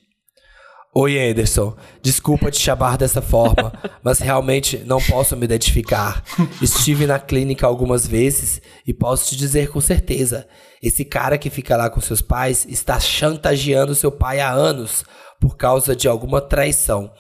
Oi, 0.92 1.20
Anderson. 1.20 1.78
Desculpa 2.02 2.50
te 2.50 2.60
chamar 2.60 2.98
dessa 2.98 3.22
forma, 3.22 3.72
mas 4.02 4.18
realmente 4.18 4.80
não 4.80 5.00
posso 5.00 5.38
me 5.38 5.46
identificar. 5.46 6.24
Estive 6.60 7.06
na 7.06 7.20
clínica 7.20 7.68
algumas 7.68 8.08
vezes 8.08 8.60
e 8.88 8.92
posso 8.92 9.30
te 9.30 9.38
dizer 9.38 9.70
com 9.70 9.80
certeza: 9.80 10.48
esse 10.82 11.06
cara 11.06 11.38
que 11.38 11.52
fica 11.52 11.78
lá 11.78 11.92
com 11.92 12.02
seus 12.02 12.24
pais 12.24 12.66
está 12.68 13.00
chantageando 13.00 13.94
seu 13.94 14.12
pai 14.12 14.40
há 14.40 14.52
anos 14.52 15.06
por 15.40 15.56
causa 15.56 15.96
de 15.96 16.08
alguma 16.08 16.42
traição. 16.42 17.14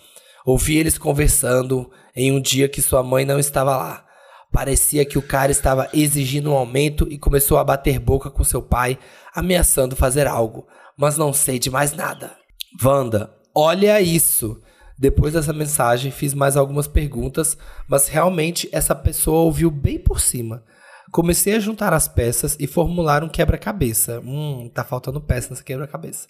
Ouvi 0.43 0.77
eles 0.77 0.97
conversando 0.97 1.91
em 2.15 2.31
um 2.31 2.41
dia 2.41 2.67
que 2.67 2.81
sua 2.81 3.03
mãe 3.03 3.23
não 3.23 3.37
estava 3.37 3.77
lá. 3.77 4.03
Parecia 4.51 5.05
que 5.05 5.19
o 5.19 5.21
cara 5.21 5.51
estava 5.51 5.87
exigindo 5.93 6.51
um 6.51 6.55
aumento 6.55 7.07
e 7.07 7.19
começou 7.19 7.59
a 7.59 7.63
bater 7.63 7.99
boca 7.99 8.31
com 8.31 8.43
seu 8.43 8.63
pai, 8.63 8.97
ameaçando 9.31 9.95
fazer 9.95 10.25
algo, 10.25 10.65
mas 10.97 11.17
não 11.17 11.31
sei 11.31 11.59
de 11.59 11.69
mais 11.69 11.93
nada. 11.93 12.35
Wanda, 12.83 13.38
olha 13.59 14.01
isso! 14.01 14.61
Depois 14.97 15.33
dessa 15.33 15.53
mensagem, 15.53 16.11
fiz 16.11 16.33
mais 16.33 16.57
algumas 16.57 16.85
perguntas, 16.85 17.57
mas 17.87 18.09
realmente 18.09 18.67
essa 18.71 18.93
pessoa 18.93 19.43
ouviu 19.43 19.71
bem 19.71 19.97
por 19.97 20.19
cima. 20.19 20.61
Comecei 21.09 21.55
a 21.55 21.59
juntar 21.59 21.93
as 21.93 22.07
peças 22.07 22.57
e 22.59 22.67
formular 22.67 23.23
um 23.23 23.29
quebra-cabeça. 23.29 24.21
Hum, 24.25 24.69
tá 24.73 24.83
faltando 24.83 25.21
peça 25.21 25.49
nessa 25.49 25.63
quebra-cabeça. 25.63 26.27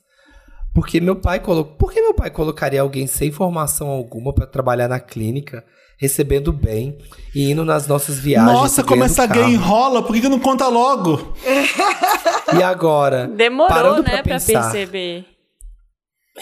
Porque 0.73 1.01
meu 1.01 1.15
pai 1.15 1.39
colocou. 1.39 1.75
Por 1.75 1.91
que 1.91 1.99
meu 1.99 2.13
pai 2.13 2.29
colocaria 2.29 2.79
alguém 2.79 3.07
sem 3.07 3.31
formação 3.31 3.87
alguma 3.87 4.31
para 4.31 4.45
trabalhar 4.45 4.87
na 4.87 4.99
clínica, 4.99 5.65
recebendo 5.97 6.53
bem 6.53 6.97
e 7.33 7.49
indo 7.51 7.65
nas 7.65 7.87
nossas 7.87 8.19
viagens? 8.19 8.53
Nossa, 8.53 8.83
como 8.83 9.03
essa 9.03 9.27
carro? 9.27 9.41
gay 9.41 9.53
enrola. 9.55 10.03
Por 10.03 10.13
que, 10.13 10.21
que 10.21 10.29
não 10.29 10.39
conta 10.39 10.67
logo? 10.67 11.33
E 12.55 12.63
agora? 12.63 13.27
Demorou, 13.27 14.03
né, 14.03 14.21
pra 14.21 14.23
pensar, 14.23 14.71
perceber. 14.71 15.25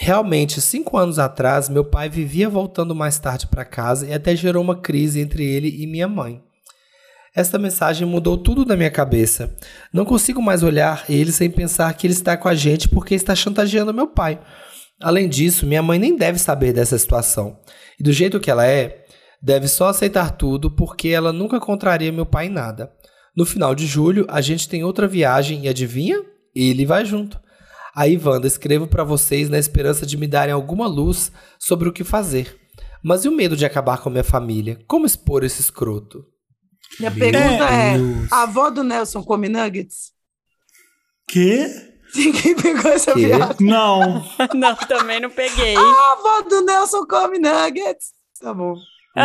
Realmente, 0.00 0.60
cinco 0.60 0.96
anos 0.96 1.18
atrás, 1.18 1.68
meu 1.68 1.84
pai 1.84 2.08
vivia 2.08 2.48
voltando 2.48 2.94
mais 2.94 3.18
tarde 3.18 3.48
para 3.48 3.64
casa 3.64 4.06
e 4.06 4.12
até 4.12 4.36
gerou 4.36 4.62
uma 4.62 4.76
crise 4.76 5.20
entre 5.20 5.44
ele 5.44 5.82
e 5.82 5.88
minha 5.88 6.06
mãe. 6.06 6.40
Esta 7.34 7.58
mensagem 7.58 8.06
mudou 8.06 8.38
tudo 8.38 8.64
na 8.64 8.76
minha 8.76 8.92
cabeça. 8.92 9.52
Não 9.92 10.04
consigo 10.04 10.40
mais 10.40 10.62
olhar 10.62 11.04
ele 11.08 11.32
sem 11.32 11.50
pensar 11.50 11.92
que 11.94 12.06
ele 12.06 12.14
está 12.14 12.36
com 12.36 12.48
a 12.48 12.54
gente 12.54 12.88
porque 12.88 13.12
está 13.12 13.34
chantageando 13.34 13.92
meu 13.92 14.06
pai. 14.06 14.38
Além 15.00 15.28
disso, 15.28 15.66
minha 15.66 15.82
mãe 15.82 15.98
nem 15.98 16.16
deve 16.16 16.38
saber 16.38 16.72
dessa 16.72 16.96
situação. 16.96 17.58
E 17.98 18.02
do 18.02 18.12
jeito 18.12 18.38
que 18.38 18.52
ela 18.52 18.64
é, 18.64 19.04
deve 19.42 19.66
só 19.66 19.88
aceitar 19.88 20.36
tudo 20.36 20.70
porque 20.70 21.08
ela 21.08 21.32
nunca 21.32 21.58
contraria 21.58 22.12
meu 22.12 22.24
pai 22.24 22.46
em 22.46 22.50
nada. 22.50 22.92
No 23.36 23.44
final 23.44 23.74
de 23.74 23.84
julho, 23.84 24.26
a 24.28 24.40
gente 24.40 24.68
tem 24.68 24.84
outra 24.84 25.08
viagem 25.08 25.64
e 25.64 25.68
adivinha? 25.68 26.22
Ele 26.54 26.86
vai 26.86 27.04
junto. 27.04 27.40
Aí, 27.98 28.16
Wanda, 28.16 28.46
escrevo 28.46 28.86
pra 28.86 29.02
vocês 29.02 29.48
na 29.48 29.58
esperança 29.58 30.06
de 30.06 30.16
me 30.16 30.28
darem 30.28 30.54
alguma 30.54 30.86
luz 30.86 31.32
sobre 31.58 31.88
o 31.88 31.92
que 31.92 32.04
fazer. 32.04 32.56
Mas 33.02 33.24
e 33.24 33.28
o 33.28 33.32
medo 33.32 33.56
de 33.56 33.66
acabar 33.66 33.98
com 33.98 34.08
a 34.08 34.12
minha 34.12 34.22
família? 34.22 34.78
Como 34.86 35.04
expor 35.04 35.42
esse 35.42 35.60
escroto? 35.60 36.24
Minha 37.00 37.10
pergunta 37.10 37.64
é: 37.64 37.98
Deus. 37.98 38.30
a 38.32 38.44
avó 38.44 38.70
do 38.70 38.84
Nelson 38.84 39.24
come 39.24 39.48
nuggets? 39.48 40.12
Quê? 41.26 41.66
Quem 42.14 42.54
pegou 42.54 42.88
essa 42.88 43.16
viagem? 43.16 43.56
Não. 43.58 44.24
Não, 44.54 44.76
também 44.76 45.18
não 45.18 45.30
peguei. 45.30 45.76
A 45.76 46.12
avó 46.12 46.42
do 46.42 46.64
Nelson 46.64 47.04
come 47.04 47.40
nuggets. 47.40 48.12
Tá 48.40 48.54
bom. 48.54 48.76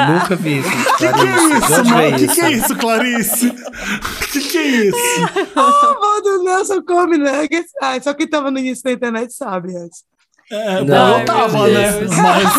Nunca 0.08 0.36
vi 0.36 0.60
isso. 0.60 0.70
Que 0.98 1.08
que 1.12 1.22
é 1.22 1.58
isso, 1.58 1.86
mano? 1.86 2.18
Que 2.18 2.26
isso? 2.26 2.36
que 2.36 2.42
é 2.42 2.52
isso, 2.52 2.76
Clarice? 2.76 3.52
Que 4.32 4.40
que 4.40 4.58
é 4.58 4.68
isso? 4.88 4.98
Ah, 5.56 6.18
o 6.18 6.22
do 6.22 6.44
Nelson 6.44 6.82
come 6.84 7.18
nuggets. 7.18 7.72
Ah, 7.82 8.00
só 8.02 8.14
quem 8.14 8.28
tava 8.28 8.50
no 8.50 8.58
início 8.58 8.84
da 8.84 8.92
internet 8.92 9.34
sabe 9.34 9.76
antes. 9.78 10.04
É, 10.52 10.80
bom, 10.80 10.86
Não, 10.86 11.20
eu 11.20 11.26
tava, 11.26 11.68
né? 11.68 11.92
Mas. 12.22 12.54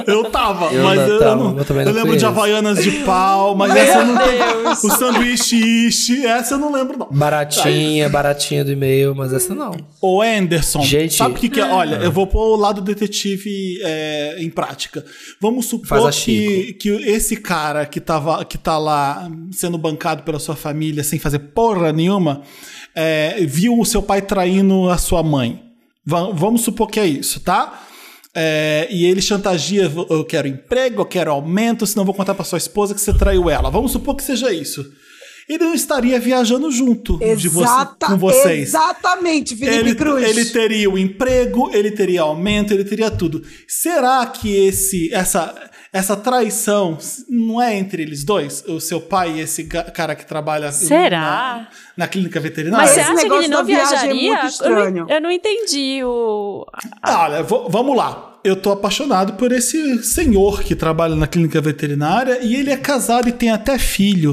eu 0.08 0.24
tava, 0.30 0.72
Eu 0.72 0.82
mas 0.84 0.98
não 1.00 1.06
eu, 1.08 1.18
tava, 1.18 1.36
não. 1.36 1.58
eu 1.58 1.64
também 1.64 1.82
eu 1.86 1.92
não 1.92 2.02
lembro 2.02 2.16
de. 2.16 2.24
Havaianas 2.24 2.82
de 2.82 2.90
pau, 3.04 3.54
mas 3.54 3.72
Meu 3.72 3.82
essa 3.82 3.98
eu 3.98 4.06
não 4.06 4.16
Deus. 4.16 4.84
O 4.84 4.90
sanduíche 4.90 5.56
ishi, 5.88 6.26
essa 6.26 6.54
eu 6.54 6.58
não 6.58 6.72
lembro, 6.72 6.98
não. 6.98 7.08
Baratinha, 7.10 8.08
baratinha 8.08 8.64
do 8.64 8.72
e-mail, 8.72 9.14
mas 9.14 9.32
essa 9.32 9.54
não. 9.54 9.72
Ô, 10.00 10.22
Anderson, 10.22 10.82
Gente- 10.82 11.14
sabe 11.14 11.34
o 11.34 11.38
que, 11.38 11.48
que 11.48 11.60
é? 11.60 11.64
Olha, 11.64 11.96
eu 11.96 12.10
vou 12.12 12.26
pôr 12.26 12.54
o 12.54 12.56
lado 12.56 12.80
detetive 12.80 13.78
é, 13.82 14.36
em 14.38 14.48
prática. 14.48 15.04
Vamos 15.40 15.66
supor 15.66 16.10
que, 16.10 16.72
que 16.74 16.88
esse 16.88 17.36
cara 17.36 17.84
que, 17.86 18.00
tava, 18.00 18.44
que 18.44 18.56
tá 18.56 18.78
lá 18.78 19.28
sendo 19.52 19.76
bancado 19.76 20.22
pela 20.22 20.38
sua 20.38 20.56
família 20.56 21.02
sem 21.04 21.18
fazer 21.18 21.38
porra 21.38 21.92
nenhuma, 21.92 22.42
é, 22.94 23.36
viu 23.46 23.78
o 23.78 23.84
seu 23.84 24.02
pai 24.02 24.22
traindo 24.22 24.88
a 24.88 24.96
sua 24.98 25.22
mãe. 25.22 25.69
Va- 26.04 26.30
vamos 26.32 26.62
supor 26.62 26.88
que 26.88 26.98
é 27.00 27.06
isso, 27.06 27.40
tá? 27.40 27.82
É, 28.34 28.86
e 28.90 29.04
ele 29.04 29.20
chantageia: 29.20 29.90
eu 30.08 30.24
quero 30.24 30.46
emprego, 30.48 31.02
eu 31.02 31.06
quero 31.06 31.30
aumento, 31.32 31.86
senão 31.86 32.04
vou 32.04 32.14
contar 32.14 32.34
pra 32.34 32.44
sua 32.44 32.58
esposa 32.58 32.94
que 32.94 33.00
você 33.00 33.12
traiu 33.12 33.50
ela. 33.50 33.70
Vamos 33.70 33.92
supor 33.92 34.14
que 34.16 34.22
seja 34.22 34.52
isso. 34.52 34.84
Ele 35.48 35.64
não 35.64 35.74
estaria 35.74 36.20
viajando 36.20 36.70
junto 36.70 37.18
de 37.18 37.48
você, 37.48 37.64
Exata, 37.64 38.06
com 38.06 38.16
vocês 38.16 38.68
Exatamente, 38.68 39.56
Felipe 39.56 39.74
ele, 39.78 39.94
Cruz. 39.96 40.24
ele 40.28 40.44
teria 40.44 40.88
o 40.88 40.96
emprego, 40.96 41.68
ele 41.74 41.90
teria 41.90 42.22
aumento, 42.22 42.72
ele 42.72 42.84
teria 42.84 43.10
tudo. 43.10 43.42
Será 43.66 44.24
que 44.26 44.48
esse 44.54 45.12
essa 45.12 45.52
essa 45.92 46.16
traição 46.16 46.96
não 47.28 47.60
é 47.60 47.76
entre 47.76 48.02
eles 48.02 48.22
dois? 48.24 48.62
O 48.68 48.78
seu 48.80 49.00
pai 49.00 49.32
e 49.32 49.40
esse 49.40 49.64
cara 49.64 50.14
que 50.14 50.24
trabalha 50.24 50.70
Será? 50.70 51.66
na, 51.96 52.04
na 52.04 52.08
clínica 52.08 52.38
veterinária? 52.38 52.86
Mas 52.86 52.90
você 52.94 53.00
esse 53.00 53.10
acha 53.10 53.16
que 53.16 53.22
negócio 53.24 53.44
ele 53.44 53.48
não 53.52 53.60
é 53.60 53.64
viajaria? 53.64 54.32
muito 54.32 54.46
estranho. 54.46 54.96
Eu, 54.98 55.06
não, 55.06 55.14
eu 55.14 55.20
não 55.20 55.30
entendi 55.30 56.00
o. 56.04 56.64
Ah, 57.02 57.24
Olha, 57.24 57.42
vamos 57.42 57.96
lá. 57.96 58.38
Eu 58.42 58.56
tô 58.56 58.70
apaixonado 58.72 59.34
por 59.34 59.52
esse 59.52 60.02
senhor 60.02 60.62
que 60.62 60.74
trabalha 60.74 61.14
na 61.14 61.26
clínica 61.26 61.60
veterinária 61.60 62.38
e 62.40 62.54
ele 62.54 62.70
é 62.70 62.76
casado 62.76 63.28
e 63.28 63.32
tem 63.32 63.50
até 63.50 63.78
filho. 63.78 64.32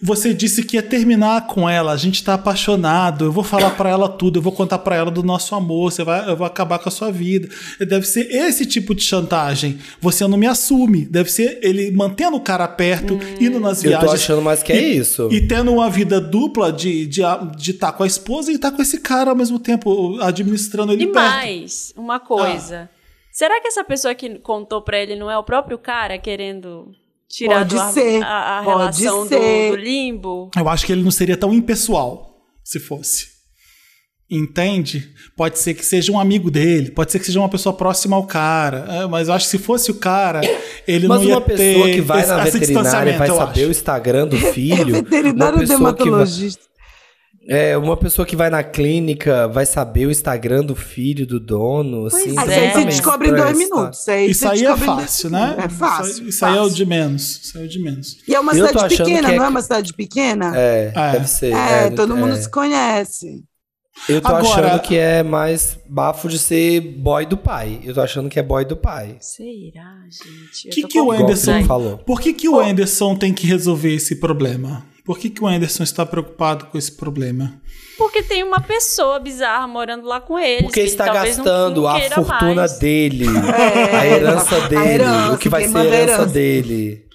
Você 0.00 0.32
disse 0.32 0.62
que 0.62 0.76
ia 0.76 0.82
terminar 0.82 1.48
com 1.48 1.68
ela, 1.68 1.90
a 1.90 1.96
gente 1.96 2.22
tá 2.22 2.34
apaixonado, 2.34 3.24
eu 3.24 3.32
vou 3.32 3.42
falar 3.42 3.70
pra 3.70 3.90
ela 3.90 4.08
tudo, 4.08 4.38
eu 4.38 4.42
vou 4.42 4.52
contar 4.52 4.78
pra 4.78 4.94
ela 4.94 5.10
do 5.10 5.24
nosso 5.24 5.56
amor, 5.56 5.90
você 5.90 6.04
vai, 6.04 6.30
eu 6.30 6.36
vou 6.36 6.46
acabar 6.46 6.78
com 6.78 6.88
a 6.88 6.92
sua 6.92 7.10
vida. 7.10 7.48
Deve 7.80 8.06
ser 8.06 8.28
esse 8.30 8.64
tipo 8.64 8.94
de 8.94 9.02
chantagem. 9.02 9.78
Você 10.00 10.24
não 10.28 10.38
me 10.38 10.46
assume. 10.46 11.04
Deve 11.04 11.32
ser 11.32 11.58
ele 11.62 11.90
mantendo 11.90 12.36
o 12.36 12.40
cara 12.40 12.68
perto, 12.68 13.18
indo 13.40 13.58
nas 13.58 13.82
Eu 13.82 13.90
tô 13.90 13.98
viagens. 13.98 14.22
achando 14.22 14.40
mais 14.42 14.62
que 14.62 14.72
é 14.72 14.80
e- 14.80 14.96
isso. 14.98 15.28
E 15.32 15.40
tendo 15.48 15.72
uma 15.72 15.90
vida 15.90 16.20
dupla 16.20 16.72
de 16.72 17.08
estar 17.08 17.50
de, 17.56 17.72
tá 17.72 17.90
com 17.90 18.04
a 18.04 18.06
esposa 18.06 18.52
e 18.52 18.54
estar 18.54 18.70
com 18.70 18.80
esse 18.80 19.00
cara 19.00 19.30
ao 19.30 19.36
mesmo 19.36 19.58
tempo, 19.58 20.16
administrando 20.20 20.92
ele 20.92 21.04
E 21.04 21.06
perto. 21.08 21.16
mais, 21.28 21.92
uma 21.96 22.20
coisa. 22.20 22.88
Será 23.32 23.60
que 23.60 23.66
essa 23.66 23.82
pessoa 23.82 24.14
que 24.14 24.38
contou 24.38 24.80
pra 24.80 24.96
ele 25.00 25.16
não 25.16 25.28
é 25.28 25.36
o 25.36 25.42
próprio 25.42 25.76
cara 25.76 26.16
querendo 26.18 26.92
tirar 27.28 27.58
Pode 27.66 27.74
do 27.74 27.92
ser, 27.92 28.22
a, 28.22 28.58
a 28.60 28.62
pode 28.64 28.78
relação 28.78 29.22
do, 29.24 29.28
ser. 29.28 29.70
do 29.70 29.76
limbo? 29.76 30.50
Eu 30.56 30.68
acho 30.68 30.86
que 30.86 30.92
ele 30.92 31.02
não 31.02 31.10
seria 31.10 31.36
tão 31.36 31.52
impessoal 31.52 32.36
se 32.64 32.78
fosse. 32.80 33.38
Entende? 34.30 35.08
Pode 35.34 35.58
ser 35.58 35.72
que 35.72 35.82
seja 35.84 36.12
um 36.12 36.20
amigo 36.20 36.50
dele, 36.50 36.90
pode 36.90 37.10
ser 37.10 37.18
que 37.18 37.24
seja 37.24 37.38
uma 37.40 37.48
pessoa 37.48 37.74
próxima 37.74 38.14
ao 38.14 38.26
cara, 38.26 38.84
é, 38.90 39.06
mas 39.06 39.28
eu 39.28 39.32
acho 39.34 39.46
que 39.46 39.52
se 39.52 39.58
fosse 39.58 39.90
o 39.90 39.94
cara, 39.94 40.42
ele 40.86 41.08
Mas 41.08 41.22
não 41.22 41.28
ia 41.28 41.34
uma 41.36 41.40
pessoa 41.40 41.86
ter 41.86 41.94
que 41.94 42.00
vai 42.02 42.20
esse, 42.20 42.28
na 42.28 42.44
veterinária 42.44 43.16
vai 43.16 43.28
saber 43.28 43.66
o. 43.66 43.70
Instagram 43.70 44.28
do 44.28 44.36
filho. 44.52 44.96
É 44.96 45.00
veterinário 45.00 45.54
uma 45.54 45.60
pessoa 45.60 45.78
que 45.78 45.82
vai- 45.82 45.86
dermatologista. 46.04 46.67
É, 47.48 47.78
uma 47.78 47.96
pessoa 47.96 48.26
que 48.26 48.36
vai 48.36 48.50
na 48.50 48.62
clínica 48.62 49.48
vai 49.48 49.64
saber 49.64 50.04
o 50.06 50.10
Instagram 50.10 50.62
do 50.62 50.76
filho 50.76 51.26
do 51.26 51.40
dono, 51.40 52.04
assim. 52.06 52.38
Aí 52.38 52.46
é. 52.50 52.52
você 52.66 52.70
também 52.72 52.86
descobre 52.86 53.28
em 53.28 53.30
dois 53.30 53.42
essa 53.42 53.52
história. 53.62 53.76
minutos. 53.80 54.08
Aí 54.08 54.30
Isso 54.30 54.48
aí 54.48 54.64
é 54.66 54.76
fácil, 54.76 54.86
minutos. 54.90 55.24
né? 55.24 55.56
É 55.64 55.68
fácil. 55.68 56.10
Isso, 56.10 56.20
aí- 56.22 56.28
isso 56.28 56.44
aí 56.44 56.50
é 56.50 56.54
o 56.54 56.62
fácil. 56.64 56.76
de 56.76 56.86
menos. 56.86 57.40
Isso 57.42 57.56
aí 57.58 57.64
é 57.64 57.66
o 57.66 57.70
de 57.70 57.78
menos. 57.82 58.16
E 58.28 58.34
é 58.34 58.40
uma 58.40 58.52
Eu 58.54 58.66
cidade 58.66 58.96
pequena, 58.98 59.28
que 59.28 59.34
é 59.34 59.36
não 59.38 59.44
é 59.44 59.48
uma 59.48 59.62
cidade 59.62 59.94
pequena? 59.94 60.52
É, 60.54 60.92
É. 60.94 61.12
deve 61.12 61.26
ser. 61.26 61.52
É, 61.54 61.86
é, 61.86 61.90
todo 61.90 62.14
mundo 62.14 62.34
é. 62.34 62.36
se 62.36 62.50
conhece. 62.50 63.42
Eu 64.08 64.20
tô 64.20 64.28
Agora- 64.28 64.66
achando 64.68 64.82
que 64.82 64.96
é 64.96 65.22
mais 65.24 65.76
bafo 65.88 66.28
de 66.28 66.38
ser 66.38 66.80
boy 66.80 67.26
do 67.26 67.36
pai. 67.36 67.80
Eu 67.82 67.94
tô 67.94 68.00
achando 68.00 68.28
que 68.28 68.38
é 68.38 68.42
boy 68.42 68.64
do 68.64 68.76
pai. 68.76 69.16
Será, 69.20 69.96
gente? 70.04 70.66
Eu 70.66 70.70
Que 70.70 70.82
que 70.86 71.00
o 71.00 71.10
Anderson 71.10 71.64
falou. 71.64 71.98
Por 71.98 72.20
que, 72.20 72.32
que 72.32 72.48
o 72.48 72.60
Anderson 72.60 73.16
tem 73.16 73.32
que 73.34 73.46
resolver 73.46 73.92
esse 73.94 74.16
problema? 74.16 74.86
Por 75.08 75.18
que, 75.18 75.30
que 75.30 75.42
o 75.42 75.46
Anderson 75.46 75.82
está 75.84 76.04
preocupado 76.04 76.66
com 76.66 76.76
esse 76.76 76.92
problema? 76.92 77.58
Porque 77.96 78.22
tem 78.22 78.44
uma 78.44 78.60
pessoa 78.60 79.18
bizarra 79.18 79.66
morando 79.66 80.06
lá 80.06 80.20
com 80.20 80.38
eles. 80.38 80.64
Porque 80.64 80.74
que 80.74 80.80
ele 80.80 80.88
está 80.90 81.06
talvez 81.06 81.38
não- 81.38 81.44
gastando 81.46 81.80
não 81.80 81.88
a 81.88 82.00
fortuna 82.10 82.54
mais. 82.54 82.78
dele, 82.78 83.24
É, 83.26 83.96
a 83.96 84.06
herança 84.06 84.56
a 84.56 84.68
dele, 84.68 84.84
herança, 84.92 85.32
o 85.32 85.38
que 85.38 85.48
vai 85.48 85.66
ser 85.66 85.76
a 85.78 85.80
é 85.80 85.82
a 85.82 85.86
herança 85.86 86.12
herança. 86.12 86.26
dele. 86.26 87.06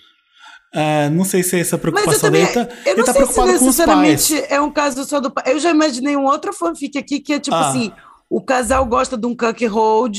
É, 0.74 1.10
não 1.11 1.24
sei 1.24 1.44
se 1.44 1.56
é 1.56 1.60
essa 1.60 1.76
a 1.76 1.80
preocupação 1.80 2.20
também. 2.20 2.45
dele. 2.48 2.65
Tá, 2.65 2.74
eu 2.84 2.91
ele 2.94 2.95
não 2.98 3.06
tá 3.06 3.14
sei 3.14 3.22
se 3.22 3.28
preocupado 3.34 3.48
com 3.48 3.53
os 3.53 3.60
pais. 3.60 3.61
necessariamente 3.61 4.45
é 4.49 4.60
um 4.60 4.72
caso 4.72 5.06
só 5.06 5.20
do 5.20 5.30
pai. 5.32 5.44
Eu 5.53 5.60
já 5.60 5.70
imaginei 5.70 6.18
um 6.18 6.26
outro 6.26 6.52
fanfic 6.52 6.98
aqui 6.98 7.20
que 7.20 7.34
é 7.34 7.40
tipo 7.40 7.56
Ah. 7.56 7.70
assim: 7.70 7.91
o 8.28 8.44
casal 8.44 8.84
gosta 8.88 9.15
de 9.15 9.28
um 9.28 9.36
cuck 9.38 9.64
hold. 9.68 10.18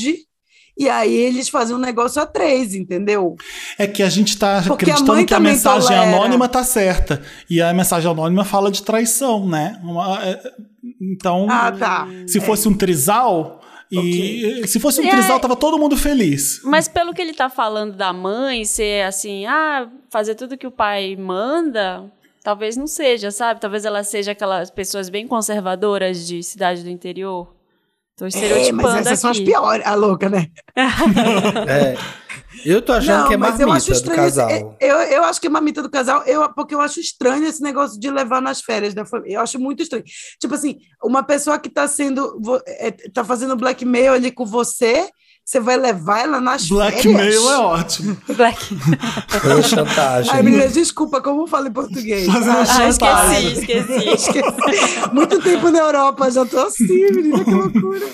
E 0.76 0.88
aí 0.88 1.14
eles 1.14 1.48
fazem 1.48 1.76
um 1.76 1.78
negócio 1.78 2.20
a 2.20 2.26
três, 2.26 2.74
entendeu? 2.74 3.36
É 3.78 3.86
que 3.86 4.02
a 4.02 4.08
gente 4.08 4.36
tá 4.36 4.56
Porque 4.66 4.84
a 4.90 4.94
acreditando 4.94 5.12
mãe 5.14 5.24
que 5.24 5.32
a 5.34 5.38
mensagem 5.40 5.88
tolera. 5.88 6.16
anônima 6.16 6.48
tá 6.48 6.64
certa. 6.64 7.22
E 7.48 7.62
a 7.62 7.72
mensagem 7.72 8.10
anônima 8.10 8.44
fala 8.44 8.70
de 8.72 8.82
traição, 8.82 9.48
né? 9.48 9.78
Uma- 9.84 10.24
é, 10.24 10.40
então, 11.00 11.46
Ah, 11.48 11.70
tá. 11.70 12.08
se 12.26 12.40
fosse 12.40 12.66
um 12.68 12.74
trisal, 12.74 13.60
e 13.92 14.66
se 14.66 14.80
fosse 14.80 15.00
um 15.00 15.04
É. 15.06 15.10
trisal, 15.10 15.38
tava 15.38 15.54
todo 15.54 15.78
mundo 15.78 15.96
feliz. 15.96 16.60
Mas 16.64 16.88
pelo 16.88 17.14
que 17.14 17.22
ele 17.22 17.34
tá 17.34 17.48
falando 17.48 17.94
da 17.96 18.12
mãe 18.12 18.64
ser 18.64 19.04
assim, 19.06 19.46
ah, 19.46 19.88
fazer 20.10 20.34
tudo 20.34 20.58
que 20.58 20.66
o 20.66 20.72
pai 20.72 21.14
manda, 21.14 22.04
talvez 22.42 22.76
não 22.76 22.88
seja, 22.88 23.30
sabe? 23.30 23.60
Talvez 23.60 23.84
ela 23.84 24.02
seja 24.02 24.32
aquelas 24.32 24.70
pessoas 24.72 25.08
bem 25.08 25.28
conservadoras 25.28 26.26
de 26.26 26.42
cidade 26.42 26.82
do 26.82 26.90
interior. 26.90 27.54
Tô 28.16 28.24
É, 28.26 28.28
estereotipando 28.28 28.82
mas 28.82 29.06
essas 29.06 29.18
são 29.20 29.30
as 29.30 29.36
aqui. 29.38 29.46
piores, 29.46 29.84
a 29.86 29.94
louca, 29.94 30.28
né? 30.28 30.46
É. 31.68 31.96
Eu 32.64 32.80
tô 32.80 32.92
achando 32.92 33.22
Não, 33.22 33.28
que 33.28 33.34
é 33.34 33.36
mas 33.36 33.58
eu 33.60 33.70
acho 33.70 33.90
marmita 33.90 33.90
do 33.90 33.96
estranho. 33.96 34.28
esse- 34.28 34.36
casal. 34.38 34.76
eu, 34.80 34.96
eu 34.96 35.24
acho 35.24 35.40
que 35.40 35.46
é 35.46 35.50
mamita 35.50 35.82
do 35.82 35.90
casal, 35.90 36.22
eu, 36.22 36.48
porque 36.54 36.74
eu 36.74 36.80
acho 36.80 37.00
estranho 37.00 37.44
esse 37.46 37.60
negócio 37.60 37.98
de 37.98 38.10
levar 38.10 38.40
nas 38.40 38.60
férias 38.60 38.94
da 38.94 39.04
família. 39.04 39.36
Eu 39.36 39.40
acho 39.40 39.58
muito 39.58 39.82
estranho. 39.82 40.04
Tipo 40.40 40.54
assim, 40.54 40.78
uma 41.02 41.22
pessoa 41.22 41.58
que 41.58 41.68
tá 41.68 41.86
sendo. 41.88 42.40
é, 42.66 42.92
tá 43.12 43.24
fazendo 43.24 43.56
blackmail 43.56 44.12
ali 44.14 44.30
com 44.30 44.46
você, 44.46 45.08
você 45.44 45.60
vai 45.60 45.76
levar 45.76 46.20
ela 46.20 46.40
nas 46.40 46.66
Blackmail 46.66 47.16
férias? 47.18 47.44
é 47.44 47.56
ótimo. 47.58 48.16
Black. 48.34 48.76
Foi 49.40 49.62
chantagem. 49.62 50.30
Ai, 50.32 50.42
meninas, 50.42 50.72
desculpa, 50.72 51.20
como 51.20 51.42
eu 51.42 51.46
falo 51.46 51.68
em 51.68 51.72
português? 51.72 52.26
Fazendo 52.26 52.50
Ah, 52.56 52.60
Ah, 52.62 52.66
chantagem. 52.66 53.52
esqueci, 53.52 53.92
esqueci. 53.92 54.08
esqueci. 54.40 55.10
Muito 55.12 55.40
tempo 55.42 55.70
na 55.70 55.78
Europa, 55.80 56.30
já 56.30 56.46
tô 56.46 56.58
assim, 56.60 56.86
menina, 56.86 57.44
que 57.44 57.50
loucura. 57.50 58.06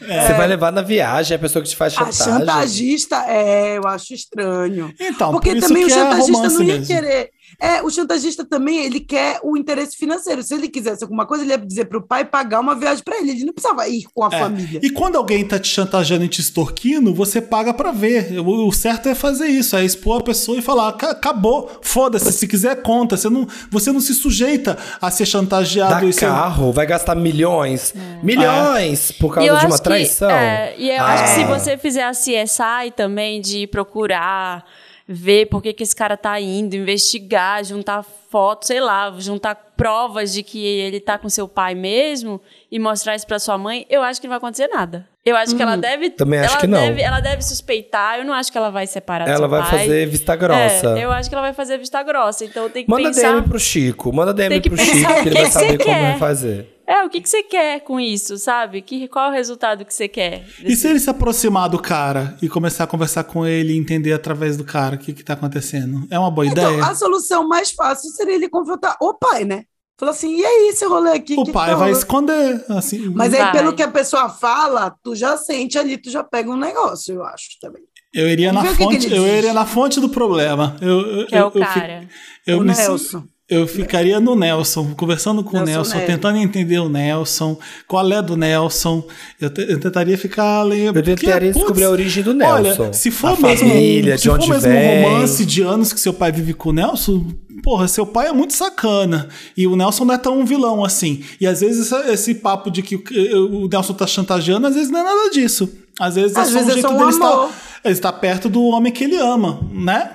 Você 0.00 0.32
vai 0.34 0.46
levar 0.46 0.70
na 0.70 0.80
viagem 0.80 1.34
a 1.34 1.38
pessoa 1.40 1.60
que 1.62 1.68
te 1.70 1.76
faz 1.76 1.92
A 1.94 1.96
chantagem. 2.12 2.24
chantagista, 2.38 3.16
é, 3.26 3.78
eu 3.78 3.86
acho 3.86 4.14
estranho. 4.14 4.94
Então, 5.00 5.32
Porque 5.32 5.50
por 5.50 5.56
isso 5.58 5.66
também 5.68 5.86
que 5.86 5.90
o 5.90 5.92
é 5.92 5.98
chantagista 5.98 6.32
romance 6.36 6.54
não 6.54 6.62
ia 6.62 6.72
mesmo. 6.74 6.86
querer. 6.86 7.30
É, 7.60 7.82
o 7.82 7.90
chantagista 7.90 8.44
também, 8.44 8.84
ele 8.84 9.00
quer 9.00 9.40
o 9.42 9.56
interesse 9.56 9.96
financeiro. 9.96 10.42
Se 10.42 10.54
ele 10.54 10.68
quisesse 10.68 11.02
alguma 11.04 11.26
coisa, 11.26 11.42
ele 11.44 11.52
ia 11.52 11.58
dizer 11.58 11.86
pro 11.86 12.00
pai 12.06 12.24
pagar 12.24 12.60
uma 12.60 12.74
viagem 12.74 13.02
para 13.02 13.18
ele. 13.18 13.30
Ele 13.32 13.44
não 13.44 13.52
precisava 13.52 13.88
ir 13.88 14.04
com 14.14 14.24
a 14.24 14.28
É. 14.32 14.38
família. 14.38 14.80
E 14.82 14.90
quando 14.90 15.16
alguém 15.16 15.44
tá 15.46 15.58
te 15.58 15.68
chantageando 15.68 16.24
e 16.24 16.28
te 16.28 16.40
extorquindo, 16.40 17.12
você 17.14 17.40
paga 17.40 17.72
pra 17.74 17.90
ver. 17.90 18.38
O, 18.40 18.68
o 18.68 18.72
certo 18.72 19.08
é 19.08 19.14
fazer 19.14 19.46
isso, 19.48 19.74
é 19.76 19.84
expor 19.84 20.20
a 20.20 20.24
pessoa 20.24 20.58
e 20.58 20.62
falar: 20.62 20.92
"Ca- 20.92 21.10
acabou, 21.10 21.70
foda-se, 21.82 22.32
se 22.32 22.46
quiser 22.46 22.82
conta. 22.82 23.16
Você 23.16 23.28
não, 23.28 23.46
você 23.70 23.90
não 23.92 24.00
se 24.00 24.14
sujeita 24.14 24.76
a 25.00 25.10
ser 25.10 25.26
chantageado 25.26 26.00
Dá 26.02 26.06
e 26.06 26.12
ser- 26.12 26.26
carro, 26.26 26.72
vai 26.72 26.86
gastar 26.86 27.14
milhões. 27.14 27.92
Milhões 28.22 29.10
por 29.12 29.32
E 29.32 29.34
causa 29.46 29.60
de 29.60 29.66
uma 29.66 29.78
traição. 29.78 30.28
Que, 30.28 30.34
é, 30.34 30.74
e 30.78 30.90
eu 30.90 31.02
acho 31.02 31.22
que 31.24 31.30
se 31.30 31.42
Ah. 31.42 31.58
você 31.58 31.76
fizer 31.78 32.04
a 32.04 32.12
CSI 32.12 32.90
também, 32.94 33.40
de 33.40 33.66
procurar, 33.66 34.64
ver 35.08 35.46
por 35.46 35.62
que, 35.62 35.72
que 35.72 35.82
esse 35.82 35.96
cara 35.96 36.18
tá 36.18 36.38
indo, 36.38 36.76
investigar, 36.76 37.64
juntar 37.64 38.02
fotos, 38.02 38.66
sei 38.66 38.78
lá, 38.78 39.10
juntar 39.18 39.54
provas 39.74 40.34
de 40.34 40.42
que 40.42 40.62
ele 40.62 41.00
tá 41.00 41.16
com 41.16 41.30
seu 41.30 41.48
pai 41.48 41.74
mesmo 41.74 42.38
e 42.70 42.78
mostrar 42.78 43.16
isso 43.16 43.26
pra 43.26 43.38
sua 43.38 43.56
mãe, 43.56 43.86
eu 43.88 44.02
acho 44.02 44.20
que 44.20 44.26
não 44.26 44.32
vai 44.32 44.36
acontecer 44.36 44.68
nada. 44.68 45.08
Eu 45.28 45.36
acho 45.36 45.54
que 45.56 45.62
ela 45.62 45.76
deve. 45.76 46.10
Também 46.10 46.40
acho 46.40 46.52
ela 46.52 46.60
que 46.60 46.66
não. 46.66 46.80
Deve, 46.80 47.00
ela 47.02 47.20
deve 47.20 47.42
suspeitar. 47.42 48.18
Eu 48.18 48.24
não 48.24 48.32
acho 48.34 48.50
que 48.50 48.58
ela 48.58 48.70
vai 48.70 48.86
separar 48.86 49.28
Ela 49.28 49.46
vai 49.48 49.60
pai. 49.62 49.78
fazer 49.80 50.06
vista 50.06 50.34
grossa. 50.36 50.98
É, 50.98 51.04
eu 51.04 51.12
acho 51.12 51.28
que 51.28 51.34
ela 51.34 51.42
vai 51.42 51.52
fazer 51.52 51.78
vista 51.78 52.02
grossa. 52.02 52.44
Então 52.44 52.68
tem 52.70 52.84
que 52.84 52.90
Manda 52.90 53.08
pensar. 53.08 53.32
DM 53.34 53.42
pro 53.48 53.58
Chico, 53.58 54.12
manda 54.12 54.32
DM 54.34 54.60
que 54.60 54.70
pro 54.70 54.78
Chico 54.78 55.10
o 55.10 55.14
que 55.22 55.28
ele 55.28 55.30
que 55.30 55.34
vai 55.34 55.44
que 55.44 55.50
saber 55.50 55.66
você 55.66 55.78
como 55.78 55.84
quer. 55.94 56.10
vai 56.10 56.18
fazer. 56.18 56.74
É, 56.86 57.04
o 57.04 57.10
que, 57.10 57.20
que 57.20 57.28
você 57.28 57.42
quer 57.42 57.80
com 57.80 58.00
isso, 58.00 58.38
sabe? 58.38 58.80
Que, 58.80 59.08
qual 59.08 59.26
é 59.26 59.28
o 59.28 59.32
resultado 59.32 59.84
que 59.84 59.92
você 59.92 60.08
quer? 60.08 60.44
E 60.64 60.74
se 60.74 60.88
ele 60.88 60.98
se 60.98 61.10
aproximar 61.10 61.68
do 61.68 61.78
cara 61.78 62.34
e 62.40 62.48
começar 62.48 62.84
a 62.84 62.86
conversar 62.86 63.24
com 63.24 63.46
ele 63.46 63.74
e 63.74 63.76
entender 63.76 64.14
através 64.14 64.56
do 64.56 64.64
cara 64.64 64.94
o 64.94 64.98
que, 64.98 65.12
que 65.12 65.22
tá 65.22 65.34
acontecendo? 65.34 66.06
É 66.10 66.18
uma 66.18 66.30
boa 66.30 66.46
Então, 66.46 66.72
ideia? 66.72 66.86
a 66.86 66.94
solução 66.94 67.46
mais 67.46 67.70
fácil 67.72 68.08
seria 68.12 68.34
ele 68.36 68.48
confrontar 68.48 68.96
o 69.02 69.12
pai, 69.12 69.44
né? 69.44 69.64
Falar 69.98 70.12
assim, 70.12 70.36
e 70.36 70.44
aí, 70.44 70.68
esse 70.68 70.86
rolê 70.86 71.10
aqui? 71.10 71.34
o 71.36 71.44
que 71.44 71.50
pai 71.52 71.70
tá 71.70 71.74
vai 71.74 71.88
rolando?" 71.88 71.98
esconder, 71.98 72.64
assim. 72.68 73.08
Mas 73.10 73.34
aí, 73.34 73.40
Vai. 73.40 73.52
pelo 73.52 73.72
que 73.74 73.82
a 73.82 73.88
pessoa 73.88 74.28
fala, 74.28 74.94
tu 75.02 75.14
já 75.16 75.36
sente 75.36 75.76
ali, 75.78 75.98
tu 75.98 76.08
já 76.10 76.22
pega 76.22 76.48
um 76.50 76.56
negócio, 76.56 77.14
eu 77.16 77.24
acho 77.24 77.48
também. 77.60 77.82
eu 78.14 78.28
iria 78.28 78.52
na 78.52 78.62
Vamos 78.62 78.76
fonte, 78.78 79.12
eu 79.12 79.26
iria 79.26 79.52
na 79.52 79.66
fonte 79.66 80.00
do 80.00 80.08
problema. 80.08 80.76
Eu, 80.80 81.00
eu, 81.00 81.26
Que 81.26 81.34
é 81.34 81.40
eu- 81.40 81.46
o 81.48 81.58
eu 81.58 81.60
cara. 81.60 82.08
eu 82.46 82.58
O 82.58 82.60
me- 82.62 82.74
Nelson. 82.74 83.24
Eu 83.50 83.66
ficaria 83.66 84.20
no 84.20 84.36
Nelson, 84.36 84.92
conversando 84.94 85.42
com 85.42 85.56
o 85.56 85.60
Nelson 85.60 85.72
Nelson, 85.72 85.94
Ned. 85.96 86.06
tentando 86.06 86.36
entender 86.36 86.78
o 86.80 86.88
Nelson, 86.90 87.58
qual 87.86 88.12
é 88.12 88.20
do 88.20 88.36
Nelson. 88.36 89.02
Eu, 89.40 89.48
te- 89.48 89.66
eu 89.70 89.80
tentaria 89.80 90.18
ficar 90.18 90.60
ali. 90.60 90.82
Eu 90.82 90.92
porque, 90.92 91.14
tentaria 91.14 91.48
putz, 91.50 91.56
descobrir 91.62 91.84
a 91.84 91.90
origem 91.90 92.22
do 92.22 92.34
Nelson. 92.34 92.82
Olha, 92.82 92.92
se 92.92 93.10
for 93.10 93.28
a 93.28 93.36
mesmo, 93.40 93.68
família, 93.70 94.18
se 94.18 94.24
de 94.24 94.28
for 94.28 94.34
onde 94.36 94.50
mesmo 94.50 94.68
vem. 94.70 94.98
um 95.00 95.02
romance 95.12 95.46
de 95.46 95.62
anos 95.62 95.94
que 95.94 96.00
seu 96.00 96.12
pai 96.12 96.30
vive 96.30 96.52
com 96.52 96.68
o 96.68 96.72
Nelson, 96.74 97.24
porra, 97.62 97.88
seu 97.88 98.04
pai 98.04 98.26
é 98.28 98.32
muito 98.32 98.52
sacana. 98.52 99.28
E 99.56 99.66
o 99.66 99.74
Nelson 99.76 100.04
não 100.04 100.14
é 100.14 100.18
tão 100.18 100.38
um 100.40 100.44
vilão 100.44 100.84
assim. 100.84 101.22
E 101.40 101.46
às 101.46 101.60
vezes 101.62 101.90
esse, 101.90 102.10
esse 102.12 102.34
papo 102.34 102.70
de 102.70 102.82
que 102.82 102.96
o, 102.96 103.64
o 103.64 103.68
Nelson 103.68 103.94
tá 103.94 104.06
chantageando, 104.06 104.66
às 104.66 104.74
vezes 104.74 104.90
não 104.90 105.00
é 105.00 105.04
nada 105.04 105.30
disso. 105.30 105.66
Às 105.98 106.14
vezes 106.14 106.36
é 106.36 106.40
Às 106.40 106.48
só 106.48 106.54
vezes 106.54 106.68
um 106.68 106.70
é 106.70 106.74
jeito 106.74 106.88
só 106.88 106.94
um 106.94 106.98
dele 106.98 107.22
amor. 107.24 107.48
estar. 107.48 107.68
Ele 107.84 107.94
está 107.94 108.12
perto 108.12 108.48
do 108.48 108.62
homem 108.64 108.92
que 108.92 109.04
ele 109.04 109.16
ama, 109.16 109.60
né? 109.72 110.10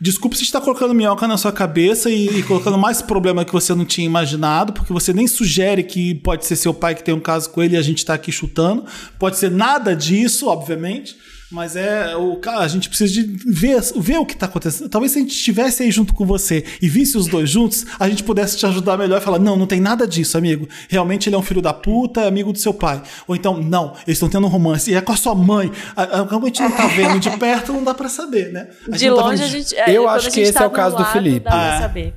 Desculpe 0.00 0.36
se 0.36 0.42
está 0.42 0.60
colocando 0.60 0.92
minhoca 0.92 1.26
na 1.28 1.38
sua 1.38 1.52
cabeça 1.52 2.10
e, 2.10 2.40
e 2.40 2.42
colocando 2.42 2.76
mais 2.76 3.00
problema 3.00 3.44
que 3.44 3.52
você 3.52 3.72
não 3.74 3.84
tinha 3.84 4.04
imaginado, 4.04 4.72
porque 4.72 4.92
você 4.92 5.12
nem 5.12 5.26
sugere 5.28 5.84
que 5.84 6.16
pode 6.16 6.44
ser 6.44 6.56
seu 6.56 6.74
pai 6.74 6.96
que 6.96 7.04
tem 7.04 7.14
um 7.14 7.20
caso 7.20 7.48
com 7.50 7.62
ele 7.62 7.74
e 7.76 7.78
a 7.78 7.82
gente 7.82 7.98
está 7.98 8.14
aqui 8.14 8.32
chutando. 8.32 8.84
Pode 9.20 9.36
ser 9.38 9.52
nada 9.52 9.94
disso, 9.94 10.48
obviamente. 10.48 11.16
Mas 11.52 11.74
é 11.74 12.14
o 12.16 12.36
cara, 12.36 12.60
a 12.60 12.68
gente 12.68 12.88
precisa 12.88 13.12
de 13.12 13.22
ver, 13.46 13.80
ver 13.96 14.18
o 14.18 14.24
que 14.24 14.36
tá 14.36 14.46
acontecendo. 14.46 14.88
Talvez 14.88 15.10
se 15.12 15.18
a 15.18 15.20
gente 15.22 15.32
estivesse 15.32 15.82
aí 15.82 15.90
junto 15.90 16.14
com 16.14 16.24
você 16.24 16.64
e 16.80 16.88
visse 16.88 17.18
os 17.18 17.26
dois 17.26 17.50
juntos, 17.50 17.84
a 17.98 18.08
gente 18.08 18.22
pudesse 18.22 18.56
te 18.56 18.64
ajudar 18.66 18.96
melhor 18.96 19.20
e 19.20 19.24
falar: 19.24 19.38
não, 19.40 19.56
não 19.56 19.66
tem 19.66 19.80
nada 19.80 20.06
disso, 20.06 20.38
amigo. 20.38 20.68
Realmente 20.88 21.28
ele 21.28 21.34
é 21.34 21.38
um 21.38 21.42
filho 21.42 21.60
da 21.60 21.72
puta, 21.74 22.20
é 22.20 22.28
amigo 22.28 22.52
do 22.52 22.58
seu 22.58 22.72
pai. 22.72 23.02
Ou 23.26 23.34
então, 23.34 23.56
não, 23.60 23.94
eles 24.06 24.16
estão 24.16 24.28
tendo 24.28 24.46
um 24.46 24.50
romance 24.50 24.90
e 24.90 24.94
é 24.94 25.00
com 25.00 25.12
a 25.12 25.16
sua 25.16 25.34
mãe. 25.34 25.72
A- 25.96 26.20
a- 26.20 26.24
Como 26.26 26.44
a 26.46 26.48
gente 26.48 26.62
não 26.62 26.70
tá 26.70 26.86
vendo 26.86 27.18
de 27.18 27.30
perto, 27.36 27.72
não 27.72 27.82
dá 27.82 27.94
pra 27.94 28.08
saber, 28.08 28.52
né? 28.52 28.68
A 28.86 28.96
gente 28.96 29.00
De 29.00 29.06
tá 29.08 29.12
longe 29.14 29.42
vendo 29.42 29.44
a 29.44 29.48
gente. 29.58 29.76
é, 29.76 29.90
Eu 29.90 30.08
acho 30.08 30.28
que 30.28 30.34
gente 30.36 30.44
esse 30.44 30.52
tá 30.52 30.64
é 30.64 30.66
o 30.68 30.70
caso 30.70 30.96
do 30.96 31.04
Felipe. 31.06 31.40
Dá 31.40 31.50
pra 31.50 31.76
Ah. 31.76 31.80
saber. 31.80 32.14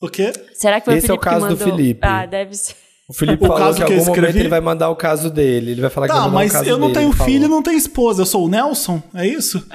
O 0.00 0.08
quê? 0.08 0.32
Será 0.54 0.80
que 0.80 0.86
foi 0.86 0.96
Esse 0.98 1.06
o 1.06 1.14
é 1.14 1.14
o 1.14 1.20
Felipe 1.20 1.24
caso 1.24 1.46
que 1.46 1.54
do 1.54 1.58
mandou? 1.60 1.76
Felipe. 1.76 2.00
Ah, 2.02 2.26
deve 2.26 2.56
ser. 2.56 2.74
O 3.12 3.14
Felipe 3.14 3.44
O 3.44 3.46
falou 3.46 3.62
caso 3.62 3.78
que 3.78 3.84
que 3.84 3.92
algum 3.92 4.04
momento 4.06 4.16
escrevi- 4.18 4.40
ele 4.40 4.48
vai 4.48 4.60
mandar 4.60 4.88
o 4.88 4.96
caso 4.96 5.28
dele. 5.30 5.72
Ele 5.72 5.80
vai 5.82 5.90
falar 5.90 6.06
que 6.08 6.12
Tá, 6.14 6.20
vai 6.20 6.28
mandar 6.30 6.36
o 6.38 6.42
mas 6.42 6.52
caso 6.52 6.64
eu 6.70 6.78
não 6.78 6.88
dele, 6.88 7.00
tenho 7.00 7.12
falou. 7.12 7.32
filho, 7.32 7.48
não 7.48 7.62
tenho 7.62 7.76
esposa. 7.76 8.22
Eu 8.22 8.26
sou 8.26 8.46
o 8.46 8.48
Nelson, 8.48 9.02
é 9.14 9.26
isso? 9.26 9.62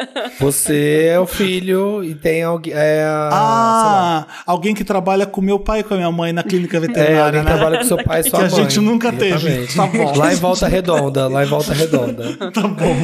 Você 0.40 1.08
é 1.12 1.18
o 1.20 1.26
filho 1.26 2.02
e 2.04 2.14
tem 2.14 2.42
alguém. 2.42 2.72
É, 2.74 3.04
a- 3.04 3.28
Ah, 3.32 4.26
alguém 4.46 4.74
que 4.74 4.84
trabalha 4.84 5.26
com 5.26 5.40
meu 5.40 5.58
pai 5.58 5.80
e 5.80 5.82
com 5.82 5.94
a 5.94 5.96
minha 5.96 6.10
mãe 6.10 6.32
na 6.32 6.42
clínica. 6.42 6.70
É, 6.80 6.80
veterinária, 6.80 7.24
alguém 7.24 7.40
que 7.42 7.46
né? 7.46 7.52
trabalha 7.56 7.78
com 7.78 7.84
seu 7.84 8.02
pai 8.04 8.20
e 8.20 8.22
sua 8.24 8.38
Que 8.38 8.44
a 8.46 8.48
mãe. 8.50 8.50
gente 8.64 8.80
nunca 8.80 9.12
teve. 9.12 9.66
Tá 9.74 9.86
bom. 9.86 10.16
Lá 10.16 10.32
em 10.32 10.36
Volta 10.36 10.68
Redonda, 10.68 11.28
lá 11.28 11.44
em 11.44 11.46
Volta 11.46 11.74
Redonda. 11.74 12.50
Tá 12.52 12.62
bom, 12.68 12.96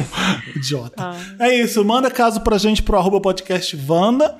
idiota. 0.55 1.11
É 1.39 1.53
isso, 1.55 1.83
manda 1.83 2.09
caso 2.09 2.41
pra 2.41 2.57
gente 2.57 2.81
pro 2.81 2.97
arroba 2.97 3.19
podcast 3.21 3.77
Wanda, 3.87 4.35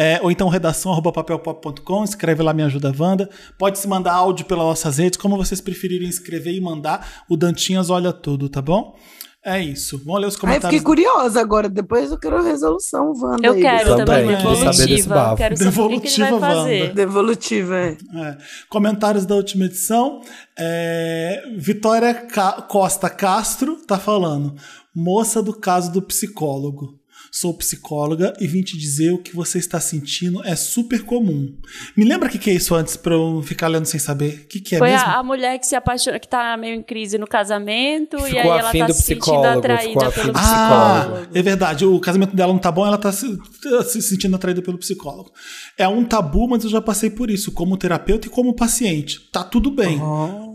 é, 0.00 0.18
ou 0.22 0.30
então 0.30 0.48
redação 0.48 0.92
arroba 0.92 1.12
papelpop.com, 1.12 2.04
escreve 2.04 2.42
lá 2.42 2.54
Me 2.54 2.62
Ajuda 2.62 2.90
Wanda. 2.98 3.28
Pode 3.58 3.78
se 3.78 3.86
mandar 3.86 4.14
áudio 4.14 4.46
pelas 4.46 4.64
nossas 4.64 4.96
redes, 4.96 5.18
como 5.18 5.36
vocês 5.36 5.60
preferirem 5.60 6.08
escrever 6.08 6.52
e 6.54 6.60
mandar. 6.60 7.24
O 7.28 7.36
Dantinhas 7.36 7.90
olha 7.90 8.12
tudo, 8.12 8.48
tá 8.48 8.62
bom? 8.62 8.96
É 9.42 9.58
isso. 9.58 9.96
Vamos 10.04 10.20
ler 10.20 10.26
os 10.26 10.36
comentários. 10.36 10.68
fiquei 10.68 10.84
curiosa 10.84 11.40
agora, 11.40 11.66
depois 11.66 12.10
eu 12.10 12.18
quero 12.18 12.42
resolução, 12.42 13.12
Wanda. 13.16 13.46
Eu 13.46 13.54
aí. 13.54 13.62
quero 13.62 13.96
Também, 13.96 14.04
também, 14.04 14.36
quero 14.36 14.54
saber 14.56 14.66
desse 14.66 14.86
devolutiva. 14.86 15.14
bafo. 15.14 15.36
Quero 15.36 15.56
saber 15.56 15.80
o 15.80 15.88
que, 15.88 16.00
que 16.00 16.08
ele 16.08 16.16
vai 16.18 16.30
Devolutiva, 16.30 16.40
fazer. 16.40 16.82
Wanda. 16.82 16.94
Devolutiva, 16.94 17.76
é. 17.76 17.96
É. 18.16 18.38
Comentários 18.68 19.24
da 19.24 19.34
última 19.34 19.64
edição. 19.64 20.20
É, 20.58 21.42
Vitória 21.56 22.12
Ca- 22.12 22.60
Costa 22.68 23.08
Castro 23.08 23.76
tá 23.86 23.98
falando. 23.98 24.54
Moça 24.94 25.42
do 25.42 25.54
caso 25.54 25.90
do 25.90 26.02
psicólogo. 26.02 26.99
Sou 27.32 27.54
psicóloga 27.56 28.32
e 28.40 28.46
vim 28.46 28.60
te 28.62 28.76
dizer 28.76 29.12
o 29.12 29.18
que 29.18 29.34
você 29.34 29.58
está 29.58 29.78
sentindo 29.80 30.44
é 30.44 30.56
super 30.56 31.02
comum. 31.04 31.54
Me 31.96 32.04
lembra 32.04 32.28
o 32.28 32.30
que, 32.30 32.38
que 32.38 32.50
é 32.50 32.54
isso 32.54 32.74
antes 32.74 32.96
pra 32.96 33.14
eu 33.14 33.40
ficar 33.42 33.68
lendo 33.68 33.84
sem 33.86 34.00
saber? 34.00 34.42
O 34.44 34.48
que, 34.48 34.60
que 34.60 34.74
é 34.74 34.78
Foi 34.78 34.90
mesmo? 34.90 35.06
a, 35.06 35.16
a 35.18 35.22
mulher 35.22 35.58
que 35.58 35.66
se 35.66 35.76
apaixona, 35.76 36.18
que 36.18 36.26
tá 36.28 36.56
meio 36.56 36.74
em 36.74 36.82
crise 36.82 37.18
no 37.18 37.26
casamento, 37.26 38.16
e 38.26 38.36
aí 38.38 38.48
ela 38.48 38.62
tá 38.62 38.66
se 38.68 38.72
sentindo 38.72 38.94
psicólogo, 38.94 39.58
atraída 39.58 40.10
pelo 40.10 40.32
do 40.32 40.38
Ah, 40.38 41.00
psicólogo. 41.04 41.28
é 41.38 41.42
verdade. 41.42 41.84
O 41.84 42.00
casamento 42.00 42.34
dela 42.34 42.52
não 42.52 42.58
tá 42.60 42.72
bom, 42.72 42.86
ela 42.86 42.98
tá 42.98 43.12
se, 43.12 43.38
tá 43.62 43.84
se 43.84 44.02
sentindo 44.02 44.34
atraída 44.34 44.60
pelo 44.62 44.78
psicólogo. 44.78 45.30
É 45.78 45.86
um 45.86 46.04
tabu, 46.04 46.48
mas 46.48 46.64
eu 46.64 46.70
já 46.70 46.80
passei 46.80 47.10
por 47.10 47.30
isso, 47.30 47.52
como 47.52 47.76
terapeuta 47.76 48.26
e 48.26 48.30
como 48.30 48.54
paciente. 48.54 49.20
Tá 49.30 49.44
tudo 49.44 49.70
bem. 49.70 50.00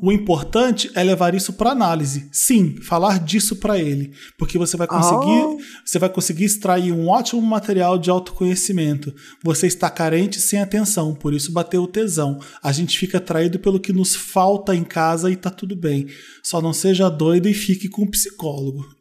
O 0.02 0.12
importante 0.12 0.90
é 0.96 1.04
levar 1.04 1.34
isso 1.36 1.54
para 1.54 1.72
análise. 1.72 2.28
Sim, 2.32 2.76
falar 2.82 3.20
disso 3.20 3.56
para 3.58 3.78
ele, 3.78 4.12
porque 4.38 4.58
você 4.58 4.78
vai 4.78 4.88
conseguir, 4.88 5.44
Oh. 5.46 5.58
você 5.84 6.00
vai 6.00 6.10
conseguir 6.10 6.46
extrair 6.46 6.92
um 6.92 7.08
ótimo 7.08 7.42
material 7.42 7.98
de 7.98 8.10
autoconhecimento. 8.10 9.14
Você 9.44 9.68
está 9.68 9.90
carente 9.90 10.40
sem 10.40 10.62
atenção, 10.62 11.14
por 11.14 11.34
isso 11.34 11.52
bateu 11.52 11.84
o 11.84 11.88
tesão. 11.88 12.40
A 12.62 12.72
gente 12.72 12.98
fica 12.98 13.18
atraído 13.18 13.60
pelo 13.60 13.80
que 13.80 13.92
nos 13.94 14.16
falta 14.16 14.76
em 14.76 14.84
casa 14.84 15.32
e 15.32 15.36
tá 15.36 15.50
tudo 15.50 15.76
bem. 15.76 16.08
Só 16.44 16.62
não 16.62 16.74
seja 16.74 17.10
doido 17.10 17.50
e 17.50 17.54
fique 17.54 17.90
com 17.90 18.04
um 18.04 18.10
psicólogo. 18.10 18.95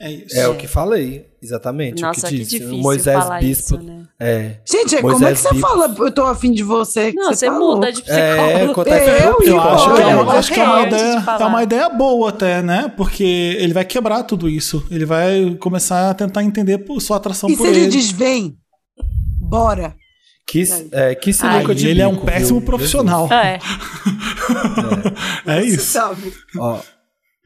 É 0.00 0.12
isso. 0.12 0.38
É 0.38 0.46
o 0.46 0.54
que 0.54 0.68
falei, 0.68 1.26
exatamente. 1.42 2.00
Nossa, 2.02 2.20
o 2.20 2.30
que 2.30 2.36
que 2.36 2.42
disse. 2.44 2.50
difícil 2.58 2.74
o 2.76 2.82
Moisés 2.82 3.18
falar 3.18 3.40
Bispo. 3.40 3.74
isso, 3.74 3.82
né? 3.84 4.04
É. 4.20 4.56
Gente, 4.64 4.96
como 4.96 5.08
é 5.08 5.12
Moisés 5.12 5.40
que 5.40 5.48
você 5.48 5.54
Bispo. 5.54 5.68
fala? 5.68 5.94
Eu 5.98 6.12
tô 6.12 6.22
afim 6.24 6.52
de 6.52 6.62
você. 6.62 7.12
Não, 7.16 7.34
você 7.34 7.46
tá 7.46 7.52
muda 7.52 7.92
de 7.92 8.02
psicólogo. 8.02 8.88
É, 8.90 9.26
Eu 9.26 9.42
e 9.42 9.48
Eu 9.48 9.60
acho 9.60 9.94
que, 9.94 10.00
é 10.00 10.06
uma, 10.16 10.32
acho 10.34 10.52
que 10.52 10.60
é 10.60 10.64
uma 10.64 10.82
ideia, 10.82 11.24
é 11.40 11.44
uma 11.44 11.62
ideia 11.64 11.88
boa 11.88 12.28
até, 12.28 12.62
né? 12.62 12.92
Porque 12.96 13.24
ele 13.58 13.72
vai 13.72 13.84
quebrar 13.84 14.22
tudo 14.22 14.48
isso. 14.48 14.86
Ele 14.88 15.04
vai 15.04 15.56
começar 15.58 16.10
a 16.10 16.14
tentar 16.14 16.44
entender 16.44 16.78
por 16.78 17.00
sua 17.00 17.16
atração 17.16 17.50
E 17.50 17.56
por 17.56 17.64
se 17.64 17.68
ele 17.72 17.80
ele. 17.80 17.88
diz, 17.88 18.10
vem, 18.12 18.56
bora. 19.40 19.96
Que, 20.46 20.62
é, 20.92 21.14
que 21.14 21.28
Ai, 21.30 21.34
sinuca 21.34 21.74
de 21.74 21.88
ele 21.88 22.00
é 22.00 22.06
um 22.06 22.12
bico, 22.12 22.24
péssimo 22.24 22.60
viu? 22.60 22.66
profissional. 22.66 23.28
É. 23.34 23.58
É 25.58 25.60
Você 25.60 25.66
isso. 25.66 25.92
sabe. 25.92 26.32
Ó, 26.56 26.78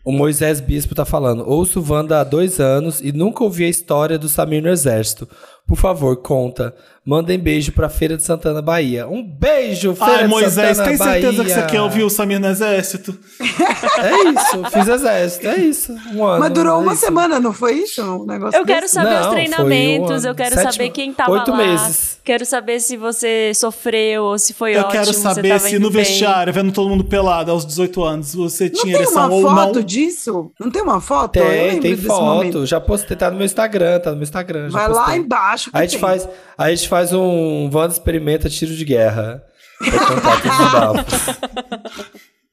o 0.04 0.10
Moisés 0.10 0.60
Bispo 0.60 0.94
tá 0.94 1.04
falando. 1.04 1.48
Ouço 1.48 1.84
Wanda 1.86 2.20
há 2.20 2.24
dois 2.24 2.58
anos 2.58 3.00
e 3.00 3.12
nunca 3.12 3.44
ouvi 3.44 3.64
a 3.64 3.68
história 3.68 4.18
do 4.18 4.28
Samir 4.28 4.62
no 4.62 4.68
Exército. 4.68 5.28
Por 5.66 5.76
favor, 5.76 6.16
conta. 6.16 6.74
Mandem 7.04 7.36
beijo 7.36 7.72
pra 7.72 7.88
Feira 7.88 8.16
de 8.16 8.22
Santana, 8.22 8.62
Bahia. 8.62 9.08
Um 9.08 9.24
beijo, 9.24 9.92
Feira 9.92 10.12
Ai, 10.18 10.22
de 10.22 10.28
Moisés, 10.28 10.76
Santana, 10.76 10.88
tem 10.88 10.96
certeza 10.96 11.32
Bahia. 11.42 11.44
que 11.44 11.50
você 11.60 11.62
quer 11.66 11.80
ouvir 11.82 12.04
o 12.04 12.08
Samir 12.10 12.38
no 12.38 12.46
exército? 12.46 13.18
É 13.40 14.28
isso, 14.30 14.70
fiz 14.70 14.86
exército, 14.88 15.48
é 15.48 15.56
isso. 15.56 15.92
Um 16.14 16.24
ano. 16.24 16.38
Mas 16.40 16.52
durou 16.52 16.74
é 16.74 16.76
uma 16.78 16.92
isso. 16.92 17.04
semana, 17.04 17.40
não 17.40 17.52
foi 17.52 17.74
isso? 17.74 18.00
Um 18.02 18.24
negócio 18.24 18.56
Eu 18.58 18.64
quero 18.64 18.82
desse? 18.82 18.94
saber 18.94 19.10
Não, 19.10 19.20
os 19.20 19.26
foi 19.26 19.34
treinamentos, 19.34 20.24
um 20.24 20.28
eu 20.28 20.34
quero 20.34 20.54
sete- 20.54 20.72
saber 20.72 20.90
quem 20.90 21.12
tava 21.12 21.32
oito 21.32 21.50
lá. 21.50 21.56
meses. 21.56 22.18
Quero 22.24 22.46
saber 22.46 22.78
se 22.78 22.96
você 22.96 23.50
sofreu 23.52 24.22
ou 24.22 24.38
se 24.38 24.54
foi 24.54 24.74
Eu 24.76 24.80
ótimo. 24.82 24.92
quero 24.92 25.06
você 25.12 25.20
saber 25.20 25.48
tava 25.48 25.60
se 25.68 25.78
no 25.80 25.90
bem. 25.90 26.04
vestiário, 26.04 26.52
vendo 26.52 26.70
todo 26.72 26.88
mundo 26.88 27.02
pelado 27.02 27.50
aos 27.50 27.66
18 27.66 28.04
anos, 28.04 28.32
você 28.32 28.66
Não 28.66 28.70
tinha 28.70 28.96
tem 28.98 29.06
uma 29.08 29.22
ereção 29.26 29.30
ou 29.32 29.42
foto 29.42 29.74
não. 29.80 29.82
disso? 29.82 30.52
Não 30.60 30.70
tem 30.70 30.82
uma 30.82 31.00
foto? 31.00 31.36
Eu 31.36 31.46
Tem, 31.46 31.62
lembro 31.66 31.82
tem 31.82 31.94
desse 31.96 32.06
foto. 32.06 32.22
momento. 32.22 32.64
Já 32.64 32.80
postei, 32.80 33.16
tá 33.16 33.28
no 33.28 33.36
meu 33.38 33.44
Instagram, 33.44 33.98
tá 33.98 34.10
no 34.10 34.16
meu 34.16 34.22
Instagram. 34.22 34.70
já 34.70 34.78
Vai 34.78 34.88
lá 34.88 35.16
embaixo. 35.16 35.70
que 35.72 35.76
Aí 35.76 35.80
a 35.82 35.84
gente 35.86 35.90
tem. 35.92 36.00
faz, 36.00 36.28
aí 36.56 36.72
a 36.72 36.74
gente 36.76 36.88
faz 36.92 37.10
um 37.14 37.70
Wanda 37.72 37.94
experimenta 37.94 38.50
tiro 38.50 38.76
de 38.76 38.84
guerra. 38.84 39.42
Pra 39.78 40.06
contar 40.06 40.42
todos 40.42 40.58
os 40.58 40.72
bafos. 40.72 41.20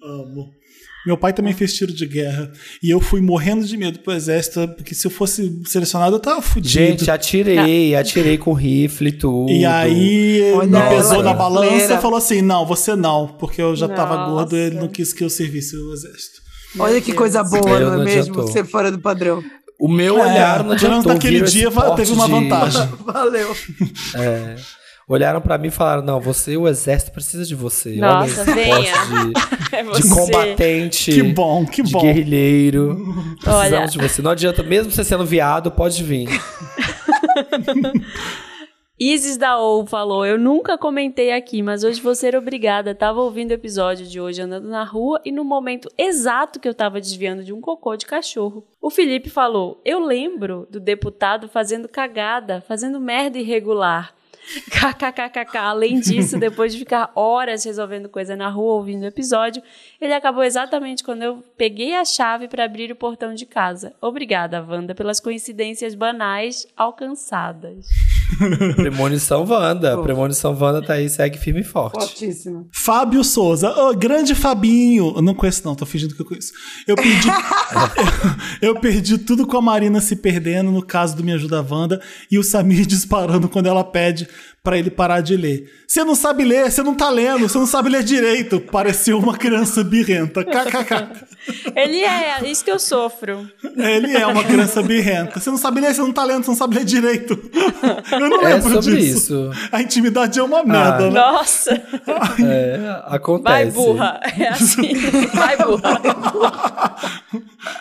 Amo. 0.02 0.52
Meu 1.06 1.18
pai 1.18 1.34
também 1.34 1.53
fez 1.53 1.74
tiro 1.74 1.91
de 1.91 2.06
guerra. 2.06 2.49
E 2.82 2.90
eu 2.90 3.02
fui 3.02 3.20
morrendo 3.20 3.66
de 3.66 3.76
medo 3.76 3.99
pro 3.99 4.14
exército, 4.14 4.66
porque 4.78 4.95
se 4.95 5.06
eu 5.06 5.11
fosse 5.11 5.61
selecionado, 5.66 6.16
eu 6.16 6.20
tava 6.22 6.41
fudido. 6.41 6.70
Gente, 6.70 7.11
atirei, 7.11 7.94
atirei 7.95 8.38
com 8.38 8.53
rifle 8.53 9.10
e 9.10 9.11
tudo. 9.11 9.52
E 9.52 9.66
aí 9.66 10.53
Olha 10.53 10.84
me 10.84 10.95
pesou 10.95 11.22
na 11.22 11.34
balança 11.34 11.95
e 11.95 12.02
falou 12.02 12.18
assim: 12.18 12.41
não, 12.41 12.66
você 12.66 12.95
não, 12.95 13.28
porque 13.28 13.61
eu 13.61 13.76
já 13.76 13.90
tava 13.90 14.16
Nossa. 14.16 14.32
gordo 14.32 14.56
e 14.56 14.60
ele 14.60 14.76
não 14.76 14.88
quis 14.88 15.11
que 15.11 15.22
eu 15.22 15.30
servisse 15.30 15.76
o 15.76 15.91
exército. 15.91 16.40
Olha 16.78 17.02
que 17.02 17.14
coisa 17.14 17.44
boa, 17.44 17.80
não 17.80 18.02
é 18.02 18.06
mesmo? 18.06 18.32
adiantou. 18.32 18.48
Ser 18.48 18.64
fora 18.64 18.91
do 18.91 18.99
padrão. 18.99 19.44
O 19.80 19.88
meu 19.88 20.18
É, 20.19 20.22
olhar 20.27 20.64
não 20.64 20.72
adiantou. 20.73 21.14
naquele 21.14 21.41
dia 21.43 21.69
teve 21.95 22.11
uma 22.11 22.26
de- 22.26 22.31
vantagem. 22.31 22.89
Valeu. 23.06 23.56
É. 24.15 24.56
olharam 25.07 25.39
pra 25.39 25.57
mim 25.57 25.69
e 25.69 25.72
falaram: 25.72 26.03
Não, 26.03 26.19
você, 26.19 26.57
o 26.57 26.68
exército 26.68 27.11
precisa 27.11 27.45
de 27.45 27.56
você. 27.56 27.95
Nossa, 27.95 28.41
Olha 28.41 28.51
esse 28.51 28.53
venha. 28.53 28.76
poste 28.76 29.69
É 29.72 29.84
de, 29.84 29.89
você. 29.89 30.01
de 30.01 30.10
combatente. 30.10 31.11
Que 31.14 31.23
bom, 31.23 31.65
que 31.65 31.81
de 31.81 31.91
bom. 31.93 32.01
guerrilheiro. 32.01 33.15
Precisamos 33.41 33.72
Olha. 33.73 33.88
de 33.88 33.97
você. 33.97 34.22
Não 34.22 34.31
adianta, 34.31 34.61
mesmo 34.64 34.91
você 34.91 35.03
sendo 35.03 35.26
viado, 35.26 35.72
pode 35.72 36.03
vir. 36.03 36.27
Isis 38.99 39.38
da 39.38 39.57
OU 39.57 39.85
falou: 39.85 40.26
Eu 40.26 40.38
nunca 40.38 40.77
comentei 40.77 41.31
aqui, 41.31 41.61
mas 41.61 41.85
hoje 41.85 42.01
vou 42.01 42.13
ser 42.13 42.35
obrigada. 42.35 42.93
Tava 42.93 43.21
ouvindo 43.21 43.51
o 43.51 43.53
episódio 43.53 44.05
de 44.05 44.19
hoje 44.19 44.41
andando 44.41 44.67
na 44.67 44.84
rua 44.84 45.21
e 45.23 45.31
no 45.31 45.45
momento 45.45 45.89
exato 45.97 46.59
que 46.59 46.67
eu 46.67 46.73
tava 46.73 46.99
desviando 46.99 47.41
de 47.41 47.53
um 47.53 47.61
cocô 47.61 47.95
de 47.95 48.05
cachorro. 48.05 48.67
O 48.81 48.89
Felipe 48.89 49.30
falou: 49.30 49.80
Eu 49.85 49.99
lembro 49.99 50.67
do 50.69 50.81
deputado 50.81 51.47
fazendo 51.47 51.88
cagada, 51.88 52.59
fazendo 52.67 52.99
merda 52.99 53.38
irregular. 53.38 54.13
KKKKK. 54.69 55.57
Além 55.57 55.99
disso, 56.01 56.38
depois 56.38 56.73
de 56.73 56.80
ficar 56.80 57.09
horas 57.15 57.63
resolvendo 57.63 58.09
coisa 58.09 58.35
na 58.35 58.49
rua 58.49 58.73
ouvindo 58.73 59.03
o 59.03 59.07
episódio, 59.07 59.63
ele 60.01 60.13
acabou 60.13 60.43
exatamente 60.43 61.05
quando 61.05 61.23
eu 61.23 61.43
peguei 61.55 61.95
a 61.95 62.03
chave 62.03 62.49
para 62.49 62.65
abrir 62.65 62.91
o 62.91 62.95
portão 62.97 63.34
de 63.34 63.45
casa. 63.45 63.93
Obrigada, 64.01 64.61
Wanda, 64.61 64.93
pelas 64.93 65.21
coincidências 65.21 65.95
banais 65.95 66.67
alcançadas. 66.76 67.88
Premonição 68.76 69.45
Wanda. 69.45 69.97
Premonição 70.01 70.57
Wanda 70.60 70.81
tá 70.81 70.93
aí, 70.93 71.10
segue 71.10 71.38
firme 71.38 71.61
e 71.61 71.64
forte. 71.64 71.99
Fortíssimo. 71.99 72.68
Fábio 72.72 73.23
Souza, 73.23 73.69
Ô, 73.72 73.93
grande 73.93 74.35
Fabinho. 74.35 75.14
Eu 75.15 75.22
não 75.22 75.34
conheço, 75.34 75.61
não, 75.65 75.76
tô 75.76 75.85
fingindo 75.85 76.15
que 76.15 76.22
eu 76.22 76.26
conheço. 76.26 76.53
Eu 76.88 76.95
perdi, 76.95 77.27
eu, 78.61 78.69
eu 78.76 78.80
perdi 78.80 79.18
tudo 79.18 79.45
com 79.45 79.57
a 79.57 79.61
Marina 79.61 79.99
se 80.01 80.15
perdendo 80.15 80.72
no 80.72 80.81
caso 80.81 81.15
do 81.15 81.23
Me 81.23 81.34
Ajuda 81.34 81.65
Wanda 81.68 82.01
e 82.31 82.38
o 82.38 82.43
Samir 82.43 82.85
disparando 82.85 83.49
quando 83.49 83.68
ela 83.68 83.84
pede 83.84 84.27
pra 84.64 84.77
ele 84.77 84.90
parar 84.90 85.22
de 85.22 85.36
ler. 85.38 85.69
Você 85.88 86.03
não 86.03 86.15
sabe 86.15 86.44
ler, 86.44 86.69
você 86.72 86.84
não 86.84 86.94
tá 86.94 87.10
lendo, 87.10 87.48
você 87.48 87.57
não 87.57 87.65
sabe 87.65 87.90
ler 87.90 88.03
direito. 88.03 88.60
Pareceu 88.60 89.18
uma 89.18 89.36
criança 89.38 89.84
birrenta. 89.84 90.44
KKK. 90.44 91.30
Ele 91.76 92.03
é, 92.03 92.48
isso 92.48 92.64
que 92.64 92.69
eu 92.69 92.77
sofro. 92.77 93.49
Ele 93.76 94.15
é 94.15 94.27
uma 94.27 94.44
criança 94.44 94.84
birrenta. 94.84 95.40
Você 95.40 95.49
não 95.49 95.57
sabe 95.57 95.80
ler, 95.81 95.95
você 95.95 96.02
não 96.02 96.11
tá 96.11 96.23
lendo, 96.23 96.44
você 96.44 96.52
não 96.52 96.57
sabe 96.57 96.76
ler 96.76 96.84
direito. 96.86 97.40
Eu 98.11 98.19
não 98.30 98.41
É 98.41 98.53
lembro 98.56 98.69
sobre 98.84 98.98
disso. 98.98 99.18
isso. 99.18 99.52
A 99.72 99.81
intimidade 99.81 100.38
é 100.38 100.44
uma 100.44 100.64
merda, 100.64 101.10
né? 101.10 101.19
Nossa, 101.19 101.72
É, 101.73 103.02
acontece. 103.07 103.49
vai 103.49 103.65
burra. 103.72 104.19
É 104.38 104.48
assim, 104.49 104.94
vai 105.34 105.57
burra. 105.57 106.95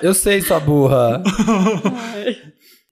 Eu 0.00 0.14
sei, 0.14 0.40
sua 0.40 0.60
burra. 0.60 1.20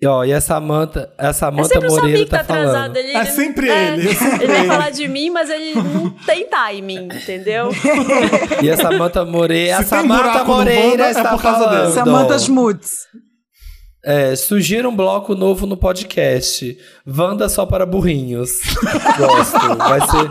E, 0.01 0.07
ó, 0.07 0.25
e 0.25 0.33
a 0.35 0.41
Samanta, 0.43 1.11
a 1.17 1.29
Eu 1.29 1.33
Samanta 1.35 1.69
sempre 1.69 1.89
sabia 1.89 2.01
Moreira 2.03 2.25
que 2.25 2.31
tá 2.31 2.39
tá 2.39 2.45
falando. 2.45 2.69
atrasado. 2.69 2.97
Ele, 2.99 3.13
É 3.13 3.25
sempre 3.25 3.69
ele, 3.71 4.11
é 4.11 4.15
sempre 4.15 4.45
ele 4.45 4.47
vai 4.53 4.59
ele. 4.61 4.69
falar 4.69 4.91
de 4.91 5.09
mim, 5.09 5.31
mas 5.31 5.49
ele 5.49 5.75
não 5.75 6.11
tem 6.11 6.47
timing, 6.47 7.05
entendeu? 7.07 7.71
E 8.63 8.71
a 8.71 8.77
Samanta 8.77 9.25
Moreira, 9.25 9.79
a 9.79 9.83
Se 9.83 9.89
tem 9.91 10.01
Samanta 10.01 10.45
Moreira 10.45 11.07
é 11.07 11.11
está 11.11 11.31
por 11.31 11.41
causa 11.43 11.65
falando. 11.65 11.95
Samantha 11.95 12.39
Schmutz. 12.39 13.07
É, 14.07 14.37
um 14.87 14.95
bloco 14.95 15.35
novo 15.35 15.67
no 15.67 15.77
podcast. 15.77 16.79
Wanda 17.05 17.49
só 17.49 17.67
para 17.67 17.85
burrinhos. 17.85 18.61
Gosto. 19.19 19.77
Vai 19.77 20.01
ser. 20.01 20.31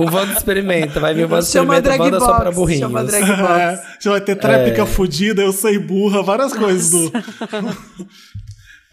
Um 0.00 0.12
Wanda 0.12 0.32
experimenta. 0.32 0.98
Vai 0.98 1.14
vir 1.14 1.24
um 1.26 1.30
Wanda 1.30 1.38
experimenta, 1.44 2.02
Wanda 2.02 2.20
só 2.20 2.36
para 2.36 2.50
burrinhos. 2.50 2.80
Chama 2.90 3.04
drag 3.04 3.30
É, 3.30 3.36
box. 3.76 3.82
já 4.00 4.10
vai 4.10 4.20
ter 4.20 4.34
tréplica 4.36 4.84
fudida, 4.86 5.40
eu 5.40 5.52
sei 5.52 5.78
burra, 5.78 6.20
várias 6.22 6.52
coisas 6.52 6.90
do. 6.90 7.12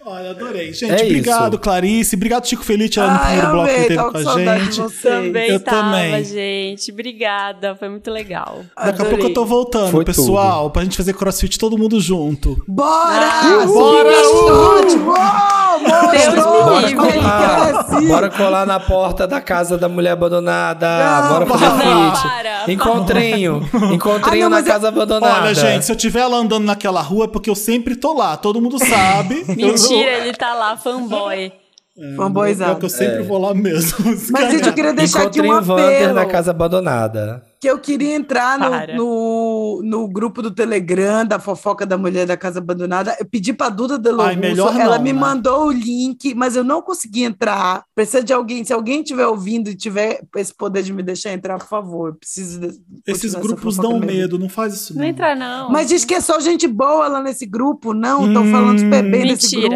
Olha, 0.07 0.29
adorei. 0.31 0.71
Gente, 0.71 0.91
É 0.91 1.03
obrigado, 1.05 1.53
isso. 1.53 1.61
Clarice. 1.61 2.15
Obrigado, 2.15 2.45
Chico 2.47 2.63
Felice, 2.63 2.99
no 2.99 3.19
primeiro 3.19 3.51
bloco 3.51 3.65
que 3.67 3.73
amei, 3.73 3.83
teve 3.87 3.95
tava 3.95 4.11
com 4.11 4.17
a 4.17 4.23
gente. 4.59 4.81
Também 5.01 5.49
Eu 5.49 5.59
tava, 5.59 5.77
também. 5.81 6.23
gente. 6.23 6.91
Obrigada, 6.91 7.75
foi 7.75 7.89
muito 7.89 8.11
legal. 8.11 8.59
Daqui 8.77 8.89
a 8.89 8.91
Adorei. 8.91 9.09
pouco 9.11 9.25
eu 9.25 9.33
tô 9.33 9.45
voltando, 9.45 9.91
Foi 9.91 10.05
pessoal, 10.05 10.69
pra 10.69 10.83
gente 10.83 10.95
fazer 10.95 11.13
crossfit 11.13 11.57
todo 11.57 11.75
mundo 11.77 11.99
junto. 11.99 12.63
Bora! 12.67 13.65
Bora, 13.65 14.09
Sim, 14.09 14.09
Deus 14.13 14.45
monstro! 14.45 14.99
me 14.99 16.85
livre. 16.85 16.95
Bora 16.95 17.11
colar, 17.13 18.01
bora 18.07 18.29
colar 18.29 18.65
na 18.65 18.79
porta 18.79 19.27
da 19.27 19.41
casa 19.41 19.77
da 19.77 19.89
mulher 19.89 20.11
abandonada. 20.11 20.87
Não, 20.87 21.29
bora 21.29 21.45
fazer 21.47 21.65
não, 21.85 22.15
fit. 22.15 22.21
para. 22.27 22.71
Encontrinho. 22.71 23.69
Encontrinho 23.91 24.45
Ah, 24.45 24.49
não, 24.49 24.49
na 24.49 24.55
mas 24.57 24.67
eu- 24.67 24.73
casa 24.73 24.87
abandonada. 24.87 25.41
Olha, 25.43 25.53
gente, 25.53 25.85
se 25.85 25.91
eu 25.91 25.95
tiver 25.95 26.19
ela 26.21 26.37
andando 26.37 26.63
naquela 26.65 27.01
rua 27.01 27.25
é 27.25 27.27
porque 27.27 27.49
eu 27.49 27.55
sempre 27.55 27.95
tô 27.95 28.13
lá, 28.13 28.37
todo 28.37 28.61
mundo 28.61 28.77
sabe. 28.79 29.43
Mentira, 29.55 29.94
ele 29.97 30.33
tá 30.33 30.53
lá, 30.53 30.77
fanboy. 30.77 31.51
É 31.97 32.15
Fanboyzão. 32.17 32.75
que 32.75 32.83
eu 32.85 32.89
sempre 32.89 33.23
vou 33.23 33.37
lá 33.37 33.53
mesmo. 33.53 33.97
Mas, 34.29 34.51
gente, 34.51 34.67
eu 34.67 34.73
queria 34.73 34.93
deixar 34.93 35.19
aqui 35.27 35.39
Encontrei 35.39 35.49
um 35.49 35.53
o 35.53 35.75
Wander 35.75 35.95
apelo. 35.95 36.13
na 36.13 36.25
casa 36.25 36.51
abandonada. 36.51 37.41
Que 37.61 37.69
eu 37.69 37.79
queria 37.79 38.13
entrar 38.13 38.59
Para. 38.59 38.95
no, 38.95 39.44
no, 39.65 39.81
no 39.81 40.07
grupo 40.07 40.41
do 40.41 40.51
Telegram 40.51 41.25
da 41.25 41.39
fofoca 41.39 41.85
da 41.85 41.97
mulher 41.97 42.25
da 42.25 42.37
casa 42.37 42.59
abandonada. 42.59 43.15
Eu 43.19 43.25
pedi 43.25 43.53
pra 43.53 43.69
Duda 43.69 43.97
Delo 43.97 44.21
Ai, 44.21 44.35
melhor 44.35 44.67
Russo, 44.67 44.81
ela 44.81 44.97
não, 44.97 45.03
me 45.03 45.13
né? 45.13 45.19
mandou 45.19 45.67
o 45.67 45.71
link, 45.71 46.33
mas 46.35 46.55
eu 46.55 46.63
não 46.63 46.81
consegui 46.81 47.23
entrar. 47.23 47.83
Precisa 47.93 48.23
de 48.23 48.33
alguém, 48.33 48.63
se 48.63 48.73
alguém 48.73 49.01
estiver 49.01 49.27
ouvindo 49.27 49.69
e 49.69 49.75
tiver 49.75 50.21
esse 50.35 50.53
poder 50.53 50.83
de 50.83 50.93
me 50.93 51.03
deixar 51.03 51.33
entrar, 51.33 51.57
por 51.57 51.67
favor. 51.67 52.09
Eu 52.09 52.15
preciso 52.15 52.59
de, 52.59 52.79
Esses 53.07 53.33
grupos 53.33 53.77
dão 53.77 53.99
mesmo. 53.99 54.05
medo, 54.05 54.39
não 54.39 54.49
faz 54.49 54.73
isso 54.73 54.93
não. 54.93 55.01
Não 55.01 55.07
entra, 55.07 55.35
não. 55.35 55.69
Mas 55.69 55.87
diz 55.87 56.05
que 56.05 56.13
é 56.13 56.21
só 56.21 56.39
gente 56.39 56.67
boa 56.67 57.07
lá 57.07 57.21
nesse 57.21 57.45
grupo. 57.45 57.93
Não, 57.93 58.27
estão 58.27 58.45
falando 58.51 58.79
super 58.79 59.03
bem 59.03 59.25
nesse 59.25 59.55
Mentira. 59.55 59.75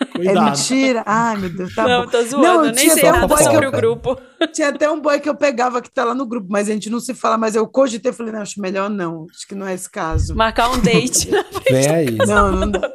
É 0.00 0.04
Cuidado. 0.04 0.44
mentira. 0.44 1.02
Ai, 1.06 1.36
meu 1.38 1.48
Deus, 1.50 1.74
tá 1.74 1.88
não, 1.88 2.04
bom. 2.04 2.10
tô 2.10 2.22
zoando, 2.22 2.42
Não, 2.46 2.64
eu 2.66 2.72
nem 2.72 2.90
sei 2.90 3.08
um 3.08 3.12
nada 3.12 3.36
sobre 3.38 3.64
eu- 3.64 3.68
o 3.70 3.72
grupo. 3.72 4.18
Tinha 4.52 4.68
até 4.68 4.90
um 4.90 5.00
boy 5.00 5.18
que 5.20 5.28
eu 5.28 5.34
pegava 5.34 5.80
que 5.80 5.90
tá 5.90 6.04
lá 6.04 6.14
no 6.14 6.26
grupo, 6.26 6.46
mas 6.50 6.68
a 6.68 6.72
gente 6.72 6.90
não 6.90 7.00
se 7.00 7.14
fala, 7.14 7.38
mas 7.38 7.54
eu 7.56 7.66
cogitei, 7.66 8.12
falei, 8.12 8.32
não, 8.32 8.42
acho 8.42 8.60
melhor 8.60 8.90
não, 8.90 9.26
acho 9.34 9.46
que 9.48 9.54
não 9.54 9.66
é 9.66 9.72
esse 9.74 9.88
caso. 9.90 10.34
Marcar 10.36 10.70
um 10.70 10.78
date. 10.80 11.30
Vem 11.70 11.88
aí. 11.88 12.16
Não, 12.26 12.52
não 12.52 12.70
dá. 12.70 12.90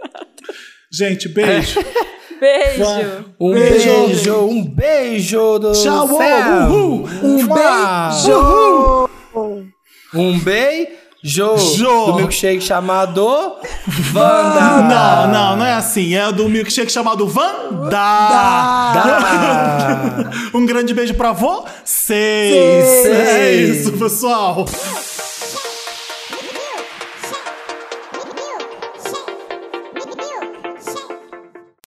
Gente, 0.92 1.28
beijo. 1.30 1.80
Beijo. 2.42 2.84
Um 3.40 3.52
Beijo. 3.54 3.86
beijo, 4.08 4.36
um 4.48 4.64
beijo 4.66 5.60
do 5.60 5.74
Tchau, 5.74 6.08
céu. 6.08 6.68
uhul. 6.72 7.08
Um 7.22 7.48
beijo! 7.48 9.10
Um 10.14 10.40
beijo 10.40 10.92
Jo. 11.24 11.56
do 12.08 12.16
milkshake 12.16 12.62
chamado 12.62 13.24
Wanda. 14.14 14.82
Não, 14.82 15.28
não, 15.28 15.56
não 15.58 15.66
é 15.66 15.74
assim. 15.74 16.16
É 16.16 16.32
do 16.32 16.50
milkshake 16.50 16.92
chamado 16.92 17.28
Vanda. 17.28 17.90
Dá. 17.90 19.22
Um 20.54 20.66
grande 20.66 20.94
beijo 20.94 21.14
pra 21.14 21.32
vocês. 21.32 21.86
Seis. 21.86 23.06
É 23.06 23.54
isso, 23.54 23.92
pessoal. 23.94 24.66